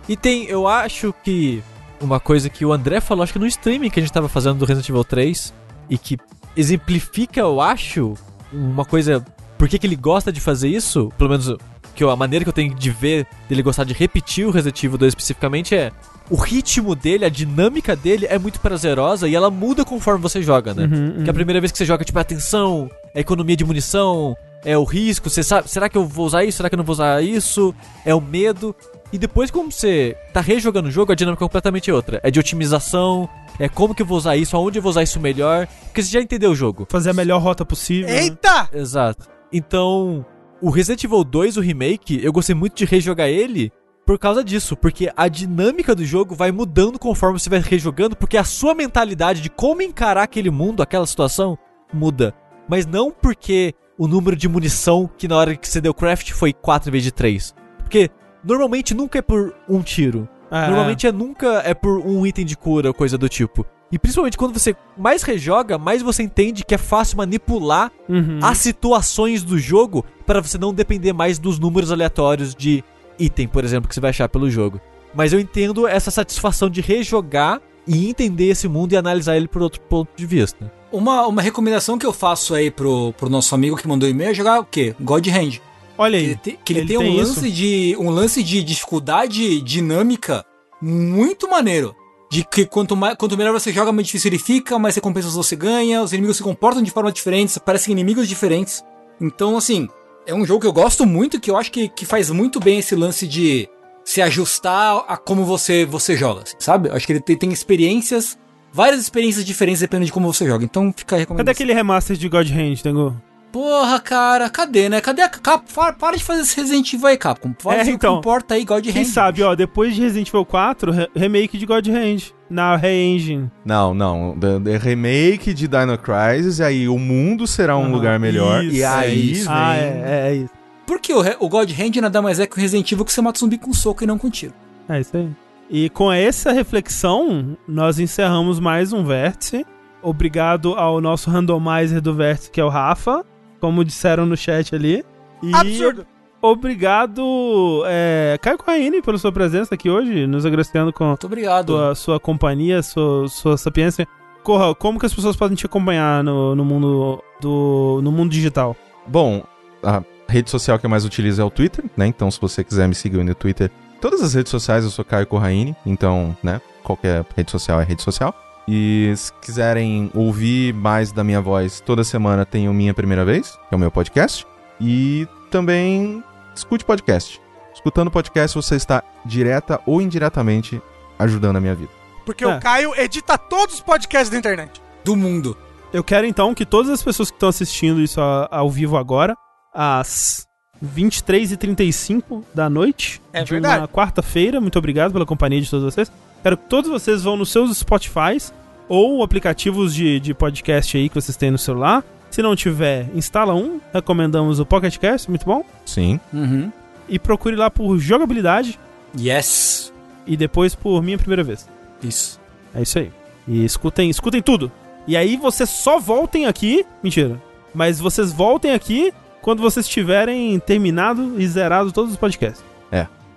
E 0.09 0.17
tem, 0.17 0.45
eu 0.45 0.67
acho 0.67 1.13
que 1.23 1.63
uma 2.01 2.19
coisa 2.19 2.49
que 2.49 2.65
o 2.65 2.73
André 2.73 2.99
falou, 2.99 3.23
acho 3.23 3.33
que 3.33 3.39
no 3.39 3.47
streaming 3.47 3.89
que 3.89 3.99
a 3.99 4.03
gente 4.03 4.11
tava 4.11 4.27
fazendo 4.27 4.57
do 4.57 4.65
Resident 4.65 4.89
Evil 4.89 5.03
3, 5.03 5.53
e 5.89 5.97
que 5.97 6.17
exemplifica, 6.55 7.39
eu 7.39 7.61
acho, 7.61 8.15
uma 8.51 8.85
coisa. 8.85 9.23
Por 9.57 9.69
que, 9.69 9.77
que 9.77 9.85
ele 9.85 9.95
gosta 9.95 10.31
de 10.31 10.41
fazer 10.41 10.69
isso? 10.69 11.11
Pelo 11.17 11.29
menos 11.29 11.55
que 11.95 12.03
eu- 12.03 12.09
a 12.09 12.15
maneira 12.15 12.43
que 12.45 12.49
eu 12.49 12.53
tenho 12.53 12.73
de 12.73 12.89
ver 12.89 13.25
dele 13.49 13.61
gostar 13.61 13.83
de 13.83 13.93
repetir 13.93 14.45
o 14.47 14.51
Resident 14.51 14.83
Evil 14.83 14.97
2 14.97 15.09
especificamente 15.11 15.75
é. 15.75 15.91
O 16.29 16.35
ritmo 16.35 16.95
dele, 16.95 17.25
a 17.25 17.29
dinâmica 17.29 17.93
dele 17.95 18.25
é 18.29 18.39
muito 18.39 18.59
prazerosa 18.61 19.27
e 19.27 19.35
ela 19.35 19.51
muda 19.51 19.83
conforme 19.83 20.21
você 20.21 20.41
joga, 20.41 20.73
né? 20.73 20.83
Uhum, 20.85 21.23
Que 21.25 21.29
a 21.29 21.33
primeira 21.33 21.59
vez 21.59 21.71
que 21.73 21.77
você 21.77 21.83
joga, 21.85 22.05
tipo, 22.05 22.17
a 22.17 22.21
atenção, 22.21 22.89
a 23.13 23.19
economia 23.19 23.55
de 23.57 23.65
munição, 23.65 24.35
é 24.63 24.77
o 24.77 24.83
risco, 24.85 25.29
você 25.29 25.43
sabe, 25.43 25.69
será 25.69 25.89
que 25.89 25.97
eu 25.97 26.05
vou 26.05 26.25
usar 26.25 26.45
isso, 26.45 26.57
será 26.57 26.69
que 26.69 26.75
eu 26.75 26.77
não 26.77 26.85
vou 26.85 26.93
usar 26.93 27.21
isso? 27.21 27.75
É 28.05 28.15
o 28.15 28.21
medo. 28.21 28.73
E 29.11 29.17
depois, 29.17 29.51
como 29.51 29.69
você 29.69 30.15
tá 30.31 30.39
rejogando 30.39 30.87
o 30.87 30.91
jogo, 30.91 31.11
a 31.11 31.15
dinâmica 31.15 31.43
é 31.43 31.45
completamente 31.45 31.91
outra. 31.91 32.21
É 32.23 32.31
de 32.31 32.39
otimização, 32.39 33.27
é 33.59 33.67
como 33.67 33.93
que 33.93 34.01
eu 34.01 34.05
vou 34.05 34.17
usar 34.17 34.37
isso, 34.37 34.55
aonde 34.55 34.79
eu 34.79 34.81
vou 34.83 34.89
usar 34.91 35.03
isso 35.03 35.19
melhor, 35.19 35.67
porque 35.87 36.01
você 36.01 36.11
já 36.11 36.21
entendeu 36.21 36.51
o 36.51 36.55
jogo. 36.55 36.87
Fazer 36.89 37.09
a 37.09 37.13
melhor 37.13 37.41
rota 37.41 37.65
possível. 37.65 38.07
né? 38.07 38.21
Eita! 38.23 38.69
Exato. 38.71 39.27
Então, 39.51 40.25
o 40.61 40.69
Resident 40.69 41.03
Evil 41.03 41.23
2, 41.23 41.57
o 41.57 41.61
remake, 41.61 42.23
eu 42.23 42.31
gostei 42.31 42.55
muito 42.55 42.75
de 42.75 42.85
rejogar 42.85 43.27
ele 43.27 43.71
por 44.05 44.19
causa 44.19 44.43
disso, 44.43 44.75
porque 44.75 45.11
a 45.15 45.27
dinâmica 45.27 45.95
do 45.95 46.05
jogo 46.05 46.35
vai 46.35 46.51
mudando 46.51 46.99
conforme 46.99 47.39
você 47.39 47.49
vai 47.49 47.59
rejogando, 47.59 48.15
porque 48.15 48.37
a 48.37 48.43
sua 48.43 48.75
mentalidade 48.75 49.41
de 49.41 49.49
como 49.49 49.81
encarar 49.81 50.23
aquele 50.23 50.49
mundo, 50.49 50.83
aquela 50.83 51.05
situação, 51.05 51.57
muda. 51.93 52.33
Mas 52.67 52.85
não 52.85 53.11
porque 53.11 53.73
o 53.97 54.07
número 54.07 54.35
de 54.35 54.47
munição 54.47 55.09
que 55.17 55.27
na 55.27 55.37
hora 55.37 55.55
que 55.55 55.67
você 55.67 55.81
deu 55.81 55.93
craft 55.93 56.31
foi 56.31 56.53
4 56.53 56.89
em 56.89 56.91
vez 56.91 57.03
de 57.03 57.11
3. 57.11 57.55
Porque 57.79 58.09
normalmente 58.43 58.93
nunca 58.93 59.19
é 59.19 59.21
por 59.21 59.55
um 59.67 59.81
tiro. 59.81 60.27
É, 60.49 60.67
Normalmente 60.67 61.07
é 61.07 61.11
nunca 61.11 61.61
é 61.65 61.73
por 61.73 61.99
um 61.99 62.25
item 62.25 62.45
de 62.45 62.57
cura 62.57 62.89
ou 62.89 62.93
coisa 62.93 63.17
do 63.17 63.29
tipo. 63.29 63.65
E 63.91 63.99
principalmente 63.99 64.37
quando 64.37 64.57
você 64.57 64.75
mais 64.97 65.21
rejoga, 65.23 65.77
mais 65.77 66.01
você 66.01 66.23
entende 66.23 66.63
que 66.63 66.73
é 66.73 66.77
fácil 66.77 67.17
manipular 67.17 67.91
uhum. 68.07 68.39
as 68.41 68.57
situações 68.57 69.43
do 69.43 69.57
jogo 69.59 70.05
para 70.31 70.41
você 70.41 70.57
não 70.57 70.73
depender 70.73 71.11
mais 71.11 71.37
dos 71.37 71.59
números 71.59 71.91
aleatórios 71.91 72.55
de 72.55 72.81
item, 73.19 73.47
por 73.49 73.65
exemplo, 73.65 73.89
que 73.89 73.93
você 73.93 73.99
vai 73.99 74.11
achar 74.11 74.29
pelo 74.29 74.49
jogo. 74.49 74.79
Mas 75.13 75.33
eu 75.33 75.39
entendo 75.41 75.85
essa 75.87 76.09
satisfação 76.09 76.69
de 76.69 76.79
rejogar 76.79 77.59
e 77.85 78.07
entender 78.09 78.45
esse 78.45 78.65
mundo 78.67 78.93
e 78.93 78.97
analisar 78.97 79.35
ele 79.35 79.47
por 79.47 79.61
outro 79.61 79.81
ponto 79.81 80.09
de 80.15 80.25
vista. 80.25 80.71
Uma, 80.89 81.27
uma 81.27 81.41
recomendação 81.41 81.97
que 81.97 82.05
eu 82.05 82.13
faço 82.13 82.53
aí 82.53 82.71
pro, 82.71 83.13
pro 83.17 83.29
nosso 83.29 83.53
amigo 83.53 83.75
que 83.75 83.87
mandou 83.87 84.07
e-mail 84.07 84.31
é 84.31 84.33
jogar 84.33 84.59
o 84.61 84.63
quê? 84.65 84.95
God 85.01 85.27
Hand. 85.27 85.59
Olha 85.97 86.17
Que 86.17 86.23
aí. 86.23 86.25
ele, 86.31 86.35
te- 86.37 86.59
que 86.63 86.73
ele 86.73 86.79
ele 86.81 86.87
tem, 86.87 86.97
tem 86.97 87.07
um 87.09 87.21
isso? 87.21 87.35
lance 87.35 87.51
de 87.51 87.95
um 87.99 88.09
lance 88.09 88.41
de 88.43 88.63
dificuldade 88.63 89.59
dinâmica 89.61 90.45
muito 90.81 91.49
maneiro. 91.49 91.93
De 92.31 92.45
que 92.45 92.65
quanto, 92.65 92.95
mais, 92.95 93.15
quanto 93.17 93.37
melhor 93.37 93.51
você 93.51 93.73
joga, 93.73 93.91
mais 93.91 94.07
difícil 94.07 94.29
ele 94.29 94.39
fica, 94.39 94.79
mais 94.79 94.95
recompensas 94.95 95.33
você 95.33 95.53
ganha, 95.57 96.01
os 96.01 96.13
inimigos 96.13 96.37
se 96.37 96.43
comportam 96.43 96.81
de 96.81 96.89
forma 96.89 97.11
diferente, 97.11 97.59
parecem 97.59 97.91
inimigos 97.91 98.25
diferentes. 98.29 98.81
Então, 99.19 99.57
assim, 99.57 99.89
é 100.25 100.33
um 100.33 100.45
jogo 100.45 100.61
que 100.61 100.67
eu 100.67 100.73
gosto 100.73 101.05
muito, 101.05 101.39
que 101.39 101.49
eu 101.51 101.57
acho 101.57 101.71
que, 101.71 101.87
que 101.89 102.05
faz 102.05 102.29
muito 102.29 102.59
bem 102.59 102.79
esse 102.79 102.95
lance 102.95 103.27
de 103.27 103.67
se 104.03 104.21
ajustar 104.21 105.05
a 105.07 105.15
como 105.17 105.43
você, 105.45 105.85
você 105.85 106.15
joga, 106.17 106.41
assim, 106.43 106.55
sabe? 106.59 106.89
Eu 106.89 106.95
acho 106.95 107.05
que 107.05 107.13
ele 107.13 107.19
tem, 107.21 107.37
tem 107.37 107.51
experiências, 107.51 108.37
várias 108.73 108.99
experiências 109.01 109.45
diferentes 109.45 109.79
dependendo 109.81 110.05
de 110.07 110.11
como 110.11 110.31
você 110.31 110.45
joga. 110.47 110.63
Então 110.65 110.93
fica 110.95 111.15
a 111.15 111.19
recomendação. 111.19 111.45
Cadê 111.45 111.51
aquele 111.51 111.73
remaster 111.73 112.15
de 112.17 112.27
God 112.29 112.49
Hand, 112.49 112.81
Tengu? 112.81 113.15
Porra, 113.51 113.99
cara, 113.99 114.49
cadê, 114.49 114.87
né? 114.87 115.01
Cadê 115.01 115.21
a 115.21 115.27
Capcom? 115.29 115.93
Para, 115.99 116.15
de 116.15 116.23
fazer 116.23 116.41
esse 116.43 116.55
Resident 116.55 116.93
Evil 116.93 117.07
aí, 117.07 117.17
Capcom. 117.17 117.53
Faz 117.59 117.79
É, 117.79 117.81
o 117.81 117.85
que 117.85 117.91
então. 117.91 118.17
importa 118.19 118.53
aí, 118.55 118.63
God 118.63 118.83
Quem 118.85 119.01
Hand. 119.01 119.05
sabe, 119.05 119.43
ó, 119.43 119.53
depois 119.55 119.93
de 119.93 120.01
Resident 120.01 120.29
Evil 120.29 120.45
4, 120.45 120.91
re- 120.91 121.09
remake 121.13 121.57
de 121.57 121.65
God 121.65 121.85
Hand. 121.89 122.31
Na 122.51 122.75
Re-Engine. 122.75 123.49
Não, 123.65 123.93
não. 123.93 124.37
The, 124.37 124.59
the 124.59 124.77
remake 124.77 125.53
de 125.53 125.67
Dino 125.67 125.97
Crisis, 125.97 126.59
e 126.59 126.63
aí 126.63 126.89
o 126.89 126.99
mundo 126.99 127.47
será 127.47 127.77
um 127.77 127.83
Aham, 127.83 127.91
lugar 127.91 128.19
melhor. 128.19 128.63
isso, 128.63 128.75
e 128.75 128.81
é 128.81 128.87
aí 128.87 129.31
isso. 129.31 129.45
vem... 129.45 129.53
Ah, 129.57 129.75
é, 129.75 130.03
é, 130.05 130.27
é 130.27 130.35
isso. 130.35 130.53
Porque 130.85 131.13
o, 131.13 131.21
o 131.39 131.47
God 131.47 131.71
Hand 131.71 132.01
nada 132.01 132.21
mais 132.21 132.39
é 132.39 132.45
que 132.45 132.57
o 132.57 132.59
Resident 132.59 132.91
Evil 132.91 133.05
que 133.05 133.13
você 133.13 133.21
mata 133.21 133.39
zumbi 133.39 133.57
com 133.57 133.73
soco 133.73 134.03
e 134.03 134.07
não 134.07 134.17
com 134.17 134.29
tiro. 134.29 134.53
É 134.89 134.99
isso 134.99 135.15
aí. 135.15 135.29
E 135.69 135.89
com 135.89 136.11
essa 136.11 136.51
reflexão, 136.51 137.57
nós 137.65 137.97
encerramos 137.97 138.59
mais 138.59 138.91
um 138.91 139.05
vértice. 139.05 139.65
Obrigado 140.01 140.73
ao 140.73 140.99
nosso 140.99 141.29
randomizer 141.29 142.01
do 142.01 142.13
vértice, 142.13 142.51
que 142.51 142.59
é 142.59 142.65
o 142.65 142.67
Rafa, 142.67 143.23
como 143.61 143.85
disseram 143.85 144.25
no 144.25 144.35
chat 144.35 144.75
ali. 144.75 145.05
E 145.41 145.55
Absurdo. 145.55 146.05
Obrigado, 146.41 147.83
é, 147.85 148.37
Caio 148.41 148.57
Corraine, 148.57 149.01
pela 149.01 149.17
sua 149.17 149.31
presença 149.31 149.75
aqui 149.75 149.89
hoje, 149.89 150.25
nos 150.27 150.45
agraciando 150.45 150.91
com 150.91 151.05
Muito 151.05 151.25
obrigado. 151.25 151.67
sua, 151.67 151.95
sua 151.95 152.19
companhia, 152.19 152.81
sua, 152.81 153.27
sua 153.27 153.57
sapiência. 153.57 154.07
Corra, 154.43 154.73
como 154.73 154.99
que 154.99 155.05
as 155.05 155.13
pessoas 155.13 155.35
podem 155.35 155.55
te 155.55 155.65
acompanhar 155.65 156.23
no, 156.23 156.55
no 156.55 156.65
mundo 156.65 157.23
do 157.39 157.99
no 158.03 158.11
mundo 158.11 158.31
digital? 158.31 158.75
Bom, 159.07 159.43
a 159.83 160.03
rede 160.27 160.49
social 160.49 160.79
que 160.79 160.85
eu 160.85 160.89
mais 160.89 161.05
utilizo 161.05 161.41
é 161.41 161.45
o 161.45 161.49
Twitter, 161.49 161.85
né? 161.95 162.07
Então, 162.07 162.31
se 162.31 162.41
você 162.41 162.63
quiser 162.63 162.87
me 162.87 162.95
seguir 162.95 163.23
no 163.23 163.35
Twitter, 163.35 163.69
todas 163.99 164.21
as 164.21 164.33
redes 164.33 164.49
sociais 164.49 164.83
eu 164.83 164.89
sou 164.89 165.05
Caio 165.05 165.27
Corraine, 165.27 165.75
então, 165.85 166.35
né, 166.41 166.59
qualquer 166.83 167.23
rede 167.35 167.51
social 167.51 167.79
é 167.79 167.83
rede 167.83 168.01
social. 168.01 168.33
E 168.67 169.11
se 169.15 169.33
quiserem 169.41 170.09
ouvir 170.15 170.73
mais 170.73 171.11
da 171.11 171.23
minha 171.23 171.41
voz, 171.41 171.81
toda 171.81 172.03
semana 172.03 172.45
tem 172.45 172.69
o 172.69 172.73
Minha 172.73 172.93
Primeira 172.93 173.25
Vez, 173.25 173.51
que 173.51 173.73
é 173.73 173.75
o 173.75 173.79
meu 173.79 173.91
podcast. 173.91 174.45
E 174.79 175.27
também 175.49 176.23
escute 176.55 176.83
podcast. 176.85 177.41
Escutando 177.73 178.11
podcast, 178.11 178.55
você 178.55 178.75
está 178.75 179.03
direta 179.25 179.79
ou 179.85 180.01
indiretamente 180.01 180.81
ajudando 181.17 181.55
a 181.57 181.59
minha 181.61 181.75
vida. 181.75 181.91
Porque 182.25 182.43
É. 182.43 182.47
o 182.47 182.59
Caio 182.59 182.93
edita 182.99 183.37
todos 183.37 183.75
os 183.75 183.81
podcasts 183.81 184.29
da 184.29 184.37
internet. 184.37 184.81
Do 185.03 185.15
mundo. 185.15 185.57
Eu 185.93 186.03
quero 186.03 186.25
então 186.27 186.53
que 186.53 186.65
todas 186.65 186.89
as 186.91 187.01
pessoas 187.03 187.29
que 187.31 187.35
estão 187.35 187.49
assistindo 187.49 187.99
isso 188.01 188.19
ao 188.21 188.69
vivo 188.69 188.95
agora, 188.97 189.35
às 189.73 190.45
23h35 190.83 192.43
da 192.53 192.69
noite 192.69 193.21
É 193.33 193.43
de 193.43 193.51
verdade. 193.51 193.79
uma 193.81 193.87
quarta-feira, 193.87 194.59
muito 194.61 194.77
obrigado 194.79 195.11
pela 195.11 195.25
companhia 195.25 195.61
de 195.61 195.69
todos 195.69 195.93
vocês. 195.93 196.11
Quero 196.43 196.57
que 196.57 196.65
todos 196.67 196.89
vocês 196.89 197.23
vão 197.23 197.37
nos 197.37 197.51
seus 197.51 197.77
Spotifys 197.77 198.53
ou 198.87 199.23
aplicativos 199.23 199.93
de, 199.93 200.19
de 200.19 200.33
podcast 200.33 200.97
aí 200.97 201.07
que 201.09 201.15
vocês 201.15 201.37
têm 201.37 201.51
no 201.51 201.57
celular. 201.57 202.03
Se 202.31 202.41
não 202.41 202.55
tiver, 202.55 203.07
instala 203.13 203.53
um. 203.53 203.79
Recomendamos 203.93 204.59
o 204.59 204.65
Pocket 204.65 204.97
Cast, 204.97 205.29
muito 205.29 205.45
bom. 205.45 205.63
Sim. 205.85 206.19
Uhum. 206.33 206.71
E 207.07 207.19
procure 207.19 207.55
lá 207.55 207.69
por 207.69 207.97
jogabilidade 207.99 208.79
Yes. 209.19 209.91
e 210.25 210.37
depois 210.37 210.73
por 210.73 211.03
minha 211.03 211.17
primeira 211.17 211.43
vez. 211.43 211.67
Isso. 212.01 212.39
É 212.73 212.81
isso 212.81 212.97
aí. 212.99 213.11
E 213.47 213.65
escutem, 213.65 214.09
escutem 214.09 214.41
tudo. 214.41 214.71
E 215.05 215.17
aí 215.17 215.35
vocês 215.35 215.69
só 215.69 215.99
voltem 215.99 216.45
aqui. 216.45 216.85
Mentira. 217.03 217.41
Mas 217.75 217.99
vocês 217.99 218.31
voltem 218.31 218.71
aqui 218.73 219.13
quando 219.41 219.61
vocês 219.61 219.87
tiverem 219.87 220.57
terminado 220.59 221.39
e 221.39 221.45
zerado 221.47 221.91
todos 221.91 222.11
os 222.11 222.17
podcasts. 222.17 222.63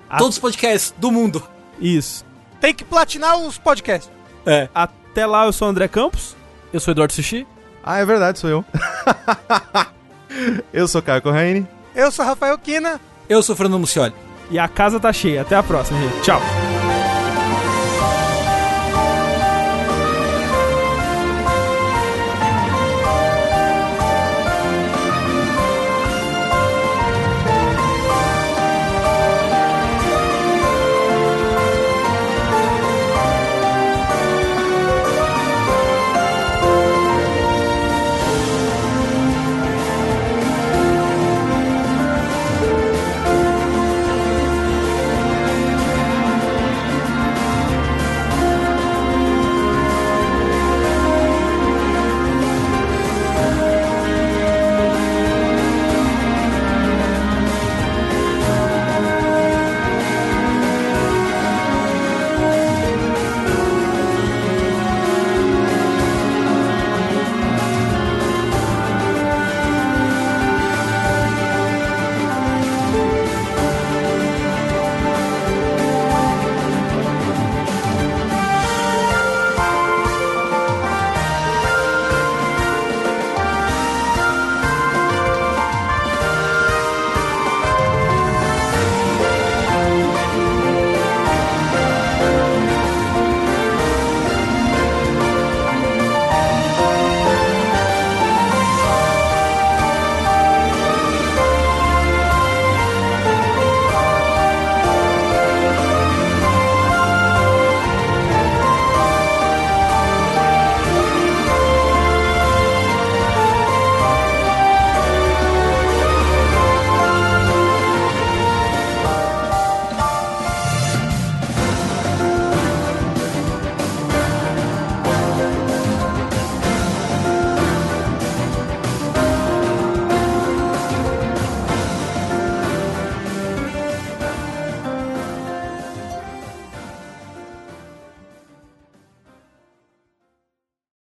Ah. 0.08 0.18
Todos 0.18 0.36
os 0.36 0.40
podcasts 0.40 0.94
do 0.98 1.10
mundo. 1.10 1.42
Isso. 1.80 2.24
Tem 2.60 2.72
que 2.72 2.84
platinar 2.84 3.36
os 3.38 3.58
podcasts. 3.58 4.08
É. 4.46 4.68
Até 4.72 5.26
lá, 5.26 5.46
eu 5.46 5.52
sou 5.52 5.66
o 5.66 5.70
André 5.70 5.88
Campos. 5.88 6.36
Eu 6.72 6.78
sou 6.78 6.92
Eduardo 6.92 7.12
Sushi. 7.12 7.44
Ah, 7.84 7.98
é 7.98 8.04
verdade, 8.04 8.38
sou 8.38 8.48
eu. 8.48 8.64
eu 10.72 10.88
sou 10.88 11.02
Caio 11.02 11.20
Corraine. 11.20 11.68
Eu 11.94 12.10
sou 12.10 12.24
Rafael 12.24 12.56
Kina. 12.58 12.98
Eu 13.28 13.42
sou 13.42 13.54
o 13.54 13.56
Fernando 13.56 13.80
Mucioli. 13.80 14.14
E 14.50 14.58
a 14.58 14.66
casa 14.66 14.98
tá 14.98 15.12
cheia. 15.12 15.42
Até 15.42 15.54
a 15.54 15.62
próxima, 15.62 16.00
gente. 16.00 16.22
Tchau. 16.22 16.40